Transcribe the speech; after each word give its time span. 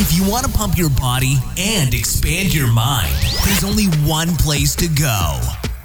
If 0.00 0.16
you 0.16 0.28
want 0.30 0.46
to 0.46 0.52
pump 0.52 0.78
your 0.78 0.90
body 0.90 1.36
and 1.58 1.92
expand 1.92 2.54
your 2.54 2.72
mind, 2.72 3.12
there's 3.44 3.64
only 3.64 3.86
one 4.08 4.28
place 4.36 4.74
to 4.76 4.88
go 4.88 5.40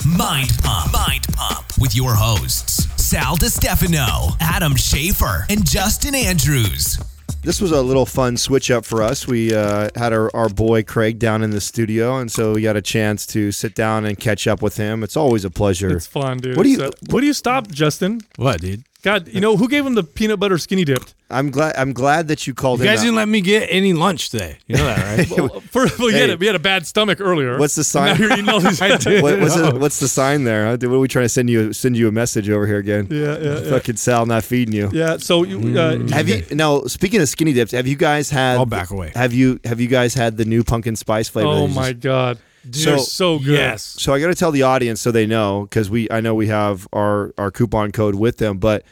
Mind 0.05 0.51
Pump. 0.63 0.93
Mind 0.93 1.25
Pump 1.33 1.66
with 1.79 1.96
your 1.96 2.14
hosts, 2.14 2.86
Sal 3.02 3.36
DiStefano, 3.38 4.36
Adam 4.40 4.74
Schafer, 4.74 5.46
and 5.50 5.66
Justin 5.68 6.14
Andrews. 6.14 7.00
This 7.42 7.60
was 7.60 7.72
a 7.72 7.82
little 7.82 8.05
fun 8.05 8.38
switch 8.38 8.70
up 8.71 8.86
for 8.86 9.02
us. 9.02 9.28
We 9.28 9.54
uh, 9.54 9.89
had 9.95 10.14
our, 10.14 10.34
our 10.36 10.48
boy 10.48 10.84
Craig 10.84 11.20
down 11.20 11.41
in 11.43 11.50
the 11.50 11.59
studio, 11.59 12.18
and 12.18 12.32
so 12.32 12.54
we 12.54 12.61
got 12.61 12.77
a 12.77 12.82
chance 12.82 13.25
to 13.27 13.52
sit 13.52 13.75
down 13.75 14.05
and 14.05 14.18
catch 14.18 14.48
up 14.48 14.61
with 14.61 14.77
him. 14.77 15.04
It's 15.04 15.18
always 15.18 15.43
a 15.43 15.50
pleasure. 15.50 15.89
It's 15.95 16.07
fun, 16.07 16.38
dude. 16.38 16.55
What 16.55 16.64
do 16.64 16.70
you- 16.70 16.77
So- 16.77 16.91
what 17.09 17.21
do 17.21 17.27
you 17.27 17.34
stop, 17.34 17.70
Justin? 17.70 18.21
What, 18.38 18.61
dude? 18.61 18.84
God, 19.04 19.27
you 19.27 19.41
know 19.41 19.57
who 19.57 19.67
gave 19.67 19.85
him 19.85 19.95
the 19.95 20.04
peanut 20.04 20.39
butter 20.39 20.57
skinny 20.57 20.86
dipped? 20.86 21.13
I'm 21.29 21.49
glad. 21.51 21.75
I'm 21.75 21.91
glad 21.91 22.29
that 22.29 22.47
you 22.47 22.54
called 22.54 22.79
You 22.79 22.86
him. 22.86 22.91
guys 22.91 22.99
out. 22.99 23.04
didn't 23.04 23.15
let 23.18 23.27
me 23.27 23.41
get 23.41 23.68
any 23.69 23.91
lunch 23.91 24.29
today. 24.29 24.57
You 24.65 24.77
know 24.77 24.86
that, 24.86 25.18
right? 25.18 25.29
Well, 25.37 25.59
first, 25.61 25.95
of 25.95 26.01
all, 26.01 26.09
had 26.09 26.29
Hey. 26.29 26.33
a, 26.33 26.37
we 26.37 26.45
had 26.45 26.55
a 26.55 26.59
bad 26.59 26.87
stomach 26.87 27.19
earlier. 27.19 27.57
What's 27.59 27.75
the 27.75 27.83
sign? 27.83 28.14
Now 28.14 28.19
you're 28.19 28.31
eating 28.31 28.47
all 28.47 28.61
these. 28.61 28.79
What, 28.81 29.39
what's, 29.42 29.55
the, 29.55 29.75
what's 29.78 30.00
the 30.00 30.07
sign 30.07 30.45
there? 30.45 30.68
Huh? 30.68 30.78
What 30.79 30.95
are 30.95 31.00
we 31.00 31.07
trying 31.09 31.25
to 31.25 31.29
send 31.29 31.50
you? 31.50 31.73
Send 31.73 31.97
you 31.97 32.08
a 32.08 32.12
message 32.14 32.50
over 32.50 32.66
here 32.66 32.78
again? 32.78 33.08
Yeah, 33.09 33.38
yeah, 33.40 33.59
yeah. 33.59 33.70
Fucking 33.72 33.98
Sal 33.98 34.26
not 34.26 34.44
feeding 34.45 34.73
you. 34.73 34.90
Yeah. 34.94 35.17
So 35.17 35.44
you, 35.44 35.78
uh, 35.78 36.08
Have 36.09 36.30
you 36.30 36.44
now? 36.52 36.84
Speaking 36.84 37.20
of 37.22 37.28
skinny 37.28 37.52
dips, 37.52 37.72
have 37.73 37.88
you 37.88 37.95
guys 37.98 38.30
had? 38.30 38.56
I'll 38.58 38.66
back 38.66 38.92
away. 38.92 39.12
Have 39.16 39.34
you 39.34 39.59
Have 39.66 39.81
you 39.81 39.88
guys 39.90 40.14
had 40.14 40.38
the 40.38 40.45
new 40.45 40.64
pumpkin 40.64 40.95
spice 40.95 41.28
flavor? 41.28 41.50
Oh 41.50 41.67
my 41.67 41.92
just- 41.92 42.00
god, 42.04 42.38
So- 42.38 42.44
they're 42.66 42.98
so 42.99 43.40
good. 43.40 43.48
Yes. 43.58 43.84
So 43.99 44.13
I 44.13 44.20
got 44.20 44.27
to 44.27 44.35
tell 44.35 44.52
the 44.52 44.63
audience 44.63 45.02
so 45.02 45.12
they 45.12 45.26
know 45.26 45.63
because 45.63 45.90
we 45.90 46.08
I 46.09 46.22
know 46.22 46.34
we 46.35 46.48
have 46.48 46.88
our 46.94 47.34
our 47.38 47.52
coupon 47.52 47.91
code 47.91 48.16
with 48.16 48.38
them, 48.38 48.58
but 48.58 48.84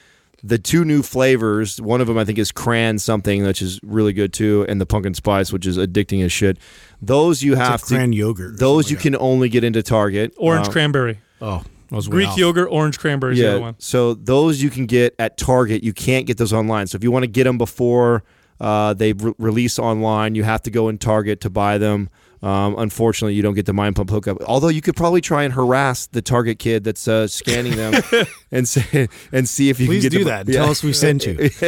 the 0.43 0.57
two 0.57 0.83
new 0.83 1.03
flavors, 1.03 1.79
one 1.79 2.01
of 2.01 2.07
them 2.07 2.17
I 2.17 2.25
think 2.25 2.39
is 2.39 2.51
cran 2.51 2.97
something, 2.99 3.43
which 3.45 3.61
is 3.61 3.79
really 3.83 4.11
good 4.13 4.33
too, 4.33 4.65
and 4.67 4.81
the 4.81 4.85
pumpkin 4.87 5.13
spice, 5.13 5.53
which 5.53 5.67
is 5.67 5.77
addicting 5.77 6.23
as 6.25 6.31
shit. 6.31 6.57
Those 7.01 7.43
you 7.43 7.53
It's 7.53 7.61
have 7.61 7.71
like 7.81 7.87
to. 7.89 7.95
cran 7.95 8.13
yogurt. 8.13 8.57
Those 8.59 8.85
something 8.85 8.97
you 8.97 9.01
can 9.11 9.15
only 9.21 9.49
get 9.49 9.63
into 9.63 9.83
Target. 9.83 10.33
Orange 10.37 10.67
Um, 10.67 10.73
cranberry. 10.73 11.19
Oh, 11.41 11.63
I 11.91 11.95
was 11.95 12.07
way 12.09 12.13
Greek 12.13 12.29
off. 12.29 12.37
yogurt, 12.39 12.69
orange 12.71 12.97
cranberry 12.99 13.33
is 13.33 13.39
the 13.39 13.43
Yeah. 13.45 13.51
other 13.51 13.61
one. 13.61 13.75
So 13.77 14.13
those 14.15 14.61
you 14.63 14.69
can 14.71 14.85
get 14.87 15.13
at 15.19 15.37
Target. 15.37 15.83
You 15.83 15.93
can't 15.93 16.25
get 16.25 16.37
those 16.37 16.53
online. 16.53 16.87
So 16.87 16.95
if 16.95 17.03
you 17.03 17.11
want 17.11 17.23
to 17.23 17.27
get 17.27 17.43
them 17.43 17.57
before 17.59 18.23
uh, 18.59 18.93
they 18.93 19.13
re- 19.13 19.33
release 19.39 19.79
online, 19.79 20.35
you 20.35 20.43
have 20.43 20.61
to 20.63 20.69
go 20.71 20.87
in 20.87 20.97
Target 20.99 21.41
to 21.41 21.49
buy 21.49 21.77
them. 21.79 22.09
Um, 22.43 22.73
unfortunately, 22.79 23.35
you 23.35 23.43
don't 23.43 23.53
get 23.53 23.67
the 23.67 23.73
Mind 23.73 23.95
Pump 23.95 24.09
hookup. 24.09 24.41
Although 24.47 24.69
you 24.69 24.81
could 24.81 24.95
probably 24.95 25.21
try 25.21 25.43
and 25.43 25.53
harass 25.53 26.07
the 26.07 26.23
Target 26.23 26.57
kid 26.57 26.83
that's 26.83 27.07
uh, 27.07 27.27
scanning 27.27 27.75
them 27.75 28.01
and 28.51 28.67
say, 28.67 29.09
and 29.31 29.47
see 29.47 29.69
if 29.69 29.79
you 29.79 29.85
Please 29.85 30.01
can 30.03 30.09
get 30.11 30.17
do 30.17 30.23
them- 30.23 30.27
that. 30.29 30.45
and 30.47 30.53
Tell 30.55 30.71
us 30.71 30.81
we 30.81 30.91
sent 30.93 31.25
you. 31.27 31.37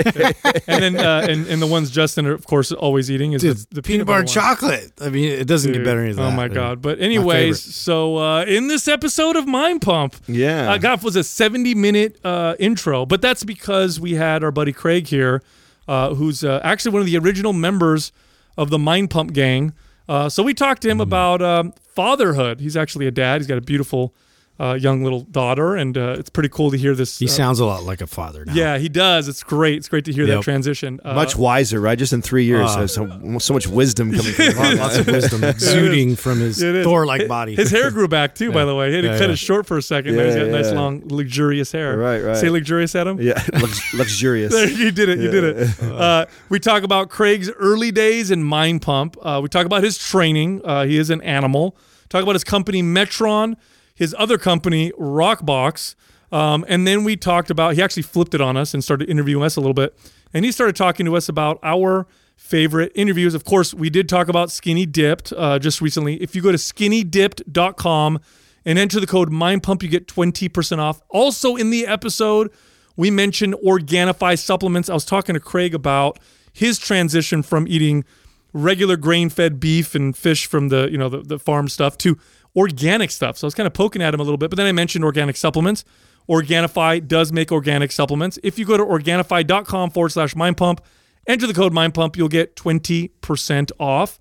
And 0.68 0.82
then 0.82 0.98
uh, 0.98 1.28
and, 1.30 1.46
and 1.48 1.62
the 1.62 1.68
ones 1.68 1.92
Justin, 1.92 2.26
are, 2.26 2.34
of 2.34 2.46
course, 2.48 2.72
always 2.72 3.12
eating 3.12 3.34
is 3.34 3.42
Dude, 3.42 3.58
the, 3.58 3.68
the 3.76 3.82
peanut 3.84 4.08
butter 4.08 4.22
one. 4.22 4.28
chocolate. 4.28 4.92
I 5.00 5.10
mean, 5.10 5.30
it 5.32 5.46
doesn't 5.46 5.72
Dude, 5.72 5.82
get 5.82 5.86
better 5.86 6.08
than 6.08 6.16
that. 6.16 6.22
Oh 6.24 6.32
my 6.32 6.48
dude. 6.48 6.56
god! 6.56 6.82
But 6.82 7.00
anyways, 7.00 7.62
so 7.62 8.18
uh, 8.18 8.44
in 8.46 8.68
this 8.68 8.88
episode 8.88 9.36
of 9.36 9.48
Mind 9.48 9.82
Pump, 9.84 10.16
Yeah. 10.28 10.72
uh, 10.72 10.78
God 10.80 11.04
was 11.04 11.16
a 11.16 11.24
seventy-minute 11.24 12.20
uh, 12.26 12.56
intro, 12.60 13.06
but 13.06 13.22
that's 13.22 13.44
because 13.44 14.00
we 14.00 14.14
had 14.16 14.44
our 14.44 14.52
buddy 14.52 14.74
Craig 14.74 15.08
here, 15.08 15.44
uh, 15.88 16.14
who's 16.16 16.44
uh, 16.44 16.60
actually 16.64 16.92
one 16.94 17.02
of 17.02 17.06
the 17.08 17.18
original 17.18 17.54
members 17.54 18.12
of 18.58 18.70
the 18.72 18.80
Mind 18.80 19.10
Pump 19.12 19.34
gang. 19.34 19.74
Uh, 20.08 20.30
so 20.30 20.44
we 20.44 20.54
talked 20.54 20.82
to 20.82 20.90
him 20.90 21.00
about 21.00 21.42
um, 21.42 21.74
fatherhood. 21.96 22.60
He's 22.60 22.76
actually 22.76 23.08
a 23.08 23.12
dad. 23.12 23.42
He's 23.42 23.48
got 23.48 23.58
a 23.58 23.62
beautiful 23.62 24.14
uh, 24.60 24.74
young 24.80 25.04
little 25.04 25.22
daughter, 25.22 25.76
and 25.76 25.98
uh, 25.98 26.16
it's 26.20 26.30
pretty 26.30 26.48
cool 26.50 26.70
to 26.72 26.78
hear 26.78 26.94
this. 26.94 27.18
He 27.18 27.26
uh, 27.26 27.30
sounds 27.30 27.60
a 27.60 27.66
lot 27.66 27.84
like 27.84 28.02
a 28.02 28.08
father 28.08 28.46
now. 28.46 28.54
yeah, 28.54 28.78
he 28.78 28.88
does. 28.88 29.28
It's 29.28 29.42
great. 29.42 29.78
It's 29.78 29.90
great 29.90 30.06
to 30.06 30.14
hear 30.14 30.26
that 30.28 30.44
transition. 30.44 31.00
Uh, 31.04 31.16
much 31.16 31.36
wiser, 31.36 31.82
right? 31.82 31.98
Just 31.98 32.14
in 32.14 32.22
three 32.22 32.46
years, 32.46 32.70
Uh, 32.70 32.86
so, 32.88 33.08
so 33.08 33.38
so 33.40 33.54
much 33.54 33.68
wisdom 33.68 34.12
coming 34.14 34.32
from 34.34 34.46
him. 34.54 34.78
Lots 34.78 34.98
of 34.98 35.08
wisdom 35.08 35.44
exuding 35.44 36.16
from 36.16 36.40
his 36.40 36.62
Thor-like 36.62 37.28
body. 37.28 37.56
His 37.56 37.72
hair 37.72 37.90
grew 37.90 38.08
back 38.08 38.36
too, 38.36 38.52
by 38.52 38.64
the 38.66 38.76
way. 38.76 38.90
He 38.92 38.96
had 38.98 39.06
Yeah, 39.06 39.18
cut 39.18 39.28
yeah. 39.30 39.34
it 39.34 39.38
short 39.40 39.66
for 39.66 39.78
a 39.78 39.82
second. 39.82 40.16
now 40.16 40.26
he's 40.26 40.36
Yeah, 40.36 40.44
got 40.44 40.52
nice, 40.52 40.72
long, 40.72 41.02
luxurious 41.08 41.72
hair. 41.72 41.98
Right, 41.98 42.20
right. 42.22 42.38
Say 42.38 42.50
luxurious, 42.50 42.96
Adam. 42.96 43.20
Yeah, 43.20 43.44
lux- 43.54 43.94
luxurious. 43.94 44.54
There, 44.54 44.70
you 44.70 44.92
did 44.92 45.10
it. 45.10 45.18
You 45.20 45.32
did 45.32 45.44
it. 45.44 45.82
Uh, 45.82 46.26
we 46.50 46.60
talk 46.60 46.84
about 46.84 47.10
Craig's 47.10 47.50
early 47.52 47.92
days 47.92 48.30
in 48.32 48.44
Mind 48.44 48.82
Pump. 48.84 49.18
Uh, 49.22 49.40
we 49.42 49.50
talk 49.50 49.66
about 49.66 49.84
his 49.84 49.98
training. 49.98 50.62
Uh, 50.64 50.86
he 50.86 50.98
is 50.98 51.10
an 51.10 51.22
animal. 51.24 51.76
Talk 52.10 52.22
about 52.22 52.36
his 52.36 52.44
company 52.44 52.84
Metron, 52.84 53.56
his 53.94 54.16
other 54.18 54.38
company 54.38 54.92
Rockbox, 55.00 55.96
um, 56.32 56.66
and 56.68 56.88
then 56.88 57.04
we 57.04 57.16
talked 57.16 57.50
about. 57.50 57.76
He 57.76 57.82
actually 57.82 58.04
flipped 58.04 58.34
it 58.34 58.42
on 58.42 58.58
us 58.58 58.74
and 58.74 58.84
started 58.84 59.10
interviewing 59.10 59.44
us 59.44 59.56
a 59.56 59.60
little 59.60 59.74
bit, 59.74 59.98
and 60.34 60.44
he 60.46 60.52
started 60.52 60.76
talking 60.76 61.06
to 61.06 61.16
us 61.16 61.30
about 61.30 61.60
our 61.64 62.08
favorite 62.36 62.92
interviews. 62.96 63.34
Of 63.34 63.46
course, 63.46 63.74
we 63.74 63.90
did 63.90 64.10
talk 64.10 64.28
about 64.28 64.52
Skinny 64.52 64.86
Dipped 64.86 65.32
uh, 65.34 65.60
just 65.60 65.80
recently. 65.82 66.22
If 66.22 66.36
you 66.36 66.42
go 66.42 66.52
to 66.52 66.58
skinnydipped.com 66.58 68.20
and 68.66 68.80
enter 68.80 69.00
the 69.00 69.08
code 69.08 69.32
MindPump, 69.32 69.84
you 69.84 69.90
get 69.90 70.08
20% 70.08 70.80
off. 70.80 71.02
Also 71.10 71.56
in 71.56 71.70
the 71.70 71.86
episode, 71.86 72.52
we 72.96 73.12
mentioned 73.12 73.56
Organifi 73.66 74.38
supplements. 74.38 74.90
I 74.90 74.94
was 74.94 75.06
talking 75.06 75.34
to 75.34 75.40
Craig 75.40 75.74
about 75.74 76.20
his 76.52 76.78
transition 76.80 77.44
from 77.44 77.68
eating 77.68 78.06
regular 78.54 78.98
grain-fed 78.98 79.60
beef 79.60 79.96
and 79.96 80.16
fish 80.16 80.46
from 80.46 80.70
the, 80.70 80.88
you 80.92 80.98
know, 80.98 81.10
the, 81.10 81.22
the 81.22 81.40
farm 81.40 81.68
stuff 81.68 81.98
to 82.00 82.18
organic 82.56 83.12
stuff. 83.12 83.38
So 83.38 83.46
I 83.46 83.48
was 83.48 83.56
kind 83.56 83.68
of 83.68 83.74
poking 83.74 84.02
at 84.02 84.14
him 84.14 84.20
a 84.20 84.24
little 84.24 84.38
bit, 84.38 84.50
but 84.50 84.58
then 84.58 84.66
I 84.66 84.72
mentioned 84.72 85.04
organic 85.04 85.36
supplements. 85.36 85.84
Organifi 86.30 87.06
does 87.08 87.32
make 87.32 87.52
organic 87.52 87.92
supplements. 87.92 88.40
If 88.44 88.58
you 88.58 88.66
go 88.66 88.78
to 88.78 88.84
Organifi.com 88.84 89.92
forward 89.92 90.10
slash 90.10 90.36
mind 90.36 90.58
pump, 90.58 90.82
enter 91.28 91.48
the 91.48 91.54
code 91.54 91.74
mind 91.74 91.94
pump, 91.94 92.16
you'll 92.16 92.30
get 92.30 92.56
20% 92.56 93.72
off. 93.80 94.20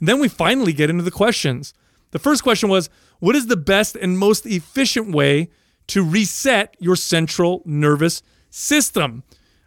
And 0.00 0.08
then 0.08 0.20
we 0.20 0.28
finally 0.28 0.72
get 0.72 0.90
into 0.90 1.04
the 1.04 1.10
questions. 1.10 1.74
The 2.10 2.18
first 2.18 2.42
question 2.42 2.68
was 2.68 2.90
What 3.20 3.36
is 3.36 3.46
the 3.46 3.56
best 3.56 3.96
and 3.96 4.18
most 4.18 4.46
efficient 4.46 5.14
way 5.14 5.50
to 5.88 6.02
reset 6.02 6.76
your 6.80 6.96
central 6.96 7.62
nervous 7.64 8.22
system? 8.50 9.22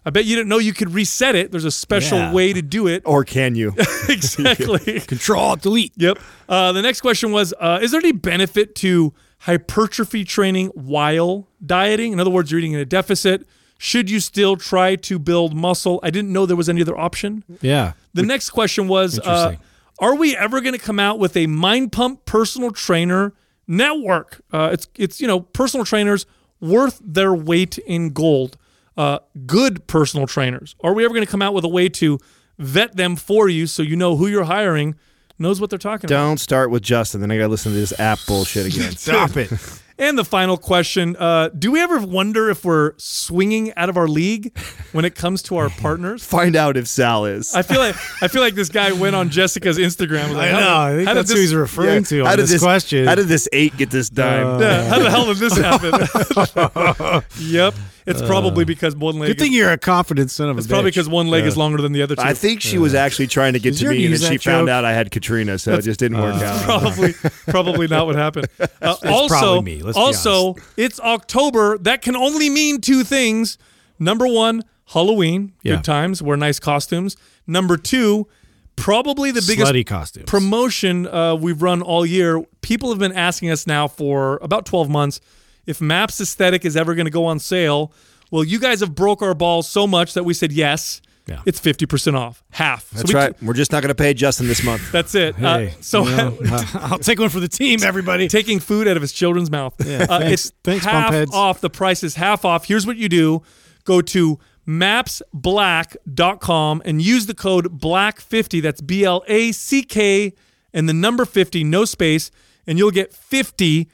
I 0.07 0.09
bet 0.09 0.23
you 0.23 0.37
didn't 0.37 0.47
know 0.47 0.57
you 0.57 0.71
could 0.71 0.93
reset 0.93 1.35
it. 1.35 1.51
There's 1.51 1.65
a 1.65 1.71
special 1.71 2.17
Yeah. 2.17 2.31
way 2.31 2.53
to 2.53 2.61
do 2.61 2.87
it. 2.87 3.03
or 3.05 3.25
can 3.25 3.55
you? 3.55 3.75
exactly. 4.09 5.01
Control 5.01 5.57
Delete. 5.57 5.91
Yep. 5.97 6.17
Uh, 6.47 6.71
the 6.71 6.81
next 6.81 7.01
question 7.01 7.33
was 7.33 7.53
uh, 7.59 7.79
Is 7.81 7.91
there 7.91 7.99
any 7.99 8.13
benefit 8.13 8.73
to 8.75 9.13
hypertrophy 9.39 10.23
training 10.23 10.67
while 10.69 11.49
dieting? 11.65 12.13
In 12.13 12.21
other 12.21 12.29
words, 12.29 12.51
you're 12.51 12.59
eating 12.59 12.71
in 12.71 12.79
a 12.79 12.85
deficit. 12.85 13.45
Should 13.79 14.09
you 14.09 14.21
still 14.21 14.55
try 14.55 14.95
to 14.95 15.19
build 15.19 15.53
muscle? 15.53 15.99
I 16.01 16.09
didn't 16.09 16.31
know 16.31 16.45
there 16.45 16.55
was 16.55 16.69
any 16.69 16.81
other 16.81 16.97
option. 16.97 17.43
Yeah. 17.61 17.91
The 18.13 18.23
next 18.23 18.51
question 18.51 18.87
was 18.87 19.19
uh, 19.19 19.55
Are 19.99 20.15
we 20.15 20.37
ever 20.37 20.61
going 20.61 20.73
to 20.73 20.79
come 20.79 20.99
out 21.01 21.19
with 21.19 21.35
a 21.35 21.47
Mind 21.47 21.91
Pump 21.91 22.23
personal 22.25 22.71
trainer 22.71 23.33
network? 23.67 24.41
Uh, 24.53 24.69
it's, 24.71 24.87
it's, 24.95 25.19
you 25.19 25.27
know, 25.27 25.41
personal 25.41 25.85
trainers 25.85 26.25
worth 26.61 27.01
their 27.03 27.33
weight 27.33 27.77
in 27.79 28.11
gold. 28.13 28.57
Uh, 28.97 29.19
good 29.45 29.85
personal 29.87 30.25
trainers. 30.27 30.75
Are 30.81 30.93
we 30.93 31.05
ever 31.05 31.13
going 31.13 31.25
to 31.25 31.31
come 31.31 31.41
out 31.41 31.53
with 31.53 31.63
a 31.63 31.69
way 31.69 31.87
to 31.89 32.17
vet 32.57 32.95
them 32.95 33.15
for 33.15 33.47
you 33.47 33.67
so 33.67 33.83
you 33.83 33.95
know 33.95 34.15
who 34.17 34.25
you're 34.27 34.45
hiring 34.45 34.95
knows 35.39 35.61
what 35.61 35.69
they're 35.69 35.77
talking 35.77 36.09
about? 36.09 36.15
Don't 36.17 36.39
start 36.39 36.71
with 36.71 36.81
Justin. 36.81 37.21
Then 37.21 37.29
I 37.31 37.37
got 37.37 37.43
to 37.43 37.47
listen 37.49 37.71
to 37.73 37.77
this 37.77 37.97
app 37.99 38.17
bullshit 38.27 38.65
again. 38.75 38.91
Stop 38.93 39.37
it. 39.37 39.51
And 39.99 40.15
the 40.15 40.23
final 40.23 40.57
question 40.57 41.15
uh, 41.17 41.49
Do 41.49 41.71
we 41.71 41.81
ever 41.81 41.97
wonder 41.97 42.51
if 42.51 42.63
we're 42.63 42.93
swinging 42.97 43.73
out 43.73 43.89
of 43.89 43.97
our 43.97 44.07
league 44.07 44.55
when 44.91 45.05
it 45.05 45.15
comes 45.15 45.41
to 45.41 45.57
our 45.57 45.71
partners? 45.71 46.23
Find 46.27 46.55
out 46.55 46.77
if 46.77 46.87
Sal 46.87 47.25
is. 47.25 47.55
I 47.55 47.63
feel 47.63 47.79
like 47.79 47.95
I 48.21 48.27
feel 48.27 48.43
like 48.43 48.53
this 48.53 48.69
guy 48.69 48.91
went 48.91 49.15
on 49.15 49.29
Jessica's 49.31 49.79
Instagram. 49.79 50.19
and 50.25 50.29
was 50.29 50.37
like, 50.37 50.49
I 50.49 50.51
how 50.51 50.59
know. 50.59 50.65
did- 50.67 50.69
I 50.93 50.95
think 50.97 51.07
how 51.07 51.13
did 51.15 51.17
that's 51.21 51.29
who 51.31 51.35
this- 51.37 51.43
he's 51.45 51.55
referring 51.55 52.03
to 52.03 52.25
how 52.25 52.31
on 52.33 52.37
did 52.37 52.47
this, 52.47 52.61
question. 52.61 53.07
How 53.07 53.15
did 53.15 53.27
this 53.27 53.49
eight 53.51 53.75
get 53.75 53.89
this 53.89 54.11
dime? 54.11 54.59
Yeah, 54.61 54.87
how 54.87 54.99
the 54.99 55.09
hell 55.09 55.25
did 55.25 55.37
this 55.37 55.57
happen? 55.57 57.23
yep, 57.39 57.73
it's 58.07 58.21
probably 58.21 58.65
because 58.65 58.95
one 58.95 59.19
leg. 59.19 59.27
Good 59.27 59.39
thing 59.39 59.51
is, 59.51 59.57
you're 59.57 59.71
a 59.71 59.77
confident 59.77 60.31
son 60.31 60.49
of 60.49 60.55
a 60.55 60.59
it's 60.59 60.67
probably 60.67 60.91
because 60.91 61.09
one 61.09 61.27
leg 61.27 61.45
is 61.45 61.57
longer 61.57 61.81
than 61.81 61.91
the 61.91 62.01
other 62.01 62.15
two. 62.15 62.21
I 62.21 62.33
think 62.33 62.61
she 62.61 62.77
was 62.77 62.93
actually 62.93 63.27
trying 63.27 63.53
to 63.53 63.59
get 63.59 63.75
Did 63.75 63.79
to 63.81 63.89
me, 63.89 64.05
and 64.05 64.13
then 64.15 64.19
she 64.31 64.37
that 64.37 64.43
found 64.43 64.69
out 64.69 64.85
I 64.85 64.93
had 64.93 65.11
Katrina, 65.11 65.59
so 65.59 65.73
it 65.73 65.83
just 65.83 65.99
didn't 65.99 66.19
work 66.19 66.35
out. 66.41 66.63
probably 66.63 67.13
probably 67.47 67.87
not 67.87 68.05
what 68.05 68.15
happened. 68.15 68.47
Uh, 68.79 68.95
also, 69.07 69.27
probably 69.27 69.61
me, 69.77 69.81
let's 69.81 69.97
be 69.97 70.01
also, 70.01 70.55
it's 70.77 70.99
October. 70.99 71.77
That 71.79 72.01
can 72.03 72.15
only 72.15 72.49
mean 72.49 72.79
two 72.79 73.03
things. 73.03 73.57
Number 73.97 74.27
one, 74.27 74.63
Halloween, 74.85 75.53
Yeah. 75.63 75.75
good 75.75 75.83
times, 75.83 76.21
wear 76.21 76.37
nice 76.37 76.59
costumes. 76.59 77.17
Number 77.47 77.75
two, 77.75 78.27
probably 78.75 79.31
the 79.31 79.43
biggest 79.45 79.71
Slutty 79.71 79.85
costumes. 79.85 80.25
promotion 80.27 81.07
uh, 81.07 81.35
we've 81.35 81.61
run 81.61 81.81
all 81.81 82.05
year. 82.05 82.43
People 82.61 82.89
have 82.89 82.99
been 82.99 83.13
asking 83.13 83.49
us 83.49 83.65
now 83.67 83.87
for 83.87 84.37
about 84.41 84.65
12 84.65 84.89
months 84.89 85.19
if 85.67 85.79
Maps 85.79 86.19
Aesthetic 86.19 86.65
is 86.65 86.75
ever 86.75 86.95
going 86.95 87.05
to 87.05 87.11
go 87.11 87.25
on 87.25 87.37
sale. 87.39 87.91
Well, 88.31 88.43
you 88.43 88.59
guys 88.59 88.79
have 88.79 88.95
broke 88.95 89.21
our 89.21 89.35
balls 89.35 89.69
so 89.69 89.85
much 89.87 90.13
that 90.15 90.23
we 90.23 90.33
said 90.33 90.51
yes. 90.51 91.01
Yeah. 91.27 91.41
It's 91.45 91.59
50% 91.59 92.15
off, 92.17 92.41
half. 92.51 92.89
That's 92.91 93.13
we- 93.13 93.19
right. 93.19 93.43
We're 93.43 93.53
just 93.53 93.71
not 93.73 93.81
going 93.83 93.89
to 93.89 93.95
pay 93.95 94.13
Justin 94.13 94.47
this 94.47 94.63
month. 94.63 94.89
That's 94.93 95.13
it. 95.13 95.35
Uh, 95.43 95.57
Hey, 95.57 95.73
so 95.81 96.07
you 96.07 96.15
know, 96.15 96.37
I'll 96.73 96.99
take 96.99 97.19
one 97.19 97.27
for 97.29 97.41
the 97.41 97.49
team, 97.49 97.83
everybody. 97.83 98.29
taking 98.29 98.59
food 98.61 98.87
out 98.87 98.95
of 98.95 99.01
his 99.01 99.11
children's 99.11 99.51
mouth. 99.51 99.73
Uh, 99.81 100.05
thanks- 100.07 100.45
it's 100.45 100.51
thanks, 100.63 100.85
half 100.85 101.11
Pumpheads. 101.13 101.33
off. 101.33 101.59
The 101.61 101.69
price 101.69 102.01
is 102.03 102.15
half 102.15 102.45
off. 102.45 102.65
Here's 102.65 102.87
what 102.87 102.95
you 102.97 103.09
do: 103.09 103.41
go 103.83 104.01
to 104.01 104.39
mapsblack.com 104.67 106.81
and 106.85 107.01
use 107.01 107.25
the 107.25 107.33
code 107.35 107.79
BLACK50. 107.79 108.61
That's 108.61 108.81
B 108.81 109.03
L 109.03 109.23
A 109.27 109.51
C 109.51 109.83
K 109.83 110.33
and 110.73 110.87
the 110.87 110.93
number 110.93 111.25
50, 111.25 111.63
no 111.63 111.85
space, 111.85 112.29
and 112.65 112.77
you'll 112.77 112.91
get 112.91 113.11
50% 113.13 113.87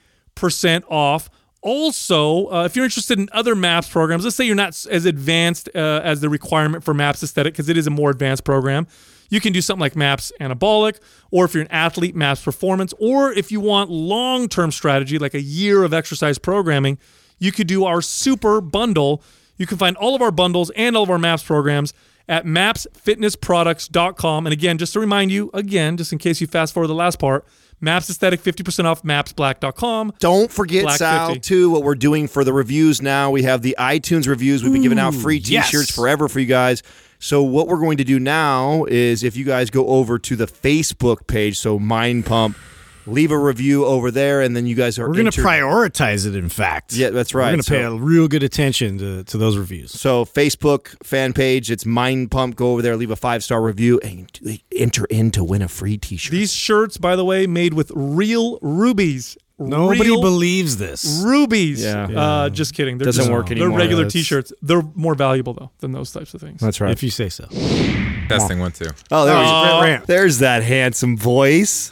off. 0.89 1.29
Also, 1.63 2.51
uh, 2.51 2.65
if 2.65 2.75
you're 2.75 2.83
interested 2.83 3.17
in 3.17 3.29
other 3.31 3.55
MAPS 3.55 3.87
programs, 3.87 4.25
let's 4.25 4.35
say 4.35 4.43
you're 4.43 4.53
not 4.53 4.85
as 4.85 5.05
advanced 5.05 5.69
uh, 5.73 6.01
as 6.03 6.19
the 6.19 6.27
requirement 6.27 6.83
for 6.83 6.93
MAPS 6.93 7.23
Aesthetic, 7.23 7.53
because 7.53 7.69
it 7.69 7.77
is 7.77 7.87
a 7.87 7.89
more 7.89 8.09
advanced 8.09 8.43
program, 8.43 8.85
you 9.29 9.39
can 9.39 9.53
do 9.53 9.61
something 9.61 9.79
like 9.79 9.95
MAPS 9.95 10.33
Anabolic, 10.41 10.99
or 11.31 11.45
if 11.45 11.53
you're 11.53 11.63
an 11.63 11.71
athlete, 11.71 12.15
MAPS 12.15 12.43
Performance, 12.43 12.93
or 12.99 13.31
if 13.31 13.49
you 13.49 13.61
want 13.61 13.89
long 13.89 14.49
term 14.49 14.71
strategy, 14.71 15.17
like 15.17 15.33
a 15.33 15.41
year 15.41 15.83
of 15.83 15.93
exercise 15.93 16.37
programming, 16.37 16.97
you 17.39 17.53
could 17.53 17.67
do 17.67 17.85
our 17.85 18.01
super 18.01 18.59
bundle. 18.59 19.23
You 19.55 19.65
can 19.65 19.77
find 19.77 19.95
all 19.95 20.15
of 20.15 20.21
our 20.21 20.31
bundles 20.31 20.69
and 20.75 20.97
all 20.97 21.03
of 21.03 21.09
our 21.09 21.17
MAPS 21.17 21.43
programs 21.43 21.93
at 22.27 22.45
mapsfitnessproducts.com. 22.45 24.45
And 24.45 24.53
again, 24.53 24.77
just 24.77 24.93
to 24.93 24.99
remind 24.99 25.31
you, 25.31 25.49
again, 25.53 25.95
just 25.95 26.11
in 26.11 26.19
case 26.19 26.41
you 26.41 26.47
fast 26.47 26.73
forward 26.73 26.87
the 26.87 26.93
last 26.93 27.19
part, 27.19 27.45
MAPS 27.83 28.09
Aesthetic 28.09 28.41
50% 28.41 28.85
off 28.85 29.03
mapsblack.com. 29.03 30.13
Don't 30.19 30.49
forget, 30.49 30.83
Black 30.83 30.97
Sal, 30.97 31.33
50. 31.33 31.41
too, 31.41 31.69
what 31.69 31.83
we're 31.83 31.95
doing 31.95 32.29
for 32.29 32.45
the 32.45 32.53
reviews 32.53 33.01
now. 33.01 33.29
We 33.29 33.43
have 33.43 33.61
the 33.61 33.75
iTunes 33.77 34.27
reviews. 34.27 34.63
We've 34.63 34.71
been 34.71 34.81
giving 34.81 34.99
out 34.99 35.13
free 35.13 35.39
t 35.41 35.53
yes. 35.53 35.67
shirts 35.67 35.93
forever 35.93 36.29
for 36.29 36.39
you 36.39 36.45
guys. 36.45 36.81
So, 37.19 37.43
what 37.43 37.67
we're 37.67 37.79
going 37.79 37.97
to 37.97 38.03
do 38.03 38.19
now 38.19 38.85
is 38.85 39.23
if 39.23 39.35
you 39.35 39.43
guys 39.43 39.69
go 39.69 39.87
over 39.87 40.17
to 40.17 40.35
the 40.35 40.45
Facebook 40.45 41.27
page, 41.27 41.59
so 41.59 41.77
Mind 41.77 42.25
Pump, 42.25 42.57
leave 43.05 43.31
a 43.31 43.37
review 43.37 43.85
over 43.85 44.11
there, 44.11 44.41
and 44.41 44.55
then 44.55 44.65
you 44.65 44.75
guys 44.75 44.97
are 44.99 45.07
We're 45.07 45.13
going 45.15 45.31
to 45.31 45.39
entered- 45.39 45.45
prioritize 45.45 46.25
it, 46.27 46.35
in 46.35 46.49
fact. 46.49 46.93
Yeah, 46.93 47.09
that's 47.09 47.33
right. 47.33 47.45
We're 47.45 47.51
going 47.51 47.57
to 47.59 47.63
So- 47.63 47.75
pay 47.75 47.83
a 47.83 47.91
real 47.93 48.27
good 48.27 48.43
attention 48.43 48.97
to, 48.99 49.23
to 49.23 49.37
those 49.37 49.57
reviews. 49.57 49.91
So 49.91 50.25
Facebook 50.25 50.95
fan 51.05 51.33
page, 51.33 51.69
it's 51.71 51.85
Mind 51.85 52.31
Pump. 52.31 52.55
Go 52.55 52.71
over 52.73 52.81
there, 52.81 52.95
leave 52.95 53.11
a 53.11 53.15
five 53.15 53.43
star 53.43 53.61
review, 53.61 53.99
and 54.03 54.29
enter 54.75 55.05
in 55.05 55.31
to 55.31 55.43
win 55.43 55.61
a 55.61 55.67
free 55.67 55.97
T-shirt. 55.97 56.31
These 56.31 56.53
shirts, 56.53 56.97
by 56.97 57.15
the 57.15 57.25
way, 57.25 57.47
made 57.47 57.73
with 57.73 57.91
real 57.95 58.59
rubies. 58.61 59.37
Nobody 59.59 60.01
Real 60.01 60.19
believes 60.19 60.77
this. 60.77 61.21
rubies. 61.23 61.83
Yeah. 61.83 62.05
Uh, 62.07 62.49
just 62.49 62.73
kidding. 62.73 62.97
They're 62.97 63.05
Doesn't 63.05 63.21
just- 63.25 63.31
work 63.31 63.47
They're 63.49 63.69
regular 63.69 64.01
It's- 64.07 64.13
T-shirts. 64.13 64.51
They're 64.63 64.81
more 64.95 65.13
valuable 65.15 65.53
though 65.53 65.69
than 65.79 65.91
those 65.91 66.11
types 66.11 66.33
of 66.33 66.41
things. 66.41 66.59
That's 66.59 66.81
right. 66.81 66.91
If 66.91 67.03
you 67.03 67.11
say 67.11 67.29
so. 67.29 67.45
Testing 68.27 68.59
one 68.59 68.71
too. 68.71 68.87
oh, 69.11 69.25
there 69.25 69.35
we 69.35 69.43
Oh. 69.45 70.01
There's 70.07 70.39
that 70.39 70.63
handsome 70.63 71.15
voice. 71.17 71.91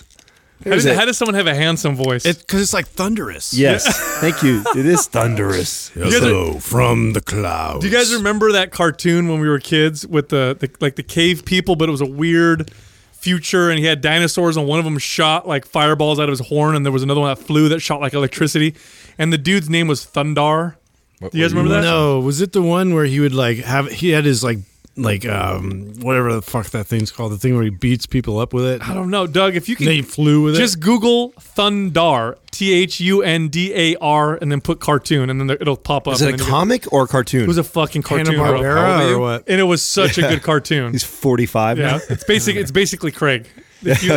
How 0.63 0.69
There's 0.69 0.83
does, 0.85 0.95
how 0.97 1.05
does 1.05 1.17
someone 1.17 1.33
have 1.33 1.47
a 1.47 1.55
handsome 1.55 1.95
voice? 1.95 2.23
Because 2.23 2.61
it's 2.61 2.73
like 2.73 2.85
thunderous. 2.87 3.51
Yes, 3.51 3.83
thank 4.21 4.43
you. 4.43 4.63
It 4.75 4.85
is 4.85 5.07
thunderous. 5.07 5.89
Hello 5.95 6.53
from 6.59 7.13
the 7.13 7.21
clouds. 7.21 7.79
Do 7.81 7.87
you 7.89 7.93
guys 7.97 8.13
remember 8.13 8.51
that 8.51 8.71
cartoon 8.71 9.27
when 9.27 9.39
we 9.39 9.49
were 9.49 9.57
kids 9.57 10.05
with 10.05 10.29
the, 10.29 10.55
the 10.59 10.69
like 10.79 10.97
the 10.97 11.03
cave 11.03 11.45
people, 11.45 11.75
but 11.75 11.89
it 11.89 11.91
was 11.91 12.01
a 12.01 12.05
weird 12.05 12.71
future 13.11 13.69
and 13.71 13.79
he 13.79 13.85
had 13.85 14.01
dinosaurs 14.01 14.55
and 14.57 14.67
one 14.67 14.77
of 14.79 14.85
them 14.85 14.97
shot 14.99 15.47
like 15.47 15.65
fireballs 15.65 16.19
out 16.19 16.23
of 16.29 16.37
his 16.37 16.47
horn 16.47 16.75
and 16.75 16.83
there 16.85 16.91
was 16.91 17.03
another 17.03 17.21
one 17.21 17.29
that 17.29 17.43
flew 17.43 17.69
that 17.69 17.79
shot 17.79 18.01
like 18.01 18.13
electricity 18.13 18.73
and 19.19 19.31
the 19.31 19.37
dude's 19.37 19.69
name 19.69 19.87
was 19.87 20.03
Thundar. 20.05 20.75
What- 21.19 21.31
Do 21.31 21.37
you 21.37 21.43
guys 21.43 21.53
what 21.53 21.61
remember 21.61 21.81
that? 21.81 21.87
No, 21.87 22.19
was 22.19 22.41
it 22.41 22.51
the 22.51 22.63
one 22.63 22.95
where 22.95 23.05
he 23.05 23.19
would 23.19 23.33
like 23.33 23.57
have 23.57 23.91
he 23.91 24.09
had 24.09 24.25
his 24.25 24.43
like 24.43 24.57
like 25.01 25.25
um 25.27 25.93
whatever 25.99 26.33
the 26.33 26.41
fuck 26.41 26.67
that 26.71 26.85
thing's 26.87 27.11
called, 27.11 27.31
the 27.31 27.37
thing 27.37 27.53
where 27.55 27.63
he 27.63 27.69
beats 27.69 28.05
people 28.05 28.39
up 28.39 28.53
with 28.53 28.65
it. 28.65 28.87
I 28.87 28.93
don't 28.93 29.09
know, 29.09 29.27
Doug. 29.27 29.55
If 29.55 29.67
you 29.69 29.75
And 29.79 29.87
then 29.87 29.93
he 29.95 30.01
can 30.01 30.09
flew 30.09 30.43
with 30.43 30.55
it. 30.55 30.57
just 30.59 30.79
Google 30.79 31.31
Thundar, 31.39 32.37
T 32.51 32.71
H 32.73 32.99
U 32.99 33.21
N 33.21 33.47
D 33.49 33.73
A 33.73 33.95
R, 34.01 34.35
and 34.35 34.51
then 34.51 34.61
put 34.61 34.79
cartoon, 34.79 35.29
and 35.29 35.39
then 35.39 35.47
there- 35.47 35.57
it'll 35.59 35.77
pop 35.77 36.07
up. 36.07 36.15
Is 36.15 36.21
it 36.21 36.27
a 36.27 36.31
then 36.31 36.39
you 36.39 36.45
comic 36.45 36.91
or 36.93 37.03
a 37.03 37.07
cartoon? 37.07 37.43
It 37.43 37.47
was 37.47 37.57
a 37.57 37.63
fucking 37.63 38.01
it. 38.01 38.07
Hanna 38.07 38.23
cartoon, 38.35 38.37
bro. 38.37 38.45
How 38.45 38.53
old 38.55 38.65
are 38.65 39.03
Barbera 39.05 39.11
or 39.15 39.19
what? 39.19 39.43
and 39.47 39.59
it 39.59 39.63
was 39.65 39.81
such 39.81 40.17
a 40.17 40.21
good 40.21 40.43
cartoon. 40.43 40.91
He's 40.91 41.03
45 41.03 41.77
Yeah, 41.79 41.85
now. 41.91 41.99
it's 42.09 42.23
basic. 42.23 42.55
It's 42.55 42.71
basically 42.71 43.11
Craig. 43.11 43.47
If, 43.83 44.03
you, 44.03 44.13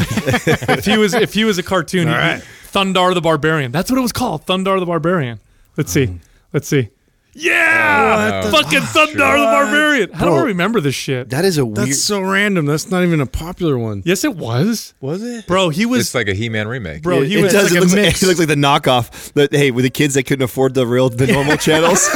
if 0.75 0.85
he 0.85 0.99
was 0.99 1.15
if 1.15 1.33
he 1.33 1.45
was 1.45 1.57
a 1.57 1.63
cartoon, 1.63 2.07
he'd 2.09 2.13
All 2.13 2.19
right. 2.19 2.41
be 2.41 2.47
Thundar 2.79 3.15
the 3.15 3.23
Barbarian. 3.23 3.73
That's 3.73 3.91
what 3.91 3.97
it 3.97 4.03
was 4.03 4.13
called, 4.13 4.45
Thundar 4.45 4.79
the 4.79 4.85
Barbarian. 4.85 5.41
Let's 5.79 5.91
see. 5.91 6.21
Let's 6.53 6.69
see. 6.69 6.91
Yeah, 7.35 8.43
the- 8.45 8.51
fucking 8.51 8.81
Thundar 8.81 9.15
the 9.39 9.45
Barbarian. 9.45 10.13
How 10.13 10.27
do 10.27 10.33
I 10.35 10.43
remember 10.43 10.81
this 10.81 10.95
shit? 10.95 11.31
That 11.31 11.45
is 11.45 11.59
a 11.59 11.65
weird. 11.65 11.77
That's 11.77 12.03
so 12.03 12.21
random. 12.21 12.67
That's 12.67 12.91
not 12.91 13.03
even 13.03 13.21
a 13.21 13.27
popular 13.27 13.77
one. 13.79 14.03
yes, 14.05 14.25
it 14.25 14.37
was, 14.37 14.95
Was 15.01 15.23
it? 15.23 15.47
bro. 15.47 15.69
He 15.71 15.85
was, 15.87 16.01
It's 16.03 16.15
like 16.15 16.29
a 16.29 16.35
He-Man 16.35 16.69
remake. 16.69 17.03
bro. 17.03 17.23
He 17.23 17.39
it 17.39 17.43
was 17.43 17.53
does. 17.53 17.65
like 17.65 17.73
it, 17.73 17.77
a 17.77 17.81
looks 17.81 17.93
like, 17.95 18.05
it 18.23 18.27
looks 18.27 18.39
like 18.39 18.49
the 18.49 18.55
knockoff. 18.55 19.33
That 19.35 19.53
hey, 19.53 19.71
with 19.71 19.85
the 19.85 19.91
kids 19.91 20.15
that 20.15 20.25
couldn't 20.25 20.45
afford 20.45 20.75
the 20.75 20.87
real, 20.87 21.09
the 21.09 21.27
normal 21.27 21.57
channels. 21.67 22.09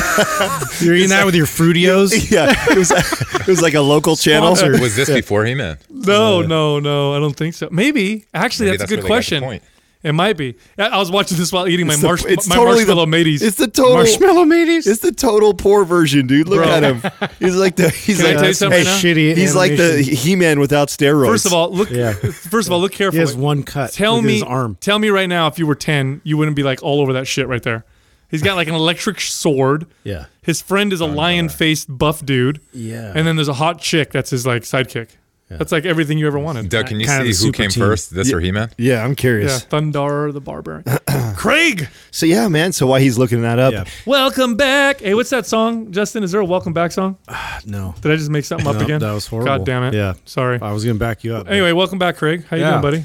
You're 0.81 0.95
eating 0.95 1.09
that 1.11 1.25
with 1.27 1.35
your 1.35 1.47
Fruitios? 1.47 2.31
yeah, 2.31 2.55
it 2.71 2.79
was. 2.79 2.91
It 2.91 3.47
was 3.47 3.63
like 3.63 3.75
a 3.75 3.81
local 3.81 4.17
channel. 4.17 4.51
Was 4.51 4.95
this 4.97 5.11
before 5.11 5.45
He-Man? 5.45 5.79
No, 5.91 6.43
no, 6.43 6.79
no. 6.79 7.15
I 7.15 7.19
don't 7.19 7.35
think 7.37 7.55
so. 7.55 7.69
Maybe 7.73 8.27
actually, 8.35 8.67
Maybe 8.67 8.79
that's, 8.79 8.91
a 8.91 8.95
good 8.95 9.03
where 9.03 9.03
they 9.03 9.09
question. 9.09 9.61
Point. 10.03 10.11
It 10.11 10.13
might 10.13 10.37
be. 10.37 10.57
I 10.79 10.87
I 10.87 10.99
was 10.99 11.11
watching 11.11 11.37
this 11.39 11.53
while 11.53 11.69
eating 11.69 11.87
my, 11.87 11.95
It's 11.95 12.03
the- 12.03 12.25
it's 12.29 12.49
my 12.49 12.55
totally 12.57 12.85
the- 12.85 12.95
marshmallow 12.95 13.07
mateys. 13.07 13.43
It's 13.43 13.57
the 13.57 13.69
total 13.69 13.95
Marshmallow 13.95 14.45
mateys? 14.45 14.87
It's 14.87 15.01
the 15.01 15.13
total 15.13 15.55
poor 15.55 15.85
version, 15.85 16.27
dude. 16.27 16.49
Look 16.49 16.63
Bro. 16.63 16.71
at 16.71 16.83
him. 16.83 17.31
He's 17.39 17.57
like 17.57 17.77
the. 17.77 17.91
He's 17.91 18.17
Can 18.19 18.27
like 18.27 18.37
tell 18.37 18.47
you 18.47 18.53
something 18.55 18.85
hey, 18.85 18.87
shitty 18.87 19.37
He's 19.37 19.55
like 19.55 19.77
the. 19.77 20.01
He-Man 20.03 20.61
without 20.61 20.89
steroids. 20.89 21.29
First 21.29 21.47
of 21.47 21.53
all, 21.53 21.71
look. 21.71 21.91
Yeah. 21.91 22.13
First 22.13 22.69
of 22.69 22.73
all, 22.73 22.81
look 22.81 22.93
He 22.93 22.99
carefully. 22.99 23.21
has 23.21 23.35
one 23.37 23.63
cut. 23.63 23.93
Tell 23.93 24.23
me, 24.23 24.35
his 24.35 24.43
arm. 24.43 24.77
tell 24.81 24.99
me 24.99 25.11
right 25.11 25.29
now, 25.29 25.47
if 25.49 25.59
you 25.59 25.67
were 25.67 25.75
ten, 25.75 26.21
you 26.25 26.37
wouldn't 26.37 26.57
be 26.57 26.63
like 26.63 26.83
all 26.83 27.01
over 27.01 27.13
that 27.15 27.27
shit 27.27 27.49
right 27.49 27.63
there. 27.63 27.85
He's 28.31 28.43
got 28.43 28.57
like 28.57 28.69
an 28.69 28.75
electric 28.75 29.21
sword. 29.21 29.87
Yeah. 30.05 30.27
His 30.43 30.61
friend 30.61 30.93
is 30.93 31.01
a 31.01 31.05
oh, 31.05 31.09
lion-faced 31.09 31.97
buff 31.97 32.25
dude. 32.25 32.61
Yeah. 32.73 33.13
And 33.15 33.27
then 33.27 33.37
there's 33.37 33.49
a 33.49 33.55
hot 33.55 33.81
chick 33.81 34.11
that's 34.13 34.31
his 34.31 34.47
like 34.47 34.63
sidekick. 34.63 35.09
That's 35.51 35.73
like 35.73 35.87
everything 35.87 36.19
you 36.19 36.27
ever 36.27 36.39
wanted. 36.39 36.69
Doug, 36.69 36.87
can 36.89 37.01
you 37.01 37.07
Kind 37.07 37.27
of 37.27 37.27
see 37.27 37.33
the 37.33 37.39
who 37.39 37.53
super 37.53 37.57
came 37.57 37.71
team. 37.71 37.83
first, 37.85 38.15
this 38.15 38.33
or 38.33 38.41
He-Man? 38.41 38.71
yeah, 38.77 39.03
I'm 39.03 39.11
Yeah, 39.11 39.15
curious. 39.15 39.65
Thundar 39.65 40.33
the 40.33 40.41
Barbarian. 40.41 40.85
Craig, 41.37 41.89
So 42.11 42.27
yeah, 42.27 42.49
man. 42.49 42.73
So 42.73 42.87
while 42.87 43.01
he's 43.01 43.17
looking 43.17 43.43
that 43.43 43.59
up, 43.59 43.73
Yeah. 43.73 43.85
welcome 44.05 44.57
back. 44.57 45.01
Hey, 45.01 45.15
what's 45.15 45.31
that 45.31 45.47
song, 45.47 45.91
Justin? 45.93 46.23
Is 46.23 46.33
there 46.33 46.41
a 46.41 46.45
welcome 46.45 46.73
back 46.73 46.93
song? 46.93 47.17
No. 47.67 47.95
Did 48.01 48.13
I 48.13 48.17
just 48.17 48.31
make 48.31 48.45
something 48.45 48.67
up 48.67 48.77
No, 48.77 48.81
again? 48.85 49.01
that 49.01 49.13
was 49.13 49.27
horrible. 49.27 49.47
God 49.47 49.67
damn 49.67 49.83
it. 49.83 49.95
Yeah. 49.95 50.15
Sorry. 50.25 50.59
I 50.63 50.73
was 50.73 50.85
going 50.85 50.97
to 50.97 51.01
back 51.01 51.25
you 51.25 51.35
up. 51.35 51.49
Anyway, 51.51 51.73
welcome 51.73 51.99
back, 51.99 52.17
Craig. 52.17 52.45
How 52.49 52.57
you 52.57 52.63
Yeah. 52.63 52.71
doing, 52.71 52.83
buddy? 52.83 53.05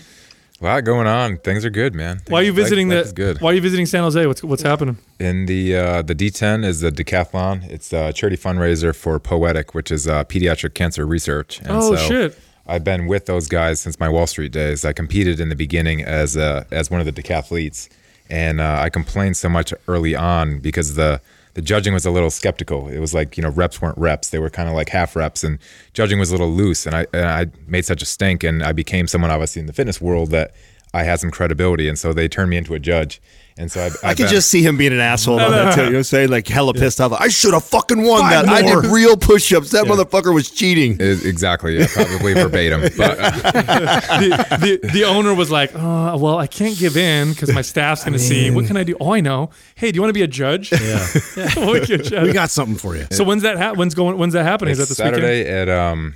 A 0.63 0.65
lot 0.65 0.85
going 0.85 1.07
on. 1.07 1.39
Things 1.39 1.65
are 1.65 1.69
good, 1.69 1.93
man. 1.93 2.21
Why 2.29 2.39
are 2.39 2.43
you 2.43 2.53
visiting 2.53 2.87
life 2.87 3.13
the? 3.13 3.35
Why 3.41 3.51
are 3.51 3.53
you 3.53 3.59
visiting 3.59 3.85
San 3.85 4.03
Jose? 4.03 4.25
What's 4.25 4.41
what's 4.45 4.61
happening? 4.61 4.97
In 5.19 5.45
the 5.45 5.75
uh, 5.75 6.01
the 6.03 6.15
D10 6.15 6.63
is 6.63 6.79
the 6.79 6.89
decathlon. 6.89 7.69
It's 7.69 7.91
a 7.91 8.13
charity 8.13 8.37
fundraiser 8.37 8.95
for 8.95 9.19
Poetic, 9.19 9.73
which 9.75 9.91
is 9.91 10.07
uh, 10.07 10.23
pediatric 10.23 10.73
cancer 10.73 11.05
research. 11.05 11.59
And 11.59 11.71
Oh, 11.71 11.95
so 11.95 12.07
shit. 12.07 12.39
I've 12.65 12.85
been 12.85 13.07
with 13.07 13.25
those 13.25 13.49
guys 13.49 13.81
since 13.81 13.99
my 13.99 14.07
Wall 14.07 14.25
Street 14.25 14.53
days. 14.53 14.85
I 14.85 14.93
competed 14.93 15.41
in 15.41 15.49
the 15.49 15.55
beginning 15.57 16.01
as 16.01 16.37
uh, 16.37 16.63
as 16.71 16.89
one 16.89 17.01
of 17.01 17.05
the 17.05 17.11
decathletes, 17.21 17.89
and 18.29 18.61
uh, 18.61 18.77
I 18.79 18.89
complained 18.89 19.35
so 19.35 19.49
much 19.49 19.73
early 19.89 20.15
on 20.15 20.59
because 20.59 20.95
the 20.95 21.19
the 21.53 21.61
judging 21.61 21.93
was 21.93 22.05
a 22.05 22.11
little 22.11 22.31
skeptical. 22.31 22.87
It 22.87 22.99
was 22.99 23.13
like 23.13 23.37
you 23.37 23.43
know 23.43 23.49
reps 23.49 23.81
weren't 23.81 23.97
reps; 23.97 24.29
they 24.29 24.39
were 24.39 24.49
kind 24.49 24.69
of 24.69 24.75
like 24.75 24.89
half 24.89 25.15
reps, 25.15 25.43
and 25.43 25.59
judging 25.93 26.19
was 26.19 26.29
a 26.29 26.33
little 26.33 26.51
loose. 26.51 26.85
And 26.85 26.95
I 26.95 27.05
and 27.13 27.25
I 27.25 27.47
made 27.67 27.85
such 27.85 28.01
a 28.01 28.05
stink, 28.05 28.43
and 28.43 28.63
I 28.63 28.71
became 28.71 29.07
someone 29.07 29.31
obviously 29.31 29.59
in 29.59 29.67
the 29.67 29.73
fitness 29.73 30.01
world 30.01 30.31
that 30.31 30.53
I 30.93 31.03
had 31.03 31.19
some 31.19 31.31
credibility, 31.31 31.87
and 31.87 31.97
so 31.97 32.13
they 32.13 32.27
turned 32.27 32.49
me 32.49 32.57
into 32.57 32.73
a 32.73 32.79
judge. 32.79 33.21
And 33.55 33.71
so 33.71 33.85
I've, 33.85 33.95
I 34.03 34.09
I've 34.09 34.17
could 34.17 34.29
just 34.29 34.49
see 34.49 34.63
him 34.63 34.77
being 34.77 34.93
an 34.93 34.99
asshole 34.99 35.35
about 35.37 35.51
that 35.51 35.75
too. 35.75 35.81
You 35.81 35.85
know 35.87 35.91
what 35.93 35.97
I'm 35.99 36.03
saying? 36.05 36.29
Like 36.29 36.47
hella 36.47 36.73
pissed 36.73 36.99
off. 36.99 37.11
I 37.13 37.27
should 37.27 37.53
have 37.53 37.63
fucking 37.63 38.01
won 38.01 38.21
Five 38.21 38.45
that. 38.45 38.49
I 38.49 38.61
did 38.63 38.85
real 38.91 39.15
push-ups. 39.15 39.69
That 39.71 39.85
motherfucker 39.85 40.33
was 40.33 40.49
cheating. 40.49 40.97
Is- 40.99 41.23
exactly, 41.23 41.77
yeah, 41.77 41.85
probably 41.93 42.33
verbatim. 42.43 42.81
But 42.97 43.19
uh, 43.19 43.29
the, 44.19 44.79
the 44.81 44.89
the 44.89 45.03
owner 45.03 45.35
was 45.35 45.51
like, 45.51 45.71
oh, 45.75 46.17
well, 46.17 46.37
I 46.39 46.47
can't 46.47 46.75
give 46.77 46.97
in 46.97 47.29
because 47.33 47.53
my 47.53 47.61
staff's 47.61 48.03
going 48.03 48.13
to 48.13 48.19
see. 48.19 48.49
What 48.49 48.65
can 48.65 48.75
I 48.75 48.83
do? 48.83 48.95
Oh, 48.99 49.13
I 49.13 49.21
know. 49.21 49.51
Hey, 49.75 49.91
do 49.91 49.97
you 49.97 50.01
want 50.01 50.09
to 50.09 50.13
be 50.17 50.23
a 50.23 50.27
judge? 50.27 50.71
Yeah. 50.71 51.07
We'll 51.55 51.79
get 51.79 51.89
you 51.89 51.95
a 51.95 51.97
judge. 51.99 52.27
we 52.27 52.33
got 52.33 52.49
something 52.49 52.75
for 52.77 52.95
you. 52.95 53.05
so 53.11 53.23
when's 53.23 53.43
that? 53.43 53.57
Ha- 53.57 53.73
when's 53.73 53.93
going? 53.93 54.17
When's 54.17 54.33
that 54.33 54.43
happening? 54.45 54.71
Is 54.71 54.77
that 54.79 54.83
it's 54.83 54.97
this 54.97 54.99
weekend? 54.99 55.21
Saturday 55.21 55.47
at 55.49 55.69
um, 55.69 56.13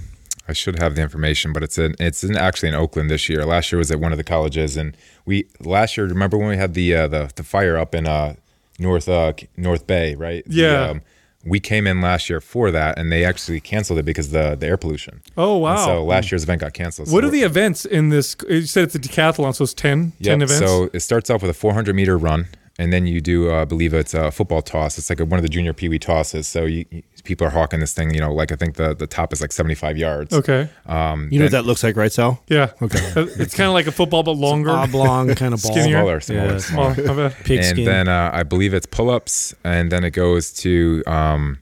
I 0.47 0.53
should 0.53 0.79
have 0.79 0.95
the 0.95 1.01
information, 1.01 1.53
but 1.53 1.63
it's 1.63 1.77
in 1.77 1.95
it's 1.99 2.23
in 2.23 2.35
actually 2.37 2.69
in 2.69 2.75
Oakland 2.75 3.09
this 3.09 3.27
year. 3.29 3.45
Last 3.45 3.71
year 3.71 3.77
was 3.77 3.91
at 3.91 3.99
one 3.99 4.11
of 4.11 4.17
the 4.17 4.23
colleges, 4.23 4.77
and 4.77 4.95
we 5.25 5.45
last 5.59 5.97
year 5.97 6.05
remember 6.07 6.37
when 6.37 6.47
we 6.49 6.57
had 6.57 6.73
the 6.73 6.95
uh, 6.95 7.07
the 7.07 7.31
the 7.35 7.43
fire 7.43 7.77
up 7.77 7.93
in 7.93 8.07
uh 8.07 8.35
North 8.79 9.09
uh 9.09 9.33
North 9.57 9.85
Bay, 9.87 10.15
right? 10.15 10.43
The, 10.47 10.55
Yeah. 10.55 10.89
um, 10.89 11.01
we 11.45 11.59
came 11.61 11.87
in 11.87 12.01
last 12.01 12.29
year 12.29 12.41
for 12.41 12.71
that, 12.71 12.97
and 12.99 13.09
they 13.11 13.23
actually 13.23 13.59
canceled 13.61 13.99
it 13.99 14.03
because 14.05 14.31
the 14.31 14.55
the 14.55 14.67
air 14.67 14.77
pollution. 14.77 15.21
Oh 15.37 15.57
wow. 15.57 15.71
And 15.75 15.79
so 15.79 16.03
last 16.05 16.31
year's 16.31 16.43
event 16.43 16.61
got 16.61 16.73
canceled. 16.73 17.09
what 17.11 17.21
so 17.23 17.27
are 17.27 17.31
the 17.31 17.43
events 17.43 17.85
in 17.85 18.09
this? 18.09 18.35
You 18.49 18.63
said 18.63 18.83
it's 18.83 18.95
a 18.95 18.99
decathlon, 18.99 19.55
so 19.55 19.63
it's 19.63 19.73
10, 19.73 20.13
10 20.21 20.41
events. 20.41 20.57
So 20.59 20.89
it 20.93 20.99
starts 21.01 21.29
off 21.29 21.41
with 21.41 21.51
a 21.51 21.53
400 21.53 21.95
meter 21.95 22.17
run, 22.17 22.47
and 22.79 22.93
then 22.93 23.07
you 23.07 23.19
do, 23.21 23.51
uh, 23.51 23.61
I 23.61 23.65
believe 23.65 23.93
it's 23.93 24.13
a 24.13 24.29
football 24.31 24.61
toss. 24.61 24.97
It's 24.97 25.09
like 25.09 25.19
a, 25.19 25.25
one 25.25 25.39
of 25.39 25.43
the 25.43 25.49
junior 25.49 25.73
pee 25.73 25.89
wee 25.89 25.99
tosses. 25.99 26.47
So 26.47 26.65
you, 26.65 26.85
you- 26.91 27.03
people 27.23 27.45
are 27.45 27.49
hawking 27.49 27.81
this 27.81 27.93
thing. 27.93 28.13
You 28.13 28.21
know, 28.21 28.33
like 28.33 28.51
I 28.53 28.55
think 28.55 28.75
the 28.75 28.93
the 28.95 29.05
top 29.07 29.33
is 29.33 29.41
like 29.41 29.51
75 29.51 29.97
yards. 29.97 30.33
okay. 30.33 30.69
Um, 30.85 31.27
You 31.31 31.39
know 31.39 31.45
what 31.45 31.51
that 31.51 31.65
looks 31.65 31.83
like, 31.83 31.97
right, 31.97 32.11
Sal? 32.11 32.41
Yeah. 32.47 32.71
Okay. 32.81 32.99
It's 33.43 33.53
kind 33.55 33.67
of 33.67 33.73
like 33.73 33.87
a 33.87 33.91
football, 33.91 34.23
but 34.23 34.31
longer. 34.37 34.69
Oblong 34.69 35.35
kind 35.35 35.53
of 35.53 35.61
ball. 35.63 35.71
Skinnier. 35.73 35.97
smaller, 35.97 36.19
smaller, 36.21 36.51
Yeah, 36.53 36.57
smaller. 36.59 36.93
Small. 36.95 37.07
My 37.07 37.29
bad. 37.29 37.35
Pigskin. 37.45 37.79
and 37.79 37.87
then 37.87 38.07
uh, 38.07 38.29
I 38.33 38.43
believe 38.43 38.73
it's 38.73 38.85
pull 38.85 39.09
ups, 39.09 39.53
and 39.63 39.91
then 39.91 40.03
it 40.03 40.11
goes 40.11 40.53
to 40.63 41.03
um, 41.07 41.57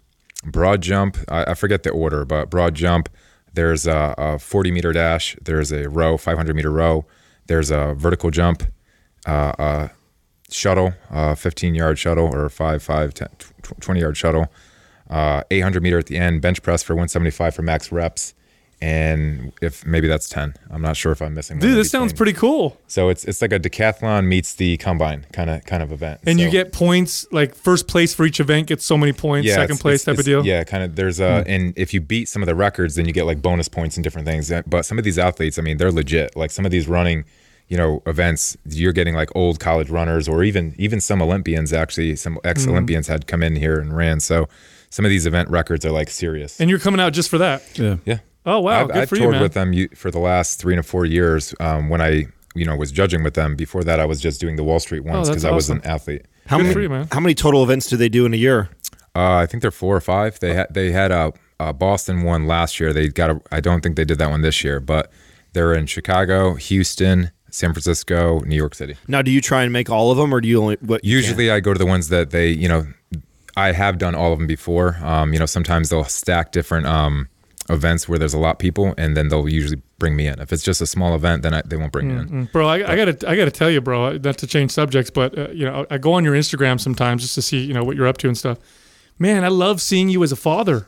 broad 0.45 0.81
jump. 0.81 1.17
I, 1.29 1.51
I 1.51 1.53
forget 1.55 1.81
the 1.83 1.89
order, 1.91 2.25
but 2.25 2.49
broad 2.51 2.75
jump. 2.75 3.09
There's 3.53 3.87
a, 3.87 4.13
a 4.17 4.37
40 4.37 4.69
meter 4.71 4.91
dash. 4.93 5.35
There's 5.41 5.71
a 5.71 5.87
row, 5.89 6.17
500 6.17 6.55
meter 6.55 6.71
row. 6.71 7.05
There's 7.47 7.71
a 7.71 7.93
vertical 7.95 8.29
jump, 8.29 8.63
uh, 9.25 9.53
a 9.57 9.89
shuttle, 10.51 10.93
uh, 11.11 11.35
15 11.35 11.75
yard 11.75 11.97
shuttle 11.99 12.33
or 12.33 12.49
5, 12.49 12.83
5, 12.83 13.13
10, 13.13 13.27
20 13.79 13.99
yard 13.99 14.17
shuttle, 14.17 14.47
uh, 15.09 15.43
800 15.51 15.81
meter 15.83 15.97
at 15.99 16.07
the 16.07 16.17
end, 16.17 16.41
bench 16.41 16.61
press 16.61 16.83
for 16.83 16.93
175 16.93 17.55
for 17.55 17.61
max 17.61 17.91
reps. 17.91 18.33
And 18.81 19.53
if 19.61 19.85
maybe 19.85 20.07
that's 20.09 20.27
10, 20.27 20.53
I'm 20.69 20.81
not 20.81 20.97
sure 20.97 21.13
if 21.13 21.21
I'm 21.21 21.33
missing. 21.33 21.59
Dude, 21.59 21.77
this 21.77 21.89
sounds 21.89 22.11
pretty 22.11 22.33
cool. 22.33 22.77
So 22.87 23.07
it's 23.07 23.23
it's 23.23 23.41
like 23.41 23.53
a 23.53 23.59
decathlon 23.59 24.25
meets 24.27 24.53
the 24.55 24.75
combine 24.77 25.25
kind 25.31 25.49
of 25.49 25.63
kind 25.63 25.81
of 25.81 25.93
event. 25.93 26.19
And 26.27 26.41
you 26.41 26.49
get 26.51 26.73
points 26.73 27.25
like 27.31 27.55
first 27.55 27.87
place 27.87 28.13
for 28.13 28.25
each 28.25 28.41
event 28.41 28.67
gets 28.67 28.83
so 28.85 28.97
many 28.97 29.13
points, 29.13 29.47
second 29.49 29.63
it's- 29.63 29.81
place 29.81 30.01
it's- 30.01 30.05
type 30.15 30.19
of 30.19 30.25
deal. 30.25 30.45
Yeah, 30.45 30.65
kind 30.65 30.83
of. 30.83 30.97
There's 30.97 31.21
a, 31.21 31.45
and 31.47 31.73
if 31.77 31.93
you 31.93 32.01
beat 32.01 32.27
some 32.27 32.41
of 32.43 32.47
the 32.47 32.53
records, 32.53 32.95
then 32.95 33.05
you 33.05 33.13
get 33.13 33.23
like 33.25 33.41
bonus 33.41 33.69
points 33.69 33.95
and 33.95 34.03
different 34.03 34.27
things. 34.27 34.51
Uh, 34.51 34.61
But 34.67 34.85
some 34.85 34.97
of 34.97 35.05
these 35.05 35.17
athletes, 35.17 35.57
I 35.57 35.61
mean, 35.61 35.77
they're 35.77 35.91
legit. 35.91 36.35
Like 36.35 36.51
some 36.51 36.65
of 36.65 36.71
these 36.71 36.87
running, 36.87 37.23
you 37.67 37.77
know, 37.77 38.03
events, 38.05 38.55
you're 38.65 38.93
getting 38.93 39.15
like 39.15 39.29
old 39.35 39.59
college 39.59 39.89
runners, 39.89 40.27
or 40.27 40.43
even 40.43 40.75
even 40.77 41.01
some 41.01 41.21
Olympians. 41.21 41.73
Actually, 41.73 42.15
some 42.15 42.39
ex 42.43 42.67
Olympians 42.67 43.07
had 43.07 43.27
come 43.27 43.41
in 43.41 43.55
here 43.55 43.79
and 43.79 43.95
ran. 43.95 44.19
So 44.19 44.47
some 44.89 45.03
of 45.05 45.09
these 45.09 45.25
event 45.25 45.49
records 45.49 45.85
are 45.85 45.91
like 45.91 46.09
serious. 46.09 46.59
And 46.61 46.69
you're 46.69 46.79
coming 46.79 46.99
out 46.99 47.13
just 47.13 47.29
for 47.29 47.37
that. 47.39 47.63
Yeah. 47.77 47.97
yeah. 48.05 48.19
Oh 48.45 48.59
wow, 48.59 48.81
I've, 48.81 48.87
good 48.87 48.97
I've 48.97 49.09
for 49.09 49.15
you, 49.15 49.21
toured 49.23 49.33
man. 49.33 49.41
with 49.41 49.53
them 49.53 49.87
for 49.95 50.11
the 50.11 50.19
last 50.19 50.59
three 50.59 50.75
to 50.75 50.83
four 50.83 51.05
years. 51.05 51.55
Um, 51.59 51.89
when 51.89 52.01
I, 52.01 52.25
you 52.53 52.65
know, 52.65 52.75
was 52.75 52.91
judging 52.91 53.23
with 53.23 53.33
them. 53.33 53.55
Before 53.55 53.83
that, 53.83 53.99
I 53.99 54.05
was 54.05 54.21
just 54.21 54.39
doing 54.39 54.55
the 54.55 54.63
Wall 54.63 54.79
Street 54.79 55.03
ones 55.03 55.15
Oh, 55.15 55.19
that's 55.19 55.29
because 55.29 55.45
I 55.45 55.51
was 55.51 55.69
an 55.69 55.81
athlete. 55.83 56.25
How 56.45 56.59
many? 56.59 56.71
for 56.71 56.79
you, 56.79 56.89
man. 56.89 57.07
How 57.11 57.19
many 57.19 57.33
total 57.33 57.63
events 57.63 57.87
do 57.87 57.97
they 57.97 58.09
do 58.09 58.25
in 58.25 58.33
a 58.33 58.37
year? 58.37 58.69
Uh, 59.15 59.37
I 59.37 59.45
think 59.47 59.61
they're 59.61 59.71
four 59.71 59.95
or 59.95 60.01
five. 60.01 60.39
They 60.39 60.53
had 60.53 60.67
they 60.69 60.91
had 60.91 61.11
a, 61.11 61.33
a 61.59 61.73
Boston 61.73 62.21
one 62.21 62.45
last 62.45 62.79
year. 62.79 62.93
They 62.93 63.07
got 63.07 63.31
a. 63.31 63.41
I 63.51 63.59
don't 63.61 63.81
think 63.81 63.95
they 63.95 64.05
did 64.05 64.19
that 64.19 64.29
one 64.29 64.41
this 64.41 64.63
year, 64.63 64.79
but 64.79 65.11
they're 65.53 65.73
in 65.73 65.87
Chicago, 65.87 66.53
Houston, 66.53 67.31
San 67.55 67.71
Francisco, 67.71 68.39
New 68.41 68.55
York 68.55 68.75
City. 68.75 68.95
Now, 69.07 69.21
do 69.21 69.31
you 69.31 69.39
try 69.39 69.63
and 69.63 69.71
make 69.71 69.89
all 69.89 70.11
of 70.11 70.17
them, 70.17 70.33
or 70.33 70.41
do 70.41 70.47
you 70.47 70.61
only 70.61 70.77
what? 70.81 71.03
you 71.05 71.15
Usually, 71.15 71.49
I 71.49 71.61
go 71.61 71.73
to 71.73 71.79
the 71.79 71.85
ones 71.85 72.09
that 72.09 72.31
they, 72.31 72.49
you 72.49 72.67
know, 72.67 72.85
I 73.55 73.71
have 73.71 73.97
done 73.97 74.13
all 74.13 74.33
of 74.33 74.39
them 74.39 74.47
before. 74.47 74.97
Um, 75.01 75.31
you 75.31 75.39
know, 75.39 75.45
sometimes 75.45 75.89
they'll 75.89 76.03
stack 76.03 76.51
different 76.51 76.85
um 76.85 77.29
events 77.69 78.07
where 78.07 78.19
there's 78.19 78.33
a 78.33 78.37
lot 78.37 78.51
of 78.51 78.59
people, 78.59 78.93
and 78.97 79.15
then 79.15 79.29
they'll 79.29 79.47
usually 79.47 79.81
bring 79.97 80.15
me 80.15 80.27
in. 80.27 80.39
If 80.39 80.51
it's 80.51 80.63
just 80.63 80.81
a 80.81 80.85
small 80.85 81.15
event, 81.15 81.41
then 81.43 81.53
I, 81.53 81.61
they 81.65 81.77
won't 81.77 81.91
bring 81.91 82.09
me 82.09 82.15
in. 82.15 82.29
Mm, 82.29 82.51
Bro, 82.51 82.67
I, 82.67 82.91
I 82.91 82.95
gotta, 82.95 83.29
I 83.29 83.35
gotta 83.35 83.51
tell 83.51 83.71
you, 83.71 83.81
bro. 83.81 84.17
Not 84.17 84.37
to 84.39 84.47
change 84.47 84.71
subjects, 84.71 85.09
but 85.09 85.37
uh, 85.37 85.49
you 85.51 85.65
know, 85.65 85.85
I 85.89 85.97
go 85.97 86.13
on 86.13 86.23
your 86.25 86.35
Instagram 86.35 86.79
sometimes 86.79 87.21
just 87.21 87.35
to 87.35 87.41
see, 87.41 87.59
you 87.59 87.73
know, 87.73 87.83
what 87.83 87.95
you're 87.95 88.07
up 88.07 88.17
to 88.19 88.27
and 88.27 88.37
stuff. 88.37 88.59
Man, 89.17 89.45
I 89.45 89.47
love 89.47 89.81
seeing 89.81 90.09
you 90.09 90.23
as 90.23 90.33
a 90.33 90.35
father. 90.35 90.87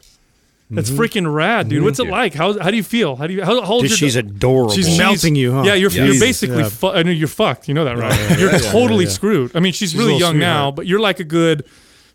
That's 0.70 0.90
mm-hmm. 0.90 1.02
freaking 1.02 1.34
rad, 1.34 1.70
dude. 1.70 1.84
What's 1.84 2.00
it 2.00 2.08
like? 2.08 2.34
How, 2.34 2.60
how 2.60 2.70
do 2.70 2.76
you 2.76 2.84
feel? 2.84 3.16
How 3.16 3.26
do 3.26 3.34
you? 3.34 3.42
How, 3.44 3.62
how 3.62 3.74
old 3.74 3.84
Dude, 3.84 3.92
your 3.92 3.98
she's 3.98 4.16
da- 4.16 4.20
adorable. 4.20 4.74
She's 4.74 4.98
melting 4.98 5.36
you, 5.36 5.54
huh? 5.54 5.64
Yeah, 5.64 5.76
you're, 5.76 5.90
Yeah. 5.92 6.06
you're 6.06 6.20
basically. 6.20 6.64
Yeah. 6.64 6.70
Fu- 6.70 6.90
I 6.90 7.04
know 7.04 7.12
you're 7.12 7.30
fucked. 7.30 7.70
You 7.70 7.74
know 7.74 7.86
that, 7.86 7.98
right? 7.98 8.12
yeah, 8.12 8.38
you're 8.38 8.52
yeah, 8.52 8.58
totally 8.58 9.06
yeah, 9.06 9.10
yeah. 9.10 9.16
screwed. 9.16 9.56
I 9.56 9.62
mean, 9.62 9.72
she's, 9.72 9.96
a 9.96 9.98
really 9.98 10.14
little 10.14 10.28
young 10.28 10.40
now, 10.40 10.72
but 10.72 10.86
you're 10.86 11.00
like 11.00 11.22
a 11.22 11.24
good 11.24 11.66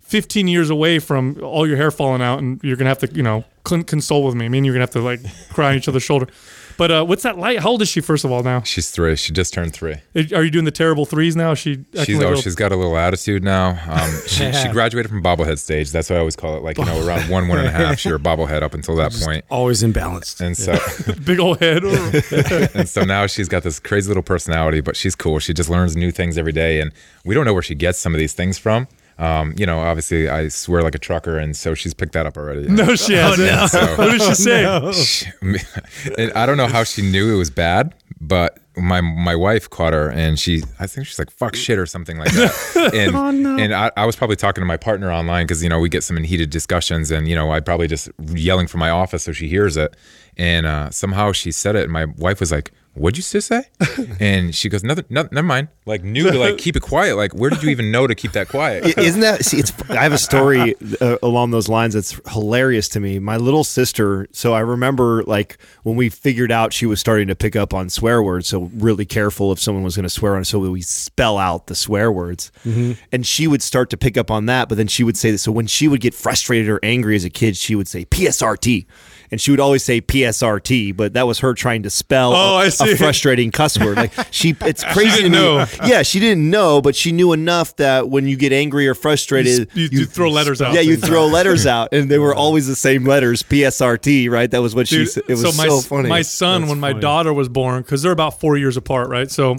15 0.02 0.48
years 0.48 0.68
away 0.68 0.98
from 0.98 1.42
all 1.42 1.66
your 1.66 1.78
hair 1.78 1.90
falling 1.90 2.20
out, 2.20 2.40
and 2.40 2.60
you're 2.62 2.76
gonna 2.76 2.90
have 2.90 2.98
to, 2.98 3.10
you 3.14 3.22
know, 3.22 3.44
con- 3.64 3.84
console 3.84 4.24
with 4.24 4.34
me. 4.34 4.44
I 4.44 4.48
mean, 4.50 4.64
you're 4.64 4.74
gonna 4.74 4.82
have 4.82 4.90
to 4.90 5.00
like 5.00 5.20
cry 5.50 5.70
on 5.70 5.76
each 5.76 5.88
other's 5.88 6.02
shoulder. 6.02 6.28
But 6.76 6.90
uh, 6.90 7.04
what's 7.04 7.22
that 7.22 7.38
like? 7.38 7.58
How 7.58 7.70
old 7.70 7.82
is 7.82 7.88
she, 7.88 8.00
first 8.00 8.24
of 8.24 8.32
all? 8.32 8.42
Now, 8.42 8.62
She's 8.62 8.90
three. 8.90 9.16
She 9.16 9.32
just 9.32 9.52
turned 9.52 9.72
three. 9.72 9.96
are 10.16 10.42
you 10.42 10.50
doing 10.50 10.64
the 10.64 10.70
terrible 10.70 11.04
threes 11.04 11.36
now? 11.36 11.54
She 11.54 11.84
she's, 12.04 12.22
oh, 12.22 12.36
she's 12.36 12.54
got 12.54 12.72
a 12.72 12.76
little 12.76 12.96
attitude 12.96 13.42
now. 13.44 13.78
Um, 13.88 14.10
she, 14.26 14.52
she 14.52 14.68
graduated 14.68 15.10
from 15.10 15.22
bobblehead 15.22 15.58
stage. 15.58 15.90
That's 15.90 16.10
what 16.10 16.16
I 16.16 16.18
always 16.20 16.36
call 16.36 16.56
it. 16.56 16.62
Like 16.62 16.78
you 16.78 16.84
know, 16.84 17.06
around 17.06 17.28
one, 17.30 17.48
one 17.48 17.58
and 17.58 17.68
a 17.68 17.70
half, 17.70 17.98
she 17.98 18.10
were 18.10 18.18
bobblehead 18.18 18.62
up 18.62 18.74
until 18.74 18.96
that 18.96 19.12
point. 19.12 19.44
Always 19.50 19.82
imbalanced. 19.82 20.40
And 20.40 20.56
so, 20.56 20.76
big 21.24 21.38
old 21.40 21.60
head. 21.60 21.82
And 22.74 22.88
so 22.88 23.04
now 23.04 23.26
she's 23.26 23.48
got 23.48 23.62
this 23.62 23.78
crazy 23.78 24.08
little 24.08 24.22
personality, 24.22 24.80
but 24.80 24.96
she's 24.96 25.14
cool. 25.14 25.38
She 25.38 25.52
just 25.52 25.68
learns 25.68 25.96
new 25.96 26.10
things 26.10 26.38
every 26.38 26.52
day, 26.52 26.80
and 26.80 26.92
we 27.24 27.34
don't 27.34 27.44
know 27.44 27.52
where 27.52 27.62
she 27.62 27.74
gets 27.74 27.98
some 27.98 28.14
of 28.14 28.18
these 28.18 28.32
things 28.32 28.58
from. 28.58 28.88
Um, 29.18 29.54
you 29.56 29.66
know, 29.66 29.78
obviously, 29.80 30.28
I 30.28 30.48
swear 30.48 30.82
like 30.82 30.94
a 30.94 30.98
trucker, 30.98 31.38
and 31.38 31.56
so 31.56 31.74
she's 31.74 31.94
picked 31.94 32.12
that 32.12 32.26
up 32.26 32.36
already. 32.36 32.66
no, 32.68 32.96
she 32.96 33.14
hasn't. 33.14 33.70
So- 33.70 33.96
What 33.98 34.10
did 34.10 34.22
she 34.22 34.34
say? 34.34 34.92
She- 34.92 36.32
I 36.34 36.46
don't 36.46 36.56
know 36.56 36.66
how 36.68 36.84
she 36.84 37.02
knew 37.02 37.34
it 37.34 37.38
was 37.38 37.50
bad, 37.50 37.94
but 38.20 38.58
my 38.76 39.00
my 39.02 39.36
wife 39.36 39.68
caught 39.68 39.92
her 39.92 40.08
and 40.10 40.38
she 40.38 40.62
I 40.80 40.86
think 40.86 41.06
she's 41.06 41.18
like 41.18 41.30
fuck 41.30 41.54
shit 41.54 41.78
or 41.78 41.84
something 41.84 42.16
like 42.18 42.32
that. 42.32 42.92
And 42.94 43.60
and 43.60 43.74
I, 43.74 43.90
I 43.98 44.06
was 44.06 44.16
probably 44.16 44.36
talking 44.36 44.62
to 44.62 44.66
my 44.66 44.78
partner 44.78 45.12
online 45.12 45.44
because 45.44 45.62
you 45.62 45.68
know 45.68 45.78
we 45.78 45.90
get 45.90 46.02
some 46.02 46.16
heated 46.16 46.48
discussions 46.48 47.10
and 47.10 47.28
you 47.28 47.34
know 47.34 47.52
I 47.52 47.60
probably 47.60 47.86
just 47.86 48.08
yelling 48.34 48.66
from 48.66 48.80
my 48.80 48.88
office 48.88 49.24
so 49.24 49.32
she 49.32 49.46
hears 49.48 49.76
it. 49.76 49.94
And 50.38 50.64
uh, 50.64 50.88
somehow 50.90 51.32
she 51.32 51.52
said 51.52 51.76
it 51.76 51.82
and 51.84 51.92
my 51.92 52.06
wife 52.16 52.40
was 52.40 52.50
like, 52.50 52.72
What'd 52.94 53.16
you 53.16 53.22
just 53.22 53.46
say? 53.48 53.64
And 54.20 54.54
she 54.54 54.68
goes, 54.68 54.84
Nothing, 54.84 55.06
no, 55.08 55.26
never 55.32 55.46
mind. 55.46 55.68
Like 55.86 56.04
knew 56.04 56.30
to 56.30 56.38
like 56.38 56.58
keep 56.64 56.76
it 56.76 56.82
quiet. 56.82 57.16
Like 57.16 57.32
where 57.34 57.50
did 57.50 57.62
you 57.62 57.70
even 57.70 57.90
know 57.90 58.06
to 58.06 58.14
keep 58.14 58.32
that 58.32 58.48
quiet? 58.48 58.98
Isn't 58.98 59.20
that? 59.22 59.44
See, 59.44 59.58
it's. 59.58 59.72
I 59.90 60.02
have 60.02 60.12
a 60.12 60.18
story 60.18 60.74
uh, 61.00 61.16
along 61.22 61.50
those 61.50 61.68
lines 61.68 61.94
that's 61.94 62.20
hilarious 62.30 62.88
to 62.90 63.00
me. 63.00 63.18
My 63.18 63.36
little 63.36 63.64
sister. 63.64 64.28
So 64.32 64.52
I 64.52 64.60
remember, 64.60 65.22
like, 65.24 65.58
when 65.82 65.96
we 65.96 66.08
figured 66.10 66.52
out 66.52 66.72
she 66.72 66.86
was 66.86 67.00
starting 67.00 67.28
to 67.28 67.34
pick 67.34 67.56
up 67.56 67.72
on 67.74 67.88
swear 67.88 68.22
words. 68.22 68.46
So 68.48 68.70
really 68.74 69.06
careful 69.06 69.52
if 69.52 69.60
someone 69.60 69.82
was 69.84 69.96
going 69.96 70.04
to 70.04 70.10
swear 70.10 70.36
on. 70.36 70.44
So 70.44 70.58
we 70.60 70.82
spell 70.82 71.38
out 71.38 71.66
the 71.66 71.74
swear 71.74 72.12
words, 72.12 72.52
and 72.64 73.26
she 73.26 73.46
would 73.46 73.62
start 73.62 73.90
to 73.90 73.96
pick 73.96 74.16
up 74.16 74.30
on 74.30 74.46
that. 74.46 74.68
But 74.68 74.76
then 74.76 74.86
she 74.86 75.02
would 75.02 75.16
say 75.16 75.30
that. 75.30 75.38
So 75.38 75.50
when 75.50 75.66
she 75.66 75.88
would 75.88 76.00
get 76.00 76.14
frustrated 76.14 76.68
or 76.68 76.78
angry 76.82 77.16
as 77.16 77.24
a 77.24 77.30
kid, 77.30 77.56
she 77.56 77.74
would 77.74 77.88
say 77.88 78.04
PSRT. 78.04 78.86
And 79.32 79.40
she 79.40 79.50
would 79.50 79.60
always 79.60 79.82
say 79.82 80.02
PSRT, 80.02 80.94
but 80.94 81.14
that 81.14 81.26
was 81.26 81.38
her 81.38 81.54
trying 81.54 81.82
to 81.84 81.90
spell 81.90 82.34
Oh, 82.34 82.56
a, 82.56 82.58
I 82.58 82.68
see. 82.68 82.92
a 82.92 82.96
frustrating 82.96 83.50
cuss 83.58 83.78
word. 83.78 83.96
Like 83.96 84.12
she, 84.30 84.54
it's 84.60 84.84
crazy 84.84 85.22
didn't 85.22 85.32
to 85.32 85.38
me. 85.38 85.44
know. 85.44 85.66
Yeah, 85.86 86.02
she 86.02 86.20
didn't 86.20 86.50
know, 86.50 86.82
but 86.82 86.94
she 86.94 87.12
knew 87.12 87.32
enough 87.32 87.74
that 87.76 88.10
when 88.10 88.28
you 88.28 88.36
get 88.36 88.52
angry 88.52 88.86
or 88.86 88.94
frustrated, 88.94 89.70
You- 89.72 89.88
you 89.90 90.04
throw 90.04 90.30
letters 90.30 90.60
out. 90.60 90.74
Yeah, 90.74 90.80
you 90.82 90.96
throw 90.98 91.26
letters 91.26 91.66
out, 91.66 91.88
and 91.92 92.10
they 92.10 92.18
were 92.18 92.34
always 92.34 92.66
the 92.66 92.76
same 92.76 93.04
letters. 93.06 93.42
PSRT, 93.42 94.30
right? 94.30 94.50
That 94.50 94.60
was 94.60 94.74
what 94.74 94.86
she 94.86 94.96
Dude, 94.98 95.08
said. 95.08 95.22
It 95.28 95.32
was 95.32 95.40
so 95.42 95.50
so, 95.50 95.80
funny. 95.80 96.10
My 96.10 96.20
son, 96.22 96.68
when 96.68 96.78
my 96.78 96.92
daughter 96.92 97.32
was 97.32 97.48
born, 97.48 97.80
because 97.82 98.02
they're 98.02 98.12
about 98.12 98.38
four 98.38 98.58
years 98.58 98.76
apart, 98.76 99.08
right? 99.08 99.30
So 99.30 99.56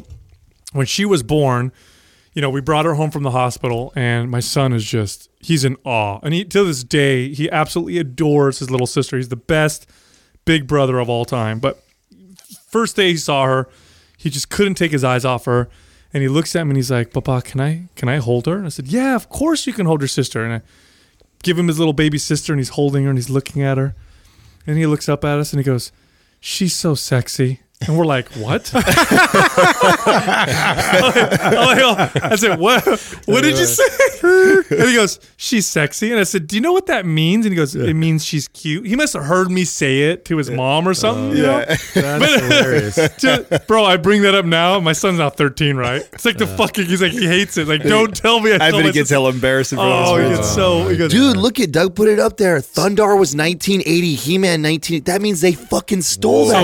when 0.73 0.85
she 0.85 1.03
was 1.03 1.23
born, 1.23 1.71
you 2.33 2.41
know, 2.41 2.49
we 2.49 2.61
brought 2.61 2.85
her 2.85 2.95
home 2.95 3.11
from 3.11 3.23
the 3.23 3.31
hospital, 3.31 3.93
and 3.95 4.29
my 4.29 4.39
son 4.39 4.73
is 4.73 4.83
just, 4.83 5.29
he's 5.39 5.63
in 5.63 5.77
awe. 5.83 6.19
And 6.23 6.33
he, 6.33 6.43
to 6.45 6.63
this 6.63 6.83
day, 6.83 7.33
he 7.33 7.49
absolutely 7.49 7.99
adores 7.99 8.59
his 8.59 8.71
little 8.71 8.87
sister. 8.87 9.17
He's 9.17 9.29
the 9.29 9.35
best 9.35 9.87
big 10.45 10.67
brother 10.67 10.99
of 10.99 11.09
all 11.09 11.25
time. 11.25 11.59
But 11.59 11.83
first 12.67 12.95
day 12.95 13.11
he 13.11 13.17
saw 13.17 13.45
her, 13.45 13.69
he 14.17 14.29
just 14.29 14.49
couldn't 14.49 14.75
take 14.75 14.91
his 14.91 15.03
eyes 15.03 15.25
off 15.25 15.45
her. 15.45 15.69
And 16.13 16.21
he 16.21 16.29
looks 16.29 16.55
at 16.55 16.63
me 16.65 16.71
and 16.71 16.77
he's 16.77 16.91
like, 16.91 17.11
Papa, 17.11 17.41
can 17.43 17.59
I 17.59 17.89
can 17.95 18.07
I 18.07 18.17
hold 18.17 18.45
her? 18.45 18.55
And 18.55 18.67
I 18.67 18.69
said, 18.69 18.87
Yeah, 18.87 19.15
of 19.15 19.29
course 19.29 19.65
you 19.65 19.73
can 19.73 19.87
hold 19.87 20.01
your 20.01 20.07
sister. 20.07 20.43
And 20.43 20.53
I 20.53 20.61
give 21.41 21.57
him 21.57 21.67
his 21.67 21.79
little 21.79 21.93
baby 21.93 22.19
sister 22.19 22.53
and 22.53 22.59
he's 22.59 22.69
holding 22.69 23.03
her 23.03 23.09
and 23.09 23.17
he's 23.17 23.31
looking 23.31 23.63
at 23.63 23.79
her. 23.79 23.95
And 24.67 24.77
he 24.77 24.85
looks 24.85 25.09
up 25.09 25.25
at 25.25 25.39
us 25.39 25.53
and 25.53 25.59
he 25.59 25.63
goes, 25.63 25.91
She's 26.39 26.75
so 26.75 26.93
sexy. 26.93 27.61
And 27.85 27.97
we're 27.97 28.05
like, 28.05 28.29
What? 28.33 28.71
Oh. 30.75 31.95
I 32.21 32.35
said, 32.37 32.59
What? 32.59 32.83
What 33.25 33.41
did 33.43 33.57
you 33.57 33.65
say? 33.65 33.83
And 34.69 34.87
he 34.89 34.95
goes, 34.95 35.19
She's 35.37 35.67
sexy. 35.67 36.11
And 36.11 36.19
I 36.19 36.23
said, 36.23 36.47
Do 36.47 36.55
you 36.55 36.61
know 36.61 36.71
what 36.73 36.85
that 36.87 37.05
means? 37.05 37.45
And 37.45 37.51
he 37.53 37.57
goes, 37.57 37.75
It 37.75 37.93
means 37.95 38.23
she's 38.23 38.47
cute. 38.47 38.85
He 38.85 38.95
must 38.95 39.13
have 39.13 39.23
heard 39.23 39.51
me 39.51 39.65
say 39.65 40.11
it 40.11 40.25
to 40.25 40.37
his 40.37 40.49
mom 40.49 40.87
or 40.87 40.93
something. 40.93 41.31
Oh, 41.31 41.33
you 41.33 41.41
know? 41.43 41.59
That's 41.93 42.41
hilarious. 42.41 42.95
Just- 43.17 43.67
bro, 43.67 43.83
I 43.85 43.97
bring 43.97 44.21
that 44.23 44.33
up 44.35 44.45
now. 44.45 44.79
My 44.79 44.93
son's 44.93 45.19
now 45.19 45.29
13, 45.29 45.75
right? 45.75 46.01
It's 46.13 46.25
like 46.25 46.37
the 46.37 46.47
fucking, 46.47 46.85
he's 46.85 47.01
like, 47.01 47.11
he 47.11 47.27
hates 47.27 47.57
it. 47.57 47.67
Like, 47.67 47.83
don't 47.83 48.15
tell 48.15 48.39
me. 48.39 48.51
I, 48.53 48.55
I 48.55 48.71
told 48.71 48.73
bet 48.79 48.83
my 48.83 48.89
it 48.89 48.93
gets 48.93 49.09
sister- 49.09 49.15
hella 49.15 49.29
embarrassing 49.31 49.77
for 49.77 49.83
Oh, 49.83 50.15
his 50.15 50.29
he 50.29 50.35
gets 50.37 50.53
so, 50.55 50.87
he 50.87 50.95
goes, 50.97 51.11
Dude, 51.11 51.35
look 51.37 51.59
at 51.59 51.71
Doug 51.71 51.95
put 51.95 52.07
it 52.07 52.19
up 52.19 52.37
there. 52.37 52.57
Thundar 52.59 53.19
was 53.19 53.35
1980, 53.35 54.15
He-Man 54.15 54.61
19. 54.61 55.03
That 55.03 55.21
means 55.21 55.41
they 55.41 55.51
fucking 55.53 56.01
stole 56.01 56.47
that. 56.47 56.63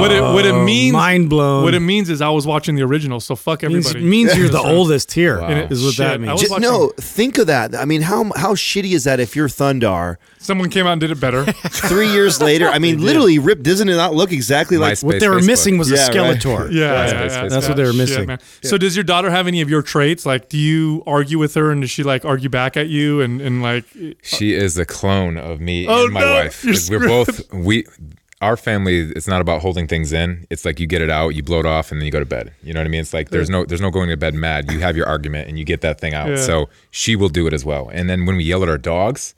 what 0.00 0.12
it, 0.12 0.22
what 0.34 0.46
it 0.46 0.52
oh, 0.54 0.64
means, 0.64 0.92
Mind 0.92 1.28
blown. 1.30 1.62
what 1.64 1.74
it 1.74 1.80
means 1.80 2.08
is 2.10 2.20
I 2.20 2.28
was 2.30 2.46
watching 2.46 2.74
the 2.76 2.82
original, 2.82 3.20
so 3.20 3.36
fuck 3.36 3.62
means, 3.62 3.86
everybody. 3.86 4.04
means 4.04 4.36
you're 4.36 4.48
the 4.48 4.58
oldest 4.76 5.12
here. 5.12 5.38
And 5.38 5.58
it- 5.58 5.72
Is 5.72 5.82
what 5.84 5.94
shit, 5.94 6.04
that 6.06 6.14
I 6.14 6.18
means. 6.18 6.32
was 6.32 6.40
Just- 6.42 6.50
watching- 6.52 6.68
no, 6.68 6.92
think 6.98 7.38
of 7.38 7.46
that. 7.48 7.74
I 7.74 7.84
mean, 7.84 8.02
how 8.02 8.24
how 8.36 8.54
shitty 8.54 8.92
is 8.92 9.04
that 9.04 9.20
if 9.20 9.34
you're 9.36 9.48
Thundar? 9.48 10.16
Someone 10.38 10.70
came 10.70 10.86
out 10.86 10.92
and 10.92 11.00
did 11.00 11.10
it 11.10 11.18
better. 11.20 11.44
Three 11.70 12.08
years 12.12 12.40
later, 12.40 12.68
I 12.68 12.78
mean, 12.84 13.02
literally, 13.02 13.38
Rip 13.40 13.62
doesn't 13.62 13.88
it 13.88 13.96
not 13.96 14.14
look 14.14 14.30
exactly 14.32 14.78
like? 14.78 14.94
MySpace, 14.94 15.02
what 15.04 15.20
they 15.20 15.28
were 15.28 15.40
Facebook. 15.40 15.46
missing 15.46 15.78
was 15.78 15.90
Yeah, 15.90 15.96
a 15.96 16.06
right. 16.06 16.38
Skeletor. 16.40 16.72
Yeah, 16.72 16.80
Yeah, 16.80 17.06
yeah, 17.06 17.24
yeah, 17.42 17.48
That's 17.48 17.66
what 17.68 17.76
they 17.76 17.82
were 17.82 17.88
Shit, 17.90 17.96
missing. 17.98 18.26
man. 18.26 18.38
So 18.62 18.78
does 18.78 18.96
your 18.96 19.02
daughter 19.04 19.30
have 19.30 19.46
any 19.48 19.60
of 19.60 19.68
your 19.68 19.82
traits? 19.82 20.24
Like, 20.24 20.48
do 20.48 20.56
you 20.58 21.02
argue 21.06 21.38
with 21.38 21.54
her 21.54 21.72
and 21.72 21.80
does 21.80 21.90
she 21.90 22.02
like 22.04 22.24
argue 22.24 22.48
back 22.48 22.76
at 22.76 22.88
you 22.88 23.20
and, 23.20 23.40
and 23.40 23.60
like, 23.62 23.84
She 24.22 24.54
is 24.54 24.78
a 24.78 24.84
clone 24.86 25.36
of 25.36 25.60
me 25.60 25.86
Oh, 25.88 26.04
and 26.04 26.14
my 26.14 26.20
no, 26.20 26.30
wife. 26.34 26.64
you're 26.64 26.74
'Cause 26.74 26.90
We're 26.90 27.00
both 27.08 27.52
we 27.52 27.84
our 28.42 28.56
family 28.56 28.98
it's 29.00 29.26
not 29.26 29.40
about 29.40 29.62
holding 29.62 29.86
things 29.86 30.12
in. 30.12 30.46
It's 30.50 30.64
like 30.64 30.78
you 30.78 30.86
get 30.86 31.02
it 31.02 31.10
out, 31.10 31.30
you 31.30 31.42
blow 31.42 31.60
it 31.60 31.66
off 31.66 31.90
and 31.90 32.00
then 32.00 32.06
you 32.06 32.12
go 32.12 32.20
to 32.20 32.26
bed. 32.26 32.52
You 32.62 32.74
know 32.74 32.80
what 32.80 32.86
I 32.86 32.90
mean? 32.90 33.00
It's 33.00 33.14
like 33.14 33.30
there's 33.30 33.48
no 33.48 33.64
there's 33.64 33.80
no 33.80 33.90
going 33.90 34.08
to 34.10 34.16
bed 34.16 34.34
mad. 34.34 34.70
You 34.70 34.80
have 34.80 34.96
your 34.96 35.06
argument 35.06 35.48
and 35.48 35.58
you 35.58 35.64
get 35.64 35.80
that 35.80 36.00
thing 36.00 36.14
out. 36.14 36.28
Yeah. 36.28 36.36
So 36.36 36.68
she 36.90 37.16
will 37.16 37.30
do 37.30 37.46
it 37.46 37.52
as 37.52 37.64
well. 37.64 37.88
And 37.88 38.10
then 38.10 38.26
when 38.26 38.36
we 38.36 38.44
yell 38.44 38.62
at 38.62 38.68
our 38.68 38.78
dogs, 38.78 39.34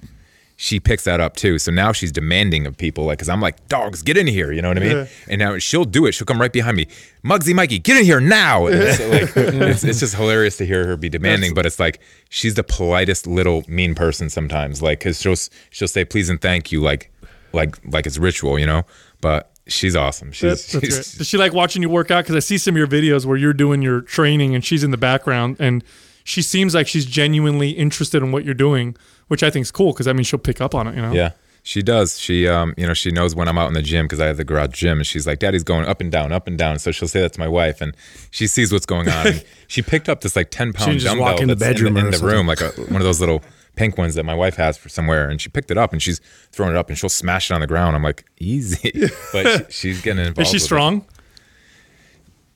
she 0.61 0.81
picks 0.81 1.05
that 1.05 1.21
up 1.21 1.37
too. 1.37 1.57
So 1.61 1.71
now 1.71 1.93
she's 1.93 2.11
demanding 2.11 2.67
of 2.67 2.77
people, 2.77 3.05
like, 3.05 3.19
because 3.19 3.29
I'm 3.29 3.41
like, 3.41 3.69
dogs, 3.69 4.03
get 4.03 4.17
in 4.17 4.27
here. 4.27 4.51
You 4.51 4.61
know 4.61 4.67
what 4.67 4.77
I 4.77 4.81
mean? 4.81 4.97
Yeah. 4.97 5.07
And 5.29 5.39
now 5.39 5.59
she'll 5.59 5.85
do 5.85 6.05
it. 6.07 6.13
She'll 6.13 6.27
come 6.27 6.41
right 6.41 6.53
behind 6.53 6.77
me. 6.77 6.89
Muggsy 7.25 7.55
Mikey, 7.55 7.79
get 7.79 7.97
in 7.97 8.05
here 8.05 8.19
now. 8.19 8.67
It's, 8.67 8.99
like, 8.99 9.37
it's, 9.53 9.85
it's 9.85 10.01
just 10.01 10.17
hilarious 10.17 10.57
to 10.57 10.67
hear 10.67 10.85
her 10.85 10.97
be 10.97 11.09
demanding, 11.09 11.55
but 11.55 11.65
it's 11.65 11.79
like 11.79 12.01
she's 12.29 12.55
the 12.55 12.65
politest 12.65 13.29
little 13.29 13.63
mean 13.69 13.95
person 13.95 14.29
sometimes. 14.29 14.83
Like, 14.83 14.99
because 14.99 15.21
she'll 15.21 15.37
she'll 15.71 15.87
say 15.87 16.05
please 16.05 16.29
and 16.29 16.41
thank 16.41 16.73
you, 16.73 16.81
like 16.81 17.13
like 17.53 17.77
like 17.87 18.07
it's 18.07 18.19
ritual, 18.19 18.59
you 18.59 18.67
know. 18.67 18.85
But 19.21 19.51
she's 19.67 19.97
awesome. 19.97 20.33
She's, 20.33 20.71
That's, 20.71 20.73
that's 20.73 20.85
she's 20.85 20.97
right. 20.97 21.19
Does 21.19 21.27
she 21.27 21.37
like 21.37 21.53
watching 21.53 21.83
you 21.83 21.89
work 21.89 22.11
out? 22.11 22.25
Because 22.25 22.37
I 22.37 22.41
see 22.41 22.59
some 22.59 22.75
of 22.75 22.79
your 22.79 22.87
videos 22.87 23.27
where 23.27 23.37
you're 23.37 23.53
doing 23.53 23.83
your 23.83 24.01
training 24.01 24.55
and 24.55 24.65
she's 24.65 24.85
in 24.85 24.91
the 24.91 24.97
background 24.97 25.57
and 25.59 25.85
she 26.25 26.43
seems 26.43 26.75
like 26.75 26.87
she's 26.87 27.07
genuinely 27.07 27.71
interested 27.71 28.23
in 28.23 28.33
what 28.33 28.45
you're 28.45 28.55
doing, 28.55 28.97
which 29.29 29.43
I 29.43 29.51
think 29.51 29.63
is 29.63 29.71
cool 29.71 29.93
because 29.93 30.07
I 30.07 30.13
mean 30.13 30.25
she'll 30.25 30.39
pick 30.39 30.61
up 30.61 30.75
on 30.75 30.87
it. 30.87 30.95
You 30.95 31.03
know. 31.03 31.13
Yeah, 31.13 31.33
she 31.63 31.83
does. 31.83 32.19
She, 32.19 32.47
um, 32.47 32.75
you 32.77 32.87
know, 32.87 32.95
she 32.95 33.11
knows 33.11 33.35
when 33.35 33.49
I'm 33.49 33.59
out 33.59 33.69
in 33.69 33.75
the 33.75 33.83
gym 33.83 34.07
because 34.07 34.21
I 34.21 34.27
have 34.27 34.37
the 34.37 34.45
garage 34.45 34.71
gym, 34.71 34.99
and 34.99 35.07
she's 35.07 35.27
like, 35.27 35.39
"Daddy's 35.39 35.65
going 35.65 35.87
up 35.87 36.01
and 36.01 36.13
down, 36.13 36.33
up 36.33 36.47
and 36.47 36.57
down." 36.59 36.79
So 36.79 36.93
she'll 36.93 37.09
say 37.09 37.21
that 37.21 37.33
to 37.35 37.41
my 37.41 37.49
wife, 37.49 37.81
and 37.81 37.97
she 38.31 38.47
sees 38.47 38.73
what's 38.73 38.87
going 38.87 39.09
on. 39.09 39.27
She 39.71 39.83
picked 39.83 40.09
up 40.09 40.23
this 40.23 40.35
like 40.35 40.51
ten 40.51 40.73
pound 40.73 40.95
just 40.95 41.05
dumbbell 41.05 41.27
walk 41.27 41.43
in 41.43 41.49
the 41.49 41.55
bedroom 41.55 41.99
in, 41.99 42.07
the, 42.07 42.17
in 42.17 42.21
the 42.23 42.27
room, 42.27 42.47
like 42.47 42.63
a, 42.63 42.69
one 42.71 42.97
of 42.97 43.03
those 43.03 43.21
little 43.21 43.43
pink 43.79 43.97
ones 43.97 44.15
that 44.17 44.25
my 44.25 44.35
wife 44.35 44.57
has 44.57 44.77
for 44.77 44.89
somewhere, 44.89 45.31
and 45.31 45.41
she 45.41 45.49
picked 45.49 45.71
it 45.71 45.79
up 45.79 45.93
and 45.93 46.03
she's 46.03 46.21
throwing 46.53 46.73
it 46.75 46.79
up, 46.79 46.89
and 46.91 46.99
she'll 46.99 47.09
smash 47.09 47.51
it 47.51 47.55
on 47.55 47.61
the 47.61 47.67
ground. 47.67 47.97
I'm 47.97 48.03
like, 48.03 48.25
easy, 48.39 48.93
but 49.33 49.73
she, 49.73 49.93
she's 49.93 50.03
getting 50.03 50.19
involved. 50.27 50.41
Is 50.41 50.49
she 50.49 50.57
with 50.57 50.63
it. 50.63 50.65
strong? 50.67 51.07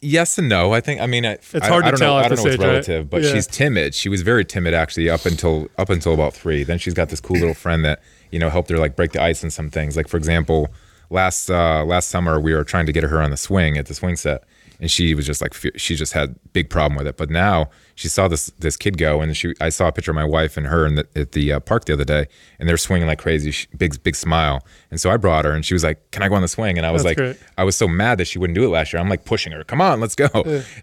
Yes 0.04 0.36
and 0.36 0.48
no. 0.48 0.72
I 0.72 0.80
think. 0.80 1.00
I 1.00 1.06
mean, 1.06 1.24
I, 1.24 1.32
It's 1.34 1.54
I, 1.54 1.68
hard 1.68 1.84
I 1.84 1.92
to 1.92 1.96
don't 1.96 2.00
tell 2.00 2.14
know. 2.14 2.18
I 2.24 2.28
don't 2.28 2.36
know 2.38 2.42
what's 2.42 2.54
age, 2.54 2.60
right? 2.60 2.66
relative, 2.66 3.08
but 3.08 3.22
Yeah. 3.22 3.32
she's 3.32 3.46
timid. 3.46 3.94
She 3.94 4.08
was 4.08 4.22
very 4.22 4.44
timid 4.44 4.74
actually 4.74 5.08
up 5.08 5.24
until 5.26 5.68
up 5.78 5.90
until 5.90 6.12
about 6.12 6.34
three. 6.34 6.64
Then 6.64 6.78
she's 6.78 6.94
got 6.94 7.08
this 7.08 7.20
cool 7.20 7.36
little 7.38 7.54
friend 7.54 7.84
that 7.84 8.02
you 8.32 8.40
know 8.40 8.50
helped 8.50 8.68
her 8.70 8.78
like 8.78 8.96
break 8.96 9.12
the 9.12 9.22
ice 9.22 9.44
in 9.44 9.50
some 9.50 9.70
things. 9.70 9.96
Like 9.96 10.08
for 10.08 10.16
example, 10.16 10.74
last 11.10 11.48
uh, 11.50 11.84
last 11.84 12.08
summer 12.08 12.40
we 12.40 12.52
were 12.52 12.64
trying 12.64 12.86
to 12.86 12.92
get 12.92 13.04
her 13.04 13.22
on 13.22 13.30
the 13.30 13.36
swing 13.36 13.78
at 13.78 13.86
the 13.86 13.94
swing 13.94 14.16
set, 14.16 14.42
and 14.80 14.90
she 14.90 15.14
was 15.14 15.24
just 15.24 15.40
like 15.40 15.54
she 15.76 15.94
just 15.94 16.14
had 16.14 16.34
big 16.52 16.68
problem 16.68 16.98
with 16.98 17.06
it. 17.06 17.16
But 17.16 17.30
now 17.30 17.70
she 17.94 18.08
saw 18.08 18.28
this 18.28 18.46
this 18.58 18.76
kid 18.76 18.99
go, 18.99 19.20
and 19.20 19.37
she 19.37 19.54
I 19.61 19.68
saw 19.68 19.88
a 19.88 19.92
picture 19.92 20.11
of 20.11 20.14
my 20.16 20.25
wife 20.25 20.56
and 20.56 20.66
her 20.66 20.87
in 20.87 20.94
the, 20.96 21.06
at 21.14 21.32
the 21.32 21.52
uh, 21.52 21.61
park 21.61 21.84
the 21.84 21.92
other 21.92 22.04
day, 22.04 22.26
and 22.58 22.68
they're 22.68 22.76
swinging 22.76 23.06
like 23.06 23.18
crazy. 23.18 23.50
She, 23.50 23.66
big 23.76 24.02
big 24.02 24.16
smile, 24.16 24.64
and 24.90 25.00
so 25.00 25.11
I 25.11 25.16
brought 25.16 25.44
her, 25.44 25.52
and 25.52 25.64
she 25.64 25.75
was 25.75 25.84
like, 25.84 26.11
"Can 26.11 26.22
I 26.22 26.28
go 26.28 26.34
on 26.34 26.42
the 26.42 26.49
swing?" 26.49 26.78
And 26.78 26.87
I 26.87 26.90
was 26.90 27.02
That's 27.02 27.18
like, 27.18 27.37
great. 27.37 27.37
I 27.58 27.64
was 27.64 27.76
so 27.76 27.87
mad 27.88 28.18
that 28.18 28.26
she 28.26 28.38
wouldn't 28.38 28.54
do 28.54 28.64
it 28.64 28.68
last 28.68 28.92
year. 28.92 29.00
I'm 29.00 29.08
like 29.08 29.25
pushing 29.25 29.52
her, 29.52 29.62
come 29.64 29.80
on, 29.80 30.00
let's 30.00 30.14
go. 30.14 30.28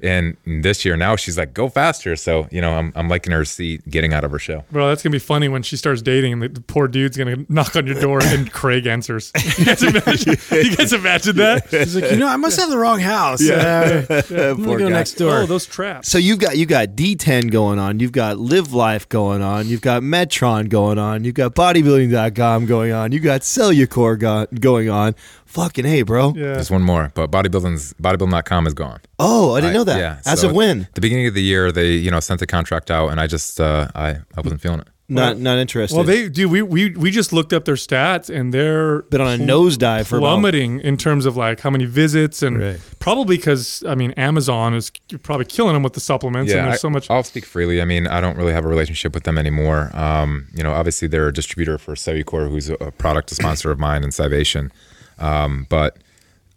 And 0.01 0.38
this 0.46 0.86
year 0.86 0.96
now 0.98 1.16
she's 1.16 1.38
like, 1.38 1.54
go 1.54 1.70
faster. 1.70 2.16
So 2.16 2.48
you 2.51 2.62
know, 2.62 2.74
I'm 2.74 2.92
I'm 2.96 3.08
liking 3.10 3.32
her 3.34 3.46
see 3.46 3.78
getting 3.89 4.13
out 4.13 4.24
of 4.24 4.32
her 4.32 4.39
shell. 4.39 4.66
Bro, 4.72 4.89
that's 4.89 5.04
gonna 5.04 5.12
be 5.13 5.20
funny 5.20 5.48
when 5.50 5.63
she 5.63 5.78
starts 5.78 6.01
dating 6.01 6.34
and 6.34 6.42
the, 6.42 6.50
the 6.50 6.62
poor 6.62 6.88
dude's 6.88 7.18
gonna 7.18 7.38
knock 7.50 7.75
on 7.75 7.86
your 7.88 8.00
door 8.00 8.20
and 8.24 8.51
Craig 8.54 8.86
answers. 8.88 9.32
You 9.60 9.66
guys 9.66 9.84
imagine, 9.84 10.38
you 10.51 10.75
guys 10.75 10.94
imagine 10.94 11.36
that? 11.38 11.70
She's 11.70 11.96
like, 11.96 12.12
you 12.12 12.18
know, 12.18 12.28
I 12.28 12.36
must 12.38 12.60
have 12.60 12.70
the 12.70 12.78
wrong 12.78 13.00
house. 13.00 13.42
Yeah, 13.42 14.06
I'm 14.10 14.22
gonna 14.28 14.56
Poor 14.56 14.78
go 14.80 14.88
guy. 14.88 14.94
next 14.94 15.13
door. 15.13 15.39
Oh, 15.39 15.46
those 15.46 15.66
traps. 15.66 16.10
So 16.10 16.18
you've 16.18 16.39
got 16.39 16.58
you 16.58 16.66
got 16.66 16.96
D10 17.00 17.50
going 17.50 17.79
on, 17.79 18.01
you've 18.01 18.12
got 18.12 18.39
Live 18.39 18.74
Life 18.74 19.08
going 19.08 19.41
on, 19.41 19.70
you've 19.70 19.79
got 19.79 20.01
Metron 20.03 20.68
going 20.68 20.98
on, 20.98 21.24
you've 21.24 21.34
got 21.34 21.56
bodybuilding.com 21.56 22.65
going 22.65 22.91
on, 22.91 23.13
You've 23.13 23.24
got 23.24 23.39
Cellucor 23.39 24.20
go- 24.20 24.48
going 24.60 24.89
on. 24.89 25.15
Fucking 25.50 25.84
hey, 25.86 26.03
bro. 26.03 26.34
Yeah. 26.36 26.53
There's 26.53 26.70
one 26.70 26.84
more, 26.84 27.12
but 27.15 27.32
bodybuilding's 27.32 27.94
bodybuilding.com 27.96 28.68
is 28.68 28.75
gone. 28.75 29.01
Oh, 29.18 29.56
I 29.56 29.62
didn't 29.62 29.74
know 29.74 29.84
that. 29.84 29.98
Yeah. 30.00 30.20
As 30.25 30.41
so 30.41 30.50
of 30.50 30.56
when? 30.56 30.88
The 30.94 31.01
beginning 31.01 31.25
of 31.25 31.34
the 31.34 31.41
year, 31.41 31.72
they 31.72 31.94
you 31.94 32.12
know 32.12 32.20
sent 32.20 32.39
the 32.39 32.46
contract 32.48 32.91
out, 32.91 33.10
and 33.10 33.20
I 33.20 33.25
just 33.25 33.60
uh, 33.60 33.88
I 33.96 34.10
I 34.10 34.41
wasn't 34.44 34.62
feeling 34.62 34.82
it. 34.82 34.88
Not 35.12 35.39
not 35.39 35.58
interested. 35.58 35.96
Well, 35.96 36.06
they 36.06 36.29
do. 36.29 36.48
We, 36.48 36.62
we 36.62 36.91
we 36.91 37.10
just 37.10 37.34
looked 37.34 37.51
up 37.51 37.65
their 37.65 37.74
stats 37.74 38.29
and 38.29 38.53
they're 38.53 39.01
been 39.10 39.22
on 39.22 39.41
a 39.41 39.44
nosedive 39.44 40.06
for 40.06 40.18
about 40.20 40.27
plummeting 40.39 40.82
in 40.82 40.98
terms 40.98 41.25
of 41.25 41.36
like 41.36 41.62
how 41.62 41.72
many 41.72 41.86
visits 41.86 42.44
and 42.44 42.60
Right. 42.62 42.79
probably 43.00 43.38
because 43.38 43.84
I 43.88 43.96
mean 43.96 44.12
Amazon 44.12 44.75
is 44.75 44.91
probably 45.24 45.46
killing 45.46 45.74
them 45.74 45.82
with 45.82 45.94
the 45.94 46.00
supplements 46.00 46.51
and 46.51 46.62
I, 46.62 46.65
there's 46.65 46.82
so 46.82 46.91
much. 46.91 47.10
I'll 47.10 47.24
speak 47.24 47.45
freely. 47.45 47.82
I 47.82 47.86
mean, 47.86 48.06
I 48.06 48.21
don't 48.21 48.38
really 48.38 48.54
have 48.54 48.65
a 48.65 48.67
relationship 48.67 49.15
with 49.15 49.24
them 49.24 49.39
anymore. 49.39 49.89
Um, 49.95 50.45
you 50.54 50.62
know, 50.62 50.74
obviously 50.74 51.08
they're 51.08 51.30
a 51.30 51.34
distributor 51.34 51.80
for 51.80 51.95
Cellucor, 51.95 52.47
who's 52.47 52.69
a, 52.69 52.76
a 52.76 52.91
product 52.91 53.32
sponsor 53.32 53.71
of 53.71 53.80
mine 53.80 54.04
and 54.04 54.13
Salvation. 54.13 54.71
Um, 55.19 55.67
but 55.69 55.97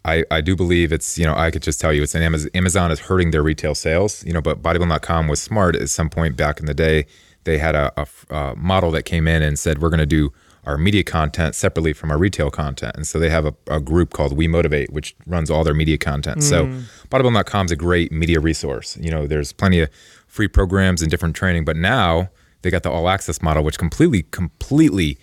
I, 0.05 0.25
I 0.31 0.41
do 0.41 0.55
believe 0.55 0.91
it's, 0.91 1.17
you 1.17 1.25
know, 1.25 1.35
I 1.35 1.51
could 1.51 1.63
just 1.63 1.79
tell 1.79 1.93
you 1.93 2.03
it's 2.03 2.15
an 2.15 2.21
Amazon, 2.21 2.49
Amazon 2.53 2.91
is 2.91 2.99
hurting 2.99 3.31
their 3.31 3.43
retail 3.43 3.75
sales, 3.75 4.23
you 4.25 4.33
know, 4.33 4.41
but 4.41 4.61
bodybuilding.com 4.61 5.27
was 5.27 5.41
smart 5.41 5.75
at 5.75 5.89
some 5.89 6.09
point 6.09 6.35
back 6.35 6.59
in 6.59 6.65
the 6.65 6.73
day. 6.73 7.05
They 7.45 7.57
had 7.57 7.75
a, 7.75 7.91
a, 7.97 8.35
a 8.35 8.55
model 8.55 8.91
that 8.91 9.03
came 9.03 9.27
in 9.27 9.41
and 9.41 9.57
said, 9.57 9.81
we're 9.81 9.89
going 9.89 9.99
to 9.99 10.05
do 10.05 10.33
our 10.65 10.77
media 10.77 11.03
content 11.03 11.55
separately 11.55 11.91
from 11.93 12.09
our 12.09 12.17
retail 12.17 12.49
content. 12.49 12.95
And 12.95 13.05
so 13.05 13.19
they 13.19 13.29
have 13.29 13.45
a, 13.45 13.53
a 13.67 13.79
group 13.79 14.13
called 14.13 14.35
We 14.35 14.47
Motivate, 14.47 14.91
which 14.91 15.15
runs 15.27 15.49
all 15.49 15.63
their 15.63 15.73
media 15.73 15.97
content. 15.97 16.41
So 16.43 16.65
bodybuilding.com 17.09 17.65
is 17.65 17.71
a 17.71 17.75
great 17.75 18.11
media 18.11 18.39
resource. 18.39 18.97
You 18.97 19.11
know, 19.11 19.27
there's 19.27 19.51
plenty 19.51 19.81
of 19.81 19.89
free 20.27 20.47
programs 20.47 21.01
and 21.01 21.11
different 21.11 21.35
training, 21.35 21.65
but 21.65 21.75
now 21.75 22.29
they 22.61 22.71
got 22.71 22.83
the 22.83 22.91
all 22.91 23.09
access 23.09 23.41
model, 23.41 23.63
which 23.63 23.77
completely, 23.77 24.23
completely 24.31 25.17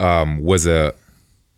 um, 0.00 0.42
was 0.42 0.66
a 0.66 0.94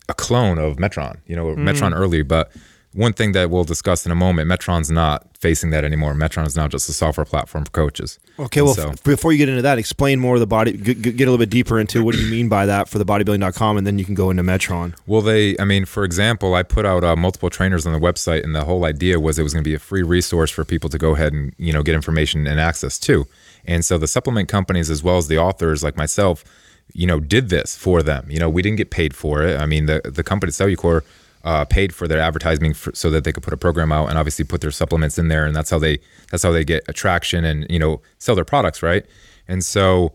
a 0.08 0.14
clone 0.14 0.58
of 0.58 0.76
Metron, 0.76 1.16
you 1.26 1.34
know, 1.36 1.46
Metron 1.56 1.94
early. 1.94 2.22
But 2.22 2.50
one 2.92 3.12
thing 3.12 3.32
that 3.32 3.50
we'll 3.50 3.64
discuss 3.64 4.06
in 4.06 4.12
a 4.12 4.14
moment, 4.14 4.48
Metron's 4.50 4.90
not 4.90 5.26
facing 5.38 5.68
that 5.70 5.84
anymore. 5.84 6.14
Metron 6.14 6.46
is 6.46 6.56
now 6.56 6.66
just 6.66 6.88
a 6.88 6.92
software 6.94 7.26
platform 7.26 7.64
for 7.66 7.70
coaches. 7.72 8.18
Okay, 8.38 8.60
And 8.60 8.66
well, 8.66 8.74
so- 8.74 8.88
f- 8.90 9.02
before 9.02 9.32
you 9.32 9.38
get 9.38 9.50
into 9.50 9.60
that, 9.62 9.78
explain 9.78 10.18
more 10.18 10.34
of 10.34 10.40
the 10.40 10.46
body. 10.46 10.72
G- 10.72 10.94
g- 10.94 11.12
get 11.12 11.24
a 11.28 11.30
little 11.30 11.36
bit 11.36 11.50
deeper 11.50 11.78
into 11.78 12.02
what 12.02 12.14
do 12.14 12.22
you 12.22 12.30
mean 12.30 12.48
by 12.48 12.64
that 12.64 12.88
for 12.88 12.96
the 12.98 13.04
bodybuilding.com, 13.04 13.76
and 13.76 13.86
then 13.86 13.98
you 13.98 14.04
can 14.06 14.14
go 14.14 14.30
into 14.30 14.42
Metron. 14.42 14.94
Well, 15.06 15.20
they, 15.20 15.56
I 15.58 15.64
mean, 15.64 15.84
for 15.84 16.04
example, 16.04 16.54
I 16.54 16.62
put 16.62 16.86
out 16.86 17.04
uh, 17.04 17.16
multiple 17.16 17.50
trainers 17.50 17.86
on 17.86 17.92
the 17.92 17.98
website, 17.98 18.44
and 18.44 18.54
the 18.54 18.64
whole 18.64 18.84
idea 18.86 19.20
was 19.20 19.38
it 19.38 19.42
was 19.42 19.52
going 19.52 19.62
to 19.64 19.68
be 19.68 19.74
a 19.74 19.78
free 19.78 20.02
resource 20.02 20.50
for 20.50 20.64
people 20.64 20.88
to 20.88 20.96
go 20.98 21.14
ahead 21.14 21.32
and 21.34 21.52
you 21.58 21.72
know 21.74 21.82
get 21.82 21.94
information 21.94 22.46
and 22.46 22.58
access 22.58 22.98
to. 23.00 23.26
And 23.66 23.84
so 23.84 23.98
the 23.98 24.08
supplement 24.08 24.48
companies, 24.48 24.88
as 24.88 25.02
well 25.02 25.18
as 25.18 25.28
the 25.28 25.38
authors 25.38 25.82
like 25.82 25.96
myself, 25.98 26.44
you 26.92 27.06
know, 27.06 27.20
did 27.20 27.48
this 27.50 27.76
for 27.76 28.02
them. 28.02 28.26
You 28.30 28.38
know, 28.38 28.48
we 28.48 28.62
didn't 28.62 28.78
get 28.78 28.90
paid 28.90 29.14
for 29.14 29.42
it. 29.42 29.60
I 29.60 29.66
mean, 29.66 29.86
the 29.86 30.00
the 30.04 30.22
company 30.22 30.50
Cellucor 30.52 31.02
uh, 31.44 31.64
paid 31.64 31.94
for 31.94 32.08
their 32.08 32.18
advertising 32.20 32.74
for, 32.74 32.92
so 32.94 33.10
that 33.10 33.24
they 33.24 33.32
could 33.32 33.42
put 33.42 33.52
a 33.52 33.56
program 33.56 33.92
out 33.92 34.08
and 34.08 34.18
obviously 34.18 34.44
put 34.44 34.60
their 34.60 34.70
supplements 34.70 35.18
in 35.18 35.28
there, 35.28 35.46
and 35.46 35.54
that's 35.54 35.70
how 35.70 35.78
they 35.78 35.98
that's 36.30 36.42
how 36.42 36.50
they 36.52 36.64
get 36.64 36.82
attraction 36.88 37.44
and 37.44 37.66
you 37.70 37.78
know 37.78 38.00
sell 38.18 38.34
their 38.34 38.44
products, 38.44 38.82
right? 38.82 39.04
And 39.48 39.64
so 39.64 40.12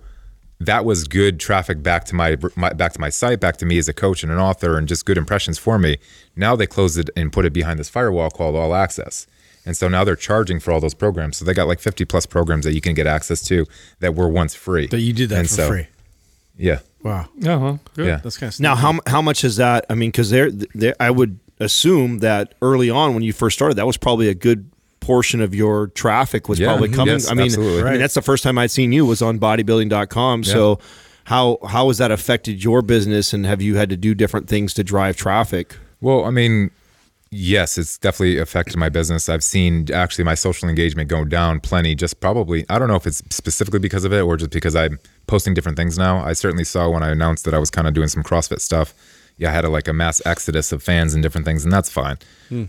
that 0.59 0.85
was 0.85 1.07
good 1.07 1.39
traffic 1.39 1.81
back 1.81 2.05
to 2.05 2.15
my, 2.15 2.37
my 2.55 2.71
back 2.73 2.93
to 2.93 2.99
my 2.99 3.09
site, 3.09 3.39
back 3.39 3.57
to 3.57 3.65
me 3.65 3.77
as 3.77 3.87
a 3.87 3.93
coach 3.93 4.23
and 4.23 4.31
an 4.31 4.37
author, 4.39 4.77
and 4.77 4.87
just 4.87 5.05
good 5.05 5.17
impressions 5.17 5.57
for 5.57 5.79
me. 5.79 5.97
Now 6.35 6.55
they 6.55 6.67
closed 6.67 6.97
it 6.99 7.09
and 7.15 7.31
put 7.33 7.45
it 7.45 7.53
behind 7.53 7.79
this 7.79 7.89
firewall 7.89 8.29
called 8.29 8.55
All 8.55 8.75
Access, 8.75 9.25
and 9.65 9.75
so 9.77 9.87
now 9.87 10.03
they're 10.03 10.15
charging 10.17 10.59
for 10.59 10.71
all 10.71 10.79
those 10.81 10.93
programs. 10.93 11.37
So 11.37 11.45
they 11.45 11.53
got 11.53 11.67
like 11.67 11.79
fifty 11.79 12.03
plus 12.05 12.25
programs 12.25 12.65
that 12.65 12.73
you 12.73 12.81
can 12.81 12.93
get 12.93 13.07
access 13.07 13.41
to 13.43 13.65
that 14.01 14.15
were 14.15 14.27
once 14.27 14.53
free. 14.53 14.87
that 14.87 14.99
you 14.99 15.13
did 15.13 15.29
that 15.29 15.39
And 15.39 15.47
for 15.49 15.55
so- 15.55 15.67
free. 15.69 15.87
Yeah, 16.57 16.79
Wow, 17.03 17.27
yeah, 17.37 17.57
huh? 17.59 17.77
Good. 17.95 18.05
yeah. 18.07 18.15
that's 18.17 18.37
kind 18.37 18.53
of 18.53 18.59
Now, 18.59 18.75
how 18.75 18.99
how 19.07 19.21
much 19.21 19.43
is 19.43 19.55
that? 19.57 19.85
I 19.89 19.95
mean, 19.95 20.09
because 20.11 20.29
there, 20.29 20.51
there, 20.51 20.95
I 20.99 21.09
would 21.09 21.39
assume 21.59 22.19
that 22.19 22.53
early 22.61 22.89
on 22.89 23.13
when 23.13 23.23
you 23.23 23.33
first 23.33 23.55
started, 23.57 23.75
that 23.75 23.87
was 23.87 23.97
probably 23.97 24.27
a 24.29 24.35
good 24.35 24.69
portion 24.99 25.41
of 25.41 25.55
your 25.55 25.87
traffic 25.87 26.47
was 26.47 26.59
Yeah, 26.59 26.67
probably 26.67 26.89
mhm, 26.89 26.95
coming. 26.95 27.13
yes, 27.15 27.29
I 27.31 27.33
mean, 27.33 27.45
absolutely. 27.45 27.83
I 27.83 27.91
mean, 27.91 27.99
that's 27.99 28.13
the 28.13 28.21
first 28.21 28.43
time 28.43 28.57
I'd 28.59 28.69
seen 28.71 28.91
you 28.91 29.05
was 29.05 29.21
on 29.23 29.39
bodybuilding.com. 29.39 30.43
So, 30.43 30.79
how 31.23 31.57
how 31.67 31.87
has 31.87 31.97
that 31.97 32.11
affected 32.11 32.63
your 32.63 32.81
business, 32.83 33.33
and 33.33 33.45
have 33.45 33.61
you 33.61 33.75
had 33.77 33.89
to 33.89 33.97
do 33.97 34.13
different 34.13 34.47
things 34.47 34.73
to 34.75 34.83
drive 34.83 35.15
traffic? 35.17 35.75
Well, 36.01 36.25
I 36.25 36.29
mean, 36.29 36.69
yes, 37.31 37.77
it's 37.77 37.97
definitely 37.97 38.37
affected 38.37 38.77
my 38.77 38.89
business. 38.89 39.29
I've 39.29 39.43
seen 39.43 39.87
actually 39.91 40.25
my 40.25 40.35
social 40.35 40.69
engagement 40.69 41.09
go 41.09 41.23
down 41.23 41.59
plenty. 41.61 41.95
Just 41.95 42.19
probably, 42.19 42.65
I 42.69 42.77
don't 42.77 42.89
know 42.89 42.95
if 42.95 43.07
it's 43.07 43.23
specifically 43.33 43.79
because 43.79 44.03
of 44.03 44.13
it 44.13 44.21
or 44.21 44.37
just 44.37 44.51
because 44.51 44.75
I'm 44.75 44.99
posting 45.27 45.53
different 45.53 45.77
things 45.77 45.97
now. 45.97 46.23
I 46.23 46.33
certainly 46.33 46.65
saw 46.65 46.89
when 46.89 47.03
I 47.03 47.09
announced 47.09 47.45
that 47.45 47.53
I 47.53 47.57
was 47.59 47.69
kind 47.69 47.87
of 47.87 47.93
doing 47.93 48.09
some 48.09 48.23
CrossFit 48.23 48.59
stuff. 48.59 48.93
Yeah, 49.37 49.49
I 49.49 49.53
had 49.53 49.65
a, 49.65 49.69
like 49.69 49.87
a 49.87 49.93
mass 49.93 50.21
exodus 50.25 50.71
of 50.71 50.83
fans 50.83 51.13
and 51.13 51.23
different 51.23 51.45
things, 51.45 51.63
and 51.63 51.73
that's 51.73 51.89
fine. 51.89 52.17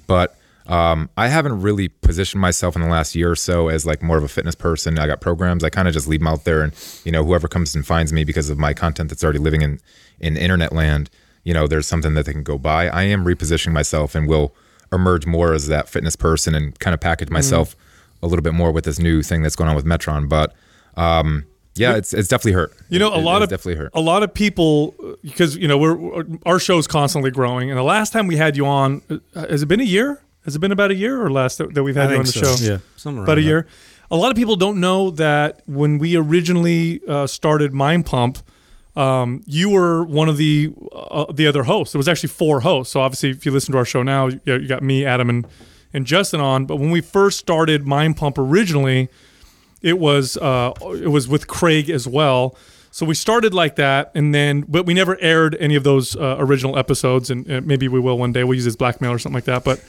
But 0.07 0.37
um, 0.69 1.11
I 1.17 1.27
haven't 1.27 1.61
really 1.61 1.89
positioned 1.89 2.41
myself 2.41 2.77
in 2.77 2.83
the 2.83 2.89
last 2.89 3.17
year 3.17 3.33
or 3.33 3.37
so 3.37 3.69
as 3.69 3.85
like 3.85 4.01
more 4.01 4.17
of 4.17 4.23
a 4.23 4.29
fitness 4.29 4.55
person. 4.55 4.97
I 4.99 5.09
got 5.09 5.21
programs. 5.21 5.65
I 5.65 5.71
kind 5.71 5.89
of 5.89 5.93
just 5.93 6.07
leave 6.07 6.21
them 6.21 6.29
out 6.29 6.45
there, 6.45 6.63
and 6.63 6.73
you 7.05 7.11
know, 7.11 7.25
whoever 7.25 7.49
comes 7.49 7.75
and 7.75 7.85
finds 7.85 8.13
me 8.13 8.23
because 8.23 8.49
of 8.49 8.59
my 8.59 8.73
content 8.73 9.11
that's 9.11 9.25
already 9.25 9.41
living 9.41 9.61
in 9.63 9.81
in 10.21 10.37
internet 10.37 10.73
land, 10.73 11.11
you 11.45 11.53
know, 11.55 11.67
there's 11.67 11.87
something 11.87 12.15
that 12.15 12.27
they 12.27 12.33
can 12.33 12.43
go 12.43 12.59
buy. 12.59 12.89
I 12.89 13.03
am 13.03 13.25
repositioning 13.25 13.73
myself 13.73 14.15
and 14.15 14.29
will 14.29 14.55
emerge 14.93 15.27
more 15.27 15.55
as 15.55 15.67
that 15.69 15.89
fitness 15.89 16.17
person 16.17 16.55
and 16.55 16.79
kind 16.79 16.95
of 16.95 17.01
package 17.01 17.31
myself 17.31 17.75
a 18.23 18.27
little 18.27 18.43
bit 18.43 18.55
more 18.55 18.71
with 18.71 18.85
this 18.85 18.99
new 18.99 19.23
thing 19.23 19.43
that's 19.43 19.57
going 19.57 19.69
on 19.71 19.75
with 19.77 19.85
Metron. 19.87 20.29
But 20.29 20.55
um, 20.97 21.45
yeah, 21.75 21.97
it's 21.97 22.13
it's 22.13 22.29
definitely 22.29 22.53
hurt. 22.53 22.73
You 22.91 22.99
know, 22.99 23.13
a 23.13 23.19
It- 23.19 23.23
lot 23.23 23.43
it's 23.43 23.51
of 23.53 23.59
definitely 23.59 23.83
hurt. 23.85 23.91
a 23.95 24.01
lot 24.01 24.23
of 24.23 24.33
people 24.35 24.95
because 25.23 25.57
you 25.57 25.67
know 25.67 25.79
we're 25.79 26.25
our 26.47 26.59
show's 26.59 26.87
constantly 26.87 27.31
growing, 27.31 27.71
and 27.71 27.79
the 27.79 27.83
last 27.83 28.13
time 28.13 28.27
we 28.27 28.37
had 28.37 28.57
you 28.57 28.67
on, 28.67 29.01
uh, 29.11 29.47
has 29.49 29.63
it 29.63 29.67
been 29.67 29.81
a 29.81 29.85
year? 29.85 30.21
Has 30.45 30.55
it 30.57 30.59
been 30.59 30.73
about 30.73 30.91
a 30.91 30.95
year 30.95 31.25
or 31.25 31.31
less 31.31 31.57
that, 31.57 31.73
that 31.75 31.83
we've 31.83 31.95
had 31.97 32.09
I 32.11 32.13
you 32.15 32.19
on 32.19 32.25
the 32.27 32.33
so. 32.33 32.57
show? 32.57 32.65
Yeah, 32.73 32.79
somewhere 32.97 33.25
about 33.25 33.39
a 33.39 33.41
around 33.41 33.47
year. 33.49 33.67
A 34.11 34.17
lot 34.17 34.31
of 34.31 34.37
people 34.37 34.57
don't 34.57 34.79
know 34.81 35.11
that 35.13 35.63
when 35.67 35.97
we 35.99 36.17
originally 36.17 37.01
uh, 37.09 37.27
started 37.27 37.73
Mind 37.73 38.05
Pump, 38.05 38.39
um, 38.97 39.43
you 39.47 39.71
were 39.71 40.05
one 40.05 40.29
of 40.29 40.37
the 40.37 40.73
uh, 40.93 41.33
the 41.33 41.47
other 41.47 41.63
hosts. 41.65 41.93
There 41.93 41.99
was 41.99 42.09
actually 42.09 42.29
four 42.29 42.61
hosts. 42.61 42.93
So 42.93 43.01
obviously, 43.01 43.31
if 43.31 43.47
you 43.47 43.53
listen 43.53 43.73
to 43.73 43.79
our 43.79 43.85
show 43.85 44.03
now, 44.03 44.27
you, 44.27 44.41
you 44.45 44.69
got 44.69 44.83
me, 44.83 45.05
Adam, 45.05 45.31
and 45.31 45.47
and 45.93 46.07
Justin 46.07 46.41
on. 46.41 46.67
But 46.67 46.77
when 46.77 46.91
we 46.91 47.01
first 47.01 47.39
started 47.39 47.87
Mind 47.87 48.17
Pump 48.17 48.39
originally, 48.39 49.09
it 49.81 49.99
was 49.99 50.37
uh, 50.37 50.73
it 50.95 51.09
was 51.09 51.29
with 51.29 51.47
Craig 51.47 51.89
as 51.89 52.07
well. 52.07 52.57
So 52.95 53.07
we 53.07 53.15
started 53.15 53.55
like 53.55 53.77
that, 53.77 54.11
and 54.15 54.35
then 54.35 54.67
but 54.69 54.85
we 54.85 54.93
never 54.93 55.19
aired 55.19 55.57
any 55.59 55.77
of 55.77 55.83
those 55.83 56.15
uh, 56.15 56.37
original 56.39 56.79
episodes, 56.79 57.31
and 57.31 57.51
uh, 57.51 57.63
maybe 57.65 57.89
we 57.89 57.99
will 57.99 58.19
one 58.19 58.33
day. 58.33 58.45
We'll 58.45 58.55
use 58.55 58.67
his 58.67 58.77
blackmail 58.77 59.11
or 59.11 59.19
something 59.19 59.35
like 59.35 59.45
that. 59.45 59.65
But 59.65 59.81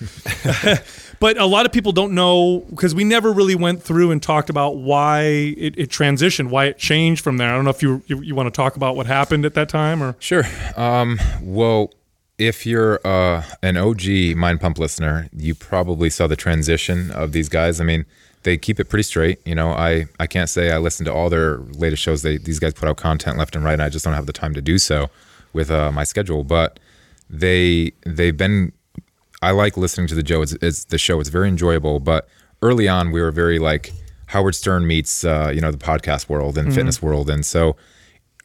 but 1.19 1.37
a 1.37 1.45
lot 1.45 1.65
of 1.65 1.73
people 1.73 1.91
don't 1.91 2.13
know 2.13 2.65
because 2.69 2.95
we 2.95 3.03
never 3.03 3.33
really 3.33 3.55
went 3.55 3.83
through 3.83 4.11
and 4.11 4.23
talked 4.23 4.49
about 4.49 4.77
why 4.77 5.21
it, 5.21 5.77
it 5.77 5.89
transitioned, 5.89 6.49
why 6.49 6.65
it 6.65 6.77
changed 6.77 7.21
from 7.21 7.35
there. 7.35 7.49
I 7.49 7.55
don't 7.55 7.65
know 7.65 7.71
if 7.71 7.83
you 7.83 8.01
you, 8.07 8.21
you 8.21 8.35
want 8.35 8.47
to 8.47 8.55
talk 8.55 8.77
about 8.77 8.95
what 8.95 9.05
happened 9.05 9.45
at 9.45 9.53
that 9.55 9.67
time 9.67 10.01
or 10.01 10.15
Sure. 10.19 10.45
Um, 10.77 11.19
well, 11.41 11.91
if 12.37 12.65
you're 12.65 13.05
uh, 13.05 13.43
an 13.61 13.75
OG 13.75 14.37
Mind 14.37 14.61
Pump 14.61 14.79
listener, 14.79 15.27
you 15.33 15.55
probably 15.55 16.09
saw 16.09 16.27
the 16.27 16.37
transition 16.37 17.11
of 17.11 17.33
these 17.33 17.49
guys. 17.49 17.81
I 17.81 17.83
mean, 17.83 18.05
they 18.43 18.57
keep 18.57 18.79
it 18.79 18.89
pretty 18.89 19.03
straight. 19.03 19.39
You 19.45 19.55
know, 19.55 19.69
I, 19.69 20.05
I 20.19 20.27
can't 20.27 20.49
say 20.49 20.71
I 20.71 20.77
listen 20.77 21.05
to 21.05 21.13
all 21.13 21.29
their 21.29 21.57
latest 21.57 22.03
shows. 22.03 22.21
They 22.21 22.37
these 22.37 22.59
guys 22.59 22.73
put 22.73 22.87
out 22.87 22.97
content 22.97 23.37
left 23.37 23.55
and 23.55 23.63
right, 23.65 23.73
and 23.73 23.81
I 23.81 23.89
just 23.89 24.05
don't 24.05 24.13
have 24.13 24.25
the 24.25 24.33
time 24.33 24.53
to 24.53 24.61
do 24.61 24.77
so 24.77 25.09
with 25.53 25.71
uh, 25.71 25.91
my 25.91 26.03
schedule. 26.03 26.43
But 26.43 26.79
they 27.29 27.91
they've 28.05 28.35
been. 28.35 28.73
I 29.41 29.51
like 29.51 29.75
listening 29.75 30.07
to 30.07 30.15
the 30.15 30.23
Joe. 30.23 30.41
It's, 30.41 30.53
it's 30.61 30.85
the 30.85 30.97
show. 30.97 31.19
It's 31.19 31.29
very 31.29 31.49
enjoyable. 31.49 31.99
But 31.99 32.29
early 32.61 32.87
on, 32.87 33.11
we 33.11 33.21
were 33.21 33.31
very 33.31 33.59
like 33.59 33.91
Howard 34.27 34.55
Stern 34.55 34.87
meets 34.87 35.23
uh, 35.23 35.51
you 35.53 35.61
know 35.61 35.71
the 35.71 35.77
podcast 35.77 36.29
world 36.29 36.57
and 36.57 36.73
fitness 36.73 37.01
world, 37.01 37.29
and 37.29 37.45
so 37.45 37.75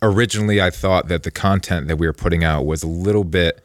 originally 0.03 0.61
I 0.61 0.71
thought 0.71 1.09
that 1.09 1.23
the 1.25 1.31
content 1.31 1.89
that 1.89 1.97
we 1.97 2.07
were 2.07 2.13
putting 2.13 2.45
out 2.45 2.67
was 2.67 2.83
a 2.83 2.89
little 2.89 3.25
bit 3.25 3.65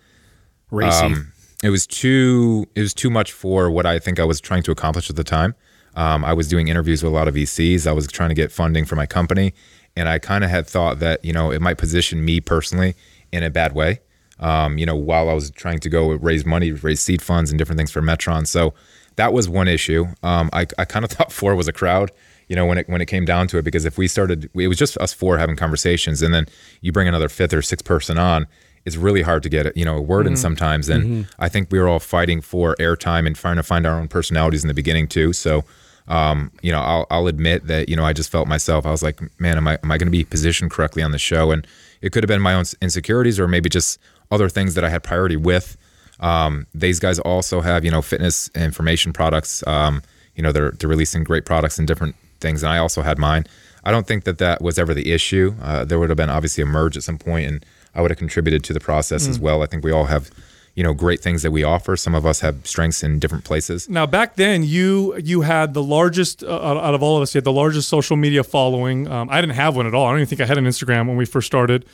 Racy. 0.71 1.05
um, 1.05 1.31
it 1.63 1.69
was 1.69 1.85
too 1.85 2.67
it 2.75 2.81
was 2.81 2.93
too 2.93 3.09
much 3.09 3.31
for 3.31 3.69
what 3.69 3.85
I 3.85 3.99
think 3.99 4.19
I 4.19 4.25
was 4.25 4.41
trying 4.41 4.63
to 4.63 4.71
accomplish 4.71 5.09
at 5.09 5.15
the 5.15 5.23
time. 5.23 5.55
Um, 5.95 6.25
I 6.25 6.33
was 6.33 6.47
doing 6.47 6.67
interviews 6.67 7.03
with 7.03 7.11
a 7.11 7.15
lot 7.15 7.27
of 7.27 7.35
VCs. 7.35 7.85
I 7.87 7.91
was 7.91 8.07
trying 8.07 8.29
to 8.29 8.35
get 8.35 8.51
funding 8.51 8.85
for 8.85 8.95
my 8.95 9.05
company, 9.05 9.53
and 9.95 10.09
I 10.09 10.19
kind 10.19 10.43
of 10.43 10.49
had 10.49 10.67
thought 10.67 10.99
that 10.99 11.23
you 11.23 11.33
know 11.33 11.51
it 11.51 11.61
might 11.61 11.77
position 11.77 12.23
me 12.23 12.39
personally 12.39 12.95
in 13.31 13.43
a 13.43 13.49
bad 13.49 13.73
way. 13.73 13.99
Um, 14.39 14.77
you 14.77 14.85
know, 14.85 14.95
while 14.95 15.29
I 15.29 15.33
was 15.33 15.51
trying 15.51 15.79
to 15.79 15.89
go 15.89 16.11
raise 16.11 16.45
money, 16.45 16.71
raise 16.71 17.01
seed 17.01 17.21
funds 17.21 17.51
and 17.51 17.57
different 17.57 17.77
things 17.77 17.91
for 17.91 18.01
Metron. 18.01 18.47
So 18.47 18.73
that 19.15 19.31
was 19.31 19.47
one 19.47 19.67
issue. 19.67 20.07
Um, 20.23 20.49
I, 20.51 20.65
I 20.77 20.85
kind 20.85 21.05
of 21.05 21.11
thought 21.15 21.31
four 21.31 21.55
was 21.55 21.67
a 21.67 21.73
crowd. 21.73 22.11
You 22.49 22.55
know, 22.57 22.65
when 22.65 22.77
it 22.77 22.89
when 22.89 23.01
it 23.01 23.05
came 23.05 23.25
down 23.25 23.47
to 23.47 23.57
it, 23.57 23.63
because 23.63 23.85
if 23.85 23.97
we 23.97 24.07
started, 24.07 24.49
it 24.53 24.67
was 24.67 24.77
just 24.77 24.97
us 24.97 25.13
four 25.13 25.37
having 25.37 25.55
conversations, 25.55 26.21
and 26.21 26.33
then 26.33 26.45
you 26.81 26.91
bring 26.91 27.07
another 27.07 27.29
fifth 27.29 27.53
or 27.53 27.61
sixth 27.61 27.85
person 27.85 28.17
on, 28.17 28.47
it's 28.85 28.97
really 28.97 29.21
hard 29.21 29.43
to 29.43 29.49
get 29.49 29.75
you 29.77 29.85
know 29.85 29.97
a 29.97 30.01
word 30.01 30.27
in 30.27 30.35
sometimes. 30.35 30.89
And 30.89 31.27
I 31.39 31.47
think 31.47 31.71
we 31.71 31.79
were 31.79 31.87
all 31.87 31.99
fighting 31.99 32.41
for 32.41 32.75
airtime 32.79 33.25
and 33.25 33.35
trying 33.35 33.55
to 33.55 33.63
find 33.63 33.85
our 33.85 33.97
own 33.97 34.07
personalities 34.07 34.63
in 34.63 34.67
the 34.67 34.73
beginning 34.73 35.07
too. 35.07 35.31
So, 35.31 35.63
um, 36.07 36.51
you 36.61 36.71
know, 36.71 36.79
I'll, 36.79 37.07
I'll 37.09 37.27
admit 37.27 37.67
that 37.67 37.89
you 37.89 37.95
know 37.95 38.05
I 38.05 38.13
just 38.13 38.29
felt 38.29 38.47
myself. 38.47 38.85
I 38.85 38.91
was 38.91 39.03
like, 39.03 39.21
man, 39.39 39.57
am 39.57 39.67
I 39.67 39.77
am 39.83 39.91
I 39.91 39.97
going 39.97 40.07
to 40.07 40.11
be 40.11 40.23
positioned 40.23 40.71
correctly 40.71 41.03
on 41.03 41.11
the 41.11 41.19
show? 41.19 41.51
And 41.51 41.65
it 42.01 42.11
could 42.11 42.23
have 42.23 42.27
been 42.27 42.41
my 42.41 42.53
own 42.53 42.65
insecurities 42.81 43.39
or 43.39 43.47
maybe 43.47 43.69
just 43.69 43.99
other 44.31 44.49
things 44.49 44.75
that 44.75 44.83
I 44.83 44.89
had 44.89 45.03
priority 45.03 45.37
with. 45.37 45.77
Um, 46.19 46.67
these 46.73 46.99
guys 46.99 47.19
also 47.19 47.61
have 47.61 47.85
you 47.85 47.91
know 47.91 48.01
fitness 48.01 48.49
information 48.55 49.13
products. 49.13 49.65
Um, 49.67 50.01
you 50.35 50.43
know, 50.43 50.51
they're 50.51 50.71
they're 50.71 50.89
releasing 50.89 51.23
great 51.23 51.45
products 51.45 51.77
and 51.77 51.87
different 51.87 52.15
things, 52.39 52.63
and 52.63 52.71
I 52.71 52.77
also 52.77 53.01
had 53.01 53.17
mine. 53.17 53.45
I 53.85 53.91
don't 53.91 54.07
think 54.07 54.23
that 54.23 54.37
that 54.37 54.61
was 54.61 54.79
ever 54.79 54.93
the 54.93 55.11
issue. 55.11 55.55
Uh, 55.61 55.83
there 55.83 55.99
would 55.99 56.09
have 56.09 56.17
been 56.17 56.29
obviously 56.29 56.61
a 56.61 56.65
merge 56.65 56.95
at 56.95 57.03
some 57.03 57.17
point, 57.17 57.47
and 57.47 57.65
I 57.93 58.01
would 58.01 58.11
have 58.11 58.17
contributed 58.17 58.63
to 58.65 58.73
the 58.73 58.79
process 58.79 59.27
as 59.27 59.39
well. 59.39 59.61
I 59.61 59.65
think 59.65 59.83
we 59.83 59.91
all 59.91 60.05
have, 60.05 60.31
you 60.75 60.83
know, 60.83 60.93
great 60.93 61.19
things 61.21 61.43
that 61.43 61.51
we 61.51 61.63
offer. 61.63 61.95
Some 61.95 62.15
of 62.15 62.25
us 62.25 62.39
have 62.39 62.65
strengths 62.65 63.03
in 63.03 63.19
different 63.19 63.43
places. 63.43 63.87
Now, 63.89 64.05
back 64.07 64.35
then, 64.37 64.63
you 64.63 65.15
you 65.17 65.41
had 65.41 65.73
the 65.73 65.83
largest 65.83 66.43
uh, 66.43 66.47
out 66.51 66.93
of 66.95 67.03
all 67.03 67.15
of 67.17 67.21
us. 67.21 67.33
You 67.35 67.39
had 67.39 67.43
the 67.43 67.51
largest 67.51 67.89
social 67.89 68.17
media 68.17 68.43
following. 68.43 69.07
Um, 69.07 69.29
I 69.29 69.39
didn't 69.41 69.55
have 69.55 69.75
one 69.75 69.85
at 69.85 69.93
all. 69.93 70.07
I 70.07 70.11
don't 70.11 70.19
even 70.19 70.27
think 70.29 70.41
I 70.41 70.45
had 70.45 70.57
an 70.57 70.65
Instagram 70.65 71.07
when 71.07 71.15
we 71.17 71.25
first 71.25 71.45
started. 71.47 71.85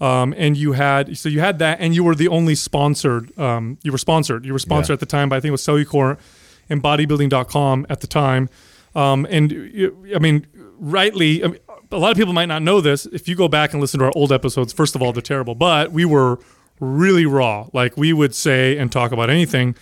Um, 0.00 0.32
and 0.38 0.56
you 0.56 0.72
had 0.74 1.18
so 1.18 1.28
you 1.28 1.40
had 1.40 1.58
that, 1.58 1.80
and 1.80 1.94
you 1.96 2.04
were 2.04 2.14
the 2.14 2.28
only 2.28 2.54
sponsored. 2.54 3.36
Um, 3.36 3.78
you 3.82 3.90
were 3.90 3.98
sponsored. 3.98 4.44
You 4.46 4.52
were 4.52 4.60
sponsored 4.60 4.90
Yeah. 4.90 4.94
at 4.94 5.00
the 5.00 5.06
time, 5.06 5.28
but 5.28 5.36
I 5.36 5.40
think 5.40 5.48
it 5.48 5.52
was 5.52 5.62
Cellucor 5.62 6.16
and 6.70 6.80
Bodybuilding.com 6.80 7.86
at 7.90 8.00
the 8.00 8.06
time. 8.06 8.48
Um, 8.94 9.26
and 9.28 9.52
I 10.14 10.18
mean, 10.20 10.46
rightly, 10.78 11.42
I 11.42 11.48
mean, 11.48 11.58
a 11.90 11.98
lot 11.98 12.12
of 12.12 12.16
people 12.16 12.32
might 12.32 12.46
not 12.46 12.62
know 12.62 12.80
this. 12.80 13.06
If 13.06 13.26
you 13.28 13.34
go 13.34 13.48
back 13.48 13.72
and 13.72 13.80
listen 13.80 13.98
to 14.00 14.06
our 14.06 14.12
old 14.14 14.30
episodes, 14.32 14.72
first 14.72 14.94
of 14.94 15.02
all, 15.02 15.12
they're 15.12 15.22
terrible, 15.22 15.54
but 15.56 15.90
we 15.90 16.04
were 16.04 16.38
really 16.80 17.26
raw. 17.26 17.68
Like 17.72 17.96
we 17.96 18.12
would 18.12 18.34
say 18.34 18.76
and 18.78 18.90
talk 18.90 19.12
about 19.12 19.30
anything, 19.30 19.74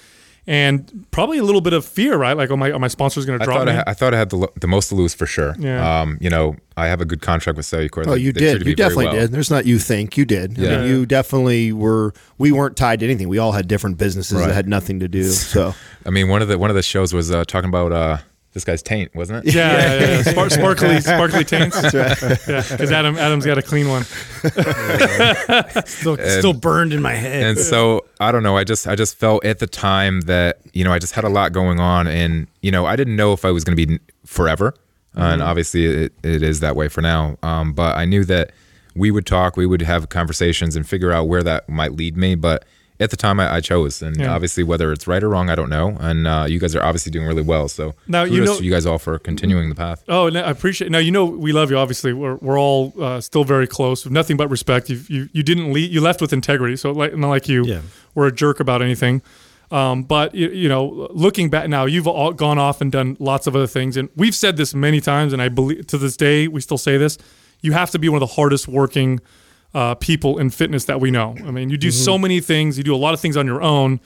and 0.46 1.06
probably 1.11 1.38
a 1.38 1.42
little 1.42 1.61
bit 1.61 1.72
of 1.72 1.85
fear, 1.85 2.16
right? 2.16 2.37
Like, 2.37 2.50
oh 2.50 2.56
my, 2.56 2.70
are 2.70 2.78
my 2.78 2.87
sponsors 2.88 3.26
going 3.26 3.38
to 3.40 3.44
drop 3.44 3.59
thought 3.59 3.66
me? 3.66 3.72
I, 3.72 3.76
ha- 3.76 3.85
I 3.88 3.94
thought 3.94 4.14
I 4.14 4.18
had 4.18 4.30
the, 4.30 4.37
lo- 4.37 4.52
the 4.61 4.68
most 4.68 4.88
to 4.90 4.94
lose 4.94 5.12
for 5.12 5.26
sure. 5.26 5.56
Yeah. 5.59 6.00
Um, 6.02 6.18
you 6.20 6.30
know, 6.30 6.54
I 6.76 6.87
have 6.87 7.00
a 7.00 7.04
good 7.04 7.20
contract 7.20 7.56
with 7.56 7.66
Cellucor. 7.66 8.06
Oh, 8.06 8.14
They- 8.14 8.20
you 8.20 8.32
they 8.32 8.40
did. 8.40 8.50
treated 8.56 8.68
You 8.68 8.76
definitely 8.76 9.06
well. 9.06 9.14
did. 9.16 9.32
There's 9.32 9.50
not 9.50 9.66
you 9.66 9.78
think 9.80 10.16
you 10.16 10.24
did. 10.24 10.56
I 10.59 10.62
Yeah. 10.62 10.78
mean, 10.82 10.88
you 10.90 11.04
definitely 11.06 11.72
were. 11.72 12.14
We 12.38 12.52
weren't 12.52 12.76
tied 12.76 13.00
to 13.00 13.06
anything. 13.06 13.28
We 13.28 13.38
all 13.38 13.52
had 13.52 13.66
different 13.66 13.98
businesses 13.98 14.38
that 14.38 14.54
had 14.54 14.68
nothing 14.68 15.00
to 15.00 15.09
do. 15.09 15.24
So 15.30 15.74
I 16.06 16.11
mean, 16.11 16.28
one 16.28 16.42
of 16.42 16.48
the 16.48 16.59
one 16.59 16.70
of 16.70 16.76
the 16.76 16.82
shows 16.82 17.12
was 17.12 17.30
uh, 17.32 17.44
talking 17.44 17.68
about 17.68 17.90
uh, 17.92 18.18
this 18.57 18.64
guy's 18.64 18.83
taint, 18.83 19.14
wasn't 19.14 19.47
it? 19.47 19.55
yeah, 19.55 19.77
yeah, 19.77 20.01
yeah. 20.16 20.23
Spar- 20.23 20.49
sparkly, 20.49 20.99
sparkly 21.03 21.45
taints. 21.45 21.77
Yeah, 21.92 22.14
because 22.49 22.90
Adam, 22.90 23.19
Adam's 23.19 23.45
got 23.45 23.59
a 23.59 23.62
clean 23.62 23.87
one. 23.87 24.03
Still, 25.87 26.16
still 26.16 26.53
burned 26.55 26.92
in 26.95 27.03
my 27.03 27.12
head. 27.14 27.42
and 27.45 27.59
so 27.59 28.07
I 28.19 28.33
don't 28.33 28.42
know. 28.42 28.57
I 28.57 28.64
just 28.64 28.87
I 28.88 28.95
just 28.97 29.16
felt 29.16 29.45
at 29.45 29.59
the 29.59 29.66
time 29.66 30.23
that 30.23 30.59
you 30.73 30.85
know 30.85 30.92
I 30.92 30.99
just 30.99 31.12
had 31.12 31.25
a 31.25 31.29
lot 31.29 31.53
going 31.53 31.81
on, 31.81 32.07
and 32.07 32.47
you 32.62 32.71
know 32.71 32.87
I 32.87 32.97
didn't 32.97 33.16
know 33.16 33.33
if 33.35 33.45
I 33.45 33.51
was 33.51 33.62
going 33.62 33.77
to 33.77 33.87
be 33.87 33.92
n- 33.95 34.01
forever, 34.25 34.75
and 35.14 35.42
obviously 35.42 35.85
it, 35.87 36.12
it 36.23 36.42
is 36.42 36.61
that 36.61 36.77
way 36.77 36.88
for 36.88 37.03
now. 37.03 37.37
Um, 37.42 37.75
but 37.75 37.97
I 37.97 38.07
knew 38.07 38.25
that 38.25 38.53
we 38.95 39.11
would 39.11 39.27
talk, 39.27 39.57
we 39.59 39.66
would 39.66 39.83
have 39.83 40.09
conversations, 40.09 40.77
and 40.77 40.88
figure 40.88 41.12
out 41.12 41.29
where 41.29 41.42
that 41.42 41.69
might 41.69 41.92
lead 41.92 42.16
me. 42.16 42.35
But 42.37 42.64
at 42.98 43.11
the 43.11 43.16
time, 43.16 43.38
I, 43.40 43.56
I 43.56 43.61
chose, 43.61 44.00
and 44.02 44.16
Yeah. 44.16 44.32
obviously 44.35 44.62
whether 44.62 44.90
it's 44.92 45.06
right 45.06 45.22
or 45.22 45.28
wrong, 45.28 45.50
I 45.50 45.54
don't 45.54 45.68
know. 45.70 45.96
And 46.00 46.26
uh, 46.26 46.46
you 46.48 46.59
guys 46.59 46.74
are 46.74 46.82
obviously 46.82 47.12
doing 47.12 47.26
really 47.26 47.42
well. 47.42 47.68
So 47.68 47.94
Now, 48.09 48.24
you 48.24 48.44
know, 48.44 48.56
to 48.59 48.64
you 48.64 48.70
guys 48.70 48.87
all 48.87 48.98
for 48.98 49.18
continuing 49.18 49.68
the 49.68 49.74
path. 49.74 50.02
Oh, 50.09 50.28
no, 50.28 50.40
I 50.42 50.50
appreciate. 50.50 50.90
Now 50.90 50.98
you 50.98 51.11
know 51.11 51.24
we 51.26 51.52
love 51.52 51.70
you. 51.70 51.78
Obviously, 51.78 52.12
we're, 52.12 52.37
we're 52.37 52.59
all 52.59 52.92
uh, 53.00 53.20
still 53.20 53.44
very 53.44 53.66
close. 53.66 54.04
With 54.04 54.12
nothing 54.12 54.37
but 54.37 54.48
respect. 54.48 54.88
You 54.90 55.00
you, 55.09 55.28
you 55.32 55.42
didn't 55.42 55.72
leave. 55.72 55.92
You 55.92 56.00
left 56.00 56.20
with 56.20 56.32
integrity. 56.32 56.76
So 56.76 56.92
like 56.92 57.14
not 57.16 57.28
like 57.28 57.48
you 57.48 57.64
Yeah. 57.64 57.80
were 58.14 58.26
a 58.26 58.32
jerk 58.32 58.61
about 58.61 58.82
anything. 58.82 59.22
Um, 59.70 60.04
but 60.04 60.32
you, 60.32 60.48
you 60.50 60.68
know, 60.68 61.09
looking 61.11 61.50
back 61.50 61.68
now, 61.68 61.87
you've 61.87 62.06
all 62.06 62.32
gone 62.32 62.56
off 62.56 62.80
and 62.80 62.92
done 62.92 63.16
lots 63.18 63.48
of 63.48 63.56
other 63.56 63.66
things, 63.66 63.96
and 63.96 64.09
we've 64.14 64.35
said 64.35 64.56
this 64.56 64.74
many 64.74 65.00
times, 65.00 65.32
and 65.32 65.42
I 65.42 65.48
believe 65.48 65.88
to 65.88 65.98
this 65.98 66.16
day 66.16 66.46
we 66.46 66.61
still 66.61 66.78
say 66.78 66.96
this. 66.98 67.18
You 67.62 67.72
have 67.72 67.90
to 67.90 67.98
be 67.98 68.09
one 68.09 68.22
of 68.22 68.28
the 68.28 68.35
hardest 68.37 68.68
working 68.68 69.18
uh, 69.76 69.94
people 69.94 70.38
in 70.38 70.48
fitness 70.48 70.86
that 70.86 71.00
we 71.00 71.10
know. 71.10 71.36
I 71.44 71.50
mean, 71.50 71.68
you 71.68 71.76
do 71.76 71.90
so 71.90 72.16
many 72.16 72.40
things. 72.40 72.78
You 72.78 72.82
do 72.82 72.94
a 72.94 72.96
lot 72.96 73.12
of 73.12 73.20
things 73.20 73.36
on 73.36 73.44
your 73.44 73.60
own. 73.60 74.00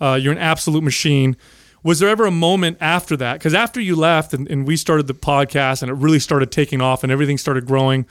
Uh, 0.00 0.18
you're 0.20 0.32
an 0.32 0.38
absolute 0.38 0.82
machine. 0.82 1.36
Was 1.84 2.00
there 2.00 2.08
ever 2.08 2.26
a 2.26 2.32
moment 2.32 2.78
after 2.80 3.16
that? 3.18 3.34
Because 3.34 3.54
after 3.54 3.80
you 3.80 3.94
left 3.94 4.34
and, 4.34 4.50
and 4.50 4.66
we 4.66 4.76
started 4.76 5.06
the 5.06 5.14
podcast 5.14 5.80
and 5.80 5.88
it 5.92 5.94
really 5.94 6.18
started 6.18 6.50
taking 6.50 6.80
off 6.80 7.04
and 7.04 7.12
everything 7.12 7.38
started 7.38 7.66
growing, 7.66 8.04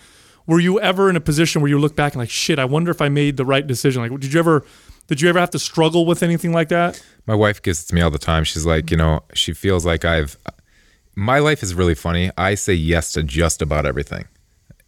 were 0.47 0.61
you 0.61 0.79
ever 0.79 1.09
in 1.09 1.17
a 1.17 1.19
position 1.19 1.61
where 1.61 1.67
you 1.67 1.77
look 1.77 1.97
back 1.97 2.13
and 2.13 2.21
like, 2.21 2.29
shit, 2.29 2.59
I 2.59 2.63
wonder 2.63 2.91
if 2.91 3.01
I 3.01 3.09
made 3.09 3.35
the 3.35 3.43
right 3.43 3.67
decision? 3.67 4.01
Like, 4.01 4.17
did 4.17 4.31
you 4.31 4.39
ever, 4.39 4.65
did 5.07 5.19
you 5.19 5.27
ever 5.27 5.39
have 5.39 5.51
to 5.51 5.59
struggle 5.59 6.05
with 6.05 6.23
anything 6.23 6.53
like 6.53 6.69
that? 6.69 7.03
My 7.27 7.35
wife 7.35 7.61
gives 7.61 7.83
it 7.83 7.87
to 7.87 7.95
me 7.95 7.99
all 7.99 8.09
the 8.09 8.19
time. 8.19 8.45
She's 8.45 8.65
like, 8.65 8.89
you 8.89 8.95
know, 8.95 9.19
she 9.33 9.51
feels 9.51 9.85
like 9.85 10.05
I've. 10.05 10.37
My 11.17 11.39
life 11.39 11.61
is 11.61 11.73
really 11.73 11.95
funny. 11.95 12.31
I 12.37 12.55
say 12.55 12.73
yes 12.73 13.11
to 13.13 13.23
just 13.23 13.61
about 13.61 13.85
everything. 13.85 14.29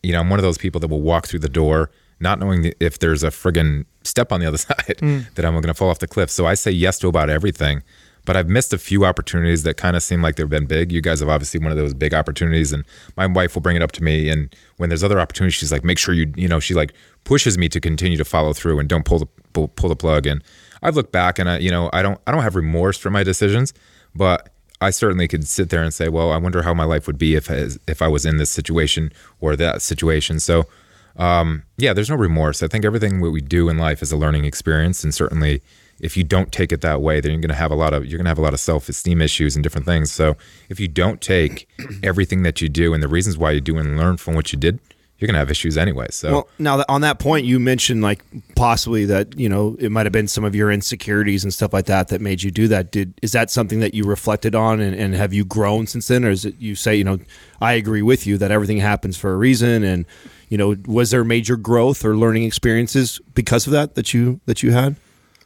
You 0.02 0.14
know, 0.14 0.22
I'm 0.22 0.30
one 0.30 0.40
of 0.40 0.44
those 0.44 0.58
people 0.58 0.80
that 0.80 0.88
will 0.88 1.02
walk 1.02 1.28
through 1.28 1.40
the 1.40 1.50
door 1.50 1.92
not 2.24 2.40
knowing 2.40 2.64
the- 2.64 2.76
if 2.80 2.98
there's 2.98 3.24
a 3.24 3.30
friggin' 3.30 3.86
step 4.04 4.32
on 4.32 4.40
the 4.40 4.48
other 4.48 4.58
side 4.70 4.98
mm. 5.00 5.32
that 5.36 5.46
I'm 5.46 5.54
going 5.54 5.64
to 5.66 5.74
fall 5.74 5.90
off 5.90 6.00
the 6.00 6.08
cliff. 6.08 6.32
So 6.32 6.48
I 6.48 6.56
say 6.56 6.72
yes 6.72 6.98
to 7.00 7.08
about 7.08 7.30
everything. 7.30 7.84
But 8.26 8.38
I've 8.38 8.48
missed 8.48 8.72
a 8.72 8.78
few 8.78 9.04
opportunities 9.04 9.64
that 9.64 9.76
kind 9.76 9.98
of 9.98 10.02
seem 10.02 10.22
like 10.22 10.38
they've 10.38 10.48
been 10.48 10.66
big. 10.66 10.94
You 10.94 11.02
guys 11.02 11.20
have 11.20 11.28
obviously 11.28 11.60
one 11.60 11.72
of 11.72 11.78
those 11.78 11.94
big 11.94 12.14
opportunities, 12.14 12.72
and 12.72 12.86
my 13.18 13.26
wife 13.28 13.54
will 13.54 13.62
bring 13.62 13.76
it 13.76 13.82
up 13.82 13.92
to 13.94 14.04
me. 14.04 14.30
And 14.30 14.56
when 14.78 14.88
there's 14.88 15.04
other 15.04 15.20
opportunities, 15.20 15.56
she's 15.56 15.74
like, 15.74 15.84
"Make 15.84 15.98
sure 15.98 16.14
you, 16.14 16.32
you 16.38 16.48
know," 16.48 16.62
she 16.62 16.74
like 16.74 16.94
pushes 17.26 17.58
me 17.58 17.68
to 17.68 17.82
continue 17.82 18.18
to 18.18 18.24
follow 18.24 18.54
through 18.54 18.80
and 18.80 18.88
don't 18.88 19.04
pull 19.04 19.20
the 19.20 19.26
pull, 19.52 19.68
pull 19.68 19.90
the 19.90 19.98
plug. 19.98 20.26
And 20.26 20.42
I've 20.82 20.96
looked 20.96 21.12
back, 21.12 21.38
and 21.38 21.50
I, 21.50 21.58
you 21.58 21.70
know, 21.70 21.90
I 21.92 22.02
don't 22.02 22.18
I 22.26 22.32
don't 22.32 22.44
have 22.44 22.56
remorse 22.56 22.98
for 22.98 23.10
my 23.10 23.24
decisions, 23.24 23.74
but 24.16 24.54
I 24.80 24.90
certainly 24.90 25.28
could 25.28 25.46
sit 25.46 25.70
there 25.70 25.84
and 25.84 25.94
say, 25.94 26.08
"Well, 26.08 26.32
I 26.32 26.38
wonder 26.38 26.62
how 26.62 26.74
my 26.74 26.86
life 26.86 27.08
would 27.08 27.18
be 27.18 27.36
if 27.36 27.50
if 27.50 28.02
I 28.02 28.08
was 28.08 28.26
in 28.26 28.38
this 28.38 28.50
situation 28.50 29.12
or 29.42 29.58
that 29.58 29.82
situation." 29.82 30.40
So 30.40 30.66
um, 31.18 31.64
yeah, 31.78 31.94
there's 31.94 32.10
no 32.10 32.16
remorse. 32.16 32.64
I 32.64 32.68
think 32.68 32.86
everything 32.86 33.22
what 33.22 33.32
we 33.32 33.42
do 33.42 33.70
in 33.70 33.78
life 33.78 34.02
is 34.02 34.12
a 34.12 34.18
learning 34.18 34.46
experience, 34.46 35.04
and 35.04 35.14
certainly 35.14 35.62
if 36.00 36.18
you 36.18 36.24
don't 36.24 36.52
take 36.52 36.72
it 36.72 36.82
that 36.82 37.02
way, 37.02 37.22
then 37.22 37.32
you're 37.32 37.42
going 37.42 37.50
to 37.50 37.56
have 37.56 37.72
a 37.72 37.76
lot 37.76 37.94
of 37.94 38.06
you're 38.06 38.18
going 38.18 38.26
to 38.26 38.30
have 38.30 38.38
a 38.38 38.42
lot 38.42 38.54
of 38.54 38.60
self 38.60 38.90
esteem 38.90 39.22
issues 39.22 39.56
and 39.56 39.64
different 39.64 39.86
things. 39.86 40.12
So 40.12 40.36
if 40.70 40.80
you 40.80 40.88
don't 40.88 41.22
take 41.22 41.68
everything 42.04 42.44
that 42.44 42.62
you 42.62 42.70
do 42.70 42.94
and 42.94 43.02
the 43.02 43.08
reasons 43.08 43.38
why 43.38 43.52
you 43.52 43.62
do 43.62 43.78
and 43.78 43.98
learn 43.98 44.18
from 44.18 44.36
what 44.36 44.52
you 44.52 44.60
did, 44.60 44.80
you're 45.18 45.28
gonna 45.28 45.40
have 45.40 45.52
issues 45.52 45.78
anyway. 45.78 46.08
So 46.10 46.32
Well, 46.32 46.50
now 46.60 46.78
that 46.78 46.90
on 46.90 47.02
that 47.02 47.20
point, 47.20 47.46
you 47.46 47.60
mentioned 47.60 48.02
like 48.02 48.24
possibly 48.56 49.06
that 49.06 49.38
you 49.40 49.48
know 49.48 49.78
it 49.80 49.92
might 49.92 50.06
have 50.06 50.12
been 50.12 50.28
some 50.28 50.44
of 50.44 50.56
your 50.56 50.72
insecurities 50.72 51.44
and 51.44 51.54
stuff 51.54 51.72
like 51.72 51.86
that 51.86 52.10
that 52.10 52.20
made 52.20 52.44
you 52.44 52.52
do 52.52 52.68
that. 52.68 52.92
Did 52.92 53.14
is 53.22 53.32
that 53.32 53.50
something 53.50 53.80
that 53.80 53.94
you 53.94 54.04
reflected 54.04 54.56
on 54.56 54.82
and, 54.82 54.96
and 54.96 55.14
have 55.16 55.32
you 55.32 55.46
grown 55.46 55.88
since 55.88 56.10
then, 56.10 56.26
or 56.26 56.32
is 56.32 56.44
it 56.44 56.56
you 56.60 56.76
say 56.76 56.96
you 56.96 57.06
know 57.06 57.20
I 57.62 57.74
agree 57.74 58.02
with 58.02 58.28
you 58.28 58.38
that 58.40 58.52
everything 58.52 58.80
happens 58.80 59.16
for 59.16 59.32
a 59.32 59.38
reason 59.38 59.84
and 59.84 60.06
you 60.54 60.58
know 60.58 60.76
was 60.86 61.10
there 61.10 61.24
major 61.24 61.58
growth 61.58 62.06
or 62.06 62.16
learning 62.16 62.44
experiences 62.44 63.20
because 63.34 63.66
of 63.66 63.74
that 63.74 63.96
that 63.96 64.14
you 64.14 64.40
that 64.46 64.62
you 64.62 64.72
had? 64.72 64.96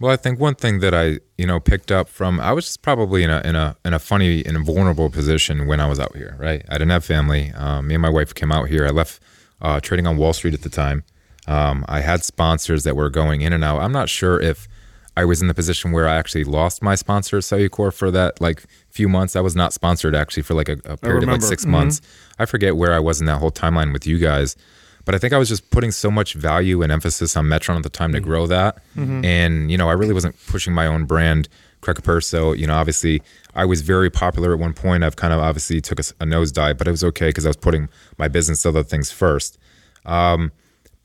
Well, 0.02 0.12
I 0.12 0.17
think 0.17 0.38
one 0.38 0.56
thing 0.56 0.82
that 0.82 0.93
I, 0.93 1.20
you 1.38 1.48
know, 1.48 1.62
picked 1.62 1.93
up 1.93 2.10
from 2.10 2.41
I 2.41 2.52
was 2.52 2.76
probably 2.76 3.24
in 3.24 3.30
a 3.30 3.39
in 3.46 3.56
a 3.56 3.78
in 3.86 3.93
a 3.93 4.00
funny 4.00 4.43
and 4.46 4.65
vulnerable 4.65 5.10
position 5.10 5.65
when 5.65 5.80
I 5.80 5.88
was 5.88 5.98
out 5.98 6.13
here. 6.13 6.36
Right, 6.38 6.65
I 6.67 6.74
didn't 6.74 6.91
have 6.91 7.06
family. 7.06 7.54
Um, 7.54 7.88
me 7.88 7.96
and 7.96 8.02
my 8.02 8.10
wife 8.10 8.36
came 8.36 8.52
out 8.52 8.67
here. 8.67 8.86
I 8.86 8.89
left 8.89 9.22
uh, 9.62 9.80
trading 9.80 10.06
on 10.06 10.17
Wall 10.17 10.34
Street 10.34 10.54
at 10.54 10.63
the 10.63 10.70
time. 10.70 11.06
Um, 11.48 11.86
I 11.88 12.02
had 12.02 12.26
sponsors 12.26 12.84
that 12.84 12.98
were 12.98 13.10
going 13.10 13.39
in 13.39 13.54
and 13.54 13.63
out. 13.63 13.80
I'm 13.80 13.93
not 13.93 14.10
sure 14.10 14.41
if 14.41 14.67
I 15.15 15.24
was 15.24 15.41
in 15.41 15.48
the 15.48 15.54
position 15.54 15.93
where 15.93 16.06
I 16.10 16.17
actually 16.17 16.43
lost 16.43 16.84
my 16.84 16.96
sponsor 16.96 17.38
Cellucor 17.38 17.93
for 17.93 18.12
that 18.12 18.41
like 18.41 18.65
few 18.89 19.08
months. 19.08 19.38
I 19.38 19.41
was 19.41 19.56
not 19.56 19.72
sponsored 19.72 20.15
actually 20.17 20.43
for 20.43 20.54
like 20.54 20.67
a, 20.67 20.80
a 20.84 20.98
period 20.98 21.24
of 21.24 21.30
like 21.30 21.39
remember. 21.39 21.46
6 21.46 21.65
months. 21.65 22.02
I 22.38 22.46
forget 22.46 22.76
where 22.76 22.93
I 22.93 23.00
was 23.00 23.22
in 23.22 23.26
that 23.28 23.38
whole 23.38 23.52
timeline 23.52 23.93
with 23.93 24.06
you 24.06 24.20
guys. 24.20 24.58
But 25.08 25.15
I 25.15 25.20
think 25.20 25.32
I 25.34 25.38
was 25.39 25.48
just 25.48 25.72
putting 25.72 25.91
so 25.91 26.12
much 26.12 26.34
value 26.34 26.84
and 26.84 26.91
emphasis 26.91 27.36
on 27.38 27.46
Metron 27.46 27.78
at 27.78 27.84
the 27.84 27.89
time 27.89 28.12
to 28.12 28.20
grow 28.20 28.46
that. 28.48 28.84
And, 29.24 29.72
you 29.72 29.78
know, 29.78 29.88
I 29.89 29.93
really 29.93 30.13
wasn't 30.13 30.36
pushing 30.48 30.74
my 30.74 30.86
own 30.86 31.06
brand, 31.06 31.48
Craig 31.80 31.96
Capurso. 31.98 32.56
You 32.58 32.67
know, 32.67 32.76
obviously, 32.76 33.24
I 33.56 33.63
was 33.63 33.82
very 33.82 34.10
popular 34.10 34.52
at 34.54 34.60
one 34.60 34.74
point. 34.74 35.06
I've 35.06 35.15
kind 35.15 35.34
of 35.34 35.39
obviously 35.39 35.80
took 35.82 36.00
a, 36.00 36.04
a 36.20 36.26
nosedive, 36.26 36.78
but 36.78 36.88
it 36.89 36.91
was 36.91 37.06
okay 37.06 37.30
because 37.30 37.46
I 37.46 37.50
was 37.50 37.58
putting 37.58 37.88
my 38.17 38.28
business 38.28 38.65
other 38.65 38.84
things 38.84 39.10
first. 39.10 39.58
Um, 40.06 40.52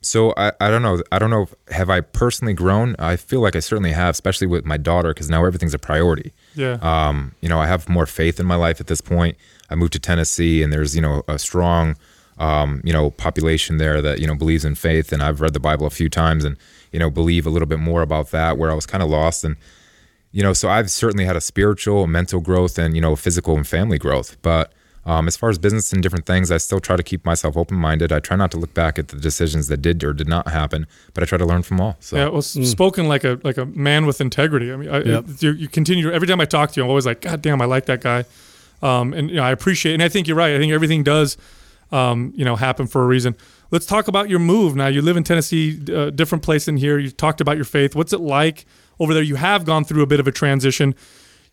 so 0.01 0.33
I, 0.35 0.51
I 0.59 0.69
don't 0.69 0.81
know. 0.81 1.01
I 1.13 1.17
don't 1.17 1.29
know. 1.29 1.43
If, 1.43 1.53
have 1.69 1.89
I 1.89 2.01
personally 2.01 2.53
grown? 2.53 2.97
I 2.99 3.15
feel 3.15 3.39
like 3.39 3.55
I 3.55 3.61
certainly 3.61 3.93
have, 3.93 4.11
especially 4.11 4.47
with 4.47 4.65
my 4.65 4.75
daughter, 4.75 5.13
because 5.13 5.29
now 5.29 5.45
everything's 5.45 5.73
a 5.73 5.79
priority. 5.79 6.33
Yeah. 6.55 6.77
Um, 6.81 7.35
you 7.39 7.47
know, 7.47 7.59
I 7.59 7.67
have 7.67 7.87
more 7.87 8.05
faith 8.05 8.37
in 8.39 8.45
my 8.45 8.55
life 8.55 8.81
at 8.81 8.87
this 8.87 8.99
point. 8.99 9.37
I 9.69 9.75
moved 9.75 9.93
to 9.93 9.99
Tennessee, 9.99 10.61
and 10.61 10.73
there's 10.73 10.93
you 10.93 11.01
know 11.01 11.23
a 11.29 11.39
strong, 11.39 11.95
um, 12.37 12.81
you 12.83 12.93
know, 12.93 13.11
population 13.11 13.77
there 13.77 14.01
that 14.01 14.19
you 14.19 14.27
know 14.27 14.35
believes 14.35 14.65
in 14.65 14.75
faith. 14.75 15.11
And 15.11 15.21
I've 15.21 15.41
read 15.41 15.53
the 15.53 15.59
Bible 15.59 15.85
a 15.85 15.91
few 15.91 16.09
times, 16.09 16.43
and 16.45 16.57
you 16.91 16.99
know, 16.99 17.09
believe 17.09 17.45
a 17.45 17.49
little 17.49 17.67
bit 17.67 17.79
more 17.79 18.01
about 18.01 18.31
that. 18.31 18.57
Where 18.57 18.71
I 18.71 18.73
was 18.73 18.85
kind 18.85 19.03
of 19.03 19.09
lost, 19.09 19.43
and 19.43 19.55
you 20.31 20.41
know, 20.43 20.53
so 20.53 20.69
I've 20.69 20.89
certainly 20.89 21.25
had 21.25 21.35
a 21.35 21.41
spiritual, 21.41 22.07
mental 22.07 22.39
growth, 22.41 22.77
and 22.79 22.95
you 22.95 23.01
know, 23.01 23.15
physical 23.15 23.55
and 23.55 23.67
family 23.67 23.97
growth. 23.97 24.37
But 24.41 24.73
um, 25.05 25.27
as 25.27 25.35
far 25.35 25.49
as 25.49 25.57
business 25.59 25.91
and 25.91 26.01
different 26.01 26.25
things, 26.25 26.49
I 26.49 26.57
still 26.57 26.79
try 26.79 26.95
to 26.95 27.03
keep 27.03 27.25
myself 27.25 27.57
open 27.57 27.77
minded. 27.77 28.11
I 28.13 28.19
try 28.19 28.37
not 28.37 28.51
to 28.51 28.57
look 28.57 28.73
back 28.73 28.97
at 28.97 29.09
the 29.09 29.17
decisions 29.17 29.67
that 29.67 29.77
did 29.81 30.01
or 30.03 30.13
did 30.13 30.29
not 30.29 30.47
happen, 30.47 30.87
but 31.13 31.23
I 31.23 31.25
try 31.25 31.37
to 31.37 31.45
learn 31.45 31.61
from 31.61 31.81
all. 31.81 31.97
So 31.99 32.15
Yeah, 32.15 32.27
it 32.27 32.33
was 32.33 32.47
spoken 32.47 33.07
like 33.09 33.23
a 33.25 33.37
like 33.43 33.57
a 33.57 33.65
man 33.65 34.05
with 34.05 34.21
integrity. 34.21 34.71
I 34.71 34.75
mean, 34.77 34.89
I, 34.89 35.01
Yep. 35.01 35.25
you, 35.39 35.51
you 35.51 35.67
continue 35.67 36.09
every 36.11 36.27
time 36.27 36.39
I 36.39 36.45
talk 36.45 36.71
to 36.71 36.79
you, 36.79 36.83
I'm 36.85 36.89
always 36.89 37.05
like, 37.05 37.21
God 37.21 37.41
damn, 37.41 37.61
I 37.61 37.65
like 37.65 37.85
that 37.87 38.01
guy, 38.01 38.23
um, 38.81 39.13
and 39.13 39.29
you 39.29 39.35
know, 39.35 39.43
I 39.43 39.51
appreciate. 39.51 39.93
And 39.93 40.01
I 40.01 40.09
think 40.09 40.27
you're 40.27 40.37
right. 40.37 40.55
I 40.55 40.57
think 40.57 40.71
everything 40.71 41.03
does, 41.03 41.35
um, 41.93 42.33
you 42.35 42.43
know, 42.45 42.55
happen 42.55 42.87
for 42.87 43.03
a 43.03 43.07
reason. 43.07 43.35
Let's 43.71 43.85
talk 43.85 44.07
about 44.07 44.29
your 44.29 44.39
move 44.39 44.75
now. 44.75 44.87
You 44.87 45.01
live 45.01 45.17
in 45.17 45.23
Tennessee, 45.23 45.79
uh, 45.93 46.09
different 46.09 46.43
place 46.43 46.65
than 46.65 46.77
here. 46.77 46.97
You 46.99 47.09
talked 47.11 47.41
about 47.41 47.55
your 47.55 47.65
faith. 47.65 47.95
What's 47.95 48.13
it 48.13 48.19
like 48.19 48.65
over 48.99 49.13
there? 49.13 49.23
You 49.23 49.35
have 49.35 49.65
gone 49.65 49.83
through 49.85 50.03
a 50.03 50.07
bit 50.07 50.19
of 50.19 50.27
a 50.27 50.31
transition. 50.31 50.95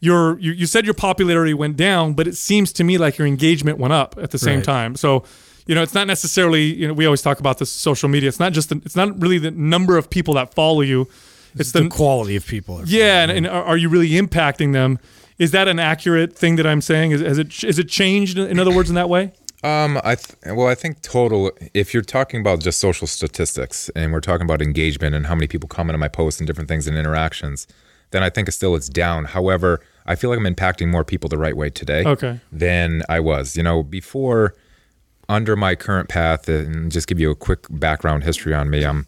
Your 0.01 0.39
you, 0.39 0.53
you 0.53 0.67
said 0.67 0.85
your 0.85 0.95
popularity 0.95 1.55
went 1.55 1.77
down, 1.77 2.15
but 2.15 2.27
it 2.27 2.37
seems 2.37 2.73
to 2.75 2.85
me 2.85 2.99
like 2.99 3.19
your 3.19 3.27
engagement 3.27 3.79
went 3.79 3.93
up 3.93 4.17
at 4.21 4.31
the 4.31 4.39
same 4.39 4.57
Right. 4.57 4.65
time. 4.65 4.97
So 4.97 5.25
you 5.67 5.75
know, 5.75 5.83
it's 5.83 5.95
not 5.95 6.07
necessarily, 6.07 6.65
you 6.65 6.89
know, 6.89 6.95
we 6.95 7.05
always 7.07 7.23
talk 7.23 7.39
about 7.39 7.59
this 7.59 7.71
social 7.71 8.09
media. 8.09 8.29
It's 8.29 8.41
not 8.41 8.53
just, 8.53 8.71
the, 8.71 8.81
it's 8.85 8.97
not 8.97 9.21
really 9.23 9.39
the 9.39 9.53
number 9.53 9.97
of 9.99 10.11
people 10.11 10.35
that 10.35 10.53
follow 10.53 10.81
you. 10.81 11.07
It's 11.55 11.71
the 11.73 11.89
quality 11.89 12.35
of 12.35 12.45
people. 12.47 12.83
yeah, 12.87 13.23
and, 13.23 13.31
and 13.31 13.47
are 13.47 13.63
are 13.65 13.77
you 13.77 13.89
really 13.89 14.11
impacting 14.11 14.73
them? 14.73 14.99
Is 15.39 15.51
that 15.53 15.69
an 15.69 15.79
accurate 15.79 16.37
thing 16.37 16.57
that 16.57 16.67
I'm 16.67 16.81
saying? 16.81 17.13
Is, 17.13 17.21
has 17.21 17.39
it 17.39 17.63
is 17.65 17.79
it 17.79 17.89
changed? 17.89 18.37
In 18.39 18.59
other 18.59 18.75
words, 18.75 18.89
in 18.89 18.95
that 18.97 19.09
way? 19.09 19.33
Um, 19.63 20.01
I 20.05 20.15
th- 20.15 20.39
well, 20.57 20.69
I 20.69 20.75
think 20.75 21.03
total. 21.03 21.53
If 21.75 21.93
you're 21.93 22.03
talking 22.03 22.41
about 22.41 22.61
just 22.61 22.79
social 22.81 23.07
statistics, 23.07 23.91
and 23.95 24.13
we're 24.13 24.21
talking 24.21 24.45
about 24.47 24.63
engagement 24.63 25.15
and 25.15 25.27
how 25.27 25.35
many 25.35 25.47
people 25.47 25.69
comment 25.69 25.95
on 25.95 26.01
my 26.01 26.09
posts 26.09 26.41
and 26.41 26.47
different 26.47 26.69
things 26.69 26.87
and 26.89 26.97
interactions, 26.97 27.67
then 28.11 28.23
I 28.23 28.31
think 28.31 28.49
it's 28.49 28.57
still 28.57 28.75
it's 28.75 28.89
down. 28.89 29.27
However, 29.27 29.81
I 30.07 30.15
feel 30.17 30.31
like 30.31 30.39
I'm 30.39 30.47
impacting 30.55 30.89
more 30.89 31.05
people 31.05 31.29
the 31.29 31.37
right 31.39 31.57
way 31.57 31.69
today 31.69 32.05
Okay. 32.07 32.41
than 32.51 33.03
I 33.09 33.21
was. 33.21 33.55
You 33.57 33.63
know, 33.63 33.83
before 33.83 34.55
under 35.29 35.55
my 35.57 35.75
current 35.75 36.09
path, 36.09 36.49
and 36.49 36.91
just 36.91 37.07
give 37.07 37.21
you 37.21 37.31
a 37.31 37.37
quick 37.37 37.67
background 37.69 38.25
history 38.25 38.55
on 38.55 38.71
me. 38.71 38.85
I'm 38.85 39.07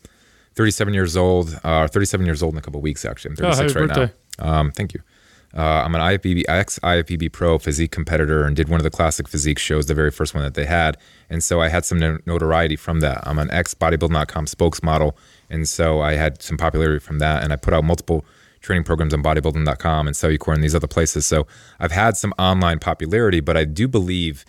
37 0.54 0.92
years 0.92 1.16
old. 1.16 1.58
Uh, 1.64 1.88
37 1.88 2.26
years 2.26 2.42
old 2.42 2.52
in 2.52 2.58
a 2.58 2.62
couple 2.62 2.78
of 2.78 2.82
weeks. 2.84 3.04
Actually, 3.06 3.30
I'm 3.38 3.46
Oh, 3.46 3.52
36 3.54 3.72
happy 3.72 3.86
right 3.86 3.96
birthday. 3.96 4.14
now. 4.38 4.60
Um, 4.60 4.70
thank 4.72 4.92
you. 4.92 5.00
Uh, 5.54 5.82
I'm 5.84 5.94
an 5.94 6.00
IFBB 6.00 6.44
ex 6.48 6.78
IFBB 6.78 7.30
pro 7.32 7.58
physique 7.58 7.90
competitor 7.90 8.44
and 8.44 8.56
did 8.56 8.68
one 8.68 8.80
of 8.80 8.84
the 8.84 8.90
classic 8.90 9.28
physique 9.28 9.58
shows, 9.58 9.86
the 9.86 9.94
very 9.94 10.10
first 10.10 10.34
one 10.34 10.42
that 10.44 10.54
they 10.54 10.64
had, 10.64 10.96
and 11.28 11.44
so 11.44 11.60
I 11.60 11.68
had 11.68 11.84
some 11.84 11.98
notoriety 11.98 12.76
from 12.76 13.00
that. 13.00 13.20
I'm 13.26 13.38
an 13.38 13.50
ex 13.50 13.74
bodybuilding.com 13.74 14.46
spokesmodel, 14.46 15.12
and 15.50 15.68
so 15.68 16.00
I 16.00 16.14
had 16.14 16.42
some 16.42 16.56
popularity 16.56 17.00
from 17.00 17.18
that, 17.18 17.42
and 17.42 17.52
I 17.52 17.56
put 17.56 17.74
out 17.74 17.84
multiple 17.84 18.24
training 18.62 18.84
programs 18.84 19.12
on 19.12 19.22
bodybuilding.com 19.22 20.06
and 20.06 20.16
Cellucor 20.16 20.54
and 20.54 20.62
these 20.62 20.74
other 20.74 20.86
places. 20.86 21.26
So 21.26 21.46
I've 21.78 21.92
had 21.92 22.16
some 22.16 22.32
online 22.38 22.78
popularity, 22.78 23.40
but 23.40 23.56
I 23.56 23.64
do 23.64 23.88
believe 23.88 24.44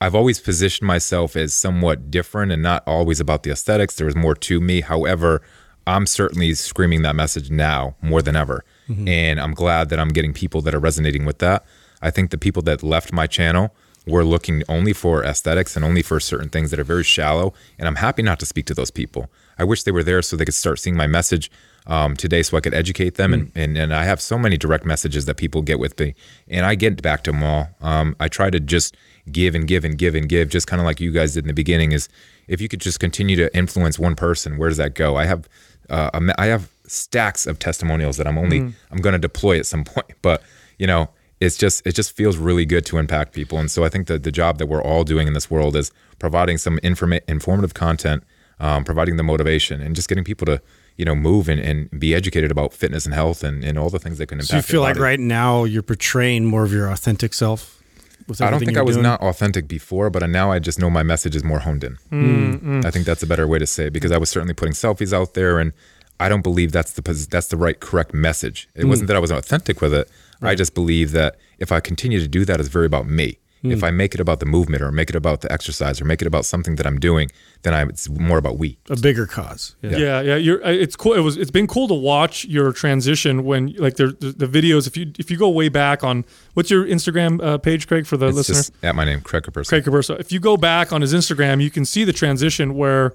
I've 0.00 0.14
always 0.16 0.40
positioned 0.40 0.86
myself 0.86 1.36
as 1.36 1.54
somewhat 1.54 2.10
different 2.10 2.50
and 2.50 2.62
not 2.62 2.82
always 2.86 3.20
about 3.20 3.44
the 3.44 3.52
aesthetics. 3.52 3.94
There 3.94 4.06
was 4.06 4.16
more 4.16 4.34
to 4.34 4.60
me. 4.60 4.80
However, 4.80 5.42
I'm 5.86 6.06
certainly 6.06 6.54
screaming 6.54 7.02
that 7.02 7.14
message 7.14 7.50
now 7.50 7.94
more 8.02 8.22
than 8.22 8.34
ever. 8.34 8.64
And 9.08 9.40
I'm 9.40 9.54
glad 9.54 9.88
that 9.90 9.98
I'm 9.98 10.10
getting 10.10 10.32
people 10.32 10.60
that 10.62 10.74
are 10.74 10.80
resonating 10.80 11.24
with 11.24 11.38
that. 11.38 11.64
I 12.00 12.10
think 12.10 12.30
the 12.30 12.38
people 12.38 12.62
that 12.62 12.82
left 12.82 13.12
my 13.12 13.26
channel 13.26 13.74
were 14.06 14.24
looking 14.24 14.64
only 14.68 14.92
for 14.92 15.24
aesthetics 15.24 15.76
and 15.76 15.84
only 15.84 16.02
for 16.02 16.18
certain 16.18 16.48
things 16.48 16.70
that 16.70 16.80
are 16.80 16.84
very 16.84 17.04
shallow. 17.04 17.54
And 17.78 17.86
I'm 17.86 17.96
happy 17.96 18.22
not 18.22 18.40
to 18.40 18.46
speak 18.46 18.66
to 18.66 18.74
those 18.74 18.90
people. 18.90 19.30
I 19.58 19.64
wish 19.64 19.84
they 19.84 19.92
were 19.92 20.02
there 20.02 20.22
so 20.22 20.36
they 20.36 20.44
could 20.44 20.54
start 20.54 20.80
seeing 20.80 20.96
my 20.96 21.06
message 21.06 21.50
um, 21.86 22.16
today 22.16 22.42
so 22.42 22.56
I 22.56 22.60
could 22.60 22.74
educate 22.74 23.14
them. 23.14 23.32
And, 23.32 23.52
and, 23.54 23.78
and 23.78 23.94
I 23.94 24.04
have 24.04 24.20
so 24.20 24.38
many 24.38 24.56
direct 24.56 24.84
messages 24.84 25.26
that 25.26 25.36
people 25.36 25.62
get 25.62 25.78
with 25.78 25.98
me, 26.00 26.14
and 26.48 26.66
I 26.66 26.74
get 26.74 27.00
back 27.00 27.22
to 27.24 27.32
them 27.32 27.44
all. 27.44 27.68
Um, 27.80 28.16
I 28.18 28.26
try 28.28 28.50
to 28.50 28.58
just 28.58 28.96
give 29.30 29.54
and 29.54 29.68
give 29.68 29.84
and 29.84 29.96
give 29.96 30.16
and 30.16 30.28
give, 30.28 30.48
just 30.48 30.66
kind 30.66 30.80
of 30.80 30.86
like 30.86 31.00
you 31.00 31.12
guys 31.12 31.34
did 31.34 31.44
in 31.44 31.48
the 31.48 31.54
beginning. 31.54 31.92
Is 31.92 32.08
if 32.48 32.60
you 32.60 32.68
could 32.68 32.80
just 32.80 32.98
continue 32.98 33.36
to 33.36 33.56
influence 33.56 34.00
one 34.00 34.16
person, 34.16 34.58
where 34.58 34.68
does 34.68 34.78
that 34.78 34.94
go? 34.94 35.16
I 35.16 35.26
have, 35.26 35.48
uh, 35.90 36.10
I 36.38 36.46
have 36.46 36.71
stacks 36.92 37.46
of 37.46 37.58
testimonials 37.58 38.16
that 38.16 38.26
I'm 38.26 38.38
only 38.38 38.58
I'm 38.90 38.98
going 38.98 39.14
to 39.14 39.18
deploy 39.18 39.58
at 39.58 39.66
some 39.66 39.84
point, 39.92 40.12
but 40.22 40.42
you 40.78 40.86
know. 40.86 41.10
It's 41.40 41.56
just 41.56 41.84
it 41.84 41.96
just 41.96 42.14
feels 42.14 42.36
really 42.36 42.64
good 42.64 42.86
to 42.86 42.98
impact 42.98 43.34
people, 43.34 43.58
and 43.58 43.68
so 43.68 43.82
I 43.82 43.88
think 43.88 44.06
that 44.06 44.22
the 44.22 44.30
job 44.30 44.58
that 44.58 44.66
we're 44.66 44.80
all 44.80 45.02
doing 45.02 45.26
in 45.26 45.34
this 45.34 45.50
world 45.50 45.74
is 45.74 45.90
providing 46.20 46.56
some 46.56 46.78
informa- 46.84 47.22
informative 47.26 47.74
content, 47.74 48.22
um, 48.60 48.84
providing 48.84 49.16
the 49.16 49.24
motivation, 49.24 49.82
and 49.82 49.96
just 49.96 50.08
getting 50.08 50.22
people 50.22 50.46
to 50.46 50.62
you 50.96 51.04
know 51.04 51.16
move 51.16 51.48
and, 51.48 51.60
and 51.60 51.90
be 51.98 52.14
educated 52.14 52.52
about 52.52 52.72
fitness 52.72 53.04
and 53.04 53.14
health 53.14 53.42
and, 53.42 53.64
and 53.64 53.76
all 53.78 53.90
the 53.90 53.98
things 53.98 54.18
that 54.18 54.26
can 54.26 54.38
impact. 54.38 54.50
So 54.50 54.56
you 54.56 54.62
feel 54.62 54.82
like 54.82 54.98
right 54.98 55.18
now 55.18 55.64
you're 55.64 55.82
portraying 55.82 56.44
more 56.44 56.62
of 56.62 56.72
your 56.72 56.88
authentic 56.88 57.34
self. 57.34 57.82
I 58.40 58.50
don't 58.50 58.60
think 58.60 58.78
I 58.78 58.82
was 58.82 58.96
doing? 58.96 59.02
not 59.02 59.20
authentic 59.20 59.66
before, 59.66 60.10
but 60.10 60.24
now 60.30 60.52
I 60.52 60.60
just 60.60 60.78
know 60.78 60.88
my 60.88 61.02
message 61.02 61.34
is 61.34 61.42
more 61.42 61.58
honed 61.58 61.82
in. 61.82 61.98
Mm, 62.10 62.84
I 62.84 62.90
think 62.90 63.04
that's 63.04 63.22
a 63.22 63.26
better 63.26 63.48
way 63.48 63.58
to 63.58 63.66
say 63.66 63.86
it 63.86 63.92
because 63.92 64.12
I 64.12 64.16
was 64.16 64.30
certainly 64.30 64.54
putting 64.54 64.74
selfies 64.74 65.12
out 65.12 65.34
there, 65.34 65.58
and 65.58 65.72
I 66.22 66.28
don't 66.28 66.42
believe 66.42 66.70
that's 66.72 66.92
the 66.92 67.02
that's 67.30 67.48
the 67.48 67.56
right 67.66 67.78
correct 67.88 68.12
message. 68.14 68.68
It 68.74 68.86
wasn't 68.86 69.08
that 69.08 69.16
I 69.16 69.20
was 69.20 69.30
authentic 69.32 69.80
with 69.80 69.92
it. 70.00 70.08
I 70.40 70.54
just 70.54 70.74
believe 70.74 71.12
that 71.12 71.36
if 71.58 71.70
I 71.70 71.78
continue 71.80 72.18
to 72.20 72.28
do 72.28 72.44
that, 72.46 72.58
it's 72.60 72.68
very 72.68 72.86
about 72.86 73.06
me. 73.06 73.38
If 73.64 73.84
I 73.84 73.92
make 73.92 74.12
it 74.12 74.20
about 74.20 74.40
the 74.40 74.46
movement 74.46 74.82
or 74.82 74.90
make 74.90 75.08
it 75.08 75.14
about 75.14 75.40
the 75.42 75.52
exercise 75.52 76.00
or 76.00 76.04
make 76.04 76.20
it 76.20 76.26
about 76.26 76.44
something 76.44 76.74
that 76.78 76.84
I'm 76.84 76.98
doing, 76.98 77.30
then 77.62 77.72
I, 77.74 77.82
it's 77.84 78.08
more 78.08 78.36
about 78.36 78.58
we. 78.58 78.76
a 78.90 78.96
bigger 78.96 79.24
cause. 79.24 79.76
Yeah. 79.82 79.90
Yeah, 79.98 80.20
yeah. 80.20 80.34
You're. 80.46 80.66
uh, 80.66 80.70
It's 80.70 80.96
cool. 80.96 81.14
It 81.14 81.20
was. 81.20 81.36
It's 81.36 81.52
been 81.52 81.68
cool 81.68 81.86
to 81.86 81.94
watch 81.94 82.44
your 82.46 82.72
transition 82.72 83.44
when, 83.44 83.72
like, 83.78 83.94
there, 83.94 84.10
the, 84.10 84.32
the 84.32 84.46
videos. 84.48 84.88
If 84.88 84.96
you 84.96 85.12
if 85.16 85.30
you 85.30 85.36
go 85.36 85.48
way 85.48 85.68
back 85.68 86.02
on 86.02 86.24
what's 86.54 86.70
your 86.72 86.84
Instagram 86.84 87.40
uh, 87.40 87.56
page, 87.58 87.86
Craig, 87.86 88.04
for 88.04 88.16
the 88.16 88.26
It's 88.26 88.36
listeners. 88.38 88.70
just 88.70 88.84
at 88.84 88.96
my 88.96 89.04
name, 89.04 89.20
Craig 89.20 89.44
Capurso. 89.44 89.68
Craig 89.68 89.84
Capurso. 89.84 90.18
If 90.18 90.32
you 90.32 90.40
go 90.40 90.56
back 90.56 90.92
on 90.92 91.00
his 91.00 91.14
Instagram, 91.14 91.62
you 91.62 91.70
can 91.70 91.84
see 91.84 92.02
the 92.02 92.12
transition 92.12 92.74
where 92.74 93.12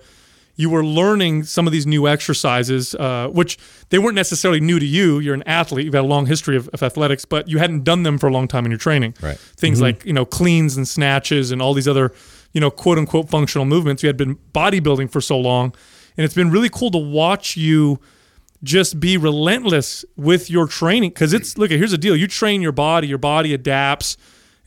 you 0.58 0.72
were 0.72 0.84
learning 0.84 1.44
some 1.44 1.68
of 1.68 1.72
these 1.72 1.88
new 1.88 2.08
exercises, 2.08 2.96
uh, 2.96 3.30
which 3.30 3.58
they 3.90 4.00
weren't 4.00 4.16
necessarily 4.16 4.60
new 4.60 4.80
to 4.80 4.86
you. 4.86 5.20
You're 5.20 5.36
an 5.36 5.44
athlete. 5.44 5.86
You've 5.86 5.94
had 5.94 6.04
a 6.04 6.08
long 6.08 6.26
history 6.26 6.58
of, 6.58 6.68
of 6.70 6.82
athletics, 6.84 7.26
but 7.26 7.48
you 7.48 7.60
hadn't 7.60 7.84
done 7.84 8.04
them 8.04 8.18
for 8.18 8.28
a 8.28 8.32
long 8.32 8.48
time 8.48 8.66
in 8.66 8.72
your 8.72 8.80
training. 8.80 9.14
Right. 9.22 9.38
Things 9.38 9.80
like 9.80 10.04
you 10.04 10.14
know 10.14 10.26
cleans 10.26 10.76
and 10.76 10.88
snatches 10.88 11.52
and 11.52 11.62
all 11.62 11.74
these 11.74 11.88
other 11.88 12.12
you 12.52 12.60
know 12.60 12.72
quote 12.72 12.98
unquote 12.98 13.30
functional 13.30 13.66
movements. 13.66 14.02
You 14.02 14.08
had 14.08 14.18
been 14.18 14.36
bodybuilding 14.54 15.12
for 15.12 15.22
so 15.22 15.38
long, 15.38 15.76
and 16.18 16.26
it's 16.26 16.36
been 16.36 16.50
really 16.50 16.70
cool 16.70 16.92
to 16.92 16.98
watch 16.98 17.56
you 17.56 18.00
just 18.64 19.00
be 19.00 19.18
relentless 19.18 20.04
with 20.16 20.50
your 20.50 20.68
training 20.68 21.12
because 21.12 21.32
it's 21.32 21.60
look 21.60 21.70
here's 21.70 21.92
the 21.92 21.98
deal 21.98 22.16
you 22.16 22.26
train 22.26 22.60
your 22.60 22.72
body 22.72 23.08
your 23.08 23.20
body 23.20 23.54
adapts 23.54 24.18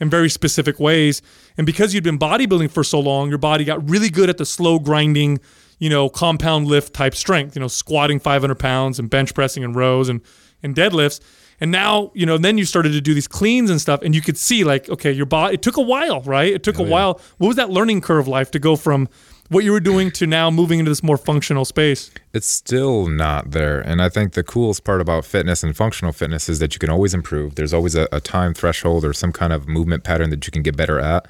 in 0.01 0.09
very 0.11 0.31
specific 0.31 0.81
ways. 0.81 1.23
And 1.57 1.67
because 1.67 1.95
you'd 1.95 2.05
been 2.05 2.19
bodybuilding 2.19 2.71
for 2.71 2.83
so 2.83 2.99
long, 2.99 3.29
your 3.29 3.39
body 3.39 3.65
got 3.65 3.89
really 3.89 4.09
good 4.09 4.31
at 4.31 4.39
the 4.39 4.47
slow 4.47 4.79
grinding, 4.79 5.39
you 5.81 5.91
know, 5.91 6.09
compound 6.09 6.69
lift 6.69 6.95
type 6.95 7.15
strength, 7.17 7.57
you 7.57 7.61
know, 7.61 7.67
squatting 7.67 8.21
500 8.21 8.55
pounds 8.55 9.01
and 9.01 9.11
bench 9.11 9.35
pressing 9.35 9.65
and 9.65 9.75
rows 9.75 10.09
and, 10.09 10.21
and 10.63 10.77
deadlifts. 10.77 11.21
And 11.59 11.73
now, 11.73 12.13
you 12.15 12.25
know, 12.25 12.39
then 12.39 12.57
you 12.57 12.65
started 12.65 12.93
to 12.93 13.01
do 13.01 13.13
these 13.13 13.29
cleans 13.29 13.69
and 13.69 13.81
stuff, 13.81 14.01
and 14.03 14.15
you 14.15 14.23
could 14.23 14.39
see 14.39 14.63
like, 14.63 14.89
okay, 14.89 15.11
your 15.11 15.27
body. 15.27 15.55
It 15.55 15.63
took 15.63 15.77
a 15.77 15.83
while, 15.83 16.23
right? 16.23 16.53
It 16.53 16.63
took 16.63 16.79
a 16.79 16.83
oh, 16.83 16.87
while. 16.87 17.21
What 17.39 17.49
was 17.49 17.57
that 17.57 17.71
learning 17.71 18.03
curve 18.03 18.29
like 18.29 18.51
to 18.53 18.59
go 18.59 18.77
from 18.77 19.09
what 19.49 19.65
you 19.65 19.73
were 19.73 19.81
doing 19.81 20.11
to 20.13 20.27
now 20.27 20.51
moving 20.51 20.79
into 20.79 20.91
this 20.91 21.03
more 21.03 21.17
functional 21.17 21.65
space? 21.65 22.11
It's 22.33 22.47
still 22.47 23.09
not 23.09 23.51
there. 23.51 23.81
And 23.81 24.01
I 24.01 24.09
think 24.09 24.33
the 24.33 24.45
coolest 24.45 24.85
part 24.85 25.01
about 25.01 25.25
fitness 25.25 25.63
and 25.63 25.77
functional 25.77 26.13
fitness 26.13 26.49
is 26.49 26.61
that 26.61 26.75
you 26.75 26.79
can 26.79 26.89
always 26.89 27.13
improve. 27.13 27.57
There's 27.57 27.75
always 27.75 27.95
a, 27.95 28.09
a 28.13 28.21
time 28.21 28.55
threshold 28.55 29.05
or 29.05 29.13
some 29.13 29.33
kind 29.33 29.53
of 29.53 29.69
movement 29.69 30.05
pattern 30.05 30.31
that 30.31 30.47
you 30.47 30.51
can 30.51 30.63
get 30.63 30.77
better 30.77 30.99
at. 31.01 31.27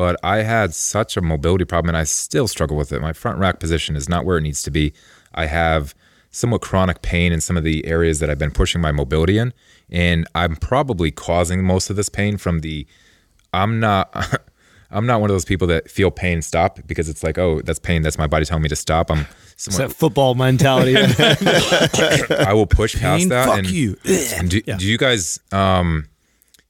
But 0.00 0.16
I 0.22 0.44
had 0.44 0.72
such 0.72 1.18
a 1.18 1.20
mobility 1.20 1.66
problem 1.66 1.90
and 1.90 1.96
I 1.98 2.04
still 2.04 2.48
struggle 2.48 2.74
with 2.74 2.90
it. 2.90 3.02
My 3.02 3.12
front 3.12 3.38
rack 3.38 3.60
position 3.60 3.96
is 3.96 4.08
not 4.08 4.24
where 4.24 4.38
it 4.38 4.40
needs 4.40 4.62
to 4.62 4.70
be. 4.70 4.94
I 5.34 5.44
have 5.44 5.94
somewhat 6.30 6.62
chronic 6.62 7.02
pain 7.02 7.34
in 7.34 7.42
some 7.42 7.54
of 7.54 7.64
the 7.64 7.84
areas 7.84 8.18
that 8.20 8.30
I've 8.30 8.38
been 8.38 8.50
pushing 8.50 8.80
my 8.80 8.92
mobility 8.92 9.36
in. 9.36 9.52
And 9.90 10.26
I'm 10.34 10.56
probably 10.56 11.10
causing 11.10 11.62
most 11.62 11.90
of 11.90 11.96
this 11.96 12.08
pain 12.08 12.38
from 12.38 12.60
the 12.60 12.86
I'm 13.52 13.78
not 13.78 14.40
I'm 14.90 15.04
not 15.04 15.20
one 15.20 15.28
of 15.28 15.34
those 15.34 15.44
people 15.44 15.66
that 15.66 15.90
feel 15.90 16.10
pain 16.10 16.40
stop 16.40 16.78
because 16.86 17.10
it's 17.10 17.22
like, 17.22 17.36
oh, 17.36 17.60
that's 17.60 17.78
pain. 17.78 18.00
That's 18.00 18.16
my 18.16 18.26
body 18.26 18.46
telling 18.46 18.62
me 18.62 18.70
to 18.70 18.76
stop. 18.76 19.10
I'm 19.10 19.26
It's 19.52 19.64
somewhat 19.64 19.88
that 19.88 19.94
football 19.94 20.34
mentality. 20.34 20.96
I 22.38 22.54
will 22.54 22.66
push 22.66 22.98
past 22.98 23.28
that. 23.28 23.48
fuck 23.48 23.58
and, 23.58 23.70
you. 23.70 23.98
and 24.32 24.48
do, 24.48 24.62
do 24.62 24.86
you 24.86 24.96
guys, 24.96 25.40
um, 25.52 26.08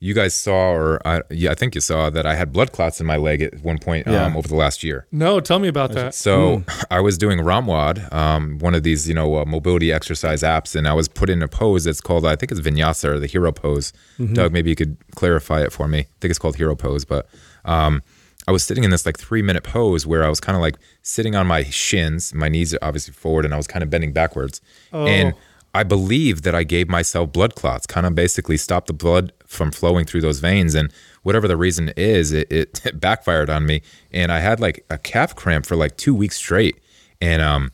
you 0.02 0.14
guys 0.14 0.32
saw, 0.32 0.72
or 0.72 1.06
I, 1.06 1.20
yeah, 1.28 1.50
I 1.50 1.54
think 1.54 1.74
you 1.74 1.82
saw 1.82 2.08
that 2.08 2.24
I 2.24 2.34
had 2.34 2.52
blood 2.52 2.72
clots 2.72 3.00
in 3.00 3.06
my 3.06 3.16
leg 3.16 3.42
at 3.42 3.62
one 3.62 3.78
point 3.78 4.08
um, 4.08 4.34
over 4.34 4.48
the 4.48 4.54
last 4.54 4.82
year. 4.82 5.06
No, 5.12 5.40
tell 5.40 5.58
me 5.58 5.68
about 5.68 5.92
that. 5.92 6.14
So 6.14 6.64
I 6.90 7.00
was 7.00 7.18
doing 7.18 7.38
ROMWOD, 7.38 8.10
um, 8.12 8.58
one 8.60 8.74
of 8.74 8.82
these, 8.82 9.06
you 9.06 9.14
know, 9.14 9.36
uh, 9.36 9.44
mobility 9.44 9.92
exercise 9.92 10.42
apps, 10.42 10.74
and 10.74 10.88
I 10.88 10.94
was 10.94 11.06
put 11.06 11.28
in 11.28 11.42
a 11.42 11.48
pose 11.48 11.84
that's 11.84 12.00
called, 12.00 12.24
I 12.24 12.34
think 12.34 12.50
it's 12.50 12.60
Vinyasa 12.62 13.04
or 13.10 13.18
the 13.18 13.26
Hero 13.26 13.52
Pose. 13.52 13.92
Doug, 14.32 14.52
maybe 14.52 14.70
you 14.70 14.76
could 14.76 14.96
clarify 15.16 15.62
it 15.62 15.70
for 15.70 15.86
me. 15.86 15.98
I 16.00 16.06
think 16.20 16.30
it's 16.30 16.38
called 16.38 16.56
Hero 16.56 16.74
Pose, 16.74 17.04
but 17.04 17.28
um, 17.66 18.02
I 18.48 18.52
was 18.52 18.64
sitting 18.64 18.84
in 18.84 18.90
this 18.90 19.04
like 19.04 19.18
three 19.18 19.42
minute 19.42 19.64
pose 19.64 20.06
where 20.06 20.24
I 20.24 20.30
was 20.30 20.40
kind 20.40 20.56
of 20.56 20.62
like 20.62 20.76
sitting 21.02 21.36
on 21.36 21.46
my 21.46 21.62
shins, 21.64 22.32
my 22.32 22.48
knees 22.48 22.72
are 22.72 22.78
obviously 22.80 23.12
forward, 23.12 23.44
and 23.44 23.52
I 23.52 23.58
was 23.58 23.66
kind 23.66 23.82
of 23.82 23.90
bending 23.90 24.14
backwards. 24.14 24.62
And 24.92 25.34
I 25.74 25.82
believe 25.82 26.42
that 26.42 26.54
I 26.54 26.64
gave 26.64 26.88
myself 26.88 27.32
blood 27.32 27.54
clots, 27.54 27.86
kind 27.86 28.06
of 28.06 28.14
basically 28.14 28.56
stopped 28.56 28.86
the 28.86 28.92
blood 28.94 29.32
from 29.50 29.72
flowing 29.72 30.04
through 30.04 30.20
those 30.20 30.38
veins. 30.38 30.74
And 30.74 30.92
whatever 31.22 31.48
the 31.48 31.56
reason 31.56 31.92
is, 31.96 32.32
it, 32.32 32.50
it, 32.52 32.80
backfired 33.00 33.50
on 33.50 33.66
me. 33.66 33.82
And 34.12 34.30
I 34.30 34.38
had 34.38 34.60
like 34.60 34.84
a 34.88 34.96
calf 34.96 35.34
cramp 35.34 35.66
for 35.66 35.76
like 35.76 35.96
two 35.96 36.14
weeks 36.14 36.36
straight. 36.36 36.80
And 37.20 37.42
um, 37.42 37.72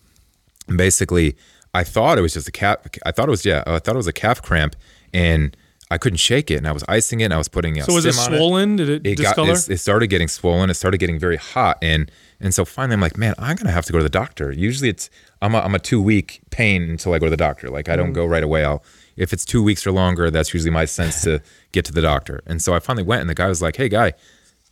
basically, 0.74 1.36
I 1.74 1.84
thought 1.84 2.18
it 2.18 2.22
was 2.22 2.32
just 2.32 2.48
a 2.48 2.52
calf. 2.52 2.78
I 3.04 3.12
thought 3.12 3.28
it 3.28 3.30
was, 3.30 3.44
yeah, 3.44 3.62
I 3.66 3.78
thought 3.78 3.94
it 3.94 3.98
was 3.98 4.06
a 4.06 4.12
calf 4.12 4.40
cramp. 4.40 4.74
And 5.12 5.56
I 5.90 5.98
couldn't 5.98 6.16
shake 6.16 6.50
it. 6.50 6.56
And 6.56 6.66
I 6.66 6.72
was 6.72 6.82
icing 6.88 7.20
it 7.20 7.24
and 7.24 7.34
I 7.34 7.38
was 7.38 7.48
putting, 7.48 7.80
So 7.82 7.94
was 7.94 8.06
it 8.06 8.14
swollen? 8.14 8.76
Did 8.76 8.88
it, 8.88 9.06
it 9.06 9.14
got 9.16 9.36
discolor? 9.36 9.52
it, 9.52 9.70
it 9.70 9.78
started 9.78 10.08
getting 10.08 10.28
swollen. 10.28 10.70
It 10.70 10.74
started 10.74 10.98
getting 10.98 11.18
very 11.18 11.36
hot, 11.36 11.78
and 11.80 12.10
and 12.40 12.52
so 12.52 12.64
finally 12.64 12.94
I'm 12.94 13.00
like, 13.00 13.16
man, 13.16 13.34
I'm 13.38 13.56
gonna 13.56 13.70
have 13.70 13.84
to 13.86 13.92
go 13.92 13.98
to 13.98 14.02
the 14.02 14.10
doctor. 14.10 14.50
Usually 14.50 14.88
it's 14.88 15.10
I'm 15.40 15.54
a, 15.54 15.60
I'm 15.60 15.74
a 15.74 15.78
two 15.78 16.02
week 16.02 16.40
pain 16.50 16.82
until 16.90 17.14
I 17.14 17.20
go 17.20 17.26
to 17.26 17.30
the 17.30 17.36
doctor. 17.36 17.68
Like 17.68 17.88
I 17.88 17.94
don't 17.94 18.12
go 18.12 18.26
right 18.26 18.42
away. 18.42 18.64
I'll 18.64 18.82
if 19.16 19.32
it's 19.32 19.44
two 19.44 19.62
weeks 19.62 19.86
or 19.86 19.92
longer, 19.92 20.30
that's 20.30 20.52
usually 20.52 20.72
my 20.72 20.84
sense 20.84 21.22
to 21.22 21.40
get 21.76 21.84
to 21.86 21.92
the 21.92 22.02
doctor. 22.02 22.42
And 22.46 22.60
so 22.60 22.74
I 22.74 22.80
finally 22.80 23.04
went, 23.04 23.20
and 23.20 23.30
the 23.30 23.34
guy 23.34 23.48
was 23.48 23.62
like, 23.62 23.76
hey 23.76 23.88
guy, 23.88 24.14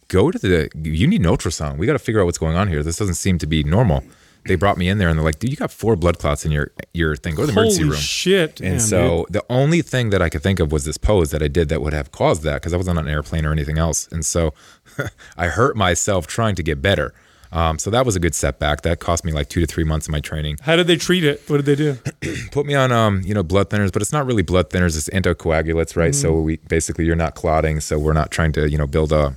go 0.09 0.31
to 0.31 0.39
the 0.39 0.71
you 0.75 1.07
need 1.07 1.21
an 1.21 1.27
ultrasound. 1.27 1.77
We 1.79 1.87
got 1.87 1.93
to 1.93 1.99
figure 1.99 2.21
out 2.21 2.25
what's 2.25 2.39
going 2.39 2.57
on 2.57 2.69
here. 2.69 2.83
This 2.83 2.97
doesn't 2.97 3.15
seem 3.15 3.39
to 3.39 3.47
be 3.47 3.63
normal. 3.63 4.03
They 4.47 4.57
brought 4.57 4.77
me 4.77 4.91
in 4.91 4.99
there 4.99 5.09
and 5.09 5.19
they're 5.19 5.25
like, 5.25 5.39
dude, 5.39 5.51
you 5.51 5.57
got 5.57 5.71
four 5.71 5.97
blood 5.97 6.19
clots 6.19 6.45
in 6.45 6.53
your 6.53 6.73
your 6.93 7.17
thing. 7.17 7.35
Go 7.35 7.43
to 7.43 7.47
the 7.47 7.53
emergency 7.53 7.79
Holy 7.79 7.91
room. 7.93 8.01
shit. 8.01 8.61
And 8.61 8.81
so 8.83 9.27
the 9.31 9.43
only 9.49 9.81
thing 9.81 10.11
that 10.11 10.21
I 10.21 10.29
could 10.29 10.43
think 10.43 10.61
of 10.61 10.71
was 10.71 10.85
this 10.85 10.99
pose 10.99 11.31
that 11.31 11.43
I 11.43 11.49
did 11.49 11.69
that 11.71 11.81
would 11.81 11.95
have 11.95 12.13
caused 12.13 12.43
that 12.43 12.57
because 12.57 12.75
I 12.75 12.77
wasn't 12.77 12.99
on 12.99 13.07
an 13.07 13.13
airplane 13.13 13.47
or 13.47 13.53
anything 13.53 13.79
else. 13.79 14.07
And 14.13 14.25
so 14.25 14.53
I 15.37 15.47
hurt 15.47 15.77
myself 15.77 16.27
trying 16.27 16.57
to 16.57 16.63
get 16.63 16.83
better. 16.83 17.15
Um, 17.55 17.79
so 17.79 17.89
that 17.91 18.05
was 18.05 18.17
a 18.17 18.21
good 18.21 18.35
setback. 18.35 18.83
That 18.83 18.99
cost 18.99 19.25
me 19.25 19.31
like 19.31 19.49
two 19.49 19.61
to 19.61 19.67
three 19.67 19.85
months 19.85 20.09
of 20.09 20.13
my 20.13 20.19
training. 20.19 20.59
How 20.61 20.75
did 20.75 20.89
they 20.89 20.97
treat 20.97 21.23
it? 21.23 21.41
What 21.47 21.65
did 21.65 21.67
they 21.67 21.77
do? 21.77 21.97
Put 22.51 22.67
me 22.67 22.75
on, 22.75 22.91
um, 22.91 23.23
you 23.25 23.33
know, 23.33 23.45
blood 23.45 23.71
thinners, 23.71 23.93
but 23.93 24.03
it's 24.03 24.13
not 24.13 24.27
really 24.27 24.43
blood 24.43 24.71
thinners. 24.71 24.97
It's 24.97 25.09
anticoagulants, 25.11 25.97
right? 25.97 26.15
So 26.15 26.35
we 26.41 26.57
basically 26.57 27.05
you're 27.05 27.15
not 27.15 27.37
clotting, 27.37 27.79
so 27.79 27.97
we're 27.97 28.13
not 28.13 28.33
trying 28.33 28.53
to, 28.53 28.69
you 28.69 28.77
know, 28.77 28.89
build 28.89 29.13
a, 29.13 29.37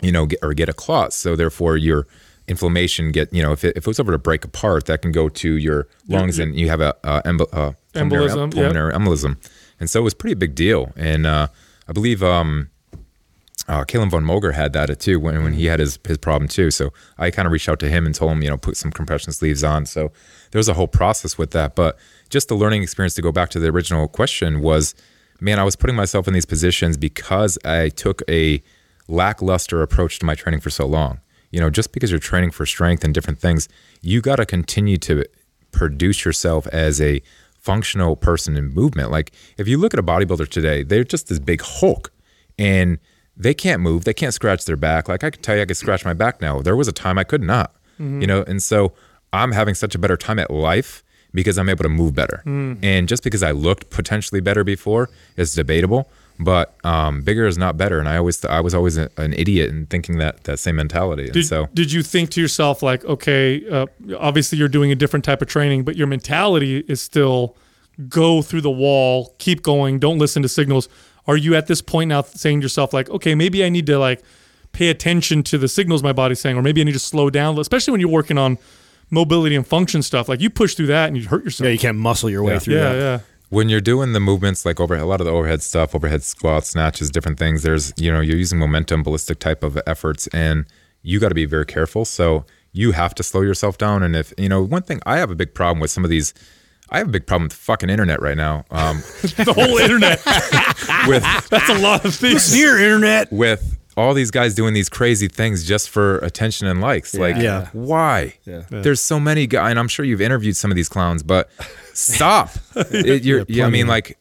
you 0.00 0.10
know, 0.10 0.24
get, 0.24 0.38
or 0.42 0.54
get 0.54 0.70
a 0.70 0.72
clot. 0.72 1.12
So 1.12 1.36
therefore 1.36 1.76
your 1.76 2.06
inflammation 2.48 3.12
get, 3.12 3.30
you 3.32 3.42
know, 3.42 3.52
if 3.52 3.62
it, 3.62 3.76
if 3.76 3.84
it 3.84 3.86
was 3.86 4.00
ever 4.00 4.12
to 4.12 4.18
break 4.18 4.46
apart, 4.46 4.86
that 4.86 5.02
can 5.02 5.12
go 5.12 5.28
to 5.28 5.56
your 5.56 5.86
lungs 6.08 6.38
and 6.38 6.58
you 6.58 6.70
have 6.70 6.80
a, 6.80 6.94
a 7.04 7.22
embo- 7.24 7.52
uh, 7.52 7.72
pulmonary, 7.92 8.28
Embolism, 8.28 8.38
yep. 8.38 8.50
pulmonary 8.52 8.92
embolism. 8.94 9.36
And 9.80 9.90
so 9.90 10.00
it 10.00 10.04
was 10.04 10.14
pretty 10.14 10.32
a 10.32 10.36
big 10.36 10.54
deal. 10.54 10.92
And 10.96 11.26
uh, 11.26 11.48
I 11.88 11.92
believe 11.92 12.22
um, 12.22 12.70
uh, 13.66 13.84
Calum 13.84 14.10
von 14.10 14.24
Moger 14.24 14.52
had 14.52 14.72
that 14.74 15.00
too 15.00 15.18
when, 15.18 15.42
when 15.42 15.54
he 15.54 15.66
had 15.66 15.80
his, 15.80 15.98
his 16.06 16.18
problem 16.18 16.48
too. 16.48 16.70
So 16.70 16.92
I 17.16 17.30
kind 17.30 17.46
of 17.46 17.52
reached 17.52 17.68
out 17.68 17.80
to 17.80 17.88
him 17.88 18.04
and 18.04 18.14
told 18.14 18.32
him, 18.32 18.42
you 18.42 18.50
know, 18.50 18.58
put 18.58 18.76
some 18.76 18.90
compression 18.90 19.32
sleeves 19.32 19.64
on. 19.64 19.86
So 19.86 20.12
there 20.50 20.58
was 20.58 20.68
a 20.68 20.74
whole 20.74 20.88
process 20.88 21.38
with 21.38 21.52
that. 21.52 21.74
But 21.74 21.98
just 22.28 22.48
the 22.48 22.56
learning 22.56 22.82
experience 22.82 23.14
to 23.14 23.22
go 23.22 23.32
back 23.32 23.48
to 23.50 23.58
the 23.58 23.68
original 23.68 24.06
question 24.06 24.60
was, 24.60 24.94
man, 25.40 25.58
I 25.58 25.64
was 25.64 25.76
putting 25.76 25.96
myself 25.96 26.28
in 26.28 26.34
these 26.34 26.44
positions 26.44 26.96
because 26.96 27.58
I 27.64 27.88
took 27.88 28.22
a 28.28 28.62
lackluster 29.08 29.82
approach 29.82 30.18
to 30.18 30.26
my 30.26 30.34
training 30.34 30.60
for 30.60 30.70
so 30.70 30.86
long. 30.86 31.20
You 31.50 31.60
know, 31.60 31.70
just 31.70 31.92
because 31.92 32.10
you're 32.10 32.20
training 32.20 32.50
for 32.50 32.66
strength 32.66 33.04
and 33.04 33.14
different 33.14 33.38
things, 33.38 33.68
you 34.02 34.20
got 34.20 34.36
to 34.36 34.46
continue 34.46 34.98
to 34.98 35.24
produce 35.70 36.24
yourself 36.24 36.66
as 36.68 37.00
a 37.00 37.22
functional 37.58 38.14
person 38.14 38.56
in 38.56 38.74
movement. 38.74 39.10
Like 39.10 39.32
if 39.56 39.66
you 39.68 39.78
look 39.78 39.94
at 39.94 40.00
a 40.00 40.02
bodybuilder 40.02 40.48
today, 40.48 40.82
they're 40.82 41.04
just 41.04 41.28
this 41.28 41.38
big 41.38 41.62
Hulk 41.62 42.12
and 42.58 42.98
they 43.36 43.54
can't 43.54 43.82
move, 43.82 44.04
they 44.04 44.14
can't 44.14 44.34
scratch 44.34 44.64
their 44.64 44.76
back. 44.76 45.08
Like 45.08 45.24
I 45.24 45.30
can 45.30 45.42
tell 45.42 45.56
you 45.56 45.62
I 45.62 45.66
could 45.66 45.76
scratch 45.76 46.04
my 46.04 46.12
back 46.14 46.40
now. 46.40 46.60
There 46.60 46.76
was 46.76 46.88
a 46.88 46.92
time 46.92 47.18
I 47.18 47.24
could 47.24 47.42
not. 47.42 47.74
You 47.98 48.26
know, 48.26 48.42
and 48.42 48.60
so 48.62 48.92
I'm 49.32 49.52
having 49.52 49.74
such 49.74 49.94
a 49.94 49.98
better 49.98 50.16
time 50.16 50.38
at 50.40 50.50
life 50.50 51.04
because 51.32 51.58
I'm 51.58 51.68
able 51.68 51.84
to 51.84 51.88
move 51.88 52.14
better. 52.14 52.42
And 52.44 53.08
just 53.08 53.22
because 53.22 53.42
I 53.42 53.52
looked 53.52 53.90
potentially 53.90 54.40
better 54.40 54.64
before 54.64 55.10
is 55.36 55.54
debatable, 55.54 56.08
but 56.40 56.74
um, 56.84 57.22
bigger 57.22 57.46
is 57.46 57.56
not 57.56 57.76
better. 57.76 58.00
And 58.00 58.08
I 58.08 58.16
always 58.16 58.44
I 58.44 58.60
was 58.60 58.74
always 58.74 58.96
a, 58.96 59.10
an 59.16 59.32
idiot 59.34 59.70
in 59.70 59.86
thinking 59.86 60.18
that 60.18 60.44
that 60.44 60.58
same 60.58 60.76
mentality. 60.76 61.24
And 61.24 61.32
Did, 61.32 61.46
so 61.46 61.68
did 61.72 61.92
you 61.92 62.02
think 62.02 62.30
to 62.30 62.40
yourself 62.40 62.82
like, 62.82 63.04
okay, 63.04 63.62
uh, 63.68 63.86
obviously 64.18 64.58
you're 64.58 64.68
doing 64.68 64.90
a 64.90 64.96
different 64.96 65.24
type 65.24 65.40
of 65.42 65.46
training, 65.48 65.84
but 65.84 65.94
your 65.96 66.08
mentality 66.08 66.84
is 66.88 67.00
still 67.00 67.56
go 68.08 68.42
through 68.42 68.60
the 68.62 68.70
wall, 68.70 69.34
keep 69.38 69.62
going, 69.62 70.00
don't 70.00 70.18
listen 70.18 70.42
to 70.42 70.48
signals. 70.48 70.88
Are 71.26 71.36
you 71.36 71.54
at 71.54 71.66
this 71.66 71.80
point 71.80 72.08
now 72.08 72.22
saying 72.22 72.60
to 72.60 72.64
yourself 72.64 72.92
like, 72.92 73.08
okay, 73.10 73.34
maybe 73.34 73.64
I 73.64 73.68
need 73.68 73.86
to 73.86 73.98
like 73.98 74.22
pay 74.72 74.88
attention 74.90 75.42
to 75.44 75.58
the 75.58 75.68
signals 75.68 76.02
my 76.02 76.12
body's 76.12 76.40
saying, 76.40 76.56
or 76.56 76.62
maybe 76.62 76.80
I 76.80 76.84
need 76.84 76.92
to 76.92 76.98
slow 76.98 77.30
down, 77.30 77.58
especially 77.58 77.92
when 77.92 78.00
you're 78.00 78.10
working 78.10 78.38
on 78.38 78.58
mobility 79.10 79.56
and 79.56 79.66
function 79.66 80.02
stuff. 80.02 80.28
Like 80.28 80.40
you 80.40 80.50
push 80.50 80.74
through 80.74 80.88
that 80.88 81.08
and 81.08 81.16
you 81.16 81.26
hurt 81.26 81.44
yourself. 81.44 81.66
yeah, 81.66 81.72
you 81.72 81.78
can't 81.78 81.96
muscle 81.98 82.28
your 82.28 82.42
way 82.42 82.58
through 82.58 82.74
yeah, 82.74 82.92
that. 82.92 82.98
yeah. 82.98 83.20
when 83.48 83.68
you're 83.68 83.80
doing 83.80 84.12
the 84.12 84.20
movements 84.20 84.66
like 84.66 84.80
over 84.80 84.94
a 84.96 85.04
lot 85.04 85.20
of 85.20 85.26
the 85.26 85.32
overhead 85.32 85.62
stuff 85.62 85.94
overhead 85.94 86.22
squats 86.22 86.70
snatches 86.70 87.10
different 87.10 87.38
things 87.38 87.62
there's 87.62 87.92
you 87.96 88.10
know 88.10 88.20
you're 88.20 88.36
using 88.36 88.58
momentum 88.58 89.02
ballistic 89.02 89.38
type 89.38 89.62
of 89.62 89.78
efforts 89.86 90.26
and 90.28 90.66
you 91.02 91.20
got 91.20 91.28
to 91.28 91.34
be 91.34 91.44
very 91.44 91.66
careful 91.66 92.04
so 92.04 92.44
you 92.72 92.92
have 92.92 93.14
to 93.14 93.22
slow 93.22 93.42
yourself 93.42 93.78
down 93.78 94.02
and 94.02 94.16
if 94.16 94.32
you 94.38 94.48
know 94.48 94.62
one 94.62 94.82
thing 94.82 95.00
i 95.06 95.18
have 95.18 95.30
a 95.30 95.36
big 95.36 95.54
problem 95.54 95.78
with 95.78 95.90
some 95.90 96.02
of 96.02 96.10
these 96.10 96.34
i 96.90 96.98
have 96.98 97.08
a 97.08 97.10
big 97.10 97.26
problem 97.26 97.44
with 97.44 97.52
the 97.52 97.56
fucking 97.58 97.90
internet 97.90 98.20
right 98.22 98.36
now 98.36 98.64
um, 98.70 98.98
The 99.22 99.52
whole 99.54 99.78
internet. 99.78 100.18
with 101.08 101.22
That's 101.50 101.68
a 101.70 101.78
lot 101.78 102.04
of 102.04 102.14
things. 102.14 102.52
Here, 102.52 102.78
internet. 102.78 103.32
with 103.32 103.78
all 103.96 104.12
these 104.12 104.30
guys 104.32 104.54
doing 104.54 104.74
these 104.74 104.88
crazy 104.88 105.28
things 105.28 105.64
just 105.64 105.88
for 105.88 106.18
attention 106.18 106.66
and 106.66 106.80
likes 106.80 107.14
like 107.14 107.36
Yeah. 107.36 107.68
why 107.72 108.34
there's 108.70 109.00
so 109.00 109.20
many 109.20 109.46
guys 109.46 109.70
and 109.70 109.78
i'm 109.78 109.86
sure 109.88 110.04
you've 110.04 110.20
interviewed 110.20 110.56
some 110.56 110.70
of 110.72 110.74
these 110.76 110.88
clowns 110.88 111.22
but 111.22 111.48
stop 111.92 112.50
It- 112.74 113.22
you're, 113.24 113.44
yeah, 113.48 113.66
i 113.66 113.70
mean 113.70 113.86
like 113.86 114.18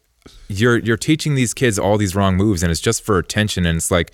you're 0.47 0.77
you're 0.77 0.97
teaching 0.97 1.33
these 1.35 1.53
kids 1.55 1.79
all 1.79 1.97
these 1.97 2.15
wrong 2.15 2.37
moves 2.37 2.61
and 2.63 2.71
it's 2.71 2.81
just 2.81 3.03
for 3.03 3.17
attention 3.17 3.65
and 3.65 3.77
it's 3.77 3.89
like 3.89 4.11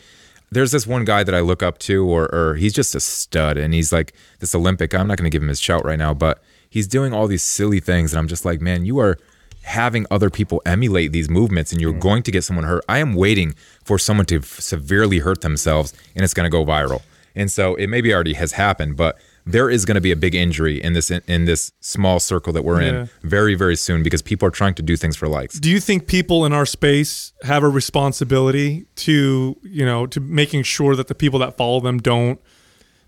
there's 0.52 0.72
this 0.72 0.88
one 0.88 1.04
guy 1.04 1.24
that 1.24 1.36
i 1.36 1.42
look 1.42 1.62
up 1.62 1.78
to 1.80 2.08
or, 2.10 2.34
or 2.34 2.56
he's 2.56 2.72
just 2.74 2.96
a 2.96 3.00
stud 3.02 3.58
and 3.58 3.74
he's 3.74 3.92
like 3.92 4.14
this 4.40 4.56
olympic 4.56 4.96
i'm 4.96 5.08
not 5.08 5.18
going 5.18 5.30
to 5.30 5.34
give 5.36 5.44
him 5.44 5.50
his 5.50 5.60
shout 5.60 5.84
right 5.84 6.00
now 6.00 6.14
but 6.14 6.42
he's 6.70 6.88
doing 6.88 7.14
all 7.14 7.28
these 7.28 7.44
silly 7.44 7.80
things 7.80 8.14
and 8.14 8.20
i'm 8.20 8.28
just 8.28 8.46
like 8.46 8.62
man 8.62 8.86
you 8.86 9.00
are 9.00 9.18
having 9.64 10.06
other 10.10 10.30
people 10.30 10.62
emulate 10.66 11.12
these 11.12 11.30
movements 11.30 11.72
and 11.72 11.82
you're 11.82 11.94
mm. 11.94 12.00
going 12.00 12.24
to 12.24 12.32
get 12.32 12.44
someone 12.44 12.66
hurt 12.66 12.84
i 12.88 13.00
am 13.00 13.14
waiting 13.14 13.54
for 13.84 14.00
someone 14.00 14.26
to 14.26 14.38
f- 14.38 14.60
severely 14.60 15.20
hurt 15.20 15.42
themselves 15.42 15.94
and 16.16 16.24
it's 16.24 16.34
going 16.34 16.46
to 16.46 16.50
go 16.50 16.66
viral 16.66 17.02
and 17.36 17.52
so 17.52 17.76
it 17.76 17.88
maybe 17.88 18.14
already 18.14 18.34
has 18.34 18.54
happened 18.54 18.96
but 18.96 19.20
there 19.46 19.70
is 19.70 19.86
going 19.86 19.96
to 19.96 20.02
be 20.02 20.12
a 20.12 20.16
big 20.16 20.36
injury 20.36 20.82
in 20.82 20.94
this 20.94 21.10
in, 21.10 21.46
this 21.46 21.72
small 21.80 22.20
circle 22.20 22.54
that 22.54 22.64
we're 22.64 22.82
Yeah. 22.82 22.88
in 22.88 23.10
very 23.24 23.56
very 23.56 23.76
soon 23.76 24.04
because 24.04 24.22
people 24.22 24.48
are 24.48 24.52
trying 24.52 24.76
to 24.76 24.84
do 24.84 24.96
things 24.96 25.16
for 25.16 25.28
likes. 25.28 25.60
Do 25.60 25.70
you 25.70 25.80
think 25.80 26.08
people 26.08 26.46
in 26.46 26.54
our 26.54 26.66
space 26.66 27.34
have 27.44 27.64
a 27.64 27.70
responsibility 27.70 28.86
to, 28.98 29.58
you 29.64 29.86
know, 29.86 30.06
to 30.08 30.20
making 30.20 30.64
sure 30.64 30.96
that 30.96 31.08
the 31.08 31.16
people 31.16 31.40
that 31.40 31.58
follow 31.58 31.80
them 31.80 32.00
don't 32.00 32.40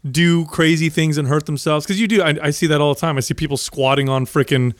do 0.09 0.45
crazy 0.45 0.89
things 0.89 1.17
and 1.17 1.27
hurt 1.27 1.45
themselves? 1.45 1.85
Because 1.85 1.99
you 1.99 2.07
do. 2.07 2.21
I, 2.21 2.35
I 2.41 2.49
see 2.51 2.67
that 2.67 2.81
all 2.81 2.93
the 2.93 2.99
time. 2.99 3.17
I 3.17 3.21
see 3.21 3.33
people 3.33 3.57
squatting 3.57 4.09
on 4.09 4.25
freaking, 4.25 4.73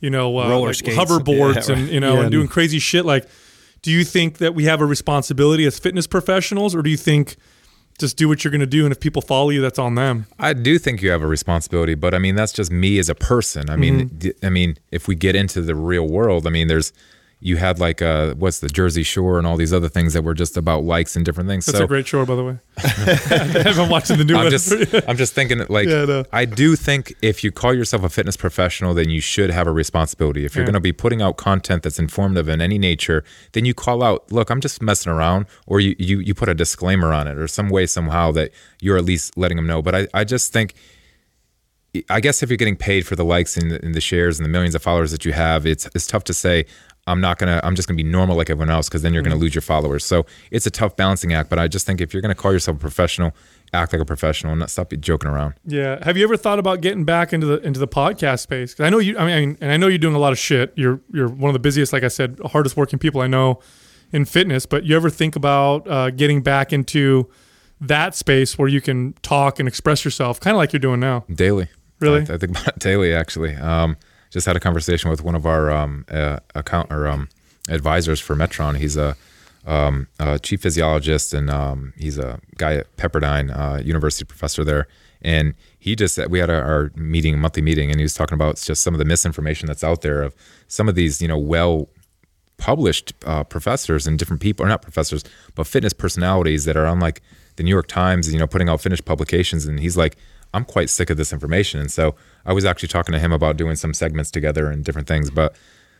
you 0.00 0.10
know, 0.10 0.38
uh, 0.38 0.48
Roller 0.48 0.68
like 0.68 0.76
skates. 0.76 0.96
hoverboards 0.96 1.68
Yeah, 1.68 1.74
and 1.76 1.88
you 1.88 2.00
know, 2.00 2.14
Yeah, 2.14 2.20
and 2.22 2.30
doing 2.30 2.48
crazy 2.48 2.78
shit. 2.78 3.04
Like, 3.04 3.26
do 3.82 3.90
you 3.90 4.04
think 4.04 4.38
that 4.38 4.54
we 4.54 4.64
have 4.64 4.80
a 4.80 4.86
responsibility 4.86 5.64
as 5.66 5.78
fitness 5.78 6.06
professionals, 6.06 6.74
or 6.74 6.82
do 6.82 6.90
you 6.90 6.96
think 6.96 7.36
just 7.98 8.16
do 8.16 8.28
what 8.28 8.44
you're 8.44 8.52
going 8.52 8.60
to 8.60 8.66
do, 8.66 8.84
and 8.84 8.92
if 8.92 9.00
people 9.00 9.20
follow 9.20 9.50
you, 9.50 9.60
that's 9.60 9.78
on 9.78 9.96
them? 9.96 10.26
I 10.38 10.52
do 10.52 10.78
think 10.78 11.02
you 11.02 11.10
have 11.10 11.22
a 11.22 11.26
responsibility, 11.26 11.94
but 11.96 12.14
I 12.14 12.18
mean 12.18 12.36
that's 12.36 12.52
just 12.52 12.70
me 12.70 12.98
as 13.00 13.08
a 13.08 13.14
person. 13.16 13.68
I 13.68 13.74
mean, 13.76 14.08
Mm-hmm. 14.08 14.18
d- 14.18 14.32
I 14.44 14.50
mean, 14.50 14.78
if 14.92 15.08
we 15.08 15.16
get 15.16 15.34
into 15.34 15.60
the 15.62 15.74
real 15.74 16.06
world, 16.06 16.46
I 16.46 16.50
mean, 16.50 16.68
there's 16.68 16.92
you 17.40 17.56
had 17.56 17.78
like 17.78 18.02
uh 18.02 18.34
what's 18.34 18.58
the 18.58 18.68
Jersey 18.68 19.04
Shore 19.04 19.38
and 19.38 19.46
all 19.46 19.56
these 19.56 19.72
other 19.72 19.88
things 19.88 20.12
that 20.14 20.22
were 20.22 20.34
just 20.34 20.56
about 20.56 20.82
likes 20.82 21.14
and 21.14 21.24
different 21.24 21.48
things. 21.48 21.66
That's 21.66 21.78
so 21.78 21.84
a 21.84 21.86
great 21.86 22.06
show, 22.06 22.26
by 22.26 22.34
the 22.34 22.44
way. 22.44 22.58
I 22.78 23.62
haven't 23.64 23.90
watched 23.90 24.08
the 24.08 24.24
new 24.24 24.34
I'm 24.36 24.44
one. 24.44 24.50
just 24.50 24.72
I'm 25.08 25.16
just 25.16 25.34
thinking 25.34 25.64
like 25.68 25.86
Yeah, 25.88 26.24
I. 26.32 26.40
I 26.40 26.44
do 26.46 26.74
think 26.74 27.14
if 27.22 27.44
you 27.44 27.52
call 27.52 27.72
yourself 27.72 28.02
a 28.02 28.08
fitness 28.08 28.36
professional, 28.36 28.92
then 28.92 29.08
you 29.08 29.20
should 29.20 29.50
have 29.50 29.68
a 29.68 29.72
responsibility. 29.72 30.44
If 30.44 30.56
you're 30.56 30.62
Yeah. 30.64 30.72
going 30.72 30.74
to 30.74 30.80
be 30.80 30.92
putting 30.92 31.22
out 31.22 31.36
content 31.36 31.84
that's 31.84 31.98
informative 32.00 32.48
in 32.48 32.60
any 32.60 32.76
nature, 32.78 33.22
then 33.52 33.64
you 33.64 33.72
call 33.74 34.02
out, 34.02 34.30
look, 34.32 34.50
I'm 34.50 34.60
just 34.60 34.82
messing 34.82 35.12
around, 35.12 35.46
or 35.66 35.78
you 35.78 35.94
you, 35.98 36.18
you 36.18 36.34
put 36.34 36.48
a 36.48 36.54
disclaimer 36.54 37.12
on 37.12 37.28
it, 37.28 37.38
or 37.38 37.46
some 37.46 37.68
way 37.68 37.86
somehow 37.86 38.32
that 38.32 38.50
you're 38.80 38.96
at 38.96 39.04
least 39.04 39.36
letting 39.38 39.56
them 39.56 39.66
know. 39.68 39.80
But 39.80 39.94
I 39.94 40.08
I 40.12 40.24
just 40.24 40.52
think. 40.52 40.74
I 42.10 42.20
guess 42.20 42.42
if 42.42 42.50
you're 42.50 42.58
getting 42.58 42.76
paid 42.76 43.06
for 43.06 43.16
the 43.16 43.24
likes 43.24 43.56
and 43.56 43.70
the, 43.70 43.82
and 43.82 43.94
the 43.94 44.00
shares 44.00 44.38
and 44.38 44.44
the 44.44 44.48
millions 44.50 44.74
of 44.74 44.82
followers 44.82 45.10
that 45.10 45.24
you 45.24 45.32
have, 45.32 45.64
it's 45.66 45.86
it's 45.94 46.06
tough 46.06 46.22
to 46.24 46.34
say 46.34 46.66
I'm 47.08 47.20
not 47.20 47.38
gonna 47.38 47.60
I'm 47.64 47.74
just 47.74 47.88
gonna 47.88 47.96
be 47.96 48.02
normal 48.02 48.36
like 48.36 48.50
everyone 48.50 48.70
else 48.70 48.88
because 48.88 49.02
then 49.02 49.12
you're 49.14 49.22
Mm-hmm. 49.22 49.30
gonna 49.32 49.40
lose 49.40 49.54
your 49.54 49.62
followers. 49.62 50.04
So 50.04 50.26
it's 50.50 50.66
a 50.66 50.70
tough 50.70 50.94
balancing 50.96 51.32
act. 51.32 51.50
But 51.50 51.58
I 51.58 51.66
just 51.68 51.86
think 51.86 52.00
if 52.00 52.12
you're 52.12 52.22
gonna 52.22 52.34
call 52.34 52.52
yourself 52.52 52.76
a 52.76 52.80
professional, 52.80 53.34
act 53.72 53.92
like 53.92 54.00
a 54.00 54.04
professional 54.04 54.52
and 54.52 54.60
not 54.60 54.70
stop 54.70 54.92
joking 55.00 55.28
around. 55.30 55.54
Yeah. 55.66 56.02
Have 56.04 56.16
you 56.16 56.24
ever 56.24 56.36
thought 56.36 56.58
about 56.58 56.80
getting 56.80 57.04
back 57.04 57.32
into 57.32 57.46
the 57.46 57.58
into 57.66 57.80
the 57.80 57.88
podcast 57.88 58.40
space? 58.40 58.74
'Cause 58.74 58.84
I 58.86 58.90
know 58.90 58.98
you. 58.98 59.16
I 59.18 59.26
mean, 59.26 59.58
and 59.60 59.72
I 59.72 59.76
know 59.76 59.88
you're 59.88 59.98
doing 59.98 60.14
a 60.14 60.18
lot 60.20 60.32
of 60.32 60.38
shit. 60.38 60.72
You're 60.76 61.00
you're 61.12 61.28
one 61.28 61.48
of 61.48 61.54
the 61.54 61.58
busiest, 61.58 61.92
like 61.92 62.04
I 62.04 62.08
said, 62.08 62.38
hardest 62.52 62.76
working 62.76 62.98
people 62.98 63.20
I 63.20 63.26
know 63.26 63.60
in 64.12 64.24
fitness. 64.24 64.64
But 64.66 64.84
you 64.84 64.94
ever 64.96 65.10
think 65.10 65.36
about 65.36 65.86
uh, 65.88 66.10
getting 66.10 66.42
back 66.42 66.72
into 66.72 67.28
that 67.80 68.14
space 68.14 68.58
where 68.58 68.68
you 68.68 68.80
can 68.80 69.12
talk 69.22 69.58
and 69.58 69.68
express 69.68 70.04
yourself, 70.04 70.40
kind 70.40 70.54
of 70.54 70.58
like 70.58 70.72
you're 70.72 70.80
doing 70.80 71.00
now? 71.00 71.24
Daily. 71.32 71.68
Really? 72.00 72.20
I, 72.28 72.34
I 72.34 72.38
think 72.38 72.50
about 72.50 72.68
it 72.68 72.78
daily 72.78 73.12
actually. 73.14 73.54
Um, 73.56 73.96
just 74.30 74.46
had 74.46 74.56
a 74.56 74.60
conversation 74.60 75.10
with 75.10 75.22
one 75.22 75.34
of 75.34 75.46
our 75.46 75.70
um, 75.70 76.04
uh, 76.10 76.38
account 76.54 76.92
or 76.92 77.06
um, 77.06 77.28
advisors 77.68 78.20
for 78.20 78.34
Metron. 78.34 78.76
He's 78.76 78.96
a, 78.96 79.16
um, 79.66 80.08
a 80.18 80.38
chief 80.38 80.62
physiologist 80.62 81.34
and 81.34 81.50
um, 81.50 81.92
he's 81.96 82.18
a 82.18 82.40
guy 82.56 82.74
at 82.74 82.96
Pepperdine 82.96 83.56
uh, 83.56 83.82
University 83.82 84.24
professor 84.24 84.64
there. 84.64 84.86
And 85.20 85.54
he 85.78 85.96
just 85.96 86.14
said, 86.14 86.30
we 86.30 86.38
had 86.38 86.50
our, 86.50 86.62
our 86.62 86.92
meeting, 86.94 87.38
monthly 87.40 87.62
meeting, 87.62 87.90
and 87.90 87.98
he 87.98 88.04
was 88.04 88.14
talking 88.14 88.34
about 88.34 88.56
just 88.56 88.82
some 88.82 88.94
of 88.94 88.98
the 88.98 89.04
misinformation 89.04 89.66
that's 89.66 89.82
out 89.82 90.02
there 90.02 90.22
of 90.22 90.34
some 90.68 90.88
of 90.88 90.94
these, 90.94 91.20
you 91.20 91.28
know, 91.28 91.38
well 91.38 91.88
published 92.56 93.12
uh, 93.24 93.44
professors 93.44 94.06
and 94.06 94.18
different 94.18 94.42
people, 94.42 94.64
or 94.64 94.68
not 94.68 94.82
professors, 94.82 95.24
but 95.54 95.66
fitness 95.66 95.92
personalities 95.92 96.64
that 96.66 96.76
are 96.76 96.86
on 96.86 97.00
like 97.00 97.22
the 97.56 97.62
New 97.62 97.70
York 97.70 97.88
Times, 97.88 98.32
you 98.32 98.38
know, 98.38 98.46
putting 98.46 98.68
out 98.68 98.80
finished 98.80 99.04
publications. 99.04 99.66
And 99.66 99.80
he's 99.80 99.96
like, 99.96 100.16
I'm 100.54 100.64
quite 100.64 100.90
sick 100.90 101.10
of 101.10 101.16
this 101.16 101.32
information. 101.32 101.80
And 101.80 101.90
so 101.90 102.14
I 102.48 102.52
was 102.52 102.64
actually 102.64 102.88
talking 102.88 103.12
to 103.12 103.18
him 103.18 103.30
about 103.30 103.58
doing 103.58 103.76
some 103.76 103.92
segments 103.92 104.30
together 104.30 104.70
and 104.70 104.82
different 104.82 105.06
things. 105.06 105.30
But 105.30 105.54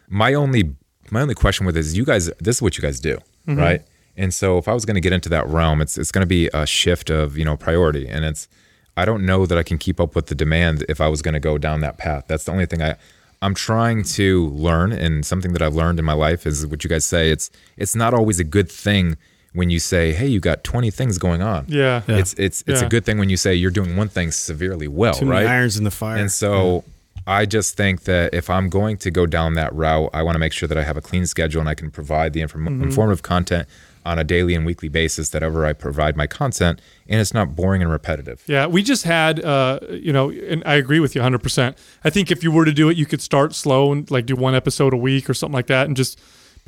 my 0.08 0.32
only 0.32 0.74
my 1.10 1.20
only 1.20 1.34
question 1.34 1.66
with 1.66 1.76
is 1.76 1.96
you 1.96 2.04
guys, 2.04 2.30
this 2.40 2.56
is 2.56 2.62
what 2.62 2.76
you 2.76 2.82
guys 2.82 2.98
do, 3.00 3.18
mm-hmm. 3.46 3.58
right? 3.58 3.82
And 4.16 4.32
so 4.32 4.56
if 4.58 4.66
I 4.66 4.72
was 4.72 4.84
going 4.84 4.94
to 4.94 5.00
get 5.00 5.12
into 5.12 5.28
that 5.28 5.46
realm, 5.46 5.82
it's 5.82 5.98
it's 5.98 6.10
going 6.10 6.22
to 6.22 6.26
be 6.26 6.48
a 6.54 6.66
shift 6.66 7.10
of 7.10 7.36
you 7.36 7.44
know 7.44 7.56
priority, 7.56 8.08
and 8.08 8.24
it's 8.24 8.48
I 8.96 9.04
don't 9.04 9.26
know 9.26 9.44
that 9.44 9.58
I 9.58 9.62
can 9.62 9.76
keep 9.76 10.00
up 10.00 10.16
with 10.16 10.26
the 10.26 10.34
demand 10.34 10.84
if 10.88 11.02
I 11.02 11.08
was 11.08 11.20
going 11.20 11.34
to 11.34 11.40
go 11.40 11.58
down 11.58 11.80
that 11.82 11.98
path. 11.98 12.24
That's 12.28 12.44
the 12.44 12.52
only 12.52 12.66
thing 12.66 12.82
I 12.82 12.96
I'm 13.42 13.54
trying 13.54 14.02
to 14.04 14.48
learn, 14.48 14.90
and 14.90 15.26
something 15.26 15.52
that 15.52 15.60
I've 15.60 15.74
learned 15.74 15.98
in 15.98 16.04
my 16.06 16.14
life 16.14 16.46
is 16.46 16.66
what 16.66 16.82
you 16.82 16.88
guys 16.88 17.04
say. 17.04 17.30
It's 17.30 17.50
it's 17.76 17.94
not 17.94 18.14
always 18.14 18.40
a 18.40 18.44
good 18.44 18.72
thing 18.72 19.18
when 19.58 19.68
you 19.70 19.78
say, 19.78 20.12
"Hey, 20.12 20.26
you 20.28 20.40
got 20.40 20.64
20 20.64 20.90
things 20.90 21.18
going 21.18 21.42
on." 21.42 21.66
Yeah. 21.68 22.02
It's 22.08 22.32
it's 22.38 22.64
it's 22.66 22.80
Yeah. 22.80 22.86
a 22.86 22.88
good 22.88 23.04
thing 23.04 23.18
when 23.18 23.28
you 23.28 23.36
say 23.36 23.54
you're 23.54 23.70
doing 23.80 23.96
one 23.96 24.08
thing 24.08 24.30
severely 24.30 24.88
well, 24.88 25.14
Too 25.14 25.26
many 25.26 25.44
right? 25.44 25.54
irons 25.56 25.76
in 25.76 25.84
the 25.84 25.90
fire. 25.90 26.16
And 26.16 26.30
so 26.32 26.84
I 27.26 27.44
just 27.44 27.76
think 27.76 28.04
that 28.04 28.32
if 28.32 28.48
I'm 28.48 28.68
going 28.70 28.96
to 29.04 29.10
go 29.10 29.26
down 29.26 29.54
that 29.54 29.74
route, 29.74 30.08
I 30.14 30.22
want 30.22 30.36
to 30.36 30.38
make 30.38 30.52
sure 30.54 30.66
that 30.68 30.78
I 30.78 30.84
have 30.84 30.96
a 30.96 31.02
clean 31.02 31.26
schedule 31.26 31.60
and 31.60 31.68
I 31.68 31.74
can 31.74 31.90
provide 31.90 32.32
the 32.32 32.40
inform- 32.40 32.66
Mm-hmm. 32.68 32.82
informative 32.84 33.22
content 33.22 33.68
on 34.06 34.18
a 34.18 34.24
daily 34.24 34.54
and 34.54 34.64
weekly 34.64 34.88
basis 34.88 35.28
that 35.30 35.42
ever 35.42 35.66
I 35.66 35.74
provide 35.74 36.16
my 36.16 36.26
content 36.26 36.80
and 37.10 37.20
it's 37.20 37.34
not 37.34 37.54
boring 37.54 37.82
and 37.82 37.90
repetitive. 37.90 38.42
Yeah, 38.46 38.64
we 38.66 38.82
just 38.82 39.02
had, 39.04 39.44
uh, 39.44 39.80
you 39.90 40.12
know, 40.14 40.30
and 40.30 40.62
I 40.64 40.74
agree 40.76 41.00
with 41.00 41.14
you 41.14 41.20
100%. 41.20 41.74
I 42.04 42.08
think 42.08 42.30
if 42.30 42.42
you 42.42 42.50
were 42.50 42.64
to 42.64 42.72
do 42.72 42.88
it, 42.88 42.96
you 42.96 43.04
could 43.04 43.20
start 43.20 43.54
slow 43.54 43.92
and 43.92 44.10
like 44.10 44.24
do 44.24 44.34
one 44.34 44.54
episode 44.54 44.94
a 44.94 44.96
week 44.96 45.28
or 45.28 45.34
something 45.34 45.52
like 45.60 45.66
that 45.66 45.86
and 45.88 45.94
just 45.96 46.18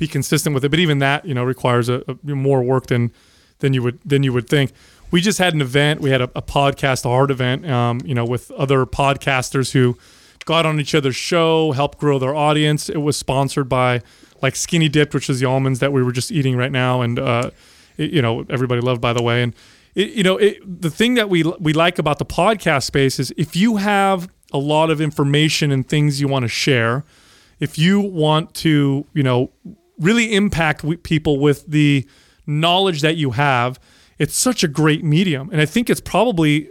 be 0.01 0.07
consistent 0.07 0.53
with 0.55 0.65
it. 0.65 0.69
But 0.69 0.79
even 0.79 0.97
that, 0.99 1.25
you 1.25 1.33
know, 1.35 1.43
requires 1.43 1.87
a, 1.87 2.03
a 2.09 2.35
more 2.35 2.61
work 2.63 2.87
than 2.87 3.11
than 3.59 3.73
you 3.75 3.83
would 3.83 3.99
than 4.03 4.23
you 4.23 4.33
would 4.33 4.49
think. 4.49 4.73
We 5.11 5.21
just 5.21 5.37
had 5.39 5.53
an 5.53 5.61
event. 5.61 6.01
We 6.01 6.09
had 6.09 6.21
a, 6.21 6.29
a 6.35 6.41
podcast 6.41 7.05
art 7.05 7.29
event, 7.31 7.69
um, 7.69 8.01
you 8.03 8.15
know, 8.15 8.25
with 8.25 8.49
other 8.51 8.85
podcasters 8.85 9.71
who 9.73 9.97
got 10.45 10.65
on 10.65 10.79
each 10.79 10.95
other's 10.95 11.15
show, 11.15 11.71
helped 11.73 11.99
grow 11.99 12.17
their 12.17 12.33
audience. 12.35 12.89
It 12.89 12.97
was 12.97 13.15
sponsored 13.15 13.69
by 13.69 14.01
like 14.41 14.55
Skinny 14.55 14.89
Dipped, 14.89 15.13
which 15.13 15.29
is 15.29 15.39
the 15.39 15.45
almonds 15.45 15.79
that 15.79 15.93
we 15.93 16.01
were 16.01 16.11
just 16.11 16.31
eating 16.31 16.57
right 16.57 16.71
now, 16.71 17.01
and 17.01 17.19
uh, 17.19 17.51
it- 17.97 18.11
you 18.11 18.21
know 18.23 18.43
everybody 18.49 18.81
loved 18.81 19.01
by 19.01 19.13
the 19.13 19.21
way. 19.21 19.43
And 19.43 19.53
it, 19.93 20.09
you 20.17 20.23
know 20.23 20.37
it, 20.37 20.57
the 20.81 20.89
thing 20.89 21.13
that 21.13 21.29
we 21.29 21.43
we 21.59 21.73
like 21.73 21.99
about 21.99 22.17
the 22.17 22.25
podcast 22.25 22.83
space 22.85 23.19
is 23.19 23.31
if 23.37 23.55
you 23.55 23.77
have 23.77 24.27
a 24.51 24.57
lot 24.57 24.89
of 24.89 24.99
information 24.99 25.71
and 25.71 25.87
things 25.87 26.19
you 26.19 26.27
want 26.27 26.43
to 26.43 26.49
share, 26.49 27.03
if 27.59 27.77
you 27.77 27.99
want 27.99 28.55
to 28.65 29.05
you 29.13 29.21
know 29.23 29.51
really 30.01 30.33
impact 30.33 30.83
people 31.03 31.39
with 31.39 31.65
the 31.67 32.07
knowledge 32.45 33.01
that 33.01 33.15
you 33.15 33.31
have, 33.31 33.79
it's 34.17 34.35
such 34.35 34.63
a 34.63 34.67
great 34.67 35.03
medium, 35.03 35.49
and 35.51 35.61
I 35.61 35.65
think 35.65 35.89
it's 35.89 36.01
probably 36.01 36.69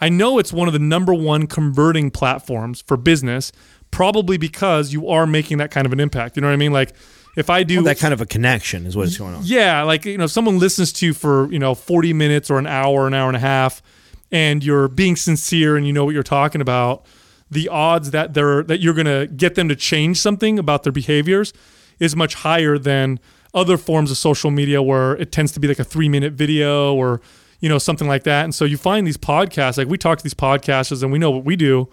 I 0.00 0.08
know 0.08 0.38
it's 0.38 0.52
one 0.52 0.68
of 0.68 0.74
the 0.74 0.78
number 0.78 1.14
one 1.14 1.46
converting 1.46 2.10
platforms 2.10 2.82
for 2.82 2.96
business, 2.96 3.50
probably 3.90 4.36
because 4.36 4.92
you 4.92 5.08
are 5.08 5.26
making 5.26 5.58
that 5.58 5.70
kind 5.70 5.86
of 5.86 5.92
an 5.92 6.00
impact. 6.00 6.36
You 6.36 6.42
know 6.42 6.48
what 6.48 6.54
I 6.54 6.56
mean? 6.56 6.72
Like 6.72 6.94
if 7.36 7.50
I 7.50 7.62
do 7.62 7.82
that 7.82 7.98
kind 7.98 8.14
of 8.14 8.20
a 8.20 8.26
connection 8.26 8.86
is 8.86 8.96
what's 8.96 9.16
going 9.16 9.34
on. 9.34 9.42
yeah, 9.44 9.82
like 9.82 10.04
you 10.04 10.18
know, 10.18 10.24
if 10.24 10.30
someone 10.30 10.58
listens 10.58 10.92
to 10.94 11.06
you 11.06 11.14
for 11.14 11.50
you 11.52 11.58
know 11.58 11.74
forty 11.74 12.12
minutes 12.12 12.50
or 12.50 12.58
an 12.58 12.66
hour, 12.66 13.06
an 13.06 13.14
hour 13.14 13.28
and 13.28 13.36
a 13.36 13.40
half, 13.40 13.82
and 14.30 14.62
you're 14.62 14.88
being 14.88 15.16
sincere 15.16 15.76
and 15.76 15.86
you 15.86 15.92
know 15.92 16.04
what 16.04 16.14
you're 16.14 16.22
talking 16.22 16.60
about, 16.60 17.04
the 17.50 17.68
odds 17.68 18.10
that 18.10 18.34
they're 18.34 18.62
that 18.64 18.80
you're 18.80 18.94
gonna 18.94 19.26
get 19.26 19.54
them 19.54 19.68
to 19.68 19.76
change 19.76 20.18
something 20.18 20.58
about 20.58 20.82
their 20.82 20.92
behaviors 20.92 21.52
is 21.98 22.16
much 22.16 22.34
higher 22.34 22.78
than 22.78 23.18
other 23.54 23.76
forms 23.76 24.10
of 24.10 24.18
social 24.18 24.50
media 24.50 24.82
where 24.82 25.16
it 25.16 25.32
tends 25.32 25.52
to 25.52 25.60
be 25.60 25.66
like 25.66 25.78
a 25.78 25.84
three 25.84 26.08
minute 26.08 26.34
video 26.34 26.94
or 26.94 27.20
you 27.60 27.68
know 27.68 27.78
something 27.78 28.06
like 28.06 28.24
that. 28.24 28.44
And 28.44 28.54
so 28.54 28.64
you 28.64 28.76
find 28.76 29.06
these 29.06 29.16
podcasts, 29.16 29.78
like 29.78 29.88
we 29.88 29.98
talk 29.98 30.18
to 30.18 30.24
these 30.24 30.34
podcasters 30.34 31.02
and 31.02 31.10
we 31.10 31.18
know 31.18 31.30
what 31.30 31.44
we 31.44 31.56
do. 31.56 31.88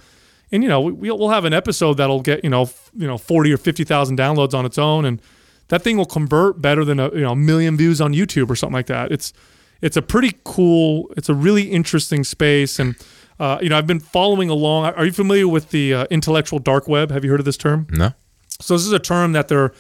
And 0.52 0.62
you 0.62 0.70
know, 0.70 0.82
we, 0.82 1.10
we'll 1.10 1.30
have 1.30 1.46
an 1.46 1.54
episode 1.54 1.96
that'll 1.96 2.22
get 2.22 2.44
you 2.44 2.50
know, 2.50 2.64
f- 2.64 2.92
you 2.94 3.08
know, 3.08 3.18
forty 3.18 3.52
or 3.52 3.58
fifty 3.58 3.84
thousand 3.84 4.18
downloads 4.18 4.54
on 4.54 4.66
its 4.66 4.78
own, 4.78 5.06
and 5.06 5.22
that 5.70 5.82
thing 5.82 5.98
will 5.98 6.06
convert 6.06 6.62
better 6.62 6.86
than 6.86 7.00
a 7.00 7.12
you 7.14 7.22
know 7.22 7.32
a 7.32 7.36
million 7.36 7.78
views 7.78 8.02
on 8.02 8.14
YouTube 8.14 8.50
or 8.50 8.56
something 8.56 8.74
like 8.74 8.88
that. 8.88 9.12
It's 9.12 9.34
it's 9.82 9.98
a 9.98 10.02
pretty 10.02 10.38
cool. 10.44 11.12
It's 11.18 11.30
a 11.30 11.34
really 11.34 11.72
interesting 11.72 12.24
space, 12.24 12.78
and 12.78 12.96
uh, 13.40 13.58
you 13.62 13.70
know 13.70 13.78
I've 13.78 13.88
been 13.88 14.00
following 14.00 14.50
along. 14.50 14.86
Are 14.94 15.06
you 15.06 15.12
familiar 15.12 15.48
with 15.48 15.72
the 15.72 15.94
uh, 15.94 16.06
intellectual 16.12 16.60
dark 16.60 16.88
web? 16.88 17.10
Have 17.10 17.24
you 17.24 17.32
heard 17.32 17.40
of 17.40 17.46
this 17.46 17.58
term? 17.58 17.88
No? 17.90 18.12
So 18.60 18.76
this 18.76 18.86
is 18.86 18.92
a 18.92 19.00
term 19.00 19.32
that 19.32 19.48
they're 19.48 19.74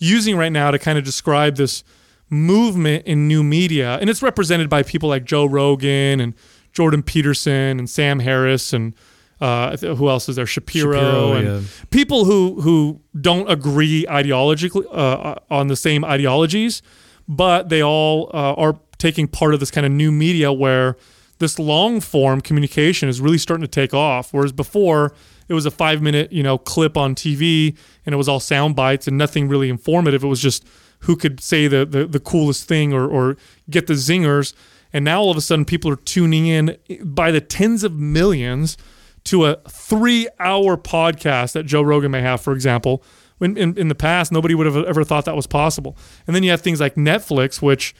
using 0.00 0.36
right 0.36 0.50
now 0.50 0.72
to 0.72 0.78
kind 0.78 0.98
of 0.98 1.04
describe 1.04 1.54
this 1.56 1.84
movement 2.28 3.06
in 3.06 3.28
new 3.28 3.44
media, 3.44 3.98
and 4.00 4.10
it's 4.10 4.22
represented 4.22 4.68
by 4.68 4.82
people 4.82 5.08
like 5.08 5.24
Joe 5.24 5.44
Rogan 5.44 6.20
and 6.20 6.34
Jordan 6.72 7.02
Peterson 7.02 7.78
and 7.78 7.88
Sam 7.88 8.18
Harris 8.18 8.72
and 8.72 8.94
uh, 9.40 9.76
who 9.78 10.08
else 10.08 10.28
is 10.28 10.36
there? 10.36 10.46
Shapiro, 10.46 10.92
Shapiro, 10.92 11.32
and 11.32 11.46
yeah. 11.46 11.68
people 11.90 12.26
who 12.26 12.60
who 12.60 13.00
don't 13.18 13.50
agree 13.50 14.04
ideologically 14.06 14.84
uh, 14.92 15.36
on 15.50 15.68
the 15.68 15.76
same 15.76 16.04
ideologies, 16.04 16.82
but 17.26 17.70
they 17.70 17.82
all 17.82 18.30
uh, 18.34 18.52
are 18.54 18.78
taking 18.98 19.26
part 19.26 19.54
of 19.54 19.60
this 19.60 19.70
kind 19.70 19.86
of 19.86 19.92
new 19.92 20.12
media 20.12 20.52
where 20.52 20.96
this 21.38 21.58
long 21.58 22.00
form 22.00 22.42
communication 22.42 23.08
is 23.08 23.18
really 23.20 23.38
starting 23.38 23.62
to 23.62 23.68
take 23.68 23.94
off. 23.94 24.34
Whereas 24.34 24.52
before 24.52 25.14
it 25.50 25.54
was 25.54 25.66
a 25.66 25.70
five 25.70 26.00
minute 26.00 26.32
you 26.32 26.42
know 26.42 26.56
clip 26.56 26.96
on 26.96 27.14
TV 27.14 27.76
and 28.06 28.14
it 28.14 28.16
was 28.16 28.28
all 28.28 28.40
sound 28.40 28.76
bites 28.76 29.06
and 29.06 29.18
nothing 29.18 29.48
really 29.48 29.68
informative. 29.68 30.24
It 30.24 30.28
was 30.28 30.40
just 30.40 30.64
who 31.00 31.16
could 31.16 31.40
say 31.40 31.66
the 31.66 31.84
the, 31.84 32.06
the 32.06 32.20
coolest 32.20 32.66
thing 32.66 32.94
or 32.94 33.06
or 33.06 33.36
get 33.68 33.86
the 33.86 33.94
zingers. 33.94 34.54
And 34.92 35.04
now 35.04 35.20
all 35.20 35.30
of 35.30 35.36
a 35.36 35.40
sudden, 35.40 35.64
people 35.64 35.90
are 35.90 35.96
tuning 35.96 36.46
in 36.46 36.76
by 37.04 37.30
the 37.30 37.40
tens 37.40 37.84
of 37.84 37.92
millions 37.94 38.76
to 39.24 39.44
a 39.46 39.56
three 39.68 40.28
hour 40.38 40.76
podcast 40.76 41.52
that 41.52 41.64
Joe 41.64 41.82
Rogan 41.82 42.10
may 42.12 42.22
have, 42.22 42.40
for 42.40 42.52
example. 42.52 43.02
When 43.38 43.56
in, 43.56 43.76
in 43.78 43.88
the 43.88 43.94
past, 43.94 44.32
nobody 44.32 44.54
would 44.54 44.66
have 44.66 44.76
ever 44.76 45.02
thought 45.02 45.24
that 45.24 45.36
was 45.36 45.46
possible. 45.46 45.96
And 46.26 46.36
then 46.36 46.42
you 46.42 46.50
have 46.50 46.60
things 46.60 46.80
like 46.80 46.94
Netflix, 46.96 47.62
which, 47.62 47.94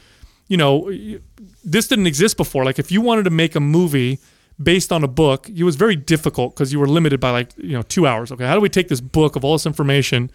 you 0.48 0.56
know, 0.56 0.92
this 1.64 1.88
didn't 1.88 2.06
exist 2.06 2.36
before. 2.36 2.64
Like 2.64 2.78
if 2.78 2.92
you 2.92 3.00
wanted 3.00 3.24
to 3.24 3.30
make 3.30 3.54
a 3.54 3.60
movie 3.60 4.18
based 4.62 4.92
on 4.92 5.02
a 5.02 5.08
book, 5.08 5.48
it 5.48 5.64
was 5.64 5.76
very 5.76 5.96
difficult 5.96 6.54
because 6.54 6.72
you 6.72 6.78
were 6.78 6.88
limited 6.88 7.20
by 7.20 7.30
like, 7.30 7.52
you 7.56 7.72
know, 7.72 7.82
two 7.82 8.06
hours. 8.06 8.30
Okay. 8.30 8.46
How 8.46 8.54
do 8.54 8.60
we 8.60 8.68
take 8.68 8.88
this 8.88 9.00
book 9.00 9.36
of 9.36 9.44
all 9.44 9.52
this 9.52 9.66
information 9.66 10.30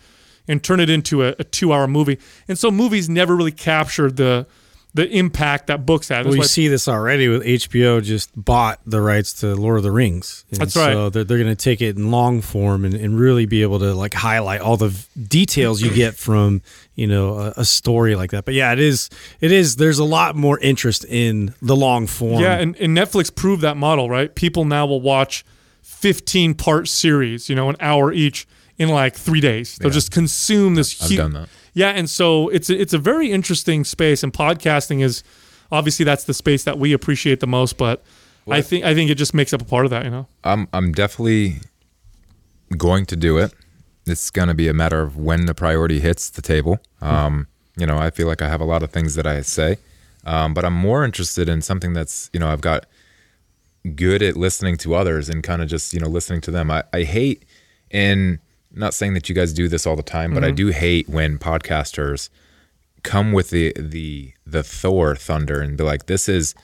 and 0.47 0.63
turn 0.63 0.79
it 0.79 0.89
into 0.89 1.23
a, 1.23 1.35
a 1.39 1.43
two 1.43 1.71
hour 1.71 1.87
movie? 1.87 2.19
And 2.47 2.57
so 2.57 2.71
movies 2.71 3.09
never 3.09 3.35
really 3.35 3.51
captured 3.51 4.17
the, 4.17 4.47
the 4.95 5.09
impact 5.09 5.67
that 5.67 5.85
books 5.85 6.07
have. 6.07 6.23
That's 6.23 6.35
Well, 6.35 6.43
you 6.43 6.47
see 6.47 6.69
this 6.69 6.87
already 6.87 7.27
with 7.27 7.43
HBO 7.43 8.01
just 8.01 8.31
bought 8.33 8.79
the 8.85 9.01
rights 9.01 9.33
to 9.41 9.53
Lord 9.53 9.75
of 9.75 9.83
the 9.83 9.91
Rings. 9.91 10.45
And 10.51 10.61
That's 10.61 10.73
So 10.73 11.09
they're, 11.09 11.25
they're 11.25 11.37
going 11.37 11.49
to 11.49 11.55
take 11.55 11.81
it 11.81 11.97
in 11.97 12.11
long 12.11 12.41
form 12.41 12.85
and, 12.85 12.93
and 12.93 13.19
really 13.19 13.45
be 13.45 13.61
able 13.61 13.79
to 13.79 13.93
like 13.93 14.13
highlight 14.13 14.61
all 14.61 14.77
the 14.77 14.87
v- 14.87 15.27
details 15.27 15.81
you 15.81 15.91
get 15.93 16.15
from 16.15 16.61
you 16.95 17.07
know 17.07 17.37
a, 17.37 17.53
a 17.57 17.65
story 17.65 18.15
like 18.15 18.31
that. 18.31 18.45
But 18.45 18.53
yeah, 18.53 18.71
it 18.71 18.79
is 18.79 19.09
it 19.41 19.51
is. 19.51 19.75
There's 19.75 19.99
a 19.99 20.05
lot 20.05 20.37
more 20.37 20.57
interest 20.59 21.03
in 21.03 21.53
the 21.61 21.75
long 21.75 22.07
form. 22.07 22.41
Yeah, 22.41 22.55
and, 22.57 22.77
and 22.77 22.97
Netflix 22.97 23.35
proved 23.35 23.63
that 23.63 23.75
model, 23.75 24.09
right? 24.09 24.33
People 24.33 24.63
now 24.63 24.85
will 24.85 25.01
watch 25.01 25.43
15 25.81 26.53
part 26.53 26.87
series, 26.87 27.49
you 27.49 27.55
know, 27.55 27.67
an 27.67 27.75
hour 27.81 28.13
each 28.13 28.47
in 28.77 28.87
like 28.87 29.15
three 29.15 29.41
days. 29.41 29.75
They'll 29.75 29.91
just 29.91 30.11
consume 30.11 30.75
this 30.75 31.01
I've 31.01 31.09
huge. 31.09 31.17
done 31.17 31.33
that. 31.33 31.49
Yeah, 31.75 31.89
and 31.89 32.09
so 32.09 32.47
it's 32.49 32.69
a, 32.69 32.81
it's 32.81 32.93
a 32.93 32.97
very 32.97 33.31
interesting 33.31 33.83
space, 33.83 34.23
and 34.23 34.33
podcasting 34.33 35.03
is 35.03 35.23
obviously 35.71 36.05
that's 36.05 36.23
the 36.23 36.33
space 36.33 36.63
that 36.63 36.79
we 36.79 36.93
appreciate 36.93 37.41
the 37.41 37.47
most. 37.47 37.77
But 37.77 38.01
I 38.49 38.61
think 38.61 38.85
I 38.85 38.95
think 38.95 39.11
it 39.11 39.15
just 39.15 39.33
makes 39.33 39.53
up 39.53 39.61
a 39.61 39.65
part 39.65 39.85
of 39.85 39.91
that, 39.91 40.05
you 40.05 40.09
know. 40.09 40.25
I'm 40.43 40.67
I'm 40.71 40.93
definitely 40.93 41.57
going 42.77 43.05
to 43.07 43.17
do 43.17 43.37
it. 43.37 43.53
It's 44.07 44.31
going 44.31 44.47
to 44.47 44.53
be 44.53 44.69
a 44.69 44.73
matter 44.73 45.01
of 45.01 45.17
when 45.17 45.47
the 45.47 45.53
priority 45.53 45.99
hits 45.99 46.29
the 46.29 46.41
table. 46.41 46.79
Um, 47.01 47.47
you 47.75 47.85
know, 47.85 47.97
I 47.97 48.09
feel 48.09 48.27
like 48.27 48.41
I 48.41 48.47
have 48.47 48.61
a 48.61 48.65
lot 48.65 48.81
of 48.81 48.91
things 48.91 49.15
that 49.15 49.27
I 49.27 49.41
say, 49.41 49.77
um, 50.25 50.53
but 50.53 50.63
I'm 50.63 50.73
more 50.73 51.03
interested 51.03 51.49
in 51.49 51.61
something 51.61 51.91
that's 51.91 52.29
you 52.31 52.39
know 52.39 52.47
I've 52.47 52.61
got 52.61 52.85
good 53.95 54.23
at 54.23 54.37
listening 54.37 54.77
to 54.77 54.95
others 54.95 55.27
and 55.27 55.43
kind 55.43 55.61
of 55.61 55.67
just 55.67 55.93
you 55.93 55.99
know 55.99 56.07
listening 56.07 56.39
to 56.41 56.51
them. 56.51 56.71
I, 56.71 56.83
I 56.93 57.03
hate 57.03 57.43
and 57.91 58.39
not 58.75 58.93
saying 58.93 59.13
that 59.13 59.29
you 59.29 59.35
guys 59.35 59.53
do 59.53 59.67
this 59.67 59.87
all 59.87 59.95
the 59.95 60.03
time, 60.03 60.33
but 60.33 60.43
I 60.43 60.47
mm-hmm. 60.47 60.55
do 60.55 60.67
hate 60.67 61.09
when 61.09 61.37
podcasters 61.37 62.29
come 63.03 63.31
with 63.31 63.49
the 63.49 63.73
the 63.77 64.33
the 64.45 64.63
Thor 64.63 65.15
thunder 65.15 65.61
and 65.61 65.77
be 65.77 65.83
like, 65.83 66.07
this 66.07 66.27
is 66.27 66.55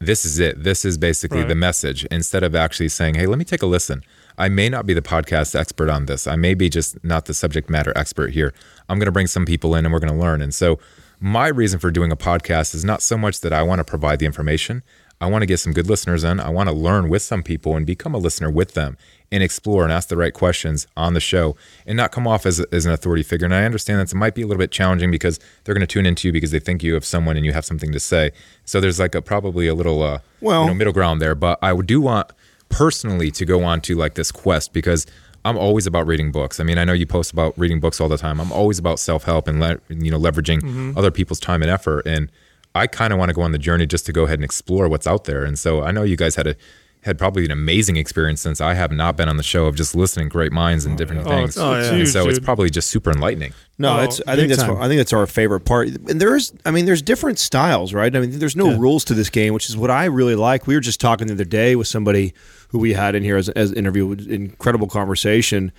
this 0.00 0.24
is 0.24 0.38
it. 0.38 0.62
This 0.62 0.84
is 0.84 0.98
basically 0.98 1.40
Right. 1.40 1.48
the 1.48 1.54
message 1.54 2.04
instead 2.06 2.42
of 2.42 2.54
actually 2.54 2.88
saying, 2.88 3.14
hey, 3.14 3.26
let 3.26 3.38
me 3.38 3.44
take 3.44 3.62
a 3.62 3.66
listen. 3.66 4.02
I 4.36 4.48
may 4.48 4.68
not 4.68 4.86
be 4.86 4.94
the 4.94 5.02
podcast 5.02 5.58
expert 5.58 5.88
on 5.90 6.06
this. 6.06 6.26
I 6.28 6.36
may 6.36 6.54
be 6.54 6.68
just 6.68 7.02
not 7.04 7.24
the 7.24 7.34
subject 7.34 7.68
matter 7.68 7.92
expert 7.96 8.32
here. 8.32 8.54
I'm 8.88 8.98
going 8.98 9.06
to 9.06 9.12
bring 9.12 9.26
some 9.26 9.44
people 9.44 9.74
in 9.74 9.84
and 9.84 9.92
we're 9.92 9.98
going 9.98 10.12
to 10.12 10.18
learn. 10.18 10.40
And 10.40 10.54
so, 10.54 10.78
my 11.20 11.48
reason 11.48 11.80
for 11.80 11.90
doing 11.90 12.12
a 12.12 12.16
podcast 12.16 12.76
is 12.76 12.84
not 12.84 13.02
so 13.02 13.18
much 13.18 13.40
that 13.40 13.52
I 13.52 13.64
want 13.64 13.80
to 13.80 13.84
provide 13.84 14.20
the 14.20 14.26
information. 14.26 14.84
I 15.20 15.26
want 15.26 15.42
to 15.42 15.46
get 15.46 15.58
some 15.58 15.72
good 15.72 15.88
listeners 15.88 16.22
in. 16.22 16.38
I 16.38 16.48
want 16.50 16.68
to 16.68 16.74
learn 16.74 17.08
with 17.08 17.22
some 17.22 17.42
people 17.42 17.74
and 17.76 17.84
become 17.84 18.14
a 18.14 18.18
listener 18.18 18.50
with 18.50 18.74
them 18.74 18.96
and 19.32 19.42
explore 19.42 19.82
and 19.82 19.92
ask 19.92 20.08
the 20.08 20.16
right 20.16 20.32
questions 20.32 20.86
on 20.96 21.14
the 21.14 21.20
show 21.20 21.56
and 21.86 21.96
not 21.96 22.12
come 22.12 22.26
off 22.26 22.46
as, 22.46 22.60
as 22.72 22.86
an 22.86 22.92
authority 22.92 23.22
figure. 23.24 23.44
And 23.44 23.54
I 23.54 23.64
understand 23.64 23.98
that 24.00 24.12
it 24.12 24.14
might 24.16 24.34
be 24.36 24.42
a 24.42 24.46
little 24.46 24.60
bit 24.60 24.70
challenging 24.70 25.10
because 25.10 25.40
they're 25.64 25.74
going 25.74 25.86
to 25.86 25.92
tune 25.92 26.06
into 26.06 26.28
you 26.28 26.32
because 26.32 26.52
they 26.52 26.60
think 26.60 26.82
you 26.84 26.94
have 26.94 27.04
someone 27.04 27.36
and 27.36 27.44
you 27.44 27.52
have 27.52 27.64
something 27.64 27.90
to 27.92 27.98
say. 28.00 28.30
So 28.64 28.80
there's 28.80 29.00
like 29.00 29.14
a 29.16 29.20
probably 29.20 29.66
a 29.66 29.74
little 29.74 30.02
uh, 30.02 30.20
Well- 30.40 30.62
you 30.62 30.68
know, 30.68 30.74
middle 30.74 30.92
ground 30.92 31.20
there. 31.20 31.34
But 31.34 31.58
I 31.62 31.74
do 31.80 32.00
want 32.00 32.30
personally 32.68 33.30
to 33.32 33.44
go 33.44 33.64
on 33.64 33.80
to 33.82 33.94
like 33.96 34.14
this 34.14 34.30
quest 34.30 34.72
because 34.72 35.06
I'm 35.44 35.56
always 35.56 35.86
about 35.86 36.06
reading 36.06 36.30
books. 36.32 36.60
I 36.60 36.64
mean, 36.64 36.78
I 36.78 36.84
know 36.84 36.92
you 36.92 37.06
post 37.06 37.32
about 37.32 37.58
reading 37.58 37.80
books 37.80 38.00
all 38.00 38.08
the 38.08 38.18
time. 38.18 38.40
I'm 38.40 38.52
always 38.52 38.78
about 38.78 38.98
self 38.98 39.24
help 39.24 39.48
and 39.48 39.60
le- 39.60 39.80
you 39.88 40.10
know 40.10 40.18
leveraging 40.18 40.96
other 40.96 41.10
people's 41.10 41.40
time 41.40 41.62
and 41.62 41.70
effort. 41.70 42.06
And 42.06 42.30
I 42.78 42.86
kind 42.86 43.12
of 43.12 43.18
want 43.18 43.28
to 43.30 43.34
go 43.34 43.42
on 43.42 43.52
the 43.52 43.58
journey 43.58 43.86
just 43.86 44.06
to 44.06 44.12
go 44.12 44.24
ahead 44.24 44.38
and 44.38 44.44
explore 44.44 44.88
what's 44.88 45.06
out 45.06 45.24
there. 45.24 45.44
And 45.44 45.58
so 45.58 45.82
I 45.82 45.90
know 45.90 46.02
you 46.02 46.16
guys 46.16 46.36
had 46.36 46.46
a 46.46 46.56
had 47.02 47.16
probably 47.16 47.44
an 47.44 47.52
amazing 47.52 47.96
experience 47.96 48.40
since 48.40 48.60
I 48.60 48.74
have 48.74 48.90
not 48.90 49.16
been 49.16 49.28
on 49.28 49.36
the 49.36 49.42
show 49.44 49.66
of 49.66 49.76
just 49.76 49.94
listening 49.94 50.28
to 50.28 50.32
great 50.32 50.50
minds 50.50 50.84
and 50.84 50.94
oh, 50.94 50.96
different 50.98 51.26
Oh, 51.26 51.30
things. 51.30 51.56
it's- 51.56 51.64
oh, 51.64 51.74
it's 51.78 51.88
and 51.88 51.96
huge, 51.98 52.08
so 52.08 52.28
it's 52.28 52.40
probably 52.40 52.70
just 52.70 52.90
super 52.90 53.12
enlightening. 53.12 53.52
No, 53.78 53.98
Oh, 53.98 54.02
it's. 54.02 54.20
I 54.26 54.34
think 54.34 54.48
that's. 54.48 54.62
time. 54.62 54.76
I 54.78 54.88
think 54.88 54.98
that's 54.98 55.12
our 55.12 55.26
favorite 55.28 55.60
part. 55.60 55.88
And 55.88 56.20
there's. 56.20 56.52
I 56.66 56.72
mean, 56.72 56.86
there's 56.86 57.00
different 57.02 57.38
styles, 57.38 57.94
right? 57.94 58.14
I 58.14 58.18
mean, 58.20 58.38
there's 58.40 58.56
no 58.56 58.76
rules 58.76 59.04
to 59.04 59.14
this 59.14 59.30
game, 59.30 59.54
which 59.54 59.68
is 59.68 59.76
what 59.76 59.90
I 59.92 60.06
really 60.06 60.34
like. 60.34 60.66
We 60.66 60.74
were 60.74 60.80
just 60.80 61.00
talking 61.00 61.28
the 61.28 61.34
other 61.34 61.44
day 61.44 61.76
with 61.76 61.86
somebody 61.86 62.34
who 62.70 62.78
we 62.80 62.94
had 62.94 63.14
in 63.14 63.22
here 63.22 63.36
as 63.36 63.48
as 63.50 63.70
an 63.70 63.76
interview, 63.78 64.10
It 64.10 64.16
was 64.16 64.26
incredible 64.26 64.88
conversation, 64.88 65.70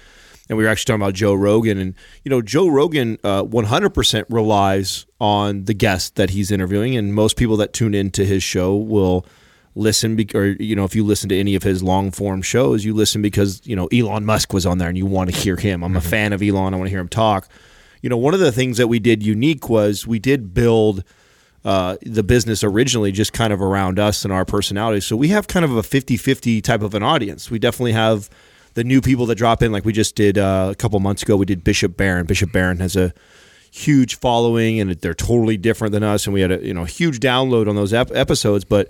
and 0.49 0.57
we 0.57 0.63
were 0.63 0.69
actually 0.69 0.85
talking 0.85 1.01
about 1.01 1.13
Joe 1.13 1.35
Rogan, 1.35 1.77
and 1.77 1.93
you 2.23 2.29
know, 2.29 2.41
Joe 2.41 2.67
Rogan, 2.67 3.17
uh, 3.23 3.43
100% 3.43 4.25
relies 4.29 5.05
on 5.21 5.65
the 5.65 5.75
guest 5.75 6.15
that 6.15 6.31
he's 6.31 6.51
interviewing, 6.51 6.95
and 6.95 7.13
most 7.13 7.37
people 7.37 7.55
that 7.57 7.71
tune 7.71 7.93
into 7.93 8.25
his 8.25 8.41
show 8.41 8.75
will 8.75 9.25
listen 9.75 10.15
be- 10.15 10.27
or 10.33 10.47
you 10.59 10.75
know 10.75 10.83
if 10.83 10.95
you 10.95 11.05
listen 11.05 11.29
to 11.29 11.39
any 11.39 11.55
of 11.55 11.63
his 11.63 11.81
long 11.83 12.11
form 12.11 12.41
shows 12.41 12.83
you 12.83 12.93
listen 12.93 13.21
because 13.21 13.61
you 13.65 13.75
know 13.75 13.87
Elon 13.93 14.25
Musk 14.25 14.51
was 14.51 14.65
on 14.65 14.79
there 14.79 14.89
and 14.89 14.97
you 14.97 15.05
want 15.05 15.31
to 15.31 15.35
hear 15.35 15.55
him. 15.55 15.83
I'm 15.83 15.95
a 15.95 16.01
fan 16.01 16.33
of 16.33 16.41
Elon. 16.41 16.73
I 16.73 16.77
want 16.77 16.87
to 16.87 16.89
hear 16.89 16.99
him 16.99 17.07
talk. 17.07 17.47
You 18.01 18.09
know 18.09 18.17
one 18.17 18.33
of 18.33 18.39
the 18.39 18.51
things 18.51 18.77
that 18.77 18.87
we 18.87 18.99
did 18.99 19.23
unique 19.23 19.69
was 19.69 20.07
we 20.07 20.19
did 20.19 20.53
build 20.53 21.03
uh, 21.63 21.97
the 22.01 22.23
business 22.23 22.63
originally 22.63 23.11
just 23.11 23.31
kind 23.31 23.53
of 23.53 23.61
around 23.61 23.99
us 23.99 24.23
and 24.23 24.33
our 24.33 24.45
personalities 24.45 25.05
so 25.05 25.15
we 25.17 25.27
have 25.27 25.45
kind 25.47 25.65
of 25.65 25.75
a 25.75 25.81
50-50 25.81 26.63
type 26.63 26.81
of 26.81 26.93
an 26.93 27.03
audience. 27.03 27.51
We 27.51 27.59
definitely 27.59 27.91
have 27.91 28.29
the 28.73 28.83
new 28.83 29.01
people 29.01 29.25
that 29.27 29.35
drop 29.35 29.61
in 29.61 29.71
like 29.71 29.85
we 29.85 29.93
just 29.93 30.15
did 30.15 30.37
uh, 30.37 30.69
a 30.71 30.75
couple 30.75 30.99
months 30.99 31.23
ago 31.23 31.35
we 31.35 31.45
did 31.45 31.63
Bishop 31.63 31.97
Barron. 31.97 32.25
Bishop 32.25 32.51
Barron 32.51 32.79
has 32.79 32.95
a 32.95 33.13
huge 33.71 34.15
following 34.15 34.79
and 34.79 34.91
they're 34.91 35.13
totally 35.13 35.57
different 35.57 35.91
than 35.91 36.03
us. 36.03 36.25
And 36.25 36.33
we 36.33 36.41
had 36.41 36.51
a 36.51 36.65
you 36.65 36.73
know 36.73 36.85
huge 36.85 37.19
download 37.19 37.67
on 37.67 37.75
those 37.75 37.93
ep- 37.93 38.11
episodes. 38.13 38.65
But 38.65 38.89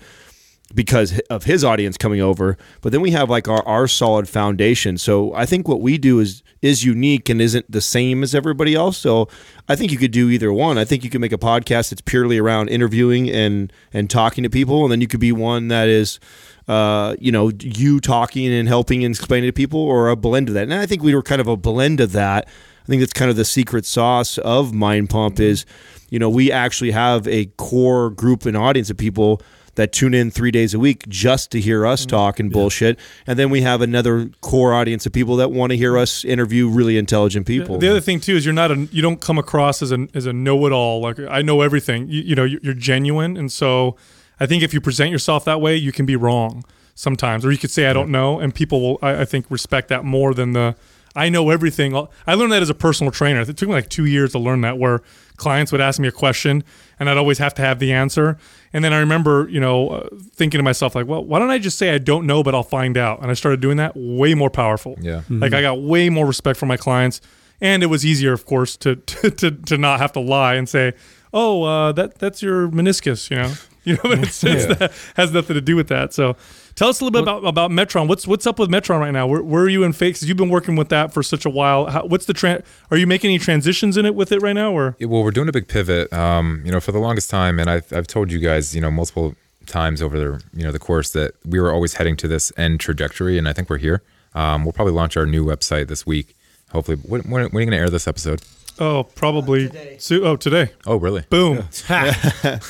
because 0.75 1.19
of 1.29 1.45
his 1.45 1.63
audience 1.63 1.97
coming 1.97 2.21
over 2.21 2.57
but 2.81 2.91
then 2.91 3.01
we 3.01 3.11
have 3.11 3.29
like 3.29 3.47
our, 3.47 3.65
our 3.67 3.87
solid 3.87 4.29
foundation. 4.29 4.97
So 4.97 5.33
i 5.33 5.45
think 5.45 5.67
what 5.67 5.81
we 5.81 5.97
do 5.97 6.19
is 6.19 6.43
is 6.61 6.83
unique 6.83 7.29
and 7.29 7.41
isn't 7.41 7.71
the 7.71 7.81
same 7.81 8.21
as 8.23 8.35
everybody 8.35 8.75
else. 8.75 8.97
So 8.97 9.27
i 9.67 9.75
think 9.75 9.91
you 9.91 9.97
could 9.97 10.11
do 10.11 10.29
either 10.29 10.53
one. 10.53 10.77
I 10.77 10.85
think 10.85 11.03
you 11.03 11.09
could 11.09 11.21
make 11.21 11.33
a 11.33 11.37
podcast 11.37 11.89
that's 11.89 12.01
purely 12.01 12.37
around 12.37 12.69
interviewing 12.69 13.29
and 13.29 13.71
and 13.93 14.09
talking 14.09 14.43
to 14.43 14.49
people 14.49 14.83
and 14.83 14.91
then 14.91 15.01
you 15.01 15.07
could 15.07 15.19
be 15.19 15.31
one 15.31 15.69
that 15.69 15.87
is 15.87 16.19
uh, 16.67 17.15
you 17.19 17.31
know 17.31 17.51
you 17.59 17.99
talking 17.99 18.45
and 18.53 18.67
helping 18.67 19.03
and 19.03 19.15
explaining 19.15 19.47
to 19.47 19.53
people 19.53 19.79
or 19.79 20.09
a 20.09 20.15
blend 20.15 20.49
of 20.49 20.53
that. 20.53 20.63
And 20.63 20.73
i 20.73 20.85
think 20.85 21.01
we 21.01 21.15
were 21.15 21.23
kind 21.23 21.41
of 21.41 21.47
a 21.47 21.57
blend 21.57 21.99
of 21.99 22.11
that. 22.11 22.47
I 22.47 22.85
think 22.87 23.01
that's 23.01 23.13
kind 23.13 23.29
of 23.29 23.37
the 23.37 23.45
secret 23.45 23.85
sauce 23.85 24.37
of 24.39 24.73
mind 24.73 25.09
pump 25.09 25.39
is 25.39 25.65
you 26.09 26.19
know 26.19 26.29
we 26.29 26.51
actually 26.51 26.91
have 26.91 27.27
a 27.27 27.45
core 27.57 28.11
group 28.11 28.45
and 28.45 28.55
audience 28.55 28.89
of 28.89 28.97
people 28.97 29.41
that 29.75 29.91
tune 29.91 30.13
in 30.13 30.31
three 30.31 30.51
days 30.51 30.73
a 30.73 30.79
week 30.79 31.07
just 31.07 31.51
to 31.51 31.59
hear 31.59 31.85
us 31.85 32.01
mm-hmm. 32.01 32.09
talk 32.09 32.39
and 32.39 32.51
bullshit. 32.51 32.99
And 33.27 33.37
then 33.37 33.49
we 33.49 33.61
have 33.61 33.81
another 33.81 34.29
core 34.41 34.73
audience 34.73 35.05
of 35.05 35.13
people 35.13 35.35
that 35.37 35.51
want 35.51 35.71
to 35.71 35.77
hear 35.77 35.97
us 35.97 36.23
interview 36.25 36.69
really 36.69 36.97
intelligent 36.97 37.47
people. 37.47 37.77
The 37.77 37.89
other 37.89 38.01
thing 38.01 38.19
too 38.19 38.35
is 38.35 38.45
you're 38.45 38.53
not 38.53 38.71
a 38.71 38.87
you 38.91 39.01
don't 39.01 39.21
come 39.21 39.37
across 39.37 39.81
as 39.81 39.91
a 39.91 40.07
as 40.13 40.25
a 40.25 40.33
know 40.33 40.65
it 40.65 40.71
all. 40.71 41.01
Like 41.01 41.19
I 41.19 41.41
know 41.41 41.61
everything. 41.61 42.07
You, 42.07 42.21
you 42.21 42.35
know 42.35 42.43
you're, 42.43 42.61
you're 42.63 42.73
genuine, 42.73 43.37
and 43.37 43.51
so 43.51 43.95
I 44.39 44.45
think 44.45 44.63
if 44.63 44.73
you 44.73 44.81
present 44.81 45.11
yourself 45.11 45.45
that 45.45 45.61
way, 45.61 45.75
you 45.75 45.91
can 45.91 46.05
be 46.05 46.15
wrong 46.15 46.63
sometimes, 46.95 47.45
or 47.45 47.51
you 47.51 47.57
could 47.57 47.71
say 47.71 47.87
I 47.87 47.93
don't 47.93 48.09
know, 48.09 48.39
and 48.39 48.53
people 48.53 48.81
will 48.81 48.99
I, 49.01 49.21
I 49.21 49.25
think 49.25 49.45
respect 49.49 49.89
that 49.89 50.03
more 50.03 50.33
than 50.33 50.53
the 50.53 50.75
I 51.15 51.29
know 51.29 51.49
everything. 51.49 51.95
I 52.27 52.33
learned 52.35 52.51
that 52.51 52.61
as 52.61 52.69
a 52.69 52.75
personal 52.75 53.11
trainer. 53.11 53.41
It 53.41 53.57
took 53.57 53.67
me 53.67 53.75
like 53.75 53.89
two 53.89 54.05
years 54.05 54.31
to 54.33 54.39
learn 54.39 54.61
that, 54.61 54.77
where 54.77 55.01
clients 55.37 55.71
would 55.71 55.81
ask 55.81 55.99
me 55.99 56.07
a 56.07 56.11
question 56.11 56.63
and 56.99 57.09
I'd 57.09 57.17
always 57.17 57.37
have 57.39 57.53
to 57.55 57.61
have 57.61 57.79
the 57.79 57.91
answer. 57.91 58.37
And 58.73 58.83
then 58.83 58.93
I 58.93 58.99
remember, 58.99 59.47
you 59.49 59.59
know, 59.59 59.89
uh, 59.89 60.09
thinking 60.33 60.59
to 60.59 60.63
myself, 60.63 60.95
like, 60.95 61.07
well, 61.07 61.23
why 61.23 61.39
don't 61.39 61.49
I 61.49 61.57
just 61.57 61.77
say 61.77 61.93
I 61.93 61.97
don't 61.97 62.27
know, 62.27 62.43
but 62.43 62.53
I'll 62.53 62.63
find 62.63 62.97
out? 62.97 63.21
And 63.21 63.31
I 63.31 63.33
started 63.33 63.61
doing 63.61 63.77
that 63.77 63.93
way 63.95 64.35
more 64.35 64.49
powerful. 64.49 64.97
Yeah. 65.01 65.21
Like 65.29 65.53
I 65.53 65.61
got 65.61 65.81
way 65.81 66.09
more 66.09 66.25
respect 66.25 66.59
for 66.59 66.65
my 66.65 66.77
clients. 66.77 67.21
And 67.61 67.83
it 67.83 67.87
was 67.87 68.05
easier, 68.05 68.31
of 68.31 68.45
course, 68.45 68.77
to 68.77 68.95
to, 68.95 69.31
to, 69.31 69.51
to 69.51 69.77
not 69.77 69.99
have 69.99 70.11
to 70.13 70.19
lie 70.19 70.55
and 70.55 70.69
say, 70.69 70.93
oh, 71.33 71.63
uh, 71.63 71.91
that 71.93 72.19
that's 72.19 72.41
your 72.41 72.69
meniscus, 72.69 73.29
you 73.29 73.37
know? 73.37 73.53
You 73.85 73.93
know, 73.95 74.01
but 74.03 74.19
it's, 74.23 74.43
it's 74.43 74.65
that, 74.65 74.91
has 75.15 75.31
nothing 75.31 75.53
to 75.53 75.61
do 75.61 75.77
with 75.77 75.87
that. 75.87 76.13
So 76.13 76.35
tell 76.79 76.87
us 76.87 77.01
a 77.01 77.03
little 77.03 77.11
bit 77.11 77.23
about, 77.23 77.45
about 77.45 77.71
Metron. 77.71 78.07
What's 78.07 78.25
what's 78.25 78.47
up 78.47 78.57
with 78.57 78.69
Metron 78.69 79.01
right 79.01 79.11
now? 79.11 79.27
Where, 79.27 79.43
where 79.43 79.63
are 79.63 79.69
you 79.69 79.83
in 79.83 79.91
fakes? 79.91 80.23
You've 80.23 80.37
been 80.37 80.49
working 80.49 80.77
with 80.77 80.87
that 80.89 81.13
for 81.13 81.21
such 81.21 81.45
a 81.45 81.49
while. 81.49 81.87
How, 81.87 82.05
what's 82.05 82.25
the 82.25 82.33
tran 82.33 82.63
Are 82.89 82.97
you 82.97 83.05
making 83.05 83.29
any 83.29 83.37
transitions 83.37 83.97
in 83.97 84.05
it 84.05 84.15
with 84.15 84.31
it 84.31 84.41
right 84.41 84.53
now? 84.53 84.71
Or 84.71 84.95
Yeah, 84.97 85.07
well, 85.07 85.21
we're 85.21 85.31
doing 85.31 85.49
a 85.49 85.51
big 85.51 85.67
pivot. 85.67 86.11
Um, 86.13 86.61
you 86.65 86.71
know, 86.71 86.79
for 86.79 86.93
the 86.93 86.99
longest 86.99 87.29
time, 87.29 87.59
and 87.59 87.69
I've 87.69 87.91
I've 87.91 88.07
told 88.07 88.31
you 88.31 88.39
guys, 88.39 88.73
you 88.73 88.81
know, 88.81 88.89
multiple 88.89 89.35
times 89.65 90.01
over 90.01 90.17
the 90.17 90.43
you 90.53 90.63
know 90.63 90.71
the 90.71 90.79
course 90.79 91.11
that 91.11 91.33
we 91.45 91.59
were 91.59 91.73
always 91.73 91.95
heading 91.95 92.15
to 92.17 92.27
this 92.29 92.53
end 92.57 92.79
trajectory, 92.79 93.37
and 93.37 93.47
I 93.47 93.53
think 93.53 93.69
we're 93.69 93.77
here. 93.77 94.01
Um, 94.33 94.63
we'll 94.63 94.73
probably 94.73 94.93
launch 94.93 95.17
our 95.17 95.25
new 95.25 95.45
website 95.45 95.89
this 95.89 96.05
week. 96.05 96.33
Hopefully, 96.71 96.97
when, 96.97 97.21
when, 97.23 97.31
when 97.31 97.55
are 97.55 97.59
you 97.59 97.65
going 97.65 97.71
to 97.71 97.77
air 97.77 97.89
this 97.89 98.07
episode? 98.07 98.41
Oh, 98.79 99.03
probably. 99.03 99.97
So, 99.99 100.23
oh, 100.23 100.35
today. 100.37 100.71
Oh, 100.87 100.95
really? 100.95 101.23
Boom. 101.29 101.57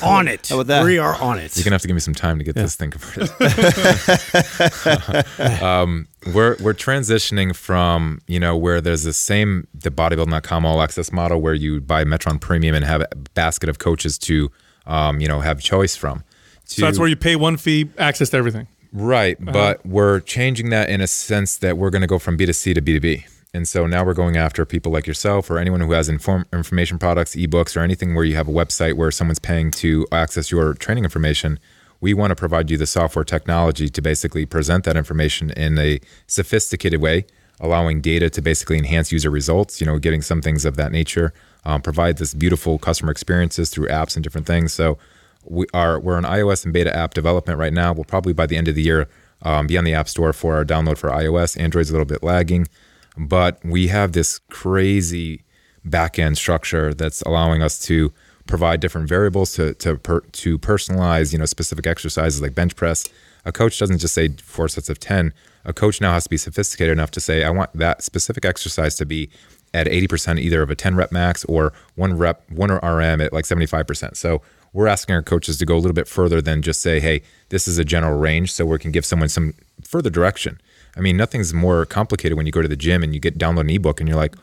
on 0.01 0.27
it. 0.27 0.47
How 0.47 0.55
about 0.55 0.67
that? 0.67 0.83
We 0.83 0.97
are 0.97 1.15
on 1.15 1.37
it. 1.37 1.55
You're 1.55 1.63
gonna 1.63 1.75
have 1.75 1.81
to 1.83 1.87
give 1.87 1.95
me 1.95 2.01
some 2.01 2.15
time 2.15 2.39
to 2.39 2.43
get 2.43 2.55
this 2.55 2.75
thing 2.75 2.89
converted. 2.91 3.29
um, 5.61 6.07
we're 6.33 6.57
we're 6.59 6.73
transitioning 6.73 7.55
from 7.55 8.21
you 8.27 8.39
know 8.39 8.57
where 8.57 8.81
there's 8.81 9.03
the 9.03 9.13
same 9.13 9.67
the 9.73 9.91
bodybuilding.com 9.91 10.65
all 10.65 10.81
access 10.81 11.11
model 11.11 11.39
where 11.41 11.53
you 11.53 11.79
buy 11.79 12.03
Metron 12.03 12.41
Premium 12.41 12.73
and 12.73 12.83
have 12.85 13.01
a 13.01 13.15
basket 13.35 13.69
of 13.69 13.77
coaches 13.77 14.17
to 14.19 14.51
um, 14.87 15.21
you 15.21 15.27
know 15.27 15.41
have 15.41 15.61
choice 15.61 15.95
from. 15.95 16.23
So 16.65 16.81
that's 16.85 16.99
where 16.99 17.07
you 17.07 17.15
pay 17.15 17.35
one 17.35 17.57
fee, 17.57 17.89
access 17.97 18.29
to 18.29 18.37
everything. 18.37 18.67
Right, 18.91 19.37
but 19.39 19.85
we're 19.85 20.19
changing 20.19 20.71
that 20.71 20.89
in 20.89 21.01
a 21.01 21.07
sense 21.07 21.57
that 21.57 21.77
we're 21.77 21.91
going 21.91 22.01
to 22.01 22.07
go 22.07 22.17
from 22.17 22.37
B2C 22.37 22.73
to 22.73 22.81
B2B. 22.81 23.25
And 23.53 23.67
so 23.67 23.87
now 23.87 24.05
we're 24.05 24.13
going 24.13 24.37
after 24.37 24.63
people 24.63 24.91
like 24.91 25.07
yourself 25.07 25.49
or 25.49 25.57
anyone 25.57 25.81
who 25.81 25.91
has 25.93 26.07
inform- 26.07 26.45
information 26.53 26.99
products, 26.99 27.35
ebooks, 27.35 27.75
or 27.75 27.79
anything 27.79 28.13
where 28.13 28.23
you 28.23 28.35
have 28.35 28.47
a 28.47 28.51
website 28.51 28.93
where 28.93 29.09
someone's 29.09 29.39
paying 29.39 29.71
to 29.71 30.05
access 30.11 30.51
your 30.51 30.75
training 30.75 31.03
information. 31.03 31.59
We 31.99 32.13
want 32.13 32.31
to 32.31 32.35
provide 32.35 32.69
you 32.69 32.77
the 32.77 32.85
software 32.85 33.25
technology 33.25 33.89
to 33.89 34.01
basically 34.01 34.45
present 34.45 34.83
that 34.83 34.95
information 34.95 35.49
in 35.51 35.79
a 35.79 35.99
sophisticated 36.27 37.01
way, 37.01 37.25
allowing 37.59 38.01
data 38.01 38.29
to 38.29 38.41
basically 38.41 38.77
enhance 38.77 39.11
user 39.11 39.31
results, 39.31 39.81
you 39.81 39.87
know, 39.87 39.97
getting 39.97 40.21
some 40.21 40.41
things 40.41 40.63
of 40.63 40.75
that 40.75 40.91
nature, 40.91 41.33
um, 41.65 41.81
provide 41.81 42.17
this 42.17 42.35
beautiful 42.35 42.77
customer 42.77 43.11
experiences 43.11 43.71
through 43.71 43.87
apps 43.87 44.15
and 44.15 44.23
different 44.23 44.45
things. 44.45 44.73
So 44.73 44.99
we 45.43 45.65
are 45.73 45.99
we're 45.99 46.17
an 46.17 46.23
iOS 46.23 46.65
and 46.65 46.73
beta 46.73 46.95
app 46.95 47.13
development 47.15 47.57
right 47.57 47.73
now. 47.73 47.93
We'll 47.93 48.03
probably 48.03 48.33
by 48.33 48.45
the 48.45 48.57
end 48.57 48.67
of 48.67 48.75
the 48.75 48.83
year 48.83 49.09
um, 49.41 49.67
be 49.67 49.77
on 49.77 49.83
the 49.83 49.93
App 49.93 50.07
Store 50.07 50.33
for 50.33 50.55
our 50.55 50.65
download 50.65 50.97
for 50.97 51.09
iOS. 51.09 51.59
Android's 51.59 51.89
a 51.89 51.93
little 51.93 52.05
bit 52.05 52.23
lagging, 52.23 52.67
but 53.19 53.59
we 53.65 53.87
have 53.87 54.13
this 54.13 54.39
crazy 54.49 55.43
backend 55.85 56.37
structure 56.37 56.93
that's 56.93 57.21
allowing 57.23 57.61
us 57.61 57.79
to 57.79 58.13
provide 58.47 58.79
different 58.79 59.07
variables 59.07 59.53
to 59.53 59.73
to 59.75 59.97
per, 59.97 60.21
to 60.21 60.57
personalize 60.57 61.33
you 61.33 61.37
know 61.37 61.45
specific 61.45 61.85
exercises 61.85 62.41
like 62.41 62.55
bench 62.55 62.75
press. 62.75 63.07
A 63.45 63.51
coach 63.51 63.77
doesn't 63.77 63.99
just 63.99 64.13
say 64.13 64.29
four 64.29 64.67
sets 64.69 64.89
of 64.89 64.99
ten. 64.99 65.33
A 65.65 65.73
coach 65.73 65.99
now 65.99 66.13
has 66.13 66.23
to 66.23 66.29
be 66.29 66.37
sophisticated 66.37 66.93
enough 66.93 67.11
to 67.11 67.19
say 67.19 67.43
I 67.43 67.49
want 67.49 67.71
that 67.73 68.01
specific 68.03 68.45
exercise 68.45 68.95
to 68.95 69.05
be 69.05 69.29
at 69.71 69.85
80% 69.85 70.39
either 70.39 70.63
of 70.63 70.71
a 70.71 70.75
10 70.75 70.95
rep 70.95 71.11
max 71.11 71.45
or 71.45 71.73
one 71.93 72.17
rep 72.17 72.49
one 72.49 72.71
or 72.71 72.77
RM 72.77 73.21
at 73.21 73.31
like 73.31 73.45
75%. 73.45 74.17
So 74.17 74.41
we're 74.73 74.87
asking 74.87 75.13
our 75.13 75.21
coaches 75.21 75.59
to 75.59 75.65
go 75.65 75.75
a 75.75 75.79
little 75.79 75.93
bit 75.93 76.07
further 76.07 76.41
than 76.41 76.63
just 76.63 76.81
say, 76.81 76.99
hey, 76.99 77.21
this 77.49 77.67
is 77.67 77.77
a 77.77 77.85
general 77.85 78.17
range 78.17 78.51
so 78.51 78.65
we 78.65 78.79
can 78.79 78.91
give 78.91 79.05
someone 79.05 79.29
some 79.29 79.53
further 79.83 80.09
direction. 80.09 80.59
I 80.95 81.01
mean, 81.01 81.17
nothing's 81.17 81.53
more 81.53 81.85
complicated 81.85 82.37
when 82.37 82.45
you 82.45 82.51
go 82.51 82.61
to 82.61 82.67
the 82.67 82.75
gym 82.75 83.03
and 83.03 83.13
you 83.13 83.19
get 83.19 83.37
download 83.37 83.61
an 83.61 83.69
ebook 83.69 83.99
and 83.99 84.09
you're 84.09 84.17
like, 84.17 84.35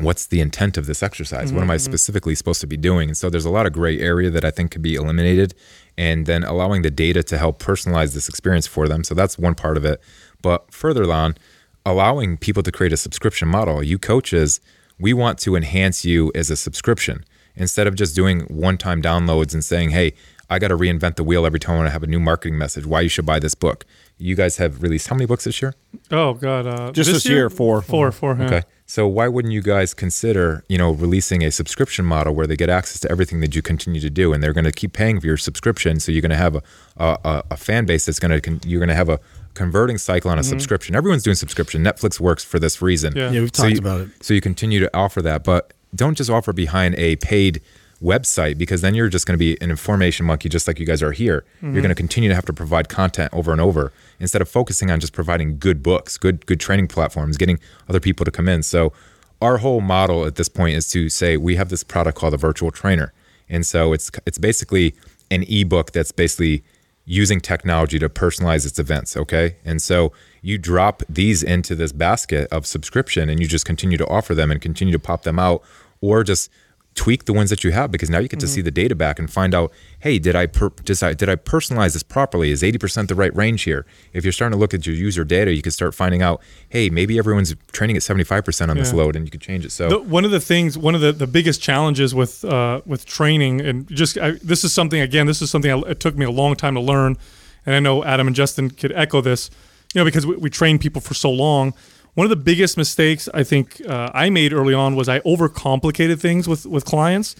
what's 0.00 0.26
the 0.26 0.40
intent 0.40 0.76
of 0.76 0.86
this 0.86 1.02
exercise? 1.02 1.52
What 1.52 1.62
am 1.62 1.70
I 1.70 1.76
mm-hmm. 1.76 1.84
specifically 1.84 2.34
supposed 2.34 2.60
to 2.60 2.66
be 2.66 2.76
doing? 2.76 3.08
And 3.08 3.16
so 3.16 3.30
there's 3.30 3.44
a 3.44 3.50
lot 3.50 3.66
of 3.66 3.72
gray 3.72 3.98
area 3.98 4.30
that 4.30 4.44
I 4.44 4.50
think 4.50 4.70
could 4.70 4.82
be 4.82 4.94
eliminated 4.94 5.54
and 5.96 6.26
then 6.26 6.44
allowing 6.44 6.82
the 6.82 6.90
data 6.90 7.22
to 7.24 7.38
help 7.38 7.60
personalize 7.60 8.14
this 8.14 8.28
experience 8.28 8.66
for 8.66 8.86
them. 8.86 9.02
So 9.02 9.14
that's 9.14 9.38
one 9.38 9.54
part 9.54 9.76
of 9.76 9.84
it. 9.84 10.00
But 10.40 10.72
further 10.72 11.10
on, 11.10 11.36
allowing 11.84 12.36
people 12.36 12.62
to 12.62 12.70
create 12.70 12.92
a 12.92 12.96
subscription 12.96 13.48
model. 13.48 13.82
You 13.82 13.98
coaches, 13.98 14.60
we 15.00 15.12
want 15.12 15.38
to 15.40 15.56
enhance 15.56 16.04
you 16.04 16.30
as 16.34 16.50
a 16.50 16.56
subscription 16.56 17.24
instead 17.56 17.86
of 17.86 17.96
just 17.96 18.14
doing 18.14 18.42
one-time 18.42 19.02
downloads 19.02 19.52
and 19.54 19.64
saying, 19.64 19.90
"Hey, 19.90 20.12
I 20.50 20.58
got 20.58 20.68
to 20.68 20.76
reinvent 20.76 21.16
the 21.16 21.24
wheel 21.24 21.44
every 21.46 21.58
time 21.58 21.80
I 21.84 21.88
have 21.88 22.02
a 22.02 22.06
new 22.06 22.20
marketing 22.20 22.58
message. 22.58 22.86
Why 22.86 23.00
you 23.00 23.08
should 23.08 23.26
buy 23.26 23.38
this 23.40 23.54
book?" 23.54 23.84
You 24.18 24.34
guys 24.34 24.56
have 24.56 24.82
released 24.82 25.06
how 25.08 25.14
many 25.14 25.26
books 25.26 25.44
this 25.44 25.62
year? 25.62 25.74
Oh 26.10 26.34
God. 26.34 26.66
Uh, 26.66 26.90
Just 26.92 27.12
this 27.12 27.26
year, 27.28 27.48
four. 27.48 27.80
Four. 27.82 28.10
Four. 28.12 28.36
Yeah. 28.38 28.46
Okay. 28.46 28.62
So 28.86 29.06
why 29.06 29.28
wouldn't 29.28 29.52
you 29.52 29.60
guys 29.62 29.92
consider, 29.94 30.64
you 30.68 30.78
know, 30.78 30.90
releasing 30.92 31.44
a 31.44 31.50
subscription 31.50 32.04
model 32.04 32.34
where 32.34 32.46
they 32.46 32.56
get 32.56 32.70
access 32.70 33.00
to 33.00 33.10
everything 33.10 33.40
that 33.40 33.54
you 33.54 33.60
continue 33.62 34.00
to 34.00 34.08
do, 34.10 34.32
and 34.32 34.42
they're 34.42 34.54
going 34.54 34.64
to 34.64 34.72
keep 34.72 34.92
paying 34.94 35.20
for 35.20 35.26
your 35.26 35.36
subscription, 35.36 36.00
so 36.00 36.10
you're 36.10 36.22
going 36.22 36.30
to 36.30 36.36
have 36.36 36.56
a 36.56 36.62
a, 36.96 37.42
a 37.52 37.56
fan 37.56 37.84
base 37.86 38.06
that's 38.06 38.18
going 38.18 38.40
to 38.40 38.68
you're 38.68 38.80
going 38.80 38.88
to 38.88 38.94
have 38.94 39.08
a 39.08 39.20
converting 39.54 39.98
cycle 39.98 40.30
on 40.30 40.38
a 40.38 40.42
subscription. 40.44 40.94
Everyone's 40.96 41.22
doing 41.22 41.34
subscription. 41.36 41.82
Netflix 41.84 42.18
works 42.20 42.42
for 42.44 42.58
this 42.58 42.80
reason. 42.82 43.14
Yeah. 43.16 43.30
Yeah, 43.30 43.40
we've 43.40 43.50
So 43.54 43.64
talked 43.64 43.74
you- 43.74 43.80
about 43.80 44.00
it. 44.02 44.08
So 44.20 44.34
you 44.34 44.40
continue 44.40 44.80
to 44.80 44.90
offer 44.96 45.20
that, 45.22 45.44
but 45.44 45.72
don't 45.94 46.16
just 46.16 46.30
offer 46.30 46.52
behind 46.52 46.94
a 46.96 47.16
paid 47.16 47.60
website 48.02 48.56
because 48.58 48.80
then 48.80 48.94
you're 48.94 49.08
just 49.08 49.26
going 49.26 49.34
to 49.34 49.38
be 49.38 49.60
an 49.60 49.70
information 49.70 50.24
monkey 50.24 50.48
just 50.48 50.68
like 50.68 50.78
you 50.78 50.86
guys 50.86 51.02
are 51.02 51.12
here. 51.12 51.44
You're 51.60 51.70
mm-hmm. 51.70 51.80
going 51.80 51.88
to 51.88 51.94
continue 51.94 52.28
to 52.28 52.34
have 52.34 52.46
to 52.46 52.52
provide 52.52 52.88
content 52.88 53.32
over 53.32 53.50
and 53.50 53.60
over 53.60 53.92
instead 54.20 54.40
of 54.40 54.48
focusing 54.48 54.90
on 54.90 55.00
just 55.00 55.12
providing 55.12 55.58
good 55.58 55.82
books, 55.82 56.16
good 56.16 56.46
good 56.46 56.60
training 56.60 56.88
platforms, 56.88 57.36
getting 57.36 57.58
other 57.88 58.00
people 58.00 58.24
to 58.24 58.30
come 58.30 58.48
in. 58.48 58.62
So 58.62 58.92
our 59.40 59.58
whole 59.58 59.80
model 59.80 60.24
at 60.26 60.36
this 60.36 60.48
point 60.48 60.76
is 60.76 60.88
to 60.88 61.08
say 61.08 61.36
we 61.36 61.56
have 61.56 61.68
this 61.68 61.84
product 61.84 62.18
called 62.18 62.32
the 62.32 62.38
virtual 62.38 62.70
trainer. 62.70 63.12
And 63.48 63.66
so 63.66 63.92
it's 63.92 64.10
it's 64.26 64.38
basically 64.38 64.94
an 65.30 65.44
ebook 65.48 65.92
that's 65.92 66.12
basically 66.12 66.62
using 67.04 67.40
technology 67.40 67.98
to 67.98 68.08
personalize 68.08 68.66
its 68.66 68.78
events. 68.78 69.16
Okay. 69.16 69.56
And 69.64 69.80
so 69.80 70.12
you 70.42 70.58
drop 70.58 71.02
these 71.08 71.42
into 71.42 71.74
this 71.74 71.90
basket 71.90 72.46
of 72.52 72.66
subscription 72.66 73.30
and 73.30 73.40
you 73.40 73.48
just 73.48 73.64
continue 73.64 73.96
to 73.96 74.06
offer 74.06 74.34
them 74.34 74.50
and 74.50 74.60
continue 74.60 74.92
to 74.92 74.98
pop 74.98 75.22
them 75.22 75.38
out 75.38 75.62
or 76.00 76.22
just 76.22 76.50
tweak 76.98 77.26
the 77.26 77.32
ones 77.32 77.48
that 77.50 77.62
you 77.62 77.70
have 77.70 77.92
because 77.92 78.10
now 78.10 78.18
you 78.18 78.26
get 78.26 78.40
to 78.40 78.48
see 78.48 78.60
the 78.60 78.72
data 78.72 78.94
back 78.94 79.20
and 79.20 79.30
find 79.30 79.54
out, 79.54 79.72
hey, 80.00 80.18
did 80.18 80.34
I 80.34 80.46
per- 80.46 80.72
did 80.82 81.00
I, 81.00 81.14
did 81.14 81.28
I 81.28 81.36
personalize 81.36 81.92
this 81.92 82.02
properly? 82.02 82.50
Is 82.50 82.62
80% 82.62 83.06
the 83.06 83.14
right 83.14 83.34
range 83.36 83.62
here? 83.62 83.86
If 84.12 84.24
you're 84.24 84.32
starting 84.32 84.56
to 84.56 84.60
look 84.60 84.74
at 84.74 84.84
your 84.84 84.96
user 84.96 85.24
data, 85.24 85.54
you 85.54 85.62
can 85.62 85.70
start 85.70 85.94
finding 85.94 86.22
out, 86.22 86.42
hey, 86.70 86.90
maybe 86.90 87.16
everyone's 87.16 87.54
training 87.70 87.96
at 87.96 88.02
75% 88.02 88.68
on 88.68 88.76
this 88.76 88.92
load 88.92 89.14
and 89.14 89.24
you 89.24 89.30
could 89.30 89.40
change 89.40 89.64
it. 89.64 89.70
So 89.70 89.88
The, 89.88 89.98
one 90.00 90.24
of 90.24 90.32
the 90.32 90.40
things, 90.40 90.76
one 90.76 90.96
of 90.96 91.00
the, 91.00 91.12
the 91.12 91.28
biggest 91.28 91.62
challenges 91.62 92.14
with 92.14 92.44
uh, 92.44 92.80
with 92.84 93.06
training, 93.06 93.60
and 93.60 93.86
just 93.88 94.18
I, 94.18 94.32
this 94.42 94.64
is 94.64 94.72
something 94.72 95.00
again, 95.00 95.26
this 95.26 95.40
is 95.40 95.50
something 95.50 95.70
I, 95.70 95.78
it 95.90 96.00
took 96.00 96.16
me 96.16 96.24
a 96.24 96.30
long 96.32 96.56
time 96.56 96.74
to 96.74 96.80
learn, 96.80 97.16
and 97.64 97.74
I 97.76 97.80
know 97.80 98.02
Adam 98.04 98.26
and 98.26 98.34
Justin 98.34 98.70
could 98.70 98.92
echo 98.92 99.20
this, 99.20 99.50
you 99.94 100.00
know, 100.00 100.04
because 100.04 100.26
we, 100.26 100.36
we 100.36 100.50
train 100.50 100.78
people 100.80 101.00
for 101.00 101.14
so 101.14 101.30
long. 101.30 101.74
One 102.18 102.24
of 102.24 102.30
the 102.30 102.34
biggest 102.52 102.76
mistakes 102.76 103.28
I 103.32 103.44
think 103.44 103.80
uh, 103.86 104.10
I 104.12 104.28
made 104.28 104.52
early 104.52 104.74
on 104.74 104.96
was 104.96 105.08
I 105.08 105.20
overcomplicated 105.20 106.18
things 106.20 106.48
with 106.48 106.66
with 106.66 106.84
clients, 106.84 107.36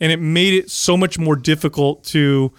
and 0.00 0.10
it 0.10 0.16
made 0.16 0.52
it 0.52 0.68
so 0.68 0.96
much 0.96 1.16
more 1.16 1.36
difficult 1.36 2.02
to 2.06 2.52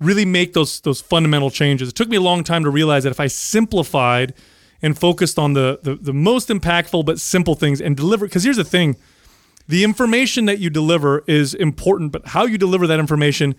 really 0.00 0.24
make 0.24 0.52
those 0.52 0.80
those 0.80 1.00
fundamental 1.00 1.48
changes. 1.48 1.90
It 1.90 1.94
took 1.94 2.08
me 2.08 2.16
a 2.16 2.20
long 2.20 2.42
time 2.42 2.64
to 2.64 2.70
realize 2.70 3.04
that 3.04 3.10
if 3.10 3.20
I 3.20 3.28
simplified 3.28 4.34
and 4.82 4.98
focused 4.98 5.38
on 5.38 5.52
the 5.52 5.78
the, 5.80 5.94
the 5.94 6.12
most 6.12 6.48
impactful 6.48 7.04
but 7.06 7.20
simple 7.20 7.54
things 7.54 7.80
and 7.80 7.96
deliver, 7.96 8.26
because 8.26 8.42
here's 8.42 8.56
the 8.56 8.64
thing 8.64 8.96
the 9.68 9.84
information 9.84 10.46
that 10.46 10.58
you 10.58 10.70
deliver 10.70 11.22
is 11.28 11.54
important, 11.54 12.10
but 12.10 12.26
how 12.26 12.46
you 12.46 12.58
deliver 12.58 12.88
that 12.88 12.98
information 12.98 13.54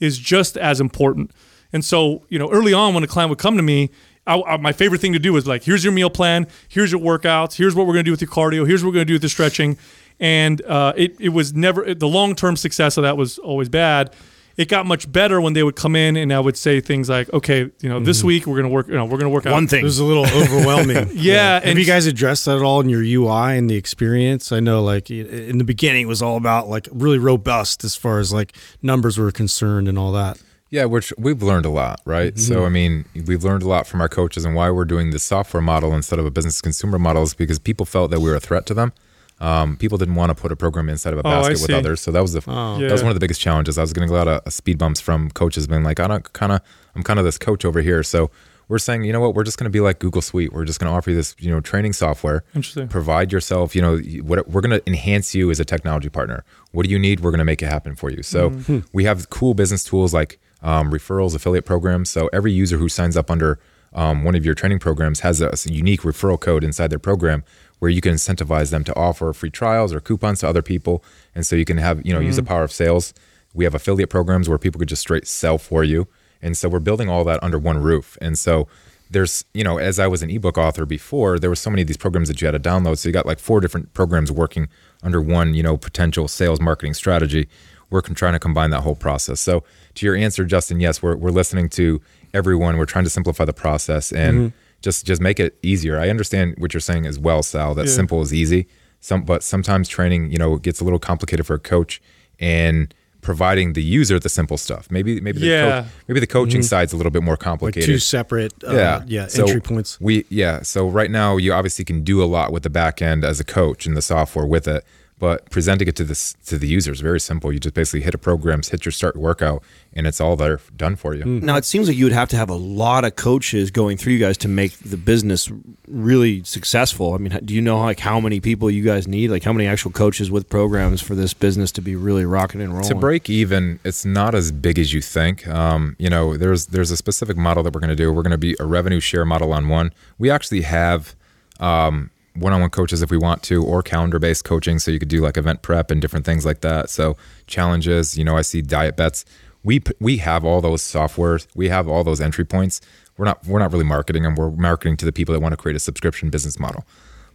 is 0.00 0.18
just 0.18 0.56
as 0.56 0.80
important. 0.80 1.30
And 1.72 1.84
so, 1.84 2.24
you 2.28 2.40
know, 2.40 2.50
early 2.50 2.72
on 2.72 2.92
when 2.92 3.04
a 3.04 3.06
client 3.06 3.30
would 3.30 3.38
come 3.38 3.56
to 3.56 3.62
me, 3.62 3.90
I, 4.26 4.40
I- 4.40 4.56
my 4.56 4.72
favorite 4.72 5.00
thing 5.00 5.12
to 5.12 5.18
do 5.18 5.36
is 5.36 5.46
like, 5.46 5.64
here's 5.64 5.84
your 5.84 5.92
meal 5.92 6.10
plan, 6.10 6.46
here's 6.68 6.90
your 6.92 7.00
workouts, 7.00 7.56
here's 7.56 7.74
what 7.74 7.86
we're 7.86 7.92
going 7.94 8.04
to 8.04 8.08
do 8.08 8.12
with 8.12 8.20
your 8.22 8.30
cardio, 8.30 8.66
here's 8.66 8.82
what 8.82 8.88
we're 8.90 8.94
going 8.94 9.06
to 9.06 9.10
do 9.10 9.14
with 9.14 9.22
the 9.22 9.28
stretching. 9.28 9.76
And 10.20 10.62
uh, 10.62 10.92
it, 10.96 11.16
it 11.20 11.30
was 11.30 11.54
never, 11.54 11.92
the 11.94 12.08
long 12.08 12.34
term 12.34 12.56
success 12.56 12.96
of 12.96 13.02
that 13.02 13.16
was 13.16 13.38
always 13.38 13.68
bad. 13.68 14.14
It 14.56 14.68
got 14.68 14.86
much 14.86 15.10
better 15.10 15.40
when 15.40 15.52
they 15.54 15.64
would 15.64 15.74
come 15.74 15.96
in 15.96 16.14
and 16.14 16.32
I 16.32 16.38
would 16.38 16.56
say 16.56 16.80
things 16.80 17.08
like, 17.08 17.28
okay, 17.32 17.68
you 17.80 17.88
know, 17.88 17.98
this 17.98 18.22
week 18.22 18.46
we're 18.46 18.54
going 18.54 18.68
to 18.68 18.72
work, 18.72 18.86
you 18.86 18.94
know, 18.94 19.04
we're 19.04 19.18
going 19.18 19.22
to 19.24 19.28
work 19.30 19.46
out 19.46 19.52
One 19.52 19.66
thing. 19.66 19.78
It 19.78 19.80
thing. 19.80 19.84
was 19.84 19.98
a 19.98 20.04
little 20.04 20.24
overwhelming. 20.42 21.08
Yeah, 21.12 21.54
Have 21.54 21.64
and- 21.64 21.78
you 21.80 21.84
guys 21.84 22.06
addressed 22.06 22.44
that 22.44 22.58
at 22.58 22.62
all 22.62 22.80
in 22.80 22.88
your 22.88 23.02
UI 23.02 23.58
and 23.58 23.68
the 23.68 23.74
experience? 23.74 24.52
I 24.52 24.60
know, 24.60 24.80
like 24.80 25.10
in 25.10 25.58
the 25.58 25.64
beginning, 25.64 26.02
it 26.02 26.08
was 26.08 26.22
all 26.22 26.36
about 26.36 26.68
like 26.68 26.86
really 26.92 27.18
robust 27.18 27.82
as 27.82 27.96
far 27.96 28.20
as 28.20 28.32
like 28.32 28.54
numbers 28.80 29.18
were 29.18 29.32
concerned 29.32 29.88
and 29.88 29.98
all 29.98 30.12
that. 30.12 30.40
Yeah, 30.74 30.86
which 30.94 31.12
we've 31.16 31.42
learned 31.50 31.66
a 31.66 31.70
lot, 31.82 32.00
right? 32.04 32.36
So, 32.38 32.64
I 32.64 32.68
mean, 32.78 33.04
we've 33.28 33.44
learned 33.44 33.62
a 33.62 33.68
lot 33.68 33.86
from 33.86 34.00
our 34.00 34.08
coaches 34.08 34.44
and 34.44 34.52
why 34.58 34.70
we're 34.70 34.84
doing 34.94 35.10
the 35.10 35.18
software 35.18 35.62
model 35.72 35.94
instead 35.94 36.18
of 36.18 36.26
a 36.26 36.30
business 36.30 36.60
consumer 36.60 36.98
model 36.98 37.22
is 37.22 37.32
because 37.34 37.58
people 37.58 37.86
felt 37.86 38.10
that 38.10 38.20
we 38.20 38.28
were 38.30 38.36
a 38.36 38.40
threat 38.48 38.64
to 38.66 38.74
them. 38.74 38.92
Um, 39.40 39.76
people 39.76 39.98
didn't 39.98 40.14
want 40.16 40.30
to 40.30 40.34
put 40.42 40.50
a 40.52 40.56
program 40.56 40.88
inside 40.88 41.12
of 41.12 41.18
a 41.18 41.22
Oh, 41.26 41.30
basket 41.30 41.60
with 41.62 41.70
others, 41.78 42.00
so 42.00 42.10
that 42.12 42.22
was 42.22 42.32
the 42.32 42.42
oh, 42.46 42.78
that 42.80 42.90
was 42.92 43.02
one 43.02 43.10
of 43.10 43.16
the 43.16 43.24
biggest 43.26 43.40
challenges. 43.40 43.78
I 43.78 43.82
was 43.82 43.92
getting 43.92 44.10
a 44.10 44.12
lot 44.12 44.28
of 44.28 44.42
uh, 44.46 44.50
speed 44.50 44.78
bumps 44.78 45.00
from 45.00 45.30
coaches, 45.30 45.66
being 45.66 45.82
like, 45.84 45.98
"I 46.00 46.06
don't 46.08 46.32
kind 46.32 46.52
of, 46.52 46.60
I'm 46.94 47.02
kind 47.02 47.18
of 47.18 47.24
this 47.24 47.38
coach 47.38 47.64
over 47.64 47.80
here." 47.82 48.02
So 48.02 48.30
we're 48.68 48.78
saying, 48.78 49.04
you 49.04 49.12
know 49.12 49.20
what, 49.20 49.34
we're 49.34 49.42
just 49.44 49.58
going 49.58 49.70
to 49.70 49.76
be 49.78 49.80
like 49.80 49.98
Google 49.98 50.22
Suite. 50.22 50.52
We're 50.52 50.64
just 50.64 50.78
going 50.80 50.90
to 50.90 50.96
offer 50.96 51.10
you 51.10 51.16
this, 51.16 51.34
you 51.38 51.50
know, 51.50 51.60
training 51.60 51.92
software. 51.94 52.44
Interesting. 52.54 52.88
Provide 52.88 53.32
yourself, 53.32 53.74
you 53.76 53.82
know, 53.82 53.98
what 54.22 54.48
we're 54.48 54.60
going 54.62 54.78
to 54.80 54.82
enhance 54.88 55.34
you 55.34 55.50
as 55.50 55.58
a 55.60 55.64
technology 55.64 56.08
partner. 56.08 56.44
What 56.72 56.84
do 56.86 56.90
you 56.90 56.98
need? 56.98 57.20
We're 57.20 57.30
going 57.32 57.44
to 57.46 57.50
make 57.52 57.60
it 57.62 57.66
happen 57.68 57.94
for 57.96 58.10
you. 58.10 58.22
So 58.22 58.50
Mm-hmm. 58.50 58.78
we 58.92 59.04
have 59.04 59.28
cool 59.30 59.54
business 59.54 59.84
tools 59.84 60.14
like 60.14 60.38
um, 60.64 60.90
referrals, 60.90 61.36
affiliate 61.36 61.64
programs. 61.64 62.10
So 62.10 62.28
every 62.32 62.50
user 62.50 62.78
who 62.78 62.88
signs 62.88 63.16
up 63.16 63.30
under 63.30 63.60
um, 63.92 64.24
one 64.24 64.34
of 64.34 64.44
your 64.44 64.54
training 64.54 64.80
programs 64.80 65.20
has 65.20 65.40
a, 65.40 65.50
a 65.50 65.72
unique 65.72 66.00
referral 66.00 66.40
code 66.40 66.64
inside 66.64 66.88
their 66.88 66.98
program 66.98 67.44
where 67.78 67.90
you 67.90 68.00
can 68.00 68.14
incentivize 68.14 68.70
them 68.70 68.82
to 68.82 68.96
offer 68.96 69.32
free 69.32 69.50
trials 69.50 69.92
or 69.92 70.00
coupons 70.00 70.40
to 70.40 70.48
other 70.48 70.62
people. 70.62 71.04
And 71.34 71.46
so 71.46 71.54
you 71.54 71.64
can 71.64 71.78
have, 71.78 72.04
you 72.04 72.12
know, 72.12 72.18
use 72.18 72.36
the 72.36 72.42
power 72.42 72.64
of 72.64 72.72
sales. 72.72 73.14
We 73.52 73.64
have 73.64 73.74
affiliate 73.74 74.10
programs 74.10 74.48
where 74.48 74.58
people 74.58 74.80
could 74.80 74.88
just 74.88 75.02
straight 75.02 75.28
sell 75.28 75.58
for 75.58 75.84
you. 75.84 76.08
And 76.42 76.56
so 76.56 76.68
we're 76.68 76.80
building 76.80 77.08
all 77.08 77.22
that 77.24 77.42
under 77.42 77.58
one 77.58 77.78
roof. 77.78 78.18
And 78.20 78.36
so 78.36 78.66
there's 79.10 79.44
you 79.54 79.62
know 79.64 79.78
as 79.78 79.98
I 79.98 80.06
was 80.06 80.22
an 80.22 80.30
ebook 80.30 80.58
author 80.58 80.86
before, 80.86 81.38
there 81.38 81.50
were 81.50 81.56
so 81.56 81.70
many 81.70 81.82
of 81.82 81.88
these 81.88 81.96
programs 81.96 82.28
that 82.28 82.40
you 82.40 82.46
had 82.46 82.52
to 82.52 82.70
download. 82.70 82.98
So 82.98 83.08
you 83.08 83.12
got 83.12 83.26
like 83.26 83.38
four 83.38 83.60
different 83.60 83.92
programs 83.94 84.32
working 84.32 84.68
under 85.02 85.20
one 85.20 85.54
you 85.54 85.62
know 85.62 85.76
potential 85.76 86.28
sales 86.28 86.60
marketing 86.60 86.94
strategy. 86.94 87.48
We're 87.94 88.00
trying 88.00 88.32
to 88.32 88.40
combine 88.40 88.70
that 88.70 88.80
whole 88.80 88.96
process. 88.96 89.38
So 89.40 89.62
to 89.94 90.04
your 90.04 90.16
answer, 90.16 90.44
Justin, 90.44 90.80
yes, 90.80 91.00
we're 91.00 91.14
we're 91.14 91.30
listening 91.30 91.68
to 91.70 92.00
everyone. 92.34 92.76
We're 92.76 92.86
trying 92.86 93.04
to 93.04 93.10
simplify 93.10 93.44
the 93.44 93.52
process 93.52 94.10
and 94.12 94.52
just 94.82 95.06
just 95.06 95.22
make 95.22 95.38
it 95.38 95.56
easier. 95.62 96.00
I 96.00 96.10
understand 96.10 96.56
what 96.58 96.74
you're 96.74 96.80
saying 96.80 97.06
as 97.06 97.20
well, 97.20 97.42
Sal. 97.44 97.74
That 97.76 97.86
Yeah. 97.86 97.92
simple 97.92 98.20
is 98.20 98.34
easy. 98.34 98.66
Some, 98.98 99.22
but 99.22 99.42
sometimes 99.44 99.88
training, 99.88 100.32
you 100.32 100.38
know, 100.38 100.56
gets 100.56 100.80
a 100.80 100.84
little 100.84 100.98
complicated 100.98 101.46
for 101.46 101.54
a 101.54 101.58
coach 101.58 102.02
and 102.40 102.92
providing 103.20 103.74
the 103.74 103.82
user 103.82 104.18
the 104.18 104.28
simple 104.28 104.56
stuff. 104.56 104.88
Maybe 104.90 105.20
maybe 105.20 105.38
the 105.38 105.46
Yeah. 105.46 105.70
coach, 105.82 105.90
maybe 106.08 106.20
the 106.20 106.26
coaching 106.26 106.62
side's 106.62 106.92
a 106.92 106.96
little 106.96 107.12
bit 107.12 107.22
more 107.22 107.34
like 107.34 107.40
complicated. 107.40 107.86
two 107.86 107.98
separate 107.98 108.52
uh, 108.66 108.72
yeah, 108.74 109.02
yeah, 109.06 109.26
So 109.28 109.44
entry 109.44 109.60
points. 109.60 109.98
We 110.00 110.24
yeah. 110.28 110.62
So 110.62 110.88
right 110.88 111.10
now 111.10 111.36
you 111.36 111.52
obviously 111.52 111.84
can 111.84 112.02
do 112.02 112.22
a 112.22 112.26
lot 112.36 112.52
with 112.52 112.64
the 112.64 112.70
back 112.70 113.00
end 113.00 113.24
as 113.24 113.38
a 113.40 113.44
coach 113.44 113.86
and 113.86 113.96
the 113.96 114.02
software 114.02 114.44
with 114.46 114.66
it, 114.66 114.84
but 115.18 115.48
presenting 115.50 115.86
it 115.88 115.96
to 115.96 116.04
this 116.04 116.34
to 116.46 116.58
the 116.58 116.66
user 116.66 116.92
is 116.92 117.00
very 117.00 117.20
simple. 117.20 117.52
You 117.52 117.60
just 117.60 117.74
basically 117.74 118.00
hit 118.00 118.14
a 118.14 118.18
program, 118.18 118.62
hit 118.62 118.84
your 118.84 118.92
start 118.92 119.16
workout, 119.16 119.62
and 119.92 120.06
it's 120.06 120.20
all 120.20 120.36
there 120.36 120.60
done 120.76 120.96
for 120.96 121.14
you. 121.14 121.24
Now 121.24 121.56
it 121.56 121.64
seems 121.64 121.88
like 121.88 121.96
you 121.96 122.04
would 122.04 122.12
have 122.12 122.28
to 122.30 122.36
have 122.36 122.50
a 122.50 122.54
lot 122.54 123.04
of 123.04 123.16
coaches 123.16 123.70
going 123.70 123.96
through 123.96 124.14
you 124.14 124.18
guys 124.18 124.36
to 124.38 124.48
make 124.48 124.76
the 124.78 124.96
business 124.96 125.50
really 125.86 126.42
successful. 126.42 127.14
I 127.14 127.18
mean, 127.18 127.38
do 127.44 127.54
you 127.54 127.60
know 127.60 127.78
like 127.80 128.00
how 128.00 128.18
many 128.18 128.40
people 128.40 128.70
you 128.70 128.82
guys 128.82 129.06
need? 129.06 129.30
Like 129.30 129.44
how 129.44 129.52
many 129.52 129.66
actual 129.68 129.92
coaches 129.92 130.30
with 130.30 130.48
programs 130.48 131.00
for 131.00 131.14
this 131.14 131.32
business 131.32 131.70
to 131.72 131.80
be 131.80 131.94
really 131.94 132.24
rocking 132.24 132.60
and 132.60 132.72
rolling? 132.72 132.88
to 132.88 132.94
break 132.94 133.30
even 133.30 133.78
it's 133.84 134.04
not 134.04 134.34
as 134.34 134.52
big 134.52 134.78
as 134.78 134.92
you 134.92 135.00
think 135.00 135.46
um, 135.48 135.96
you 135.98 136.10
know 136.10 136.36
there's 136.36 136.66
there's 136.66 136.90
a 136.90 136.96
specific 136.96 137.36
model 137.36 137.62
that 137.62 137.72
we're 137.72 137.80
going 137.80 137.88
to 137.88 137.96
do 137.96 138.12
we're 138.12 138.22
going 138.22 138.30
to 138.30 138.38
be 138.38 138.56
a 138.60 138.64
revenue 138.64 139.00
share 139.00 139.24
model 139.24 139.52
on 139.52 139.68
one 139.68 139.92
we 140.18 140.30
actually 140.30 140.62
have 140.62 141.14
um, 141.60 142.10
one-on-one 142.34 142.70
coaches 142.70 143.02
if 143.02 143.10
we 143.10 143.16
want 143.16 143.42
to 143.42 143.64
or 143.64 143.82
calendar-based 143.82 144.44
coaching 144.44 144.78
so 144.78 144.90
you 144.90 144.98
could 144.98 145.08
do 145.08 145.20
like 145.20 145.36
event 145.36 145.62
prep 145.62 145.90
and 145.90 146.00
different 146.00 146.26
things 146.26 146.44
like 146.44 146.60
that 146.62 146.90
so 146.90 147.16
challenges 147.46 148.18
you 148.18 148.24
know 148.24 148.36
i 148.36 148.42
see 148.42 148.60
diet 148.60 148.96
bets 148.96 149.24
we 149.62 149.80
we 150.00 150.16
have 150.16 150.44
all 150.44 150.60
those 150.60 150.82
softwares 150.82 151.46
we 151.54 151.68
have 151.68 151.86
all 151.88 152.02
those 152.02 152.20
entry 152.20 152.44
points 152.44 152.80
we're 153.16 153.24
not 153.24 153.46
we're 153.46 153.60
not 153.60 153.70
really 153.72 153.84
marketing 153.84 154.24
them 154.24 154.34
we're 154.34 154.50
marketing 154.50 154.96
to 154.96 155.04
the 155.04 155.12
people 155.12 155.32
that 155.32 155.40
want 155.40 155.52
to 155.52 155.56
create 155.56 155.76
a 155.76 155.80
subscription 155.80 156.28
business 156.28 156.58
model 156.58 156.84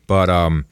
but 0.06 0.30
um 0.30 0.66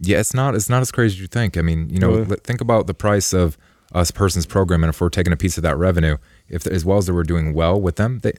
yeah, 0.00 0.20
it's 0.20 0.32
not 0.32 0.54
it's 0.54 0.68
not 0.68 0.80
as 0.80 0.92
crazy 0.92 1.16
as 1.16 1.20
you 1.20 1.26
think. 1.26 1.56
I 1.56 1.60
mean, 1.62 1.90
you 1.90 1.98
know, 1.98 2.18
Really? 2.18 2.36
think 2.44 2.60
about 2.60 2.86
the 2.86 2.94
price 2.94 3.32
of 3.32 3.58
a 3.90 4.06
person's 4.06 4.46
program, 4.46 4.84
and 4.84 4.90
if 4.90 5.00
we're 5.00 5.08
taking 5.08 5.32
a 5.32 5.36
piece 5.36 5.56
of 5.56 5.64
that 5.64 5.76
revenue, 5.76 6.18
if 6.48 6.68
as 6.68 6.84
well 6.84 6.98
as 6.98 7.06
that 7.06 7.14
we're 7.14 7.24
doing 7.24 7.52
well 7.52 7.80
with 7.80 7.96
them, 7.96 8.20
they, 8.20 8.32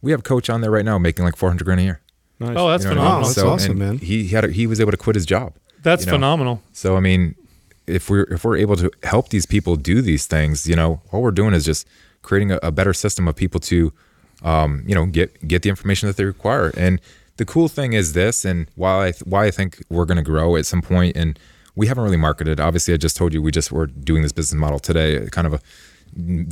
we 0.00 0.10
have 0.12 0.20
a 0.20 0.22
coach 0.22 0.48
on 0.48 0.62
there 0.62 0.70
right 0.70 0.86
now 0.86 0.96
making 0.96 1.22
like 1.26 1.36
four 1.36 1.50
hundred 1.50 1.64
grand 1.64 1.80
a 1.80 1.82
year. 1.82 2.00
Nice. 2.42 2.56
Oh, 2.56 2.68
that's 2.70 2.84
You 2.84 2.90
know 2.94 3.00
what 3.00 3.06
I 3.08 3.14
mean? 3.18 3.24
phenomenal. 3.24 3.28
That's 3.28 3.34
So, 3.34 3.48
awesome, 3.50 3.78
man. 3.78 3.98
He 3.98 4.28
had 4.28 4.44
a, 4.44 4.50
he 4.50 4.66
was 4.66 4.80
able 4.80 4.90
to 4.90 4.96
quit 4.96 5.16
his 5.16 5.26
job. 5.26 5.54
That's 5.82 6.02
you 6.04 6.06
know? 6.10 6.16
phenomenal. 6.16 6.62
So 6.72 6.96
I 6.96 7.00
mean, 7.00 7.34
if 7.86 8.08
we're 8.10 8.24
if 8.24 8.44
we're 8.44 8.56
able 8.56 8.76
to 8.76 8.90
help 9.02 9.30
these 9.30 9.46
people 9.46 9.76
do 9.76 10.00
these 10.02 10.26
things, 10.26 10.66
you 10.66 10.76
know, 10.76 11.00
all 11.10 11.22
we're 11.22 11.30
doing 11.32 11.54
is 11.54 11.64
just 11.64 11.86
creating 12.22 12.52
a, 12.52 12.58
a 12.62 12.70
better 12.70 12.92
system 12.94 13.26
of 13.26 13.34
people 13.34 13.58
to, 13.60 13.92
um, 14.44 14.84
you 14.86 14.94
know, 14.94 15.06
get 15.06 15.46
get 15.48 15.62
the 15.62 15.68
information 15.68 16.06
that 16.06 16.16
they 16.16 16.24
require. 16.24 16.72
And 16.76 17.00
the 17.38 17.44
cool 17.44 17.68
thing 17.68 17.94
is 17.94 18.12
this, 18.12 18.44
and 18.44 18.66
why 18.76 19.06
I 19.08 19.10
th- 19.12 19.24
why 19.24 19.46
I 19.46 19.50
think 19.50 19.82
we're 19.90 20.04
going 20.04 20.16
to 20.18 20.22
grow 20.22 20.54
at 20.56 20.66
some 20.66 20.82
point, 20.82 21.16
and 21.16 21.38
we 21.74 21.86
haven't 21.88 22.04
really 22.04 22.16
marketed. 22.18 22.60
Obviously, 22.60 22.94
I 22.94 22.96
just 22.98 23.16
told 23.16 23.32
you 23.34 23.42
we 23.42 23.50
just 23.50 23.72
were 23.72 23.86
doing 23.86 24.22
this 24.22 24.32
business 24.32 24.58
model 24.60 24.78
today. 24.78 25.26
Kind 25.32 25.46
of 25.46 25.54
a 25.54 25.60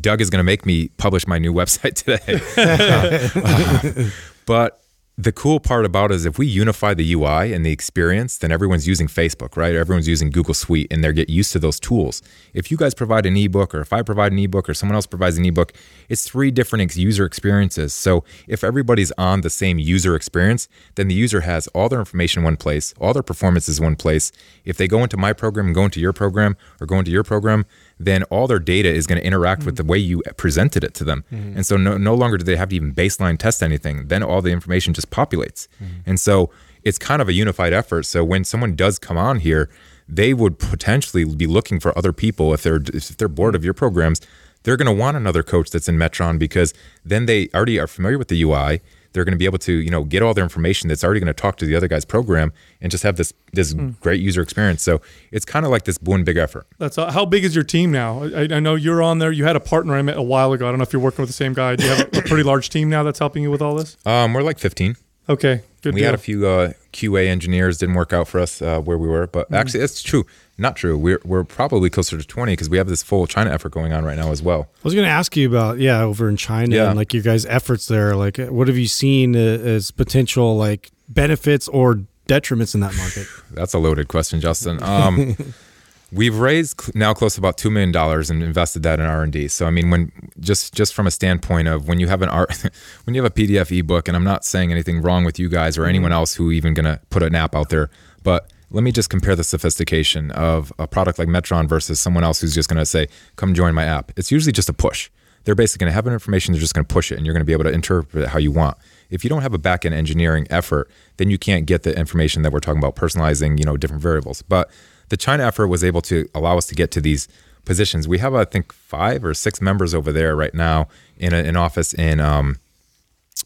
Doug 0.00 0.22
is 0.22 0.30
going 0.30 0.38
to 0.38 0.44
make 0.44 0.64
me 0.64 0.88
publish 0.96 1.26
my 1.26 1.38
new 1.38 1.52
website 1.60 1.94
today. 1.94 2.40
But 4.46 4.79
the 5.22 5.32
cool 5.32 5.60
part 5.60 5.84
about 5.84 6.10
it 6.10 6.14
is 6.14 6.24
if 6.24 6.38
we 6.38 6.46
unify 6.46 6.94
the 6.94 7.12
UI 7.12 7.52
and 7.52 7.64
the 7.64 7.72
experience, 7.72 8.38
then 8.38 8.50
everyone's 8.50 8.88
using 8.88 9.06
Facebook, 9.06 9.54
right? 9.54 9.74
Everyone's 9.74 10.08
using 10.08 10.30
Google 10.30 10.54
Suite 10.54 10.86
and 10.90 11.04
they're 11.04 11.12
get 11.12 11.28
used 11.28 11.52
to 11.52 11.58
those 11.58 11.78
tools. 11.78 12.22
If 12.54 12.70
you 12.70 12.78
guys 12.78 12.94
provide 12.94 13.26
an 13.26 13.36
ebook 13.36 13.74
or 13.74 13.80
if 13.82 13.92
I 13.92 14.00
provide 14.00 14.32
an 14.32 14.38
ebook 14.38 14.68
or 14.68 14.74
someone 14.74 14.94
else 14.94 15.06
provides 15.06 15.36
an 15.36 15.44
ebook, 15.44 15.74
it's 16.08 16.26
three 16.26 16.50
different 16.50 16.96
user 16.96 17.26
experiences. 17.26 17.92
So 17.92 18.24
if 18.48 18.64
everybody's 18.64 19.12
on 19.18 19.42
the 19.42 19.50
same 19.50 19.78
user 19.78 20.16
experience, 20.16 20.68
then 20.94 21.08
the 21.08 21.14
user 21.14 21.42
has 21.42 21.66
all 21.68 21.90
their 21.90 21.98
information 21.98 22.40
in 22.40 22.44
one 22.44 22.56
place, 22.56 22.94
all 22.98 23.12
their 23.12 23.22
performance 23.22 23.68
is 23.68 23.80
one 23.80 23.96
place. 23.96 24.32
If 24.64 24.78
they 24.78 24.88
go 24.88 25.02
into 25.02 25.18
my 25.18 25.34
program 25.34 25.66
and 25.66 25.74
go 25.74 25.84
into 25.84 26.00
your 26.00 26.14
program 26.14 26.56
or 26.80 26.86
go 26.86 26.98
into 26.98 27.10
your 27.10 27.24
program, 27.24 27.66
then 28.00 28.22
all 28.24 28.46
their 28.46 28.58
data 28.58 28.88
is 28.88 29.06
going 29.06 29.20
to 29.20 29.26
interact 29.26 29.64
with 29.64 29.76
the 29.76 29.84
way 29.84 29.98
you 29.98 30.22
presented 30.38 30.82
it 30.82 30.94
to 30.94 31.04
them. 31.04 31.22
Mm-hmm. 31.30 31.56
And 31.56 31.66
so 31.66 31.76
no, 31.76 31.98
no 31.98 32.14
longer 32.14 32.38
do 32.38 32.44
they 32.44 32.56
have 32.56 32.70
to 32.70 32.76
even 32.76 32.94
baseline 32.94 33.38
test 33.38 33.62
anything. 33.62 34.08
Then 34.08 34.22
all 34.22 34.40
the 34.40 34.50
information 34.50 34.94
just 34.94 35.10
populates. 35.10 35.68
Mm-hmm. 35.82 36.00
And 36.06 36.18
so 36.18 36.50
it's 36.82 36.98
kind 36.98 37.20
of 37.20 37.28
a 37.28 37.34
unified 37.34 37.74
effort. 37.74 38.06
So 38.06 38.24
when 38.24 38.42
someone 38.44 38.74
does 38.74 38.98
come 38.98 39.18
on 39.18 39.40
here, 39.40 39.68
they 40.08 40.32
would 40.32 40.58
potentially 40.58 41.26
be 41.26 41.46
looking 41.46 41.78
for 41.78 41.96
other 41.96 42.12
people 42.12 42.54
if 42.54 42.62
they're 42.62 42.80
if 42.92 43.16
they're 43.18 43.28
bored 43.28 43.54
of 43.54 43.64
your 43.64 43.74
programs. 43.74 44.20
They're 44.62 44.76
going 44.76 44.94
to 44.94 45.00
want 45.00 45.16
another 45.16 45.42
coach 45.42 45.70
that's 45.70 45.88
in 45.88 45.96
Metron 45.96 46.38
because 46.38 46.74
then 47.04 47.26
they 47.26 47.48
already 47.54 47.78
are 47.78 47.86
familiar 47.86 48.18
with 48.18 48.28
the 48.28 48.42
UI. 48.42 48.80
They're 49.12 49.24
going 49.24 49.32
to 49.32 49.38
be 49.38 49.44
able 49.44 49.58
to, 49.58 49.72
you 49.72 49.90
know, 49.90 50.04
get 50.04 50.22
all 50.22 50.34
their 50.34 50.44
information 50.44 50.88
that's 50.88 51.02
already 51.02 51.20
going 51.20 51.26
to 51.26 51.34
talk 51.34 51.56
to 51.56 51.66
the 51.66 51.74
other 51.74 51.88
guy's 51.88 52.04
program 52.04 52.52
and 52.80 52.90
just 52.90 53.02
have 53.02 53.16
this 53.16 53.32
this 53.52 53.72
great 54.00 54.20
user 54.20 54.42
experience. 54.42 54.82
So 54.82 55.00
it's 55.32 55.44
kind 55.44 55.64
of 55.64 55.70
like 55.72 55.84
this 55.84 55.98
one 56.02 56.24
big 56.24 56.36
effort. 56.36 56.66
That's 56.78 56.98
uh, 56.98 57.10
how 57.10 57.24
big 57.24 57.44
is 57.44 57.54
your 57.54 57.64
team 57.64 57.90
now? 57.90 58.22
I, 58.24 58.42
I 58.50 58.60
know 58.60 58.74
you're 58.74 59.02
on 59.02 59.18
there. 59.18 59.32
You 59.32 59.44
had 59.44 59.56
a 59.56 59.60
partner 59.60 59.94
I 59.94 60.02
met 60.02 60.16
a 60.16 60.22
while 60.22 60.52
ago. 60.52 60.66
I 60.66 60.70
don't 60.70 60.78
know 60.78 60.84
if 60.84 60.92
you're 60.92 61.02
working 61.02 61.22
with 61.22 61.28
the 61.28 61.34
same 61.34 61.52
guy. 61.52 61.76
Do 61.76 61.84
you 61.84 61.90
have 61.90 62.00
a, 62.00 62.18
a 62.18 62.22
pretty 62.22 62.42
large 62.42 62.70
team 62.70 62.88
now 62.88 63.02
that's 63.02 63.18
helping 63.18 63.42
you 63.42 63.50
with 63.50 63.62
all 63.62 63.74
this? 63.74 63.96
Um, 64.06 64.32
we're 64.32 64.42
like 64.42 64.58
15. 64.58 64.96
Okay, 65.28 65.62
good. 65.82 65.94
we 65.94 66.00
deal. 66.00 66.06
had 66.06 66.14
a 66.14 66.18
few 66.18 66.46
uh, 66.46 66.72
QA 66.92 67.28
engineers 67.28 67.78
didn't 67.78 67.94
work 67.94 68.12
out 68.12 68.26
for 68.26 68.40
us 68.40 68.60
uh, 68.60 68.80
where 68.80 68.98
we 68.98 69.06
were, 69.06 69.28
but 69.28 69.52
actually 69.52 69.78
that's 69.78 70.02
true. 70.02 70.26
Not 70.60 70.76
true. 70.76 70.98
We're 70.98 71.20
we're 71.24 71.42
probably 71.42 71.88
closer 71.88 72.18
to 72.18 72.22
20 72.24 72.52
because 72.52 72.68
we 72.68 72.76
have 72.76 72.86
this 72.86 73.02
full 73.02 73.26
China 73.26 73.50
effort 73.50 73.72
going 73.72 73.94
on 73.94 74.04
right 74.04 74.16
now 74.18 74.30
as 74.30 74.42
well. 74.42 74.68
I 74.76 74.80
was 74.84 74.92
going 74.94 75.06
to 75.06 75.10
ask 75.10 75.34
you 75.34 75.48
about 75.48 75.78
yeah, 75.78 76.02
over 76.02 76.28
in 76.28 76.36
China 76.36 76.76
Yeah. 76.76 76.88
and 76.90 76.98
like 76.98 77.14
your 77.14 77.22
guys' 77.22 77.46
efforts 77.46 77.86
there. 77.86 78.14
Like, 78.14 78.36
what 78.36 78.68
have 78.68 78.76
you 78.76 78.86
seen 78.86 79.34
uh, 79.34 79.38
as 79.38 79.90
potential 79.90 80.58
like 80.58 80.90
benefits 81.08 81.66
or 81.68 82.02
detriments 82.28 82.74
in 82.74 82.80
that 82.80 82.94
market? 82.94 83.26
That's 83.52 83.72
a 83.72 83.78
loaded 83.78 84.08
question, 84.08 84.38
Justin. 84.38 84.82
Um, 84.82 85.34
we've 86.12 86.36
raised 86.36 86.94
now 86.94 87.14
close 87.14 87.36
to 87.36 87.40
about 87.40 87.56
two 87.56 87.70
million 87.70 87.90
dollars 87.90 88.28
and 88.28 88.42
invested 88.42 88.82
that 88.82 89.00
in 89.00 89.06
R 89.06 89.22
and 89.22 89.32
D. 89.32 89.48
So 89.48 89.64
I 89.64 89.70
mean, 89.70 89.88
when 89.88 90.12
just 90.40 90.74
just 90.74 90.92
from 90.92 91.06
a 91.06 91.10
standpoint 91.10 91.68
of 91.68 91.88
when 91.88 92.00
you 92.00 92.08
have 92.08 92.20
an 92.20 92.28
art, 92.28 92.52
when 93.04 93.14
you 93.14 93.22
have 93.22 93.32
a 93.32 93.34
PDF 93.34 93.76
ebook, 93.76 94.08
and 94.08 94.16
I'm 94.16 94.24
not 94.24 94.44
saying 94.44 94.70
anything 94.70 95.00
wrong 95.00 95.24
with 95.24 95.38
you 95.38 95.48
guys 95.48 95.78
or 95.78 95.86
anyone 95.86 96.12
else 96.12 96.34
who 96.34 96.50
even 96.50 96.74
gonna 96.74 97.00
put 97.08 97.22
an 97.22 97.34
app 97.34 97.54
out 97.54 97.70
there, 97.70 97.88
but 98.22 98.49
let 98.70 98.84
me 98.84 98.92
just 98.92 99.10
compare 99.10 99.36
the 99.36 99.44
sophistication 99.44 100.30
of 100.32 100.72
a 100.78 100.86
product 100.86 101.18
like 101.18 101.28
Metron 101.28 101.68
versus 101.68 101.98
someone 102.00 102.24
else 102.24 102.40
who's 102.40 102.54
just 102.54 102.68
gonna 102.68 102.86
say, 102.86 103.08
"Come 103.36 103.54
join 103.54 103.74
my 103.74 103.84
app." 103.84 104.12
It's 104.16 104.30
usually 104.30 104.52
just 104.52 104.68
a 104.68 104.72
push. 104.72 105.10
They're 105.44 105.54
basically 105.54 105.84
going 105.84 105.92
to 105.92 105.94
have 105.94 106.06
an 106.06 106.12
information. 106.12 106.52
They're 106.52 106.60
just 106.60 106.74
going 106.74 106.84
to 106.84 106.92
push 106.92 107.10
it, 107.10 107.16
and 107.16 107.24
you're 107.24 107.32
going 107.32 107.40
to 107.40 107.46
be 107.46 107.52
able 107.52 107.64
to 107.64 107.72
interpret 107.72 108.24
it 108.24 108.28
how 108.28 108.38
you 108.38 108.52
want. 108.52 108.76
If 109.08 109.24
you 109.24 109.30
don't 109.30 109.42
have 109.42 109.54
a 109.54 109.58
back 109.58 109.84
end 109.84 109.94
engineering 109.94 110.46
effort, 110.50 110.90
then 111.16 111.30
you 111.30 111.38
can't 111.38 111.66
get 111.66 111.82
the 111.82 111.98
information 111.98 112.42
that 112.42 112.52
we're 112.52 112.60
talking 112.60 112.78
about, 112.78 112.94
personalizing, 112.94 113.58
you 113.58 113.64
know, 113.64 113.76
different 113.76 114.02
variables. 114.02 114.42
But 114.42 114.70
the 115.08 115.16
China 115.16 115.44
effort 115.44 115.68
was 115.68 115.82
able 115.82 116.02
to 116.02 116.28
allow 116.34 116.58
us 116.58 116.66
to 116.66 116.74
get 116.74 116.90
to 116.92 117.00
these 117.00 117.26
positions. 117.64 118.06
We 118.06 118.18
have, 118.18 118.34
I 118.34 118.44
think, 118.44 118.72
five 118.72 119.24
or 119.24 119.34
six 119.34 119.60
members 119.60 119.94
over 119.94 120.12
there 120.12 120.36
right 120.36 120.54
now 120.54 120.88
in 121.16 121.32
a, 121.32 121.38
an 121.38 121.56
office 121.56 121.94
in 121.94 122.20
um, 122.20 122.58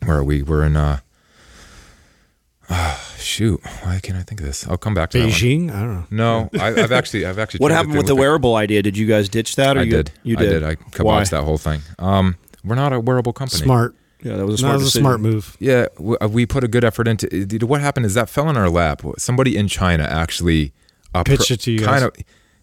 where 0.05 0.18
are 0.18 0.25
we? 0.25 0.43
We're 0.43 0.64
in 0.64 0.77
uh, 0.77 0.99
shoot. 3.19 3.61
Why 3.83 4.01
can't 4.03 4.19
I 4.19 4.23
think 4.23 4.41
of 4.41 4.47
this? 4.47 4.67
I'll 4.67 4.77
come 4.77 4.95
back 4.95 5.11
to 5.11 5.19
that 5.19 5.25
one. 5.25 5.33
Beijing? 5.33 5.71
I 5.75 5.81
don't 5.81 6.11
know. 6.11 6.49
No, 6.51 6.61
I, 6.61 6.69
I've 6.83 6.93
actually, 6.93 7.27
I've 7.27 7.39
actually. 7.39 7.59
What 7.62 7.71
happened 7.73 7.93
think 7.93 7.99
with 7.99 8.07
the 8.09 8.15
what 8.15 8.21
wearable 8.21 8.57
idea? 8.57 8.83
Did 8.83 8.97
you 8.97 9.07
guys 9.07 9.29
ditch 9.29 9.57
that? 9.57 9.77
Or 9.77 9.81
I 9.81 9.83
you, 9.85 9.91
did. 9.91 10.11
You 10.23 10.37
I 10.39 10.41
did. 10.41 10.51
did. 10.51 10.62
I 10.62 10.69
Why? 10.69 10.75
kiboshed 11.23 11.31
that 11.31 11.45
whole 11.45 11.59
thing. 11.59 11.81
Um, 11.99 12.37
we're 12.65 12.75
not 12.77 12.93
a 12.93 13.01
wearable 13.01 13.33
company. 13.33 13.62
Smart. 13.62 13.95
Yeah, 14.23 14.37
that 14.37 14.47
was 14.47 14.61
a 14.61 14.62
That 14.65 14.69
smart. 14.69 14.79
was 14.79 14.87
a 14.87 14.99
smart 14.99 15.21
move. 15.21 15.57
Yeah, 15.61 15.87
w- 15.97 16.17
uh, 16.21 16.29
we 16.29 16.47
put 16.47 16.65
a 16.65 16.69
good 16.69 16.83
effort 16.85 17.07
into. 17.07 17.29
it. 17.31 17.62
What 17.65 17.81
happened 17.83 18.07
is 18.07 18.15
that 18.15 18.31
fell 18.31 18.49
in 18.49 18.57
our 18.57 18.71
lap. 18.71 19.03
Somebody 19.19 19.57
in 19.57 19.69
China 19.69 20.05
actually 20.05 20.73
uh, 21.15 21.23
Pitched 21.25 21.51
it 21.51 21.59
to 21.61 21.71
you 21.73 21.81
Kind 21.81 22.01
guys. 22.01 22.03
of, 22.05 22.12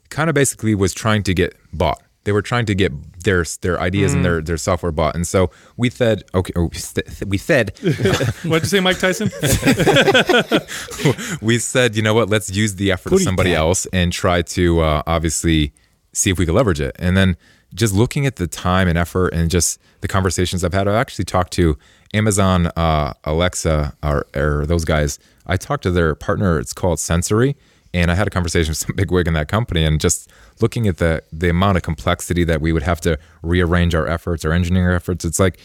kind 0.10 0.30
of 0.30 0.34
basically 0.34 0.74
was 0.74 0.94
trying 0.94 1.22
to 1.24 1.34
get 1.36 1.56
bought. 1.72 2.02
They 2.24 2.32
were 2.32 2.42
trying 2.44 2.66
to 2.68 2.76
get 2.76 2.92
their 3.24 3.44
their 3.62 3.80
ideas 3.80 4.14
and 4.14 4.22
Mm. 4.22 4.24
their 4.24 4.42
their 4.42 4.58
software 4.58 4.92
bought, 4.92 5.16
and 5.16 5.28
so 5.28 5.50
we 5.78 5.90
said, 5.90 6.24
okay, 6.36 6.54
oh, 6.56 6.70
we 6.72 6.78
st- 6.78 7.26
we 7.28 7.38
said, 7.38 7.72
what 8.44 8.62
did 8.62 8.64
you 8.64 8.70
say, 8.70 8.80
Mike 8.80 9.00
Tyson? 9.00 9.32
we 11.42 11.58
said, 11.60 11.96
you 11.96 12.02
know 12.02 12.14
what? 12.14 12.30
Let's 12.30 12.50
use 12.50 12.76
the 12.76 12.92
effort 12.92 13.14
of 13.14 13.22
somebody 13.22 13.54
else 13.54 13.86
and 13.94 14.12
try 14.14 14.42
to 14.44 14.82
uh, 14.82 15.04
obviously 15.08 15.74
see 16.14 16.30
if 16.30 16.38
we 16.38 16.46
could 16.46 16.56
leverage 16.56 16.82
it. 16.82 16.96
And 17.00 17.16
then 17.18 17.38
just 17.74 17.94
looking 17.94 18.26
at 18.26 18.36
the 18.36 18.48
time 18.48 18.88
and 18.88 18.98
effort 18.98 19.30
and 19.30 19.50
just 19.50 19.80
the 20.02 20.08
conversations 20.08 20.64
I've 20.64 20.74
had, 20.74 20.88
I've 20.88 20.96
actually 20.96 21.26
talked 21.26 21.54
to 21.54 21.78
Amazon, 22.14 22.68
uh, 22.76 23.14
Alexa, 23.24 23.96
or, 24.04 24.26
or 24.36 24.66
those 24.66 24.86
guys. 24.86 25.20
I 25.48 25.58
talked 25.58 25.84
to 25.84 25.92
their 25.92 26.14
partner. 26.16 26.60
It's 26.60 26.74
called 26.74 27.00
Sensory. 27.00 27.56
And 27.94 28.10
I 28.10 28.16
had 28.16 28.28
a 28.28 28.30
conversation 28.30 28.70
with 28.72 28.78
some 28.78 28.96
big 28.96 29.12
wig 29.12 29.28
in 29.28 29.34
that 29.34 29.48
company, 29.48 29.84
and 29.84 30.00
just 30.00 30.30
looking 30.60 30.88
at 30.88 30.98
the 30.98 31.24
the 31.32 31.50
amount 31.50 31.78
of 31.78 31.84
complexity 31.84 32.44
that 32.46 32.62
we 32.62 32.72
would 32.72 32.84
have 32.84 33.02
to 33.02 33.18
rearrange 33.42 33.96
our 33.96 34.08
efforts, 34.08 34.46
our 34.46 34.54
engineering 34.54 34.96
efforts. 34.96 35.26
It's 35.26 35.40
like 35.40 35.60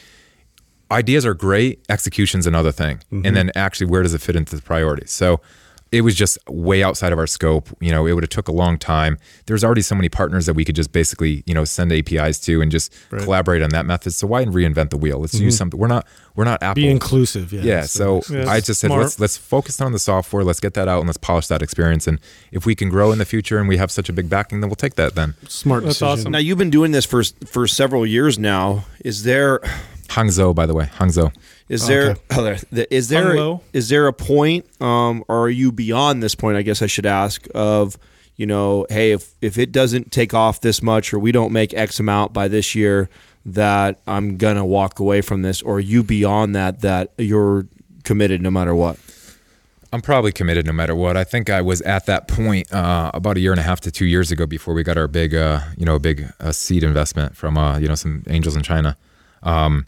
ideas 0.91 1.27
are 1.27 1.35
great, 1.35 1.85
execution's 1.89 2.47
another 2.47 2.72
thing. 2.72 3.01
And 3.11 3.24
mm-hmm. 3.24 3.35
then 3.35 3.51
actually 3.55 3.87
where 3.87 4.03
does 4.03 4.14
it 4.14 4.20
fit 4.20 4.37
into 4.37 4.57
the 4.57 4.62
priorities? 4.62 5.11
So 5.11 5.41
it 5.93 6.01
was 6.01 6.14
just 6.14 6.39
way 6.49 6.82
outside 6.82 7.12
of 7.12 7.18
our 7.18 7.26
scope. 7.26 7.68
You 7.80 7.93
know, 7.93 8.07
it 8.07 8.12
would 8.12 8.24
have 8.24 8.30
took 8.30 8.49
a 8.49 8.53
long 8.53 8.76
time. 8.76 9.18
There's 9.47 9.62
already 9.62 9.82
so 9.82 9.95
many 9.95 10.09
partners 10.09 10.47
that 10.47 10.55
we 10.55 10.64
could 10.64 10.74
just 10.74 10.93
basically, 10.93 11.45
you 11.47 11.55
know, 11.55 11.64
send 11.64 11.93
APIs 11.93 12.41
to 12.41 12.61
and 12.61 12.70
just 12.70 12.93
collaborate 13.11 13.62
on 13.62 13.70
that 13.70 13.87
method. 13.87 14.12
So 14.12 14.26
why 14.26 14.45
reinvent 14.45 14.91
the 14.91 14.97
wheel? 14.97 15.20
Let's 15.20 15.34
use 15.34 15.55
mm-hmm. 15.55 15.59
something. 15.59 15.80
We're 15.80 15.87
not 15.87 16.07
we're 16.34 16.45
not 16.45 16.62
Apple. 16.62 16.82
Be 16.82 16.89
inclusive. 16.89 17.53
Yeah. 17.53 17.62
Yeah, 17.62 17.82
so 17.82 18.22
Yeah, 18.28 18.49
I 18.49 18.61
just 18.61 18.80
said 18.80 18.89
smart. 18.89 19.03
let's 19.03 19.20
let's 19.20 19.37
focus 19.37 19.80
on 19.80 19.93
the 19.93 19.99
software, 19.99 20.43
let's 20.45 20.61
get 20.61 20.74
that 20.74 20.89
out 20.89 20.99
and 20.99 21.09
let's 21.09 21.18
polish 21.18 21.47
that 21.47 21.62
experience 21.62 22.07
and 22.07 22.18
if 22.51 22.66
we 22.66 22.74
can 22.74 22.89
grow 22.89 23.12
in 23.12 23.18
the 23.18 23.24
future 23.24 23.59
and 23.59 23.68
we 23.68 23.76
have 23.76 23.91
such 23.91 24.09
a 24.09 24.12
big 24.12 24.28
backing 24.28 24.61
then 24.61 24.68
we'll 24.68 24.76
take 24.76 24.97
that 24.97 25.14
then. 25.14 25.34
smart 25.49 25.84
That's 25.84 25.99
decision. 25.99 26.20
awesome. 26.20 26.32
Now 26.32 26.39
you've 26.39 26.59
been 26.59 26.70
doing 26.70 26.93
this 26.93 27.05
for 27.05 27.22
for 27.47 27.66
several 27.66 28.05
years 28.07 28.39
now. 28.39 28.84
Is 29.05 29.22
there 29.22 29.61
Hangzhou 30.09 30.55
by 30.55 30.66
the 30.66 30.74
way, 30.74 30.87
Hangzhou. 30.97 31.32
Is 31.68 31.86
there 31.86 32.10
Okay. 32.12 32.20
oh, 32.32 32.42
there- 32.70 32.86
is 32.90 33.08
there 33.08 33.22
there 33.88 34.06
a 34.06 34.12
point 34.12 34.66
um 34.80 35.24
or 35.28 35.42
are 35.42 35.48
you 35.50 35.72
beyond 35.72 36.22
this 36.22 36.34
point 36.34 36.56
I 36.56 36.62
guess 36.62 36.82
I 36.82 36.86
should 36.86 37.06
ask 37.06 37.46
of 37.54 37.96
you 38.36 38.46
know 38.46 38.86
hey 38.90 39.12
if 39.12 39.34
if 39.40 39.58
it 39.58 39.72
doesn't 39.72 40.12
take 40.12 40.34
off 40.34 40.60
this 40.60 40.82
much 40.82 41.12
or 41.12 41.18
we 41.18 41.32
don't 41.32 41.52
make 41.52 41.72
x 41.74 41.98
amount 42.00 42.32
by 42.32 42.48
this 42.48 42.74
year 42.74 43.08
that 43.44 44.00
I'm 44.06 44.36
going 44.36 44.56
to 44.56 44.64
walk 44.64 44.98
away 44.98 45.20
from 45.20 45.42
this 45.42 45.62
or 45.62 45.76
are 45.76 45.80
you 45.80 46.02
beyond 46.02 46.54
that 46.56 46.80
that 46.80 47.12
you're 47.16 47.66
committed 48.04 48.42
no 48.42 48.50
matter 48.50 48.74
what? 48.74 48.98
I'm 49.92 50.02
probably 50.02 50.32
committed 50.32 50.66
no 50.66 50.72
matter 50.72 50.96
what. 50.96 51.16
I 51.16 51.22
think 51.22 51.48
I 51.48 51.60
was 51.62 51.80
at 51.82 52.06
that 52.06 52.26
point 52.26 52.70
uh, 52.72 53.12
about 53.14 53.36
a 53.36 53.40
year 53.40 53.52
and 53.52 53.60
a 53.60 53.62
half 53.62 53.80
to 53.82 53.92
two 53.92 54.04
years 54.04 54.32
ago 54.32 54.44
before 54.44 54.74
we 54.74 54.82
got 54.82 54.98
our 54.98 55.06
big, 55.06 55.32
uh, 55.34 55.60
you 55.78 55.86
know, 55.86 55.98
big 56.00 56.28
uh, 56.40 56.50
seed 56.50 56.82
investment 56.82 57.36
from, 57.36 57.56
uh, 57.56 57.78
you 57.78 57.86
know, 57.86 57.94
some 57.94 58.24
angels 58.28 58.56
in 58.56 58.62
China. 58.62 58.96
Um, 59.44 59.86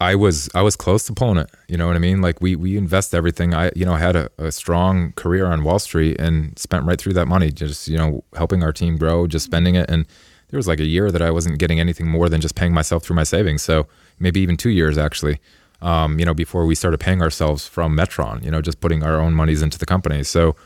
I 0.00 0.14
was 0.14 0.48
I 0.54 0.62
was 0.62 0.76
close 0.76 1.04
to 1.04 1.12
pulling 1.12 1.38
it. 1.38 1.50
You 1.68 1.76
know 1.76 1.86
what 1.86 1.96
I 1.96 2.00
mean? 2.00 2.20
Like 2.20 2.40
we 2.40 2.56
we 2.56 2.76
invest 2.76 3.14
everything. 3.14 3.54
I 3.54 3.70
you 3.76 3.84
know 3.84 3.94
had 3.94 4.16
a, 4.16 4.30
a 4.38 4.50
strong 4.50 5.12
career 5.12 5.46
on 5.46 5.62
Wall 5.62 5.78
Street 5.78 6.20
and 6.20 6.58
spent 6.58 6.84
right 6.84 7.00
through 7.00 7.14
that 7.14 7.26
money, 7.28 7.50
just 7.50 7.88
you 7.88 7.96
know 7.96 8.24
helping 8.36 8.62
our 8.62 8.72
team 8.72 8.96
grow, 8.96 9.26
just 9.26 9.44
spending 9.44 9.76
it. 9.76 9.88
And 9.88 10.06
there 10.50 10.58
was 10.58 10.68
like 10.68 10.80
a 10.80 10.84
year 10.84 11.10
that 11.10 11.22
I 11.22 11.30
wasn't 11.30 11.58
getting 11.58 11.80
anything 11.80 12.08
more 12.08 12.28
than 12.28 12.40
just 12.40 12.54
paying 12.54 12.74
myself 12.74 13.04
through 13.04 13.16
my 13.16 13.24
savings. 13.24 13.62
So 13.62 13.86
maybe 14.18 14.40
even 14.40 14.56
two 14.56 14.70
years 14.70 14.98
actually. 14.98 15.40
Um, 15.82 16.18
you 16.18 16.24
know, 16.24 16.32
before 16.32 16.64
we 16.64 16.74
started 16.74 16.98
paying 16.98 17.20
ourselves 17.20 17.68
from 17.68 17.94
Metron, 17.94 18.42
you 18.42 18.50
know, 18.50 18.62
just 18.62 18.80
putting 18.80 19.02
our 19.02 19.20
own 19.20 19.34
monies 19.34 19.60
into 19.60 19.78
the 19.78 19.84
company. 19.84 20.22
So 20.22 20.56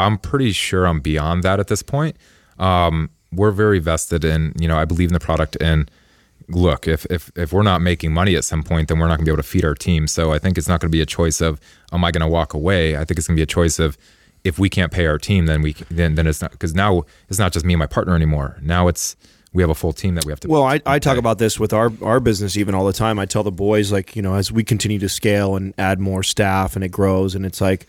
I'm 0.00 0.18
pretty 0.18 0.50
sure 0.50 0.86
I'm 0.86 1.00
beyond 1.00 1.44
that 1.44 1.60
at 1.60 1.68
this 1.68 1.82
point. 1.82 2.16
Um, 2.58 3.10
we're 3.32 3.52
very 3.52 3.78
vested 3.78 4.24
in, 4.24 4.52
you 4.58 4.66
know, 4.66 4.76
I 4.76 4.84
believe 4.84 5.10
in 5.10 5.14
the 5.14 5.20
product 5.20 5.56
and 5.60 5.88
look, 6.48 6.86
if 6.86 7.06
if 7.06 7.30
if 7.36 7.52
we're 7.52 7.62
not 7.62 7.80
making 7.80 8.12
money 8.12 8.36
at 8.36 8.44
some 8.44 8.62
point, 8.62 8.88
then 8.88 8.98
we're 8.98 9.08
not 9.08 9.16
going 9.16 9.24
to 9.26 9.30
be 9.30 9.32
able 9.32 9.42
to 9.42 9.48
feed 9.48 9.64
our 9.64 9.74
team. 9.74 10.06
So 10.06 10.32
I 10.32 10.38
think 10.38 10.58
it's 10.58 10.68
not 10.68 10.80
going 10.80 10.90
to 10.90 10.96
be 10.96 11.02
a 11.02 11.06
choice 11.06 11.40
of 11.40 11.60
am 11.92 12.04
I 12.04 12.10
going 12.10 12.22
to 12.22 12.28
walk 12.28 12.54
away? 12.54 12.96
I 12.96 13.04
think 13.04 13.18
it's 13.18 13.26
going 13.26 13.36
to 13.36 13.40
be 13.40 13.44
a 13.44 13.46
choice 13.46 13.78
of 13.78 13.96
if 14.44 14.58
we 14.58 14.68
can't 14.68 14.92
pay 14.92 15.06
our 15.06 15.18
team, 15.18 15.46
then 15.46 15.62
we 15.62 15.72
then 15.90 16.14
then 16.14 16.26
it's 16.26 16.42
not 16.42 16.52
because 16.52 16.74
now 16.74 17.04
it's 17.28 17.38
not 17.38 17.52
just 17.52 17.64
me 17.64 17.74
and 17.74 17.78
my 17.78 17.86
partner 17.86 18.14
anymore. 18.14 18.58
Now 18.60 18.88
it's 18.88 19.16
we 19.54 19.62
have 19.62 19.70
a 19.70 19.74
full 19.74 19.92
team 19.92 20.16
that 20.16 20.26
we 20.26 20.32
have 20.32 20.40
to. 20.40 20.48
Well, 20.48 20.64
I, 20.64 20.80
I 20.84 20.98
talk 20.98 21.16
about 21.16 21.38
this 21.38 21.60
with 21.60 21.72
our, 21.72 21.92
our 22.02 22.18
business 22.18 22.56
even 22.56 22.74
all 22.74 22.84
the 22.84 22.92
time. 22.92 23.20
I 23.20 23.24
tell 23.24 23.44
the 23.44 23.52
boys, 23.52 23.92
like, 23.92 24.16
you 24.16 24.20
know, 24.20 24.34
as 24.34 24.50
we 24.50 24.64
continue 24.64 24.98
to 24.98 25.08
scale 25.08 25.54
and 25.54 25.72
add 25.78 26.00
more 26.00 26.24
staff 26.24 26.74
and 26.74 26.84
it 26.84 26.90
grows, 26.90 27.36
and 27.36 27.46
it's 27.46 27.60
like, 27.60 27.86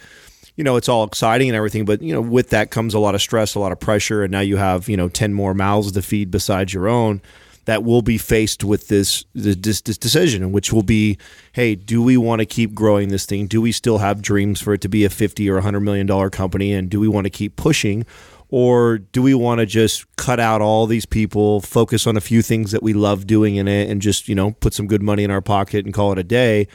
you 0.55 0.63
know, 0.63 0.75
it's 0.75 0.87
all 0.87 1.03
exciting 1.03 1.49
and 1.49 1.55
everything, 1.55 1.83
but, 1.83 2.03
you 2.03 2.13
know, 2.13 2.21
with 2.21 2.51
that 2.51 2.69
comes 2.69 2.93
a 2.93 2.99
lot 2.99 3.15
of 3.15 3.21
stress, 3.21 3.55
a 3.55 3.59
lot 3.59 3.71
of 3.71 3.79
pressure. 3.79 4.23
And 4.23 4.31
now 4.31 4.41
you 4.41 4.57
have, 4.57 4.87
you 4.87 4.95
know, 4.95 5.09
10 5.09 5.33
more 5.33 5.55
mouths 5.55 5.91
to 5.91 6.03
feed 6.03 6.29
besides 6.29 6.71
your 6.71 6.87
own 6.87 7.19
that 7.65 7.83
will 7.83 8.01
be 8.01 8.17
faced 8.17 8.63
with 8.63 8.87
this, 8.87 9.25
this, 9.33 9.81
this 9.81 9.97
decision, 9.97 10.51
which 10.51 10.71
will 10.71 10.83
be, 10.83 11.17
hey, 11.53 11.75
do 11.75 12.01
we 12.01 12.15
want 12.17 12.39
to 12.39 12.45
keep 12.45 12.73
growing 12.73 13.09
this 13.09 13.25
thing? 13.25 13.47
Do 13.47 13.61
we 13.61 13.71
still 13.71 13.97
have 13.97 14.21
dreams 14.21 14.61
for 14.61 14.73
it 14.73 14.81
to 14.81 14.89
be 14.89 15.03
a 15.03 15.09
50 15.09 15.49
or 15.49 15.55
100 15.55 15.79
million 15.79 16.07
dollar 16.07 16.29
company? 16.29 16.73
And 16.73 16.89
do 16.89 16.99
we 16.99 17.07
want 17.07 17.25
to 17.25 17.31
keep 17.31 17.55
pushing? 17.55 18.05
or 18.49 18.99
do 18.99 19.21
we 19.21 19.33
want 19.33 19.59
to 19.59 19.65
just 19.65 20.05
cut 20.17 20.39
out 20.39 20.61
all 20.61 20.85
these 20.85 21.05
people 21.05 21.61
focus 21.61 22.05
on 22.05 22.15
a 22.15 22.21
few 22.21 22.41
things 22.41 22.71
that 22.71 22.83
we 22.83 22.93
love 22.93 23.25
doing 23.25 23.55
in 23.55 23.67
it 23.67 23.89
and 23.89 24.01
just 24.01 24.27
you 24.27 24.35
know 24.35 24.51
put 24.51 24.73
some 24.73 24.87
good 24.87 25.01
money 25.01 25.23
in 25.23 25.31
our 25.31 25.41
pocket 25.41 25.83
and 25.83 25.93
call 25.93 26.11
it 26.11 26.19
a 26.19 26.23
day 26.23 26.67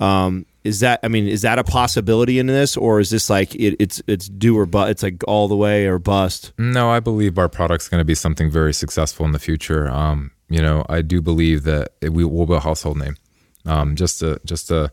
um, 0.00 0.44
is 0.64 0.80
that 0.80 1.00
i 1.02 1.08
mean 1.08 1.26
is 1.26 1.42
that 1.42 1.58
a 1.58 1.64
possibility 1.64 2.38
in 2.38 2.46
this 2.46 2.76
or 2.76 3.00
is 3.00 3.10
this 3.10 3.28
like 3.28 3.54
it, 3.54 3.76
it's 3.78 4.02
it's 4.06 4.28
do 4.28 4.56
or 4.56 4.66
but 4.66 4.90
it's 4.90 5.02
like 5.02 5.22
all 5.26 5.48
the 5.48 5.56
way 5.56 5.86
or 5.86 5.98
bust 5.98 6.52
No, 6.58 6.90
I 6.90 7.00
believe 7.00 7.38
our 7.38 7.48
product's 7.48 7.88
going 7.88 8.00
to 8.00 8.04
be 8.04 8.14
something 8.14 8.50
very 8.50 8.72
successful 8.72 9.26
in 9.26 9.32
the 9.32 9.38
future. 9.38 9.88
Um, 9.88 10.30
you 10.48 10.60
know, 10.60 10.84
I 10.88 11.02
do 11.02 11.20
believe 11.20 11.64
that 11.64 11.92
it, 12.00 12.12
we 12.12 12.24
will 12.24 12.46
be 12.46 12.54
a 12.54 12.60
household 12.60 12.98
name. 12.98 13.16
Um, 13.66 13.96
just 13.96 14.22
a, 14.22 14.40
just 14.44 14.70
a, 14.70 14.92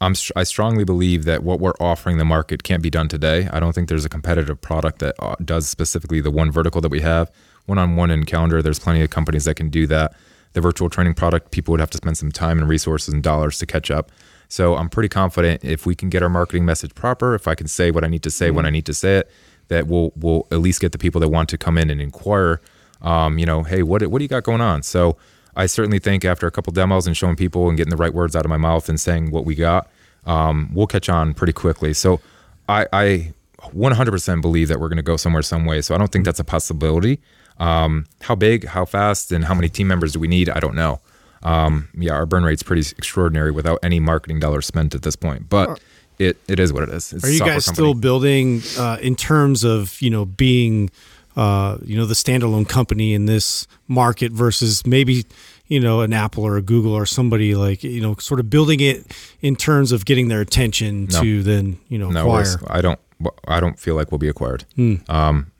I'm, 0.00 0.14
str- 0.14 0.32
I 0.36 0.44
strongly 0.44 0.84
believe 0.84 1.24
that 1.24 1.42
what 1.42 1.60
we're 1.60 1.74
offering 1.80 2.18
the 2.18 2.24
market 2.24 2.62
can't 2.62 2.82
be 2.82 2.90
done 2.90 3.08
today. 3.08 3.48
I 3.52 3.60
don't 3.60 3.72
think 3.74 3.88
there's 3.88 4.04
a 4.04 4.08
competitive 4.08 4.60
product 4.60 4.98
that 5.00 5.14
uh, 5.18 5.36
does 5.44 5.68
specifically 5.68 6.20
the 6.20 6.30
one 6.30 6.50
vertical 6.50 6.80
that 6.80 6.90
we 6.90 7.00
have. 7.00 7.30
One 7.66 7.78
on 7.78 7.96
one 7.96 8.10
in 8.10 8.24
calendar, 8.24 8.62
there's 8.62 8.78
plenty 8.78 9.02
of 9.02 9.10
companies 9.10 9.44
that 9.44 9.54
can 9.54 9.70
do 9.70 9.86
that. 9.86 10.14
The 10.52 10.60
virtual 10.60 10.88
training 10.88 11.14
product, 11.14 11.50
people 11.50 11.72
would 11.72 11.80
have 11.80 11.90
to 11.90 11.98
spend 11.98 12.18
some 12.18 12.30
time 12.30 12.58
and 12.58 12.68
resources 12.68 13.12
and 13.12 13.22
dollars 13.22 13.58
to 13.58 13.66
catch 13.66 13.90
up. 13.90 14.12
So 14.48 14.76
I'm 14.76 14.88
pretty 14.88 15.08
confident 15.08 15.64
if 15.64 15.86
we 15.86 15.94
can 15.94 16.08
get 16.08 16.22
our 16.22 16.28
marketing 16.28 16.64
message 16.64 16.94
proper, 16.94 17.34
if 17.34 17.48
I 17.48 17.54
can 17.54 17.66
say 17.66 17.90
what 17.90 18.04
I 18.04 18.08
need 18.08 18.22
to 18.22 18.30
say 18.30 18.50
when 18.50 18.66
I 18.66 18.70
need 18.70 18.86
to 18.86 18.94
say 18.94 19.18
it, 19.18 19.30
that 19.68 19.86
we'll 19.86 20.12
we'll 20.16 20.46
at 20.50 20.58
least 20.58 20.80
get 20.80 20.92
the 20.92 20.98
people 20.98 21.20
that 21.20 21.28
want 21.28 21.48
to 21.50 21.58
come 21.58 21.78
in 21.78 21.90
and 21.90 22.00
inquire. 22.00 22.60
Um, 23.02 23.38
you 23.38 23.46
know, 23.46 23.62
hey, 23.62 23.82
what 23.82 24.06
what 24.06 24.18
do 24.18 24.24
you 24.24 24.28
got 24.28 24.44
going 24.44 24.60
on? 24.60 24.82
So 24.82 25.16
I 25.56 25.66
certainly 25.66 25.98
think 25.98 26.24
after 26.24 26.46
a 26.46 26.50
couple 26.50 26.72
demos 26.72 27.06
and 27.06 27.16
showing 27.16 27.36
people 27.36 27.68
and 27.68 27.76
getting 27.76 27.90
the 27.90 27.96
right 27.96 28.12
words 28.12 28.34
out 28.34 28.44
of 28.44 28.48
my 28.48 28.56
mouth 28.56 28.88
and 28.88 29.00
saying 29.00 29.30
what 29.30 29.44
we 29.44 29.54
got, 29.54 29.88
um, 30.26 30.70
we'll 30.72 30.86
catch 30.86 31.08
on 31.08 31.34
pretty 31.34 31.52
quickly. 31.52 31.94
So 31.94 32.20
I, 32.68 32.86
I 32.92 33.32
100% 33.60 34.42
believe 34.42 34.68
that 34.68 34.80
we're 34.80 34.88
going 34.88 34.96
to 34.96 35.02
go 35.02 35.16
somewhere 35.16 35.42
some 35.42 35.64
way. 35.64 35.80
So 35.80 35.94
I 35.94 35.98
don't 35.98 36.10
think 36.10 36.24
that's 36.24 36.40
a 36.40 36.44
possibility. 36.44 37.20
Um, 37.58 38.06
how 38.22 38.34
big, 38.34 38.66
how 38.66 38.84
fast, 38.84 39.30
and 39.30 39.44
how 39.44 39.54
many 39.54 39.68
team 39.68 39.86
members 39.86 40.12
do 40.12 40.18
we 40.18 40.28
need? 40.28 40.48
I 40.50 40.60
don't 40.60 40.74
know. 40.74 41.00
Um, 41.44 41.88
yeah, 41.96 42.12
our 42.14 42.26
burn 42.26 42.42
rate's 42.44 42.62
pretty 42.62 42.82
extraordinary 42.96 43.50
without 43.50 43.78
any 43.82 44.00
marketing 44.00 44.40
dollars 44.40 44.66
spent 44.66 44.94
at 44.94 45.02
this 45.02 45.16
point. 45.16 45.48
But 45.48 45.80
it, 46.18 46.36
it 46.48 46.58
is 46.58 46.72
what 46.72 46.82
it 46.84 46.88
is. 46.88 47.12
It's 47.12 47.24
Are 47.24 47.30
you 47.30 47.40
guys 47.40 47.66
company. 47.66 47.74
still 47.74 47.94
building 47.94 48.62
uh, 48.78 48.98
in 49.00 49.14
terms 49.16 49.64
of 49.64 50.00
you 50.00 50.10
know 50.10 50.24
being 50.24 50.90
uh, 51.36 51.78
you 51.84 51.96
know 51.96 52.06
the 52.06 52.14
standalone 52.14 52.68
company 52.68 53.12
in 53.14 53.26
this 53.26 53.66
market 53.88 54.32
versus 54.32 54.86
maybe 54.86 55.24
you 55.66 55.80
know 55.80 56.00
an 56.02 56.12
Apple 56.12 56.44
or 56.44 56.56
a 56.56 56.62
Google 56.62 56.92
or 56.94 57.04
somebody 57.06 57.54
like 57.54 57.82
you 57.84 58.00
know 58.00 58.14
sort 58.18 58.38
of 58.40 58.48
building 58.48 58.80
it 58.80 59.14
in 59.42 59.56
terms 59.56 59.92
of 59.92 60.04
getting 60.04 60.28
their 60.28 60.40
attention 60.40 61.06
No. 61.06 61.20
to 61.22 61.42
then 61.42 61.78
you 61.88 61.98
know 61.98 62.10
No, 62.10 62.20
acquire. 62.22 62.56
I 62.68 62.80
don't. 62.80 63.00
I 63.48 63.60
don't 63.60 63.78
feel 63.78 63.94
like 63.94 64.10
we'll 64.10 64.18
be 64.18 64.28
acquired. 64.28 64.64
Um, 65.08 65.50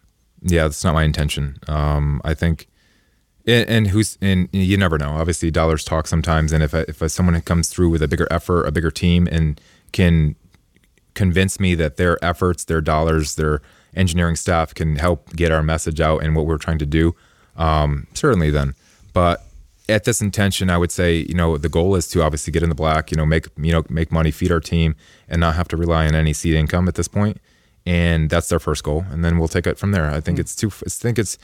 yeah, 0.42 0.64
that's 0.64 0.84
not 0.84 0.92
my 0.94 1.04
intention. 1.04 1.56
Um, 1.68 2.20
I 2.24 2.34
think, 2.34 2.66
and, 3.46 3.68
and 3.68 3.86
who's 3.88 4.18
and 4.20 4.48
you 4.52 4.76
never 4.76 4.98
know. 4.98 5.10
Obviously, 5.10 5.50
dollars 5.50 5.84
talk 5.84 6.06
sometimes, 6.06 6.52
and 6.52 6.62
if 6.62 6.74
if 6.74 7.10
someone 7.10 7.40
comes 7.42 7.68
through 7.68 7.90
with 7.90 8.02
a 8.02 8.08
bigger 8.08 8.28
effort, 8.30 8.64
a 8.64 8.72
bigger 8.72 8.90
team, 8.90 9.28
and 9.30 9.60
can 9.92 10.36
convince 11.14 11.60
me 11.60 11.74
that 11.76 11.96
their 11.96 12.22
efforts, 12.24 12.64
their 12.64 12.80
dollars, 12.80 13.36
their 13.36 13.62
engineering 13.94 14.36
staff 14.36 14.74
can 14.74 14.96
help 14.96 15.34
get 15.36 15.52
our 15.52 15.62
message 15.62 16.00
out 16.00 16.22
and 16.22 16.34
what 16.34 16.46
we're 16.46 16.58
trying 16.58 16.78
to 16.78 16.86
do, 16.86 17.14
um, 17.56 18.06
certainly 18.14 18.50
then. 18.50 18.74
But 19.12 19.44
at 19.88 20.04
this 20.04 20.20
intention, 20.20 20.70
I 20.70 20.78
would 20.78 20.90
say, 20.90 21.18
you 21.28 21.34
know, 21.34 21.56
the 21.56 21.68
goal 21.68 21.94
is 21.94 22.08
to 22.08 22.22
obviously 22.22 22.52
get 22.52 22.62
in 22.62 22.68
the 22.68 22.74
black, 22.74 23.10
you 23.10 23.16
know, 23.16 23.26
make 23.26 23.46
you 23.56 23.72
know 23.72 23.84
make 23.88 24.10
money, 24.10 24.30
feed 24.30 24.50
our 24.50 24.60
team, 24.60 24.96
and 25.28 25.40
not 25.40 25.54
have 25.54 25.68
to 25.68 25.76
rely 25.76 26.06
on 26.06 26.14
any 26.14 26.32
seed 26.32 26.54
income 26.54 26.88
at 26.88 26.94
this 26.94 27.08
point. 27.08 27.40
And 27.86 28.30
that's 28.30 28.48
their 28.48 28.58
first 28.58 28.82
goal, 28.82 29.04
and 29.10 29.22
then 29.22 29.38
we'll 29.38 29.48
take 29.48 29.66
it 29.66 29.76
from 29.76 29.92
there. 29.92 30.10
I 30.10 30.20
think 30.20 30.38
it's 30.38 30.56
too. 30.56 30.68
I 30.68 30.88
think 30.88 31.18
it's. 31.18 31.36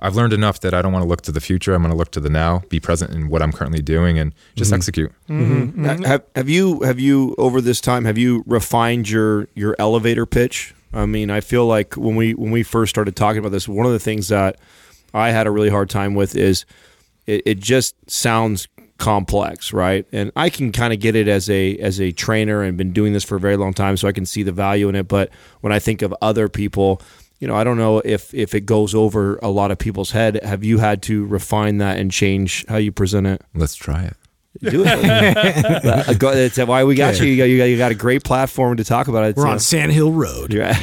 I've 0.00 0.14
learned 0.14 0.32
enough 0.32 0.60
that 0.60 0.74
I 0.74 0.82
don't 0.82 0.92
want 0.92 1.02
to 1.02 1.08
look 1.08 1.22
to 1.22 1.32
the 1.32 1.40
future. 1.40 1.74
I'm 1.74 1.82
going 1.82 1.92
to 1.92 1.96
look 1.96 2.12
to 2.12 2.20
the 2.20 2.30
now, 2.30 2.62
be 2.68 2.78
present 2.78 3.12
in 3.12 3.28
what 3.28 3.42
I'm 3.42 3.52
currently 3.52 3.82
doing, 3.82 4.18
and 4.18 4.32
just 4.54 4.70
mm-hmm. 4.70 4.76
execute. 4.76 5.12
Mm-hmm. 5.28 5.84
Mm-hmm. 5.84 6.04
Have, 6.04 6.24
have 6.36 6.48
you 6.48 6.80
have 6.82 7.00
you 7.00 7.34
over 7.38 7.60
this 7.60 7.80
time 7.80 8.04
have 8.04 8.18
you 8.18 8.44
refined 8.46 9.08
your 9.08 9.48
your 9.54 9.74
elevator 9.78 10.26
pitch? 10.26 10.74
I 10.92 11.06
mean, 11.06 11.30
I 11.30 11.40
feel 11.40 11.66
like 11.66 11.96
when 11.96 12.16
we 12.16 12.34
when 12.34 12.50
we 12.50 12.62
first 12.62 12.90
started 12.90 13.16
talking 13.16 13.38
about 13.38 13.52
this, 13.52 13.68
one 13.68 13.86
of 13.86 13.92
the 13.92 13.98
things 13.98 14.28
that 14.28 14.58
I 15.12 15.30
had 15.30 15.46
a 15.46 15.50
really 15.50 15.70
hard 15.70 15.90
time 15.90 16.14
with 16.14 16.36
is 16.36 16.64
it, 17.26 17.42
it 17.44 17.58
just 17.58 17.94
sounds 18.10 18.68
complex, 18.98 19.72
right? 19.72 20.06
And 20.12 20.32
I 20.34 20.50
can 20.50 20.72
kind 20.72 20.92
of 20.92 21.00
get 21.00 21.14
it 21.14 21.28
as 21.28 21.48
a 21.48 21.76
as 21.78 22.00
a 22.00 22.12
trainer 22.12 22.62
and 22.62 22.76
been 22.76 22.92
doing 22.92 23.12
this 23.12 23.24
for 23.24 23.36
a 23.36 23.40
very 23.40 23.56
long 23.56 23.72
time, 23.72 23.96
so 23.96 24.08
I 24.08 24.12
can 24.12 24.26
see 24.26 24.42
the 24.42 24.52
value 24.52 24.88
in 24.88 24.94
it. 24.94 25.08
But 25.08 25.30
when 25.60 25.72
I 25.72 25.78
think 25.78 26.02
of 26.02 26.14
other 26.20 26.48
people, 26.48 27.00
you 27.40 27.46
know, 27.48 27.54
I 27.54 27.64
don't 27.64 27.78
know 27.78 27.98
if 28.04 28.32
if 28.34 28.54
it 28.54 28.62
goes 28.62 28.94
over 28.94 29.38
a 29.42 29.48
lot 29.48 29.70
of 29.70 29.78
people's 29.78 30.10
head. 30.10 30.42
Have 30.42 30.64
you 30.64 30.78
had 30.78 31.02
to 31.02 31.24
refine 31.26 31.78
that 31.78 31.98
and 31.98 32.10
change 32.10 32.64
how 32.68 32.76
you 32.76 32.92
present 32.92 33.26
it? 33.26 33.42
Let's 33.54 33.74
try 33.76 34.02
it. 34.04 34.16
Do 34.62 34.84
it. 34.84 34.88
Uh, 35.88 36.14
That's 36.34 36.58
why 36.58 36.82
we 36.84 36.94
got 36.96 37.20
you. 37.20 37.26
You 37.26 37.36
got, 37.36 37.44
you 37.44 37.58
got. 37.58 37.64
you 37.64 37.78
got 37.78 37.92
a 37.92 37.94
great 37.94 38.24
platform 38.24 38.76
to 38.78 38.84
talk 38.84 39.06
about 39.08 39.24
it. 39.24 39.36
We're 39.36 39.44
so- 39.44 39.50
on 39.50 39.60
Sand 39.60 39.92
Hill 39.92 40.10
Road. 40.12 40.52
Yeah. 40.52 40.72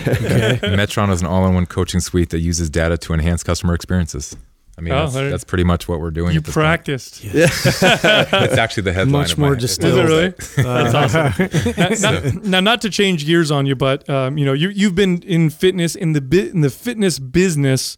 Metron 0.61 1.11
is 1.11 1.21
an 1.21 1.27
all-in-one 1.27 1.65
coaching 1.65 1.99
suite 1.99 2.29
that 2.29 2.39
uses 2.39 2.69
data 2.69 2.97
to 2.99 3.13
enhance 3.13 3.43
customer 3.43 3.73
experiences. 3.73 4.35
I 4.77 4.81
mean, 4.81 4.93
Oh, 4.93 5.01
that's, 5.03 5.13
there- 5.13 5.29
that's 5.29 5.43
pretty 5.45 5.63
much 5.63 5.87
what 5.87 5.99
we're 6.01 6.11
doing. 6.11 6.33
You 6.33 6.39
at 6.39 6.43
this 6.45 6.53
point. 6.53 6.63
practiced. 6.65 7.21
It's 7.23 7.65
actually 8.57 8.83
the 8.83 8.93
headline. 8.93 9.21
Much 9.21 9.31
of 9.33 9.37
more 9.37 9.53
of 9.53 9.55
my 9.57 9.61
distilled. 9.61 9.99
Is 9.99 10.11
it 10.11 10.13
really? 10.13 10.33
That's 10.91 10.93
awesome. 11.15 12.01
now, 12.01 12.11
not, 12.11 12.43
now, 12.43 12.59
not 12.59 12.81
to 12.81 12.89
change 12.89 13.25
gears 13.25 13.51
on 13.51 13.65
you, 13.65 13.75
but 13.75 14.09
um, 14.09 14.37
you 14.37 14.45
know, 14.45 14.53
you 14.53 14.69
you've 14.69 14.95
been 14.95 15.21
in 15.23 15.49
fitness 15.49 15.95
in 15.95 16.11
the 16.13 16.21
bi- 16.21 16.49
in 16.53 16.61
the 16.61 16.69
fitness 16.69 17.19
business 17.19 17.95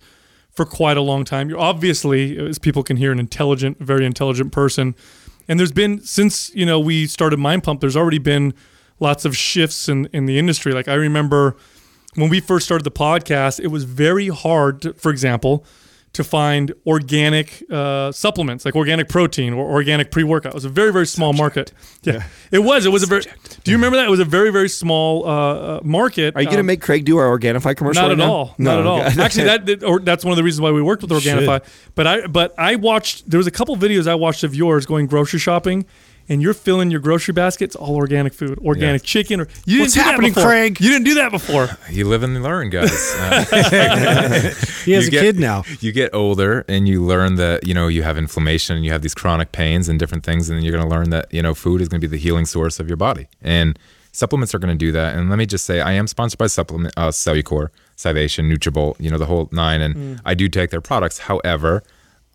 for 0.52 0.66
quite 0.66 0.98
a 0.98 1.02
long 1.02 1.24
time. 1.24 1.50
You're 1.50 1.60
obviously, 1.60 2.38
as 2.38 2.60
people 2.60 2.84
can 2.84 2.98
hear, 2.98 3.12
an 3.12 3.20
intelligent, 3.20 3.80
very 3.80 4.06
intelligent 4.06 4.52
person. 4.52 4.96
And 5.48 5.60
there's 5.60 5.72
been 5.72 6.02
since 6.02 6.54
you 6.54 6.66
know 6.66 6.80
we 6.80 7.08
started 7.08 7.38
Mind 7.40 7.64
Pump. 7.64 7.82
There's 7.82 7.96
already 7.98 8.20
been 8.20 8.54
lots 9.00 9.26
of 9.26 9.36
shifts 9.36 9.90
in 9.90 10.06
in 10.14 10.28
the 10.28 10.38
industry. 10.38 10.74
Like 10.74 10.88
I 10.88 10.94
remember 10.94 11.56
when 12.16 12.30
we 12.30 12.40
first 12.40 12.66
started 12.66 12.84
the 12.84 12.92
podcast, 12.92 13.60
it 13.60 13.68
was 13.68 13.84
very 13.84 14.28
hard, 14.28 14.82
to, 14.84 14.94
for 14.94 15.10
example, 15.12 15.66
to 16.18 16.24
find 16.24 16.74
organic 16.86 17.64
uh, 17.72 18.12
supplements 18.12 18.66
like 18.66 18.76
organic 18.76 19.08
protein 19.10 19.54
or 19.54 19.66
organic 19.72 20.12
pre 20.12 20.24
workout. 20.24 20.52
It 20.52 20.56
was 20.56 20.66
a 20.66 20.70
very, 20.70 20.92
very 20.92 21.08
small 21.08 21.32
market. 21.34 21.72
Yeah. 22.04 22.24
it 22.52 22.60
was. 22.60 22.86
It 22.86 22.90
was 22.92 23.04
a 23.04 23.06
very. 23.06 23.24
Do 23.64 23.72
you 23.72 23.78
remember 23.78 23.98
that? 23.98 24.08
It 24.08 24.12
was 24.12 24.20
a 24.20 24.26
very, 24.26 24.52
very 24.52 24.70
small 24.70 25.26
uh, 25.26 25.30
uh, 25.30 25.80
market. 25.84 26.36
Are 26.36 26.42
you 26.42 26.48
going 26.48 26.58
to 26.58 26.60
Um, 26.62 26.66
make 26.68 26.82
Craig 26.82 27.06
do 27.06 27.18
our 27.18 27.28
Organifi 27.38 27.76
commercial? 27.76 28.02
not 28.02 28.08
right 28.10 28.12
at 28.12 28.18
now? 28.18 28.32
all. 28.32 28.56
Not 28.58 28.80
at 28.80 28.86
all. 28.86 29.02
okay. 29.02 29.22
Actually, 29.22 29.46
that, 29.46 29.66
that 29.66 29.84
or 29.84 30.00
that's 30.00 30.24
one 30.26 30.32
of 30.34 30.38
the 30.38 30.44
reasons 30.44 30.62
why 30.62 30.72
we 30.72 30.82
worked 30.82 31.02
with 31.02 31.12
Organifi. 31.12 31.62
But 31.96 32.08
I 32.08 32.28
but 32.28 32.54
I 32.58 32.76
watched. 32.76 33.30
There 33.30 33.38
was 33.38 33.48
a 33.48 33.52
couple 33.52 33.76
videos 33.78 34.08
I 34.08 34.16
watched 34.16 34.44
of 34.44 34.54
yours 34.56 34.86
going 34.86 35.08
grocery 35.08 35.40
shopping. 35.40 35.86
And 36.30 36.42
you're 36.42 36.54
filling 36.54 36.92
your 36.92 37.00
grocery 37.00 37.32
baskets 37.34 37.76
all 37.76 37.96
organic 37.96 38.34
food, 38.34 38.60
organic 38.60 39.04
chicken. 39.04 39.40
Or 39.42 39.48
you 39.66 39.82
What's 39.82 39.94
didn't 39.94 40.06
do 40.06 40.12
happening, 40.12 40.34
that 40.34 40.36
before. 40.36 40.50
Craig? 40.50 40.80
You 40.82 40.90
didn't 40.90 41.06
do 41.06 41.14
that 41.16 41.32
before. 41.32 41.70
You 41.90 42.06
live 42.08 42.22
and 42.24 42.42
learn, 42.44 42.70
guys. 42.70 42.92
Uh, 43.18 43.44
He 44.86 44.92
has 44.94 45.04
you 45.06 45.08
a 45.08 45.12
get- 45.12 45.22
kid 45.22 45.40
now. 45.40 45.64
You 45.80 45.92
get 45.92 46.14
older 46.14 46.64
and 46.70 46.88
you 46.88 47.04
learn 47.04 47.36
that, 47.36 47.66
you 47.68 47.74
know, 47.74 47.88
you 47.88 48.04
have 48.04 48.18
inflammation 48.18 48.76
and 48.76 48.86
you 48.86 48.92
have 48.92 49.02
these 49.02 49.14
chronic 49.16 49.52
pains 49.52 49.90
and 49.90 50.00
different 50.00 50.24
things. 50.24 50.50
And 50.50 50.58
then 50.58 50.64
you're 50.66 50.76
going 50.76 50.88
to 50.88 50.94
learn 50.96 51.10
that, 51.12 51.34
you 51.34 51.42
know, 51.42 51.54
food 51.54 51.82
is 51.82 51.88
going 51.90 52.00
to 52.02 52.08
be 52.08 52.12
the 52.12 52.22
healing 52.22 52.46
source 52.46 52.80
of 52.80 52.88
your 52.88 52.98
body. 52.98 53.28
And 53.42 53.78
supplements 54.12 54.54
are 54.56 54.60
going 54.60 54.74
to 54.74 54.78
do 54.78 54.92
that. 54.94 55.16
And 55.16 55.30
let 55.30 55.38
me 55.38 55.46
just 55.46 55.66
say, 55.66 55.82
I 55.82 55.92
am 55.94 56.08
sponsored 56.08 56.38
by 56.38 56.48
supplement, 56.48 56.94
uh, 56.98 57.10
Cellucor, 57.10 57.70
Scivation, 57.98 58.52
Nutrabolt, 58.52 58.96
you 59.00 59.10
know, 59.12 59.18
the 59.18 59.26
whole 59.26 59.50
nine. 59.52 59.82
And 59.82 60.22
I 60.26 60.34
do 60.36 60.48
take 60.50 60.70
their 60.72 60.82
products. 60.82 61.20
However, 61.20 61.84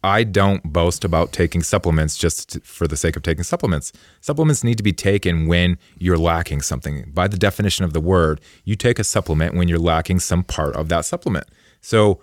I 0.05 0.25
don't 0.25 0.73
boast 0.73 1.05
about 1.05 1.33
taking 1.33 1.63
supplements 1.63 2.17
just 2.17 2.51
to- 2.51 2.61
for 2.61 2.89
the 2.89 2.97
sake 2.97 3.17
of 3.17 3.23
taking 3.23 3.45
supplements. 3.45 3.93
Supplements 4.21 4.65
need 4.65 4.77
to 4.79 4.83
be 4.83 4.93
taken 4.93 5.47
when 5.47 5.79
you're 5.97 6.19
lacking 6.19 6.63
something. 6.63 7.11
By 7.15 7.29
the 7.29 7.37
definition 7.37 7.85
of 7.85 7.93
the 7.93 8.01
word, 8.01 8.41
you 8.65 8.75
take 8.75 8.99
a 8.99 9.05
supplement 9.05 9.55
when 9.55 9.69
you're 9.69 9.79
lacking 9.79 10.19
some 10.19 10.43
part 10.43 10.75
of 10.75 10.89
that 10.89 11.05
supplement. 11.05 11.47
So, 11.81 12.19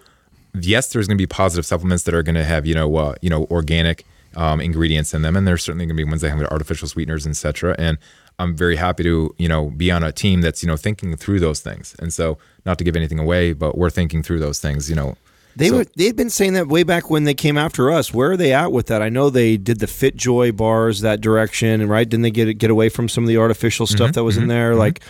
yes, 0.60 0.92
there's 0.92 1.08
going 1.08 1.18
to 1.18 1.22
be 1.22 1.28
positive 1.28 1.66
supplements 1.66 2.04
that 2.04 2.14
are 2.14 2.24
going 2.24 2.36
to 2.36 2.44
have 2.44 2.66
you 2.66 2.76
know 2.76 2.96
uh, 2.98 3.16
you 3.22 3.30
know 3.30 3.46
organic 3.50 4.06
um, 4.36 4.60
ingredients 4.60 5.14
in 5.14 5.22
them, 5.22 5.36
and 5.36 5.48
there's 5.48 5.64
certainly 5.64 5.86
going 5.86 5.96
to 5.96 6.04
be 6.04 6.10
ones 6.10 6.22
that 6.22 6.30
have 6.30 6.42
artificial 6.52 6.88
sweeteners, 6.88 7.26
etc. 7.26 7.76
And 7.80 7.98
I'm 8.40 8.56
very 8.56 8.76
happy 8.76 9.04
to 9.04 9.34
you 9.38 9.48
know 9.48 9.70
be 9.70 9.90
on 9.92 10.04
a 10.04 10.12
team 10.12 10.42
that's 10.42 10.64
you 10.64 10.68
know 10.68 10.78
thinking 10.78 11.16
through 11.16 11.40
those 11.40 11.62
things. 11.62 11.96
And 12.00 12.14
so, 12.14 12.38
not 12.66 12.78
to 12.80 12.84
give 12.84 12.96
anything 12.96 13.20
away, 13.20 13.54
but 13.54 13.78
we're 13.78 13.90
thinking 13.90 14.22
through 14.22 14.40
those 14.40 14.60
things. 14.60 14.90
You 14.90 14.96
know, 14.96 15.18
They 15.56 15.70
So- 15.70 15.78
were 15.78 15.86
they'd 15.98 16.16
been 16.16 16.30
saying 16.30 16.54
that 16.54 16.68
way 16.68 16.84
back 16.84 17.10
when 17.10 17.24
they 17.26 17.34
came 17.34 17.58
after 17.58 17.92
us. 17.92 18.14
Where 18.14 18.32
are 18.32 18.38
they 18.38 18.54
at 18.54 18.72
with 18.72 18.88
that? 18.88 19.02
I 19.02 19.10
know 19.10 19.30
they 19.30 19.58
did 19.58 19.80
the 19.80 19.88
Fit 19.88 20.16
Joy 20.16 20.52
bars 20.52 21.02
that 21.02 21.22
direction, 21.22 21.82
and 21.82 21.90
right? 21.90 22.08
Didn't 22.08 22.22
they 22.24 22.32
get 22.32 22.58
get 22.58 22.70
away 22.72 22.90
from 22.90 23.10
some 23.10 23.24
of 23.24 23.28
the 23.28 23.38
artificial 23.38 23.86
stuff 23.88 24.14
that 24.14 24.24
was 24.24 24.38
in 24.38 24.48
there? 24.48 24.76
Like, 24.76 25.02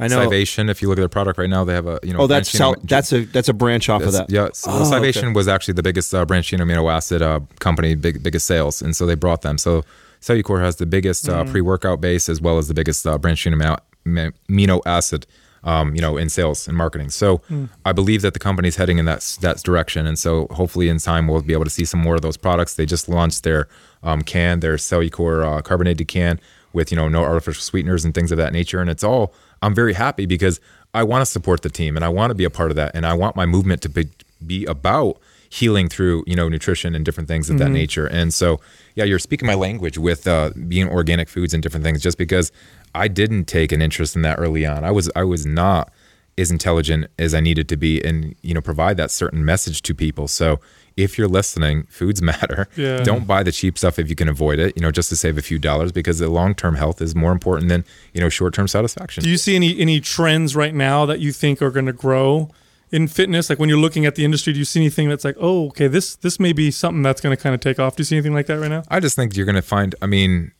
I 0.00 0.06
know. 0.06 0.20
Scivation. 0.28 0.70
If 0.70 0.80
you 0.80 0.88
look 0.88 0.96
at 0.98 1.02
their 1.02 1.08
product 1.08 1.38
right 1.38 1.50
now, 1.50 1.64
they 1.64 1.74
have 1.74 1.86
a 1.88 1.98
you 2.04 2.12
know. 2.12 2.20
Oh, 2.20 2.26
that's 2.28 2.48
Sal- 2.50 2.76
that's 2.84 3.12
a 3.12 3.24
that's 3.24 3.48
a 3.48 3.52
branch 3.52 3.88
off 3.88 4.02
of 4.02 4.12
that. 4.12 4.30
Yeah, 4.30 4.48
so 4.54 4.70
Oh, 4.70 4.82
Scivation 4.84 5.24
okay. 5.24 5.32
was 5.32 5.48
actually 5.48 5.74
the 5.74 5.82
biggest 5.82 6.14
uh, 6.14 6.24
branched 6.24 6.54
amino 6.54 6.90
acid 6.90 7.20
uh, 7.20 7.40
company, 7.58 7.94
big 7.96 8.22
biggest 8.22 8.46
sales, 8.46 8.80
and 8.80 8.94
so 8.96 9.04
they 9.04 9.16
brought 9.16 9.42
them. 9.42 9.58
So 9.58 9.84
Cellucor 10.22 10.60
has 10.60 10.76
the 10.76 10.86
biggest 10.86 11.28
uh, 11.28 11.44
pre-workout 11.44 12.00
base 12.00 12.28
as 12.28 12.40
well 12.40 12.58
as 12.58 12.68
the 12.68 12.74
biggest 12.74 13.06
uh, 13.06 13.18
branched 13.18 13.42
chain 13.42 13.52
amino, 13.54 13.78
amino 14.06 14.80
acid, 14.86 15.26
um, 15.64 15.94
you 15.94 16.00
know, 16.00 16.16
in 16.16 16.28
sales 16.28 16.68
and 16.68 16.76
marketing. 16.76 17.10
So 17.10 17.40
I 17.84 17.92
believe 17.92 18.22
that 18.22 18.32
the 18.32 18.38
company's 18.38 18.76
heading 18.76 18.98
in 18.98 19.04
that 19.06 19.38
that 19.40 19.62
direction, 19.62 20.06
and 20.06 20.18
so 20.18 20.46
hopefully 20.50 20.88
in 20.88 20.98
time 20.98 21.28
we'll 21.28 21.42
be 21.42 21.52
able 21.52 21.64
to 21.64 21.70
see 21.70 21.84
some 21.84 22.00
more 22.00 22.14
of 22.14 22.22
those 22.22 22.36
products. 22.36 22.74
They 22.74 22.86
just 22.86 23.08
launched 23.08 23.42
their 23.42 23.68
um, 24.02 24.22
can, 24.22 24.60
their 24.60 24.76
Cellucor 24.76 25.58
uh, 25.58 25.62
carbonated 25.62 26.08
can 26.08 26.40
with 26.72 26.90
you 26.92 26.96
know 26.96 27.08
no 27.08 27.24
artificial 27.24 27.62
sweeteners 27.62 28.04
and 28.04 28.14
things 28.14 28.30
of 28.32 28.38
that 28.38 28.52
nature, 28.52 28.80
and 28.80 28.90
it's 28.90 29.04
all. 29.04 29.34
I'm 29.60 29.74
very 29.74 29.94
happy 29.94 30.24
because 30.24 30.60
I 30.94 31.02
want 31.02 31.22
to 31.22 31.26
support 31.26 31.62
the 31.62 31.68
team 31.68 31.96
and 31.96 32.04
I 32.04 32.08
want 32.08 32.30
to 32.30 32.34
be 32.34 32.44
a 32.44 32.50
part 32.50 32.70
of 32.70 32.76
that, 32.76 32.92
and 32.94 33.04
I 33.04 33.14
want 33.14 33.34
my 33.36 33.46
movement 33.46 33.82
to 33.82 33.88
be 33.88 34.08
be 34.46 34.64
about 34.66 35.18
healing 35.50 35.88
through 35.88 36.22
you 36.26 36.36
know 36.36 36.48
nutrition 36.48 36.94
and 36.94 37.04
different 37.04 37.28
things 37.28 37.48
of 37.50 37.58
that 37.58 37.70
nature. 37.70 38.06
And 38.06 38.32
so 38.32 38.60
yeah, 38.94 39.04
you're 39.04 39.18
speaking 39.18 39.46
my 39.46 39.54
language 39.54 39.98
with 39.98 40.26
uh, 40.26 40.50
being 40.68 40.88
organic 40.88 41.28
foods 41.28 41.54
and 41.54 41.62
different 41.62 41.84
things, 41.84 42.02
just 42.02 42.18
because 42.18 42.52
I 42.94 43.08
didn't 43.08 43.44
take 43.44 43.72
an 43.72 43.82
interest 43.82 44.16
in 44.16 44.22
that 44.22 44.38
early 44.38 44.66
on. 44.66 44.84
I 44.84 44.90
was 44.90 45.10
I 45.14 45.24
was 45.24 45.46
not 45.46 45.92
as 46.36 46.50
intelligent 46.50 47.08
as 47.18 47.34
I 47.34 47.40
needed 47.40 47.68
to 47.68 47.76
be 47.76 48.00
and 48.02 48.34
you 48.42 48.54
know 48.54 48.60
provide 48.60 48.96
that 48.96 49.10
certain 49.10 49.44
message 49.44 49.82
to 49.82 49.94
people. 49.94 50.28
So 50.28 50.60
if 50.96 51.16
you're 51.16 51.28
listening, 51.28 51.84
foods 51.88 52.20
matter. 52.32 52.68
Yeah. 52.76 52.98
Don't 52.98 53.26
buy 53.26 53.42
the 53.42 53.52
cheap 53.52 53.78
stuff 53.78 53.98
if 53.98 54.08
you 54.08 54.16
can 54.16 54.28
avoid 54.28 54.58
it, 54.58 54.76
you 54.76 54.82
know, 54.82 54.90
just 54.90 55.08
to 55.10 55.16
save 55.16 55.38
a 55.38 55.42
few 55.42 55.58
dollars 55.58 55.92
because 55.92 56.18
the 56.18 56.28
long-term 56.28 56.74
health 56.74 57.00
is 57.00 57.14
more 57.14 57.30
important 57.30 57.68
than, 57.68 57.84
you 58.12 58.20
know, 58.20 58.28
short-term 58.28 58.68
satisfaction. 58.68 59.22
Do 59.22 59.30
you 59.30 59.38
see 59.38 59.56
any 59.56 59.78
any 59.78 60.00
trends 60.00 60.56
right 60.56 60.74
now 60.74 61.06
that 61.06 61.20
you 61.20 61.32
think 61.32 61.62
are 61.62 61.70
going 61.70 61.86
to 61.86 61.92
grow 61.92 62.50
in 62.90 63.08
fitness? 63.08 63.50
Like 63.50 63.58
when 63.58 63.68
you're 63.68 63.78
looking 63.78 64.06
at 64.06 64.14
the 64.14 64.24
industry, 64.24 64.52
do 64.52 64.58
you 64.58 64.64
see 64.64 64.80
anything 64.80 65.08
that's 65.08 65.24
like, 65.24 65.36
oh, 65.40 65.66
okay, 65.68 65.86
this 65.88 66.16
this 66.16 66.40
may 66.40 66.52
be 66.52 66.70
something 66.70 67.02
that's 67.02 67.20
going 67.20 67.36
to 67.36 67.42
kind 67.42 67.54
of 67.54 67.60
take 67.60 67.78
off? 67.78 67.96
Do 67.96 68.00
you 68.00 68.04
see 68.04 68.16
anything 68.16 68.34
like 68.34 68.46
that 68.46 68.58
right 68.58 68.70
now? 68.70 68.82
I 68.88 69.00
just 69.00 69.16
think 69.16 69.36
you're 69.36 69.46
going 69.46 69.56
to 69.56 69.62
find. 69.62 69.94
I 70.02 70.06
mean, 70.06 70.52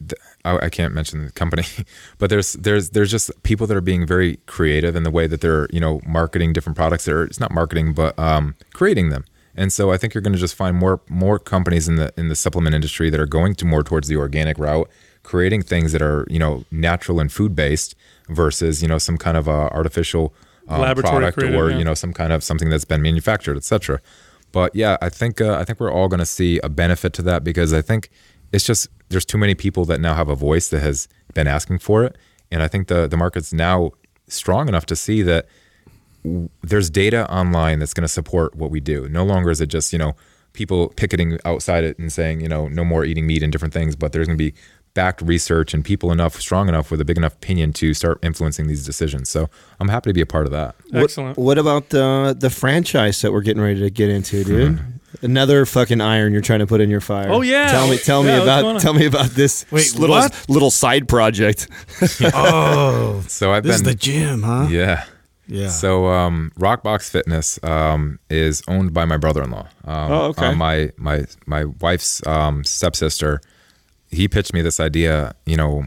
I, 0.44 0.66
I 0.66 0.68
can't 0.68 0.94
mention 0.94 1.24
the 1.24 1.32
company, 1.32 1.64
but 2.18 2.30
there's 2.30 2.54
there's 2.54 2.90
there's 2.90 3.10
just 3.10 3.30
people 3.42 3.66
that 3.66 3.76
are 3.76 3.82
being 3.82 4.06
very 4.06 4.36
creative 4.46 4.96
in 4.96 5.02
the 5.02 5.10
way 5.10 5.26
that 5.26 5.40
they're 5.40 5.68
you 5.70 5.80
know 5.80 6.00
marketing 6.06 6.52
different 6.52 6.76
products. 6.76 7.08
Or 7.08 7.24
it's 7.24 7.40
not 7.40 7.50
marketing, 7.50 7.94
but 7.94 8.18
um, 8.18 8.54
creating 8.72 9.10
them. 9.10 9.24
And 9.58 9.72
so 9.72 9.90
I 9.90 9.96
think 9.96 10.14
you're 10.14 10.22
going 10.22 10.34
to 10.34 10.38
just 10.38 10.54
find 10.54 10.76
more 10.76 11.00
more 11.08 11.38
companies 11.38 11.88
in 11.88 11.96
the 11.96 12.12
in 12.16 12.28
the 12.28 12.36
supplement 12.36 12.74
industry 12.74 13.10
that 13.10 13.18
are 13.18 13.26
going 13.26 13.54
to 13.56 13.64
more 13.64 13.82
towards 13.82 14.06
the 14.06 14.16
organic 14.16 14.58
route, 14.58 14.88
creating 15.24 15.62
things 15.62 15.92
that 15.92 16.02
are 16.02 16.26
you 16.30 16.38
know 16.38 16.64
natural 16.70 17.18
and 17.18 17.32
food 17.32 17.56
based 17.56 17.96
versus 18.28 18.82
you 18.82 18.88
know 18.88 18.98
some 18.98 19.18
kind 19.18 19.36
of 19.36 19.48
uh, 19.48 19.68
artificial 19.72 20.32
um, 20.68 20.80
Laboratory 20.80 21.12
product 21.12 21.38
created, 21.38 21.58
or 21.58 21.70
yeah. 21.70 21.78
you 21.78 21.84
know 21.84 21.94
some 21.94 22.12
kind 22.12 22.32
of 22.32 22.44
something 22.44 22.70
that's 22.70 22.84
been 22.84 23.02
manufactured, 23.02 23.56
etc. 23.56 24.00
But 24.52 24.74
yeah, 24.74 24.96
I 25.00 25.08
think 25.08 25.40
uh, 25.40 25.54
I 25.54 25.64
think 25.64 25.80
we're 25.80 25.92
all 25.92 26.08
going 26.08 26.20
to 26.20 26.26
see 26.26 26.58
a 26.62 26.68
benefit 26.68 27.12
to 27.14 27.22
that 27.22 27.44
because 27.44 27.72
I 27.72 27.82
think 27.82 28.10
it's 28.52 28.64
just 28.64 28.88
there's 29.08 29.24
too 29.24 29.38
many 29.38 29.54
people 29.54 29.84
that 29.86 30.00
now 30.00 30.14
have 30.14 30.28
a 30.28 30.34
voice 30.34 30.68
that 30.68 30.80
has 30.80 31.08
been 31.34 31.46
asking 31.46 31.78
for 31.80 32.04
it, 32.04 32.16
and 32.50 32.62
I 32.62 32.68
think 32.68 32.88
the 32.88 33.06
the 33.06 33.16
market's 33.16 33.52
now 33.52 33.92
strong 34.26 34.68
enough 34.68 34.86
to 34.86 34.96
see 34.96 35.22
that 35.22 35.46
w- 36.22 36.48
there's 36.62 36.90
data 36.90 37.30
online 37.32 37.78
that's 37.78 37.94
going 37.94 38.02
to 38.02 38.08
support 38.08 38.54
what 38.54 38.70
we 38.70 38.80
do. 38.80 39.08
No 39.08 39.24
longer 39.24 39.50
is 39.50 39.60
it 39.60 39.66
just 39.66 39.92
you 39.92 39.98
know 39.98 40.14
people 40.52 40.88
picketing 40.96 41.38
outside 41.44 41.84
it 41.84 41.98
and 41.98 42.12
saying 42.12 42.40
you 42.40 42.48
know 42.48 42.68
no 42.68 42.84
more 42.84 43.04
eating 43.04 43.26
meat 43.26 43.42
and 43.42 43.52
different 43.52 43.74
things, 43.74 43.96
but 43.96 44.12
there's 44.12 44.26
going 44.26 44.38
to 44.38 44.44
be 44.44 44.54
backed 44.98 45.22
research 45.22 45.74
and 45.74 45.84
people 45.84 46.10
enough 46.10 46.34
strong 46.40 46.68
enough 46.68 46.90
with 46.90 47.00
a 47.00 47.04
big 47.04 47.16
enough 47.16 47.34
opinion 47.34 47.72
to 47.72 47.94
start 47.94 48.18
influencing 48.22 48.66
these 48.66 48.84
decisions. 48.84 49.28
So 49.30 49.48
I'm 49.80 49.88
happy 49.88 50.10
to 50.10 50.14
be 50.14 50.20
a 50.20 50.26
part 50.26 50.46
of 50.46 50.52
that. 50.52 50.74
Excellent. 50.92 51.36
What, 51.38 51.44
what 51.44 51.58
about 51.58 51.90
the 51.90 52.36
the 52.38 52.50
franchise 52.50 53.22
that 53.22 53.30
we're 53.32 53.42
getting 53.48 53.62
ready 53.62 53.78
to 53.80 53.90
get 53.90 54.08
into, 54.10 54.42
dude? 54.44 54.78
Another 55.22 55.64
fucking 55.66 56.00
iron 56.00 56.32
you're 56.32 56.42
trying 56.50 56.58
to 56.60 56.66
put 56.66 56.80
in 56.80 56.90
your 56.90 57.00
fire. 57.00 57.28
Oh, 57.30 57.40
yeah. 57.40 57.68
Tell 57.70 57.88
me, 57.88 57.96
tell 57.98 58.22
Yeah, 58.24 58.40
me 58.40 58.46
what's 58.46 58.46
going 58.46 58.64
on? 58.66 58.70
about 58.76 58.80
tell 58.82 58.94
me 58.94 59.06
about 59.06 59.30
this 59.30 59.64
Wait, 59.70 59.94
little 59.98 60.16
what? 60.16 60.44
little 60.48 60.70
side 60.70 61.06
project. 61.08 61.68
Oh, 62.34 63.22
So 63.28 63.52
I've 63.52 63.62
this 63.62 63.76
is 63.76 63.82
been 63.82 63.92
the 63.92 63.98
gym, 63.98 64.42
huh? 64.42 64.66
yeah. 64.70 65.04
Yeah. 65.46 65.68
So 65.70 66.08
um, 66.08 66.52
Rockbox 66.58 67.08
Fitness 67.10 67.58
um, 67.62 68.18
is 68.28 68.62
owned 68.68 68.92
by 68.92 69.04
my 69.06 69.16
brother-in-law. 69.16 69.66
Um, 69.86 70.12
Oh, 70.12 70.22
okay. 70.32 70.46
uh, 70.48 70.54
my 70.54 70.90
my 70.98 71.24
my 71.46 71.64
wife's 71.64 72.20
um, 72.26 72.64
stepsister. 72.64 73.40
He 74.10 74.28
pitched 74.28 74.52
me 74.52 74.62
this 74.62 74.80
idea, 74.80 75.34
you 75.44 75.56
know, 75.56 75.86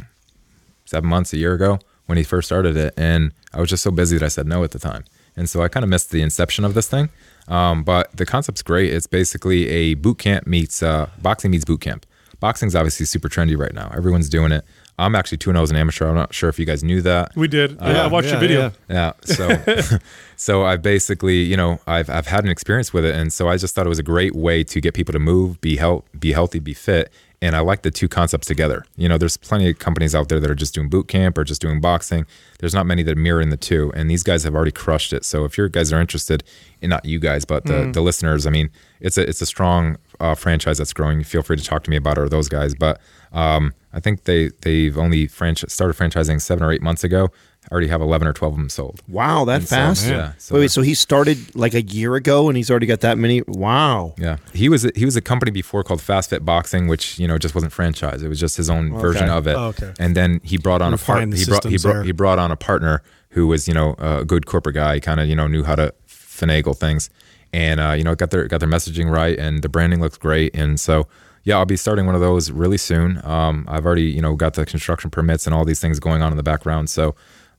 seven 0.85 1.09
months, 1.09 1.33
a 1.33 1.37
year 1.37 1.53
ago 1.53 1.79
when 2.05 2.17
he 2.17 2.23
first 2.23 2.47
started 2.47 2.75
it, 2.75 2.93
and 2.97 3.31
I 3.53 3.59
was 3.59 3.69
just 3.69 3.83
so 3.83 3.91
busy 3.91 4.17
that 4.17 4.25
I 4.25 4.29
said 4.29 4.45
no 4.47 4.63
at 4.63 4.71
the 4.71 4.79
time, 4.79 5.05
and 5.35 5.49
so 5.49 5.61
I 5.61 5.67
kind 5.67 5.83
of 5.83 5.89
missed 5.89 6.11
the 6.11 6.21
inception 6.21 6.65
of 6.65 6.73
this 6.73 6.87
thing. 6.87 7.09
Um, 7.47 7.83
but 7.83 8.15
the 8.15 8.25
concept's 8.25 8.61
great. 8.61 8.93
It's 8.93 9.07
basically 9.07 9.67
a 9.69 9.93
boot 9.95 10.19
camp 10.19 10.45
meets 10.45 10.83
uh, 10.83 11.09
boxing 11.21 11.51
meets 11.51 11.65
boot 11.65 11.81
camp. 11.81 12.05
Boxing's 12.39 12.75
obviously 12.75 13.05
super 13.05 13.29
trendy 13.29 13.57
right 13.57 13.73
now. 13.73 13.91
Everyone's 13.95 14.27
doing 14.27 14.51
it. 14.51 14.65
I'm 14.97 15.15
actually 15.15 15.37
two 15.39 15.49
and 15.49 15.57
oh 15.57 15.63
as 15.63 15.71
an 15.71 15.77
amateur. 15.77 16.07
I'm 16.07 16.15
not 16.15 16.33
sure 16.33 16.49
if 16.49 16.59
you 16.59 16.65
guys 16.65 16.83
knew 16.83 17.01
that. 17.01 17.35
We 17.35 17.47
did. 17.47 17.77
yeah, 17.79 18.03
I 18.03 18.07
watched 18.07 18.27
yeah, 18.27 18.31
your 18.33 18.39
video. 18.39 18.71
yeah. 18.89 19.13
Yeah. 19.27 19.35
So, 19.35 19.97
so 20.35 20.63
I 20.63 20.77
basically, 20.77 21.43
you 21.43 21.57
know, 21.57 21.79
I've 21.87 22.09
I've 22.09 22.27
had 22.27 22.43
an 22.43 22.49
experience 22.49 22.93
with 22.93 23.05
it, 23.05 23.15
and 23.15 23.31
so 23.31 23.47
I 23.47 23.57
just 23.57 23.73
thought 23.73 23.85
it 23.85 23.89
was 23.89 23.99
a 23.99 24.03
great 24.03 24.35
way 24.35 24.63
to 24.65 24.81
get 24.81 24.93
people 24.93 25.13
to 25.13 25.19
move, 25.19 25.59
be 25.61 25.77
health, 25.77 26.03
be 26.19 26.33
healthy, 26.33 26.59
be 26.59 26.73
fit, 26.73 27.11
and 27.41 27.55
I 27.55 27.59
like 27.59 27.81
the 27.81 27.89
two 27.89 28.07
concepts 28.07 28.45
together. 28.45 28.85
You 28.95 29.09
know, 29.09 29.17
there's 29.17 29.35
plenty 29.35 29.69
of 29.69 29.79
companies 29.79 30.13
out 30.13 30.29
there 30.29 30.39
that 30.39 30.49
are 30.49 30.55
just 30.55 30.75
doing 30.75 30.89
boot 30.89 31.07
camp 31.07 31.37
or 31.37 31.43
just 31.43 31.59
doing 31.61 31.81
boxing. 31.81 32.27
There's 32.59 32.73
not 32.73 32.85
many 32.85 33.01
that 33.03 33.17
mirror 33.17 33.41
in 33.41 33.49
the 33.49 33.57
two, 33.57 33.91
and 33.95 34.09
these 34.09 34.21
guys 34.21 34.43
have 34.43 34.53
already 34.53 34.71
crushed 34.71 35.11
it. 35.11 35.25
So 35.25 35.43
if 35.45 35.57
your 35.57 35.67
guys 35.67 35.91
are 35.91 35.99
interested, 35.99 36.43
and 36.81 36.89
not 36.89 37.05
you 37.05 37.19
guys, 37.19 37.45
but 37.45 37.65
the, 37.65 37.91
the 37.91 38.01
listeners, 38.01 38.45
I 38.45 38.51
mean, 38.51 38.69
it's 38.99 39.17
a 39.17 39.27
it's 39.27 39.41
a 39.41 39.45
strong 39.45 39.97
uh, 40.19 40.35
franchise 40.35 40.77
that's 40.77 40.93
growing. 40.93 41.23
Feel 41.23 41.41
free 41.41 41.57
to 41.57 41.63
talk 41.63 41.83
to 41.83 41.89
me 41.89 41.95
about 41.95 42.17
it 42.17 42.21
or 42.21 42.29
those 42.29 42.47
guys. 42.47 42.75
But 42.75 42.99
um, 43.33 43.73
I 43.93 43.99
think 43.99 44.25
they 44.25 44.51
they've 44.61 44.97
only 44.97 45.27
franchise 45.27 45.73
started 45.73 45.95
franchising 45.95 46.41
seven 46.41 46.63
or 46.63 46.71
eight 46.71 46.81
months 46.81 47.03
ago. 47.03 47.29
I 47.69 47.71
already 47.73 47.87
have 47.87 48.01
eleven 48.01 48.27
or 48.27 48.33
twelve 48.33 48.53
of 48.53 48.57
them 48.59 48.69
sold. 48.69 49.01
Wow, 49.07 49.45
that 49.45 49.55
And 49.61 49.67
so, 49.67 49.75
fast? 49.75 50.07
yeah. 50.07 50.33
So 50.39 50.55
wait, 50.55 50.61
wait, 50.61 50.71
so 50.71 50.81
he 50.81 50.93
started 50.93 51.55
like 51.55 51.73
a 51.73 51.81
year 51.83 52.15
ago, 52.15 52.47
and 52.49 52.57
he's 52.57 52.71
already 52.71 52.87
got 52.87 53.01
that 53.01 53.17
many. 53.17 53.43
Wow. 53.47 54.15
Yeah, 54.17 54.37
he 54.53 54.67
was 54.67 54.83
he 54.95 55.05
was 55.05 55.15
a 55.15 55.21
company 55.21 55.51
before 55.51 55.83
called 55.83 56.01
Fast 56.01 56.31
Fit 56.31 56.43
Boxing, 56.43 56.87
which 56.87 57.19
you 57.19 57.27
know 57.27 57.37
just 57.37 57.53
wasn't 57.53 57.71
franchised. 57.71 58.23
It 58.23 58.27
was 58.29 58.39
just 58.39 58.57
his 58.57 58.69
own 58.69 58.91
version 58.97 59.29
of 59.29 59.47
it. 59.47 59.55
Oh, 59.55 59.67
okay. 59.67 59.93
And 59.99 60.15
then 60.15 60.41
he 60.43 60.57
brought 60.57 60.81
on 60.81 60.93
a 60.93 60.97
part. 60.97 61.17
Refined 61.19 61.33
the 61.33 61.37
He 61.37 61.45
brought 61.45 61.63
he 61.65 61.77
brought 61.77 61.93
there. 61.93 62.03
he 62.03 62.11
brought 62.11 62.39
on 62.39 62.51
a 62.51 62.55
partner 62.57 63.03
who 63.29 63.47
was 63.47 63.67
you 63.67 63.73
know 63.73 63.95
a 63.99 64.25
good 64.25 64.47
corporate 64.47 64.75
guy. 64.75 64.99
Kind 64.99 65.19
of 65.19 65.27
you 65.29 65.35
know 65.35 65.47
knew 65.47 65.63
how 65.63 65.75
to 65.75 65.93
finagle 66.09 66.75
things, 66.75 67.09
and 67.53 67.79
uh, 67.79 67.91
you 67.91 68.03
know 68.03 68.15
got 68.15 68.31
their 68.31 68.47
got 68.47 68.59
their 68.59 68.69
messaging 68.69 69.09
right, 69.11 69.37
and 69.37 69.61
the 69.63 69.69
branding 69.69 70.01
looks 70.01 70.17
great. 70.17 70.55
And 70.55 70.79
so 70.79 71.07
yeah, 71.43 71.57
I'll 71.57 71.65
be 71.65 71.77
starting 71.77 72.05
one 72.05 72.15
of 72.15 72.21
those 72.21 72.51
really 72.51 72.77
soon. 72.77 73.21
Um, 73.23 73.65
I've 73.69 73.85
already 73.85 74.03
you 74.09 74.21
know 74.21 74.35
got 74.35 74.55
the 74.55 74.65
construction 74.65 75.09
permits 75.11 75.45
and 75.45 75.53
all 75.53 75.63
these 75.63 75.79
things 75.79 75.99
going 75.99 76.21
on 76.21 76.31
in 76.31 76.37
the 76.37 76.43
background. 76.43 76.89
So 76.89 77.15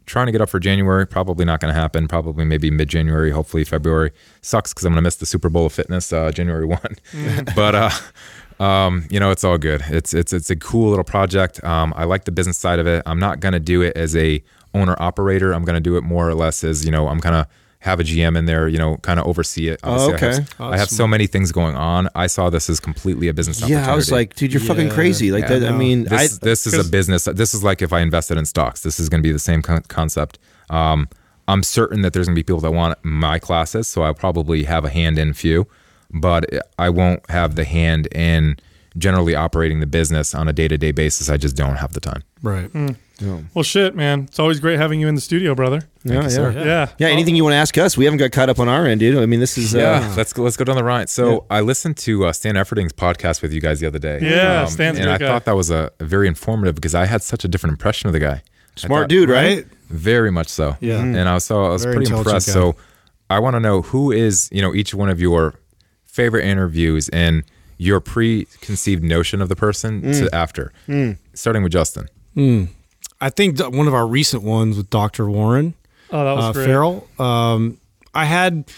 trying 0.07 0.27
to 0.27 0.33
get 0.33 0.41
up 0.41 0.49
for 0.49 0.61
January. 0.61 1.07
Probably 1.07 1.45
not 1.45 1.61
going 1.61 1.73
to 1.73 1.79
happen. 1.79 2.09
Probably 2.09 2.45
maybe 2.45 2.71
mid 2.71 2.89
January. 2.89 3.31
Hopefully 3.31 3.65
February. 3.65 4.13
Sucks 4.41 4.73
because 4.73 4.85
I'm 4.85 4.93
going 4.93 5.03
to 5.03 5.03
miss 5.03 5.17
the 5.17 5.27
Super 5.27 5.49
Bowl 5.49 5.67
of 5.67 5.73
fitness 5.73 6.13
uh, 6.13 6.31
January 6.33 6.67
one. 6.67 6.97
but 7.57 7.75
uh, 7.75 7.91
um, 8.63 9.07
you 9.11 9.19
know, 9.19 9.31
it's 9.31 9.45
all 9.45 9.59
good. 9.59 9.83
It's 9.89 10.15
it's 10.15 10.33
it's 10.33 10.51
a 10.51 10.57
cool 10.57 10.91
little 10.91 11.05
project. 11.05 11.63
Um, 11.65 11.93
I 11.97 12.05
like 12.05 12.25
the 12.25 12.33
business 12.33 12.59
side 12.59 12.79
of 12.79 12.87
it. 12.87 13.03
I'm 13.07 13.19
not 13.19 13.41
going 13.41 13.53
to 13.53 13.61
do 13.61 13.83
it 13.83 13.97
as 13.97 14.15
a 14.17 14.43
owner 14.75 14.97
operator. 14.99 15.53
I'm 15.53 15.65
going 15.65 15.75
to 15.75 15.81
do 15.81 15.97
it 15.97 16.03
more 16.03 16.29
or 16.29 16.35
less 16.35 16.65
as 16.65 16.85
you 16.85 16.91
know. 16.91 17.09
I'm 17.09 17.21
kind 17.21 17.37
of 17.37 17.47
have 17.83 18.01
a 18.01 18.05
GM 18.05 18.37
in 18.39 18.47
there. 18.47 18.69
You 18.69 18.79
know, 18.79 18.97
kind 18.99 19.21
of 19.21 19.27
oversee 19.27 19.69
it. 19.69 19.81
Obviously, 19.83 20.13
I 20.13 20.17
okay. 20.17 20.35
have, 20.37 20.61
I 20.61 20.77
have 20.79 20.89
so 20.89 21.07
many 21.07 21.27
things 21.27 21.53
going 21.53 21.75
on. 21.77 22.09
I 22.15 22.27
saw 22.29 22.49
this 22.49 22.71
as 22.71 22.81
completely 22.81 23.29
a 23.29 23.35
business 23.35 23.63
opportunity. 23.63 23.87
Yeah, 23.87 23.93
I 23.93 23.97
was 23.97 24.11
like, 24.11 24.35
dude, 24.35 24.53
you're 24.53 24.61
fucking 24.63 24.91
crazy. 24.91 25.31
Like 25.33 25.43
Yeah, 25.43 25.59
that. 25.59 25.69
I 25.69 25.71
no. 25.71 25.77
mean, 25.77 26.07
I, 26.11 26.27
this, 26.27 26.39
this 26.39 26.67
is 26.67 26.75
a 26.75 26.89
business. 26.89 27.25
This 27.25 27.55
is 27.55 27.63
like 27.63 27.83
if 27.83 27.93
I 27.93 28.01
invested 28.01 28.39
in 28.39 28.47
stocks. 28.47 28.83
This 28.83 28.99
is 29.01 29.09
going 29.09 29.23
to 29.23 29.27
be 29.27 29.33
the 29.33 29.39
same 29.39 29.63
con- 29.63 29.83
concept. 29.89 30.39
Um, 30.71 31.09
I'm 31.49 31.63
certain 31.63 32.03
that 32.03 32.13
there's 32.13 32.27
going 32.27 32.37
to 32.37 32.39
be 32.39 32.45
people 32.45 32.61
that 32.61 32.71
want 32.71 32.99
my 33.05 33.39
classes, 33.39 33.89
so 33.89 34.03
I'll 34.03 34.15
probably 34.15 34.63
have 34.63 34.85
a 34.85 34.91
hand 34.91 35.19
in 35.19 35.35
few, 35.35 35.67
but 36.11 36.47
I 36.79 36.89
won't 36.89 37.29
have 37.31 37.57
the 37.57 37.65
hand 37.65 38.07
in 38.15 38.57
generally 38.97 39.35
operating 39.35 39.81
the 39.81 39.87
business 39.87 40.35
on 40.35 40.47
a 40.49 40.53
day 40.53 40.69
to 40.69 40.79
day 40.79 40.93
basis. 40.93 41.29
I 41.29 41.37
just 41.37 41.57
don't 41.57 41.77
have 41.77 41.95
the 41.95 42.01
time. 42.01 42.23
Right. 42.43 42.71
Well, 43.55 43.63
shit, 43.63 43.95
man. 43.95 44.23
It's 44.25 44.39
always 44.39 44.61
great 44.61 44.79
having 44.79 45.01
you 45.01 45.09
in 45.09 45.15
the 45.15 45.21
studio, 45.21 45.55
brother. 45.55 45.83
yeah, 46.05 46.23
yeah. 46.23 46.29
sir. 46.29 46.53
Yeah. 46.53 46.89
Yeah, 46.99 47.09
anything 47.09 47.37
you 47.37 47.45
want 47.45 47.53
to 47.55 47.59
ask 47.59 47.77
us? 47.79 47.97
We 47.97 48.05
haven't 48.05 48.19
got 48.19 48.33
caught 48.33 48.49
up 48.49 48.59
on 48.59 48.69
our 48.69 48.87
end, 48.87 49.01
dude. 49.01 49.19
I 49.19 49.27
mean, 49.27 49.41
this 49.41 49.57
is 49.59 49.75
uh, 49.75 49.79
Yeah, 49.79 50.15
let's 50.17 50.33
go. 50.33 50.43
Let's 50.43 50.57
go 50.57 50.65
down 50.65 50.77
the 50.77 50.85
right. 50.85 51.09
So 51.09 51.45
I 51.51 51.61
listened 51.61 51.97
to 51.99 52.27
uh, 52.27 52.33
Stan 52.33 52.55
Efferding's 52.57 52.93
podcast 52.93 53.43
with 53.43 53.53
you 53.53 53.61
guys 53.61 53.81
the 53.81 53.87
other 53.87 53.99
day. 53.99 54.17
Um, 54.19 54.25
Yeah, 54.25 54.65
Stan's 54.67 54.99
a 54.99 55.03
and 55.03 55.09
great 55.09 55.15
I 55.15 55.19
guy. 55.19 55.27
thought 55.29 55.45
that 55.45 55.57
was 55.57 55.71
a 55.71 55.91
very 56.01 56.27
informative 56.29 56.75
because 56.75 56.95
I 56.95 57.07
had 57.07 57.23
such 57.23 57.45
a 57.45 57.49
different 57.49 57.73
impression 57.73 58.09
of 58.09 58.13
the 58.13 58.21
guy. 58.21 58.43
Smart 58.77 59.03
thought- 59.05 59.09
dude, 59.11 59.29
right? 59.29 59.67
Very 59.91 60.31
much 60.31 60.49
so. 60.49 60.77
Yeah. 60.81 61.01
And 61.01 61.29
I 61.29 61.35
was 61.35 61.45
so 61.45 61.65
I 61.65 61.69
was 61.69 61.85
Very 61.85 61.97
pretty 61.97 62.13
impressed. 62.15 62.47
guy. 62.49 62.53
So 62.55 62.77
I 63.31 63.39
want 63.39 63.55
to 63.55 63.61
know 63.61 63.83
who 63.83 64.11
is, 64.13 64.49
you 64.53 64.63
know, 64.63 64.75
each 64.75 64.95
one 64.95 65.09
of 65.11 65.21
your 65.21 65.55
favorite 66.05 66.45
interviews 66.45 67.09
and 67.11 67.45
your 67.79 68.01
preconceived 68.01 69.03
notion 69.03 69.43
of 69.43 69.49
the 69.49 69.57
person 69.57 70.03
Mm. 70.03 70.19
to 70.19 70.35
after. 70.35 70.73
Starting 71.35 71.63
with 71.63 71.73
Justin. 71.73 72.09
I 73.23 73.31
think 73.31 73.59
one 73.61 73.87
of 73.89 73.95
our 73.95 74.07
recent 74.07 74.43
ones 74.43 74.77
with 74.77 74.91
Dr. 74.91 75.31
Warren 75.31 75.75
Oh, 76.13 76.25
that 76.25 76.37
was 76.37 76.45
uh, 76.45 76.53
great. 76.53 76.67
Farrell. 76.67 77.09
Um, 77.19 77.79
I 78.15 78.27
had 78.27 78.71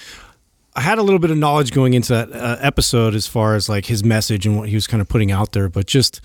I 0.76 0.80
had 0.80 0.98
a 0.98 1.02
little 1.02 1.18
bit 1.18 1.30
of 1.30 1.36
knowledge 1.36 1.72
going 1.72 1.94
into 1.94 2.12
that 2.12 2.32
uh, 2.32 2.56
episode 2.60 3.14
as 3.14 3.26
far 3.26 3.56
as 3.56 3.68
like 3.68 3.86
his 3.86 4.04
message 4.04 4.46
and 4.46 4.56
what 4.56 4.68
he 4.68 4.74
was 4.76 4.86
kind 4.86 5.00
of 5.00 5.08
putting 5.08 5.32
out 5.32 5.52
there, 5.52 5.68
but 5.68 5.86
just 5.86 6.20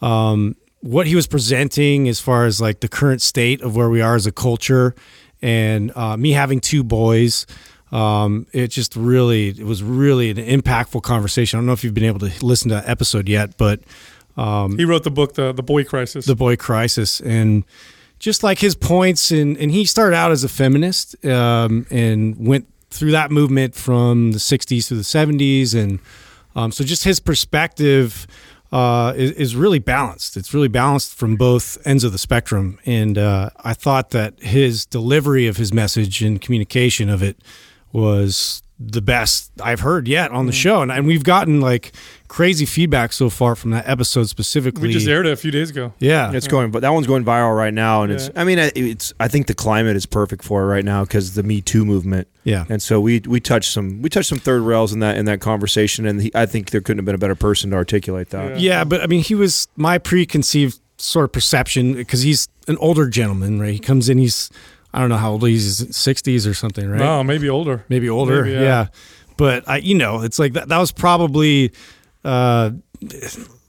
um, 0.00 0.56
what 0.80 1.06
he 1.06 1.14
was 1.14 1.26
presenting 1.26 2.08
as 2.08 2.20
far 2.20 2.46
as 2.46 2.60
like 2.60 2.80
the 2.80 2.88
current 2.88 3.20
state 3.20 3.60
of 3.60 3.76
where 3.76 3.90
we 3.90 4.00
are 4.00 4.16
as 4.16 4.26
a 4.26 4.32
culture, 4.32 4.94
and 5.42 5.92
uh, 5.94 6.16
me 6.16 6.32
having 6.32 6.60
two 6.60 6.82
boys. 6.82 7.46
Um, 7.92 8.48
it 8.52 8.68
just 8.68 8.96
really, 8.96 9.50
it 9.50 9.62
was 9.62 9.80
really 9.82 10.30
an 10.30 10.38
impactful 10.38 11.02
conversation. 11.02 11.56
I 11.56 11.60
don't 11.60 11.66
know 11.66 11.72
if 11.72 11.84
you've 11.84 11.94
been 11.94 12.04
able 12.04 12.18
to 12.18 12.44
listen 12.44 12.68
to 12.70 12.74
that 12.76 12.88
episode 12.88 13.28
yet, 13.28 13.56
but 13.56 13.80
He 14.76 14.84
wrote 14.84 15.04
the 15.04 15.10
book, 15.10 15.34
the 15.34 15.52
the 15.52 15.62
Boy 15.62 15.84
Crisis. 15.84 16.26
the 16.26 16.36
boy 16.36 16.56
crisis. 16.56 17.20
And 17.20 17.64
just 18.18 18.42
like 18.42 18.58
his 18.58 18.74
points 18.74 19.30
and 19.30 19.56
and 19.56 19.70
he 19.70 19.84
started 19.84 20.16
out 20.16 20.30
as 20.30 20.44
a 20.44 20.48
feminist 20.48 21.24
um, 21.26 21.86
and 21.90 22.46
went 22.46 22.66
through 22.90 23.10
that 23.12 23.30
movement 23.30 23.74
from 23.74 24.32
the 24.32 24.38
60s 24.38 24.88
to 24.88 24.94
the 24.94 25.02
70s 25.02 25.74
and 25.74 25.98
um, 26.54 26.72
so 26.72 26.84
just 26.84 27.04
his 27.04 27.20
perspective 27.20 28.26
uh, 28.72 29.12
is, 29.14 29.32
is 29.32 29.56
really 29.56 29.78
balanced. 29.78 30.36
It's 30.36 30.54
really 30.54 30.68
balanced 30.68 31.14
from 31.14 31.36
both 31.36 31.78
ends 31.86 32.02
of 32.04 32.12
the 32.12 32.18
spectrum. 32.18 32.78
And 32.86 33.18
uh, 33.18 33.50
i 33.62 33.74
thought 33.74 34.10
that 34.10 34.40
his 34.40 34.86
delivery 34.86 35.46
of 35.46 35.56
his 35.56 35.72
message 35.72 36.22
and 36.22 36.40
communication 36.40 37.08
of 37.10 37.22
it 37.22 37.36
was 37.92 38.62
the 38.78 39.00
best 39.00 39.50
I've 39.62 39.80
heard 39.80 40.06
yet 40.06 40.30
on 40.32 40.44
the 40.46 40.52
show, 40.52 40.82
and, 40.82 40.92
and 40.92 41.06
we've 41.06 41.24
gotten 41.24 41.62
like 41.62 41.92
crazy 42.28 42.66
feedback 42.66 43.12
so 43.12 43.30
far 43.30 43.54
from 43.54 43.70
that 43.70 43.88
episode 43.88 44.24
specifically. 44.28 44.88
we 44.88 44.92
just 44.92 45.08
aired 45.08 45.26
it 45.26 45.32
a 45.32 45.36
few 45.36 45.50
days 45.50 45.70
ago. 45.70 45.94
yeah, 45.98 46.30
It's 46.32 46.46
going, 46.46 46.70
but 46.70 46.80
that 46.82 46.90
one's 46.90 47.06
going 47.06 47.24
viral 47.24 47.56
right 47.56 47.72
now, 47.72 48.02
and 48.02 48.12
it's. 48.12 48.26
Yeah. 48.26 48.40
I 48.40 48.44
mean, 48.44 48.58
it's. 48.58 49.14
I 49.18 49.28
think 49.28 49.46
the 49.46 49.54
climate 49.54 49.96
is 49.96 50.04
perfect 50.04 50.44
for 50.44 50.62
it 50.62 50.66
right 50.66 50.84
now 50.84 51.04
because 51.04 51.34
the 51.34 51.42
Me 51.42 51.62
Too 51.62 51.84
movement. 51.86 52.28
Yeah. 52.44 52.64
and 52.68 52.82
so 52.82 53.00
we 53.00 53.20
we 53.20 53.40
touched 53.40 53.72
some 53.72 54.02
we 54.02 54.10
touched 54.10 54.28
some 54.28 54.38
third 54.38 54.60
rails 54.62 54.92
in 54.92 55.00
that 55.00 55.16
in 55.16 55.24
that 55.24 55.40
conversation, 55.40 56.06
and 56.06 56.20
he, 56.20 56.30
I 56.34 56.44
think 56.44 56.70
there 56.70 56.82
couldn't 56.82 56.98
have 56.98 57.06
been 57.06 57.14
a 57.14 57.18
better 57.18 57.34
person 57.34 57.70
to 57.70 57.76
articulate 57.76 58.28
that. 58.30 58.60
Yeah, 58.60 58.84
but 58.84 59.00
I 59.00 59.06
mean, 59.06 59.22
he 59.22 59.34
was 59.34 59.68
my 59.76 59.96
preconceived 59.98 60.78
sort 60.98 61.24
of 61.24 61.32
perception 61.32 61.94
because 61.94 62.22
he's 62.22 62.48
an 62.68 62.76
older 62.78 63.08
gentleman, 63.08 63.58
right? 63.60 63.72
He 63.72 63.78
comes 63.78 64.08
in, 64.10 64.18
he's 64.18 64.50
I 64.94 65.00
don't 65.00 65.08
know 65.08 65.16
how 65.16 65.32
old 65.32 65.46
he 65.46 65.54
is, 65.54 65.78
he's 65.80 65.96
sixties 65.96 66.46
or 66.46 66.54
something, 66.54 66.88
right? 66.88 66.98
No, 66.98 67.22
maybe 67.24 67.48
older. 67.48 67.84
Maybe 67.88 68.08
older, 68.08 68.42
Maybe, 68.44 68.54
yeah. 68.54 68.60
yeah. 68.62 68.86
But 69.36 69.68
I, 69.68 69.78
you 69.78 69.94
know, 69.94 70.22
it's 70.22 70.38
like 70.38 70.54
that. 70.54 70.68
That 70.68 70.78
was 70.78 70.92
probably. 70.92 71.72
Uh, 72.24 72.70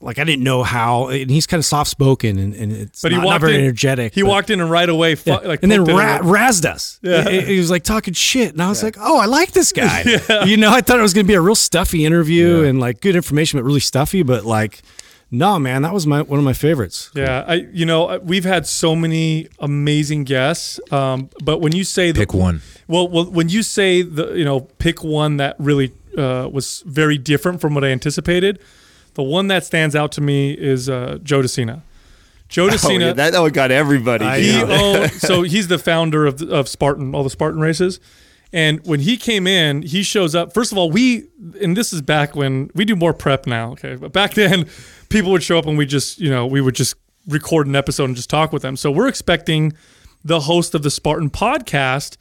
like 0.00 0.18
I 0.18 0.24
didn't 0.24 0.42
know 0.44 0.62
how, 0.62 1.08
and 1.08 1.30
he's 1.30 1.46
kind 1.46 1.58
of 1.60 1.64
soft 1.64 1.90
spoken, 1.90 2.38
and, 2.38 2.54
and 2.54 2.72
it's 2.72 3.02
But 3.02 3.10
he 3.12 3.18
not, 3.18 3.26
walked 3.26 3.34
not 3.34 3.40
very 3.42 3.54
in, 3.56 3.60
energetic. 3.62 4.14
He 4.14 4.22
but- 4.22 4.28
walked 4.28 4.50
in 4.50 4.60
and 4.60 4.70
right 4.70 4.88
away, 4.88 5.16
fu- 5.16 5.30
yeah. 5.30 5.36
like, 5.38 5.62
and 5.62 5.70
then 5.70 5.84
ra- 5.84 6.20
razzed 6.20 6.64
us. 6.64 6.98
Yeah. 7.02 7.28
He, 7.28 7.40
he 7.42 7.58
was 7.58 7.70
like 7.70 7.82
talking 7.82 8.14
shit, 8.14 8.52
and 8.52 8.62
I 8.62 8.68
was 8.68 8.82
like, 8.82 8.96
"Oh, 8.98 9.18
I 9.18 9.26
like 9.26 9.52
this 9.52 9.72
guy." 9.72 10.04
You 10.46 10.56
know, 10.56 10.70
I 10.70 10.80
thought 10.80 10.98
it 10.98 11.02
was 11.02 11.14
going 11.14 11.26
to 11.26 11.28
be 11.28 11.34
a 11.34 11.40
real 11.40 11.54
stuffy 11.56 12.04
interview 12.06 12.62
and 12.64 12.80
like 12.80 13.00
good 13.00 13.16
information, 13.16 13.58
but 13.58 13.64
really 13.64 13.80
stuffy. 13.80 14.22
But 14.22 14.44
like, 14.44 14.80
no, 15.30 15.58
man, 15.58 15.82
that 15.82 15.92
was 15.92 16.06
my 16.06 16.22
one 16.22 16.38
of 16.38 16.44
my 16.44 16.52
favorites. 16.52 17.10
Yeah, 17.14 17.44
I 17.46 17.54
you 17.72 17.84
know 17.84 18.18
we've 18.18 18.44
had 18.44 18.66
so 18.66 18.96
many 18.96 19.48
amazing 19.58 20.24
guests, 20.24 20.80
um, 20.90 21.28
but 21.42 21.60
when 21.60 21.72
you 21.74 21.84
say 21.84 22.12
the, 22.12 22.20
Pick 22.20 22.34
one. 22.34 22.62
well, 22.86 23.06
well, 23.08 23.24
when 23.30 23.48
you 23.48 23.62
say 23.62 24.02
the 24.02 24.34
you 24.34 24.44
know 24.44 24.60
pick 24.60 25.04
one 25.04 25.36
that 25.36 25.56
really 25.58 25.92
uh, 26.16 26.48
was 26.50 26.82
very 26.86 27.18
different 27.18 27.60
from 27.60 27.74
what 27.74 27.84
I 27.84 27.88
anticipated, 27.88 28.58
the 29.14 29.22
one 29.22 29.48
that 29.48 29.64
stands 29.64 29.94
out 29.94 30.12
to 30.12 30.20
me 30.20 30.52
is 30.52 30.88
uh, 30.88 31.18
Joe 31.22 31.42
De 31.42 31.48
Sena. 31.48 31.82
Joe 32.48 32.70
Oh, 32.82 32.90
yeah, 32.90 33.12
that, 33.12 33.32
that 33.32 33.40
one 33.40 33.52
got 33.52 33.70
everybody. 33.70 34.24
He 34.42 34.62
owned, 34.62 35.12
so 35.18 35.42
he's 35.42 35.68
the 35.68 35.78
founder 35.78 36.24
of 36.26 36.40
of 36.42 36.68
Spartan, 36.68 37.14
all 37.14 37.22
the 37.22 37.30
Spartan 37.30 37.60
races. 37.60 38.00
And 38.52 38.84
when 38.86 39.00
he 39.00 39.16
came 39.16 39.46
in, 39.46 39.82
he 39.82 40.02
shows 40.02 40.34
up. 40.34 40.54
First 40.54 40.72
of 40.72 40.78
all, 40.78 40.90
we 40.90 41.28
and 41.60 41.76
this 41.76 41.92
is 41.92 42.00
back 42.00 42.34
when 42.34 42.70
we 42.74 42.84
do 42.84 42.96
more 42.96 43.12
prep 43.12 43.46
now. 43.46 43.72
Okay, 43.72 43.96
but 43.96 44.12
back 44.12 44.34
then, 44.34 44.66
people 45.08 45.30
would 45.32 45.42
show 45.42 45.58
up 45.58 45.66
and 45.66 45.76
we 45.76 45.86
just 45.86 46.18
you 46.18 46.30
know 46.30 46.46
we 46.46 46.60
would 46.60 46.74
just 46.74 46.94
record 47.28 47.66
an 47.66 47.76
episode 47.76 48.04
and 48.04 48.16
just 48.16 48.30
talk 48.30 48.52
with 48.52 48.62
them. 48.62 48.76
So 48.76 48.90
we're 48.90 49.08
expecting 49.08 49.74
the 50.24 50.40
host 50.40 50.74
of 50.74 50.82
the 50.82 50.90
Spartan 50.90 51.30
podcast 51.30 52.16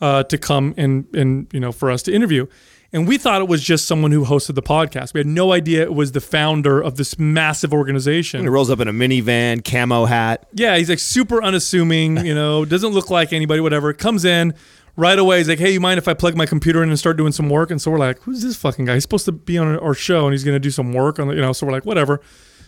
uh, 0.00 0.22
to 0.24 0.38
come 0.38 0.74
and 0.76 1.06
and 1.14 1.52
you 1.52 1.60
know 1.60 1.72
for 1.72 1.90
us 1.90 2.02
to 2.04 2.12
interview. 2.12 2.46
And 2.92 3.06
we 3.06 3.18
thought 3.18 3.42
it 3.42 3.48
was 3.48 3.62
just 3.62 3.86
someone 3.86 4.12
who 4.12 4.24
hosted 4.24 4.54
the 4.54 4.62
podcast. 4.62 5.12
We 5.12 5.20
had 5.20 5.26
no 5.26 5.52
idea 5.52 5.82
it 5.82 5.92
was 5.92 6.12
the 6.12 6.20
founder 6.20 6.80
of 6.80 6.96
this 6.96 7.18
massive 7.18 7.74
organization. 7.74 8.40
He 8.40 8.48
rolls 8.48 8.70
up 8.70 8.80
in 8.80 8.88
a 8.88 8.92
minivan, 8.92 9.62
camo 9.62 10.06
hat. 10.06 10.46
Yeah, 10.54 10.76
he's 10.78 10.88
like 10.88 11.00
super 11.00 11.42
unassuming, 11.42 12.24
you 12.24 12.34
know, 12.34 12.64
doesn't 12.64 12.92
look 12.92 13.10
like 13.10 13.32
anybody, 13.32 13.60
whatever. 13.60 13.92
Comes 13.92 14.24
in 14.24 14.54
right 14.96 15.18
away. 15.18 15.38
He's 15.38 15.48
like, 15.48 15.58
hey, 15.58 15.72
you 15.72 15.80
mind 15.80 15.98
if 15.98 16.08
I 16.08 16.14
plug 16.14 16.36
my 16.36 16.46
computer 16.46 16.82
in 16.82 16.88
and 16.88 16.98
start 16.98 17.16
doing 17.16 17.32
some 17.32 17.48
work? 17.48 17.70
And 17.70 17.80
so 17.80 17.90
we're 17.90 17.98
like, 17.98 18.20
who's 18.22 18.42
this 18.42 18.56
fucking 18.56 18.86
guy? 18.86 18.94
He's 18.94 19.02
supposed 19.02 19.26
to 19.26 19.32
be 19.32 19.58
on 19.58 19.78
our 19.78 19.94
show 19.94 20.24
and 20.24 20.32
he's 20.32 20.44
going 20.44 20.56
to 20.56 20.60
do 20.60 20.70
some 20.70 20.92
work 20.92 21.18
on 21.18 21.28
the, 21.28 21.34
you 21.34 21.40
know, 21.40 21.52
so 21.52 21.66
we're 21.66 21.72
like, 21.72 21.84
whatever. 21.84 22.20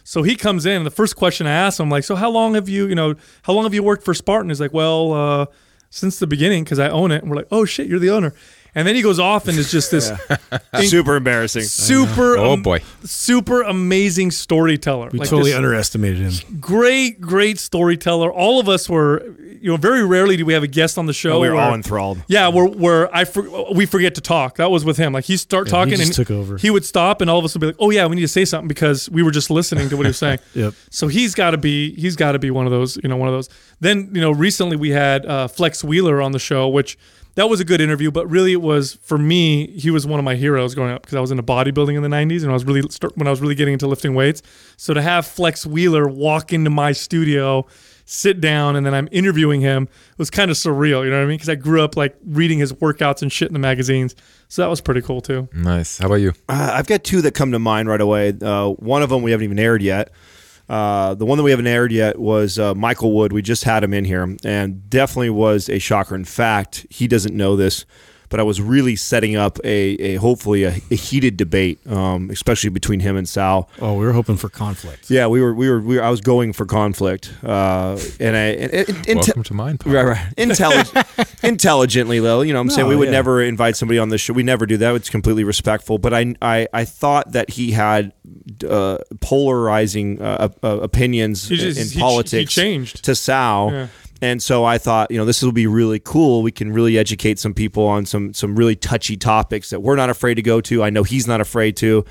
So 0.04 0.22
he 0.22 0.36
comes 0.36 0.64
in 0.64 0.76
and 0.78 0.86
the 0.86 0.90
first 0.90 1.16
question 1.16 1.46
I 1.46 1.52
ask 1.52 1.80
him, 1.80 1.84
I'm 1.84 1.90
like, 1.90 2.04
so 2.04 2.16
how 2.16 2.30
long 2.30 2.54
have 2.54 2.68
you, 2.68 2.86
you 2.86 2.94
know, 2.94 3.14
how 3.42 3.52
long 3.52 3.64
have 3.64 3.74
you 3.74 3.82
worked 3.82 4.04
for 4.04 4.14
Spartan? 4.14 4.50
He's 4.50 4.60
like, 4.60 4.72
well, 4.72 5.12
uh, 5.12 5.46
since 5.90 6.18
the 6.18 6.26
beginning 6.26 6.64
because 6.64 6.78
I 6.78 6.88
own 6.88 7.10
it. 7.10 7.22
And 7.22 7.30
we're 7.30 7.36
like, 7.36 7.48
oh 7.50 7.64
shit, 7.64 7.88
you're 7.88 7.98
the 7.98 8.10
owner. 8.10 8.34
And 8.74 8.86
then 8.86 8.94
he 8.94 9.02
goes 9.02 9.18
off 9.18 9.48
and 9.48 9.58
is 9.58 9.70
just 9.72 9.90
this 9.90 10.12
Super 10.88 11.16
embarrassing. 11.16 11.62
super, 11.62 12.36
Oh, 12.36 12.52
am- 12.52 12.62
boy. 12.62 12.80
super 13.04 13.62
amazing 13.62 14.30
storyteller. 14.30 15.08
We 15.12 15.18
Like 15.18 15.28
totally 15.28 15.52
underestimated 15.54 16.18
him. 16.18 16.58
great, 16.60 17.20
great 17.20 17.58
storyteller. 17.58 18.32
All 18.32 18.60
of 18.60 18.68
us 18.68 18.88
were, 18.88 19.24
you 19.60 19.70
know, 19.70 19.76
very 19.76 20.04
rarely 20.04 20.36
do 20.36 20.44
we 20.46 20.52
have 20.52 20.62
a 20.62 20.68
guest 20.68 20.98
on 20.98 21.06
the 21.06 21.12
show. 21.12 21.40
we 21.40 21.48
were 21.48 21.54
where- 21.54 21.64
all 21.64 21.74
enthralled. 21.74 22.22
Yeah, 22.28 22.48
where 22.48 22.66
where 22.66 23.14
I 23.14 23.24
for, 23.24 23.72
we 23.72 23.86
forget 23.86 24.14
to 24.16 24.20
talk. 24.20 24.56
That 24.56 24.70
was 24.70 24.84
with 24.84 24.96
him. 24.96 25.12
Like 25.12 25.24
he 25.24 25.36
start 25.36 25.66
he 25.66 25.70
talking 25.70 25.96
just 25.96 26.04
and 26.06 26.14
took 26.14 26.30
over. 26.30 26.56
He 26.58 26.70
would 26.70 26.84
stop 26.84 27.20
and 27.20 27.28
all 27.30 27.38
of 27.38 27.44
us 27.44 27.54
would 27.54 27.60
be 27.60 27.66
like, 27.68 27.76
"Oh 27.80 27.90
yeah, 27.90 28.06
we 28.06 28.14
need 28.16 28.22
to 28.22 28.28
say 28.28 28.44
something 28.44 28.68
because 28.68 29.08
we 29.10 29.22
were 29.22 29.30
just 29.32 29.50
listening 29.50 29.88
to 29.88 29.96
what 29.96 30.06
he 30.06 30.10
was 30.10 30.18
saying." 30.18 30.38
Yep. 30.54 30.74
So 30.90 31.08
he's 31.08 31.34
got 31.34 31.50
to 31.50 31.58
be 31.58 31.94
he's 31.94 32.16
got 32.16 32.32
to 32.32 32.38
be 32.38 32.50
one 32.50 32.66
of 32.66 32.72
those, 32.72 32.96
you 33.02 33.08
know, 33.08 33.16
one 33.16 33.28
of 33.28 33.34
those. 33.34 33.48
Then 33.80 34.10
you 34.12 34.20
know, 34.20 34.30
recently 34.30 34.76
we 34.76 34.90
had 34.90 35.24
uh, 35.26 35.48
Flex 35.48 35.82
Wheeler 35.84 36.20
on 36.22 36.32
the 36.32 36.38
show, 36.38 36.68
which 36.68 36.98
that 37.38 37.48
was 37.48 37.60
a 37.60 37.64
good 37.64 37.80
interview. 37.80 38.10
But 38.10 38.28
really, 38.28 38.52
it 38.52 38.60
was 38.60 38.98
for 39.02 39.16
me. 39.16 39.68
He 39.68 39.90
was 39.90 40.04
one 40.04 40.18
of 40.18 40.24
my 40.24 40.34
heroes 40.34 40.74
growing 40.74 40.92
up 40.92 41.02
because 41.02 41.14
I 41.14 41.20
was 41.20 41.30
into 41.30 41.44
bodybuilding 41.44 41.94
in 41.96 42.02
the 42.02 42.08
'90s 42.08 42.42
and 42.42 42.50
I 42.50 42.52
was 42.52 42.64
really 42.64 42.82
start, 42.90 43.16
when 43.16 43.28
I 43.28 43.30
was 43.30 43.40
really 43.40 43.54
getting 43.54 43.74
into 43.74 43.86
lifting 43.86 44.14
weights. 44.14 44.42
So 44.76 44.92
to 44.92 45.00
have 45.00 45.24
Flex 45.24 45.64
Wheeler 45.64 46.08
walk 46.08 46.52
into 46.52 46.68
my 46.68 46.92
studio. 46.92 47.66
Sit 48.10 48.40
down, 48.40 48.74
and 48.74 48.86
then 48.86 48.94
I'm 48.94 49.06
interviewing 49.12 49.60
him. 49.60 49.82
It 49.82 50.18
was 50.18 50.30
kind 50.30 50.50
of 50.50 50.56
surreal, 50.56 51.04
you 51.04 51.10
know 51.10 51.18
what 51.18 51.24
I 51.24 51.26
mean? 51.26 51.36
Because 51.36 51.50
I 51.50 51.56
grew 51.56 51.82
up 51.82 51.94
like 51.94 52.16
reading 52.24 52.58
his 52.58 52.72
workouts 52.72 53.20
and 53.20 53.30
shit 53.30 53.48
in 53.48 53.52
the 53.52 53.58
magazines, 53.58 54.16
so 54.48 54.62
that 54.62 54.68
was 54.68 54.80
pretty 54.80 55.02
cool 55.02 55.20
too. 55.20 55.46
Nice. 55.52 55.98
How 55.98 56.06
about 56.06 56.14
you? 56.14 56.32
Uh, 56.48 56.70
I've 56.72 56.86
got 56.86 57.04
two 57.04 57.20
that 57.20 57.34
come 57.34 57.52
to 57.52 57.58
mind 57.58 57.86
right 57.86 58.00
away. 58.00 58.32
Uh, 58.40 58.70
one 58.70 59.02
of 59.02 59.10
them 59.10 59.20
we 59.20 59.30
haven't 59.32 59.44
even 59.44 59.58
aired 59.58 59.82
yet. 59.82 60.10
Uh, 60.68 61.14
the 61.14 61.24
one 61.24 61.38
that 61.38 61.44
we 61.44 61.50
haven't 61.50 61.66
aired 61.66 61.92
yet 61.92 62.18
was 62.18 62.58
uh, 62.58 62.74
Michael 62.74 63.12
Wood. 63.12 63.32
We 63.32 63.40
just 63.40 63.64
had 63.64 63.82
him 63.82 63.94
in 63.94 64.04
here, 64.04 64.36
and 64.44 64.90
definitely 64.90 65.30
was 65.30 65.68
a 65.68 65.78
shocker. 65.78 66.14
In 66.14 66.24
fact, 66.24 66.86
he 66.90 67.08
doesn't 67.08 67.34
know 67.34 67.56
this, 67.56 67.86
but 68.30 68.40
I 68.40 68.42
was 68.42 68.60
really 68.60 68.96
setting 68.96 69.36
up 69.36 69.58
a, 69.64 69.68
a 69.70 70.14
hopefully 70.16 70.64
a, 70.64 70.74
a 70.90 70.94
heated 70.94 71.36
debate, 71.36 71.78
um, 71.86 72.30
especially 72.30 72.70
between 72.70 73.00
him 73.00 73.16
and 73.16 73.28
Sal. 73.28 73.68
Oh, 73.80 73.94
we 73.94 74.04
were 74.04 74.12
hoping 74.12 74.36
for 74.36 74.48
conflict. 74.48 75.10
Yeah, 75.10 75.26
we 75.26 75.40
were 75.40 75.54
we 75.54 75.68
were, 75.70 75.80
we 75.80 75.96
were 75.96 76.02
I 76.02 76.10
was 76.10 76.20
going 76.20 76.52
for 76.52 76.66
conflict, 76.66 77.32
uh, 77.42 77.98
and 78.20 78.36
I 78.36 78.40
and, 78.40 78.72
and, 78.72 79.08
and 79.08 79.16
Welcome 79.16 79.42
to 79.44 79.54
Mind 79.54 79.82
Right, 79.86 80.04
right. 80.04 80.32
Intelligent, 80.36 81.06
intelligently, 81.42 82.20
though. 82.20 82.42
You 82.42 82.52
know, 82.52 82.58
what 82.60 82.64
I'm 82.64 82.70
saying 82.70 82.88
we 82.88 82.96
would 82.96 83.06
yeah. 83.08 83.12
never 83.12 83.42
invite 83.42 83.76
somebody 83.76 83.98
on 83.98 84.08
the 84.08 84.18
show. 84.18 84.32
We 84.32 84.42
never 84.42 84.66
do 84.66 84.76
that. 84.78 84.94
It's 84.94 85.10
completely 85.10 85.44
respectful. 85.44 85.98
But 85.98 86.14
I, 86.14 86.34
I, 86.42 86.68
I 86.72 86.84
thought 86.84 87.32
that 87.32 87.50
he 87.50 87.72
had 87.72 88.12
uh, 88.68 88.98
polarizing 89.20 90.20
uh, 90.20 90.48
uh, 90.62 90.68
opinions 90.80 91.48
just- 91.48 91.78
in, 91.78 91.86
he- 91.86 91.94
he 91.94 92.00
politics. 92.00 92.52
changed. 92.52 93.04
to 93.04 93.14
Sal. 93.14 93.70
Yeah. 93.72 93.86
And 94.20 94.42
so 94.42 94.64
I 94.64 94.78
thought, 94.78 95.10
you 95.10 95.18
know, 95.18 95.24
this 95.24 95.42
will 95.42 95.52
be 95.52 95.66
really 95.66 96.00
cool. 96.00 96.42
We 96.42 96.50
can 96.50 96.72
really 96.72 96.98
educate 96.98 97.38
some 97.38 97.54
people 97.54 97.86
on 97.86 98.04
some 98.04 98.34
some 98.34 98.56
really 98.56 98.74
touchy 98.74 99.16
topics 99.16 99.70
that 99.70 99.80
we're 99.80 99.96
not 99.96 100.10
afraid 100.10 100.34
to 100.34 100.42
go 100.42 100.60
to. 100.62 100.82
I 100.82 100.90
know 100.90 101.04
he's 101.04 101.26
not 101.26 101.40
afraid 101.40 101.76
to. 101.76 102.04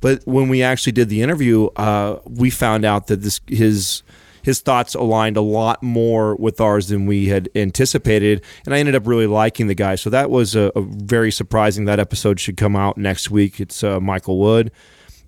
But 0.00 0.24
when 0.26 0.48
we 0.48 0.62
actually 0.62 0.92
did 0.92 1.08
the 1.08 1.22
interview, 1.22 1.66
uh, 1.74 2.20
we 2.24 2.50
found 2.50 2.84
out 2.84 3.08
that 3.08 3.22
this 3.22 3.40
his 3.48 4.04
his 4.42 4.60
thoughts 4.60 4.94
aligned 4.94 5.36
a 5.36 5.40
lot 5.40 5.82
more 5.82 6.36
with 6.36 6.60
ours 6.60 6.88
than 6.88 7.06
we 7.06 7.26
had 7.26 7.50
anticipated, 7.56 8.44
and 8.64 8.72
I 8.72 8.78
ended 8.78 8.94
up 8.94 9.06
really 9.06 9.26
liking 9.26 9.66
the 9.66 9.74
guy. 9.74 9.96
So 9.96 10.10
that 10.10 10.30
was 10.30 10.54
a, 10.54 10.70
a 10.76 10.80
very 10.82 11.32
surprising. 11.32 11.86
That 11.86 11.98
episode 11.98 12.38
should 12.38 12.56
come 12.56 12.76
out 12.76 12.96
next 12.96 13.30
week. 13.30 13.60
It's 13.60 13.82
uh, 13.82 13.98
Michael 13.98 14.38
Wood. 14.38 14.70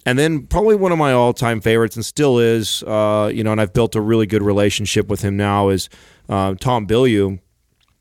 And 0.07 0.19
then 0.19 0.47
probably 0.47 0.77
one 0.77 0.93
of 0.93 0.99
my 0.99 1.13
all-time 1.13 1.61
favorites, 1.61 1.95
and 1.97 2.05
still 2.05 2.39
is, 2.39 2.83
uh, 2.85 3.31
you 3.35 3.45
know, 3.45 3.53
and 3.53 3.61
I've 3.61 3.75
built 3.75 3.95
a 3.95 4.01
really 4.01 4.27
good 4.27 4.43
relationship 4.43 5.09
with 5.09 5.21
him 5.21 5.37
now, 5.37 5.69
is 5.69 5.91
uh, 6.31 6.55
Tom 6.55 6.87
Bilyeu. 6.87 7.39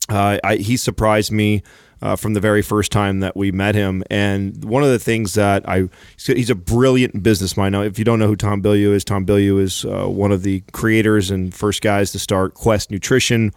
Uh, 0.07 0.39
I, 0.43 0.56
he 0.56 0.77
surprised 0.77 1.31
me 1.31 1.61
uh, 2.01 2.15
from 2.15 2.34
the 2.34 2.39
very 2.39 2.61
first 2.61 2.91
time 2.91 3.19
that 3.19 3.35
we 3.35 3.51
met 3.51 3.76
him. 3.76 4.03
And 4.10 4.64
one 4.64 4.84
of 4.84 4.89
the 4.89 4.99
things 4.99 5.34
that 5.34 5.68
I, 5.68 5.89
he's 6.18 6.49
a 6.49 6.56
brilliant 6.56 7.22
business 7.22 7.57
mind. 7.57 7.73
Now, 7.73 7.81
if 7.81 7.99
you 7.99 8.06
don't 8.06 8.19
know 8.19 8.27
who 8.27 8.35
Tom 8.35 8.61
Bilyeu 8.61 8.93
is, 8.93 9.03
Tom 9.03 9.26
Bilyeu 9.26 9.61
is 9.61 9.84
uh, 9.85 10.07
one 10.07 10.31
of 10.31 10.43
the 10.43 10.61
creators 10.72 11.30
and 11.30 11.53
first 11.53 11.81
guys 11.81 12.11
to 12.14 12.19
start 12.19 12.53
Quest 12.53 12.89
Nutrition. 12.89 13.51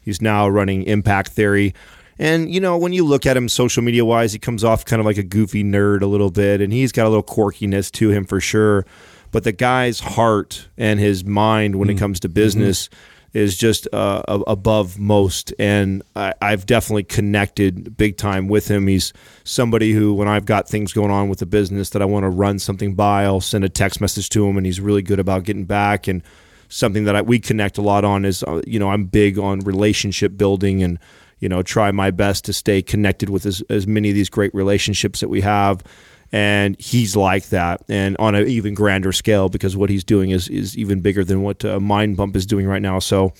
He's 0.00 0.22
now 0.22 0.48
running 0.48 0.84
Impact 0.84 1.30
Theory. 1.30 1.74
And, 2.18 2.52
you 2.52 2.60
know, 2.60 2.76
when 2.76 2.92
you 2.92 3.04
look 3.04 3.26
at 3.26 3.36
him 3.36 3.48
social 3.48 3.82
media 3.82 4.04
wise, 4.04 4.32
he 4.32 4.38
comes 4.38 4.64
off 4.64 4.84
kind 4.84 5.00
of 5.00 5.06
like 5.06 5.18
a 5.18 5.22
goofy 5.22 5.62
nerd 5.62 6.02
a 6.02 6.06
little 6.06 6.30
bit, 6.30 6.60
and 6.60 6.72
he's 6.72 6.90
got 6.90 7.06
a 7.06 7.10
little 7.10 7.22
quirkiness 7.22 7.92
to 7.92 8.10
him 8.10 8.24
for 8.24 8.40
sure. 8.40 8.84
But 9.30 9.44
the 9.44 9.52
guy's 9.52 10.00
heart 10.00 10.68
and 10.76 10.98
his 10.98 11.24
mind 11.24 11.76
when 11.76 11.90
it 11.90 11.98
comes 11.98 12.18
to 12.20 12.28
business 12.28 12.88
is 13.34 13.56
just 13.56 13.86
uh, 13.92 14.22
above 14.46 14.98
most. 14.98 15.52
And 15.58 16.02
I, 16.16 16.32
I've 16.40 16.64
definitely 16.64 17.04
connected 17.04 17.96
big 17.96 18.16
time 18.16 18.48
with 18.48 18.68
him. 18.68 18.86
He's 18.86 19.12
somebody 19.44 19.92
who, 19.92 20.14
when 20.14 20.28
I've 20.28 20.46
got 20.46 20.68
things 20.68 20.92
going 20.92 21.10
on 21.10 21.28
with 21.28 21.38
the 21.38 21.46
business 21.46 21.90
that 21.90 22.02
I 22.02 22.06
want 22.06 22.24
to 22.24 22.30
run 22.30 22.58
something 22.58 22.94
by, 22.94 23.24
I'll 23.24 23.40
send 23.40 23.64
a 23.64 23.68
text 23.68 24.00
message 24.00 24.30
to 24.30 24.46
him, 24.46 24.56
and 24.56 24.64
he's 24.64 24.80
really 24.80 25.02
good 25.02 25.20
about 25.20 25.44
getting 25.44 25.64
back. 25.64 26.08
And 26.08 26.22
something 26.68 27.04
that 27.04 27.16
I, 27.16 27.22
we 27.22 27.38
connect 27.38 27.78
a 27.78 27.82
lot 27.82 28.04
on 28.04 28.24
is, 28.24 28.42
uh, 28.42 28.62
you 28.66 28.78
know, 28.78 28.90
I'm 28.90 29.04
big 29.04 29.38
on 29.38 29.60
relationship 29.60 30.36
building 30.36 30.82
and, 30.82 30.98
you 31.38 31.48
know, 31.48 31.62
try 31.62 31.92
my 31.92 32.10
best 32.10 32.44
to 32.46 32.52
stay 32.52 32.82
connected 32.82 33.30
with 33.30 33.46
as, 33.46 33.62
as 33.70 33.86
many 33.86 34.08
of 34.08 34.14
these 34.14 34.28
great 34.28 34.54
relationships 34.54 35.20
that 35.20 35.28
we 35.28 35.42
have. 35.42 35.82
And 36.30 36.78
he's 36.78 37.16
like 37.16 37.46
that, 37.48 37.82
and 37.88 38.14
on 38.18 38.34
an 38.34 38.46
even 38.46 38.74
grander 38.74 39.12
scale 39.12 39.48
because 39.48 39.76
what 39.76 39.88
he's 39.88 40.04
doing 40.04 40.30
is 40.30 40.48
is 40.48 40.76
even 40.76 41.00
bigger 41.00 41.24
than 41.24 41.42
what 41.42 41.64
uh, 41.64 41.80
Mind 41.80 42.18
Pump 42.18 42.36
is 42.36 42.44
doing 42.44 42.66
right 42.66 42.82
now. 42.82 42.98
So 42.98 43.32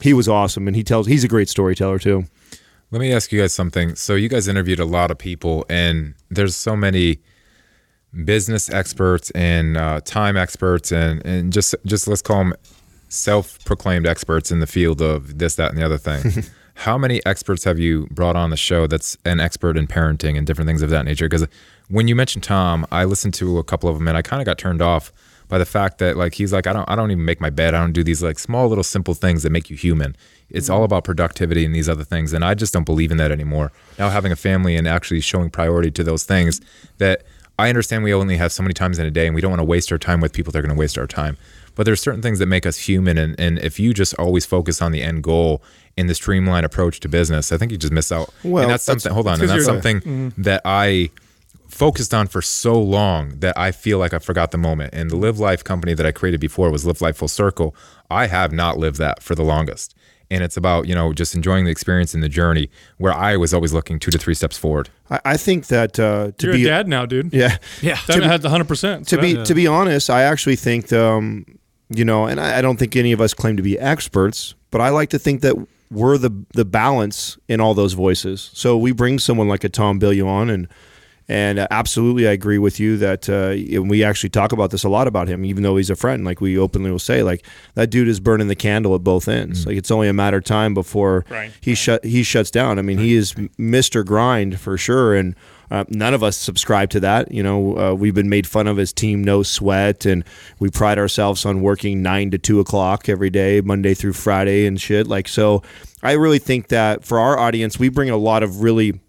he 0.00 0.12
was 0.12 0.28
awesome, 0.28 0.68
and 0.68 0.76
he 0.76 0.84
tells 0.84 1.08
he's 1.08 1.24
a 1.24 1.28
great 1.28 1.48
storyteller 1.48 1.98
too. 1.98 2.26
Let 2.90 3.00
me 3.00 3.12
ask 3.12 3.32
you 3.32 3.40
guys 3.40 3.52
something. 3.52 3.96
So 3.96 4.14
you 4.14 4.28
guys 4.28 4.46
interviewed 4.46 4.78
a 4.78 4.84
lot 4.84 5.10
of 5.10 5.18
people, 5.18 5.66
and 5.68 6.14
there's 6.30 6.54
so 6.54 6.76
many 6.76 7.18
business 8.24 8.70
experts 8.70 9.30
and 9.32 9.76
uh, 9.76 10.00
time 10.04 10.36
experts, 10.36 10.92
and 10.92 11.24
and 11.26 11.52
just 11.52 11.74
just 11.84 12.06
let's 12.06 12.22
call 12.22 12.38
them 12.38 12.54
self-proclaimed 13.08 14.06
experts 14.06 14.52
in 14.52 14.60
the 14.60 14.66
field 14.66 15.00
of 15.00 15.38
this, 15.38 15.56
that, 15.56 15.70
and 15.70 15.78
the 15.78 15.84
other 15.84 15.98
thing. 15.98 16.44
How 16.78 16.96
many 16.96 17.20
experts 17.26 17.64
have 17.64 17.80
you 17.80 18.06
brought 18.12 18.36
on 18.36 18.50
the 18.50 18.56
show 18.56 18.86
that's 18.86 19.16
an 19.24 19.40
expert 19.40 19.76
in 19.76 19.88
parenting 19.88 20.38
and 20.38 20.46
different 20.46 20.68
things 20.68 20.80
of 20.80 20.90
that 20.90 21.04
nature? 21.04 21.28
Because 21.28 21.44
when 21.88 22.06
you 22.06 22.14
mentioned 22.14 22.44
Tom, 22.44 22.86
I 22.92 23.04
listened 23.04 23.34
to 23.34 23.58
a 23.58 23.64
couple 23.64 23.90
of 23.90 23.98
them, 23.98 24.06
and 24.06 24.16
I 24.16 24.22
kind 24.22 24.40
of 24.40 24.46
got 24.46 24.58
turned 24.58 24.80
off 24.80 25.12
by 25.48 25.58
the 25.58 25.66
fact 25.66 25.98
that 25.98 26.16
like 26.16 26.34
he's 26.34 26.52
like 26.52 26.68
I 26.68 26.72
don't 26.72 26.88
I 26.88 26.94
don't 26.94 27.10
even 27.10 27.24
make 27.24 27.40
my 27.40 27.50
bed. 27.50 27.74
I 27.74 27.80
don't 27.80 27.92
do 27.92 28.04
these 28.04 28.22
like 28.22 28.38
small 28.38 28.68
little 28.68 28.84
simple 28.84 29.14
things 29.14 29.42
that 29.42 29.50
make 29.50 29.70
you 29.70 29.76
human. 29.76 30.14
It's 30.50 30.66
mm-hmm. 30.66 30.76
all 30.76 30.84
about 30.84 31.02
productivity 31.02 31.64
and 31.64 31.74
these 31.74 31.88
other 31.88 32.04
things, 32.04 32.32
and 32.32 32.44
I 32.44 32.54
just 32.54 32.72
don't 32.72 32.86
believe 32.86 33.10
in 33.10 33.16
that 33.16 33.32
anymore. 33.32 33.72
Now 33.98 34.10
having 34.10 34.30
a 34.30 34.36
family 34.36 34.76
and 34.76 34.86
actually 34.86 35.20
showing 35.20 35.50
priority 35.50 35.90
to 35.90 36.04
those 36.04 36.22
things 36.22 36.60
that 36.98 37.24
I 37.58 37.70
understand 37.70 38.04
we 38.04 38.14
only 38.14 38.36
have 38.36 38.52
so 38.52 38.62
many 38.62 38.72
times 38.72 39.00
in 39.00 39.06
a 39.06 39.10
day, 39.10 39.26
and 39.26 39.34
we 39.34 39.40
don't 39.40 39.50
want 39.50 39.60
to 39.60 39.64
waste 39.64 39.90
our 39.90 39.98
time 39.98 40.20
with 40.20 40.32
people 40.32 40.52
that 40.52 40.60
are 40.60 40.62
going 40.62 40.76
to 40.76 40.78
waste 40.78 40.96
our 40.96 41.08
time. 41.08 41.36
But 41.74 41.84
there's 41.84 42.00
certain 42.00 42.22
things 42.22 42.38
that 42.38 42.46
make 42.46 42.66
us 42.66 42.76
human, 42.76 43.18
and, 43.18 43.38
and 43.38 43.58
if 43.58 43.80
you 43.80 43.92
just 43.92 44.14
always 44.14 44.46
focus 44.46 44.80
on 44.80 44.92
the 44.92 45.02
end 45.02 45.24
goal 45.24 45.60
in 45.98 46.06
the 46.06 46.14
streamlined 46.14 46.64
approach 46.64 47.00
to 47.00 47.08
business, 47.08 47.52
I 47.52 47.56
think 47.58 47.72
you 47.72 47.78
just 47.78 47.92
miss 47.92 48.10
out. 48.12 48.32
Well, 48.44 48.62
and 48.62 48.70
that's 48.72 48.86
that's- 48.86 49.02
something. 49.02 49.14
Hold 49.14 49.26
on, 49.26 49.40
and 49.40 49.48
that's 49.50 49.66
you're- 49.66 49.82
something 49.82 50.32
that 50.38 50.62
I 50.64 51.10
focused 51.68 52.14
on 52.14 52.26
for 52.26 52.40
so 52.40 52.80
long 52.80 53.38
that 53.40 53.56
I 53.58 53.72
feel 53.72 53.98
like 53.98 54.14
I 54.14 54.18
forgot 54.18 54.50
the 54.52 54.58
moment. 54.58 54.94
And 54.94 55.10
the 55.10 55.16
Live 55.16 55.38
Life 55.38 55.62
company 55.62 55.92
that 55.94 56.06
I 56.06 56.12
created 56.12 56.40
before 56.40 56.70
was 56.70 56.86
Live 56.86 57.00
Life 57.00 57.16
Full 57.18 57.28
Circle. 57.28 57.74
I 58.10 58.26
have 58.26 58.52
not 58.52 58.78
lived 58.78 58.96
that 58.98 59.22
for 59.22 59.34
the 59.34 59.42
longest. 59.44 59.94
And 60.30 60.42
it's 60.44 60.56
about, 60.56 60.86
you 60.88 60.94
know, 60.94 61.12
just 61.14 61.34
enjoying 61.34 61.64
the 61.64 61.70
experience 61.70 62.12
and 62.14 62.22
the 62.22 62.28
journey 62.28 62.68
where 62.98 63.12
I 63.14 63.36
was 63.36 63.54
always 63.54 63.72
looking 63.72 63.98
two 63.98 64.10
to 64.10 64.18
three 64.18 64.34
steps 64.34 64.58
forward. 64.58 64.88
I, 65.10 65.20
I 65.24 65.36
think 65.36 65.66
that 65.68 65.98
uh, 65.98 66.32
to 66.38 66.46
You're 66.46 66.54
be 66.54 66.64
a 66.64 66.68
dad 66.68 66.86
now, 66.88 67.06
dude. 67.06 67.32
yeah, 67.32 67.56
Yeah. 67.82 67.98
That 68.06 68.22
had 68.22 68.42
the 68.42 68.50
hundred 68.50 68.68
percent. 68.68 69.08
to 69.08 69.18
be 69.18 69.42
to 69.44 69.54
be 69.54 69.66
honest, 69.66 70.10
I 70.10 70.22
actually 70.22 70.56
think 70.56 70.92
um, 70.92 71.44
you 71.90 72.04
know, 72.04 72.26
and 72.26 72.38
I, 72.40 72.58
I 72.58 72.62
don't 72.62 72.78
think 72.78 72.94
any 72.96 73.12
of 73.12 73.20
us 73.22 73.32
claim 73.34 73.56
to 73.56 73.62
be 73.62 73.78
experts, 73.78 74.54
but 74.70 74.80
I 74.82 74.90
like 74.90 75.10
to 75.10 75.18
think 75.18 75.40
that 75.42 75.54
we're 75.90 76.18
the 76.18 76.44
the 76.54 76.64
balance 76.64 77.38
in 77.48 77.60
all 77.60 77.74
those 77.74 77.92
voices. 77.94 78.50
So 78.54 78.76
we 78.76 78.92
bring 78.92 79.18
someone 79.18 79.48
like 79.48 79.64
a 79.64 79.68
Tom 79.68 79.98
Bilyeu 80.00 80.26
on, 80.26 80.50
and 80.50 80.68
and 81.30 81.58
absolutely, 81.70 82.26
I 82.26 82.32
agree 82.32 82.56
with 82.58 82.80
you 82.80 82.96
that 82.98 83.28
uh, 83.28 83.50
and 83.76 83.90
we 83.90 84.02
actually 84.02 84.30
talk 84.30 84.52
about 84.52 84.70
this 84.70 84.82
a 84.84 84.88
lot 84.88 85.06
about 85.06 85.28
him, 85.28 85.44
even 85.44 85.62
though 85.62 85.76
he's 85.76 85.90
a 85.90 85.96
friend. 85.96 86.24
Like 86.24 86.40
we 86.40 86.56
openly 86.58 86.90
will 86.90 86.98
say, 86.98 87.22
like 87.22 87.44
that 87.74 87.90
dude 87.90 88.08
is 88.08 88.18
burning 88.18 88.48
the 88.48 88.54
candle 88.56 88.94
at 88.94 89.02
both 89.04 89.28
ends. 89.28 89.66
Like 89.66 89.76
it's 89.76 89.90
only 89.90 90.08
a 90.08 90.14
matter 90.14 90.38
of 90.38 90.44
time 90.44 90.72
before 90.72 91.24
Right. 91.28 91.52
he 91.60 91.74
shut 91.74 92.04
he 92.04 92.22
shuts 92.22 92.50
down. 92.50 92.78
I 92.78 92.82
mean, 92.82 92.98
he 92.98 93.14
is 93.14 93.34
Mister 93.58 94.04
Grind 94.04 94.58
for 94.58 94.78
sure, 94.78 95.14
and 95.14 95.34
uh, 95.70 95.84
none 95.88 96.14
of 96.14 96.22
us 96.22 96.36
subscribe 96.36 96.90
to 96.90 97.00
that. 97.00 97.30
You 97.32 97.42
know, 97.42 97.78
uh, 97.78 97.94
we've 97.94 98.14
been 98.14 98.28
made 98.28 98.46
fun 98.46 98.66
of 98.66 98.78
as 98.78 98.92
Team 98.92 99.22
No 99.22 99.42
Sweat, 99.42 100.06
and 100.06 100.24
we 100.58 100.70
pride 100.70 100.98
ourselves 100.98 101.44
on 101.44 101.60
working 101.60 102.02
nine 102.02 102.30
to 102.30 102.38
two 102.38 102.60
o'clock 102.60 103.08
every 103.08 103.30
day, 103.30 103.60
Monday 103.60 103.94
through 103.94 104.14
Friday, 104.14 104.66
and 104.66 104.80
shit. 104.80 105.06
Like 105.06 105.28
so, 105.28 105.62
I 106.02 106.12
really 106.12 106.38
think 106.38 106.68
that 106.68 107.04
for 107.04 107.18
our 107.18 107.38
audience, 107.38 107.78
we 107.78 107.88
bring 107.88 108.10
a 108.10 108.16
lot 108.16 108.42
of 108.42 108.62
really 108.62 109.00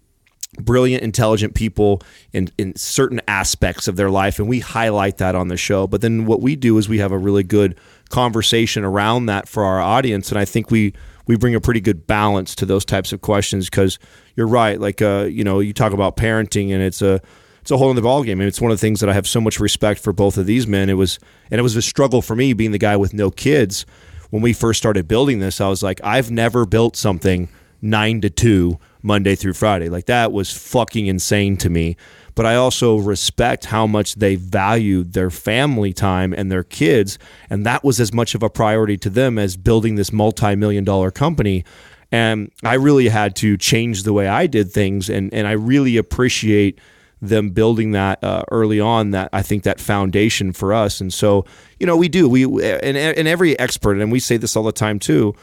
brilliant, 0.58 1.02
intelligent 1.02 1.54
people 1.54 2.02
in, 2.32 2.50
in 2.58 2.74
certain 2.76 3.20
aspects 3.28 3.88
of 3.88 3.96
their 3.96 4.10
life, 4.10 4.38
and 4.38 4.48
we 4.48 4.60
highlight 4.60 5.18
that 5.18 5.34
on 5.34 5.48
the 5.48 5.56
show. 5.56 5.86
But 5.86 6.00
then 6.00 6.26
what 6.26 6.40
we 6.40 6.56
do 6.56 6.76
is 6.78 6.88
we 6.88 6.98
have 6.98 7.12
a 7.12 7.18
really 7.18 7.44
good 7.44 7.78
conversation 8.08 8.84
around 8.84 9.26
that 9.26 9.48
for 9.48 9.64
our 9.64 9.80
audience, 9.80 10.30
and 10.30 10.38
I 10.38 10.44
think 10.44 10.70
we 10.70 10.92
we 11.30 11.36
bring 11.36 11.54
a 11.54 11.60
pretty 11.60 11.80
good 11.80 12.08
balance 12.08 12.56
to 12.56 12.66
those 12.66 12.84
types 12.84 13.12
of 13.12 13.20
questions 13.20 13.70
because 13.70 14.00
you're 14.34 14.48
right. 14.48 14.80
Like 14.80 15.00
uh, 15.00 15.28
you 15.30 15.44
know, 15.44 15.60
you 15.60 15.72
talk 15.72 15.92
about 15.92 16.16
parenting, 16.16 16.72
and 16.72 16.82
it's 16.82 17.00
a 17.02 17.20
it's 17.60 17.70
a 17.70 17.76
whole 17.76 17.88
other 17.88 18.02
ballgame. 18.02 18.32
I 18.32 18.34
mean, 18.34 18.48
it's 18.48 18.60
one 18.60 18.72
of 18.72 18.76
the 18.76 18.80
things 18.80 18.98
that 18.98 19.08
I 19.08 19.12
have 19.12 19.28
so 19.28 19.40
much 19.40 19.60
respect 19.60 20.00
for 20.00 20.12
both 20.12 20.36
of 20.38 20.46
these 20.46 20.66
men. 20.66 20.90
It 20.90 20.94
was 20.94 21.20
and 21.48 21.60
it 21.60 21.62
was 21.62 21.76
a 21.76 21.82
struggle 21.82 22.20
for 22.20 22.34
me 22.34 22.52
being 22.52 22.72
the 22.72 22.78
guy 22.78 22.96
with 22.96 23.14
no 23.14 23.30
kids 23.30 23.86
when 24.30 24.42
we 24.42 24.52
first 24.52 24.78
started 24.78 25.06
building 25.06 25.38
this. 25.38 25.60
I 25.60 25.68
was 25.68 25.84
like, 25.84 26.00
I've 26.02 26.32
never 26.32 26.66
built 26.66 26.96
something 26.96 27.48
nine 27.80 28.20
to 28.22 28.30
two 28.30 28.80
Monday 29.00 29.36
through 29.36 29.52
Friday. 29.52 29.88
Like 29.88 30.06
that 30.06 30.32
was 30.32 30.50
fucking 30.50 31.06
insane 31.06 31.56
to 31.58 31.70
me. 31.70 31.96
But 32.40 32.46
I 32.46 32.54
also 32.54 32.96
respect 32.96 33.66
how 33.66 33.86
much 33.86 34.14
they 34.14 34.34
valued 34.34 35.12
their 35.12 35.28
family 35.28 35.92
time 35.92 36.32
and 36.32 36.50
their 36.50 36.64
kids. 36.64 37.18
And 37.50 37.66
that 37.66 37.84
was 37.84 38.00
as 38.00 38.14
much 38.14 38.34
of 38.34 38.42
a 38.42 38.48
priority 38.48 38.96
to 38.96 39.10
them 39.10 39.38
as 39.38 39.58
building 39.58 39.96
this 39.96 40.10
multi 40.10 40.56
million 40.56 40.82
dollar 40.82 41.10
company. 41.10 41.66
And 42.10 42.50
I 42.64 42.76
really 42.76 43.10
had 43.10 43.36
to 43.36 43.58
change 43.58 44.04
the 44.04 44.14
way 44.14 44.26
I 44.26 44.46
did 44.46 44.72
things. 44.72 45.10
And, 45.10 45.34
and 45.34 45.46
I 45.46 45.52
really 45.52 45.98
appreciate 45.98 46.80
them 47.20 47.50
building 47.50 47.90
that 47.90 48.24
uh, 48.24 48.44
early 48.50 48.80
on 48.80 49.10
that 49.10 49.28
I 49.34 49.42
think 49.42 49.64
that 49.64 49.78
foundation 49.78 50.54
for 50.54 50.72
us. 50.72 50.98
And 50.98 51.12
so, 51.12 51.44
you 51.78 51.86
know, 51.86 51.98
we 51.98 52.08
do, 52.08 52.26
we, 52.26 52.44
and, 52.44 52.96
and 52.96 53.28
every 53.28 53.58
expert, 53.58 53.98
and 53.98 54.10
we 54.10 54.18
say 54.18 54.38
this 54.38 54.56
all 54.56 54.62
the 54.62 54.72
time 54.72 54.98
too, 54.98 55.34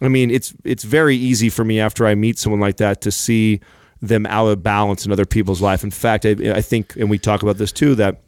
I 0.00 0.06
mean, 0.06 0.30
it's 0.30 0.54
it's 0.62 0.84
very 0.84 1.16
easy 1.16 1.50
for 1.50 1.64
me 1.64 1.80
after 1.80 2.06
I 2.06 2.14
meet 2.14 2.38
someone 2.38 2.60
like 2.60 2.76
that 2.76 3.00
to 3.00 3.10
see 3.10 3.60
them 4.00 4.26
out 4.26 4.46
of 4.46 4.62
balance 4.62 5.04
in 5.04 5.12
other 5.12 5.26
people's 5.26 5.60
life. 5.60 5.84
In 5.84 5.90
fact, 5.90 6.24
I, 6.24 6.30
I 6.54 6.60
think, 6.62 6.96
and 6.96 7.10
we 7.10 7.18
talk 7.18 7.42
about 7.42 7.58
this 7.58 7.72
too, 7.72 7.94
that 7.96 8.22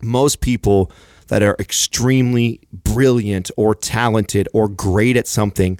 most 0.00 0.40
people 0.40 0.92
that 1.28 1.42
are 1.42 1.56
extremely 1.58 2.60
brilliant 2.72 3.50
or 3.56 3.74
talented 3.74 4.48
or 4.52 4.68
great 4.68 5.16
at 5.16 5.26
something 5.26 5.78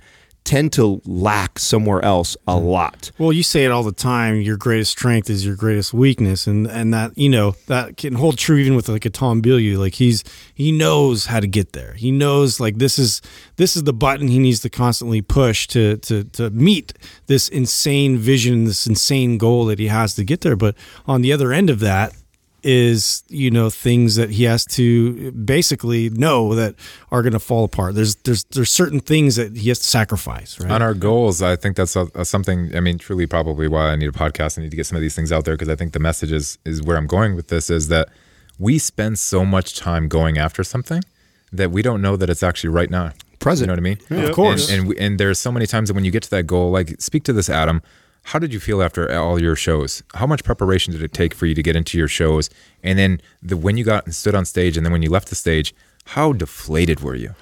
tend 0.48 0.72
to 0.72 1.02
lack 1.04 1.58
somewhere 1.58 2.02
else 2.02 2.34
a 2.46 2.54
Mm. 2.54 2.64
lot. 2.76 3.10
Well, 3.18 3.34
you 3.34 3.42
say 3.42 3.66
it 3.66 3.70
all 3.70 3.82
the 3.82 3.92
time. 3.92 4.40
Your 4.40 4.56
greatest 4.56 4.92
strength 4.92 5.28
is 5.28 5.44
your 5.44 5.56
greatest 5.56 5.92
weakness, 5.92 6.46
and 6.46 6.66
and 6.66 6.92
that 6.94 7.10
you 7.16 7.28
know 7.28 7.54
that 7.66 7.98
can 7.98 8.14
hold 8.14 8.38
true 8.38 8.56
even 8.56 8.74
with 8.74 8.88
like 8.88 9.04
a 9.04 9.10
Tom 9.10 9.42
Bilyeu. 9.42 9.76
Like 9.78 9.94
he's 9.96 10.24
he 10.54 10.72
knows 10.72 11.26
how 11.26 11.40
to 11.40 11.46
get 11.46 11.72
there. 11.74 11.92
He 11.98 12.10
knows 12.10 12.60
like 12.60 12.78
this 12.78 12.98
is 12.98 13.20
this 13.56 13.76
is 13.76 13.82
the 13.82 13.92
button 13.92 14.28
he 14.28 14.38
needs 14.38 14.60
to 14.60 14.70
constantly 14.70 15.20
push 15.20 15.66
to 15.68 15.98
to 15.98 16.24
to 16.38 16.48
meet 16.50 16.94
this 17.26 17.48
insane 17.50 18.16
vision, 18.16 18.64
this 18.64 18.86
insane 18.86 19.36
goal 19.36 19.66
that 19.66 19.78
he 19.78 19.88
has 19.88 20.14
to 20.14 20.24
get 20.24 20.40
there. 20.40 20.56
But 20.56 20.74
on 21.06 21.20
the 21.20 21.30
other 21.32 21.52
end 21.52 21.68
of 21.68 21.80
that 21.80 22.14
is 22.64 23.22
you 23.28 23.50
know 23.50 23.70
things 23.70 24.16
that 24.16 24.30
he 24.30 24.44
has 24.44 24.64
to 24.66 25.30
basically 25.32 26.10
know 26.10 26.54
that 26.54 26.74
are 27.12 27.22
going 27.22 27.32
to 27.32 27.38
fall 27.38 27.64
apart. 27.64 27.94
There's 27.94 28.16
there's 28.16 28.44
there's 28.44 28.70
certain 28.70 29.00
things 29.00 29.36
that 29.36 29.56
he 29.56 29.68
has 29.68 29.78
to 29.78 29.86
sacrifice. 29.86 30.58
Right. 30.60 30.70
on 30.70 30.82
our 30.82 30.94
goals 30.94 31.40
i 31.42 31.54
think 31.56 31.76
that's 31.76 31.94
a, 31.94 32.08
a 32.14 32.24
something 32.24 32.74
i 32.74 32.80
mean 32.80 32.98
truly 32.98 33.26
probably 33.26 33.68
why 33.68 33.90
i 33.90 33.96
need 33.96 34.08
a 34.08 34.12
podcast 34.12 34.58
i 34.58 34.62
need 34.62 34.70
to 34.70 34.76
get 34.76 34.86
some 34.86 34.96
of 34.96 35.02
these 35.02 35.14
things 35.14 35.30
out 35.30 35.44
there 35.44 35.54
because 35.54 35.68
i 35.68 35.76
think 35.76 35.92
the 35.92 35.98
message 36.00 36.32
is 36.32 36.58
is 36.64 36.82
where 36.82 36.96
i'm 36.96 37.06
going 37.06 37.36
with 37.36 37.48
this 37.48 37.70
is 37.70 37.88
that 37.88 38.08
we 38.58 38.78
spend 38.78 39.18
so 39.18 39.44
much 39.44 39.76
time 39.76 40.08
going 40.08 40.36
after 40.38 40.64
something 40.64 41.02
that 41.52 41.70
we 41.70 41.80
don't 41.82 42.02
know 42.02 42.16
that 42.16 42.28
it's 42.30 42.42
actually 42.42 42.70
right 42.70 42.90
now 42.90 43.12
Present. 43.38 43.62
you 43.62 43.66
know 43.68 43.72
what 43.74 43.78
i 43.78 43.82
mean 43.82 43.98
Yeah, 44.10 44.28
of 44.28 44.34
course. 44.34 44.68
and 44.70 44.80
and, 44.80 44.88
we, 44.88 44.98
and 44.98 45.20
there's 45.20 45.38
so 45.38 45.52
many 45.52 45.66
times 45.66 45.88
that 45.88 45.94
when 45.94 46.04
you 46.04 46.10
get 46.10 46.22
to 46.24 46.30
that 46.30 46.44
goal 46.44 46.70
like 46.70 47.00
speak 47.00 47.22
to 47.24 47.32
this 47.32 47.48
adam 47.48 47.82
how 48.30 48.38
did 48.38 48.52
you 48.52 48.60
feel 48.60 48.82
after 48.82 49.02
all 49.16 49.40
your 49.40 49.56
shows 49.56 50.02
how 50.14 50.26
much 50.26 50.42
preparation 50.44 50.92
did 50.92 51.02
it 51.02 51.12
take 51.12 51.32
for 51.34 51.46
you 51.46 51.54
to 51.54 51.62
get 51.62 51.74
into 51.76 51.96
your 51.96 52.08
shows 52.08 52.50
and 52.82 52.98
then 52.98 53.20
the 53.42 53.56
when 53.56 53.76
you 53.78 53.84
got 53.84 54.04
and 54.06 54.14
stood 54.14 54.34
on 54.34 54.44
stage 54.44 54.76
and 54.76 54.84
then 54.84 54.92
when 54.92 55.02
you 55.02 55.10
left 55.10 55.28
the 55.28 55.34
stage 55.34 55.74
how 56.16 56.32
deflated 56.32 57.00
were 57.00 57.14
you 57.14 57.34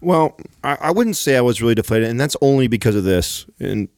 Well, 0.00 0.36
I, 0.64 0.76
I 0.88 0.90
wouldn't 0.90 1.16
say 1.16 1.36
I 1.36 1.40
was 1.40 1.62
really 1.62 1.76
deflated, 1.76 2.08
and 2.08 2.18
that's 2.20 2.36
only 2.40 2.66
because 2.66 2.96
of 2.96 3.04
this. 3.04 3.46
And 3.60 3.88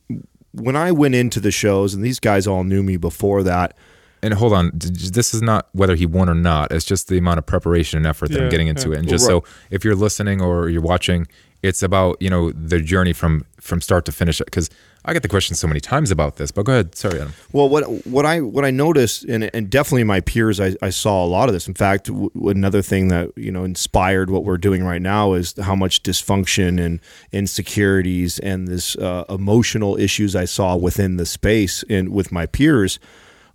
when 0.53 0.77
I 0.77 0.93
went 0.93 1.15
into 1.15 1.41
the 1.41 1.51
shows, 1.51 1.95
and 1.95 2.05
these 2.05 2.21
guys 2.21 2.47
all 2.47 2.63
knew 2.63 2.83
me 2.83 2.99
before 2.99 3.43
that, 3.45 3.75
and 4.23 4.35
hold 4.35 4.53
on, 4.53 4.71
this 4.75 5.35
is 5.35 5.43
not 5.43 5.69
whether 5.73 5.95
he 5.95 6.07
won 6.07 6.29
or 6.29 6.35
not. 6.35 6.73
It's 6.73 6.85
just 6.85 7.09
the 7.09 7.19
amount 7.19 7.39
of 7.39 7.47
preparation 7.47 7.97
and 7.99 8.07
effort 8.07 8.31
that 8.31 8.39
Yeah, 8.39 8.45
I'm 8.45 8.51
getting 8.51 8.69
into 8.69 8.89
yeah. 8.89 8.97
it. 8.97 8.99
And 9.01 9.09
just 9.09 9.29
Well, 9.29 9.45
so 9.45 9.51
if 9.71 9.85
you're 9.85 9.95
listening 9.95 10.43
or 10.43 10.69
you're 10.69 10.83
watching, 10.83 11.27
it's 11.63 11.83
about 11.83 12.21
you 12.21 12.31
know 12.31 12.53
the 12.53 12.81
journey 12.81 13.13
from 13.15 13.45
from 13.61 13.81
start 13.81 14.05
to 14.07 14.13
finish. 14.13 14.39
Because 14.39 14.69
I 15.07 15.13
get 15.13 15.23
the 15.23 15.29
question 15.29 15.55
so 15.55 15.67
many 15.67 15.81
times 15.81 16.11
about 16.11 16.37
this. 16.37 16.51
But 16.51 16.65
go 16.65 16.73
ahead, 16.73 16.95
sorry, 16.95 17.21
Adam. 17.21 17.35
Well, 17.53 17.69
what 17.69 17.85
what 18.07 18.25
I 18.25 18.41
what 18.41 18.65
I 18.65 18.71
noticed, 18.71 19.25
and, 19.25 19.55
and 19.55 19.69
definitely 19.69 20.05
my 20.05 20.21
peers, 20.21 20.61
I, 20.61 20.77
I 20.81 20.91
saw 20.91 21.23
a 21.23 21.27
lot 21.27 21.49
of 21.49 21.53
this. 21.53 21.69
In 21.69 21.75
fact, 21.75 22.07
w- 22.07 22.31
another 22.45 22.81
thing 22.81 23.09
that 23.09 23.31
you 23.37 23.53
know 23.53 23.65
inspired 23.65 24.31
what 24.31 24.45
we're 24.45 24.57
doing 24.57 24.83
right 24.83 25.03
now 25.03 25.35
is 25.35 25.55
how 25.61 25.75
much 25.75 26.03
dysfunction 26.03 26.81
and 26.81 27.01
insecurities 27.33 28.39
and 28.39 28.67
this 28.67 28.97
uh, 28.97 29.25
emotional 29.29 29.99
issues 29.99 30.35
I 30.35 30.47
saw 30.47 30.75
within 30.75 31.17
the 31.19 31.27
space 31.27 31.85
and 31.91 32.09
with 32.09 32.33
my 32.33 32.47
peers. 32.47 32.99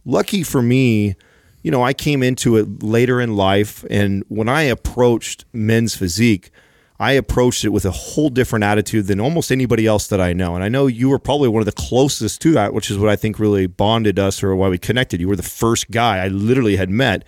Lucky 0.05 0.43
for 0.43 0.61
me, 0.61 1.15
you 1.63 1.71
know, 1.71 1.83
I 1.83 1.93
came 1.93 2.21
into 2.21 2.57
it 2.57 2.83
later 2.83 3.19
in 3.19 3.35
life, 3.35 3.83
and 3.89 4.23
when 4.27 4.47
I 4.47 4.63
approached 4.63 5.45
men's 5.51 5.95
physique. 5.95 6.51
I 6.99 7.13
approached 7.13 7.63
it 7.63 7.69
with 7.69 7.85
a 7.85 7.91
whole 7.91 8.29
different 8.29 8.65
attitude 8.65 9.07
than 9.07 9.21
almost 9.21 9.51
anybody 9.51 9.87
else 9.87 10.07
that 10.07 10.19
I 10.19 10.33
know. 10.33 10.55
And 10.55 10.63
I 10.63 10.67
know 10.67 10.87
you 10.87 11.09
were 11.09 11.19
probably 11.19 11.47
one 11.47 11.61
of 11.61 11.65
the 11.65 11.71
closest 11.71 12.41
to 12.41 12.51
that, 12.51 12.73
which 12.73 12.91
is 12.91 12.97
what 12.97 13.09
I 13.09 13.15
think 13.15 13.39
really 13.39 13.67
bonded 13.67 14.19
us 14.19 14.43
or 14.43 14.53
why 14.55 14.67
we 14.67 14.77
connected. 14.77 15.21
You 15.21 15.29
were 15.29 15.37
the 15.37 15.43
first 15.43 15.91
guy 15.91 16.17
I 16.17 16.27
literally 16.27 16.75
had 16.75 16.89
met 16.89 17.23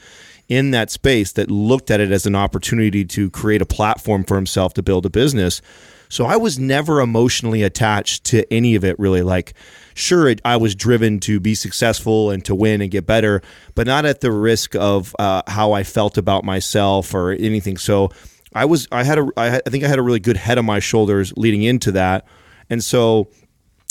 in 0.49 0.71
that 0.71 0.91
space 0.91 1.31
that 1.31 1.49
looked 1.49 1.89
at 1.89 2.01
it 2.01 2.11
as 2.11 2.25
an 2.25 2.35
opportunity 2.35 3.05
to 3.05 3.29
create 3.29 3.61
a 3.61 3.65
platform 3.65 4.25
for 4.25 4.35
himself 4.35 4.73
to 4.73 4.83
build 4.83 5.05
a 5.05 5.09
business. 5.09 5.61
So 6.09 6.25
I 6.25 6.35
was 6.35 6.59
never 6.59 6.99
emotionally 6.99 7.63
attached 7.63 8.25
to 8.25 8.53
any 8.53 8.75
of 8.75 8.83
it 8.83 8.99
really. 8.99 9.21
Like, 9.21 9.53
sure, 9.93 10.27
it, 10.27 10.41
I 10.43 10.57
was 10.57 10.75
driven 10.75 11.21
to 11.21 11.39
be 11.39 11.55
successful 11.55 12.29
and 12.29 12.43
to 12.43 12.53
win 12.53 12.81
and 12.81 12.91
get 12.91 13.05
better, 13.05 13.41
but 13.75 13.87
not 13.87 14.05
at 14.05 14.19
the 14.19 14.33
risk 14.33 14.75
of 14.75 15.15
uh, 15.17 15.43
how 15.47 15.71
I 15.71 15.83
felt 15.83 16.17
about 16.17 16.43
myself 16.43 17.13
or 17.13 17.31
anything. 17.31 17.77
So 17.77 18.09
I 18.53 18.65
was, 18.65 18.87
I 18.91 19.03
had 19.03 19.17
a, 19.17 19.27
I, 19.37 19.59
think 19.69 19.83
I 19.83 19.87
had 19.87 19.99
a 19.99 20.01
really 20.01 20.19
good 20.19 20.37
head 20.37 20.57
on 20.57 20.65
my 20.65 20.79
shoulders 20.79 21.33
leading 21.37 21.63
into 21.63 21.91
that, 21.93 22.25
and 22.69 22.83
so 22.83 23.29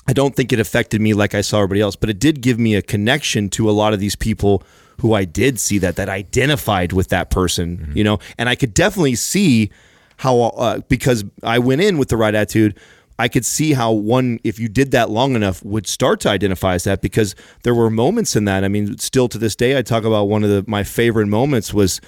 I 0.07 0.12
don't 0.12 0.35
think 0.35 0.53
it 0.53 0.61
affected 0.61 1.01
me 1.01 1.15
like 1.15 1.35
I 1.35 1.41
saw 1.41 1.59
everybody 1.59 1.81
else, 1.81 1.97
but 1.97 2.11
it 2.11 2.19
did 2.19 2.41
give 2.41 2.59
me 2.59 2.74
a 2.74 2.82
connection 2.82 3.49
to 3.51 3.70
a 3.70 3.73
lot 3.73 3.93
of 3.93 4.01
these 4.01 4.16
people 4.16 4.62
who 5.01 5.15
I 5.15 5.24
did 5.24 5.59
see 5.59 5.78
that 5.78 5.97
that 5.97 6.09
identified 6.09 6.93
with 6.93 7.09
that 7.09 7.31
person, 7.31 7.93
you 7.95 8.05
know, 8.05 8.19
and 8.37 8.49
I 8.49 8.55
could 8.55 8.74
definitely 8.74 9.15
see 9.15 9.70
how 10.19 10.41
uh, 10.41 10.81
because 10.89 11.24
I 11.43 11.59
went 11.59 11.81
in 11.81 11.97
with 11.97 12.09
the 12.09 12.16
right 12.16 12.35
attitude. 12.35 12.78
I 13.19 13.28
could 13.28 13.45
see 13.45 13.74
how 13.74 13.93
one, 13.93 14.41
if 14.45 14.59
you 14.59 14.69
did 14.69 14.93
that 14.93 15.11
long 15.11 15.35
enough, 15.35 15.62
would 15.62 15.87
start 15.87 16.20
to 16.20 16.31
identify 16.31 16.74
as 16.74 16.85
that 16.85 17.03
because 17.03 17.35
there 17.65 17.74
were 17.74 17.91
moments 17.91 18.35
in 18.35 18.47
that. 18.47 18.65
I 18.65 18.69
mean, 18.69 18.97
still 18.99 19.28
to 19.28 19.39
this 19.39 19.55
day, 19.55 19.77
I 19.78 19.82
talk 19.82 20.05
about 20.05 20.24
one 20.24 20.43
of 20.43 20.51
the 20.51 20.65
my 20.66 20.85
favorite 20.85 21.27
moments 21.27 21.73
was 21.73 22.01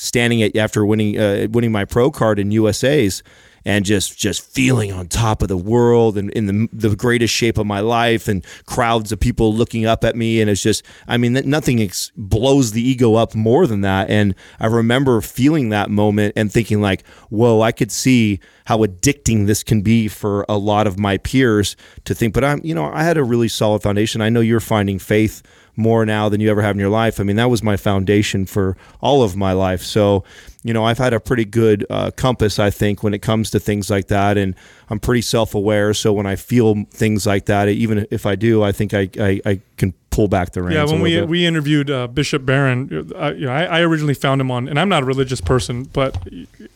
standing 0.00 0.42
at 0.42 0.56
after 0.56 0.86
winning 0.86 1.18
uh, 1.18 1.46
winning 1.50 1.70
my 1.70 1.84
pro 1.84 2.10
card 2.10 2.38
in 2.38 2.50
USA's 2.50 3.22
and 3.66 3.84
just 3.84 4.18
just 4.18 4.42
feeling 4.42 4.90
on 4.90 5.06
top 5.06 5.42
of 5.42 5.48
the 5.48 5.56
world 5.56 6.16
and 6.16 6.30
in 6.30 6.46
the 6.46 6.68
the 6.72 6.96
greatest 6.96 7.34
shape 7.34 7.58
of 7.58 7.66
my 7.66 7.80
life 7.80 8.26
and 8.26 8.44
crowds 8.64 9.12
of 9.12 9.20
people 9.20 9.54
looking 9.54 9.84
up 9.84 10.02
at 10.02 10.16
me. 10.16 10.40
And 10.40 10.48
it's 10.48 10.62
just 10.62 10.82
I 11.06 11.18
mean 11.18 11.34
nothing 11.34 11.82
ex- 11.82 12.10
blows 12.16 12.72
the 12.72 12.80
ego 12.80 13.14
up 13.16 13.34
more 13.34 13.66
than 13.66 13.82
that. 13.82 14.08
And 14.08 14.34
I 14.58 14.66
remember 14.66 15.20
feeling 15.20 15.68
that 15.68 15.90
moment 15.90 16.32
and 16.34 16.50
thinking 16.50 16.80
like 16.80 17.06
whoa 17.28 17.60
I 17.60 17.72
could 17.72 17.92
see 17.92 18.40
how 18.64 18.78
addicting 18.78 19.46
this 19.46 19.62
can 19.62 19.82
be 19.82 20.08
for 20.08 20.46
a 20.48 20.56
lot 20.56 20.86
of 20.86 20.98
my 20.98 21.18
peers 21.18 21.76
to 22.04 22.14
think 22.14 22.32
but 22.32 22.42
I'm 22.42 22.60
you 22.64 22.74
know 22.74 22.86
I 22.86 23.02
had 23.02 23.18
a 23.18 23.24
really 23.24 23.48
solid 23.48 23.82
foundation. 23.82 24.22
I 24.22 24.30
know 24.30 24.40
you're 24.40 24.60
finding 24.60 24.98
faith 24.98 25.42
more 25.80 26.06
now 26.06 26.28
than 26.28 26.40
you 26.40 26.50
ever 26.50 26.62
have 26.62 26.76
in 26.76 26.80
your 26.80 26.90
life. 26.90 27.18
I 27.18 27.24
mean, 27.24 27.36
that 27.36 27.50
was 27.50 27.62
my 27.62 27.76
foundation 27.76 28.46
for 28.46 28.76
all 29.00 29.22
of 29.22 29.36
my 29.36 29.52
life. 29.52 29.82
So, 29.82 30.24
you 30.62 30.72
know, 30.72 30.84
I've 30.84 30.98
had 30.98 31.12
a 31.12 31.20
pretty 31.20 31.44
good 31.44 31.86
uh, 31.90 32.10
compass, 32.12 32.58
I 32.58 32.70
think, 32.70 33.02
when 33.02 33.14
it 33.14 33.22
comes 33.22 33.50
to 33.50 33.58
things 33.58 33.90
like 33.90 34.08
that. 34.08 34.36
And 34.36 34.54
I'm 34.90 35.00
pretty 35.00 35.22
self 35.22 35.54
aware. 35.54 35.94
So 35.94 36.12
when 36.12 36.26
I 36.26 36.36
feel 36.36 36.84
things 36.90 37.26
like 37.26 37.46
that, 37.46 37.68
even 37.68 38.06
if 38.10 38.26
I 38.26 38.36
do, 38.36 38.62
I 38.62 38.72
think 38.72 38.94
I, 38.94 39.08
I, 39.18 39.40
I 39.44 39.60
can 39.76 39.94
pull 40.10 40.28
back 40.28 40.52
the 40.52 40.62
reins. 40.62 40.74
Yeah, 40.74 40.84
when 40.84 41.00
we 41.00 41.16
bit. 41.16 41.28
we 41.28 41.46
interviewed 41.46 41.90
uh, 41.90 42.06
Bishop 42.08 42.44
Barron, 42.44 43.10
uh, 43.16 43.32
you 43.34 43.46
know, 43.46 43.52
I, 43.52 43.64
I 43.64 43.80
originally 43.80 44.14
found 44.14 44.40
him 44.40 44.50
on, 44.50 44.68
and 44.68 44.78
I'm 44.78 44.88
not 44.88 45.02
a 45.02 45.06
religious 45.06 45.40
person, 45.40 45.84
but 45.84 46.16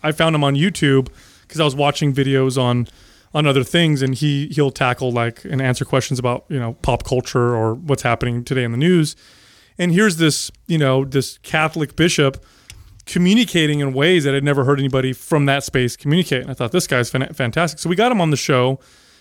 I 0.03 0.13
found 0.13 0.35
him 0.35 0.43
on 0.43 0.55
YouTube 0.55 1.09
because 1.43 1.61
I 1.61 1.65
was 1.65 1.77
watching 1.77 2.15
videos 2.15 2.61
on 2.61 2.89
on 3.35 3.47
other 3.47 3.65
things, 3.65 4.01
and 4.01 4.15
he 4.15 4.49
he'll 4.49 4.71
tackle 4.71 5.11
like 5.11 5.45
and 5.45 5.61
answer 5.61 5.85
questions 5.85 6.19
about 6.19 6.45
you 6.49 6.59
know 6.59 6.75
pop 6.83 7.05
culture 7.05 7.55
or 7.55 7.75
what's 7.75 8.03
happening 8.03 8.45
today 8.45 8.65
in 8.65 8.71
the 8.71 8.79
news. 8.79 9.17
And 9.77 9.93
here's 9.93 10.17
this 10.17 10.51
you 10.67 10.79
know 10.79 11.05
this 11.05 11.39
Catholic 11.39 11.97
bishop 11.97 12.45
communicating 13.07 13.81
in 13.81 13.93
ways 13.93 14.25
that 14.25 14.35
I'd 14.35 14.45
never 14.45 14.65
heard 14.65 14.79
anybody 14.79 15.13
from 15.13 15.45
that 15.45 15.63
space 15.63 15.95
communicate. 15.95 16.41
And 16.43 16.51
I 16.51 16.55
thought 16.55 16.73
this 16.73 16.87
guy's 16.87 17.11
fantastic. 17.11 17.79
So 17.79 17.91
we 17.91 17.97
got 17.97 18.11
him 18.11 18.21
on 18.21 18.31
the 18.31 18.37
show, 18.37 18.81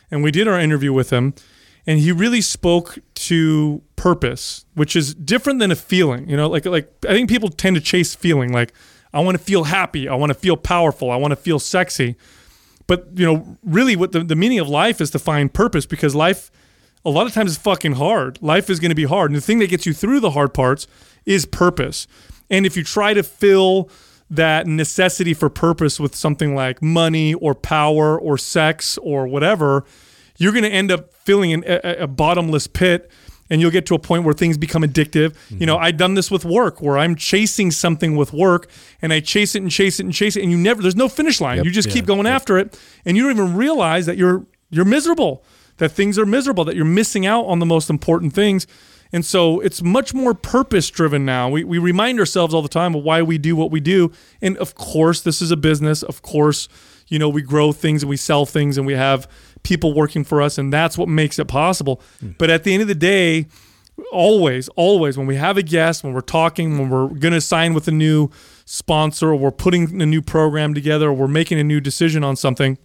and 0.09 0.23
we 0.23 0.31
did 0.31 0.47
our 0.47 0.57
interview 0.57 0.93
with 0.93 1.09
him, 1.09 1.33
and 1.85 1.99
he 1.99 2.11
really 2.11 2.39
spoke 2.39 2.99
to 3.15 3.81
purpose, 3.95 4.65
which 4.73 4.95
is 4.95 5.13
different 5.13 5.59
than 5.59 5.71
a 5.71 5.75
feeling. 5.75 6.29
You 6.29 6.37
know, 6.37 6.47
like 6.47 6.65
like 6.65 6.93
I 7.07 7.13
think 7.13 7.29
people 7.29 7.49
tend 7.49 7.75
to 7.75 7.81
chase 7.81 8.13
feeling. 8.13 8.53
Like 8.53 8.73
I 9.11 9.21
want 9.21 9.37
to 9.37 9.43
feel 9.43 9.65
happy. 9.65 10.07
I 10.07 10.15
want 10.15 10.29
to 10.29 10.37
feel 10.37 10.55
powerful. 10.55 11.09
I 11.09 11.15
want 11.15 11.31
to 11.31 11.35
feel 11.35 11.57
sexy. 11.57 12.15
But 12.87 13.07
you 13.15 13.25
know, 13.25 13.57
really, 13.63 13.95
what 13.95 14.11
the, 14.11 14.23
the 14.23 14.35
meaning 14.35 14.59
of 14.59 14.67
life 14.67 15.01
is 15.01 15.11
to 15.11 15.19
find 15.19 15.53
purpose 15.53 15.85
because 15.85 16.15
life, 16.15 16.51
a 17.05 17.09
lot 17.09 17.27
of 17.27 17.33
times, 17.33 17.51
is 17.51 17.57
fucking 17.57 17.93
hard. 17.93 18.41
Life 18.41 18.69
is 18.69 18.79
going 18.79 18.89
to 18.89 18.95
be 18.95 19.05
hard, 19.05 19.31
and 19.31 19.37
the 19.37 19.41
thing 19.41 19.59
that 19.59 19.69
gets 19.69 19.85
you 19.85 19.93
through 19.93 20.19
the 20.19 20.31
hard 20.31 20.53
parts 20.53 20.87
is 21.25 21.45
purpose. 21.45 22.07
And 22.49 22.65
if 22.65 22.75
you 22.75 22.83
try 22.83 23.13
to 23.13 23.23
fill 23.23 23.89
that 24.29 24.67
necessity 24.67 25.33
for 25.33 25.49
purpose 25.49 25.99
with 25.99 26.15
something 26.15 26.55
like 26.55 26.81
money 26.81 27.33
or 27.35 27.53
power 27.53 28.19
or 28.19 28.37
sex 28.37 28.97
or 28.99 29.27
whatever, 29.27 29.85
you're 30.37 30.51
going 30.51 30.63
to 30.63 30.69
end 30.69 30.91
up 30.91 31.13
filling 31.13 31.53
an, 31.53 31.63
a, 31.65 32.03
a 32.03 32.07
bottomless 32.07 32.67
pit 32.67 33.09
and 33.53 33.61
you'll 33.61 33.69
get 33.69 33.85
to 33.85 33.93
a 33.93 33.99
point 33.99 34.23
where 34.23 34.33
things 34.33 34.57
become 34.57 34.81
addictive. 34.81 35.35
You 35.51 35.67
know, 35.67 35.75
mm-hmm. 35.75 35.85
I've 35.85 35.97
done 35.97 36.15
this 36.15 36.31
with 36.31 36.43
work 36.43 36.81
where 36.81 36.97
I'm 36.97 37.15
chasing 37.15 37.69
something 37.69 38.15
with 38.15 38.33
work 38.33 38.67
and 38.99 39.13
I 39.13 39.19
chase 39.19 39.53
it 39.53 39.61
and 39.61 39.69
chase 39.69 39.99
it 39.99 40.05
and 40.05 40.13
chase 40.13 40.35
it 40.35 40.41
and 40.41 40.51
you 40.51 40.57
never 40.57 40.81
there's 40.81 40.95
no 40.95 41.07
finish 41.07 41.39
line. 41.39 41.63
You 41.63 41.69
just 41.69 41.91
keep 41.91 42.07
going 42.07 42.25
after 42.25 42.57
it 42.57 42.79
and 43.05 43.15
you 43.15 43.21
don't 43.21 43.31
even 43.31 43.55
realize 43.55 44.07
that 44.07 44.17
you're 44.17 44.47
you're 44.71 44.85
miserable, 44.85 45.43
that 45.77 45.89
things 45.89 46.17
are 46.17 46.25
miserable, 46.25 46.65
that 46.65 46.75
you're 46.75 46.83
missing 46.83 47.27
out 47.27 47.43
on 47.43 47.59
the 47.59 47.65
most 47.67 47.91
important 47.91 48.33
things. 48.33 48.65
And 49.11 49.23
so 49.23 49.59
it's 49.59 49.83
much 49.83 50.15
more 50.15 50.33
purpose 50.33 50.89
driven 50.89 51.23
now. 51.23 51.47
We, 51.47 51.63
we 51.63 51.77
remind 51.77 52.19
ourselves 52.19 52.55
all 52.55 52.63
the 52.63 52.67
time 52.67 52.95
of 52.95 53.03
why 53.03 53.21
we 53.21 53.37
do 53.37 53.55
what 53.55 53.69
we 53.69 53.79
do. 53.79 54.11
And 54.41 54.57
of 54.57 54.73
course, 54.73 55.21
this 55.21 55.39
is 55.43 55.51
a 55.51 55.57
business. 55.57 56.01
Of 56.01 56.23
course, 56.23 56.67
you 57.07 57.19
know, 57.19 57.29
we 57.29 57.43
grow 57.43 57.71
things 57.71 58.01
and 58.01 58.09
we 58.09 58.17
sell 58.17 58.47
things 58.47 58.79
and 58.79 58.87
we 58.87 58.93
have 58.93 59.29
people 59.63 59.93
working 59.93 60.23
for 60.23 60.41
us, 60.41 60.57
and 60.57 60.71
that's 60.71 60.97
what 60.97 61.09
makes 61.09 61.39
it 61.39 61.47
possible. 61.47 62.01
But 62.37 62.49
at 62.49 62.63
the 62.63 62.73
end 62.73 62.81
of 62.81 62.87
the 62.87 62.95
day, 62.95 63.47
always, 64.11 64.69
always, 64.69 65.17
when 65.17 65.27
we 65.27 65.35
have 65.35 65.57
a 65.57 65.63
guest, 65.63 66.03
when 66.03 66.13
we're 66.13 66.21
talking, 66.21 66.77
when 66.77 66.89
we're 66.89 67.07
going 67.07 67.33
to 67.33 67.41
sign 67.41 67.73
with 67.73 67.87
a 67.87 67.91
new 67.91 68.29
sponsor, 68.65 69.29
or 69.29 69.35
we're 69.35 69.51
putting 69.51 70.01
a 70.01 70.05
new 70.05 70.21
program 70.21 70.73
together, 70.73 71.09
or 71.09 71.13
we're 71.13 71.27
making 71.27 71.59
a 71.59 71.63
new 71.63 71.79
decision 71.79 72.23
on 72.23 72.35
something, 72.35 72.77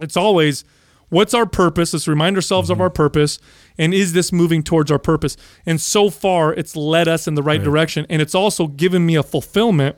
it's 0.00 0.16
always 0.16 0.64
what's 1.08 1.34
our 1.34 1.46
purpose? 1.46 1.92
Let's 1.92 2.08
remind 2.08 2.36
ourselves 2.36 2.70
of 2.70 2.76
mm-hmm. 2.76 2.82
our 2.82 2.90
purpose. 2.90 3.38
And 3.78 3.94
is 3.94 4.12
this 4.12 4.32
moving 4.32 4.62
towards 4.62 4.90
our 4.90 4.98
purpose? 4.98 5.36
And 5.64 5.80
so 5.80 6.10
far, 6.10 6.52
it's 6.52 6.76
led 6.76 7.08
us 7.08 7.28
in 7.28 7.34
the 7.34 7.42
right, 7.42 7.62
direction. 7.62 8.06
And 8.08 8.20
it's 8.20 8.34
also 8.34 8.66
given 8.66 9.06
me 9.06 9.14
a 9.14 9.22
fulfillment 9.22 9.96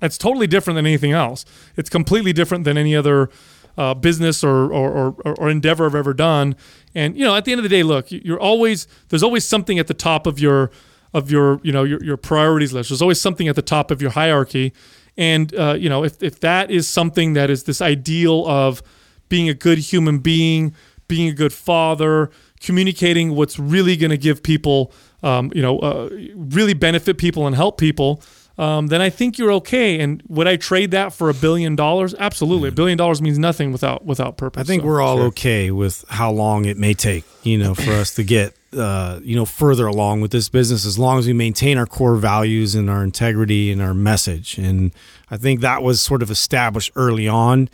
that's 0.00 0.18
totally 0.18 0.46
different 0.46 0.76
than 0.76 0.86
anything 0.86 1.12
else. 1.12 1.44
It's 1.76 1.90
completely 1.90 2.32
different 2.32 2.64
than 2.64 2.78
any 2.78 2.94
other 2.94 3.30
uh, 3.78 3.94
business 3.94 4.42
or, 4.42 4.72
or, 4.72 5.14
or, 5.24 5.34
or 5.38 5.48
endeavor 5.48 5.86
I've 5.86 5.94
ever 5.94 6.12
done. 6.12 6.56
And 6.94 7.16
you 7.16 7.24
know, 7.24 7.36
at 7.36 7.44
the 7.44 7.52
end 7.52 7.60
of 7.60 7.62
the 7.62 7.68
day, 7.68 7.84
look, 7.84 8.10
you're 8.10 8.40
always 8.40 8.88
there's 9.08 9.22
always 9.22 9.46
something 9.46 9.78
at 9.78 9.86
the 9.86 9.94
top 9.94 10.26
of 10.26 10.40
your 10.40 10.70
of 11.14 11.30
your 11.30 11.60
you 11.62 11.72
know 11.72 11.84
your, 11.84 12.02
your 12.02 12.16
priorities 12.16 12.72
list. 12.72 12.90
There's 12.90 13.00
always 13.00 13.20
something 13.20 13.46
at 13.48 13.54
the 13.56 13.62
top 13.62 13.90
of 13.90 14.02
your 14.02 14.10
hierarchy. 14.10 14.74
And 15.16 15.54
uh, 15.54 15.76
you 15.78 15.88
know, 15.88 16.04
if 16.04 16.20
if 16.22 16.40
that 16.40 16.70
is 16.70 16.88
something 16.88 17.34
that 17.34 17.50
is 17.50 17.64
this 17.64 17.80
ideal 17.80 18.46
of 18.48 18.82
being 19.28 19.48
a 19.48 19.54
good 19.54 19.78
human 19.78 20.18
being, 20.18 20.74
being 21.06 21.28
a 21.28 21.32
good 21.32 21.52
father, 21.52 22.30
communicating 22.60 23.36
what's 23.36 23.58
really 23.58 23.96
going 23.96 24.10
to 24.10 24.18
give 24.18 24.42
people, 24.42 24.92
um, 25.22 25.52
you 25.54 25.62
know, 25.62 25.78
uh, 25.78 26.08
really 26.34 26.74
benefit 26.74 27.16
people 27.16 27.46
and 27.46 27.54
help 27.54 27.78
people, 27.78 28.22
um, 28.58 28.88
then 28.88 29.00
I 29.00 29.08
think 29.10 29.38
you're 29.38 29.52
okay. 29.52 30.00
And 30.00 30.22
would 30.28 30.48
I 30.48 30.56
trade 30.56 30.90
that 30.90 31.12
for 31.12 31.30
a 31.30 31.34
billion 31.34 31.76
dollars? 31.76 32.14
Absolutely. 32.18 32.68
A 32.70 32.72
billion 32.72 32.98
dollars 32.98 33.22
means 33.22 33.38
nothing 33.38 33.70
without 33.72 34.04
without 34.04 34.36
purpose. 34.36 34.60
I 34.60 34.64
think 34.64 34.82
So- 34.82 34.88
we're 34.88 35.00
all 35.00 35.20
okay 35.30 35.70
with 35.70 36.04
how 36.08 36.30
long 36.32 36.64
it 36.64 36.76
may 36.76 36.92
take, 36.94 37.24
you 37.44 37.56
know, 37.56 37.74
for 37.74 37.92
us 37.92 38.14
to 38.14 38.24
get, 38.24 38.54
uh, 38.76 39.20
you 39.22 39.36
know, 39.36 39.44
further 39.44 39.86
along 39.86 40.20
with 40.20 40.32
this 40.32 40.48
business 40.48 40.84
as 40.84 40.98
long 40.98 41.18
as 41.18 41.26
we 41.26 41.32
maintain 41.32 41.78
our 41.78 41.86
core 41.86 42.16
values 42.16 42.74
and 42.74 42.90
our 42.90 43.04
integrity 43.04 43.70
and 43.70 43.80
our 43.80 43.94
message. 43.94 44.58
And 44.58 44.92
I 45.30 45.36
think 45.36 45.60
that 45.60 45.82
was 45.82 46.00
sort 46.00 46.22
of 46.22 46.30
established 46.30 46.90
early 46.96 47.28
on. 47.28 47.68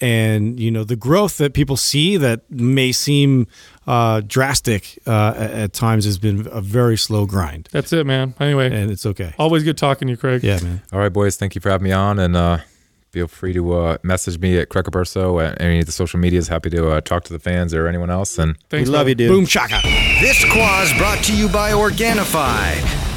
And, 0.00 0.60
you 0.60 0.70
know, 0.70 0.84
the 0.84 0.94
growth 0.94 1.38
that 1.38 1.54
people 1.54 1.76
see 1.76 2.16
that 2.18 2.48
may 2.48 2.92
seem 2.92 3.48
uh, 3.88 4.20
drastic 4.26 4.98
uh, 5.06 5.32
at, 5.36 5.50
at 5.50 5.72
times 5.72 6.04
has 6.04 6.18
been 6.18 6.46
a 6.52 6.60
very 6.60 6.96
slow 6.98 7.24
grind. 7.26 7.68
That's 7.72 7.92
it, 7.92 8.04
man. 8.06 8.34
Anyway, 8.38 8.66
And 8.70 8.90
it's 8.90 9.06
okay. 9.06 9.32
always 9.38 9.64
good 9.64 9.78
talking 9.78 10.06
to 10.08 10.12
you, 10.12 10.16
Craig. 10.18 10.44
Yeah, 10.44 10.60
man. 10.62 10.82
All 10.92 10.98
right, 11.00 11.12
boys. 11.12 11.36
Thank 11.36 11.54
you 11.54 11.60
for 11.62 11.70
having 11.70 11.84
me 11.84 11.92
on, 11.92 12.18
and 12.18 12.36
uh, 12.36 12.58
feel 13.10 13.26
free 13.28 13.54
to 13.54 13.72
uh, 13.72 13.96
message 14.02 14.38
me 14.38 14.58
at 14.58 14.68
Craig 14.68 14.84
Capurso 14.84 15.42
at 15.42 15.60
any 15.62 15.80
of 15.80 15.86
the 15.86 15.92
social 15.92 16.20
medias. 16.20 16.48
Happy 16.48 16.68
to 16.70 16.90
uh, 16.90 17.00
talk 17.00 17.24
to 17.24 17.32
the 17.32 17.38
fans 17.38 17.72
or 17.72 17.88
anyone 17.88 18.10
else. 18.10 18.38
And 18.38 18.52
We 18.52 18.58
Thanks, 18.68 18.90
love 18.90 18.98
brother. 18.98 19.08
you, 19.08 19.14
dude. 19.14 19.30
Boom 19.30 19.46
shaka. 19.46 19.80
This 20.20 20.38
squaw 20.44 20.84
is 20.84 20.92
brought 20.98 21.24
to 21.24 21.34
you 21.34 21.48
by 21.48 21.72
Organifi. 21.72 23.07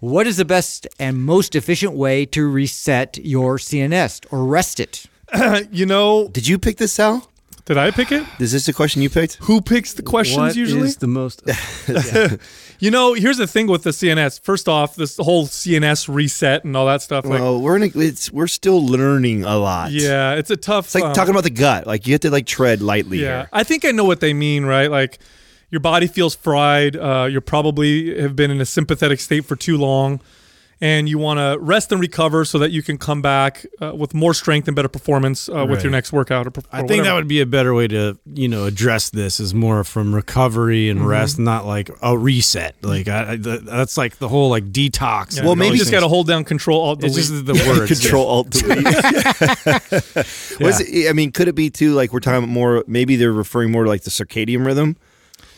What 0.00 0.26
is 0.26 0.36
the 0.38 0.44
best 0.44 0.86
and 0.98 1.22
most 1.22 1.54
efficient 1.54 1.92
way 1.92 2.24
to 2.26 2.48
reset 2.48 3.18
your 3.22 3.58
CNS 3.58 4.26
or 4.32 4.44
rest 4.44 4.80
it? 4.80 5.06
You 5.70 5.86
know, 5.86 6.28
Did 6.28 6.48
you 6.48 6.58
pick 6.58 6.78
this, 6.78 6.92
Sal? 6.92 7.26
did 7.66 7.76
I 7.78 7.92
pick 7.92 8.10
it? 8.10 8.24
Is 8.40 8.50
this 8.50 8.66
the 8.66 8.72
question 8.72 9.00
you 9.00 9.08
picked? 9.10 9.36
Who 9.42 9.60
picks 9.60 9.92
the 9.92 10.02
questions 10.02 10.38
What 10.38 10.56
usually? 10.56 10.88
is 10.88 10.96
the 10.96 11.06
most? 11.06 11.42
You 12.80 12.90
know, 12.90 13.12
here's 13.12 13.36
the 13.36 13.46
thing 13.46 13.66
with 13.66 13.82
the 13.82 13.90
CNS. 13.90 14.40
First 14.40 14.66
off, 14.66 14.96
this 14.96 15.18
whole 15.18 15.46
CNS 15.46 16.08
reset 16.12 16.64
and 16.64 16.74
all 16.74 16.86
that 16.86 17.02
stuff. 17.02 17.26
Like, 17.26 17.38
well, 17.40 17.60
we're 17.60 17.76
in 17.76 17.82
a, 17.82 17.90
it's 17.94 18.32
we're 18.32 18.46
still 18.46 18.84
learning 18.84 19.44
a 19.44 19.58
lot. 19.58 19.92
yeah, 19.92 20.32
it's 20.32 20.50
a 20.50 20.56
tough. 20.56 20.86
It's 20.86 20.94
like 20.94 21.04
um, 21.04 21.12
talking 21.12 21.32
about 21.32 21.44
the 21.44 21.50
gut. 21.50 21.86
Like 21.86 22.06
you 22.06 22.14
have 22.14 22.22
to 22.22 22.30
like 22.30 22.46
tread 22.46 22.80
lightly 22.80 23.18
Yeah, 23.18 23.40
here. 23.40 23.48
I 23.52 23.64
think 23.64 23.84
I 23.84 23.90
know 23.90 24.04
what 24.04 24.20
they 24.20 24.32
mean, 24.32 24.64
right? 24.64 24.90
Like, 24.90 25.18
your 25.70 25.80
body 25.80 26.06
feels 26.06 26.34
fried. 26.34 26.96
Uh, 26.96 27.28
you 27.30 27.40
probably 27.40 28.20
have 28.20 28.34
been 28.36 28.50
in 28.50 28.60
a 28.60 28.66
sympathetic 28.66 29.20
state 29.20 29.44
for 29.44 29.56
too 29.56 29.76
long, 29.78 30.20
and 30.82 31.08
you 31.10 31.18
want 31.18 31.38
to 31.38 31.58
rest 31.62 31.92
and 31.92 32.00
recover 32.00 32.44
so 32.46 32.58
that 32.58 32.70
you 32.70 32.82
can 32.82 32.96
come 32.96 33.20
back 33.20 33.66
uh, 33.82 33.92
with 33.94 34.14
more 34.14 34.32
strength 34.32 34.66
and 34.66 34.74
better 34.74 34.88
performance 34.88 35.46
uh, 35.48 35.66
with 35.68 35.70
Right. 35.76 35.82
your 35.84 35.90
next 35.92 36.10
workout. 36.10 36.46
Or, 36.46 36.52
I 36.72 36.82
think 36.86 37.04
that 37.04 37.12
would 37.12 37.28
be 37.28 37.40
a 37.42 37.46
better 37.46 37.74
way 37.74 37.86
to, 37.88 38.18
you 38.24 38.48
know, 38.48 38.64
address 38.64 39.10
this 39.10 39.38
is 39.40 39.52
more 39.52 39.84
from 39.84 40.14
recovery 40.14 40.88
and 40.88 41.06
rest, 41.06 41.38
not 41.38 41.66
like 41.66 41.90
a 42.00 42.16
reset. 42.16 42.76
Like 42.82 43.08
I, 43.08 43.32
I, 43.32 43.36
that's 43.36 43.98
like 43.98 44.16
the 44.16 44.28
whole 44.28 44.48
like 44.48 44.72
detox. 44.72 45.36
Yeah, 45.36 45.44
well, 45.44 45.54
maybe 45.54 45.72
these 45.72 45.80
just 45.80 45.90
got 45.92 46.00
to 46.00 46.08
hold 46.08 46.26
down 46.26 46.44
control. 46.44 46.80
Alt, 46.80 47.04
It's 47.04 47.14
delete. 47.14 47.28
just 47.30 47.46
the 47.46 47.68
word 47.70 47.86
Control 48.00 48.26
Alt 48.26 48.50
Delete. 48.50 48.86
Was 50.60 50.80
it, 50.80 51.08
I 51.08 51.12
mean, 51.12 51.30
could 51.32 51.48
it 51.48 51.54
be 51.54 51.68
too 51.70 51.92
like 51.92 52.12
we're 52.12 52.20
talking 52.20 52.48
more? 52.48 52.84
Maybe 52.86 53.16
they're 53.16 53.32
referring 53.32 53.70
more 53.70 53.84
to 53.84 53.88
like 53.90 54.02
the 54.04 54.10
circadian 54.10 54.64
rhythm. 54.64 54.96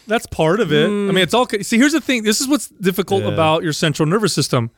That's 0.06 0.26
part 0.26 0.60
of 0.60 0.72
it. 0.72 0.86
I 0.86 0.88
mean, 0.88 1.18
it's 1.18 1.34
all. 1.34 1.46
See, 1.48 1.78
here's 1.78 1.92
the 1.92 2.00
thing. 2.00 2.22
This 2.24 2.40
is 2.40 2.48
what's 2.48 2.68
difficult 2.68 3.22
Yeah. 3.22 3.30
about 3.32 3.62
your 3.62 3.72
central 3.72 4.06
nervous 4.08 4.32
system. 4.32 4.70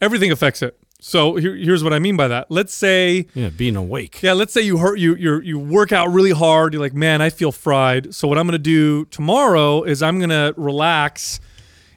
Everything 0.00 0.30
affects 0.32 0.62
it. 0.62 0.76
So 1.00 1.34
here, 1.34 1.54
here's 1.56 1.82
what 1.82 1.92
I 1.92 1.98
mean 1.98 2.16
by 2.16 2.28
that. 2.28 2.46
Let's 2.48 2.72
say, 2.72 3.26
Yeah, 3.34 3.48
being 3.48 3.74
awake. 3.76 4.22
yeah, 4.22 4.34
let's 4.34 4.52
say 4.52 4.60
you 4.62 4.78
hurt 4.78 4.98
you 5.00 5.14
you 5.16 5.40
you 5.40 5.58
work 5.58 5.90
out 5.92 6.12
really 6.12 6.30
hard. 6.30 6.72
You're 6.72 6.82
like, 6.82 6.94
man, 6.94 7.20
I 7.20 7.28
feel 7.30 7.50
fried. 7.52 8.14
So 8.14 8.28
what 8.28 8.38
I'm 8.38 8.46
gonna 8.46 8.58
do 8.58 9.04
tomorrow 9.06 9.82
is 9.82 10.00
I'm 10.02 10.20
gonna 10.20 10.54
relax, 10.56 11.40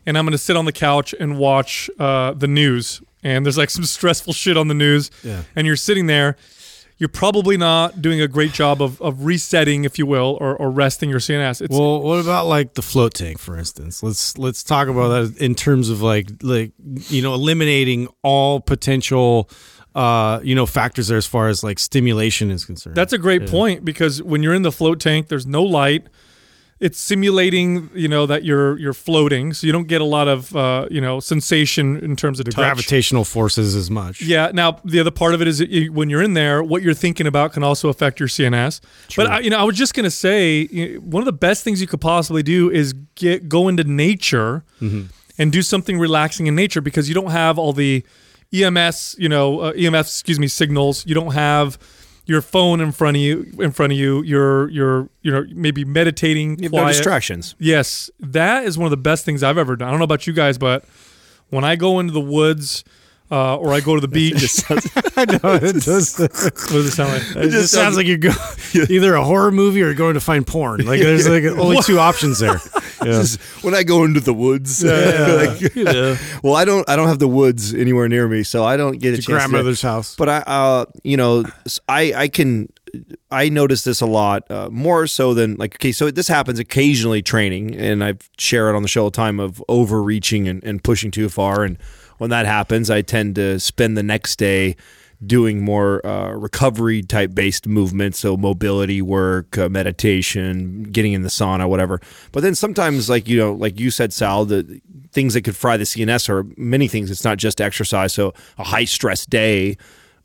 and 0.05 0.17
I'm 0.17 0.25
gonna 0.25 0.37
sit 0.39 0.57
on 0.57 0.65
the 0.65 0.71
couch 0.71 1.13
and 1.19 1.37
watch 1.37 1.89
uh, 1.99 2.33
the 2.33 2.47
news. 2.47 3.01
And 3.23 3.45
there's 3.45 3.57
like 3.57 3.69
some 3.69 3.85
stressful 3.97 4.33
shit 4.33 4.57
on 4.57 4.67
the 4.69 4.73
news. 4.75 5.11
Yeah. 5.23 5.43
And 5.55 5.65
you're 5.67 5.75
sitting 5.77 6.07
there. 6.07 6.35
You're 6.97 7.09
probably 7.09 7.57
not 7.57 8.01
doing 8.01 8.21
a 8.21 8.27
great 8.27 8.53
job 8.53 8.81
of, 8.81 9.01
of 9.01 9.25
resetting, 9.25 9.83
if 9.83 9.99
you 9.99 10.05
will, 10.05 10.37
or, 10.39 10.55
or 10.55 10.71
resting 10.71 11.09
your 11.09 11.19
CNS. 11.19 11.61
It's, 11.61 11.75
Well, 11.75 12.01
what 12.01 12.19
about 12.19 12.47
like 12.47 12.75
the 12.75 12.81
float 12.81 13.13
tank, 13.13 13.37
for 13.37 13.57
instance? 13.57 14.01
Let's 14.01 14.37
let's 14.37 14.63
talk 14.63 14.87
about 14.87 15.09
that 15.09 15.37
in 15.41 15.55
terms 15.55 15.89
of 15.89 16.01
like 16.01 16.29
like 16.41 16.71
you 17.09 17.21
know 17.21 17.33
eliminating 17.33 18.07
all 18.23 18.61
potential 18.61 19.49
uh 19.93 20.41
you 20.43 20.55
know 20.55 20.65
factors 20.65 21.07
there 21.07 21.17
as 21.17 21.25
far 21.25 21.47
as 21.47 21.63
like 21.63 21.79
stimulation 21.79 22.49
is 22.49 22.63
concerned. 22.63 22.95
That's 22.95 23.13
a 23.13 23.17
great 23.17 23.47
point 23.47 23.83
because 23.83 24.23
when 24.23 24.41
you're 24.41 24.53
in 24.53 24.61
the 24.61 24.71
float 24.71 24.99
tank, 25.01 25.27
there's 25.27 25.45
no 25.45 25.63
light. 25.63 26.07
It's 26.81 26.99
simulating, 26.99 27.89
you 27.95 28.09
know, 28.09 28.25
that 28.25 28.43
you're 28.43 28.77
you're 28.77 28.93
floating, 28.93 29.53
so 29.53 29.65
you 29.65 29.71
don't 29.71 29.87
get 29.87 30.01
a 30.01 30.05
lot 30.05 30.27
of, 30.27 30.53
uh, 30.53 30.87
you 30.91 30.99
know, 30.99 31.21
sensation 31.21 31.97
in 32.03 32.17
terms 32.17 32.37
of 32.39 32.45
the 32.45 32.51
touch. 32.51 32.57
gravitational 32.61 33.23
forces 33.23 33.75
as 33.75 33.89
much. 33.89 34.21
Yeah. 34.21 34.51
Now 34.53 34.79
the 34.83 34.99
other 34.99 35.09
part 35.11 35.33
of 35.33 35.41
it 35.41 35.47
is 35.47 35.59
that 35.59 35.69
you, 35.69 35.93
when 35.93 36.09
you're 36.09 36.21
in 36.21 36.33
there, 36.33 36.61
what 36.61 36.81
you're 36.83 36.93
thinking 36.93 37.27
about 37.27 37.53
can 37.53 37.63
also 37.63 37.87
affect 37.87 38.19
your 38.19 38.27
CNS. 38.27 38.81
But 39.15 39.27
I, 39.27 39.39
you 39.39 39.49
know, 39.49 39.57
I 39.57 39.63
was 39.63 39.77
just 39.77 39.93
gonna 39.93 40.11
say 40.11 40.67
you 40.69 40.95
know, 40.95 40.99
one 40.99 41.21
of 41.21 41.25
the 41.25 41.31
best 41.47 41.63
things 41.63 41.79
you 41.79 41.87
could 41.87 42.01
possibly 42.01 42.43
do 42.43 42.69
is 42.69 42.91
get 43.15 43.47
go 43.47 43.69
into 43.69 43.85
nature 43.85 44.63
Mm-hmm. 44.81 45.03
and 45.37 45.51
do 45.53 45.61
something 45.61 45.97
relaxing 45.97 46.47
in 46.47 46.55
nature 46.55 46.81
because 46.81 47.07
you 47.07 47.15
don't 47.15 47.31
have 47.31 47.57
all 47.57 47.71
the 47.71 48.03
EMS, 48.53 49.15
you 49.17 49.27
know, 49.29 49.59
uh, 49.59 49.73
EMF, 49.73 50.01
excuse 50.01 50.39
me, 50.39 50.47
signals. 50.47 51.05
You 51.05 51.15
don't 51.15 51.31
have 51.33 51.77
your 52.25 52.41
phone 52.41 52.81
in 52.81 52.91
front 52.91 53.17
of 53.17 53.21
you. 53.21 53.51
In 53.59 53.71
front 53.71 53.93
of 53.93 53.97
you, 53.97 54.21
you're 54.23 54.69
you're 54.69 55.09
you 55.21 55.31
know 55.31 55.45
maybe 55.53 55.85
meditating. 55.85 56.59
You 56.59 56.69
no 56.69 56.87
distractions. 56.87 57.55
Yes, 57.59 58.09
that 58.19 58.65
is 58.65 58.77
one 58.77 58.85
of 58.85 58.91
the 58.91 58.97
best 58.97 59.25
things 59.25 59.43
I've 59.43 59.57
ever 59.57 59.75
done. 59.75 59.87
I 59.87 59.91
don't 59.91 59.99
know 59.99 60.05
about 60.05 60.27
you 60.27 60.33
guys, 60.33 60.57
but 60.57 60.85
when 61.49 61.63
I 61.63 61.75
go 61.75 61.99
into 61.99 62.13
the 62.13 62.21
woods 62.21 62.83
uh, 63.31 63.57
or 63.57 63.73
I 63.73 63.79
go 63.79 63.95
to 63.95 64.01
the 64.01 64.07
beach, 64.19 64.35
I 65.17 65.25
know 65.25 65.55
it 65.55 65.83
does. 65.83 66.17
what 66.19 66.31
does 66.31 66.85
it 66.87 66.91
sound 66.91 67.11
like? 67.11 67.45
It 67.45 67.49
just 67.49 67.73
sounds 67.73 67.95
like 67.97 68.07
you're 68.07 68.17
going 68.17 68.35
either 68.73 69.15
a 69.15 69.23
horror 69.23 69.51
movie 69.51 69.81
or 69.81 69.93
going 69.93 70.13
to 70.13 70.19
find 70.19 70.45
porn. 70.45 70.85
Like 70.85 70.99
there's 70.99 71.27
like 71.27 71.43
only 71.43 71.81
two 71.81 71.99
options 71.99 72.39
there. 72.39 72.59
Yeah. 73.03 73.23
when 73.61 73.75
I 73.75 73.83
go 73.83 74.03
into 74.03 74.19
the 74.19 74.33
woods, 74.33 74.83
like, 74.83 75.75
You 75.75 75.83
know, 75.83 76.17
well, 76.43 76.55
I 76.55 76.65
don't 76.65 76.87
I 76.89 76.95
don't 76.95 77.07
have 77.07 77.19
the 77.19 77.27
woods 77.27 77.73
anywhere 77.73 78.07
near 78.07 78.27
me, 78.27 78.43
so 78.43 78.63
I 78.63 78.77
don't 78.77 78.99
get 78.99 79.13
a 79.13 79.17
chance. 79.17 79.25
grandmother's 79.27 79.81
house. 79.81 80.15
But 80.15 80.29
I, 80.29 80.37
uh, 80.39 80.85
you 81.03 81.17
know, 81.17 81.43
I 81.87 82.13
I 82.13 82.27
can 82.27 82.69
I 83.31 83.49
notice 83.49 83.83
this 83.83 84.01
a 84.01 84.05
lot 84.05 84.49
uh, 84.49 84.69
more 84.71 85.07
so 85.07 85.33
than 85.33 85.55
like 85.55 85.75
okay, 85.75 85.91
so 85.91 86.11
this 86.11 86.27
happens 86.27 86.59
occasionally 86.59 87.21
training, 87.21 87.75
and 87.75 88.03
I 88.03 88.13
share 88.37 88.69
it 88.69 88.75
on 88.75 88.81
the 88.81 88.87
show 88.87 89.03
all 89.03 89.09
the 89.11 89.15
time 89.15 89.39
of 89.39 89.63
overreaching 89.67 90.47
and, 90.47 90.63
and 90.63 90.83
pushing 90.83 91.11
too 91.11 91.27
far, 91.29 91.63
and 91.63 91.77
when 92.17 92.29
that 92.29 92.45
happens, 92.45 92.89
I 92.89 93.01
tend 93.01 93.35
to 93.35 93.59
spend 93.59 93.97
the 93.97 94.03
next 94.03 94.37
day 94.37 94.75
doing 95.25 95.63
more 95.63 96.05
uh, 96.05 96.31
recovery 96.31 97.01
type 97.01 97.33
based 97.33 97.67
movements. 97.67 98.19
So 98.19 98.37
mobility 98.37 99.01
work 99.01 99.57
uh, 99.57 99.69
meditation 99.69 100.83
getting 100.83 101.13
in 101.13 101.21
the 101.21 101.29
sauna 101.29 101.69
whatever. 101.69 102.01
But 102.31 102.41
then 102.41 102.55
sometimes 102.55 103.09
like 103.09 103.27
you 103.27 103.37
know 103.37 103.53
like 103.53 103.79
you 103.79 103.91
said 103.91 104.13
sal 104.13 104.45
the 104.45 104.81
things 105.11 105.33
that 105.33 105.43
could 105.43 105.55
fry 105.55 105.77
the 105.77 105.85
cns 105.85 106.27
are 106.29 106.43
many 106.57 106.87
things. 106.87 107.09
It's 107.09 107.23
not 107.23 107.37
just 107.37 107.61
exercise. 107.61 108.13
So 108.13 108.33
a 108.57 108.63
high 108.65 108.85
stress 108.85 109.25
day 109.25 109.77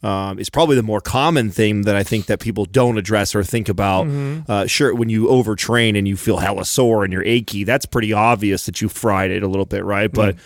um, 0.03 0.39
is 0.39 0.49
probably 0.49 0.77
the 0.77 0.83
more 0.83 1.01
common 1.01 1.51
thing 1.51 1.83
that 1.83 1.95
I 1.95 2.03
think 2.03 2.27
that 2.27 2.41
people 2.41 2.65
don't 2.65 2.97
address 2.99 3.35
or 3.35 3.45
think 3.45 3.69
about. 3.69 4.07
Uh, 4.49 4.67
sure, 4.67 4.95
when 4.95 5.11
you 5.11 5.27
overtrain 5.27 5.97
and 5.97 6.09
you 6.09 6.17
feel 6.17 6.39
hella 6.39 6.65
sore 6.65 7.05
and 7.05 7.13
you're 7.13 7.25
achy, 7.25 7.65
that's 7.65 7.85
pretty 7.87 8.13
obvious 8.13 8.65
that 8.67 8.81
you 8.81 8.89
fried 8.89 9.31
it 9.31 9.43
a 9.43 9.47
little 9.47 9.67
bit, 9.67 9.85
right? 9.85 10.11
But 10.11 10.37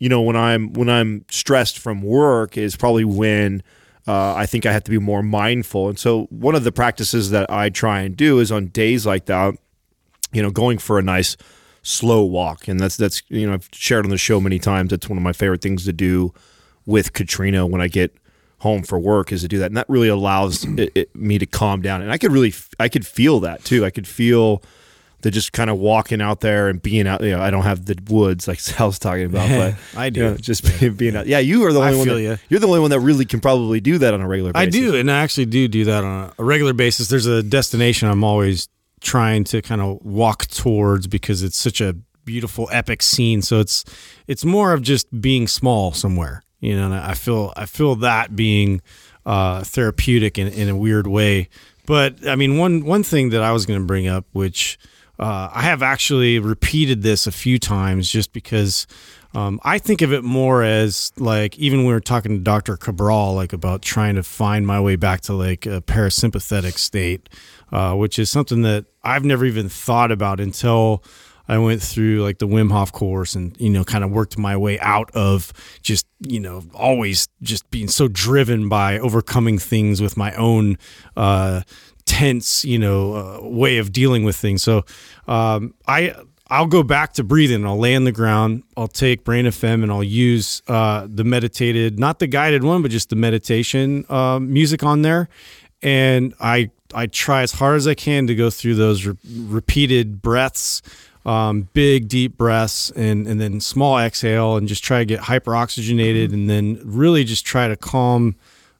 you 0.00 0.08
know, 0.08 0.20
when 0.20 0.36
I'm 0.36 0.72
when 0.72 0.88
I'm 0.88 1.24
stressed 1.30 1.78
from 1.78 2.02
work 2.02 2.56
is 2.56 2.76
probably 2.76 3.04
when 3.04 3.62
uh, 4.06 4.34
I 4.34 4.46
think 4.46 4.64
I 4.64 4.72
have 4.72 4.84
to 4.84 4.90
be 4.90 4.98
more 4.98 5.22
mindful. 5.22 5.88
And 5.88 5.98
so, 5.98 6.24
one 6.30 6.54
of 6.54 6.64
the 6.64 6.72
practices 6.72 7.30
that 7.30 7.50
I 7.50 7.68
try 7.68 8.00
and 8.00 8.16
do 8.16 8.38
is 8.38 8.50
on 8.50 8.68
days 8.68 9.04
like 9.04 9.26
that, 9.26 9.54
you 10.32 10.42
know, 10.42 10.50
going 10.50 10.78
for 10.78 10.98
a 10.98 11.02
nice 11.02 11.36
slow 11.82 12.24
walk, 12.24 12.68
and 12.68 12.80
that's 12.80 12.96
that's 12.96 13.22
you 13.28 13.46
know 13.46 13.54
I've 13.54 13.68
shared 13.72 14.04
on 14.04 14.10
the 14.10 14.18
show 14.18 14.40
many 14.40 14.58
times. 14.58 14.90
That's 14.90 15.08
one 15.08 15.18
of 15.18 15.24
my 15.24 15.32
favorite 15.32 15.60
things 15.60 15.84
to 15.84 15.92
do 15.92 16.32
with 16.86 17.12
Katrina 17.12 17.66
when 17.66 17.80
I 17.80 17.88
get 17.88 18.16
home 18.60 18.82
for 18.82 18.98
work 18.98 19.30
is 19.30 19.42
to 19.42 19.48
do 19.48 19.58
that, 19.58 19.66
and 19.66 19.76
that 19.76 19.88
really 19.88 20.08
allows 20.08 20.64
it, 20.64 20.90
it, 20.94 21.16
me 21.16 21.38
to 21.38 21.46
calm 21.46 21.82
down. 21.82 22.02
And 22.02 22.10
I 22.10 22.18
could 22.18 22.32
really, 22.32 22.54
I 22.80 22.88
could 22.88 23.06
feel 23.06 23.40
that 23.40 23.64
too. 23.64 23.84
I 23.84 23.90
could 23.90 24.06
feel 24.06 24.62
the 25.22 25.30
just 25.30 25.52
kind 25.52 25.68
of 25.70 25.78
walking 25.78 26.20
out 26.20 26.40
there 26.40 26.68
and 26.68 26.80
being 26.80 27.06
out. 27.06 27.20
You 27.22 27.30
know, 27.30 27.40
I 27.40 27.50
don't 27.50 27.64
have 27.64 27.86
the 27.86 27.96
woods 28.08 28.46
like 28.46 28.60
Sal's 28.68 28.98
talking 28.98 29.24
about, 29.24 29.48
but 29.48 29.74
I 29.98 30.10
do. 30.10 30.20
you 30.20 30.26
know, 30.26 30.36
just 30.36 30.64
being, 30.80 30.94
being 30.94 31.16
out. 31.16 31.26
Yeah, 31.26 31.38
you 31.40 31.64
are 31.66 31.72
the 31.72 31.80
I 31.80 31.86
only 31.88 31.98
one. 31.98 32.06
feel 32.06 32.16
That, 32.16 32.22
ya. 32.22 32.36
You're 32.48 32.60
the 32.60 32.68
only 32.68 32.80
one 32.80 32.90
that 32.90 33.00
really 33.00 33.24
can 33.24 33.40
probably 33.40 33.80
do 33.80 33.98
that 33.98 34.14
on 34.14 34.20
a 34.20 34.28
regular. 34.28 34.52
Basis. 34.52 34.66
I 34.66 34.70
do, 34.70 34.94
and 34.96 35.10
I 35.10 35.18
actually 35.20 35.46
do 35.46 35.68
do 35.68 35.84
that 35.86 36.04
on 36.04 36.32
a 36.38 36.44
regular 36.44 36.72
basis. 36.72 37.08
There's 37.08 37.26
a 37.26 37.42
destination 37.42 38.08
I'm 38.08 38.24
always 38.24 38.68
trying 39.00 39.44
to 39.44 39.62
kind 39.62 39.80
of 39.80 40.04
walk 40.04 40.46
towards 40.46 41.06
because 41.06 41.42
it's 41.42 41.56
such 41.56 41.80
a 41.80 41.94
beautiful, 42.24 42.68
epic 42.72 43.02
scene. 43.02 43.42
So 43.42 43.60
it's 43.60 43.84
it's 44.26 44.44
more 44.44 44.72
of 44.72 44.82
just 44.82 45.20
being 45.20 45.46
small 45.48 45.92
somewhere, 45.92 46.42
you 46.60 46.76
know. 46.76 46.86
And 46.86 46.94
I 46.94 47.14
feel 47.14 47.52
I 47.56 47.66
feel 47.66 47.94
that 47.96 48.36
being 48.36 48.82
uh, 49.26 49.62
therapeutic 49.64 50.38
in, 50.38 50.48
in 50.48 50.68
a 50.68 50.76
weird 50.76 51.06
way. 51.06 51.48
But 51.86 52.26
I 52.26 52.36
mean, 52.36 52.58
one 52.58 52.84
one 52.84 53.02
thing 53.02 53.30
that 53.30 53.42
I 53.42 53.52
was 53.52 53.64
going 53.66 53.80
to 53.80 53.86
bring 53.86 54.06
up, 54.08 54.26
which 54.32 54.78
uh, 55.18 55.50
I 55.52 55.62
have 55.62 55.82
actually 55.82 56.38
repeated 56.38 57.02
this 57.02 57.26
a 57.26 57.32
few 57.32 57.58
times, 57.58 58.10
just 58.10 58.32
because 58.32 58.86
um, 59.34 59.60
I 59.62 59.78
think 59.78 60.00
of 60.00 60.12
it 60.12 60.24
more 60.24 60.62
as 60.62 61.12
like 61.16 61.58
even 61.58 61.80
when 61.80 61.88
we 61.88 61.92
were 61.92 62.00
talking 62.00 62.32
to 62.32 62.38
Dr. 62.38 62.76
Cabral, 62.76 63.34
like 63.34 63.52
about 63.52 63.82
trying 63.82 64.14
to 64.14 64.22
find 64.22 64.66
my 64.66 64.80
way 64.80 64.96
back 64.96 65.22
to 65.22 65.34
like 65.34 65.66
a 65.66 65.80
parasympathetic 65.82 66.78
state, 66.78 67.28
uh, 67.72 67.94
which 67.94 68.18
is 68.18 68.30
something 68.30 68.62
that 68.62 68.86
I've 69.02 69.24
never 69.24 69.44
even 69.44 69.68
thought 69.68 70.12
about 70.12 70.40
until 70.40 71.02
I 71.48 71.56
went 71.58 71.82
through 71.82 72.22
like 72.22 72.38
the 72.38 72.46
Wim 72.46 72.70
Hof 72.70 72.92
course 72.92 73.34
and, 73.34 73.58
you 73.58 73.70
know, 73.70 73.82
kind 73.82 74.04
of 74.04 74.10
worked 74.10 74.36
my 74.36 74.56
way 74.56 74.78
out 74.80 75.10
of 75.14 75.52
just, 75.82 76.06
you 76.20 76.40
know, 76.40 76.62
always 76.74 77.28
just 77.40 77.70
being 77.70 77.88
so 77.88 78.06
driven 78.06 78.68
by 78.68 78.98
overcoming 78.98 79.58
things 79.58 80.02
with 80.02 80.16
my 80.16 80.34
own, 80.34 80.76
uh, 81.16 81.62
tense, 82.08 82.64
you 82.64 82.78
know, 82.78 83.14
uh, 83.14 83.40
way 83.42 83.76
of 83.78 83.92
dealing 83.92 84.24
with 84.24 84.34
things. 84.34 84.62
So, 84.62 84.84
um, 85.28 85.74
I, 85.86 86.14
I'll 86.50 86.66
go 86.66 86.82
back 86.82 87.12
to 87.14 87.24
breathing. 87.24 87.66
I'll 87.66 87.78
lay 87.78 87.94
on 87.94 88.04
the 88.04 88.12
ground. 88.12 88.62
I'll 88.76 88.88
take 88.88 89.22
Brain 89.22 89.44
FM 89.44 89.82
and 89.82 89.92
I'll 89.92 90.02
use 90.02 90.62
uh, 90.66 91.06
the 91.08 91.22
meditated, 91.22 91.98
not 91.98 92.18
the 92.18 92.26
guided 92.26 92.64
one, 92.64 92.80
but 92.80 92.90
just 92.90 93.10
the 93.10 93.16
meditation 93.16 94.06
uh, 94.08 94.38
music 94.40 94.82
on 94.82 95.02
there. 95.02 95.28
And 95.82 96.34
I 96.40 96.70
I 96.94 97.06
try 97.06 97.42
as 97.42 97.52
hard 97.52 97.76
as 97.76 97.86
I 97.86 97.94
can 97.94 98.26
to 98.28 98.34
go 98.34 98.48
through 98.48 98.76
those 98.76 99.04
re- 99.04 99.14
repeated 99.36 100.22
breaths, 100.22 100.80
um, 101.26 101.68
big 101.74 102.08
deep 102.08 102.38
breaths, 102.38 102.90
and 102.92 103.26
and 103.26 103.40
then 103.40 103.60
small 103.60 103.98
exhale, 103.98 104.56
and 104.56 104.66
just 104.66 104.82
try 104.82 105.00
to 105.00 105.04
get 105.04 105.20
hyper 105.20 105.54
oxygenated, 105.54 106.32
and 106.32 106.48
then 106.48 106.80
really 106.82 107.24
just 107.24 107.44
try 107.44 107.68
to 107.68 107.76
calm 107.76 108.34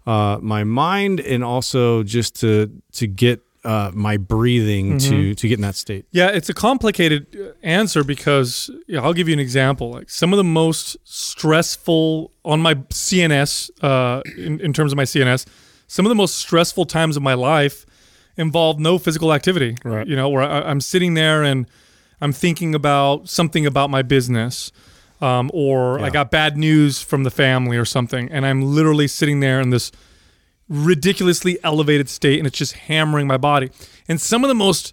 uh, 0.09 0.39
my 0.41 0.65
mind, 0.65 1.21
and 1.21 1.45
also 1.45 2.03
just 2.03 2.41
to 2.41 2.71
to 2.93 3.07
get 3.07 3.43
uh, 3.63 3.91
my 3.93 4.17
breathing 4.17 4.99
to 4.99 5.35
to 5.35 5.49
get 5.49 5.59
in 5.59 5.63
that 5.63 5.75
state. 5.75 6.07
Yeah, 6.11 6.29
it's 6.29 6.49
a 6.49 6.55
complicated 6.55 7.27
uh, 7.37 7.53
answer 7.63 8.03
because 8.03 8.71
yeah, 8.87 9.03
I'll 9.03 9.13
give 9.13 9.29
you 9.29 9.35
an 9.35 9.41
example. 9.41 9.91
Like 9.91 10.09
some 10.09 10.33
of 10.33 10.39
the 10.39 10.45
most 10.45 10.97
stressful 11.05 12.33
on 12.43 12.61
my 12.61 12.75
CNS, 12.75 13.71
uh, 13.83 14.23
in, 14.39 14.61
in 14.61 14.73
terms 14.73 14.93
of 14.93 14.97
my 14.97 15.05
CNS, 15.05 15.45
some 15.87 16.07
of 16.07 16.09
the 16.09 16.15
most 16.15 16.37
stressful 16.37 16.87
times 16.87 17.17
of 17.19 17.23
my 17.23 17.35
life 17.35 17.85
involved 18.39 18.81
no 18.81 18.97
physical 18.97 19.35
activity. 19.35 19.77
Right. 19.85 20.07
You 20.07 20.17
know, 20.17 20.31
where 20.31 20.43
I, 20.43 20.63
I'm 20.63 20.81
sitting 20.81 21.13
there 21.15 21.43
and 21.43 21.67
I'm 22.23 22.33
thinking 22.33 22.75
about 22.75 23.29
something 23.29 23.67
about 23.67 23.91
my 23.91 24.01
business, 24.01 24.73
um, 25.21 25.51
or 25.55 25.99
I 26.01 26.11
got 26.11 26.31
bad 26.31 26.57
news 26.57 27.01
from 27.03 27.25
the 27.25 27.31
family 27.31 27.77
or 27.77 27.85
something, 27.85 28.31
and 28.31 28.47
I'm 28.47 28.63
literally 28.63 29.09
sitting 29.09 29.41
there 29.41 29.61
in 29.61 29.71
this 29.71 29.91
ridiculously 30.69 31.59
elevated 31.65 32.09
state 32.09 32.39
and 32.39 32.47
it's 32.47 32.59
just 32.59 32.75
hammering 32.75 33.27
my 33.27 33.37
body. 33.39 33.71
And 34.09 34.21
some 34.21 34.45
of 34.45 34.49
the 34.49 34.55
most 34.55 34.93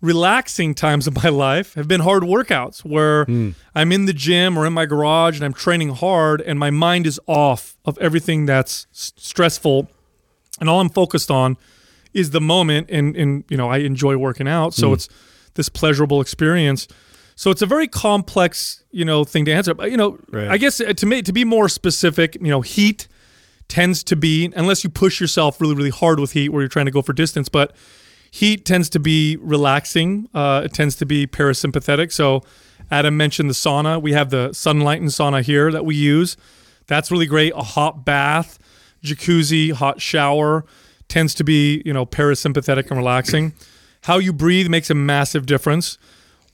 relaxing 0.00 0.74
times 0.74 1.06
of 1.06 1.22
my 1.22 1.28
life 1.46 1.74
have 1.74 1.88
been 1.88 2.00
hard 2.00 2.22
workouts 2.22 2.80
where 2.84 3.26
I'm 3.74 3.92
in 3.92 4.06
the 4.06 4.12
gym 4.12 4.58
or 4.58 4.66
in 4.66 4.72
my 4.72 4.86
garage 4.86 5.36
and 5.36 5.44
I'm 5.44 5.52
training 5.52 5.90
hard 5.90 6.40
and 6.40 6.58
my 6.58 6.70
mind 6.70 7.06
is 7.06 7.20
off 7.26 7.76
of 7.84 7.98
everything 7.98 8.46
that's 8.46 8.86
s- 8.92 9.12
stressful 9.16 9.88
and 10.60 10.68
all 10.68 10.80
I'm 10.80 10.88
focused 10.90 11.30
on 11.30 11.56
is 12.12 12.30
the 12.30 12.40
moment 12.40 12.88
and 12.90 13.16
and 13.16 13.44
you 13.48 13.56
know 13.56 13.68
I 13.68 13.78
enjoy 13.78 14.16
working 14.16 14.46
out 14.48 14.72
so 14.74 14.92
it's 14.94 15.08
this 15.54 15.68
pleasurable 15.68 16.20
experience 16.20 16.86
so 17.36 17.50
it's 17.50 17.62
a 17.62 17.66
very 17.66 17.88
complex 17.88 18.82
you 18.90 19.04
know 19.04 19.24
thing 19.24 19.44
to 19.44 19.52
answer. 19.52 19.74
But 19.74 19.90
you 19.90 19.96
know 19.96 20.18
Right. 20.30 20.48
I 20.48 20.56
guess 20.58 20.80
uh, 20.80 20.92
to 20.92 21.06
me 21.06 21.22
to 21.22 21.32
be 21.32 21.44
more 21.44 21.68
specific 21.68 22.36
you 22.36 22.48
know 22.48 22.60
heat 22.60 23.08
tends 23.68 24.04
to 24.04 24.16
be 24.16 24.52
unless 24.56 24.84
you 24.84 24.90
push 24.90 25.20
yourself 25.20 25.60
really 25.60 25.74
really 25.74 25.90
hard 25.90 26.20
with 26.20 26.32
heat 26.32 26.50
where 26.50 26.62
you're 26.62 26.68
trying 26.68 26.86
to 26.86 26.92
go 26.92 27.02
for 27.02 27.12
distance 27.12 27.48
but 27.48 27.74
heat 28.30 28.64
tends 28.64 28.90
to 28.90 28.98
be 28.98 29.36
relaxing. 29.36 30.28
Uh, 30.34 30.62
it 30.64 30.72
tends 30.72 30.96
to 30.96 31.06
be 31.06 31.26
parasympathetic. 31.26 32.10
So 32.12 32.42
adam 32.90 33.16
mentioned 33.16 33.48
the 33.48 33.54
sauna. 33.54 34.02
We 34.02 34.12
have 34.12 34.30
the 34.30 34.48
Sunlighten 34.50 35.06
sauna 35.06 35.42
here 35.42 35.70
that 35.70 35.84
we 35.84 35.94
use. 35.94 36.36
That's 36.86 37.10
really 37.10 37.26
great. 37.26 37.52
A 37.54 37.62
hot 37.62 38.04
bath 38.04 38.58
jacuzzi 39.04 39.70
hot 39.72 40.00
shower 40.00 40.64
tends 41.08 41.34
to 41.34 41.44
be 41.44 41.82
you 41.84 41.92
know 41.92 42.06
parasympathetic 42.06 42.88
and 42.90 42.98
relaxing. 42.98 43.52
How 44.02 44.18
you 44.18 44.32
breathe 44.32 44.68
makes 44.68 44.90
a 44.90 44.94
massive 44.94 45.46
difference 45.46 45.96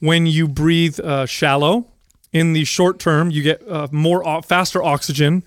when 0.01 0.27
you 0.27 0.49
breathe 0.49 0.99
uh, 1.01 1.25
shallow 1.27 1.87
in 2.33 2.53
the 2.53 2.65
short 2.65 2.99
term 2.99 3.31
you 3.31 3.43
get 3.43 3.67
uh, 3.69 3.89
more 3.91 4.43
faster 4.43 4.83
oxygen 4.83 5.45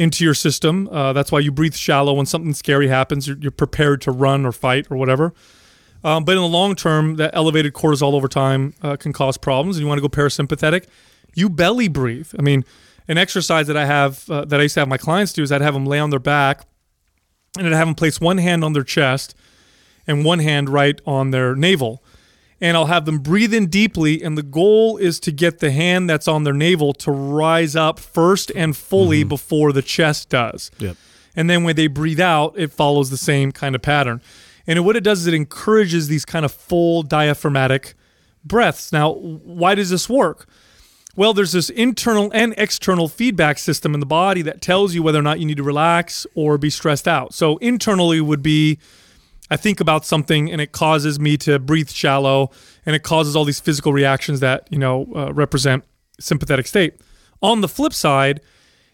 into 0.00 0.24
your 0.24 0.34
system. 0.34 0.88
Uh, 0.90 1.12
that's 1.12 1.30
why 1.30 1.38
you 1.38 1.52
breathe 1.52 1.74
shallow 1.74 2.14
when 2.14 2.24
something 2.24 2.54
scary 2.54 2.88
happens. 2.88 3.28
You're, 3.28 3.36
you're 3.36 3.50
prepared 3.50 4.00
to 4.02 4.10
run 4.10 4.46
or 4.46 4.52
fight 4.52 4.86
or 4.90 4.96
whatever. 4.96 5.34
Um, 6.02 6.24
but 6.24 6.32
in 6.32 6.38
the 6.38 6.48
long 6.48 6.74
term, 6.74 7.16
that 7.16 7.32
elevated 7.34 7.74
cortisol 7.74 8.14
over 8.14 8.26
time 8.26 8.72
uh, 8.80 8.96
can 8.96 9.12
cause 9.12 9.36
problems. 9.36 9.76
And 9.76 9.82
you 9.82 9.88
want 9.88 9.98
to 9.98 10.02
go 10.02 10.08
parasympathetic, 10.08 10.86
you 11.34 11.50
belly 11.50 11.88
breathe. 11.88 12.32
I 12.38 12.42
mean, 12.42 12.64
an 13.08 13.18
exercise 13.18 13.66
that 13.66 13.76
I 13.76 13.84
have 13.84 14.28
uh, 14.30 14.46
that 14.46 14.58
I 14.58 14.62
used 14.62 14.74
to 14.74 14.80
have 14.80 14.88
my 14.88 14.96
clients 14.96 15.34
do 15.34 15.42
is 15.42 15.52
I'd 15.52 15.60
have 15.60 15.74
them 15.74 15.84
lay 15.84 15.98
on 15.98 16.08
their 16.08 16.18
back, 16.18 16.66
and 17.58 17.66
I'd 17.66 17.74
have 17.74 17.86
them 17.86 17.94
place 17.94 18.20
one 18.20 18.38
hand 18.38 18.64
on 18.64 18.72
their 18.72 18.84
chest 18.84 19.34
and 20.06 20.24
one 20.24 20.38
hand 20.38 20.70
right 20.70 20.98
on 21.04 21.30
their 21.30 21.54
navel, 21.54 22.02
and 22.60 22.76
I'll 22.76 22.86
have 22.86 23.04
them 23.04 23.18
breathe 23.18 23.54
in 23.54 23.66
deeply. 23.66 24.22
And 24.22 24.36
the 24.36 24.42
goal 24.42 24.96
is 24.96 25.18
to 25.20 25.32
get 25.32 25.58
the 25.60 25.70
hand 25.70 26.10
that's 26.10 26.28
on 26.28 26.44
their 26.44 26.54
navel 26.54 26.92
to 26.94 27.10
rise 27.10 27.74
up 27.74 27.98
first 27.98 28.52
and 28.54 28.76
fully 28.76 29.20
mm-hmm. 29.20 29.28
before 29.28 29.72
the 29.72 29.82
chest 29.82 30.28
does. 30.28 30.70
Yep. 30.78 30.96
And 31.34 31.48
then 31.48 31.64
when 31.64 31.76
they 31.76 31.86
breathe 31.86 32.20
out, 32.20 32.54
it 32.58 32.72
follows 32.72 33.10
the 33.10 33.16
same 33.16 33.52
kind 33.52 33.74
of 33.74 33.82
pattern. 33.82 34.20
And 34.66 34.84
what 34.84 34.96
it 34.96 35.04
does 35.04 35.20
is 35.20 35.26
it 35.26 35.34
encourages 35.34 36.08
these 36.08 36.24
kind 36.24 36.44
of 36.44 36.52
full 36.52 37.02
diaphragmatic 37.02 37.94
breaths. 38.44 38.92
Now, 38.92 39.12
why 39.12 39.74
does 39.74 39.90
this 39.90 40.08
work? 40.08 40.46
Well, 41.16 41.34
there's 41.34 41.52
this 41.52 41.70
internal 41.70 42.30
and 42.32 42.54
external 42.56 43.08
feedback 43.08 43.58
system 43.58 43.94
in 43.94 44.00
the 44.00 44.06
body 44.06 44.42
that 44.42 44.60
tells 44.60 44.94
you 44.94 45.02
whether 45.02 45.18
or 45.18 45.22
not 45.22 45.40
you 45.40 45.46
need 45.46 45.56
to 45.56 45.62
relax 45.62 46.26
or 46.34 46.56
be 46.56 46.70
stressed 46.70 47.08
out. 47.08 47.34
So, 47.34 47.56
internally 47.58 48.20
would 48.20 48.42
be 48.42 48.78
I 49.50 49.56
think 49.56 49.80
about 49.80 50.06
something 50.06 50.50
and 50.50 50.60
it 50.60 50.72
causes 50.72 51.18
me 51.18 51.36
to 51.38 51.58
breathe 51.58 51.90
shallow 51.90 52.50
and 52.86 52.94
it 52.94 53.02
causes 53.02 53.34
all 53.34 53.44
these 53.44 53.60
physical 53.60 53.92
reactions 53.92 54.40
that, 54.40 54.68
you 54.70 54.78
know, 54.78 55.06
uh, 55.14 55.32
represent 55.32 55.84
sympathetic 56.20 56.66
state. 56.66 57.00
On 57.42 57.60
the 57.60 57.68
flip 57.68 57.92
side, 57.92 58.40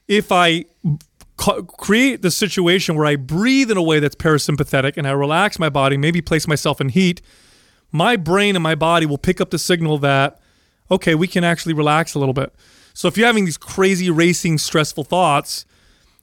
if 0.08 0.32
I 0.32 0.64
create 1.36 2.22
the 2.22 2.30
situation 2.30 2.96
where 2.96 3.06
I 3.06 3.16
breathe 3.16 3.70
in 3.70 3.76
a 3.76 3.82
way 3.82 4.00
that's 4.00 4.14
parasympathetic 4.14 4.96
and 4.96 5.06
I 5.06 5.10
relax 5.10 5.58
my 5.58 5.68
body, 5.68 5.96
maybe 5.96 6.22
place 6.22 6.48
myself 6.48 6.80
in 6.80 6.88
heat, 6.88 7.20
my 7.92 8.16
brain 8.16 8.56
and 8.56 8.62
my 8.62 8.74
body 8.74 9.04
will 9.04 9.18
pick 9.18 9.40
up 9.40 9.50
the 9.50 9.58
signal 9.58 9.98
that, 9.98 10.40
okay, 10.90 11.14
we 11.14 11.26
can 11.26 11.44
actually 11.44 11.74
relax 11.74 12.14
a 12.14 12.18
little 12.18 12.34
bit. 12.34 12.54
So 12.94 13.08
if 13.08 13.18
you're 13.18 13.26
having 13.26 13.44
these 13.44 13.58
crazy, 13.58 14.10
racing, 14.10 14.58
stressful 14.58 15.04
thoughts, 15.04 15.66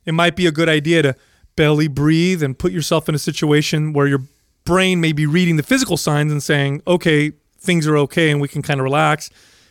it 0.05 0.13
might 0.13 0.35
be 0.35 0.47
a 0.47 0.51
good 0.51 0.69
idea 0.69 1.03
to 1.03 1.15
belly 1.55 1.87
breathe 1.87 2.41
and 2.43 2.57
put 2.57 2.71
yourself 2.71 3.07
in 3.07 3.15
a 3.15 3.19
situation 3.19 3.93
where 3.93 4.07
your 4.07 4.23
brain 4.65 5.01
may 5.01 5.11
be 5.11 5.25
reading 5.25 5.57
the 5.57 5.63
physical 5.63 5.97
signs 5.97 6.31
and 6.31 6.41
saying, 6.41 6.81
okay, 6.87 7.31
things 7.59 7.87
are 7.87 7.97
okay 7.97 8.29
and 8.29 8.41
we 8.41 8.47
can 8.47 8.61
kind 8.61 8.79
of 8.79 8.83
relax. 8.83 9.29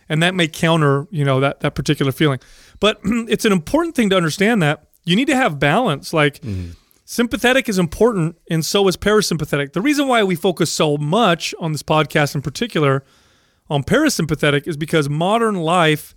And 0.08 0.22
that 0.22 0.34
may 0.34 0.48
counter, 0.48 1.06
you 1.10 1.24
know, 1.24 1.40
that, 1.40 1.60
that 1.60 1.74
particular 1.74 2.12
feeling. 2.12 2.40
But 2.80 3.00
it's 3.04 3.44
an 3.44 3.52
important 3.52 3.94
thing 3.94 4.10
to 4.10 4.16
understand 4.16 4.62
that 4.62 4.84
you 5.04 5.16
need 5.16 5.26
to 5.26 5.36
have 5.36 5.58
balance. 5.58 6.12
Like 6.12 6.40
mm-hmm. 6.40 6.72
sympathetic 7.04 7.68
is 7.68 7.78
important 7.78 8.36
and 8.50 8.64
so 8.64 8.86
is 8.88 8.96
parasympathetic. 8.96 9.72
The 9.72 9.80
reason 9.80 10.08
why 10.08 10.22
we 10.24 10.34
focus 10.34 10.70
so 10.72 10.96
much 10.96 11.54
on 11.60 11.72
this 11.72 11.82
podcast 11.82 12.34
in 12.34 12.42
particular 12.42 13.04
on 13.70 13.82
parasympathetic 13.82 14.66
is 14.66 14.76
because 14.76 15.08
modern 15.08 15.56
life 15.56 16.14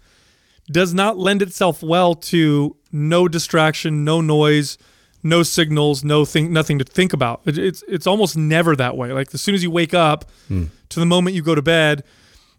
does 0.72 0.94
not 0.94 1.18
lend 1.18 1.42
itself 1.42 1.84
well 1.84 2.16
to 2.16 2.76
no 2.92 3.28
distraction, 3.28 4.04
no 4.04 4.20
noise, 4.20 4.78
no 5.26 5.42
signals, 5.44 6.04
no 6.04 6.24
thing, 6.24 6.54
nothing 6.54 6.78
to 6.80 6.86
think 6.86 7.12
about. 7.12 7.42
It, 7.46 7.58
it's 7.58 7.84
it's 7.88 8.08
almost 8.08 8.38
never 8.38 8.76
that 8.76 8.96
way. 8.96 9.12
Like 9.12 9.34
as 9.34 9.42
soon 9.42 9.56
as 9.56 9.64
you 9.64 9.72
wake 9.72 9.94
up 9.94 10.30
hmm. 10.48 10.66
to 10.90 11.00
the 11.00 11.06
moment 11.06 11.36
you 11.36 11.42
go 11.42 11.56
to 11.56 11.64
bed, 11.64 12.04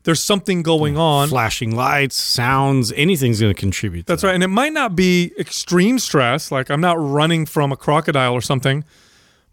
there's 0.03 0.23
something 0.23 0.63
going 0.63 0.95
hmm. 0.95 1.01
on. 1.01 1.29
Flashing 1.29 1.75
lights, 1.75 2.17
sounds, 2.17 2.93
anything's 2.93 3.41
going 3.41 3.55
to 3.55 3.59
contribute. 3.59 4.03
To 4.03 4.13
That's 4.13 4.23
that. 4.23 4.29
right. 4.29 4.35
And 4.35 4.43
it 4.43 4.49
might 4.49 4.73
not 4.73 4.97
be 4.97 5.33
extreme 5.39 5.99
stress, 5.99 6.51
like 6.51 6.69
I'm 6.69 6.81
not 6.81 6.99
running 6.99 7.47
from 7.47 7.71
a 7.73 7.77
crocodile 7.77 8.35
or 8.35 8.41
something, 8.41 8.85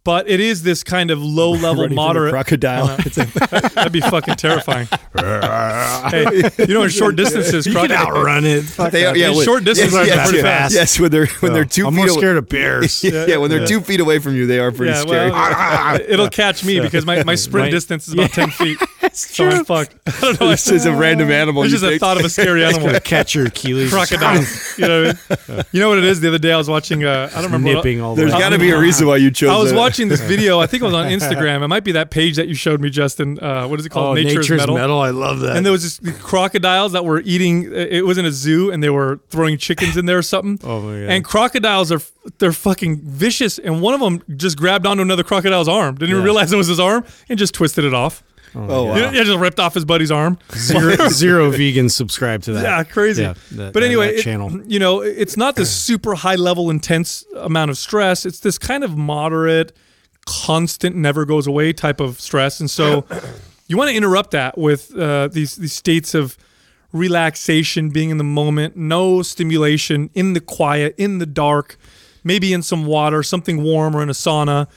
but 0.06 0.30
it 0.30 0.40
is 0.40 0.64
this 0.64 0.84
kind 0.84 1.12
of 1.12 1.22
low 1.24 1.52
level, 1.68 1.88
moderate. 1.90 2.32
crocodile. 2.32 2.86
Uh-huh. 2.86 3.04
It's 3.06 3.18
a- 3.18 3.70
That'd 3.76 3.94
be 3.94 4.02
fucking 4.02 4.36
terrifying. 4.36 4.88
hey, 5.18 6.50
you 6.60 6.74
know, 6.74 6.84
in 6.84 6.90
short 6.90 7.16
distances, 7.16 7.66
You 7.66 7.74
can 7.74 7.92
outrun 7.92 8.46
it. 8.46 8.62
they 8.92 9.06
are, 9.06 9.16
yeah, 9.16 9.30
In 9.30 9.36
when- 9.38 9.46
short 9.46 9.64
distance, 9.64 9.94
yes, 9.94 10.06
they're 10.06 10.16
yes, 10.16 10.28
pretty 10.30 10.38
yes, 10.44 10.46
fast. 10.62 10.76
yes, 10.76 11.00
when 11.00 11.12
they're 11.12 11.28
when 11.40 11.54
they're 11.54 11.66
2 11.66 11.88
I'm 11.88 11.94
feet 11.94 11.98
more 11.98 12.08
away- 12.10 12.18
scared 12.18 12.38
of 12.38 12.50
bears. 12.50 13.04
yeah, 13.04 13.38
when 13.38 13.50
they're 13.50 13.66
two 13.68 13.82
feet 13.82 14.00
away 14.00 14.20
from 14.20 14.36
you, 14.36 14.46
they 14.48 14.60
are 14.60 14.72
pretty 14.72 14.94
Yeah, 14.94 15.02
scary. 15.02 15.32
well, 15.32 16.00
it'll 16.08 16.30
catch 16.30 16.64
me 16.64 16.80
because 16.80 17.06
my, 17.06 17.24
my 17.24 17.36
sprint 17.36 17.64
Right. 17.66 17.72
distance 17.72 18.08
is 18.08 18.14
about 18.14 18.32
10 18.32 18.50
feet. 18.52 18.78
so 19.14 19.48
I'm 19.50 19.66
fucked. 19.66 19.96
I 20.08 20.12
don't 20.22 20.40
know. 20.40 20.48
this 20.50 20.70
is 20.70 20.86
a 20.86 20.94
random 20.96 21.30
animal. 21.32 21.64
It's 21.64 21.72
you 21.72 21.76
just 21.80 21.84
a 21.86 21.90
think. 21.90 22.00
thought 22.00 22.18
of 22.18 22.26
a 22.26 22.30
scary 22.30 22.64
animal. 22.66 22.88
Gonna 22.88 23.00
catch 23.00 23.36
your 23.36 23.48
Achilles. 23.48 23.92
Crocodile. 23.92 24.44
You 24.78 24.88
know, 24.88 25.04
what 25.04 25.18
I 25.30 25.52
mean? 25.56 25.64
you 25.72 25.80
know 25.80 25.90
what 25.90 25.98
it 26.00 26.04
is? 26.04 26.20
The 26.20 26.30
other 26.30 26.40
day 26.40 26.52
I 26.52 26.58
was 26.58 26.68
watching. 26.70 27.04
Uh, 27.04 27.30
I 27.32 27.36
don't 27.42 27.52
remember. 27.52 27.68
what- 27.70 27.76
nipping 27.86 28.02
all 28.02 28.16
the 28.16 28.22
There's 28.22 28.34
way. 28.34 28.40
got 28.40 28.50
to 28.50 28.58
be 28.60 28.72
a 28.72 28.80
reason 28.80 29.06
why 29.08 29.18
you 29.18 29.30
chose. 29.30 29.50
I 29.50 29.58
was 29.58 29.72
that. 29.72 29.78
watching 29.78 30.08
this 30.08 30.22
video. 30.22 30.60
I 30.60 30.66
think 30.68 30.82
it 30.82 30.86
was 30.86 30.96
on 30.96 31.08
Instagram. 31.12 31.64
It 31.64 31.68
might 31.68 31.84
be 31.84 31.92
that 31.94 32.10
page 32.12 32.38
that 32.38 32.48
you 32.48 32.56
showed 32.56 32.82
me, 32.82 32.90
Justin. 32.90 33.38
Uh, 33.40 33.68
what 33.68 33.80
is 33.80 33.86
it 33.86 33.92
Oh, 33.92 33.96
called? 33.96 34.16
nature's, 34.16 34.50
metal. 34.50 35.00
I 35.00 35.10
love 35.12 35.42
that. 35.42 35.56
And 35.58 35.66
there 35.66 35.72
was 35.72 36.00
this 36.00 36.18
crocodiles 36.22 36.94
that 36.94 37.06
were 37.06 37.22
eating. 37.22 37.72
It 37.74 38.06
was 38.06 38.18
in 38.18 38.26
a 38.26 38.32
zoo, 38.32 38.72
and 38.72 38.82
they 38.82 38.90
were 38.90 39.20
throwing 39.30 39.58
chickens 39.58 39.96
in 39.98 40.06
there 40.08 40.18
or 40.18 40.22
something. 40.24 40.60
Oh, 40.68 40.82
my 40.82 41.02
God. 41.02 41.10
And 41.12 41.24
crocodiles 41.24 41.92
are 41.92 42.02
they're 42.40 42.52
fucking 42.54 43.02
vicious. 43.02 43.60
And 43.60 43.82
one 43.82 43.94
of 43.94 44.00
them 44.00 44.24
just 44.38 44.58
grabbed 44.58 44.86
onto 44.88 45.02
another 45.04 45.24
crocodile's 45.24 45.68
arm. 45.68 45.96
Didn't 45.96 46.12
even 46.12 46.24
realize 46.24 46.52
it 46.52 46.58
was 46.58 46.68
his 46.68 46.80
arm, 46.80 47.06
and 47.30 47.38
just 47.38 47.54
twisted 47.54 47.84
it 47.86 47.94
off. 47.94 48.24
Oh, 48.56 48.86
wow. 48.86 48.96
Yeah, 48.96 49.12
yeah, 49.12 49.24
just 49.24 49.40
ripped 49.40 49.60
off 49.60 49.74
his 49.74 49.86
buddy's 49.86 50.12
arm. 50.12 50.38
zero, 50.56 50.96
zero 51.10 51.52
vegans 51.52 51.92
subscribe 51.92 52.42
to 52.44 52.54
that. 52.54 52.64
Yeah, 52.64 52.84
crazy. 52.84 53.24
Yeah, 53.24 53.34
that- 53.54 53.74
but 53.74 53.84
anyway, 53.84 54.08
that 54.12 54.20
it- 54.20 54.24
channel. 54.24 54.62
you 54.68 54.80
know, 54.80 55.02
it's 55.02 55.36
not 55.38 55.56
this 55.56 55.72
super 55.76 56.16
high 56.16 56.36
level, 56.36 56.70
intense 56.70 57.26
amount 57.36 57.72
of 57.72 57.78
stress. 57.78 58.26
It's 58.26 58.40
this 58.40 58.58
kind 58.58 58.84
of 58.84 58.96
moderate, 58.98 59.76
constant, 60.26 60.96
never 60.96 61.26
goes 61.26 61.48
away 61.48 61.74
type 61.74 62.00
of 62.00 62.20
stress. 62.22 62.60
And 62.60 62.70
so, 62.70 63.06
you 63.68 63.76
want 63.78 63.90
to 63.90 63.96
interrupt 63.96 64.32
that 64.32 64.58
with 64.58 64.96
uh, 64.96 65.30
these 65.30 65.56
these 65.56 65.74
states 65.74 66.14
of 66.14 66.38
relaxation, 66.92 67.90
being 67.90 68.10
in 68.12 68.18
the 68.18 68.24
moment, 68.24 68.78
no 68.78 69.22
stimulation, 69.24 70.10
in 70.14 70.34
the 70.34 70.40
quiet, 70.40 70.94
in 70.98 71.18
the 71.18 71.26
dark, 71.26 71.76
maybe 72.24 72.54
in 72.54 72.62
some 72.62 72.86
water, 72.86 73.24
something 73.24 73.64
warm, 73.64 73.96
or 73.96 74.04
in 74.04 74.10
a 74.10 74.14
sauna. 74.14 74.68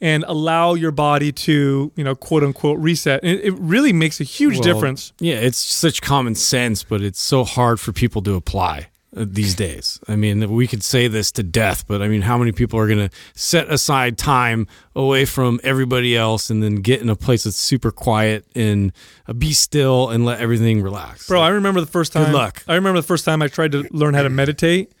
And 0.00 0.24
allow 0.28 0.74
your 0.74 0.90
body 0.90 1.32
to, 1.32 1.90
you 1.96 2.04
know, 2.04 2.14
quote 2.14 2.42
unquote, 2.42 2.78
reset. 2.78 3.22
And 3.22 3.40
it, 3.40 3.54
really 3.54 3.92
makes 3.92 4.20
a 4.20 4.24
huge 4.24 4.54
Well, 4.54 4.62
difference. 4.62 5.12
Yeah, 5.18 5.36
it's 5.36 5.58
such 5.58 6.02
common 6.02 6.34
sense, 6.34 6.82
but 6.82 7.00
it's 7.00 7.20
so 7.20 7.44
hard 7.44 7.80
for 7.80 7.92
people 7.92 8.20
to 8.22 8.34
apply 8.34 8.88
uh, 9.16 9.24
these 9.26 9.54
days. 9.54 9.98
I 10.06 10.16
mean, 10.16 10.50
we 10.50 10.66
could 10.66 10.84
say 10.84 11.08
this 11.08 11.32
to 11.32 11.42
death, 11.42 11.86
but 11.86 12.02
I 12.02 12.08
mean, 12.08 12.20
how 12.22 12.36
many 12.36 12.52
people 12.52 12.78
are 12.78 12.86
going 12.86 13.08
to 13.08 13.10
set 13.34 13.70
aside 13.70 14.18
time 14.18 14.66
away 14.94 15.24
from 15.24 15.58
everybody 15.64 16.14
else 16.16 16.50
and 16.50 16.62
then 16.62 16.76
get 16.76 17.00
in 17.00 17.08
a 17.08 17.16
place 17.16 17.44
that's 17.44 17.56
super 17.56 17.90
quiet 17.90 18.44
and 18.54 18.92
uh, 19.26 19.32
be 19.32 19.52
still 19.54 20.10
and 20.10 20.26
let 20.26 20.40
everything 20.40 20.82
relax? 20.82 21.26
Bro, 21.26 21.40
I 21.40 21.48
remember 21.48 21.80
the 21.80 21.86
first 21.86 22.12
time. 22.12 22.26
Good 22.26 22.34
luck. 22.34 22.62
I 22.68 22.74
remember 22.74 23.00
the 23.00 23.06
first 23.06 23.24
time 23.24 23.40
I 23.40 23.48
tried 23.48 23.72
to 23.72 23.88
learn 23.90 24.12
how 24.12 24.22
to 24.22 24.30
meditate. 24.30 24.92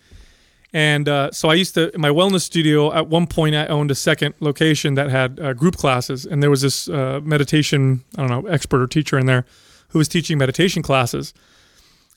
And 0.76 1.08
uh, 1.08 1.30
so 1.32 1.48
I 1.48 1.54
used 1.54 1.72
to, 1.76 1.82
in 1.94 2.02
my 2.02 2.10
wellness 2.10 2.42
studio, 2.42 2.92
at 2.92 3.06
one 3.08 3.26
point 3.26 3.54
I 3.54 3.64
owned 3.66 3.90
a 3.90 3.94
second 3.94 4.34
location 4.40 4.92
that 4.94 5.08
had 5.08 5.40
uh, 5.40 5.54
group 5.54 5.76
classes. 5.76 6.26
And 6.26 6.42
there 6.42 6.50
was 6.50 6.60
this 6.60 6.86
uh, 6.86 7.20
meditation, 7.24 8.04
I 8.18 8.26
don't 8.26 8.30
know, 8.44 8.46
expert 8.50 8.82
or 8.82 8.86
teacher 8.86 9.18
in 9.18 9.24
there 9.24 9.46
who 9.88 9.98
was 9.98 10.06
teaching 10.08 10.36
meditation 10.36 10.82
classes. 10.82 11.32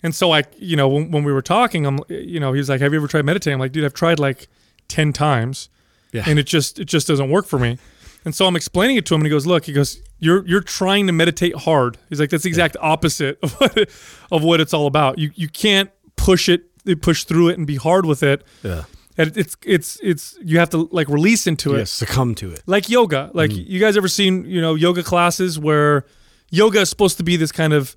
And 0.03 0.13
so 0.13 0.33
I, 0.33 0.43
you 0.57 0.75
know, 0.75 0.89
when, 0.89 1.09
when 1.09 1.23
we 1.23 1.31
were 1.31 1.41
talking, 1.41 1.85
I'm, 1.85 1.99
you 2.09 2.39
know, 2.41 2.51
he 2.51 2.57
was 2.59 2.67
like, 2.67 2.81
"Have 2.81 2.91
you 2.91 2.99
ever 2.99 3.07
tried 3.07 3.23
meditating?" 3.25 3.53
I'm 3.53 3.59
like, 3.61 3.71
"Dude, 3.71 3.85
I've 3.85 3.93
tried 3.93 4.19
like 4.19 4.47
ten 4.89 5.13
times, 5.13 5.69
Yeah. 6.11 6.23
and 6.27 6.37
it 6.39 6.45
just 6.45 6.79
it 6.79 6.85
just 6.85 7.07
doesn't 7.07 7.29
work 7.29 7.45
for 7.45 7.59
me." 7.59 7.77
And 8.25 8.33
so 8.35 8.45
I'm 8.45 8.55
explaining 8.57 8.97
it 8.97 9.05
to 9.07 9.13
him, 9.15 9.21
and 9.21 9.25
he 9.27 9.29
goes, 9.29 9.45
"Look," 9.45 9.65
he 9.65 9.73
goes, 9.73 10.01
"You're 10.19 10.45
you're 10.47 10.61
trying 10.79 11.07
to 11.07 11.13
meditate 11.13 11.55
hard." 11.55 11.97
He's 12.09 12.19
like, 12.19 12.29
"That's 12.29 12.43
the 12.43 12.49
exact 12.49 12.75
opposite 12.81 13.39
of 13.43 13.53
what 13.59 13.77
it, 13.77 13.89
of 14.31 14.43
what 14.43 14.59
it's 14.61 14.73
all 14.73 14.87
about. 14.87 15.17
You 15.19 15.31
you 15.35 15.47
can't 15.49 15.89
push 16.15 16.47
it, 16.49 16.63
push 17.01 17.23
through 17.23 17.49
it, 17.49 17.57
and 17.57 17.67
be 17.67 17.75
hard 17.75 18.05
with 18.05 18.23
it. 18.23 18.43
Yeah. 18.63 18.83
And 19.17 19.35
it's 19.37 19.57
it's 19.65 19.99
it's 20.01 20.37
you 20.41 20.59
have 20.59 20.69
to 20.69 20.89
like 20.91 21.09
release 21.09 21.47
into 21.47 21.75
it." 21.75 21.79
Yes, 21.79 21.91
succumb 21.91 22.35
to 22.35 22.51
it. 22.51 22.63
like 22.65 22.89
yoga. 22.89 23.31
Like 23.33 23.51
mm. 23.51 23.67
you 23.67 23.79
guys 23.79 23.97
ever 23.97 24.07
seen, 24.07 24.45
you 24.45 24.61
know, 24.61 24.75
yoga 24.75 25.03
classes 25.03 25.59
where 25.59 26.05
yoga 26.49 26.81
is 26.81 26.89
supposed 26.89 27.17
to 27.17 27.23
be 27.23 27.35
this 27.35 27.51
kind 27.51 27.73
of 27.73 27.95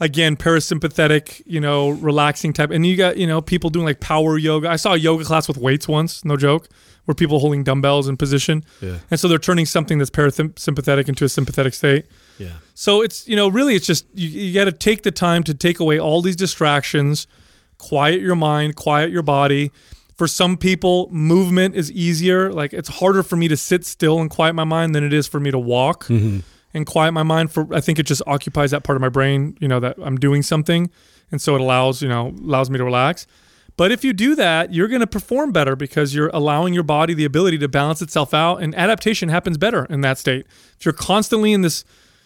again 0.00 0.36
parasympathetic, 0.36 1.42
you 1.46 1.60
know, 1.60 1.90
relaxing 1.90 2.52
type. 2.52 2.70
And 2.70 2.86
you 2.86 2.96
got, 2.96 3.16
you 3.16 3.26
know, 3.26 3.40
people 3.40 3.70
doing 3.70 3.86
like 3.86 4.00
power 4.00 4.38
yoga. 4.38 4.68
I 4.68 4.76
saw 4.76 4.94
a 4.94 4.96
yoga 4.96 5.24
class 5.24 5.48
with 5.48 5.56
weights 5.56 5.88
once, 5.88 6.24
no 6.24 6.36
joke, 6.36 6.68
where 7.04 7.14
people 7.14 7.38
holding 7.38 7.64
dumbbells 7.64 8.08
in 8.08 8.16
position. 8.16 8.64
Yeah. 8.80 8.98
And 9.10 9.18
so 9.18 9.28
they're 9.28 9.38
turning 9.38 9.66
something 9.66 9.98
that's 9.98 10.10
parasympathetic 10.10 11.08
into 11.08 11.24
a 11.24 11.28
sympathetic 11.28 11.74
state. 11.74 12.06
Yeah. 12.38 12.52
So 12.74 13.02
it's, 13.02 13.26
you 13.26 13.34
know, 13.34 13.48
really 13.48 13.74
it's 13.74 13.86
just 13.86 14.06
you, 14.14 14.28
you 14.28 14.54
got 14.54 14.66
to 14.66 14.72
take 14.72 15.02
the 15.02 15.10
time 15.10 15.42
to 15.44 15.54
take 15.54 15.80
away 15.80 15.98
all 15.98 16.22
these 16.22 16.36
distractions, 16.36 17.26
quiet 17.78 18.20
your 18.20 18.36
mind, 18.36 18.76
quiet 18.76 19.10
your 19.10 19.22
body. 19.22 19.70
For 20.16 20.26
some 20.26 20.56
people, 20.56 21.08
movement 21.10 21.76
is 21.76 21.92
easier. 21.92 22.52
Like 22.52 22.72
it's 22.72 22.88
harder 22.88 23.22
for 23.22 23.36
me 23.36 23.48
to 23.48 23.56
sit 23.56 23.84
still 23.84 24.20
and 24.20 24.28
quiet 24.28 24.54
my 24.54 24.64
mind 24.64 24.94
than 24.94 25.04
it 25.04 25.12
is 25.12 25.26
for 25.26 25.38
me 25.38 25.50
to 25.50 25.58
walk 25.58 26.06
mm-hmm. 26.06 26.40
and 26.74 26.86
quiet 26.86 27.12
my 27.12 27.22
mind 27.22 27.52
for 27.52 27.72
I 27.72 27.80
think 27.80 27.98
it 27.98 28.06
just 28.06 28.22
occupies 28.26 28.72
that 28.72 28.82
part 28.82 28.96
of 28.96 29.00
my 29.00 29.08
brain, 29.08 29.56
you 29.60 29.68
know, 29.68 29.80
that 29.80 29.96
I'm 30.02 30.16
doing 30.16 30.42
something 30.42 30.90
and 31.30 31.40
so 31.40 31.54
it 31.54 31.60
allows, 31.60 32.02
you 32.02 32.08
know, 32.08 32.34
allows 32.42 32.70
me 32.70 32.78
to 32.78 32.84
relax. 32.84 33.26
But 33.76 33.92
if 33.92 34.02
you 34.02 34.12
do 34.12 34.34
that, 34.34 34.74
you're 34.74 34.88
going 34.88 35.02
to 35.02 35.06
perform 35.06 35.52
better 35.52 35.76
because 35.76 36.12
you're 36.12 36.30
allowing 36.34 36.74
your 36.74 36.82
body 36.82 37.14
the 37.14 37.24
ability 37.24 37.58
to 37.58 37.68
balance 37.68 38.02
itself 38.02 38.34
out 38.34 38.60
and 38.60 38.74
adaptation 38.74 39.28
happens 39.28 39.56
better 39.56 39.84
in 39.84 40.00
that 40.00 40.18
state. 40.18 40.46
If 40.78 40.84
you're 40.84 40.92
constantly 40.92 41.52
in 41.52 41.62
this 41.62 41.84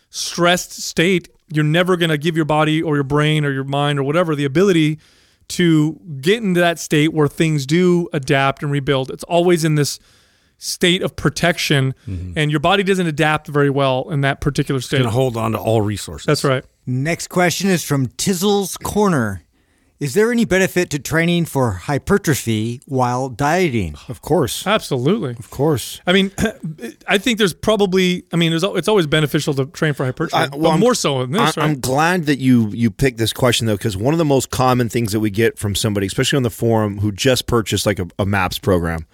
stressed 0.08 0.72
state, 0.72 1.28
you're 1.52 1.64
never 1.64 1.98
going 1.98 2.08
to 2.08 2.16
give 2.16 2.36
your 2.36 2.46
body 2.46 2.82
or 2.82 2.94
your 2.94 3.04
brain 3.04 3.44
or 3.44 3.50
your 3.50 3.64
mind 3.64 3.98
or 3.98 4.02
whatever 4.02 4.34
the 4.34 4.46
ability 4.46 4.98
to 5.52 6.00
get 6.20 6.42
into 6.42 6.60
that 6.60 6.78
state 6.78 7.12
where 7.12 7.28
things 7.28 7.66
do 7.66 8.08
adapt 8.12 8.62
and 8.62 8.72
rebuild. 8.72 9.10
It's 9.10 9.24
always 9.24 9.64
in 9.64 9.74
this 9.74 9.98
state 10.58 11.02
of 11.02 11.16
protection, 11.16 11.94
mm-hmm. 12.06 12.32
and 12.36 12.50
your 12.50 12.60
body 12.60 12.82
doesn't 12.82 13.06
adapt 13.06 13.48
very 13.48 13.70
well 13.70 14.08
in 14.10 14.20
that 14.20 14.40
particular 14.40 14.80
state. 14.80 14.98
Going 14.98 15.04
to 15.04 15.10
hold 15.10 15.36
on 15.36 15.52
to 15.52 15.58
all 15.58 15.82
resources. 15.82 16.26
That's 16.26 16.44
right. 16.44 16.64
Next 16.86 17.28
question 17.28 17.68
is 17.68 17.84
from 17.84 18.06
Tizzle's 18.06 18.76
Corner. 18.76 19.41
Is 20.02 20.14
there 20.14 20.32
any 20.32 20.44
benefit 20.44 20.90
to 20.90 20.98
training 20.98 21.44
for 21.44 21.70
hypertrophy 21.70 22.80
while 22.86 23.28
dieting? 23.28 23.94
Of 24.08 24.20
course, 24.20 24.66
Absolutely. 24.66 25.30
of 25.38 25.48
course. 25.50 26.00
I 26.04 26.12
mean, 26.12 26.32
I 27.06 27.18
think 27.18 27.38
there's 27.38 27.54
probably. 27.54 28.24
I 28.32 28.36
mean, 28.36 28.50
there's, 28.50 28.64
it's 28.64 28.88
always 28.88 29.06
beneficial 29.06 29.54
to 29.54 29.66
train 29.66 29.94
for 29.94 30.04
hypertrophy, 30.04 30.34
I- 30.42 30.48
but 30.48 30.58
well, 30.58 30.72
I'm- 30.72 30.80
more 30.80 30.96
so 30.96 31.20
in 31.20 31.30
this, 31.30 31.40
I, 31.56 31.60
right? 31.60 31.70
I'm 31.70 31.78
glad 31.78 32.26
that 32.26 32.40
you 32.40 32.68
you 32.70 32.90
picked 32.90 33.18
this 33.18 33.32
question 33.32 33.68
though, 33.68 33.76
because 33.76 33.96
one 33.96 34.12
of 34.12 34.18
the 34.18 34.24
most 34.24 34.50
common 34.50 34.88
things 34.88 35.12
that 35.12 35.20
we 35.20 35.30
get 35.30 35.56
from 35.56 35.76
somebody, 35.76 36.08
especially 36.08 36.36
on 36.36 36.42
the 36.42 36.50
forum, 36.50 36.98
who 36.98 37.12
just 37.12 37.46
purchased 37.46 37.86
like 37.86 38.00
a, 38.00 38.08
a 38.18 38.26
MAPS 38.26 38.58
program, 38.58 39.06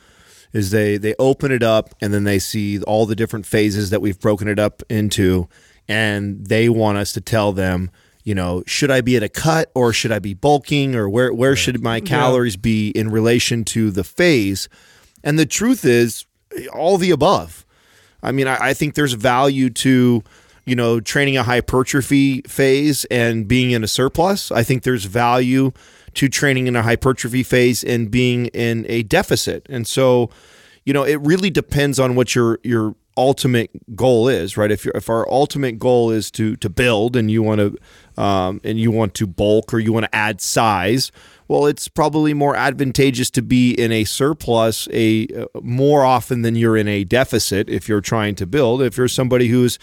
is 0.55 0.71
they 0.71 0.97
they 0.97 1.15
open 1.19 1.53
it 1.53 1.63
up 1.63 1.91
and 2.01 2.15
then 2.15 2.25
they 2.25 2.39
see 2.39 2.81
all 2.85 3.05
the 3.05 3.15
different 3.17 3.45
phases 3.45 3.91
that 3.91 4.01
we've 4.01 4.19
broken 4.19 4.49
it 4.49 4.59
up 4.59 4.83
into, 4.89 5.49
and 5.87 6.47
they 6.47 6.71
want 6.71 6.97
us 6.97 7.13
to 7.13 7.21
tell 7.21 7.53
them, 7.53 7.91
you 8.29 8.35
know, 8.35 8.63
should 8.67 8.91
I 8.91 9.01
be 9.01 9.17
at 9.17 9.23
a 9.23 9.29
cut 9.31 9.71
or 9.75 9.91
should 9.91 10.13
I 10.13 10.19
be 10.19 10.35
bulking 10.35 10.95
or 10.95 11.09
where 11.09 11.33
where 11.33 11.57
should 11.57 11.83
my 11.83 11.99
calories 11.99 12.59
be 12.59 12.91
in 12.91 13.09
relation 13.09 13.65
to 13.73 13.91
the 13.91 14.05
phase? 14.05 14.69
And 15.25 15.39
the 15.39 15.47
truth 15.47 15.83
is, 15.87 16.27
all 16.71 16.99
the 16.99 17.11
above. 17.11 17.65
I 18.23 18.33
mean, 18.33 18.47
I, 18.47 18.59
I 18.61 18.75
think 18.75 18.97
there's 18.97 19.15
value 19.15 19.71
to, 19.71 20.23
you 20.67 20.77
know, 20.77 21.01
training 21.01 21.39
a 21.39 21.43
hypertrophy 21.43 22.43
phase 22.43 23.07
and 23.07 23.49
being 23.49 23.71
in 23.71 23.83
a 23.83 23.89
surplus. 23.89 24.53
I 24.53 24.63
think 24.63 24.83
there's 24.83 25.07
value 25.07 25.73
to 26.13 26.29
training 26.29 26.67
in 26.67 26.77
a 26.77 26.83
hypertrophy 26.83 27.43
phase 27.43 27.83
and 27.83 28.11
being 28.11 28.49
in 28.49 28.85
a 28.91 29.05
deficit. 29.05 29.65
And 29.71 29.87
so, 29.87 30.29
you 30.85 30.93
know, 30.93 31.03
it 31.03 31.19
really 31.23 31.49
depends 31.49 31.99
on 31.99 32.15
what 32.15 32.35
your 32.35 32.59
your 32.63 32.95
ultimate 33.19 33.71
goal 33.97 34.29
is, 34.29 34.57
right? 34.57 34.71
If 34.71 34.87
you 34.87 34.93
if 34.95 35.11
our 35.11 35.31
ultimate 35.31 35.79
goal 35.79 36.11
is 36.11 36.31
to 36.33 36.57
to 36.57 36.71
build 36.71 37.17
and 37.17 37.31
you 37.31 37.43
want 37.43 37.59
to 37.59 37.77
um, 38.19 38.61
and 38.65 38.81
you 38.81 38.91
want 38.91 39.15
to 39.15 39.27
bulk 39.27 39.73
or 39.73 39.79
you 39.79 39.93
want 39.93 40.05
to 40.05 40.15
add 40.15 40.41
size, 40.41 41.13
well, 41.47 41.67
it's 41.67 41.87
probably 41.87 42.35
more 42.35 42.57
advantageous 42.57 43.31
to 43.31 43.43
be 43.43 43.73
in 43.73 43.93
a 43.93 44.05
surplus 44.05 44.89
a 44.93 45.29
uh, 45.29 45.47
more 45.63 46.05
often 46.05 46.43
than 46.43 46.57
you're 46.57 46.77
in 46.77 46.89
a 46.89 47.05
deficit 47.05 47.71
if 47.71 47.89
you're 47.89 48.03
trying 48.03 48.35
to 48.35 48.47
build. 48.47 48.83
If 48.83 48.99
you're 48.99 49.09
somebody 49.09 49.49
who's 49.49 49.79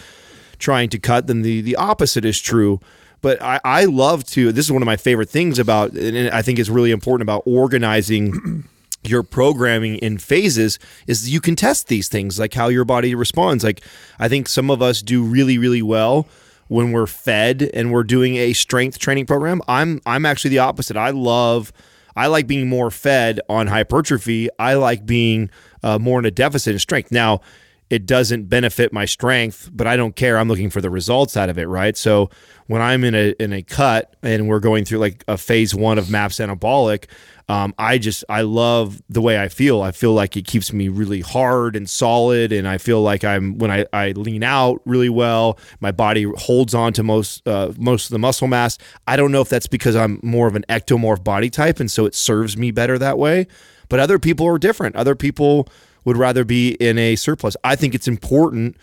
trying 0.60 0.90
to 0.90 1.00
cut, 1.00 1.28
then 1.28 1.42
the 1.42 1.62
the 1.62 1.78
opposite 1.78 2.26
is 2.26 2.40
true. 2.40 2.80
But 3.22 3.42
I, 3.42 3.60
I 3.64 3.86
love 3.86 4.26
to. 4.32 4.52
This 4.52 4.66
is 4.66 4.72
one 4.72 4.84
of 4.84 4.86
my 4.86 4.98
favorite 4.98 5.30
things 5.30 5.58
about, 5.58 5.94
and 5.94 6.30
I 6.30 6.44
think 6.44 6.60
it's 6.60 6.70
really 6.70 6.92
important 6.92 7.24
about 7.24 7.42
organizing 7.48 8.68
your 9.04 9.24
programming 9.24 9.96
in 9.96 10.18
phases 10.18 10.78
is 11.08 11.30
you 11.30 11.40
can 11.40 11.56
test 11.56 11.88
these 11.88 12.10
things 12.10 12.38
like 12.38 12.54
how 12.54 12.68
your 12.68 12.84
body 12.84 13.14
responds 13.14 13.64
like 13.64 13.82
i 14.18 14.28
think 14.28 14.50
some 14.50 14.72
of 14.72 14.82
us 14.82 15.04
do 15.04 15.22
really 15.22 15.60
really 15.60 15.84
well 15.84 16.28
when 16.68 16.92
we're 16.92 17.08
fed 17.08 17.70
and 17.74 17.92
we're 17.92 18.04
doing 18.04 18.36
a 18.38 18.54
strength 18.54 18.98
training 19.00 19.26
program 19.26 19.62
i'm 19.68 20.02
i'm 20.06 20.26
actually 20.26 20.50
the 20.50 20.60
opposite. 20.60 20.98
I 20.98 21.12
love 21.12 21.72
i 22.16 22.28
like 22.28 22.48
being 22.48 22.68
more 22.68 22.92
fed 22.92 23.40
on 23.50 23.68
hypertrophy. 23.68 24.50
I 24.58 24.76
like 24.76 25.06
being 25.06 25.50
uh, 25.84 26.00
more 26.00 26.20
in 26.20 26.26
a 26.26 26.32
deficit 26.32 26.74
in 26.74 26.80
strength. 26.80 27.12
Now 27.12 27.42
it 27.90 28.06
doesn't 28.06 28.46
benefit 28.46 28.92
my 28.92 29.06
strength, 29.06 29.70
but 29.72 29.86
I 29.86 29.96
don't 29.96 30.16
care. 30.16 30.38
I'm 30.38 30.48
looking 30.48 30.70
for 30.70 30.82
the 30.82 30.90
results 30.90 31.38
out 31.38 31.50
of 31.50 31.58
it, 31.58 31.68
right? 31.68 31.96
So 31.96 32.30
when 32.68 32.82
I'm 32.82 33.04
in 33.04 33.14
a 33.14 33.36
in 33.40 33.54
a 33.54 33.62
cut 33.62 34.16
and 34.24 34.48
we're 34.48 34.60
going 34.60 34.86
through 34.86 34.98
like 35.00 35.24
a 35.28 35.38
phase 35.38 35.76
one 35.76 36.00
of 36.00 36.10
MAPS 36.10 36.40
anabolic, 36.40 37.06
um, 37.48 37.76
I 37.78 38.00
just 38.00 38.24
I 38.28 38.42
love 38.42 39.04
the 39.08 39.22
way 39.22 39.40
I 39.40 39.50
feel. 39.50 39.84
I 39.84 39.92
feel 39.92 40.14
like 40.14 40.36
it 40.36 40.48
keeps 40.48 40.74
me 40.74 40.90
really 40.90 41.22
hard 41.22 41.76
and 41.76 41.88
solid, 41.88 42.52
and 42.52 42.68
I 42.68 42.80
feel 42.80 43.04
like 43.04 43.24
I'm 43.24 43.60
when 43.60 43.70
I, 43.70 43.86
I 43.94 44.12
lean 44.14 44.42
out 44.42 44.82
really 44.86 45.10
well. 45.10 45.60
My 45.80 45.92
body 45.92 46.24
holds 46.38 46.74
on 46.74 46.92
to 46.94 47.04
most 47.04 47.48
uh, 47.48 47.72
most 47.78 48.06
of 48.06 48.12
the 48.12 48.20
muscle 48.20 48.48
mass. 48.48 48.80
I 49.08 49.16
don't 49.16 49.32
know 49.32 49.42
if 49.42 49.50
that's 49.50 49.68
because 49.68 49.96
I'm 49.96 50.20
more 50.24 50.48
of 50.48 50.56
an 50.56 50.66
ectomorph 50.70 51.24
body 51.24 51.52
type, 51.52 51.80
and 51.80 51.92
so 51.92 52.06
it 52.06 52.16
serves 52.16 52.58
me 52.58 52.72
better 52.72 52.98
that 52.98 53.20
way. 53.20 53.46
But 53.90 54.00
other 54.00 54.18
people 54.18 54.48
are 54.48 54.58
different. 54.58 54.96
Other 54.96 55.14
people 55.14 55.70
would 56.06 56.16
rather 56.18 56.46
be 56.46 56.76
in 56.76 56.98
a 56.98 57.16
surplus. 57.16 57.58
I 57.64 57.76
think 57.76 57.94
it's 57.94 58.08
important 58.08 58.78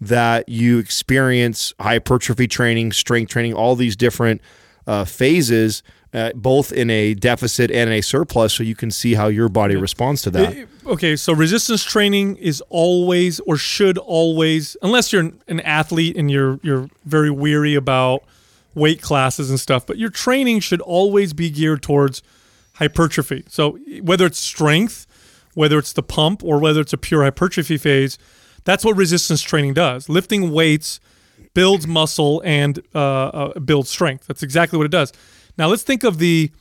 that 0.00 0.48
you 0.48 0.78
experience 0.78 1.74
hypertrophy 1.80 2.46
training, 2.46 2.92
strength 2.92 3.30
training, 3.30 3.52
all 3.54 3.74
these 3.74 3.96
different 3.96 4.40
uh, 4.86 5.04
phases, 5.04 5.82
uh, 6.14 6.30
both 6.34 6.72
in 6.72 6.88
a 6.88 7.12
deficit 7.14 7.70
and 7.70 7.90
a 7.90 8.00
surplus, 8.00 8.54
so 8.54 8.62
you 8.62 8.74
can 8.76 8.90
see 8.90 9.14
how 9.14 9.26
your 9.28 9.48
body 9.48 9.76
responds 9.76 10.22
to 10.22 10.30
that. 10.30 10.66
Okay, 10.86 11.16
so 11.16 11.34
resistance 11.34 11.84
training 11.84 12.36
is 12.36 12.62
always 12.70 13.40
or 13.40 13.56
should 13.58 13.98
always, 13.98 14.76
unless 14.80 15.12
you're 15.12 15.20
an- 15.22 15.38
an 15.48 15.60
athlete 15.60 16.16
and 16.16 16.30
you're 16.30 16.58
you're 16.62 16.88
very 17.04 17.28
weary 17.30 17.74
about 17.74 18.22
weight 18.74 19.02
classes 19.02 19.50
and 19.50 19.58
stuff, 19.60 19.84
but 19.84 19.98
your 19.98 20.08
training 20.08 20.60
should 20.60 20.80
always 20.80 21.32
be 21.34 21.50
geared 21.50 21.82
towards 21.82 22.22
hypertrophy. 22.74 23.44
So 23.48 23.78
whether 24.00 24.24
it's 24.26 24.38
strength, 24.38 25.06
whether 25.58 25.76
it's 25.76 25.92
the 25.92 26.04
pump, 26.04 26.44
or 26.44 26.60
whether 26.60 26.80
it's 26.80 26.92
a 26.92 26.96
pure 26.96 27.24
hypertrophy 27.24 27.76
phase, 27.76 28.16
that's 28.62 28.84
what 28.84 28.96
resistance 28.96 29.42
training 29.42 29.74
does. 29.74 30.08
Lifting 30.08 30.52
weights 30.52 31.00
builds 31.52 31.84
muscle 31.84 32.40
and 32.44 32.80
uh, 32.94 33.26
uh, 33.26 33.58
builds 33.58 33.90
strength. 33.90 34.28
That's 34.28 34.44
exactly 34.44 34.76
what 34.76 34.84
it 34.84 34.92
does. 34.92 35.12
Now 35.58 35.66
let's 35.66 35.82
think 35.82 36.04
of 36.04 36.18
the 36.18 36.52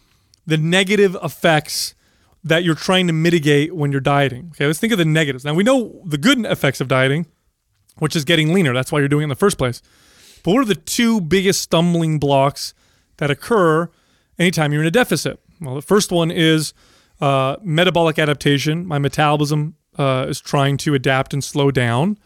the 0.48 0.58
negative 0.58 1.16
effects 1.22 1.94
that 2.44 2.64
you're 2.64 2.74
trying 2.74 3.06
to 3.06 3.14
mitigate 3.14 3.76
when 3.76 3.92
you're 3.92 4.02
dieting. 4.02 4.48
Okay, 4.54 4.66
let's 4.66 4.80
think 4.80 4.94
of 4.94 4.98
the 4.98 5.06
negatives. 5.06 5.46
Now 5.46 5.54
we 5.54 5.64
know 5.64 6.02
the 6.04 6.18
good 6.18 6.44
effects 6.48 6.82
of 6.82 6.88
dieting, 6.88 7.28
which 8.00 8.16
is 8.16 8.26
getting 8.26 8.52
leaner. 8.52 8.74
That's 8.74 8.92
why 8.92 8.98
you're 8.98 9.10
doing 9.10 9.22
it 9.22 9.26
in 9.26 9.30
the 9.30 9.36
first 9.36 9.60
place. 9.60 9.84
But 10.42 10.54
what 10.54 10.62
are 10.62 10.66
the 10.66 10.74
two 10.74 11.22
biggest 11.22 11.62
stumbling 11.62 12.18
blocks 12.18 12.74
that 13.18 13.30
occur 13.30 13.92
anytime 14.40 14.74
you're 14.74 14.82
in 14.82 14.88
a 14.88 14.92
deficit? 14.92 15.40
Well, 15.62 15.76
the 15.76 15.84
first 15.84 16.12
one 16.12 16.32
is 16.32 16.74
uh, 17.22 17.58
metabolic 17.62 18.20
adaptation. 18.20 18.86
My 18.86 18.98
metabolism 19.00 19.76
uh, 19.98 20.26
is 20.30 20.40
trying 20.40 20.78
to 20.78 20.94
adapt 20.94 21.34
and 21.34 21.44
slow 21.44 21.72
down. 21.72 22.18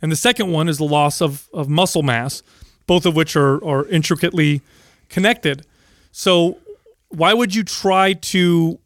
And 0.00 0.10
the 0.10 0.16
second 0.16 0.50
one 0.50 0.68
is 0.68 0.78
the 0.78 0.84
loss 0.84 1.20
of, 1.20 1.48
of 1.52 1.68
muscle 1.68 2.02
mass, 2.02 2.42
both 2.86 3.06
of 3.06 3.14
which 3.14 3.36
are, 3.36 3.64
are 3.64 3.86
intricately 3.86 4.60
connected. 5.08 5.64
So 6.10 6.58
why 7.08 7.34
would 7.34 7.54
you 7.54 7.62
try 7.62 8.14
to 8.14 8.78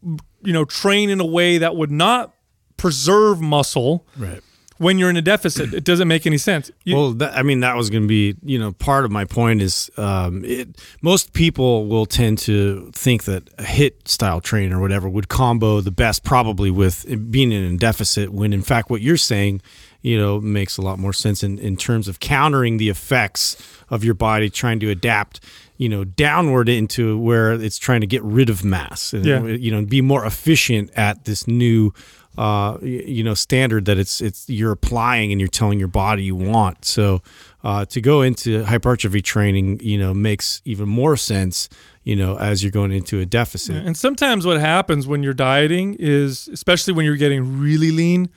you 0.42 0.52
know 0.52 0.64
train 0.64 1.10
in 1.10 1.20
a 1.20 1.26
way 1.26 1.58
that 1.58 1.76
would 1.76 1.90
not 1.90 2.34
preserve 2.76 3.40
muscle 3.40 4.04
Right. 4.16 4.42
When 4.78 4.98
you're 4.98 5.08
in 5.10 5.16
a 5.16 5.22
deficit? 5.22 5.72
It 5.72 5.84
doesn't 5.84 6.06
make 6.08 6.26
any 6.26 6.38
sense. 6.38 6.70
You- 6.84 6.96
well, 6.96 7.12
that, 7.14 7.36
I 7.36 7.42
mean, 7.42 7.60
that 7.60 7.76
was 7.76 7.88
going 7.90 8.02
to 8.02 8.08
be, 8.08 8.34
you 8.42 8.58
know, 8.58 8.72
part 8.72 9.04
of 9.04 9.10
my 9.10 9.24
point 9.24 9.62
is 9.62 9.90
um, 9.96 10.44
it, 10.44 10.68
most 11.02 11.32
people 11.32 11.86
will 11.86 12.04
tend 12.06 12.38
to 12.40 12.90
think 12.94 13.24
that 13.24 13.48
a 13.58 13.62
HIIT 13.62 14.06
style 14.08 14.40
train 14.40 14.72
or 14.72 14.80
whatever 14.80 15.08
would 15.08 15.28
combo 15.28 15.80
the 15.80 15.90
best 15.90 16.24
probably 16.24 16.70
with 16.70 17.06
being 17.30 17.52
in 17.52 17.64
a 17.74 17.76
deficit 17.78 18.30
when 18.32 18.52
in 18.52 18.62
fact 18.62 18.90
what 18.90 19.00
you're 19.00 19.16
saying, 19.16 19.62
you 20.02 20.18
know, 20.18 20.40
makes 20.40 20.76
a 20.76 20.82
lot 20.82 20.98
more 20.98 21.12
sense 21.12 21.42
in, 21.42 21.58
in 21.58 21.76
terms 21.76 22.06
of 22.06 22.20
countering 22.20 22.76
the 22.76 22.88
effects 22.88 23.56
of 23.88 24.04
your 24.04 24.14
body 24.14 24.50
trying 24.50 24.78
to 24.80 24.90
adapt, 24.90 25.40
you 25.78 25.88
know, 25.88 26.04
downward 26.04 26.68
into 26.68 27.18
where 27.18 27.52
it's 27.54 27.78
trying 27.78 28.02
to 28.02 28.06
get 28.06 28.22
rid 28.22 28.48
of 28.50 28.64
mass 28.64 29.12
and, 29.12 29.24
Yeah. 29.24 29.42
you 29.42 29.70
know, 29.70 29.82
be 29.84 30.00
more 30.02 30.24
efficient 30.26 30.90
at 30.96 31.24
this 31.24 31.46
new 31.48 31.92
uh, 32.38 32.78
you 32.82 33.24
know 33.24 33.34
standard 33.34 33.84
that 33.86 33.98
it's 33.98 34.20
it's 34.20 34.48
you're 34.48 34.72
applying 34.72 35.32
and 35.32 35.40
you're 35.40 35.48
telling 35.48 35.78
your 35.78 35.88
body 35.88 36.24
you 36.24 36.36
want. 36.36 36.84
So 36.84 37.22
uh, 37.64 37.84
to 37.86 38.00
go 38.00 38.22
into 38.22 38.64
hypertrophy 38.64 39.22
training, 39.22 39.80
you 39.80 39.98
know, 39.98 40.14
makes 40.14 40.62
even 40.64 40.88
more 40.88 41.16
sense. 41.16 41.68
You 42.04 42.14
know, 42.14 42.38
as 42.38 42.62
you're 42.62 42.70
going 42.70 42.92
into 42.92 43.18
a 43.18 43.26
deficit. 43.26 43.84
And 43.84 43.96
sometimes 43.96 44.46
what 44.46 44.60
happens 44.60 45.08
when 45.08 45.24
you're 45.24 45.34
dieting 45.34 45.96
is, 45.98 46.46
especially 46.52 46.92
when 46.92 47.04
you're 47.04 47.16
getting 47.16 47.58
really 47.58 47.90
lean, 47.90 48.28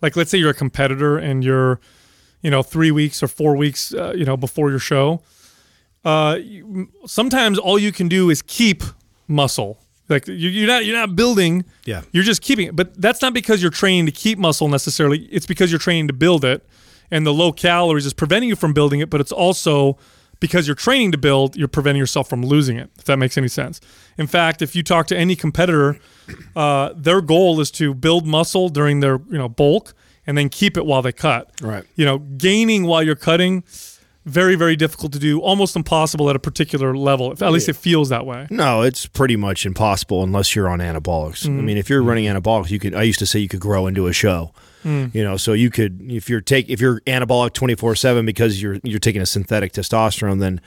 like 0.00 0.16
let's 0.16 0.30
say 0.30 0.38
you're 0.38 0.52
a 0.52 0.54
competitor 0.54 1.18
and 1.18 1.44
you're, 1.44 1.78
you 2.40 2.50
know, 2.50 2.62
three 2.62 2.90
weeks 2.90 3.22
or 3.22 3.28
four 3.28 3.54
weeks, 3.54 3.92
uh, 3.92 4.14
you 4.16 4.24
know, 4.24 4.38
before 4.38 4.70
your 4.70 4.78
show. 4.78 5.20
Uh, 6.06 6.38
sometimes 7.04 7.58
all 7.58 7.78
you 7.78 7.92
can 7.92 8.08
do 8.08 8.30
is 8.30 8.40
keep 8.40 8.82
muscle. 9.26 9.78
Like 10.08 10.26
you- 10.28 10.34
you're 10.34 10.66
not 10.66 10.84
you're 10.84 10.96
not 10.96 11.14
building. 11.16 11.64
Yeah. 11.84 12.02
You're 12.12 12.24
just 12.24 12.42
keeping 12.42 12.68
it. 12.68 12.76
But 12.76 13.00
that's 13.00 13.20
not 13.22 13.34
because 13.34 13.60
you're 13.62 13.70
training 13.70 14.06
to 14.06 14.12
keep 14.12 14.38
muscle 14.38 14.68
necessarily. 14.68 15.20
It's 15.30 15.46
because 15.46 15.70
you're 15.70 15.78
training 15.78 16.08
to 16.08 16.14
build 16.14 16.44
it, 16.44 16.66
and 17.10 17.26
the 17.26 17.32
low 17.34 17.52
calories 17.52 18.06
is 18.06 18.14
preventing 18.14 18.48
you 18.48 18.56
from 18.56 18.72
building 18.72 19.00
it. 19.00 19.10
But 19.10 19.20
it's 19.20 19.32
also 19.32 19.98
because 20.40 20.66
you're 20.68 20.76
training 20.76 21.10
to 21.12 21.18
build, 21.18 21.56
you're 21.56 21.66
preventing 21.68 21.98
yourself 21.98 22.28
from 22.28 22.44
losing 22.46 22.76
it. 22.76 22.88
If 22.98 23.04
that 23.06 23.18
makes 23.18 23.36
any 23.36 23.48
sense. 23.48 23.80
In 24.16 24.26
fact, 24.28 24.62
if 24.62 24.76
you 24.76 24.82
talk 24.84 25.08
to 25.08 25.16
any 25.16 25.34
competitor, 25.34 25.98
uh, 26.54 26.90
their 26.96 27.20
goal 27.20 27.60
is 27.60 27.70
to 27.72 27.92
build 27.92 28.24
muscle 28.26 28.68
during 28.68 29.00
their 29.00 29.20
you 29.30 29.36
know 29.38 29.48
bulk 29.48 29.94
and 30.26 30.36
then 30.38 30.48
keep 30.48 30.76
it 30.76 30.84
while 30.86 31.02
they 31.02 31.12
cut. 31.12 31.50
Right. 31.62 31.84
You 31.96 32.04
know, 32.04 32.18
gaining 32.18 32.84
while 32.84 33.02
you're 33.02 33.14
cutting, 33.16 33.64
very 34.28 34.54
very 34.54 34.76
difficult 34.76 35.12
to 35.12 35.18
do, 35.18 35.40
almost 35.40 35.74
impossible 35.76 36.30
at 36.30 36.36
a 36.36 36.38
particular 36.38 36.96
level. 36.96 37.32
At 37.32 37.52
least 37.52 37.68
it 37.68 37.76
feels 37.76 38.08
that 38.10 38.26
way. 38.26 38.46
No, 38.50 38.82
it's 38.82 39.06
pretty 39.06 39.36
much 39.36 39.66
impossible 39.66 40.22
unless 40.22 40.54
you're 40.54 40.68
on 40.68 40.80
anabolics. 40.80 41.46
I 41.46 41.50
mean, 41.50 41.76
if 41.76 41.88
you're 41.88 42.02
running 42.02 42.24
anabolics, 42.24 42.70
you 42.70 42.78
could. 42.78 42.94
I 42.94 43.02
used 43.02 43.18
to 43.18 43.26
say 43.26 43.38
you 43.38 43.48
could 43.48 43.60
grow 43.60 43.86
into 43.86 44.06
a 44.06 44.12
show. 44.12 44.52
Hmm. 44.82 45.06
You 45.12 45.24
know, 45.24 45.36
so 45.36 45.54
you 45.54 45.70
could 45.70 46.00
if 46.10 46.28
you're 46.30 46.40
take 46.40 46.68
if 46.68 46.80
you're 46.80 47.00
anabolic 47.00 47.52
twenty 47.52 47.74
four 47.74 47.94
seven 47.94 48.24
because 48.24 48.62
you're 48.62 48.78
you're 48.84 49.00
taking 49.00 49.22
a 49.22 49.26
synthetic 49.26 49.72
testosterone, 49.72 50.40
then 50.40 50.60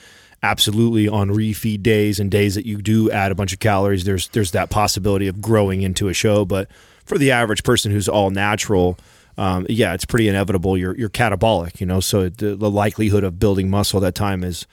absolutely 0.44 1.08
on 1.08 1.30
refeed 1.30 1.84
days 1.84 2.20
and 2.20 2.32
days 2.32 2.56
that 2.56 2.66
you 2.66 2.82
do 2.82 3.12
add 3.12 3.32
a 3.32 3.36
bunch 3.36 3.54
of 3.54 3.60
calories, 3.60 4.04
there's 4.04 4.28
there's 4.30 4.52
that 4.52 4.70
possibility 4.70 5.28
of 5.28 5.42
growing 5.42 5.82
into 5.82 6.10
a 6.10 6.14
show. 6.14 6.46
But 6.46 6.70
for 7.06 7.18
the 7.18 7.32
average 7.32 7.64
person 7.64 7.92
who's 7.92 8.10
all 8.10 8.32
natural, 8.32 8.98
um, 9.38 9.66
yeah, 9.70 9.94
it's 9.94 10.06
pretty 10.06 10.28
inevitable. 10.28 10.78
You're 10.78 10.98
you're 10.98 11.10
catabolic, 11.10 11.80
you 11.80 11.86
know. 11.86 12.00
So 12.00 12.30
the, 12.30 12.56
the 12.56 12.70
likelihood 12.70 13.24
of 13.24 13.40
building 13.40 13.70
muscle 13.70 14.00
at 14.00 14.02
that 14.02 14.16
time 14.16 14.44
is. 14.44 14.68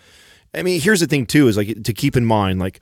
I 0.54 0.62
mean, 0.62 0.80
here's 0.80 1.00
the 1.00 1.06
thing 1.06 1.26
too: 1.26 1.46
is 1.48 1.56
like 1.56 1.82
to 1.82 1.92
keep 1.92 2.16
in 2.16 2.24
mind, 2.24 2.58
like 2.58 2.80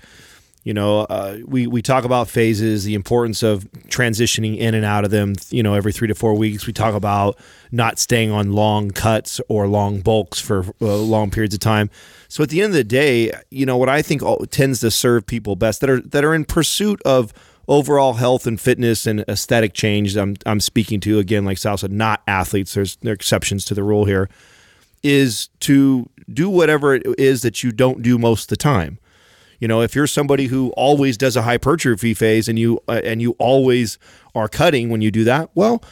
you 0.67 0.75
know, 0.75 1.03
uh, 1.03 1.39
we 1.47 1.69
we 1.69 1.81
talk 1.81 2.03
about 2.03 2.29
phases, 2.29 2.83
the 2.83 2.95
importance 2.95 3.45
of 3.45 3.71
transitioning 3.87 4.59
in 4.59 4.75
and 4.75 4.85
out 4.85 5.05
of 5.05 5.13
them. 5.13 5.37
You 5.51 5.63
know, 5.63 5.75
every 5.75 5.93
three 5.93 6.09
to 6.09 6.15
four 6.17 6.35
weeks, 6.35 6.67
we 6.67 6.73
talk 6.73 6.93
about 6.93 7.39
not 7.71 8.01
staying 8.01 8.33
on 8.33 8.53
long 8.53 8.91
cuts 8.91 9.41
or 9.49 9.69
long 9.69 10.01
bulks 10.01 10.41
for 10.41 10.65
uh, 10.83 10.97
long 10.97 11.31
periods 11.31 11.55
of 11.55 11.61
time. 11.61 11.89
So 12.27 12.43
at 12.43 12.49
the 12.49 12.63
end 12.63 12.71
of 12.71 12.75
the 12.75 12.83
day, 12.83 13.31
you 13.51 13.65
know, 13.65 13.77
what 13.77 13.89
I 13.89 14.03
think 14.03 14.25
all, 14.25 14.39
tends 14.47 14.81
to 14.81 14.91
serve 14.91 15.25
people 15.25 15.55
best 15.55 15.81
that 15.83 15.91
are 15.91 16.01
that 16.01 16.25
are 16.25 16.35
in 16.35 16.45
pursuit 16.45 17.01
of 17.05 17.33
overall 17.69 18.15
health 18.15 18.47
and 18.47 18.61
fitness 18.61 19.07
and 19.07 19.25
aesthetic 19.29 19.75
change. 19.75 20.17
I'm 20.17 20.37
I'm 20.47 20.61
speaking 20.61 21.01
to 21.01 21.19
again, 21.19 21.45
like 21.45 21.59
Sal 21.59 21.77
said, 21.77 21.93
not 21.93 22.23
athletes. 22.27 22.75
There's 22.75 22.97
there 22.97 23.13
are 23.13 23.15
exceptions 23.15 23.65
to 23.67 23.75
the 23.75 23.83
rule 23.83 24.05
here. 24.05 24.29
Is 25.03 25.49
to 25.61 26.09
do 26.33 26.51
whatever 26.51 26.95
it 26.95 27.07
is 27.19 27.43
that 27.43 27.63
you 27.63 27.71
don't 27.71 28.03
do 28.03 28.19
most 28.19 28.45
of 28.45 28.49
the 28.49 28.57
time. 28.57 28.99
You 29.61 29.69
know, 29.69 29.81
if 29.81 29.95
you're 29.95 30.07
somebody 30.07 30.47
who 30.47 30.71
always 30.71 31.17
does 31.17 31.37
a 31.37 31.43
hypertrophy 31.43 32.13
phase 32.15 32.49
and 32.49 32.59
you 32.59 32.81
uh, 32.89 33.01
and 33.05 33.23
you 33.23 33.33
always 33.39 33.99
are 34.35 34.49
cutting 34.49 34.91
when 34.91 35.01
you 35.01 35.11
do 35.11 35.25
that, 35.25 35.51
well, 35.55 35.83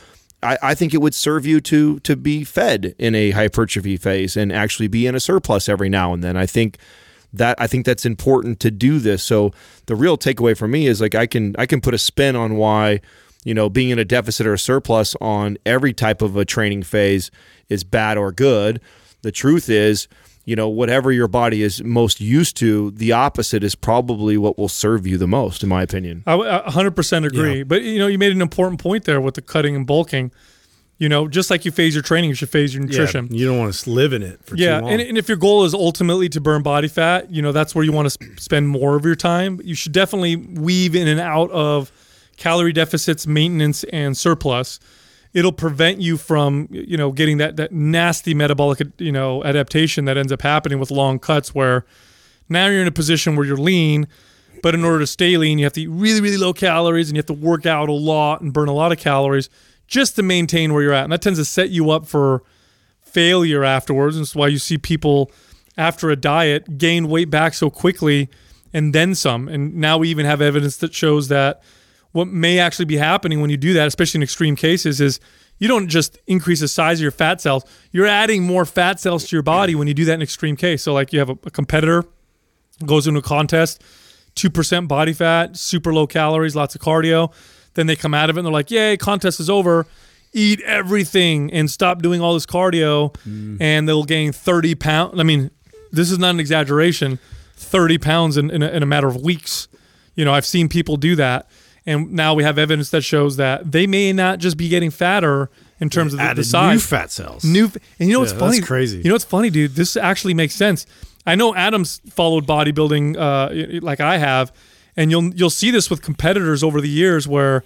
I, 0.42 0.58
I 0.62 0.74
think 0.74 0.92
it 0.92 1.00
would 1.00 1.14
serve 1.14 1.46
you 1.46 1.60
to 1.62 2.00
to 2.00 2.16
be 2.16 2.44
fed 2.44 2.94
in 2.98 3.14
a 3.14 3.30
hypertrophy 3.30 3.96
phase 3.96 4.36
and 4.36 4.52
actually 4.52 4.88
be 4.88 5.06
in 5.06 5.14
a 5.14 5.20
surplus 5.20 5.68
every 5.68 5.88
now 5.88 6.12
and 6.12 6.22
then. 6.22 6.36
I 6.36 6.46
think 6.46 6.78
that 7.34 7.60
I 7.60 7.66
think 7.66 7.84
that's 7.84 8.06
important 8.06 8.60
to 8.60 8.70
do 8.70 8.98
this. 8.98 9.22
So 9.22 9.52
the 9.86 9.96
real 9.96 10.16
takeaway 10.16 10.56
for 10.56 10.68
me 10.68 10.86
is 10.86 11.00
like 11.00 11.14
I 11.14 11.26
can 11.26 11.54
I 11.58 11.66
can 11.66 11.80
put 11.80 11.94
a 11.94 11.98
spin 11.98 12.36
on 12.36 12.56
why 12.56 13.00
you 13.44 13.54
know 13.54 13.68
being 13.68 13.90
in 13.90 13.98
a 13.98 14.04
deficit 14.04 14.46
or 14.46 14.54
a 14.54 14.58
surplus 14.58 15.14
on 15.20 15.58
every 15.66 15.92
type 15.92 16.22
of 16.22 16.36
a 16.36 16.44
training 16.44 16.82
phase 16.82 17.30
is 17.68 17.84
bad 17.84 18.16
or 18.16 18.32
good. 18.32 18.80
The 19.22 19.32
truth 19.32 19.68
is 19.68 20.08
you 20.44 20.56
know, 20.56 20.68
whatever 20.68 21.10
your 21.10 21.28
body 21.28 21.62
is 21.62 21.82
most 21.82 22.20
used 22.20 22.56
to, 22.58 22.90
the 22.90 23.12
opposite 23.12 23.64
is 23.64 23.74
probably 23.74 24.36
what 24.36 24.58
will 24.58 24.68
serve 24.68 25.06
you 25.06 25.16
the 25.16 25.26
most, 25.26 25.62
in 25.62 25.68
my 25.68 25.82
opinion. 25.82 26.22
I 26.26 26.32
w- 26.32 26.50
I 26.50 26.60
100% 26.70 27.26
agree. 27.26 27.58
Yeah. 27.58 27.64
But, 27.64 27.82
you 27.82 27.98
know, 27.98 28.06
you 28.06 28.18
made 28.18 28.32
an 28.32 28.42
important 28.42 28.80
point 28.80 29.04
there 29.04 29.20
with 29.20 29.34
the 29.34 29.42
cutting 29.42 29.74
and 29.74 29.86
bulking. 29.86 30.32
You 30.96 31.08
know, 31.08 31.26
just 31.26 31.50
like 31.50 31.64
you 31.64 31.72
phase 31.72 31.92
your 31.94 32.02
training, 32.04 32.30
you 32.30 32.34
should 32.36 32.50
phase 32.50 32.72
your 32.72 32.84
nutrition. 32.84 33.26
Yeah, 33.28 33.38
you 33.40 33.46
don't 33.48 33.58
want 33.58 33.74
to 33.74 33.90
live 33.90 34.12
in 34.12 34.22
it 34.22 34.44
for 34.44 34.54
Yeah, 34.56 34.78
too 34.78 34.84
long. 34.84 34.92
and, 34.92 35.02
and 35.02 35.18
if 35.18 35.26
your 35.28 35.36
goal 35.36 35.64
is 35.64 35.74
ultimately 35.74 36.28
to 36.28 36.40
burn 36.40 36.62
body 36.62 36.86
fat, 36.86 37.32
you 37.32 37.42
know 37.42 37.50
that's 37.50 37.74
where 37.74 37.84
you 37.84 37.90
want 37.90 38.06
to 38.06 38.10
sp- 38.14 38.38
spend 38.38 38.68
more 38.68 38.94
of 38.94 39.04
your 39.04 39.16
time. 39.16 39.60
You 39.64 39.74
should 39.74 39.90
definitely 39.92 40.36
weave 40.36 40.94
in 40.94 41.08
and 41.08 41.18
out 41.18 41.50
of 41.50 41.90
calorie 42.36 42.72
deficits, 42.72 43.26
maintenance, 43.26 43.82
and 43.92 44.16
surplus. 44.16 44.78
It'll 45.32 45.52
prevent 45.52 46.00
you 46.00 46.16
from 46.16 46.68
you 46.70 46.96
know 46.96 47.10
getting 47.10 47.38
that 47.38 47.56
that 47.56 47.72
nasty 47.72 48.32
metabolic 48.32 48.80
you 48.98 49.10
know 49.10 49.42
adaptation 49.42 50.04
that 50.04 50.16
ends 50.16 50.30
up 50.30 50.42
happening 50.42 50.78
with 50.78 50.92
long 50.92 51.18
cuts, 51.18 51.52
where 51.52 51.84
now 52.48 52.68
you're 52.68 52.82
in 52.82 52.86
a 52.86 52.92
position 52.92 53.34
where 53.34 53.44
you're 53.44 53.56
lean, 53.56 54.06
but 54.62 54.76
in 54.76 54.84
order 54.84 55.00
to 55.00 55.08
stay 55.08 55.36
lean, 55.38 55.58
you 55.58 55.64
have 55.64 55.72
to 55.72 55.82
eat 55.82 55.88
really 55.88 56.20
really 56.20 56.36
low 56.36 56.52
calories 56.52 57.08
and 57.08 57.16
you 57.16 57.18
have 57.18 57.26
to 57.26 57.32
work 57.32 57.66
out 57.66 57.88
a 57.88 57.92
lot 57.92 58.42
and 58.42 58.52
burn 58.52 58.68
a 58.68 58.72
lot 58.72 58.92
of 58.92 58.98
calories 58.98 59.50
just 59.86 60.16
to 60.16 60.22
maintain 60.22 60.72
where 60.72 60.82
you're 60.82 60.92
at, 60.92 61.04
and 61.04 61.12
that 61.12 61.22
tends 61.22 61.38
to 61.38 61.44
set 61.44 61.70
you 61.70 61.90
up 61.90 62.06
for 62.06 62.42
failure 63.00 63.64
afterwards. 63.64 64.16
And 64.16 64.24
that's 64.24 64.34
why 64.34 64.48
you 64.48 64.58
see 64.58 64.78
people 64.78 65.30
after 65.76 66.10
a 66.10 66.16
diet 66.16 66.78
gain 66.78 67.08
weight 67.08 67.30
back 67.30 67.54
so 67.54 67.70
quickly 67.70 68.28
and 68.72 68.92
then 68.92 69.14
some. 69.14 69.48
And 69.48 69.76
now 69.76 69.98
we 69.98 70.08
even 70.08 70.26
have 70.26 70.40
evidence 70.40 70.76
that 70.78 70.94
shows 70.94 71.28
that 71.28 71.62
what 72.12 72.28
may 72.28 72.58
actually 72.58 72.84
be 72.84 72.96
happening 72.96 73.40
when 73.40 73.50
you 73.50 73.56
do 73.56 73.72
that, 73.72 73.86
especially 73.86 74.18
in 74.18 74.22
extreme 74.22 74.56
cases, 74.56 75.00
is 75.00 75.20
you 75.58 75.68
don't 75.68 75.88
just 75.88 76.18
increase 76.26 76.60
the 76.60 76.68
size 76.68 76.98
of 76.98 77.02
your 77.02 77.10
fat 77.10 77.40
cells, 77.40 77.64
you're 77.92 78.06
adding 78.06 78.42
more 78.42 78.64
fat 78.64 79.00
cells 79.00 79.28
to 79.28 79.36
your 79.36 79.42
body 79.42 79.74
when 79.74 79.88
you 79.88 79.94
do 79.94 80.04
that 80.04 80.14
in 80.14 80.22
extreme 80.22 80.56
case. 80.56 80.82
So, 80.82 80.92
like 80.92 81.12
you 81.12 81.20
have 81.20 81.30
a, 81.30 81.38
a 81.44 81.50
competitor 81.50 82.04
goes 82.84 83.06
into 83.06 83.20
a 83.20 83.22
contest, 83.22 83.82
2% 84.36 84.88
body 84.88 85.12
fat, 85.12 85.56
super 85.56 85.94
low 85.94 86.06
calories, 86.06 86.56
lots 86.56 86.74
of 86.74 86.80
cardio. 86.80 87.32
Then 87.74 87.86
they 87.86 87.96
come 87.96 88.14
out 88.14 88.30
of 88.30 88.36
it 88.36 88.40
and 88.40 88.46
they're 88.46 88.52
like, 88.52 88.70
yay, 88.70 88.96
contest 88.96 89.40
is 89.40 89.50
over. 89.50 89.86
Eat 90.32 90.60
everything 90.62 91.52
and 91.52 91.70
stop 91.70 92.02
doing 92.02 92.20
all 92.20 92.34
this 92.34 92.46
cardio. 92.46 93.14
And 93.60 93.88
they'll 93.88 94.04
gain 94.04 94.32
30 94.32 94.74
pounds. 94.74 95.18
I 95.20 95.22
mean, 95.22 95.50
this 95.92 96.10
is 96.10 96.18
not 96.18 96.30
an 96.30 96.40
exaggeration 96.40 97.18
30 97.56 97.98
pounds 97.98 98.36
in, 98.36 98.50
in, 98.50 98.62
a, 98.62 98.68
in 98.68 98.82
a 98.82 98.86
matter 98.86 99.06
of 99.06 99.16
weeks. 99.22 99.68
You 100.16 100.24
know, 100.24 100.32
I've 100.34 100.44
seen 100.46 100.68
people 100.68 100.96
do 100.96 101.14
that. 101.16 101.48
And 101.86 102.12
now 102.12 102.34
we 102.34 102.42
have 102.44 102.58
evidence 102.58 102.90
that 102.90 103.02
shows 103.02 103.36
that 103.36 103.70
they 103.70 103.86
may 103.86 104.12
not 104.12 104.38
just 104.38 104.56
be 104.56 104.68
getting 104.68 104.90
fatter 104.90 105.50
in 105.80 105.90
terms 105.90 106.14
of 106.14 106.18
the, 106.20 106.32
the 106.34 106.42
size. 106.44 106.74
new 106.74 106.80
fat 106.80 107.10
cells. 107.12 107.44
New, 107.44 107.70
and 108.00 108.08
you 108.08 108.14
know 108.14 108.20
what's 108.20 108.32
Yeah, 108.32 108.38
funny? 108.38 108.56
that's 108.58 108.66
crazy. 108.66 108.98
You 108.98 109.04
know 109.04 109.14
what's 109.14 109.24
funny, 109.24 109.50
dude? 109.50 109.74
This 109.74 109.96
actually 109.96 110.32
makes 110.34 110.54
sense. 110.54 110.86
I 111.26 111.34
know 111.36 111.54
Adam's 111.54 112.00
followed 112.10 112.46
bodybuilding 112.46 113.16
uh, 113.16 113.80
like 113.84 114.00
I 114.00 114.16
have, 114.18 114.52
and 114.96 115.10
you'll 115.10 115.34
you'll 115.34 115.50
see 115.50 115.70
this 115.70 115.88
with 115.90 116.02
competitors 116.02 116.62
over 116.62 116.80
the 116.80 116.88
years 116.88 117.26
where 117.28 117.62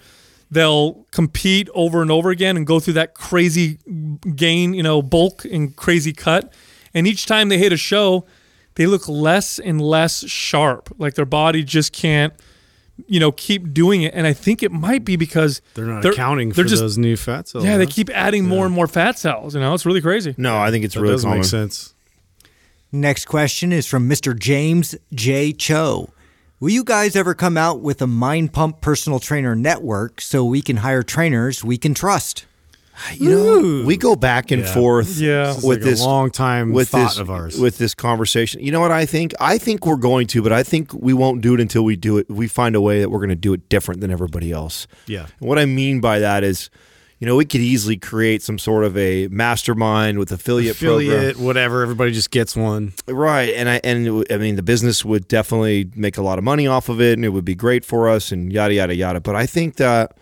they'll 0.51 1.05
compete 1.11 1.69
over 1.75 2.01
and 2.01 2.09
over 2.09 2.29
again 2.31 2.57
and 2.57 2.65
go 2.65 2.79
through 2.79 2.93
that 2.93 3.13
crazy 3.13 3.77
gain, 4.35 4.73
you 4.73 4.81
know, 4.83 5.01
bulk 5.01 5.45
and 5.45 5.75
crazy 5.75 6.13
cut, 6.13 6.53
and 6.93 7.07
each 7.07 7.25
time 7.25 7.49
they 7.49 7.57
hit 7.57 7.71
a 7.71 7.77
show, 7.77 8.25
they 8.75 8.85
look 8.87 9.07
less 9.07 9.59
and 9.59 9.79
less 9.81 10.27
sharp. 10.27 10.89
Like 10.97 11.13
their 11.15 11.25
body 11.25 11.63
just 11.63 11.93
can't. 11.93 12.33
You 13.07 13.21
know, 13.21 13.31
keep 13.31 13.73
doing 13.73 14.01
it, 14.01 14.13
and 14.13 14.27
I 14.27 14.33
think 14.33 14.61
it 14.61 14.73
might 14.73 15.05
be 15.05 15.15
because 15.15 15.61
they're 15.73 15.85
not 15.85 16.03
accounting 16.03 16.51
for 16.51 16.57
they're 16.57 16.65
just 16.65 16.81
those 16.81 16.97
new 16.97 17.15
fat 17.15 17.47
cells. 17.47 17.63
yeah, 17.63 17.77
they 17.77 17.85
keep 17.85 18.09
adding 18.09 18.45
more 18.45 18.65
and 18.65 18.75
more 18.75 18.87
fat 18.87 19.17
cells. 19.17 19.55
You 19.55 19.61
know, 19.61 19.73
it's 19.73 19.85
really 19.85 20.01
crazy. 20.01 20.35
No, 20.37 20.57
I 20.57 20.69
think 20.69 20.83
it's 20.83 20.95
That 20.95 20.99
really 21.01 21.13
does 21.13 21.23
common. 21.23 21.37
make 21.37 21.45
sense. 21.45 21.93
Next 22.91 23.23
question 23.23 23.71
is 23.71 23.85
from 23.87 24.09
Mr. 24.09 24.37
James 24.37 24.95
J. 25.13 25.53
Cho. 25.53 26.09
Will 26.59 26.71
you 26.71 26.83
guys 26.83 27.15
ever 27.15 27.33
come 27.33 27.55
out 27.57 27.79
with 27.79 28.01
a 28.01 28.07
Mind 28.07 28.51
Pump 28.51 28.81
personal 28.81 29.19
trainer 29.19 29.55
network 29.55 30.19
so 30.19 30.43
we 30.43 30.61
can 30.61 30.77
hire 30.77 31.03
trainers 31.03 31.63
we 31.63 31.77
can 31.77 31.93
trust? 31.93 32.45
You 33.15 33.29
know, 33.29 33.85
we 33.85 33.95
go 33.95 34.13
back 34.17 34.51
and 34.51 34.63
Yeah. 34.63 34.73
forth 34.73 35.17
Yeah. 35.17 35.45
This 35.53 35.59
is 35.59 35.63
with 35.63 35.77
like 35.79 35.87
a 35.87 35.89
this 35.91 36.01
long 36.01 36.31
time 36.31 36.73
with 36.73 36.89
thought 36.89 37.11
this 37.11 37.17
of 37.17 37.29
ours. 37.29 37.57
with 37.57 37.77
this 37.77 37.93
conversation. 37.93 38.61
You 38.61 38.73
know 38.73 38.81
what 38.81 38.91
I 38.91 39.05
think? 39.05 39.33
I 39.39 39.57
think 39.57 39.85
we're 39.85 39.95
going 39.95 40.27
to, 40.27 40.41
but 40.41 40.51
I 40.51 40.63
think 40.63 40.93
we 40.93 41.13
won't 41.13 41.39
do 41.39 41.53
it 41.53 41.61
until 41.61 41.85
we 41.85 41.95
do 41.95 42.17
it. 42.17 42.29
We 42.29 42.49
find 42.49 42.75
a 42.75 42.81
way 42.81 42.99
that 42.99 43.09
we're 43.09 43.19
going 43.19 43.29
to 43.29 43.35
do 43.37 43.53
it 43.53 43.69
different 43.69 44.01
than 44.01 44.11
everybody 44.11 44.51
else. 44.51 44.85
Yeah. 45.07 45.27
And 45.39 45.47
what 45.47 45.57
I 45.57 45.63
mean 45.65 46.01
by 46.01 46.19
that 46.19 46.43
is, 46.43 46.69
you 47.19 47.27
know, 47.27 47.35
we 47.35 47.43
could 47.43 47.59
easily 47.59 47.97
create 47.97 48.41
some 48.41 48.57
sort 48.57 48.85
of 48.85 48.97
a 48.97 49.27
mastermind 49.27 50.19
with 50.19 50.31
affiliate, 50.31 50.75
affiliate, 50.75 51.33
program. 51.33 51.45
whatever. 51.45 51.81
Everybody 51.81 52.13
just 52.13 52.31
gets 52.31 52.55
one. 52.55 52.93
Right, 53.07 53.53
and 53.55 53.69
I 53.69 53.81
and 53.83 54.05
w- 54.05 54.25
I 54.31 54.37
mean 54.37 54.55
the 54.55 54.63
business 54.63 55.03
would 55.03 55.27
definitely 55.27 55.91
make 55.95 56.17
a 56.17 56.21
lot 56.21 56.37
of 56.37 56.45
money 56.45 56.65
off 56.65 56.87
of 56.87 57.01
it, 57.01 57.13
and 57.13 57.25
it 57.25 57.29
would 57.29 57.45
be 57.45 57.55
great 57.55 57.83
for 57.83 58.07
us, 58.07 58.31
and 58.31 58.51
yada 58.53 58.73
yada 58.73 58.95
yada. 58.95 59.19
But 59.19 59.35
I 59.35 59.45
think 59.45 59.75
that 59.75 60.17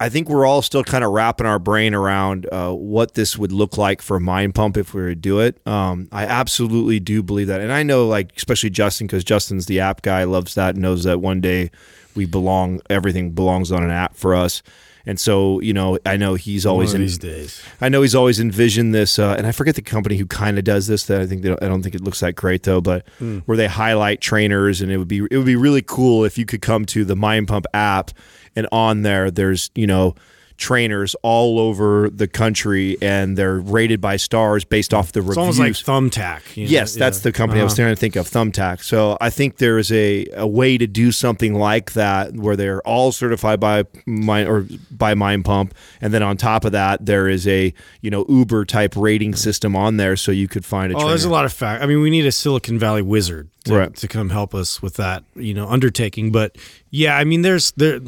I 0.00 0.10
think 0.10 0.28
we're 0.28 0.44
all 0.44 0.60
still 0.60 0.84
kind 0.84 1.02
of 1.02 1.12
wrapping 1.12 1.46
our 1.46 1.58
brain 1.58 1.94
around 1.94 2.46
uh, 2.52 2.72
what 2.72 3.14
this 3.14 3.38
would 3.38 3.50
look 3.50 3.78
like 3.78 4.02
for 4.02 4.20
Mind 4.20 4.54
Pump 4.54 4.76
if 4.76 4.92
we 4.92 5.00
were 5.00 5.08
to 5.08 5.14
do 5.14 5.40
it. 5.40 5.66
Um, 5.66 6.08
I 6.12 6.24
absolutely 6.26 7.00
do 7.00 7.22
believe 7.22 7.46
that, 7.46 7.62
and 7.62 7.72
I 7.72 7.82
know 7.82 8.06
like 8.06 8.36
especially 8.36 8.68
Justin 8.70 9.06
because 9.06 9.24
Justin's 9.24 9.64
the 9.64 9.80
app 9.80 10.02
guy, 10.02 10.24
loves 10.24 10.54
that, 10.56 10.76
knows 10.76 11.04
that 11.04 11.22
one 11.22 11.40
day 11.40 11.70
we 12.14 12.26
belong, 12.26 12.82
everything 12.90 13.30
belongs 13.30 13.72
on 13.72 13.82
an 13.82 13.90
app 13.90 14.14
for 14.14 14.34
us. 14.34 14.62
And 15.08 15.18
so, 15.18 15.58
you 15.60 15.72
know, 15.72 15.98
I 16.04 16.18
know 16.18 16.34
he's 16.34 16.66
always 16.66 16.92
in, 16.92 17.00
these 17.00 17.16
days. 17.16 17.62
I 17.80 17.88
know 17.88 18.02
he's 18.02 18.14
always 18.14 18.38
envisioned 18.38 18.94
this, 18.94 19.18
uh, 19.18 19.34
and 19.38 19.46
I 19.46 19.52
forget 19.52 19.74
the 19.74 19.80
company 19.80 20.18
who 20.18 20.26
kind 20.26 20.58
of 20.58 20.64
does 20.64 20.86
this. 20.86 21.06
That 21.06 21.22
I 21.22 21.26
think 21.26 21.40
they 21.40 21.48
don't, 21.48 21.62
I 21.62 21.66
don't 21.66 21.82
think 21.82 21.94
it 21.94 22.02
looks 22.02 22.20
that 22.20 22.34
great 22.34 22.64
though, 22.64 22.82
but 22.82 23.08
where 23.46 23.56
they 23.56 23.68
highlight 23.68 24.20
trainers, 24.20 24.82
and 24.82 24.92
it 24.92 24.98
would 24.98 25.08
be 25.08 25.26
it 25.30 25.36
would 25.38 25.46
be 25.46 25.56
really 25.56 25.80
cool 25.80 26.26
if 26.26 26.36
you 26.36 26.44
could 26.44 26.60
come 26.60 26.84
to 26.84 27.06
the 27.06 27.16
Mind 27.16 27.48
Pump 27.48 27.64
app, 27.72 28.10
and 28.54 28.68
on 28.70 29.00
there 29.00 29.30
there's 29.30 29.70
you 29.74 29.86
know 29.86 30.14
trainers 30.58 31.14
all 31.22 31.58
over 31.58 32.10
the 32.10 32.26
country, 32.26 32.98
and 33.00 33.38
they're 33.38 33.58
rated 33.60 34.00
by 34.00 34.16
stars 34.16 34.64
based 34.64 34.92
off 34.92 35.12
the 35.12 35.20
It's 35.20 35.28
reviews. 35.28 35.38
almost 35.38 35.58
like 35.60 35.72
thumbtack. 35.72 36.40
you 36.56 36.64
know? 36.64 36.70
Yes, 36.70 36.94
that's 36.94 37.18
Yeah. 37.18 37.22
the 37.22 37.32
company 37.32 37.60
I 37.60 37.64
was 37.64 37.72
Uh-huh. 37.74 37.84
trying 37.84 37.94
to 37.94 38.00
think 38.00 38.16
of, 38.16 38.28
Thumbtack. 38.28 38.82
So 38.82 39.16
I 39.20 39.30
think 39.30 39.58
there 39.58 39.78
is 39.78 39.90
a, 39.92 40.26
a 40.34 40.46
way 40.46 40.76
to 40.76 40.86
do 40.86 41.12
something 41.12 41.54
like 41.54 41.92
that 41.92 42.34
where 42.34 42.56
they're 42.56 42.82
all 42.82 43.12
certified 43.12 43.60
by 43.60 43.84
Mind 44.04 44.48
or 44.48 44.66
by 44.90 45.14
Mind 45.14 45.44
Pump, 45.44 45.74
and 46.00 46.12
then 46.12 46.22
on 46.22 46.36
top 46.36 46.64
of 46.64 46.72
that, 46.72 47.06
there 47.06 47.28
is 47.28 47.46
a 47.46 47.72
you 48.02 48.10
know 48.10 48.26
Uber 48.28 48.64
type 48.64 48.94
rating 48.96 49.34
system 49.34 49.74
on 49.76 49.96
there, 49.96 50.16
so 50.16 50.32
you 50.32 50.48
could 50.48 50.64
find 50.64 50.92
a. 50.92 50.96
Oh, 50.96 51.08
there's 51.08 51.24
a 51.24 51.30
lot 51.30 51.44
of 51.44 51.52
fact. 51.52 51.82
I 51.82 51.86
mean, 51.86 52.00
we 52.00 52.10
need 52.10 52.26
a 52.26 52.32
Silicon 52.32 52.78
Valley 52.78 53.02
wizard 53.02 53.48
to, 53.64 53.74
Right. 53.74 53.94
to 53.96 54.08
come 54.08 54.30
help 54.30 54.54
us 54.54 54.82
with 54.82 54.94
that, 54.94 55.22
you 55.36 55.54
know, 55.54 55.68
undertaking. 55.68 56.32
But 56.32 56.56
yeah, 56.90 57.16
I 57.16 57.22
mean, 57.24 57.42
there's 57.42 57.70
there. 57.76 58.00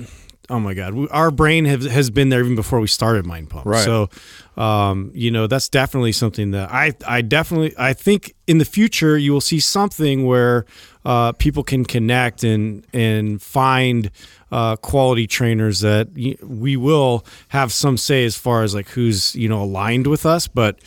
Oh 0.51 0.61
my 0.61 0.75
god, 0.75 0.95
we, 0.95 1.09
our 1.09 1.31
brain 1.31 1.65
has 1.65 1.87
has 1.87 2.11
been 2.11 2.29
there 2.29 2.41
even 2.41 2.57
before 2.57 2.81
we 2.81 2.89
started 2.89 3.25
Mind 3.25 3.49
Pump. 3.49 3.65
Right. 3.65 3.85
So, 3.85 4.11
um, 4.57 5.11
you 5.15 5.31
know, 5.31 5.47
that's 5.47 5.69
definitely 5.69 6.13
something 6.13 6.51
that 6.51 6.71
I 6.71 6.93
I 7.07 7.23
definitely 7.23 7.73
I 7.79 7.93
think 7.93 8.35
in 8.47 8.59
the 8.59 8.65
future 8.65 9.17
you 9.17 9.33
will 9.33 9.41
see 9.41 9.61
something 9.61 10.27
where 10.27 10.67
uh, 11.05 11.33
people 11.33 11.63
can 11.63 11.85
connect 11.85 12.45
and 12.45 12.87
and 12.93 13.41
find 13.41 14.11
uh, 14.53 14.77
quality 14.77 15.27
trainers 15.27 15.81
that 15.81 16.09
we 16.43 16.77
will 16.77 17.25
have 17.49 17.73
some 17.73 17.97
say 17.97 18.25
as 18.25 18.37
far 18.37 18.63
as 18.63 18.75
like 18.75 18.89
who's 18.89 19.35
you 19.37 19.49
know 19.49 19.63
aligned 19.63 20.07
with 20.07 20.27
us, 20.27 20.49
but 20.49 20.79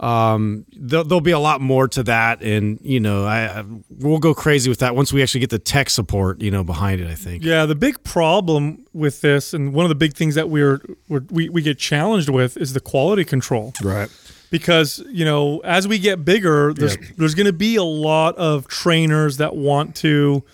um 0.00 0.66
there'll, 0.72 1.04
there'll 1.04 1.20
be 1.22 1.30
a 1.30 1.38
lot 1.38 1.60
more 1.60 1.88
to 1.88 2.02
that 2.02 2.42
and 2.42 2.78
you 2.82 3.00
know 3.00 3.24
I, 3.24 3.60
I 3.60 3.64
we'll 3.88 4.18
go 4.18 4.34
crazy 4.34 4.68
with 4.68 4.80
that 4.80 4.94
once 4.94 5.10
we 5.12 5.22
actually 5.22 5.40
get 5.40 5.50
the 5.50 5.58
tech 5.58 5.88
support 5.88 6.42
you 6.42 6.50
know 6.50 6.62
behind 6.62 7.00
it 7.00 7.08
i 7.08 7.14
think 7.14 7.42
Yeah, 7.42 7.64
the 7.64 7.74
big 7.74 8.02
problem 8.04 8.84
with 8.92 9.20
this, 9.22 9.54
and 9.54 9.72
one 9.72 9.84
of 9.84 9.88
the 9.88 9.94
big 9.94 10.14
things 10.14 10.34
that 10.34 10.48
we're, 10.50 10.80
we're 11.08 11.22
we 11.30 11.48
we 11.48 11.62
get 11.62 11.78
challenged 11.78 12.28
with, 12.28 12.56
is 12.56 12.72
the 12.72 12.80
quality 12.80 13.24
control. 13.24 13.72
Right. 13.82 14.10
Because 14.50 15.02
you 15.10 15.24
know, 15.24 15.58
as 15.60 15.86
we 15.88 15.98
get 15.98 16.24
bigger, 16.24 16.72
there's 16.74 16.96
there's 17.16 17.34
going 17.34 17.46
to 17.46 17.52
be 17.52 17.76
a 17.76 17.82
lot 17.82 18.36
of 18.36 18.68
trainers 18.68 19.36
that 19.38 19.56
want 19.56 19.96
to, 19.96 20.44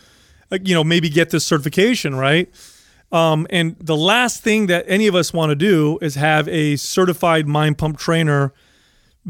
you 0.50 0.74
know, 0.74 0.84
maybe 0.84 1.08
get 1.08 1.30
this 1.30 1.44
certification, 1.44 2.14
right? 2.14 2.48
Um, 3.12 3.46
and 3.50 3.76
the 3.78 3.96
last 3.96 4.42
thing 4.42 4.66
that 4.68 4.84
any 4.88 5.06
of 5.06 5.14
us 5.14 5.32
want 5.32 5.50
to 5.50 5.56
do 5.56 5.98
is 6.00 6.14
have 6.14 6.48
a 6.48 6.76
certified 6.76 7.46
mind 7.46 7.76
pump 7.78 7.98
trainer 7.98 8.52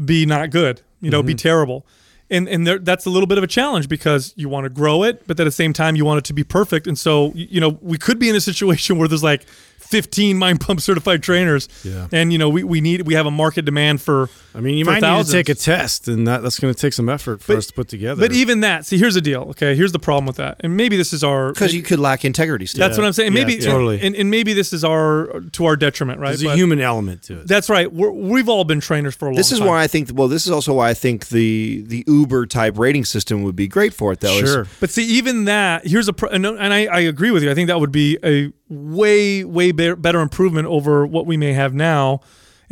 be 0.03 0.25
not 0.25 0.49
good, 0.49 0.81
you 1.01 1.09
know, 1.09 1.21
be 1.21 1.33
mm-hmm. 1.33 1.37
terrible. 1.37 1.85
And 2.29 2.47
and 2.47 2.65
there, 2.65 2.79
that's 2.79 3.05
a 3.05 3.09
little 3.09 3.27
bit 3.27 3.37
of 3.37 3.43
a 3.43 3.47
challenge 3.47 3.87
because 3.87 4.33
you 4.35 4.49
want 4.49 4.65
to 4.65 4.69
grow 4.69 5.03
it, 5.03 5.27
but 5.27 5.39
at 5.39 5.43
the 5.43 5.51
same 5.51 5.73
time 5.73 5.95
you 5.95 6.05
want 6.05 6.19
it 6.19 6.25
to 6.25 6.33
be 6.33 6.43
perfect. 6.43 6.87
And 6.87 6.97
so 6.97 7.31
you 7.35 7.59
know 7.59 7.77
we 7.81 7.97
could 7.97 8.17
be 8.17 8.29
in 8.29 8.35
a 8.35 8.41
situation 8.41 8.97
where 8.99 9.07
there's 9.07 9.23
like 9.23 9.43
15 9.79 10.37
mind 10.37 10.61
pump 10.61 10.81
certified 10.81 11.21
trainers, 11.21 11.67
Yeah. 11.83 12.07
and 12.11 12.31
you 12.31 12.39
know 12.39 12.49
we, 12.49 12.63
we 12.63 12.81
need 12.81 13.05
we 13.05 13.13
have 13.13 13.25
a 13.25 13.31
market 13.31 13.65
demand 13.65 14.01
for. 14.01 14.29
I 14.55 14.59
mean 14.59 14.77
you 14.77 14.85
might 14.85 15.01
thousands. 15.01 15.33
need 15.33 15.39
to 15.45 15.51
take 15.53 15.55
a 15.57 15.59
test 15.59 16.07
and 16.07 16.27
that, 16.27 16.41
that's 16.43 16.59
going 16.59 16.73
to 16.73 16.79
take 16.79 16.93
some 16.93 17.09
effort 17.09 17.41
for 17.41 17.53
But- 17.53 17.57
us 17.59 17.67
to 17.67 17.73
put 17.73 17.87
together 17.87 18.19
But 18.19 18.33
even 18.33 18.59
that, 18.61 18.85
see, 18.85 18.97
here's 18.97 19.13
the 19.15 19.21
deal. 19.21 19.41
Okay, 19.51 19.75
here's 19.75 19.91
the 19.91 19.99
problem 19.99 20.25
with 20.25 20.35
that, 20.37 20.57
and 20.61 20.77
maybe 20.77 20.95
this 20.97 21.13
is 21.13 21.23
our 21.23 21.51
Because 21.53 21.73
you 21.73 21.81
could 21.81 21.99
lack 21.99 22.23
integrity 22.25 22.65
still. 22.65 22.85
That's 22.87 22.97
what 22.97 23.05
I'm 23.05 23.13
saying. 23.13 23.33
Yeah, 23.33 23.43
Maybe 23.45 23.57
totally. 23.59 23.99
and, 24.01 24.15
and 24.15 24.29
maybe 24.29 24.53
this 24.53 24.73
is 24.73 24.83
our 24.83 25.41
to 25.53 25.65
our 25.65 25.75
detriment, 25.75 26.19
right? 26.19 26.29
there's 26.37 26.43
a 26.43 26.55
human 26.55 26.79
element 26.81 27.23
to 27.23 27.39
it 27.41 27.47
That's 27.47 27.69
right. 27.69 27.91
We're, 27.91 28.11
we've 28.11 28.49
all 28.49 28.63
been 28.63 28.79
trainers 28.79 29.15
for 29.15 29.25
a 29.25 29.29
long 29.29 29.35
This 29.37 29.51
is 29.51 29.59
time. 29.59 29.67
why 29.67 29.81
I 29.83 29.87
think. 29.87 30.09
Well, 30.13 30.27
this 30.27 30.45
is 30.45 30.51
also 30.51 30.73
why 30.73 30.89
I 30.89 30.93
think 30.93 31.27
the 31.29 31.83
the 31.87 32.03
Uber 32.07 32.45
type 32.47 32.77
rating 32.77 33.05
system 33.05 33.43
would 33.43 33.55
be 33.55 33.67
great 33.67 33.93
for 33.93 34.11
it. 34.13 34.19
Though. 34.19 34.37
is- 34.37 34.49
sure 34.51 34.67
But 34.79 34.89
see, 34.91 35.05
even 35.05 35.45
that 35.45 35.87
here's 35.87 36.07
a 36.07 36.13
pro- 36.13 36.29
and, 36.29 36.45
and 36.45 36.73
I, 36.73 36.85
I 36.85 36.99
agree 37.01 37.31
with 37.31 37.43
you. 37.43 37.49
I 37.51 37.55
think 37.55 37.67
that 37.67 37.79
would 37.79 37.91
be 37.91 38.17
a 38.23 38.51
way 38.69 39.43
way 39.43 39.71
be- 39.71 39.95
better 39.95 40.21
improvement 40.21 40.67
over 40.67 41.05
what 41.05 41.25
we 41.25 41.37
may 41.37 41.53
have 41.53 41.73
now. 41.73 42.21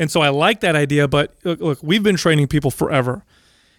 And 0.02 0.10
so 0.10 0.22
I 0.22 0.30
like 0.30 0.62
that 0.62 0.76
idea. 0.76 1.08
But 1.08 1.36
look, 1.44 1.60
look, 1.60 1.80
we've 1.84 2.02
been 2.02 2.16
training 2.16 2.48
people 2.48 2.72
forever, 2.72 3.24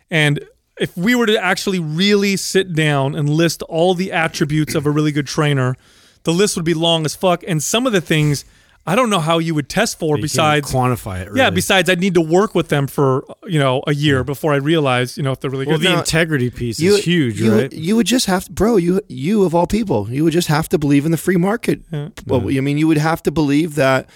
and 0.08 0.38
if 0.78 0.96
we 0.96 1.16
were 1.16 1.26
to 1.26 1.36
actually 1.36 1.80
really 1.80 2.36
sit 2.36 2.74
down 2.74 3.16
and 3.16 3.28
list 3.28 3.62
all 3.64 3.94
the 3.94 4.12
attributes 4.12 4.76
of 4.76 4.86
a 4.86 4.90
really 4.90 5.10
good 5.10 5.26
trainer, 5.26 5.76
the 6.22 6.32
list 6.32 6.54
would 6.54 6.64
be 6.64 6.74
long 6.74 7.04
as 7.04 7.16
fuck. 7.16 7.42
And 7.46 7.60
some 7.60 7.88
of 7.88 7.92
the 7.92 8.00
things 8.00 8.44
I 8.86 8.94
don't 8.94 9.10
know 9.10 9.18
how 9.18 9.38
you 9.38 9.54
would 9.54 9.68
test 9.68 9.98
for 9.98 10.16
You 10.16 10.22
besides 10.22 10.70
quantify 10.70 11.26
it 11.26 11.36
yeah, 11.36 11.50
besides 11.50 11.90
I'd 11.90 12.00
need 12.00 12.14
to 12.14 12.20
work 12.20 12.54
with 12.54 12.68
them 12.68 12.86
for 12.86 13.24
you 13.44 13.58
know 13.58 13.82
a 13.88 13.94
year 13.94 14.22
before 14.22 14.52
I 14.52 14.56
realize 14.56 15.16
you 15.16 15.24
know 15.24 15.32
if 15.32 15.40
they're 15.40 15.50
really 15.50 15.66
well 15.66 15.78
good. 15.78 15.84
Well, 15.84 15.90
the 15.90 15.96
Now- 15.96 16.02
integrity 16.02 16.50
piece 16.50 16.78
You, 16.78 16.94
is 16.94 17.04
huge 17.04 17.40
you, 17.40 17.52
right 17.52 17.72
You 17.72 17.96
would 17.96 18.06
just 18.06 18.26
have, 18.26 18.44
to, 18.44 18.52
bro. 18.52 18.76
You 18.76 19.00
you 19.08 19.44
of 19.44 19.54
all 19.56 19.66
people, 19.66 20.08
you 20.08 20.22
would 20.24 20.32
just 20.32 20.48
have 20.48 20.68
to 20.68 20.78
believe 20.78 21.04
in 21.04 21.10
the 21.10 21.16
free 21.26 21.36
market. 21.36 21.82
Well, 22.26 22.48
I 22.48 22.60
mean, 22.60 22.78
you 22.78 22.86
would 22.86 22.98
have 22.98 23.22
to 23.24 23.32
believe 23.32 23.74
that. 23.74 24.08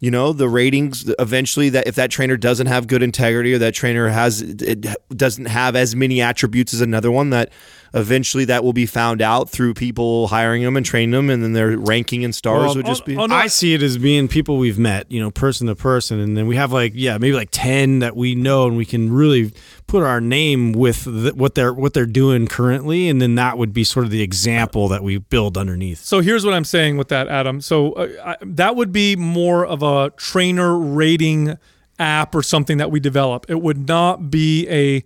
You 0.00 0.12
know 0.12 0.32
the 0.32 0.48
ratings. 0.48 1.12
Eventually, 1.18 1.70
that 1.70 1.88
if 1.88 1.96
that 1.96 2.10
trainer 2.10 2.36
doesn't 2.36 2.68
have 2.68 2.86
good 2.86 3.02
integrity, 3.02 3.52
or 3.54 3.58
that 3.58 3.74
trainer 3.74 4.08
has 4.08 4.42
it 4.42 4.86
doesn't 5.10 5.46
have 5.46 5.74
as 5.74 5.96
many 5.96 6.20
attributes 6.20 6.72
as 6.72 6.80
another 6.80 7.10
one, 7.10 7.30
that 7.30 7.50
eventually 7.94 8.44
that 8.44 8.62
will 8.62 8.72
be 8.72 8.86
found 8.86 9.20
out 9.20 9.50
through 9.50 9.74
people 9.74 10.28
hiring 10.28 10.62
them 10.62 10.76
and 10.76 10.86
training 10.86 11.10
them, 11.10 11.30
and 11.30 11.42
then 11.42 11.52
their 11.52 11.76
ranking 11.76 12.24
and 12.24 12.32
stars 12.32 12.66
Well, 12.66 12.76
would 12.76 12.86
just 12.86 13.04
be. 13.06 13.16
Oh, 13.16 13.22
oh, 13.22 13.26
no, 13.26 13.34
I 13.34 13.48
see 13.48 13.74
it 13.74 13.82
as 13.82 13.98
being 13.98 14.28
people 14.28 14.56
we've 14.58 14.78
met, 14.78 15.10
you 15.10 15.20
know, 15.20 15.32
person 15.32 15.66
to 15.66 15.74
person, 15.74 16.20
and 16.20 16.36
then 16.36 16.46
we 16.46 16.54
have 16.54 16.72
like, 16.72 16.92
yeah, 16.94 17.18
maybe 17.18 17.34
like 17.34 17.48
ten 17.50 17.98
that 17.98 18.14
we 18.14 18.36
know, 18.36 18.68
and 18.68 18.76
we 18.76 18.84
can 18.84 19.12
really 19.12 19.52
put 19.88 20.04
our 20.04 20.20
name 20.20 20.72
with 20.72 21.04
the, 21.04 21.32
what 21.34 21.56
they're 21.56 21.72
what 21.74 21.94
they're 21.94 22.06
doing 22.06 22.46
currently, 22.46 23.08
and 23.08 23.20
then 23.20 23.34
that 23.34 23.58
would 23.58 23.72
be 23.72 23.82
sort 23.82 24.04
of 24.04 24.12
the 24.12 24.22
example 24.22 24.86
that 24.88 25.02
we 25.02 25.18
build 25.18 25.58
underneath. 25.58 26.04
So 26.04 26.20
here's 26.20 26.44
what 26.44 26.54
I'm 26.54 26.64
saying 26.64 26.96
with 26.98 27.08
that, 27.08 27.26
Adam. 27.26 27.60
So 27.60 27.94
uh, 27.94 28.08
I, 28.24 28.36
that 28.42 28.76
would 28.76 28.92
be 28.92 29.16
more 29.16 29.66
of 29.66 29.82
a 29.82 30.10
trainer 30.16 30.78
rating 30.78 31.58
app 31.98 32.34
or 32.36 32.42
something 32.44 32.78
that 32.78 32.92
we 32.92 33.00
develop. 33.00 33.46
It 33.48 33.60
would 33.60 33.88
not 33.88 34.30
be 34.30 34.68
a 34.68 35.04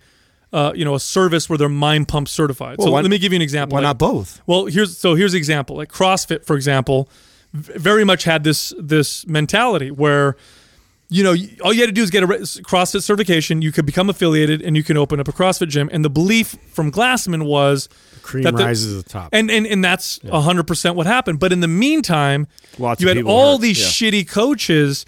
uh, 0.54 0.72
you 0.74 0.84
know 0.84 0.94
a 0.94 1.00
service 1.00 1.48
where 1.48 1.56
they're 1.56 1.68
mind 1.70 2.08
pump 2.08 2.28
certified. 2.28 2.76
Well, 2.78 2.88
so 2.88 2.92
why- 2.92 3.00
let 3.00 3.10
me 3.10 3.18
give 3.18 3.32
you 3.32 3.36
an 3.36 3.42
example. 3.42 3.76
why 3.76 3.80
Like- 3.80 3.88
not 3.90 3.98
both? 3.98 4.42
Well, 4.46 4.66
here's 4.66 4.98
so 4.98 5.14
here's 5.14 5.32
an 5.32 5.38
example. 5.38 5.76
Like 5.76 5.90
CrossFit, 5.90 6.44
for 6.44 6.56
example, 6.56 7.08
v- 7.54 7.78
very 7.78 8.04
much 8.04 8.24
had 8.24 8.44
this 8.44 8.74
this 8.78 9.26
mentality 9.26 9.90
where 9.90 10.36
you 11.12 11.22
know, 11.22 11.34
all 11.62 11.72
you 11.72 11.80
had 11.80 11.86
to 11.88 11.92
do 11.92 12.02
is 12.02 12.10
get 12.10 12.22
a 12.22 12.26
CrossFit 12.26 13.02
certification. 13.02 13.60
You 13.60 13.70
could 13.70 13.84
become 13.86 14.08
affiliated, 14.08 14.62
and 14.62 14.76
you 14.76 14.82
can 14.82 14.96
open 14.96 15.20
up 15.20 15.28
a 15.28 15.32
CrossFit 15.32 15.68
gym. 15.68 15.90
And 15.92 16.04
the 16.04 16.10
belief 16.10 16.56
from 16.72 16.90
Glassman 16.90 17.44
was 17.46 17.88
Cream 18.22 18.44
that 18.44 18.56
the- 18.56 18.64
rises 18.64 18.92
to 18.92 19.02
the 19.02 19.08
top. 19.08 19.28
and 19.32 19.50
and 19.50 19.66
and 19.66 19.84
that's 19.84 20.20
hundred 20.30 20.66
percent 20.66 20.96
what 20.96 21.06
happened. 21.06 21.38
But 21.38 21.52
in 21.52 21.60
the 21.60 21.68
meantime, 21.68 22.48
Lots 22.78 23.00
you 23.00 23.08
had 23.08 23.22
all 23.24 23.52
hurt, 23.56 23.62
these 23.62 23.78
yeah. 24.02 24.10
shitty 24.10 24.28
coaches, 24.28 25.04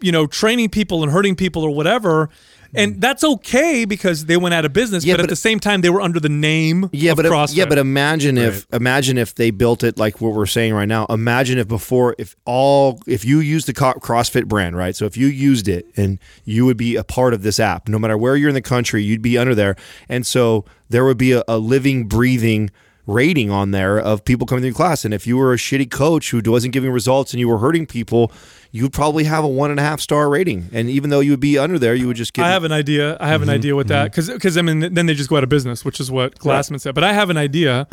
you 0.00 0.10
know, 0.12 0.26
training 0.26 0.70
people 0.70 1.02
and 1.02 1.12
hurting 1.12 1.36
people 1.36 1.62
or 1.62 1.70
whatever. 1.70 2.30
And 2.74 2.96
mm. 2.96 3.00
that's 3.00 3.22
okay 3.22 3.84
because 3.84 4.26
they 4.26 4.36
went 4.36 4.54
out 4.54 4.64
of 4.64 4.72
business. 4.72 5.04
Yeah, 5.04 5.14
but, 5.14 5.24
at 5.24 5.28
the 5.28 5.36
same 5.36 5.60
time, 5.60 5.80
they 5.82 5.90
were 5.90 6.00
under 6.00 6.20
the 6.20 6.28
name 6.28 6.88
Yeah, 6.92 7.12
of 7.12 7.16
but 7.16 7.26
CrossFit. 7.26 7.56
yeah, 7.56 7.66
but 7.66 7.78
imagine 7.78 8.38
if 8.38 8.66
imagine 8.72 9.18
if 9.18 9.34
they 9.34 9.50
built 9.50 9.82
it 9.82 9.98
like 9.98 10.20
what 10.20 10.32
we're 10.32 10.46
saying 10.46 10.74
right 10.74 10.88
now. 10.88 11.06
Imagine 11.06 11.58
if 11.58 11.68
before 11.68 12.14
if 12.18 12.34
all 12.44 13.00
if 13.06 13.24
you 13.24 13.40
used 13.40 13.66
the 13.66 13.74
CrossFit 13.74 14.46
brand, 14.46 14.76
right? 14.76 14.96
So 14.96 15.04
if 15.04 15.16
you 15.16 15.26
used 15.26 15.68
it 15.68 15.86
and 15.96 16.18
you 16.44 16.64
would 16.64 16.76
be 16.76 16.96
a 16.96 17.04
part 17.04 17.34
of 17.34 17.42
this 17.42 17.60
app, 17.60 17.88
no 17.88 17.98
matter 17.98 18.16
where 18.16 18.36
you're 18.36 18.48
in 18.48 18.54
the 18.54 18.62
country, 18.62 19.02
you'd 19.02 19.22
be 19.22 19.36
under 19.36 19.54
there, 19.54 19.76
and 20.08 20.26
so 20.26 20.64
there 20.88 21.04
would 21.04 21.18
be 21.18 21.32
a, 21.32 21.42
a 21.48 21.58
living, 21.58 22.06
breathing 22.06 22.70
rating 23.06 23.50
on 23.50 23.72
there 23.72 23.98
of 23.98 24.24
people 24.24 24.46
coming 24.46 24.62
through 24.62 24.72
class. 24.74 25.04
And 25.04 25.12
if 25.12 25.26
you 25.26 25.36
were 25.36 25.52
a 25.52 25.56
shitty 25.56 25.90
coach 25.90 26.30
who 26.30 26.40
wasn't 26.46 26.72
giving 26.72 26.90
results 26.90 27.32
and 27.32 27.40
you 27.40 27.48
were 27.48 27.58
hurting 27.58 27.86
people, 27.86 28.30
you 28.70 28.84
would 28.84 28.92
probably 28.92 29.24
have 29.24 29.42
a 29.44 29.48
one 29.48 29.70
and 29.70 29.80
a 29.80 29.82
half 29.82 30.00
star 30.00 30.28
rating. 30.28 30.68
And 30.72 30.88
even 30.88 31.10
though 31.10 31.20
you 31.20 31.32
would 31.32 31.40
be 31.40 31.58
under 31.58 31.78
there, 31.78 31.94
you 31.94 32.06
would 32.06 32.16
just 32.16 32.32
get. 32.32 32.44
I 32.44 32.50
have 32.50 32.64
an 32.64 32.72
idea. 32.72 33.16
I 33.20 33.28
have 33.28 33.40
Mm-hmm. 33.40 33.50
an 33.50 33.54
idea 33.56 33.76
with 33.76 33.88
that 33.88 34.12
because 34.14 34.56
I 34.56 34.62
mean 34.62 34.94
then 34.94 35.06
they 35.06 35.14
just 35.14 35.28
go 35.28 35.36
out 35.36 35.42
of 35.42 35.48
business, 35.48 35.84
which 35.84 35.98
is 36.00 36.10
what 36.10 36.38
Glassman 36.38 36.80
said. 36.80 36.94
But 36.94 37.04
I 37.04 37.12
have 37.12 37.28
an 37.28 37.36
idea. 37.36 37.88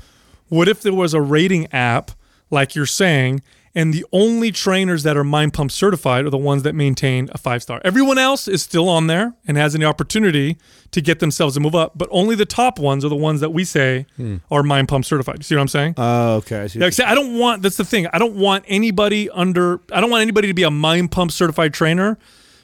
What 0.48 0.68
if 0.68 0.82
there 0.82 0.94
was 0.94 1.14
a 1.14 1.22
rating 1.22 1.72
app 1.74 2.12
like 2.52 2.74
you're 2.76 2.86
saying, 2.88 3.42
and 3.76 3.94
the 3.94 4.06
only 4.12 4.52
trainers 4.52 5.04
that 5.04 5.16
are 5.16 5.24
Mind 5.24 5.54
Pump 5.54 5.72
certified 5.72 6.26
are 6.26 6.30
the 6.30 6.38
ones 6.38 6.64
that 6.64 6.74
maintain 6.76 7.30
a 7.32 7.38
five 7.38 7.62
star. 7.62 7.82
Everyone 7.86 8.18
else 8.18 8.48
is 8.48 8.62
still 8.64 8.90
on 8.90 9.08
there 9.08 9.34
and 9.48 9.58
has 9.58 9.76
an 9.76 9.84
opportunity 9.84 10.58
to 10.92 11.02
get 11.02 11.20
themselves 11.20 11.54
to 11.54 11.60
move 11.60 11.76
up, 11.76 11.94
but 11.96 12.08
only 12.12 12.36
the 12.36 12.46
top 12.46 12.80
ones 12.80 13.06
are 13.06 13.10
the 13.10 13.16
ones 13.16 13.42
that 13.42 13.52
we 13.52 13.64
say 13.64 14.06
Hmm. 14.18 14.38
are 14.50 14.64
Mind 14.64 14.88
Pump 14.88 15.06
certified. 15.06 15.38
You 15.38 15.44
see 15.44 15.56
what 15.56 15.62
I'm 15.62 15.68
saying? 15.68 15.94
Oh, 15.98 16.36
okay. 16.38 16.62
I 16.62 16.68
see. 16.68 16.80
Yeah, 16.80 16.90
I 17.10 17.14
don't 17.16 17.38
want. 17.38 17.62
That's 17.62 17.78
the 17.78 17.86
thing. 17.86 18.08
I 18.12 18.18
don't 18.20 18.36
want 18.36 18.66
anybody 18.68 19.30
under. 19.30 19.80
I 19.92 20.02
don't 20.02 20.10
want 20.10 20.22
anybody 20.24 20.48
to 20.48 20.54
be 20.54 20.64
a 20.64 20.72
Mind 20.72 21.12
Pump 21.12 21.32
certified 21.32 21.74
trainer 21.74 22.18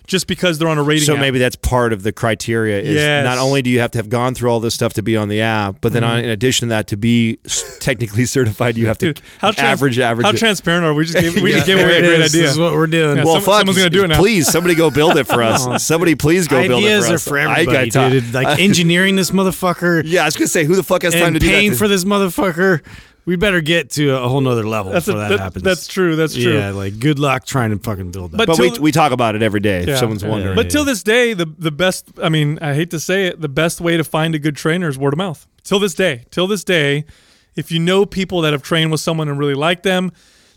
just 0.07 0.27
because 0.27 0.57
they're 0.59 0.67
on 0.67 0.77
a 0.77 0.83
rating. 0.83 1.05
So 1.05 1.13
app. 1.13 1.19
maybe 1.19 1.39
that's 1.39 1.55
part 1.55 1.93
of 1.93 2.03
the 2.03 2.11
criteria. 2.11 2.79
Is 2.79 2.95
Yes. 2.95 3.23
not 3.25 3.37
only 3.37 3.61
do 3.61 3.69
you 3.69 3.79
have 3.79 3.91
to 3.91 3.97
have 3.99 4.09
gone 4.09 4.35
through 4.35 4.49
all 4.49 4.59
this 4.59 4.73
stuff 4.73 4.93
to 4.93 5.01
be 5.01 5.17
on 5.17 5.29
the 5.29 5.41
app, 5.41 5.77
but 5.81 5.93
then 5.93 6.03
mm-hmm. 6.03 6.11
on, 6.11 6.19
in 6.19 6.29
addition 6.29 6.67
to 6.67 6.69
that, 6.69 6.87
to 6.87 6.97
be 6.97 7.37
technically 7.79 8.25
certified, 8.25 8.77
you 8.77 8.87
have 8.87 8.97
to 8.99 9.07
Dude, 9.13 9.21
how 9.39 9.51
trans- 9.51 9.79
average 9.79 9.99
average. 9.99 10.25
How 10.25 10.31
it. 10.31 10.37
transparent 10.37 10.85
are 10.85 10.93
we? 10.93 10.99
We 10.99 11.05
just 11.05 11.19
gave, 11.19 11.41
we 11.41 11.51
just 11.53 11.65
gave 11.65 11.77
away 11.79 11.97
a 11.97 12.01
great 12.01 12.19
is. 12.21 12.33
idea. 12.33 12.41
This 12.43 12.51
is 12.51 12.59
what 12.59 12.73
we're 12.73 12.87
doing. 12.87 13.17
Yeah, 13.17 13.23
well, 13.23 13.35
some- 13.35 13.43
fuck, 13.43 13.57
someone's 13.59 13.77
gonna 13.77 13.89
do 13.89 14.03
it 14.03 14.07
now. 14.07 14.17
Please, 14.19 14.47
somebody 14.51 14.75
go 14.75 14.89
build 14.89 15.17
it 15.17 15.25
for 15.25 15.41
us. 15.43 15.65
Oh. 15.67 15.77
somebody, 15.77 16.15
please 16.15 16.47
go 16.47 16.61
build 16.67 16.83
it 16.83 16.87
Ideas 16.87 17.05
for 17.07 17.11
are 17.11 17.15
us. 17.15 17.27
for 17.27 17.39
I 17.39 17.59
everybody, 17.61 17.89
got 17.89 18.11
dude. 18.11 18.33
Like 18.33 18.59
engineering 18.59 19.15
this 19.15 19.31
motherfucker 19.31 20.03
yeah, 20.05 20.21
I 20.21 20.25
was 20.25 20.35
gonna 20.35 20.47
say, 20.47 20.63
who 20.63 20.75
the 20.75 20.83
fuck 20.83 21.01
has 21.03 21.13
time 21.13 21.33
to 21.33 21.39
do 21.39 21.47
paying 21.47 21.73
for 21.73 21.87
this 21.87 22.03
motherfucker. 22.03 22.81
We 23.25 23.35
better 23.37 23.59
get 23.61 23.89
to 23.91 24.09
a 24.15 24.27
whole 24.27 24.39
nother 24.41 24.67
level 24.67 24.91
That's 24.91 25.07
a- 25.07 25.11
before 25.13 25.21
that, 25.21 25.29
that- 25.29 25.39
happens. 25.39 25.63
that's 25.63 25.87
true, 25.87 26.15
that's 26.15 26.35
true. 26.35 26.53
Yeah, 26.53 26.69
like 26.71 26.99
good 26.99 27.17
luck 27.17 27.43
trying 27.45 27.71
to 27.71 27.79
fucking 27.79 28.11
build 28.11 28.31
that. 28.31 28.37
But 28.37 28.47
but 28.47 28.59
we, 28.59 28.69
till- 28.69 28.83
we 28.83 28.91
talk 28.91 29.11
about 29.11 29.35
it 29.35 29.41
every 29.41 29.59
day. 29.61 29.83
Yeah. 29.83 29.93
If 29.93 29.99
someone's 29.99 30.21
Yeah, 30.23 30.29
wondering, 30.29 30.55
But 30.55 30.69
till 30.69 30.85
this 30.85 31.01
day, 31.01 31.33
the 31.33 31.47
the 31.57 31.71
best. 31.71 32.07
I 32.21 32.29
mean, 32.29 32.59
I 32.61 32.75
hate 32.75 32.91
to 32.91 32.99
say 32.99 33.25
it, 33.27 33.41
the 33.41 33.49
best 33.49 33.81
way 33.81 33.97
to 33.97 34.03
find 34.03 34.35
a 34.35 34.39
good 34.39 34.55
trainer 34.55 34.87
is 34.87 34.97
word 34.97 35.13
of 35.13 35.17
mouth. 35.17 35.47
Till 35.63 35.79
this 35.79 35.95
day, 35.95 36.25
till 36.29 36.45
this 36.45 36.63
day, 36.63 37.05
if 37.55 37.71
you 37.71 37.79
know 37.79 38.05
people 38.05 38.41
that 38.41 38.53
have 38.53 38.61
trained 38.61 38.91
with 38.91 39.01
someone 39.01 39.27
and 39.27 39.39
really 39.39 39.55
like 39.55 39.81
them, 39.81 40.11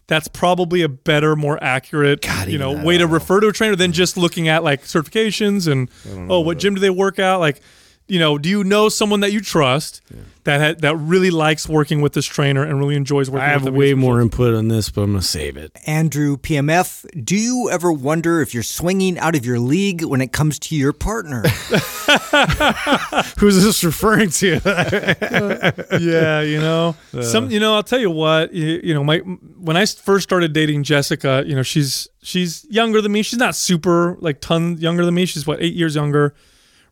that's 0.06 0.28
probably 0.28 0.82
a 0.82 0.88
better, 0.88 1.36
more 1.36 1.62
accurate, 1.64 2.26
you 2.46 2.58
know, 2.58 2.72
way 2.84 2.98
to 2.98 3.04
don't 3.04 3.12
refer 3.12 3.40
to 3.40 3.48
a 3.48 3.52
trainer 3.52 3.76
than 3.76 3.92
just 3.92 4.16
looking 4.18 4.48
at 4.48 4.62
like 4.64 4.82
certifications 4.84 5.66
and 5.70 5.88
oh, 6.30 6.40
what 6.40 6.58
gym 6.58 6.74
do 6.74 6.80
they 6.80 6.90
work 6.90 7.18
out? 7.18 7.40
Like, 7.40 7.60
you 8.08 8.18
know, 8.18 8.38
do 8.38 8.48
you 8.48 8.64
know 8.64 8.88
someone 8.88 9.20
that 9.20 9.32
you 9.32 9.40
trust 9.40 10.00
that 10.44 10.60
ha- 10.60 10.74
that 10.80 10.96
really 10.96 11.30
likes 11.30 11.68
working 11.68 12.00
with 12.00 12.14
this 12.14 12.24
trainer 12.24 12.64
and 12.64 12.78
really 12.78 12.96
enjoys 12.96 13.28
working 13.28 13.44
with 13.44 13.50
them? 13.50 13.50
I 13.50 13.52
have 13.52 13.64
with 13.64 13.74
way 13.74 13.94
more 13.94 14.20
input 14.20 14.54
on 14.54 14.68
this, 14.68 14.90
but 14.90 15.02
I'm 15.02 15.12
gonna 15.12 15.22
save 15.22 15.56
it. 15.58 15.72
Andrew 15.86 16.38
PMF, 16.38 17.04
do 17.24 17.36
you 17.36 17.68
ever 17.70 17.92
wonder 17.92 18.40
if 18.40 18.54
you're 18.54 18.62
swinging 18.62 19.18
out 19.18 19.36
of 19.36 19.44
your 19.44 19.58
league 19.58 20.02
when 20.02 20.20
it 20.22 20.32
comes 20.32 20.58
to 20.60 20.74
your 20.74 20.94
partner? 20.94 21.42
Who's 23.38 23.62
this 23.62 23.84
referring 23.84 24.30
to? 24.30 24.60
yeah, 26.00 26.40
you 26.40 26.60
know, 26.60 26.96
uh. 27.14 27.22
some, 27.22 27.50
you 27.50 27.60
know, 27.60 27.74
I'll 27.74 27.82
tell 27.82 28.00
you 28.00 28.10
what, 28.10 28.54
you, 28.54 28.80
you 28.82 28.94
know, 28.94 29.04
my 29.04 29.18
when 29.18 29.76
I 29.76 29.84
first 29.84 30.24
started 30.24 30.54
dating 30.54 30.84
Jessica, 30.84 31.44
you 31.46 31.54
know, 31.54 31.62
she's 31.62 32.08
she's 32.22 32.64
younger 32.70 33.02
than 33.02 33.12
me. 33.12 33.22
She's 33.22 33.38
not 33.38 33.54
super 33.54 34.16
like 34.20 34.40
ton 34.40 34.78
younger 34.78 35.04
than 35.04 35.14
me. 35.14 35.26
She's 35.26 35.46
what 35.46 35.60
eight 35.60 35.74
years 35.74 35.94
younger. 35.94 36.34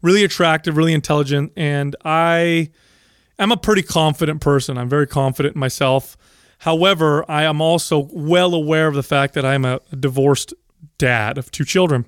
Really 0.07 0.23
attractive, 0.23 0.77
really 0.77 0.95
intelligent, 0.95 1.53
and 1.57 1.97
I 2.05 2.71
am 3.41 3.51
a 3.51 3.57
pretty 3.57 3.83
confident 3.83 4.41
person. 4.41 4.79
I'm 4.79 4.89
very 4.89 5.09
confident 5.09 5.57
in 5.57 5.59
myself. 5.59 6.17
However, 6.59 7.29
I 7.29 7.43
am 7.43 7.61
also 7.61 8.09
well 8.13 8.55
aware 8.55 8.87
of 8.87 8.95
the 8.95 9.03
fact 9.03 9.35
that 9.35 9.45
I'm 9.45 9.65
a 9.65 9.81
divorced 9.99 10.55
dad 10.97 11.39
of 11.39 11.51
two 11.51 11.65
children, 11.65 12.07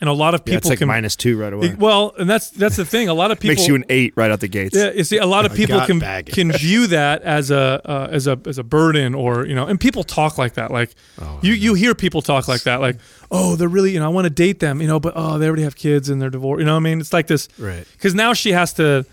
and 0.00 0.08
a 0.08 0.12
lot 0.12 0.34
of 0.34 0.42
Yeah, 0.46 0.54
it's 0.54 0.62
people 0.62 0.70
like 0.70 0.78
can. 0.78 0.88
minus 0.88 1.14
two 1.16 1.38
right 1.38 1.52
away. 1.52 1.74
well, 1.78 2.14
and 2.18 2.28
that's 2.28 2.50
that's 2.50 2.76
the 2.76 2.84
thing. 2.84 3.08
A 3.08 3.14
lot 3.14 3.30
of 3.30 3.38
people 3.40 3.54
Makes 3.56 3.68
you 3.68 3.74
an 3.74 3.84
eight 3.88 4.12
right 4.16 4.30
out 4.30 4.40
the 4.40 4.48
gates. 4.48 4.74
yeah, 4.76 4.92
you 4.92 5.04
see, 5.04 5.18
a 5.18 5.26
lot 5.26 5.44
of 5.46 5.54
people 5.54 5.76
got 5.78 5.86
can 5.88 6.24
can 6.24 6.52
view 6.58 6.86
that 6.88 7.22
as 7.22 7.50
a 7.50 7.80
uh, 7.84 8.08
as 8.10 8.26
a 8.26 8.38
as 8.46 8.58
a 8.58 8.62
burden, 8.64 9.14
or 9.14 9.46
you 9.46 9.54
know, 9.54 9.66
and 9.66 9.78
people 9.78 10.02
talk 10.04 10.38
like 10.38 10.54
that. 10.54 10.70
Like 10.70 10.94
you 11.42 11.52
you 11.52 11.74
hear 11.74 11.94
people 11.94 12.22
talk 12.22 12.48
like 12.48 12.62
that, 12.62 12.80
like 12.80 12.96
oh, 13.30 13.56
they're 13.56 13.68
really 13.68 13.92
you 13.92 14.00
know, 14.00 14.06
I 14.06 14.08
want 14.08 14.24
to 14.26 14.30
date 14.30 14.58
them, 14.60 14.80
you 14.80 14.88
know, 14.88 14.98
but 14.98 15.12
oh, 15.16 15.38
they 15.38 15.46
already 15.46 15.62
have 15.62 15.76
kids 15.76 16.08
and 16.08 16.20
they're 16.20 16.30
divorced. 16.30 16.60
You 16.60 16.66
know, 16.66 16.72
what 16.72 16.78
I 16.78 16.80
mean, 16.80 17.00
it's 17.00 17.12
like 17.12 17.26
this, 17.28 17.48
Right. 17.58 17.86
Because 17.92 18.14
now 18.14 18.32
she 18.32 18.52
has 18.52 18.72
to 18.74 19.04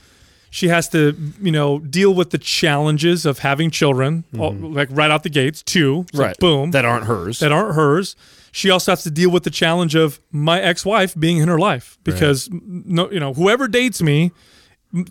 she 0.49 0.69
has 0.69 0.88
to 0.89 1.15
you 1.41 1.51
know 1.51 1.80
deal 1.80 2.14
with 2.14 2.30
the 2.31 2.38
challenges 2.38 3.26
of 3.26 3.39
having 3.39 3.69
children, 3.69 4.23
all, 4.39 4.53
like 4.53 4.88
right 4.91 5.11
out 5.11 5.23
the 5.23 5.30
gates. 5.30 5.61
Two, 5.61 6.05
It's 6.07 6.14
like, 6.18 6.19
Mm-hmm. 6.19 6.22
Right. 6.30 6.38
boom, 6.39 6.72
That 6.72 6.85
aren't 6.85 7.05
hers. 7.05 7.39
that 7.39 7.51
aren't 7.51 7.76
hers. 7.76 8.15
She 8.58 8.72
also 8.72 8.92
has 8.92 9.04
to 9.04 9.12
deal 9.12 9.30
with 9.30 9.44
the 9.44 9.52
challenge 9.52 9.94
of 9.94 10.20
my 10.32 10.60
ex-wife 10.60 11.14
being 11.20 11.38
in 11.38 11.48
her 11.48 11.60
life 11.60 12.00
because 12.04 12.48
m- 12.50 12.84
no, 12.88 13.12
you 13.12 13.20
know, 13.20 13.32
whoever 13.32 13.68
dates 13.68 14.02
me, 14.02 14.32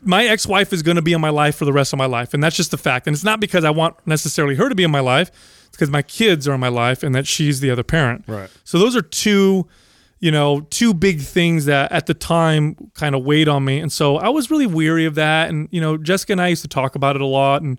my 0.02 0.24
ex-wife 0.24 0.72
is 0.72 0.82
going 0.82 0.96
to 0.96 1.02
be 1.02 1.12
in 1.12 1.20
my 1.20 1.28
life 1.28 1.54
for 1.54 1.64
the 1.64 1.72
rest 1.72 1.92
of 1.92 1.96
my 1.96 2.06
life, 2.06 2.34
and 2.34 2.42
that's 2.42 2.56
just 2.56 2.72
the 2.72 2.76
fact. 2.76 3.06
And 3.06 3.14
it's 3.14 3.22
not 3.22 3.38
because 3.38 3.62
I 3.62 3.70
want 3.70 4.04
necessarily 4.04 4.56
her 4.56 4.68
to 4.68 4.74
be 4.74 4.82
in 4.82 4.90
my 4.90 4.98
life; 4.98 5.28
it's 5.68 5.76
because 5.76 5.90
my 5.90 6.02
kids 6.02 6.48
are 6.48 6.54
in 6.54 6.60
my 6.60 6.70
life, 6.70 7.04
and 7.04 7.14
that 7.14 7.28
she's 7.28 7.60
the 7.60 7.70
other 7.70 7.84
parent. 7.84 8.24
Right. 8.26 8.50
So 8.64 8.80
those 8.80 8.96
are 8.96 9.02
two, 9.02 9.68
you 10.18 10.32
know, 10.32 10.62
two 10.70 10.92
big 10.92 11.20
things 11.20 11.66
that 11.66 11.92
at 11.92 12.06
the 12.06 12.14
time 12.14 12.90
kind 12.94 13.14
of 13.14 13.22
weighed 13.22 13.46
on 13.46 13.64
me, 13.64 13.78
and 13.78 13.92
so 13.92 14.16
I 14.16 14.28
was 14.28 14.50
really 14.50 14.66
weary 14.66 15.04
of 15.04 15.14
that. 15.14 15.50
And 15.50 15.68
you 15.70 15.80
know, 15.80 15.96
Jessica 15.96 16.32
and 16.32 16.40
I 16.40 16.48
used 16.48 16.62
to 16.62 16.68
talk 16.68 16.96
about 16.96 17.14
it 17.14 17.22
a 17.22 17.26
lot, 17.26 17.62
and 17.62 17.78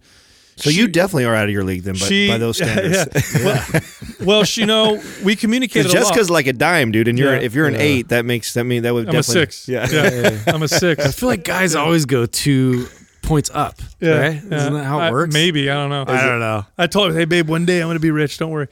so 0.58 0.70
you 0.70 0.88
definitely 0.88 1.26
are 1.26 1.36
out 1.36 1.46
of 1.46 1.52
your 1.52 1.64
league 1.64 1.84
then, 1.84 1.94
by, 1.94 2.00
she 2.00 2.28
by 2.28 2.38
those 2.38 2.58
standards. 2.64 3.08
Yeah, 3.40 3.44
Well, 3.46 3.82
well, 4.26 4.44
she, 4.44 4.62
you 4.62 4.68
know, 4.68 5.02
we 5.24 5.36
communicated 5.36 5.90
Because. 5.90 6.08
Jessica's 6.08 6.30
like 6.30 6.48
a 6.48 6.54
dime, 6.54 6.92
dude, 6.92 7.08
and 7.08 7.18
you're 7.18 7.34
Yeah. 7.36 7.42
if 7.42 7.54
you're 7.54 7.68
an 7.68 7.76
eight, 7.76 8.10
that 8.10 8.26
makes 8.26 8.54
that 8.56 8.64
mean 8.66 8.84
that 8.84 8.94
would 8.94 9.08
I'm 9.10 9.16
a 9.16 9.24
six. 9.24 9.68
Yeah. 9.68 9.88
yeah, 9.90 10.44
I'm 10.48 10.62
a 10.64 10.68
six. 10.68 11.06
I 11.06 11.12
feel 11.12 11.30
like 11.30 11.44
guys 11.44 11.76
always 11.76 12.06
go 12.06 12.26
two 12.26 12.88
points 13.22 13.50
up. 13.54 13.82
Yeah, 14.00 14.12
right? 14.20 14.34
yeah. 14.44 14.56
Isn't 14.58 14.74
that 14.74 14.84
how 14.86 15.00
it 15.00 15.04
I- 15.04 15.12
works? 15.12 15.34
maybe 15.34 15.70
I 15.70 15.74
don't 15.76 15.90
know. 15.90 16.06
I 16.08 16.26
don't 16.26 16.40
know. 16.40 16.66
I 16.78 16.88
told 16.88 17.12
her, 17.12 17.18
"Hey, 17.18 17.26
babe, 17.26 17.48
one 17.50 17.66
day 17.66 17.82
I'm 17.82 17.88
going 17.88 17.96
to 17.96 18.00
be 18.00 18.12
rich. 18.12 18.38
Don't 18.38 18.52
worry." 18.52 18.68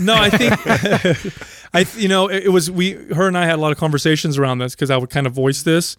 no, 0.00 0.14
I 0.14 0.30
think 0.30 1.34
I, 1.72 1.86
you 1.96 2.08
know, 2.08 2.28
it, 2.28 2.44
it 2.44 2.48
was 2.50 2.70
we, 2.70 2.92
her 3.14 3.28
and 3.28 3.38
I 3.38 3.46
had 3.46 3.54
a 3.54 3.62
lot 3.62 3.72
of 3.72 3.78
conversations 3.78 4.38
around 4.38 4.58
this 4.58 4.74
because 4.74 4.90
I 4.90 4.96
would 4.96 5.10
kind 5.10 5.26
of 5.26 5.32
voice 5.32 5.62
this, 5.62 5.96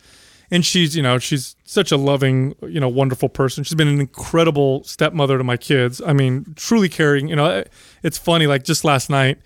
and 0.52 0.65
she's, 0.65 0.95
you 0.95 1.02
know, 1.02 1.18
she's 1.18 1.56
such 1.64 1.91
a 1.91 1.98
loving, 1.98 2.53
you 2.61 2.80
know, 2.80 2.90
wonderful 2.90 3.30
person. 3.30 3.64
She's 3.64 3.76
been 3.76 3.88
an 3.88 4.02
incredible 4.02 4.84
stepmother 4.84 5.38
to 5.38 5.44
my 5.44 5.57
kids. 5.57 6.02
I 6.06 6.14
mean, 6.14 6.53
truly 6.56 6.90
caring. 6.90 7.30
You 7.30 7.38
know, 7.38 7.64
it's 8.03 8.18
funny. 8.18 8.48
Like 8.48 8.64
just 8.64 8.84
last 8.84 9.10
night, 9.10 9.40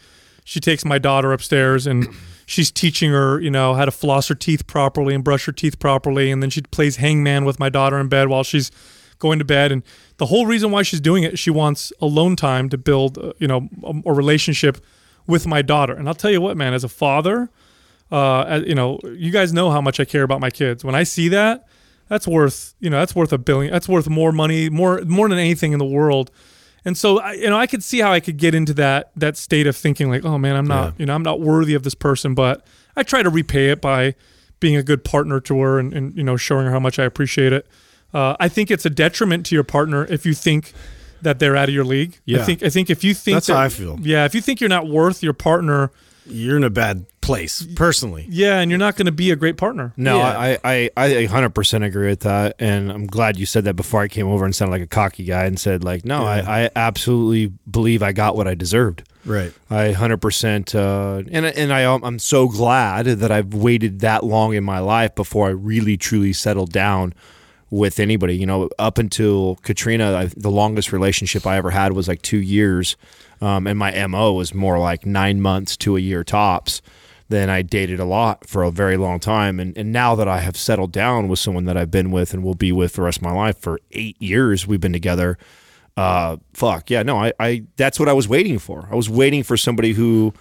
she 0.43 0.59
takes 0.59 0.83
my 0.83 0.97
daughter 0.97 1.31
upstairs 1.31 1.87
and. 1.87 2.07
She's 2.47 2.69
teaching 2.69 3.09
her, 3.09 3.41
you 3.41 3.49
know, 3.49 3.73
how 3.73 3.85
to 3.85 3.91
floss 3.91 4.27
her 4.27 4.35
teeth 4.35 4.67
properly 4.67 5.15
and 5.15 5.23
brush 5.23 5.47
her 5.47 5.51
teeth 5.51 5.79
properly, 5.79 6.29
and 6.29 6.43
then 6.43 6.51
she 6.51 6.61
plays 6.61 6.97
hangman 6.97 7.43
with 7.43 7.59
my 7.59 7.69
daughter 7.69 7.99
in 7.99 8.07
bed 8.07 8.27
while 8.27 8.43
she's 8.43 8.69
going 9.17 9.39
to 9.39 9.45
bed. 9.45 9.71
And 9.71 9.81
the 10.17 10.27
whole 10.27 10.45
reason 10.45 10.71
why 10.71 10.83
she's 10.83 11.01
doing 11.01 11.23
it, 11.23 11.39
she 11.39 11.49
wants 11.49 11.91
alone 11.99 12.35
time 12.35 12.69
to 12.69 12.77
build, 12.77 13.17
uh, 13.17 13.33
you 13.39 13.47
know, 13.47 13.69
a, 13.83 14.09
a 14.09 14.13
relationship 14.13 14.83
with 15.25 15.47
my 15.47 15.61
daughter. 15.61 15.93
And 15.93 16.07
I'll 16.07 16.13
tell 16.13 16.29
you 16.29 16.41
what, 16.41 16.55
man, 16.55 16.75
as 16.75 16.83
a 16.83 16.87
father, 16.89 17.49
uh, 18.11 18.61
you 18.65 18.75
know, 18.75 18.99
you 19.03 19.31
guys 19.31 19.51
know 19.53 19.71
how 19.71 19.81
much 19.81 19.99
I 19.99 20.05
care 20.05 20.23
about 20.23 20.39
my 20.39 20.49
kids. 20.49 20.83
When 20.83 20.95
I 20.95 21.03
see 21.03 21.27
that, 21.29 21.67
that's 22.07 22.27
worth, 22.27 22.75
you 22.79 22.89
know, 22.89 22.99
that's 22.99 23.15
worth 23.15 23.33
a 23.33 23.37
billion. 23.37 23.71
That's 23.73 23.89
worth 23.89 24.07
more 24.09 24.31
money, 24.31 24.69
more 24.69 25.01
more 25.05 25.27
than 25.27 25.39
anything 25.39 25.71
in 25.73 25.79
the 25.79 25.85
world. 25.85 26.29
And 26.87 26.95
so, 26.95 27.19
I, 27.19 27.33
you 27.33 27.49
know, 27.49 27.57
I 27.57 27.65
could 27.65 27.83
see 27.83 27.99
how 27.99 28.13
I 28.13 28.19
could 28.19 28.37
get 28.37 28.53
into 28.53 28.73
that 28.75 29.09
that 29.15 29.37
state 29.37 29.65
of 29.65 29.75
thinking 29.75 30.09
like, 30.09 30.23
oh 30.23 30.37
man, 30.37 30.55
I'm 30.55 30.67
not, 30.67 30.99
you 30.99 31.05
know, 31.07 31.15
I'm 31.15 31.23
not 31.23 31.39
worthy 31.41 31.73
of 31.73 31.81
this 31.83 31.95
person. 31.95 32.35
But 32.35 32.65
I 32.95 33.01
try 33.03 33.23
to 33.23 33.29
repay 33.29 33.69
it 33.71 33.81
by 33.81 34.13
being 34.59 34.75
a 34.75 34.83
good 34.83 35.03
partner 35.03 35.39
to 35.41 35.59
her 35.61 35.79
and, 35.79 35.93
and 35.93 36.15
you 36.15 36.23
know, 36.23 36.37
showing 36.37 36.65
her 36.67 36.71
how 36.71 36.79
much 36.79 36.99
I 36.99 37.03
appreciate 37.05 37.53
it. 37.53 37.67
Uh, 38.13 38.35
I 38.39 38.47
think 38.49 38.69
it's 38.71 38.85
a 38.85 38.89
detriment 38.89 39.45
to 39.47 39.55
your 39.55 39.63
partner 39.65 40.05
if 40.05 40.25
you 40.27 40.33
think 40.35 40.73
that 41.23 41.39
they're 41.39 41.55
out 41.55 41.69
of 41.69 41.75
your 41.75 41.83
league. 41.83 42.13
I 42.17 42.21
Yeah. 42.25 42.43
think 42.45 42.61
I 42.61 42.69
think 42.69 42.91
if 42.91 43.03
you 43.03 43.15
think 43.15 43.35
That's 43.37 43.47
that- 43.47 43.55
how 43.55 43.61
I 43.61 43.69
feel. 43.69 43.97
Yeah, 44.03 44.25
if 44.25 44.35
you 44.35 44.41
think 44.41 44.61
you're 44.61 44.69
not 44.69 44.87
worth 44.87 45.23
your 45.23 45.33
partner, 45.33 45.91
You're 46.25 46.57
in 46.57 46.63
a 46.63 46.69
bad 46.69 47.05
place, 47.21 47.65
personally. 47.75 48.27
yeah, 48.29 48.59
and 48.59 48.69
you're 48.69 48.77
not 48.77 48.95
going 48.95 49.07
to 49.07 49.11
be 49.11 49.31
a 49.31 49.35
great 49.35 49.57
partner. 49.57 49.93
No, 49.97 50.17
Yeah. 50.17 50.27
I, 50.37 50.59
I, 50.63 50.89
I 50.95 51.09
100% 51.27 51.85
agree 51.85 52.07
with 52.07 52.19
that. 52.21 52.55
And 52.59 52.91
I'm 52.91 53.07
glad 53.07 53.37
you 53.39 53.45
said 53.45 53.63
that 53.65 53.75
before 53.75 54.01
I 54.01 54.07
came 54.07 54.27
over 54.27 54.45
and 54.45 54.55
sounded 54.55 54.71
like 54.71 54.81
a 54.83 54.87
cocky 54.87 55.23
guy 55.23 55.45
and 55.45 55.59
said, 55.59 55.83
like, 55.83 56.05
no, 56.05 56.23
I, 56.23 56.65
I 56.65 56.69
absolutely 56.75 57.53
believe 57.69 58.03
I 58.03 58.11
got 58.11 58.35
what 58.35 58.47
I 58.47 58.53
deserved. 58.53 59.03
Right. 59.25 59.51
I 59.71 59.93
100%, 59.93 60.75
uh, 60.75 61.23
and, 61.31 61.45
and 61.47 61.73
I, 61.73 61.81
I'm 61.91 62.19
so 62.19 62.47
glad 62.47 63.05
that 63.05 63.31
I've 63.31 63.53
waited 63.55 64.01
that 64.01 64.23
long 64.23 64.53
in 64.53 64.63
my 64.63 64.79
life 64.79 65.15
before 65.15 65.47
I 65.47 65.51
really, 65.51 65.97
truly 65.97 66.31
settled 66.33 66.71
down 66.71 67.13
with 67.71 67.99
anybody. 67.99 68.35
You 68.37 68.45
know, 68.45 68.69
up 68.77 68.99
until 68.99 69.55
Katrina, 69.63 70.13
I, 70.13 70.25
the 70.37 70.51
longest 70.51 70.91
relationship 70.93 71.47
I 71.47 71.57
ever 71.57 71.71
had 71.71 71.93
was 71.93 72.07
like 72.07 72.21
two 72.21 72.37
years. 72.37 72.95
Um, 73.41 73.67
and 73.67 73.77
my 73.77 74.07
MO 74.07 74.33
was 74.33 74.53
more 74.53 74.79
like 74.79 75.05
nine 75.05 75.41
months 75.41 75.77
to 75.77 75.97
a 75.97 75.99
year 75.99 76.23
tops. 76.23 76.81
Then 77.27 77.49
I 77.49 77.63
dated 77.63 77.99
a 77.99 78.05
lot 78.05 78.47
for 78.47 78.63
a 78.63 78.71
very 78.71 78.97
long 78.97 79.19
time. 79.19 79.59
And, 79.59 79.75
and 79.77 79.91
now 79.91 80.15
that 80.15 80.27
I 80.27 80.39
have 80.39 80.55
settled 80.55 80.91
down 80.91 81.27
with 81.27 81.39
someone 81.39 81.65
that 81.65 81.75
I've 81.75 81.91
been 81.91 82.11
with 82.11 82.33
and 82.33 82.43
will 82.43 82.55
be 82.55 82.71
with 82.71 82.93
the 82.93 83.01
rest 83.01 83.17
of 83.17 83.23
my 83.23 83.31
life 83.31 83.57
for 83.57 83.79
eight 83.91 84.21
years, 84.21 84.67
we've 84.67 84.81
been 84.81 84.93
together. 84.93 85.37
Uh, 85.97 86.37
fuck 86.53 86.89
yeah, 86.89 87.03
no, 87.03 87.17
I, 87.17 87.33
I, 87.39 87.63
that's 87.77 87.99
what 87.99 88.09
I 88.09 88.13
was 88.13 88.27
waiting 88.27 88.59
for. 88.59 88.87
I 88.91 88.95
was 88.95 89.09
waiting 89.09 89.43
for 89.43 89.55
somebody 89.55 89.93
who 89.93 90.33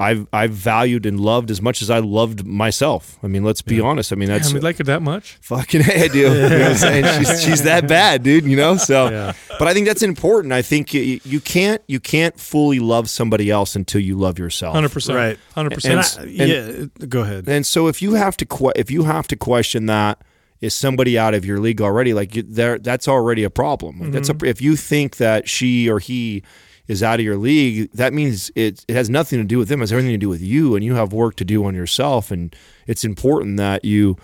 I've, 0.00 0.28
I've 0.32 0.52
valued 0.52 1.06
and 1.06 1.18
loved 1.18 1.50
as 1.50 1.60
much 1.60 1.82
as 1.82 1.90
I 1.90 1.98
loved 1.98 2.46
myself. 2.46 3.18
I 3.20 3.26
mean, 3.26 3.42
let's 3.42 3.62
be 3.62 3.80
honest. 3.80 4.12
I 4.12 4.16
mean, 4.16 4.28
that's 4.28 4.48
Damn, 4.48 4.54
we 4.54 4.60
like 4.60 4.78
it 4.78 4.84
that 4.84 5.02
much. 5.02 5.38
fucking 5.40 5.80
hey, 5.82 6.04
I 6.04 6.08
do. 6.08 6.18
You 6.18 6.28
know 6.28 6.42
what 6.42 6.52
I'm 6.52 6.74
saying? 6.76 7.04
She's, 7.24 7.42
she's 7.42 7.62
that 7.64 7.88
bad, 7.88 8.22
dude. 8.22 8.44
You 8.44 8.56
know. 8.56 8.76
So, 8.76 9.34
but 9.58 9.66
I 9.66 9.74
think 9.74 9.88
that's 9.88 10.02
important. 10.02 10.52
I 10.52 10.62
think 10.62 10.94
you, 10.94 11.20
you 11.24 11.40
can't 11.40 11.82
you 11.88 11.98
can't 11.98 12.38
fully 12.38 12.78
love 12.78 13.10
somebody 13.10 13.50
else 13.50 13.74
until 13.74 14.00
you 14.00 14.16
love 14.16 14.38
yourself. 14.38 14.74
Hundred 14.74 14.92
percent. 14.92 15.16
Right. 15.16 15.38
Hundred 15.54 15.72
And 15.84 15.98
percent. 15.98 16.30
Yeah, 16.30 17.06
go 17.08 17.22
ahead. 17.22 17.48
And 17.48 17.66
so 17.66 17.88
if 17.88 18.00
you 18.00 18.14
have 18.14 18.36
to 18.36 18.46
que- 18.46 18.72
if 18.76 18.92
you 18.92 19.02
have 19.02 19.26
to 19.28 19.36
question 19.36 19.86
that 19.86 20.22
is 20.60 20.74
somebody 20.74 21.18
out 21.18 21.34
of 21.34 21.44
your 21.44 21.58
league 21.58 21.80
already, 21.80 22.14
like 22.14 22.34
you, 22.36 22.42
there, 22.42 22.78
that's 22.78 23.08
already 23.08 23.44
a 23.44 23.50
problem. 23.50 24.00
Like 24.00 24.12
That's 24.12 24.28
a, 24.28 24.34
mm-hmm. 24.34 24.46
if 24.46 24.60
you 24.60 24.76
think 24.76 25.16
that 25.16 25.48
she 25.48 25.88
or 25.88 25.98
he 25.98 26.42
is 26.88 27.02
out 27.02 27.20
of 27.20 27.24
your 27.24 27.36
league, 27.36 27.90
that 27.92 28.12
means 28.12 28.50
it, 28.56 28.84
it 28.88 28.94
has 28.94 29.08
nothing 29.08 29.38
to 29.38 29.44
do 29.44 29.58
with 29.58 29.68
them. 29.68 29.80
It 29.80 29.84
has 29.84 29.92
everything 29.92 30.12
to 30.12 30.18
do 30.18 30.28
with 30.28 30.42
you, 30.42 30.74
and 30.74 30.84
you 30.84 30.94
have 30.94 31.12
work 31.12 31.36
to 31.36 31.44
do 31.44 31.64
on 31.64 31.74
yourself. 31.74 32.30
And 32.30 32.54
it's 32.86 33.04
important 33.04 33.58
that 33.58 33.84
you 33.84 34.16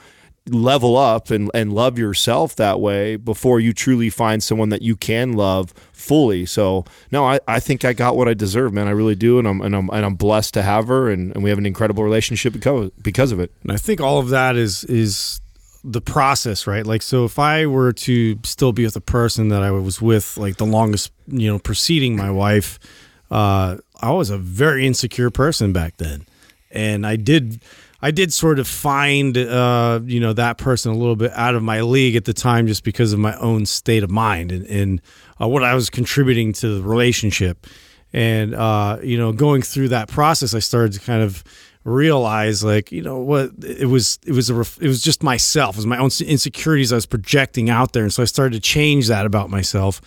level 0.48 0.96
up 0.96 1.30
and, 1.30 1.50
and 1.54 1.72
love 1.72 1.98
yourself 1.98 2.54
that 2.56 2.78
way 2.80 3.16
before 3.16 3.60
you 3.60 3.72
truly 3.72 4.10
find 4.10 4.42
someone 4.42 4.68
that 4.68 4.82
you 4.82 4.94
can 4.94 5.32
love 5.32 5.72
fully. 5.92 6.44
So 6.44 6.84
no, 7.10 7.24
I, 7.24 7.40
I 7.48 7.60
think 7.60 7.84
I 7.84 7.92
got 7.92 8.16
what 8.16 8.28
I 8.28 8.34
deserve, 8.34 8.72
man. 8.72 8.86
I 8.86 8.90
really 8.90 9.14
do. 9.14 9.38
And 9.38 9.48
I'm, 9.48 9.60
and 9.62 9.74
I'm, 9.74 9.88
and 9.90 10.04
I'm 10.04 10.16
blessed 10.16 10.54
to 10.54 10.62
have 10.62 10.88
her 10.88 11.10
and, 11.10 11.34
and 11.34 11.42
we 11.42 11.48
have 11.48 11.58
an 11.58 11.66
incredible 11.66 12.04
relationship 12.04 12.52
because, 12.52 12.90
because 13.02 13.32
of 13.32 13.40
it. 13.40 13.52
And 13.62 13.72
I 13.72 13.76
think 13.76 14.00
all 14.00 14.18
of 14.18 14.28
that 14.30 14.56
is 14.56 14.84
is 14.84 15.40
the 15.84 16.00
process, 16.00 16.66
right? 16.66 16.86
Like, 16.86 17.02
so 17.02 17.26
if 17.26 17.38
I 17.38 17.66
were 17.66 17.92
to 17.92 18.38
still 18.42 18.72
be 18.72 18.84
with 18.84 18.96
a 18.96 19.02
person 19.02 19.50
that 19.50 19.62
I 19.62 19.70
was 19.70 20.00
with, 20.00 20.36
like 20.38 20.56
the 20.56 20.64
longest, 20.64 21.12
you 21.28 21.52
know, 21.52 21.58
preceding 21.58 22.16
my 22.16 22.30
wife, 22.30 22.78
uh, 23.30 23.76
I 24.00 24.10
was 24.12 24.30
a 24.30 24.38
very 24.38 24.86
insecure 24.86 25.30
person 25.30 25.72
back 25.72 25.98
then, 25.98 26.24
and 26.70 27.06
I 27.06 27.16
did, 27.16 27.62
I 28.00 28.10
did 28.10 28.32
sort 28.32 28.58
of 28.58 28.66
find, 28.66 29.36
uh, 29.36 30.00
you 30.04 30.20
know, 30.20 30.32
that 30.32 30.56
person 30.56 30.90
a 30.90 30.96
little 30.96 31.16
bit 31.16 31.32
out 31.32 31.54
of 31.54 31.62
my 31.62 31.82
league 31.82 32.16
at 32.16 32.24
the 32.24 32.34
time, 32.34 32.66
just 32.66 32.82
because 32.82 33.12
of 33.12 33.18
my 33.18 33.36
own 33.36 33.66
state 33.66 34.02
of 34.02 34.10
mind 34.10 34.52
and, 34.52 34.66
and 34.66 35.02
uh, 35.40 35.46
what 35.46 35.62
I 35.62 35.74
was 35.74 35.90
contributing 35.90 36.52
to 36.54 36.76
the 36.76 36.82
relationship. 36.82 37.66
And 38.12 38.54
uh, 38.54 38.98
you 39.02 39.18
know, 39.18 39.32
going 39.32 39.62
through 39.62 39.88
that 39.88 40.08
process, 40.08 40.54
I 40.54 40.60
started 40.60 40.92
to 40.94 41.00
kind 41.00 41.22
of 41.22 41.44
realize 41.84 42.64
like 42.64 42.90
you 42.90 43.02
know 43.02 43.18
what 43.18 43.50
it 43.62 43.86
was 43.86 44.18
it 44.26 44.32
was 44.32 44.50
a 44.50 44.58
it 44.80 44.88
was 44.88 45.02
just 45.02 45.22
myself. 45.22 45.76
It 45.76 45.78
was 45.78 45.86
my 45.86 45.98
own 45.98 46.10
insecurities 46.26 46.92
i 46.92 46.96
was 46.96 47.06
projecting 47.06 47.70
out 47.70 47.92
there. 47.92 48.02
And 48.02 48.12
so 48.12 48.22
i 48.22 48.26
started 48.26 48.54
to 48.54 48.60
change 48.60 49.08
that 49.08 49.26
about 49.26 49.50
myself 49.50 50.00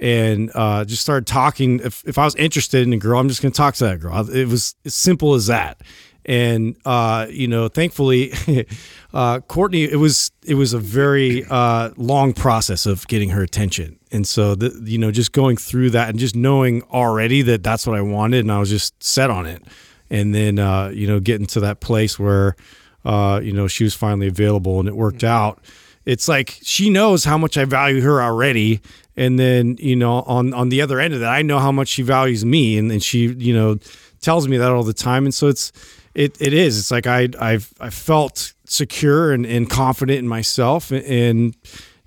and 0.00 0.50
uh, 0.54 0.84
just 0.84 1.02
started 1.02 1.26
talking. 1.26 1.80
If, 1.80 2.04
if 2.06 2.18
i 2.18 2.24
was 2.24 2.34
interested 2.36 2.86
in 2.86 2.92
a 2.92 2.96
girl 2.96 3.18
i'm 3.18 3.28
just 3.28 3.42
going 3.42 3.52
to 3.52 3.56
talk 3.56 3.74
to 3.76 3.84
that 3.84 4.00
girl. 4.00 4.28
It 4.30 4.48
was 4.48 4.76
as 4.84 4.94
simple 4.94 5.34
as 5.34 5.48
that. 5.48 5.80
And 6.26 6.76
uh, 6.84 7.26
you 7.28 7.48
know 7.48 7.66
thankfully 7.66 8.32
uh, 9.12 9.40
courtney 9.40 9.82
it 9.82 9.98
was 9.98 10.30
it 10.46 10.54
was 10.54 10.72
a 10.72 10.78
very 10.78 11.44
uh, 11.50 11.90
long 11.96 12.32
process 12.32 12.86
of 12.86 13.08
getting 13.08 13.30
her 13.30 13.42
attention. 13.42 13.98
And 14.12 14.24
so 14.24 14.54
the, 14.54 14.80
you 14.88 14.98
know 14.98 15.10
just 15.10 15.32
going 15.32 15.56
through 15.56 15.90
that 15.90 16.10
and 16.10 16.18
just 16.18 16.36
knowing 16.36 16.82
already 16.84 17.42
that 17.42 17.64
that's 17.64 17.88
what 17.88 17.96
i 17.96 18.00
wanted 18.00 18.40
and 18.40 18.52
i 18.52 18.60
was 18.60 18.70
just 18.70 19.02
set 19.02 19.30
on 19.30 19.46
it 19.46 19.64
and 20.10 20.34
then 20.34 20.58
uh, 20.58 20.88
you 20.88 21.06
know 21.06 21.20
getting 21.20 21.46
to 21.48 21.60
that 21.60 21.80
place 21.80 22.18
where 22.18 22.56
uh, 23.04 23.40
you 23.42 23.52
know 23.52 23.66
she 23.68 23.84
was 23.84 23.94
finally 23.94 24.28
available 24.28 24.78
and 24.80 24.88
it 24.88 24.96
worked 24.96 25.18
Mm-hmm. 25.18 25.26
out. 25.26 25.60
It's 26.06 26.28
like 26.28 26.58
she 26.62 26.90
knows 26.90 27.24
how 27.24 27.38
much 27.38 27.56
I 27.56 27.64
value 27.64 28.02
her 28.02 28.20
already, 28.22 28.80
and 29.16 29.38
then 29.38 29.76
you 29.78 29.96
know 29.96 30.20
on 30.22 30.52
on 30.52 30.68
the 30.68 30.82
other 30.82 31.00
end 31.00 31.14
of 31.14 31.20
that, 31.20 31.32
I 31.32 31.42
know 31.42 31.58
how 31.58 31.72
much 31.72 31.88
she 31.88 32.02
values 32.02 32.44
me, 32.44 32.76
and, 32.76 32.92
and 32.92 33.02
she 33.02 33.28
you 33.28 33.54
know 33.54 33.78
tells 34.20 34.46
me 34.46 34.58
that 34.58 34.70
all 34.70 34.82
the 34.82 34.92
time, 34.92 35.24
and 35.24 35.32
so 35.32 35.48
it's 35.48 35.72
it 36.14 36.36
it 36.40 36.52
is. 36.52 36.78
It's 36.78 36.90
like 36.90 37.06
I 37.06 37.28
I've 37.40 37.72
I 37.80 37.88
felt 37.88 38.52
secure 38.66 39.32
and, 39.32 39.46
and 39.46 39.68
confident 39.70 40.18
in 40.18 40.28
myself, 40.28 40.92
and 40.92 41.56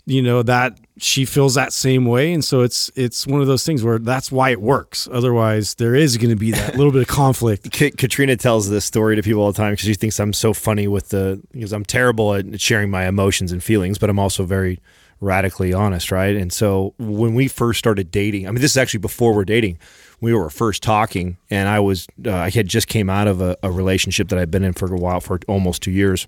you 0.06 0.22
know 0.22 0.44
that 0.44 0.80
she 1.00 1.26
feels 1.26 1.56
that 1.56 1.74
same 1.74 2.06
way 2.06 2.34
and 2.34 2.44
so 2.44 2.62
it's 2.62 2.92
it's 2.96 3.28
one 3.28 3.42
of 3.42 3.48
those 3.48 3.64
things 3.64 3.84
where 3.84 4.00
that's 4.00 4.32
why 4.32 4.50
it 4.50 4.62
works 4.62 5.08
otherwise 5.12 5.76
there 5.76 5.96
is 5.96 6.18
going 6.18 6.30
to 6.30 6.36
be 6.36 6.52
that 6.52 6.76
little 6.76 6.92
bit 6.92 7.02
of 7.02 7.08
conflict 7.08 7.72
Ka- 7.78 7.96
Katrina 7.98 8.36
tells 8.36 8.70
this 8.70 8.86
story 8.86 9.16
to 9.16 9.22
people 9.22 9.42
all 9.42 9.52
the 9.52 9.58
time 9.58 9.74
because 9.74 9.86
she 9.86 9.94
thinks 9.94 10.20
I'm 10.20 10.34
so 10.34 10.54
funny 10.54 10.88
with 10.88 11.10
the 11.10 11.42
because 11.52 11.74
I'm 11.74 11.86
terrible 11.86 12.34
at 12.34 12.60
sharing 12.60 12.90
my 12.90 13.08
emotions 13.08 13.52
and 13.52 13.64
feelings, 13.64 13.98
but 13.98 14.10
I'm 14.10 14.20
also 14.20 14.44
very 14.44 14.80
radically 15.20 15.74
honest, 15.74 16.12
right? 16.12 16.36
And 16.36 16.54
so 16.54 16.94
when 17.00 17.34
we 17.34 17.48
first 17.48 17.80
started 17.80 18.12
dating, 18.12 18.48
I 18.48 18.52
mean, 18.52 18.62
this 18.62 18.72
is 18.72 18.78
actually 18.78 19.00
before 19.00 19.34
we're 19.34 19.46
dating. 19.46 19.80
We 20.20 20.34
were 20.34 20.50
first 20.50 20.82
talking, 20.82 21.38
and 21.50 21.70
I 21.70 21.80
was 21.80 22.08
uh, 22.26 22.34
I 22.34 22.50
had 22.50 22.68
just 22.68 22.88
came 22.88 23.10
out 23.10 23.28
of 23.28 23.42
a, 23.42 23.56
a 23.62 23.72
relationship 23.72 24.30
that 24.30 24.40
I'd 24.40 24.52
been 24.52 24.64
in 24.64 24.74
for 24.74 24.92
a 24.94 24.98
while 24.98 25.20
for 25.20 25.40
almost 25.48 25.84
two 25.84 25.92
years, 25.92 26.28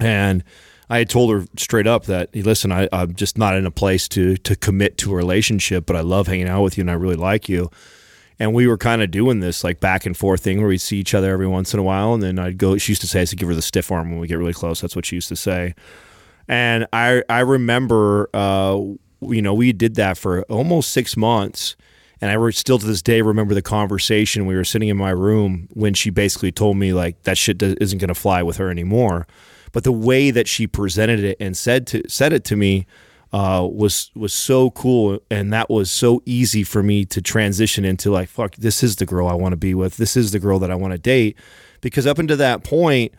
and 0.00 0.42
I 0.90 0.98
had 0.98 1.08
told 1.08 1.32
her 1.32 1.46
straight 1.56 1.86
up 1.86 2.04
that, 2.04 2.34
listen, 2.34 2.70
I, 2.70 2.88
I'm 2.92 3.14
just 3.14 3.38
not 3.38 3.56
in 3.56 3.66
a 3.66 3.70
place 3.70 4.08
to 4.08 4.36
to 4.36 4.56
commit 4.56 4.98
to 4.98 5.12
a 5.12 5.16
relationship, 5.16 5.86
but 5.86 5.96
I 5.96 6.00
love 6.00 6.26
hanging 6.26 6.48
out 6.48 6.62
with 6.62 6.76
you 6.76 6.82
and 6.82 6.90
I 6.90 6.94
really 6.94 7.16
like 7.16 7.48
you. 7.48 7.70
And 8.38 8.52
we 8.52 8.66
were 8.66 8.76
kind 8.76 9.00
of 9.00 9.10
doing 9.10 9.40
this 9.40 9.62
like 9.62 9.80
back 9.80 10.06
and 10.06 10.16
forth 10.16 10.42
thing 10.42 10.58
where 10.58 10.68
we'd 10.68 10.78
see 10.78 10.98
each 10.98 11.14
other 11.14 11.32
every 11.32 11.46
once 11.46 11.72
in 11.72 11.80
a 11.80 11.84
while. 11.84 12.14
And 12.14 12.22
then 12.22 12.38
I'd 12.38 12.58
go, 12.58 12.76
she 12.78 12.92
used 12.92 13.00
to 13.02 13.06
say, 13.06 13.20
I 13.20 13.22
used 13.22 13.30
to 13.30 13.36
give 13.36 13.48
her 13.48 13.54
the 13.54 13.62
stiff 13.62 13.92
arm 13.92 14.10
when 14.10 14.18
we 14.18 14.26
get 14.26 14.38
really 14.38 14.52
close. 14.52 14.80
That's 14.80 14.96
what 14.96 15.06
she 15.06 15.16
used 15.16 15.28
to 15.28 15.36
say. 15.36 15.74
And 16.48 16.86
I, 16.92 17.22
I 17.28 17.40
remember, 17.40 18.28
uh, 18.34 18.78
you 19.20 19.40
know, 19.40 19.54
we 19.54 19.72
did 19.72 19.94
that 19.94 20.18
for 20.18 20.42
almost 20.44 20.90
six 20.90 21.16
months. 21.16 21.76
And 22.20 22.30
I 22.30 22.50
still 22.50 22.78
to 22.78 22.86
this 22.86 23.02
day 23.02 23.22
remember 23.22 23.54
the 23.54 23.62
conversation. 23.62 24.46
We 24.46 24.56
were 24.56 24.64
sitting 24.64 24.88
in 24.88 24.96
my 24.96 25.10
room 25.10 25.68
when 25.72 25.94
she 25.94 26.10
basically 26.10 26.52
told 26.52 26.76
me, 26.76 26.92
like, 26.92 27.22
that 27.22 27.38
shit 27.38 27.62
isn't 27.62 27.98
going 27.98 28.08
to 28.08 28.14
fly 28.14 28.42
with 28.42 28.56
her 28.56 28.70
anymore. 28.70 29.26
But 29.74 29.82
the 29.82 29.92
way 29.92 30.30
that 30.30 30.46
she 30.48 30.68
presented 30.68 31.24
it 31.24 31.36
and 31.40 31.54
said 31.56 31.86
to 31.88 32.08
said 32.08 32.32
it 32.32 32.44
to 32.44 32.56
me 32.56 32.86
uh, 33.32 33.68
was 33.68 34.12
was 34.14 34.32
so 34.32 34.70
cool, 34.70 35.18
and 35.28 35.52
that 35.52 35.68
was 35.68 35.90
so 35.90 36.22
easy 36.24 36.62
for 36.62 36.80
me 36.80 37.04
to 37.06 37.20
transition 37.20 37.84
into 37.84 38.12
like, 38.12 38.28
fuck, 38.28 38.54
this 38.54 38.84
is 38.84 38.96
the 38.96 39.04
girl 39.04 39.26
I 39.26 39.34
want 39.34 39.52
to 39.52 39.56
be 39.56 39.74
with. 39.74 39.96
This 39.96 40.16
is 40.16 40.30
the 40.30 40.38
girl 40.38 40.60
that 40.60 40.70
I 40.70 40.76
want 40.76 40.92
to 40.92 40.98
date. 40.98 41.36
Because 41.80 42.06
up 42.06 42.20
until 42.20 42.36
that 42.36 42.62
point, 42.62 43.12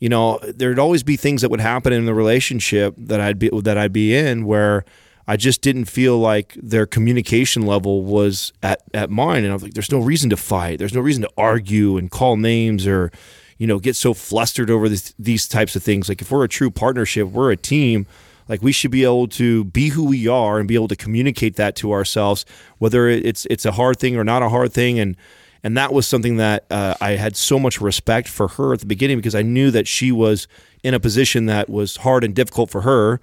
you 0.00 0.08
know, 0.08 0.40
there'd 0.42 0.78
always 0.78 1.02
be 1.02 1.16
things 1.16 1.42
that 1.42 1.50
would 1.50 1.60
happen 1.60 1.92
in 1.92 2.06
the 2.06 2.14
relationship 2.14 2.94
that 2.96 3.20
I'd 3.20 3.38
be 3.38 3.50
that 3.62 3.76
I'd 3.76 3.92
be 3.92 4.16
in 4.16 4.46
where 4.46 4.86
I 5.26 5.36
just 5.36 5.60
didn't 5.60 5.84
feel 5.84 6.18
like 6.18 6.54
their 6.54 6.86
communication 6.86 7.66
level 7.66 8.02
was 8.02 8.54
at, 8.62 8.80
at 8.94 9.10
mine. 9.10 9.44
And 9.44 9.50
I 9.50 9.52
was 9.52 9.62
like, 9.62 9.74
there's 9.74 9.92
no 9.92 10.00
reason 10.00 10.30
to 10.30 10.38
fight. 10.38 10.78
There's 10.78 10.94
no 10.94 11.02
reason 11.02 11.24
to 11.24 11.30
argue 11.36 11.98
and 11.98 12.10
call 12.10 12.38
names 12.38 12.86
or, 12.86 13.12
you 13.58 13.66
know, 13.66 13.78
get 13.78 13.96
so 13.96 14.14
flustered 14.14 14.70
over 14.70 14.88
this, 14.88 15.14
these 15.18 15.46
types 15.46 15.76
of 15.76 15.82
things. 15.82 16.08
Like 16.08 16.22
if 16.22 16.30
we're 16.30 16.44
a 16.44 16.48
true 16.48 16.70
partnership, 16.70 17.28
we're 17.28 17.50
a 17.50 17.56
team. 17.56 18.06
Like 18.48 18.62
we 18.62 18.72
should 18.72 18.90
be 18.90 19.04
able 19.04 19.28
to 19.28 19.64
be 19.64 19.88
who 19.88 20.04
we 20.04 20.26
are 20.26 20.58
and 20.58 20.66
be 20.66 20.74
able 20.74 20.88
to 20.88 20.96
communicate 20.96 21.56
that 21.56 21.76
to 21.76 21.92
ourselves, 21.92 22.46
whether 22.78 23.08
it's 23.08 23.46
it's 23.50 23.66
a 23.66 23.72
hard 23.72 23.98
thing 23.98 24.16
or 24.16 24.24
not 24.24 24.42
a 24.42 24.48
hard 24.48 24.72
thing. 24.72 24.98
And 24.98 25.16
and 25.62 25.76
that 25.76 25.92
was 25.92 26.06
something 26.06 26.36
that 26.36 26.64
uh, 26.70 26.94
I 27.00 27.12
had 27.12 27.36
so 27.36 27.58
much 27.58 27.80
respect 27.80 28.28
for 28.28 28.48
her 28.48 28.72
at 28.72 28.80
the 28.80 28.86
beginning 28.86 29.18
because 29.18 29.34
I 29.34 29.42
knew 29.42 29.70
that 29.72 29.86
she 29.86 30.12
was 30.12 30.48
in 30.82 30.94
a 30.94 31.00
position 31.00 31.46
that 31.46 31.68
was 31.68 31.96
hard 31.98 32.24
and 32.24 32.34
difficult 32.34 32.70
for 32.70 32.82
her. 32.82 33.20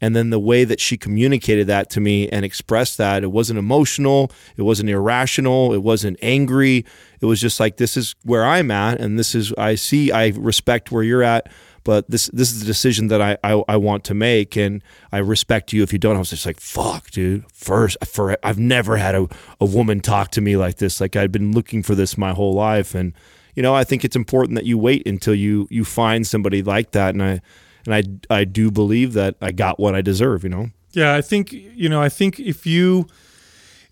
And 0.00 0.14
then 0.14 0.30
the 0.30 0.38
way 0.38 0.64
that 0.64 0.80
she 0.80 0.96
communicated 0.96 1.66
that 1.66 1.90
to 1.90 2.00
me 2.00 2.28
and 2.28 2.44
expressed 2.44 2.98
that, 2.98 3.24
it 3.24 3.32
wasn't 3.32 3.58
emotional, 3.58 4.30
it 4.56 4.62
wasn't 4.62 4.90
irrational, 4.90 5.72
it 5.74 5.82
wasn't 5.82 6.18
angry. 6.22 6.84
It 7.20 7.26
was 7.26 7.40
just 7.40 7.58
like, 7.58 7.78
this 7.78 7.96
is 7.96 8.14
where 8.22 8.44
I'm 8.44 8.70
at, 8.70 9.00
and 9.00 9.18
this 9.18 9.34
is, 9.34 9.52
I 9.54 9.74
see, 9.74 10.12
I 10.12 10.28
respect 10.28 10.92
where 10.92 11.02
you're 11.02 11.24
at, 11.24 11.50
but 11.88 12.10
this 12.10 12.26
this 12.34 12.52
is 12.52 12.60
the 12.60 12.66
decision 12.66 13.08
that 13.08 13.22
I, 13.22 13.38
I, 13.42 13.62
I 13.66 13.76
want 13.76 14.04
to 14.04 14.14
make, 14.14 14.56
and 14.56 14.82
I 15.10 15.18
respect 15.18 15.72
you 15.72 15.82
if 15.82 15.90
you 15.90 15.98
don't. 15.98 16.16
I 16.16 16.18
was 16.18 16.28
just 16.28 16.44
like, 16.44 16.60
fuck, 16.60 17.10
dude. 17.10 17.50
First, 17.50 17.96
for 18.04 18.36
I've 18.42 18.58
never 18.58 18.98
had 18.98 19.14
a, 19.14 19.26
a 19.58 19.64
woman 19.64 20.00
talk 20.00 20.30
to 20.32 20.42
me 20.42 20.56
like 20.56 20.76
this. 20.76 21.00
Like 21.00 21.16
I'd 21.16 21.32
been 21.32 21.52
looking 21.52 21.82
for 21.82 21.94
this 21.94 22.18
my 22.18 22.32
whole 22.32 22.52
life, 22.52 22.94
and 22.94 23.14
you 23.54 23.62
know, 23.62 23.74
I 23.74 23.84
think 23.84 24.04
it's 24.04 24.16
important 24.16 24.56
that 24.56 24.66
you 24.66 24.76
wait 24.76 25.06
until 25.06 25.34
you 25.34 25.66
you 25.70 25.82
find 25.82 26.26
somebody 26.26 26.62
like 26.62 26.90
that, 26.90 27.14
and 27.14 27.22
I 27.22 27.40
and 27.86 27.94
I 27.94 28.02
I 28.40 28.44
do 28.44 28.70
believe 28.70 29.12
that 29.14 29.36
I 29.40 29.52
got 29.52 29.78
what 29.78 29.94
I 29.94 30.00
deserve. 30.02 30.42
You 30.44 30.50
know. 30.50 30.70
Yeah, 30.92 31.14
I 31.14 31.20
think 31.20 31.52
you 31.52 31.88
know. 31.88 32.00
I 32.02 32.08
think 32.08 32.40
if 32.40 32.66
you 32.66 33.06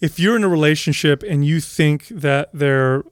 if 0.00 0.18
you're 0.18 0.36
in 0.36 0.44
a 0.44 0.48
relationship 0.48 1.22
and 1.22 1.44
you 1.44 1.60
think 1.60 2.08
that 2.08 2.50
they're 2.52 3.02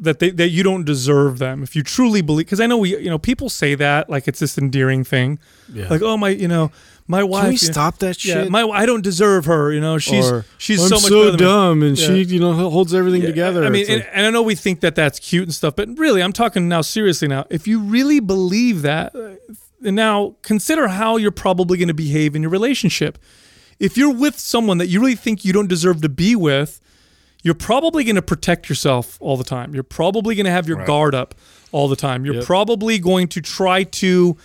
that 0.00 0.18
they 0.20 0.30
that 0.30 0.48
you 0.48 0.62
don't 0.62 0.84
deserve 0.84 1.38
them, 1.38 1.62
if 1.62 1.76
you 1.76 1.82
truly 1.82 2.22
believe, 2.22 2.46
because 2.46 2.60
I 2.60 2.66
know 2.66 2.78
we 2.78 2.96
you 2.98 3.10
know 3.10 3.18
people 3.18 3.48
say 3.48 3.74
that 3.74 4.08
like 4.08 4.26
it's 4.28 4.40
this 4.40 4.56
endearing 4.58 5.04
thing, 5.04 5.38
Yeah. 5.72 5.88
like 5.88 6.02
oh 6.02 6.16
my 6.16 6.30
you 6.30 6.48
know 6.48 6.70
my 7.08 7.22
wife. 7.24 7.42
Can 7.42 7.50
we 7.50 7.56
stop 7.56 7.98
that 7.98 8.24
Yeah, 8.24 8.44
shit? 8.44 8.50
my 8.50 8.62
I 8.62 8.86
don't 8.86 9.02
deserve 9.02 9.44
her. 9.46 9.72
You 9.72 9.80
know 9.80 9.98
she's 9.98 10.30
Or, 10.30 10.44
she's 10.56 10.80
I'm 10.82 10.88
so 10.88 10.94
much 10.94 11.02
so 11.04 11.18
better 11.18 11.30
than 11.32 11.40
me." 11.40 11.44
dumb, 11.44 11.82
and 11.82 11.98
Yeah. 11.98 12.06
she 12.06 12.22
you 12.34 12.40
know 12.40 12.52
holds 12.70 12.94
everything 12.94 13.22
Yeah, 13.22 13.28
together. 13.28 13.64
I 13.64 13.68
mean, 13.68 13.82
It's 13.82 13.90
and, 13.90 14.00
like- 14.00 14.10
and 14.14 14.26
I 14.26 14.30
know 14.30 14.42
we 14.42 14.54
think 14.54 14.80
that 14.80 14.94
that's 14.94 15.18
cute 15.18 15.44
and 15.44 15.52
stuff, 15.54 15.74
but 15.76 15.88
really, 15.98 16.22
I'm 16.22 16.32
talking 16.32 16.68
now 16.68 16.80
seriously. 16.80 17.28
Now, 17.28 17.44
if 17.50 17.66
you 17.68 17.80
really 17.80 18.20
believe 18.20 18.82
that, 18.82 19.12
and 19.84 19.96
now 19.96 20.36
consider 20.42 20.88
how 20.88 21.16
you're 21.16 21.30
probably 21.30 21.78
going 21.78 21.88
to 21.88 21.94
behave 21.94 22.34
in 22.34 22.42
your 22.42 22.50
relationship. 22.50 23.18
If 23.78 23.96
you're 23.96 24.14
with 24.14 24.38
someone 24.38 24.78
that 24.78 24.88
you 24.88 25.00
really 25.00 25.16
think 25.16 25.44
you 25.44 25.52
don't 25.52 25.68
deserve 25.68 26.02
to 26.02 26.08
be 26.08 26.36
with, 26.36 26.80
you're 27.42 27.54
probably 27.54 28.04
going 28.04 28.16
to 28.16 28.22
protect 28.22 28.68
yourself 28.68 29.18
all 29.20 29.36
the 29.36 29.44
time. 29.44 29.74
You're 29.74 29.82
probably 29.82 30.34
going 30.34 30.46
to 30.46 30.52
have 30.52 30.68
your 30.68 30.84
guard 30.84 31.14
up 31.14 31.34
all 31.72 31.88
the 31.88 31.96
time. 31.96 32.24
You're 32.24 32.44
probably 32.44 32.98
going 32.98 33.28
to 33.28 33.40
try 33.40 33.82
to 33.84 34.36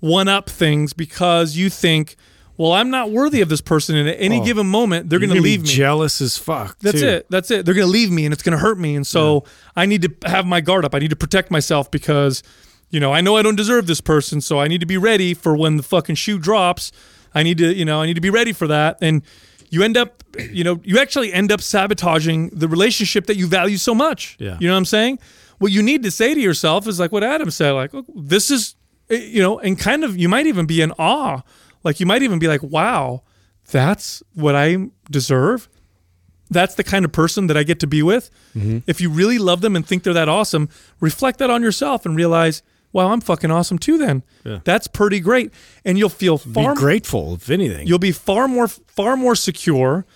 one 0.00 0.28
up 0.28 0.50
things 0.50 0.92
because 0.92 1.56
you 1.56 1.70
think, 1.70 2.16
well, 2.58 2.72
I'm 2.72 2.90
not 2.90 3.10
worthy 3.10 3.40
of 3.40 3.48
this 3.48 3.62
person, 3.62 3.96
and 3.96 4.08
at 4.08 4.16
any 4.20 4.40
oh. 4.40 4.44
given 4.44 4.66
moment, 4.66 5.08
they're 5.08 5.18
going 5.18 5.34
to 5.34 5.40
leave 5.40 5.62
me. 5.62 5.68
jealous 5.68 6.20
as 6.20 6.36
fuck. 6.36 6.78
That's 6.80 7.00
too. 7.00 7.08
it. 7.08 7.26
That's 7.30 7.50
it. 7.50 7.64
They're 7.64 7.74
going 7.74 7.86
to 7.86 7.92
leave 7.92 8.10
me 8.10 8.26
and 8.26 8.32
it's 8.32 8.42
going 8.42 8.52
to 8.52 8.58
hurt 8.58 8.78
me. 8.78 8.94
And 8.94 9.06
so 9.06 9.44
I 9.74 9.86
need 9.86 10.02
to 10.02 10.28
have 10.28 10.44
my 10.44 10.60
guard 10.60 10.84
up. 10.84 10.94
I 10.94 10.98
need 10.98 11.10
to 11.10 11.16
protect 11.16 11.50
myself 11.50 11.90
because, 11.90 12.42
you 12.92 13.00
know, 13.00 13.12
I 13.12 13.20
know 13.22 13.36
I 13.36 13.42
don't 13.42 13.56
deserve 13.56 13.86
this 13.86 14.00
person. 14.00 14.40
So 14.40 14.60
I 14.60 14.68
need 14.68 14.80
to 14.80 14.86
be 14.86 14.98
ready 14.98 15.34
for 15.34 15.56
when 15.56 15.78
the 15.78 15.82
fucking 15.82 16.14
shoe 16.14 16.38
drops. 16.38 16.92
I 17.34 17.42
need 17.42 17.58
to, 17.58 17.74
you 17.74 17.84
know, 17.84 18.02
I 18.02 18.06
need 18.06 18.14
to 18.14 18.20
be 18.20 18.30
ready 18.30 18.52
for 18.52 18.68
that. 18.68 18.98
And 19.00 19.22
you 19.70 19.82
end 19.82 19.96
up, 19.96 20.22
you 20.38 20.62
know, 20.62 20.78
you 20.84 20.98
actually 20.98 21.32
end 21.32 21.50
up 21.50 21.62
sabotaging 21.62 22.50
the 22.50 22.68
relationship 22.68 23.26
that 23.26 23.36
you 23.36 23.46
value 23.46 23.78
so 23.78 23.94
much. 23.94 24.36
Yeah. 24.38 24.58
You 24.60 24.68
know 24.68 24.74
what 24.74 24.78
I'm 24.78 24.84
saying? 24.84 25.18
What 25.58 25.72
you 25.72 25.82
need 25.82 26.02
to 26.02 26.10
say 26.10 26.34
to 26.34 26.40
yourself 26.40 26.86
is 26.86 27.00
like 27.00 27.10
what 27.10 27.24
Adam 27.24 27.50
said, 27.50 27.70
like, 27.72 27.94
"Look, 27.94 28.06
this 28.14 28.50
is, 28.50 28.74
eh, 29.08 29.16
you 29.16 29.40
know, 29.40 29.58
and 29.58 29.78
kind 29.78 30.04
of, 30.04 30.18
you 30.18 30.28
might 30.28 30.46
even 30.46 30.66
be 30.66 30.82
in 30.82 30.92
awe. 30.92 31.40
Like, 31.84 31.98
you 31.98 32.06
might 32.06 32.22
even 32.22 32.38
be 32.38 32.46
like, 32.46 32.62
wow, 32.62 33.22
that's 33.70 34.22
what 34.34 34.54
I 34.54 34.90
deserve 35.10 35.68
that's 36.50 36.74
the 36.74 36.84
kind 36.84 37.06
of 37.06 37.12
person 37.12 37.46
that 37.46 37.56
I 37.56 37.62
get 37.62 37.80
to 37.80 37.86
be 37.86 38.02
with. 38.02 38.28
If 38.86 39.00
you 39.00 39.08
really 39.08 39.38
love 39.38 39.62
them 39.62 39.74
and 39.74 39.86
think 39.86 40.02
they're 40.02 40.12
that 40.12 40.28
awesome, 40.28 40.68
reflect 41.00 41.38
that 41.38 41.48
on 41.48 41.62
yourself 41.62 42.04
and 42.04 42.14
realize, 42.14 42.62
wow, 42.92 43.12
I'm 43.12 43.20
fucking 43.20 43.50
awesome 43.50 43.78
too. 43.78 43.98
Then 43.98 44.22
that's 44.64 44.86
pretty 44.86 45.20
great, 45.20 45.52
and 45.84 45.98
you'll 45.98 46.08
feel 46.08 46.38
Be 46.38 46.52
far 46.52 46.74
grateful, 46.74 47.34
if 47.34 47.50
anything. 47.50 47.86
you'll 47.86 47.98
be 47.98 48.12
far 48.12 48.48
more 48.48 48.68
far 48.68 49.16
more 49.16 49.34
secure. 49.34 50.06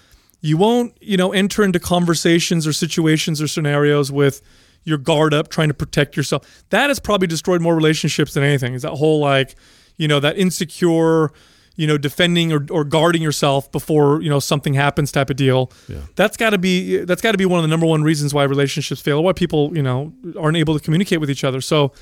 You 0.40 0.56
won't 0.56 0.96
you 1.00 1.16
know 1.16 1.32
enter 1.32 1.64
into 1.64 1.80
conversations 1.80 2.66
or 2.66 2.72
situations 2.72 3.40
or 3.42 3.48
scenarios 3.48 4.12
with 4.12 4.42
your 4.84 4.98
guard 4.98 5.34
up, 5.34 5.48
trying 5.48 5.68
to 5.68 5.74
protect 5.74 6.16
yourself. 6.16 6.64
That 6.70 6.90
has 6.90 7.00
probably 7.00 7.26
destroyed 7.26 7.60
more 7.60 7.74
relationships 7.74 8.34
than 8.34 8.44
anything. 8.44 8.74
Is 8.74 8.82
that 8.82 8.92
whole 8.92 9.20
like 9.20 9.56
you 9.96 10.08
know 10.08 10.20
that 10.20 10.38
insecure 10.38 11.32
you 11.76 11.86
know 11.86 11.98
defending 11.98 12.52
or, 12.52 12.66
or 12.70 12.84
guarding 12.84 13.22
yourself 13.22 13.70
before 13.70 14.22
you 14.22 14.30
know 14.30 14.40
something 14.40 14.74
happens 14.74 15.12
type 15.12 15.30
of 15.30 15.36
deal 15.36 15.70
yeah. 15.88 16.00
that's 16.14 16.36
got 16.36 16.50
to 16.50 16.58
be 16.58 16.98
that's 17.04 17.20
got 17.20 17.32
to 17.32 17.38
be 17.38 17.44
one 17.44 17.58
of 17.58 17.62
the 17.62 17.68
number 17.68 17.86
one 17.86 18.02
reasons 18.02 18.32
why 18.32 18.44
relationships 18.44 19.00
fail 19.00 19.18
or 19.18 19.24
why 19.24 19.32
people 19.32 19.76
you 19.76 19.82
know 19.82 20.12
aren't 20.38 20.56
able 20.56 20.74
to 20.74 20.80
communicate 20.82 21.20
with 21.20 21.30
each 21.30 21.44
other 21.44 21.60
so 21.60 21.92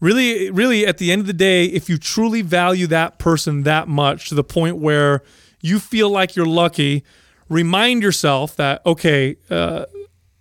really, 0.00 0.50
really, 0.50 0.86
at 0.86 0.98
the 0.98 1.12
end 1.12 1.20
of 1.20 1.26
the 1.26 1.32
day, 1.32 1.66
if 1.66 1.88
you 1.88 1.98
truly 1.98 2.42
value 2.42 2.86
that 2.88 3.18
person 3.18 3.62
that 3.62 3.88
much 3.88 4.28
to 4.28 4.34
the 4.34 4.44
point 4.44 4.76
where 4.76 5.22
you 5.60 5.78
feel 5.78 6.10
like 6.10 6.36
you're 6.36 6.46
lucky, 6.46 7.04
remind 7.48 8.02
yourself 8.02 8.56
that 8.56 8.84
okay, 8.84 9.36
uh, 9.50 9.86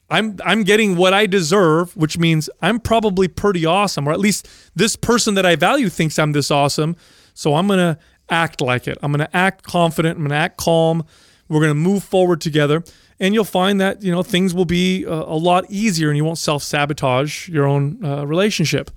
I'm 0.09 0.37
I'm 0.45 0.63
getting 0.63 0.95
what 0.95 1.13
I 1.13 1.25
deserve, 1.25 1.95
which 1.97 2.17
means 2.17 2.49
I'm 2.61 2.79
probably 2.79 3.27
pretty 3.27 3.65
awesome, 3.65 4.07
or 4.07 4.11
at 4.11 4.19
least 4.19 4.47
this 4.75 4.95
person 4.95 5.33
that 5.35 5.45
I 5.45 5.55
value 5.55 5.89
thinks 5.89 6.19
I'm 6.19 6.33
this 6.33 6.51
awesome. 6.51 6.95
So 7.33 7.55
I'm 7.55 7.67
gonna 7.67 7.97
act 8.29 8.61
like 8.61 8.87
it. 8.87 8.97
I'm 9.01 9.11
gonna 9.11 9.29
act 9.33 9.63
confident. 9.63 10.17
I'm 10.17 10.23
gonna 10.23 10.35
act 10.35 10.57
calm. 10.57 11.03
We're 11.49 11.61
gonna 11.61 11.73
move 11.73 12.03
forward 12.03 12.41
together, 12.41 12.83
and 13.19 13.33
you'll 13.33 13.43
find 13.43 13.81
that 13.81 14.03
you 14.03 14.11
know 14.11 14.23
things 14.23 14.53
will 14.53 14.65
be 14.65 15.03
a, 15.03 15.13
a 15.13 15.37
lot 15.37 15.65
easier, 15.69 16.09
and 16.09 16.17
you 16.17 16.25
won't 16.25 16.37
self 16.37 16.63
sabotage 16.63 17.49
your 17.49 17.65
own 17.65 18.03
uh, 18.03 18.25
relationship. 18.27 18.91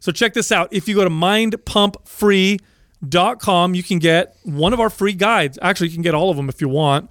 So 0.00 0.12
check 0.12 0.34
this 0.34 0.50
out. 0.52 0.68
If 0.72 0.88
you 0.88 0.94
go 0.94 1.04
to 1.04 1.10
mindpumpfree.com, 1.10 3.74
you 3.74 3.82
can 3.82 3.98
get 3.98 4.36
one 4.44 4.72
of 4.72 4.80
our 4.80 4.90
free 4.90 5.12
guides. 5.12 5.58
Actually, 5.62 5.88
you 5.88 5.94
can 5.94 6.02
get 6.02 6.14
all 6.14 6.30
of 6.30 6.36
them 6.36 6.48
if 6.48 6.60
you 6.60 6.68
want. 6.68 7.10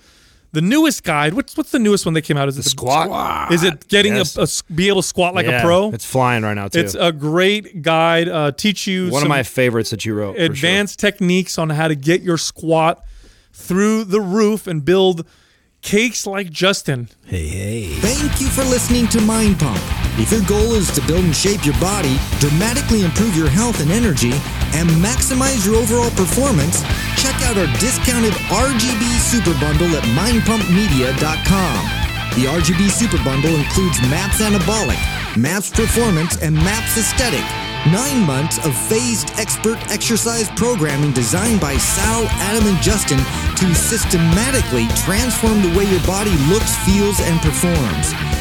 The 0.54 0.60
newest 0.62 1.06
guide. 1.06 1.34
What's 1.34 1.56
what's 1.56 1.72
the 1.72 1.80
newest 1.80 2.06
one 2.06 2.14
that 2.16 2.24
came 2.24 2.36
out? 2.36 2.50
Is 2.50 2.58
it 2.58 2.64
the 2.66 2.70
squat? 2.70 3.54
Is 3.54 3.64
it 3.64 3.88
getting 3.88 4.18
Yes. 4.18 4.36
a, 4.36 4.42
a 4.42 4.44
s- 4.44 4.62
be 4.64 4.90
able 4.90 5.02
to 5.02 5.08
squat 5.08 5.34
like 5.34 5.46
Yeah, 5.46 5.62
a 5.62 5.64
pro? 5.64 5.92
It's 5.94 6.04
flying 6.04 6.44
right 6.44 6.56
now 6.56 6.68
too. 6.68 6.80
It's 6.82 6.94
a 6.94 7.14
great 7.14 7.82
guide. 7.82 8.28
Uh, 8.28 8.52
teach 8.52 8.86
you 8.86 9.10
one 9.12 9.22
of 9.24 9.30
my 9.30 9.44
favorites 9.44 9.92
that 9.92 10.04
you 10.04 10.14
wrote. 10.14 10.34
for 10.34 10.40
sure. 10.40 10.46
advanced 10.48 11.00
techniques 11.00 11.58
on 11.58 11.70
how 11.70 11.88
to 11.88 11.96
get 11.96 12.22
your 12.22 12.38
squat 12.38 13.02
through 13.54 14.04
the 14.04 14.20
roof 14.20 14.68
and 14.68 14.84
build 14.84 15.26
cakes 15.82 16.28
like 16.28 16.50
Justin. 16.50 17.08
Hey, 17.26 17.48
hey. 17.48 17.88
Thank 18.02 18.42
you 18.42 18.48
for 18.48 18.66
listening 18.66 19.08
to 19.08 19.22
Mind 19.22 19.58
Pump. 19.58 19.80
If 20.22 20.32
your 20.32 20.46
goal 20.46 20.78
is 20.78 20.92
to 20.94 21.02
build 21.08 21.26
and 21.26 21.36
shape 21.36 21.66
your 21.66 21.74
body, 21.82 22.16
dramatically 22.38 23.02
improve 23.02 23.36
your 23.36 23.50
health 23.50 23.82
and 23.82 23.90
energy, 23.90 24.30
and 24.78 24.86
maximize 25.02 25.66
your 25.66 25.82
overall 25.82 26.12
performance, 26.12 26.86
check 27.18 27.34
out 27.50 27.58
our 27.58 27.66
discounted 27.82 28.34
RGB 28.54 29.02
Super 29.18 29.58
Bundle 29.58 29.90
at 29.98 30.06
mindpumpmedia.com. 30.14 31.74
The 32.38 32.46
RGB 32.54 32.92
Super 32.92 33.18
Bundle 33.26 33.56
includes 33.56 34.00
MAPS 34.14 34.46
Anabolic, 34.46 35.02
MAPS 35.42 35.72
Performance, 35.72 36.38
and 36.38 36.54
MAPS 36.54 37.02
Aesthetic. 37.02 37.44
Nine 37.90 38.22
months 38.22 38.64
of 38.64 38.78
phased 38.78 39.32
expert 39.40 39.80
exercise 39.90 40.52
programming 40.52 41.14
designed 41.14 41.60
by 41.60 41.78
Sal, 41.78 42.28
Adam, 42.46 42.68
and 42.68 42.78
Justin 42.78 43.18
to 43.58 43.74
systematically 43.74 44.86
transform 45.02 45.64
the 45.64 45.74
way 45.76 45.90
your 45.90 46.06
body 46.06 46.38
looks, 46.46 46.78
feels, 46.86 47.20
and 47.22 47.42
performs. 47.42 48.41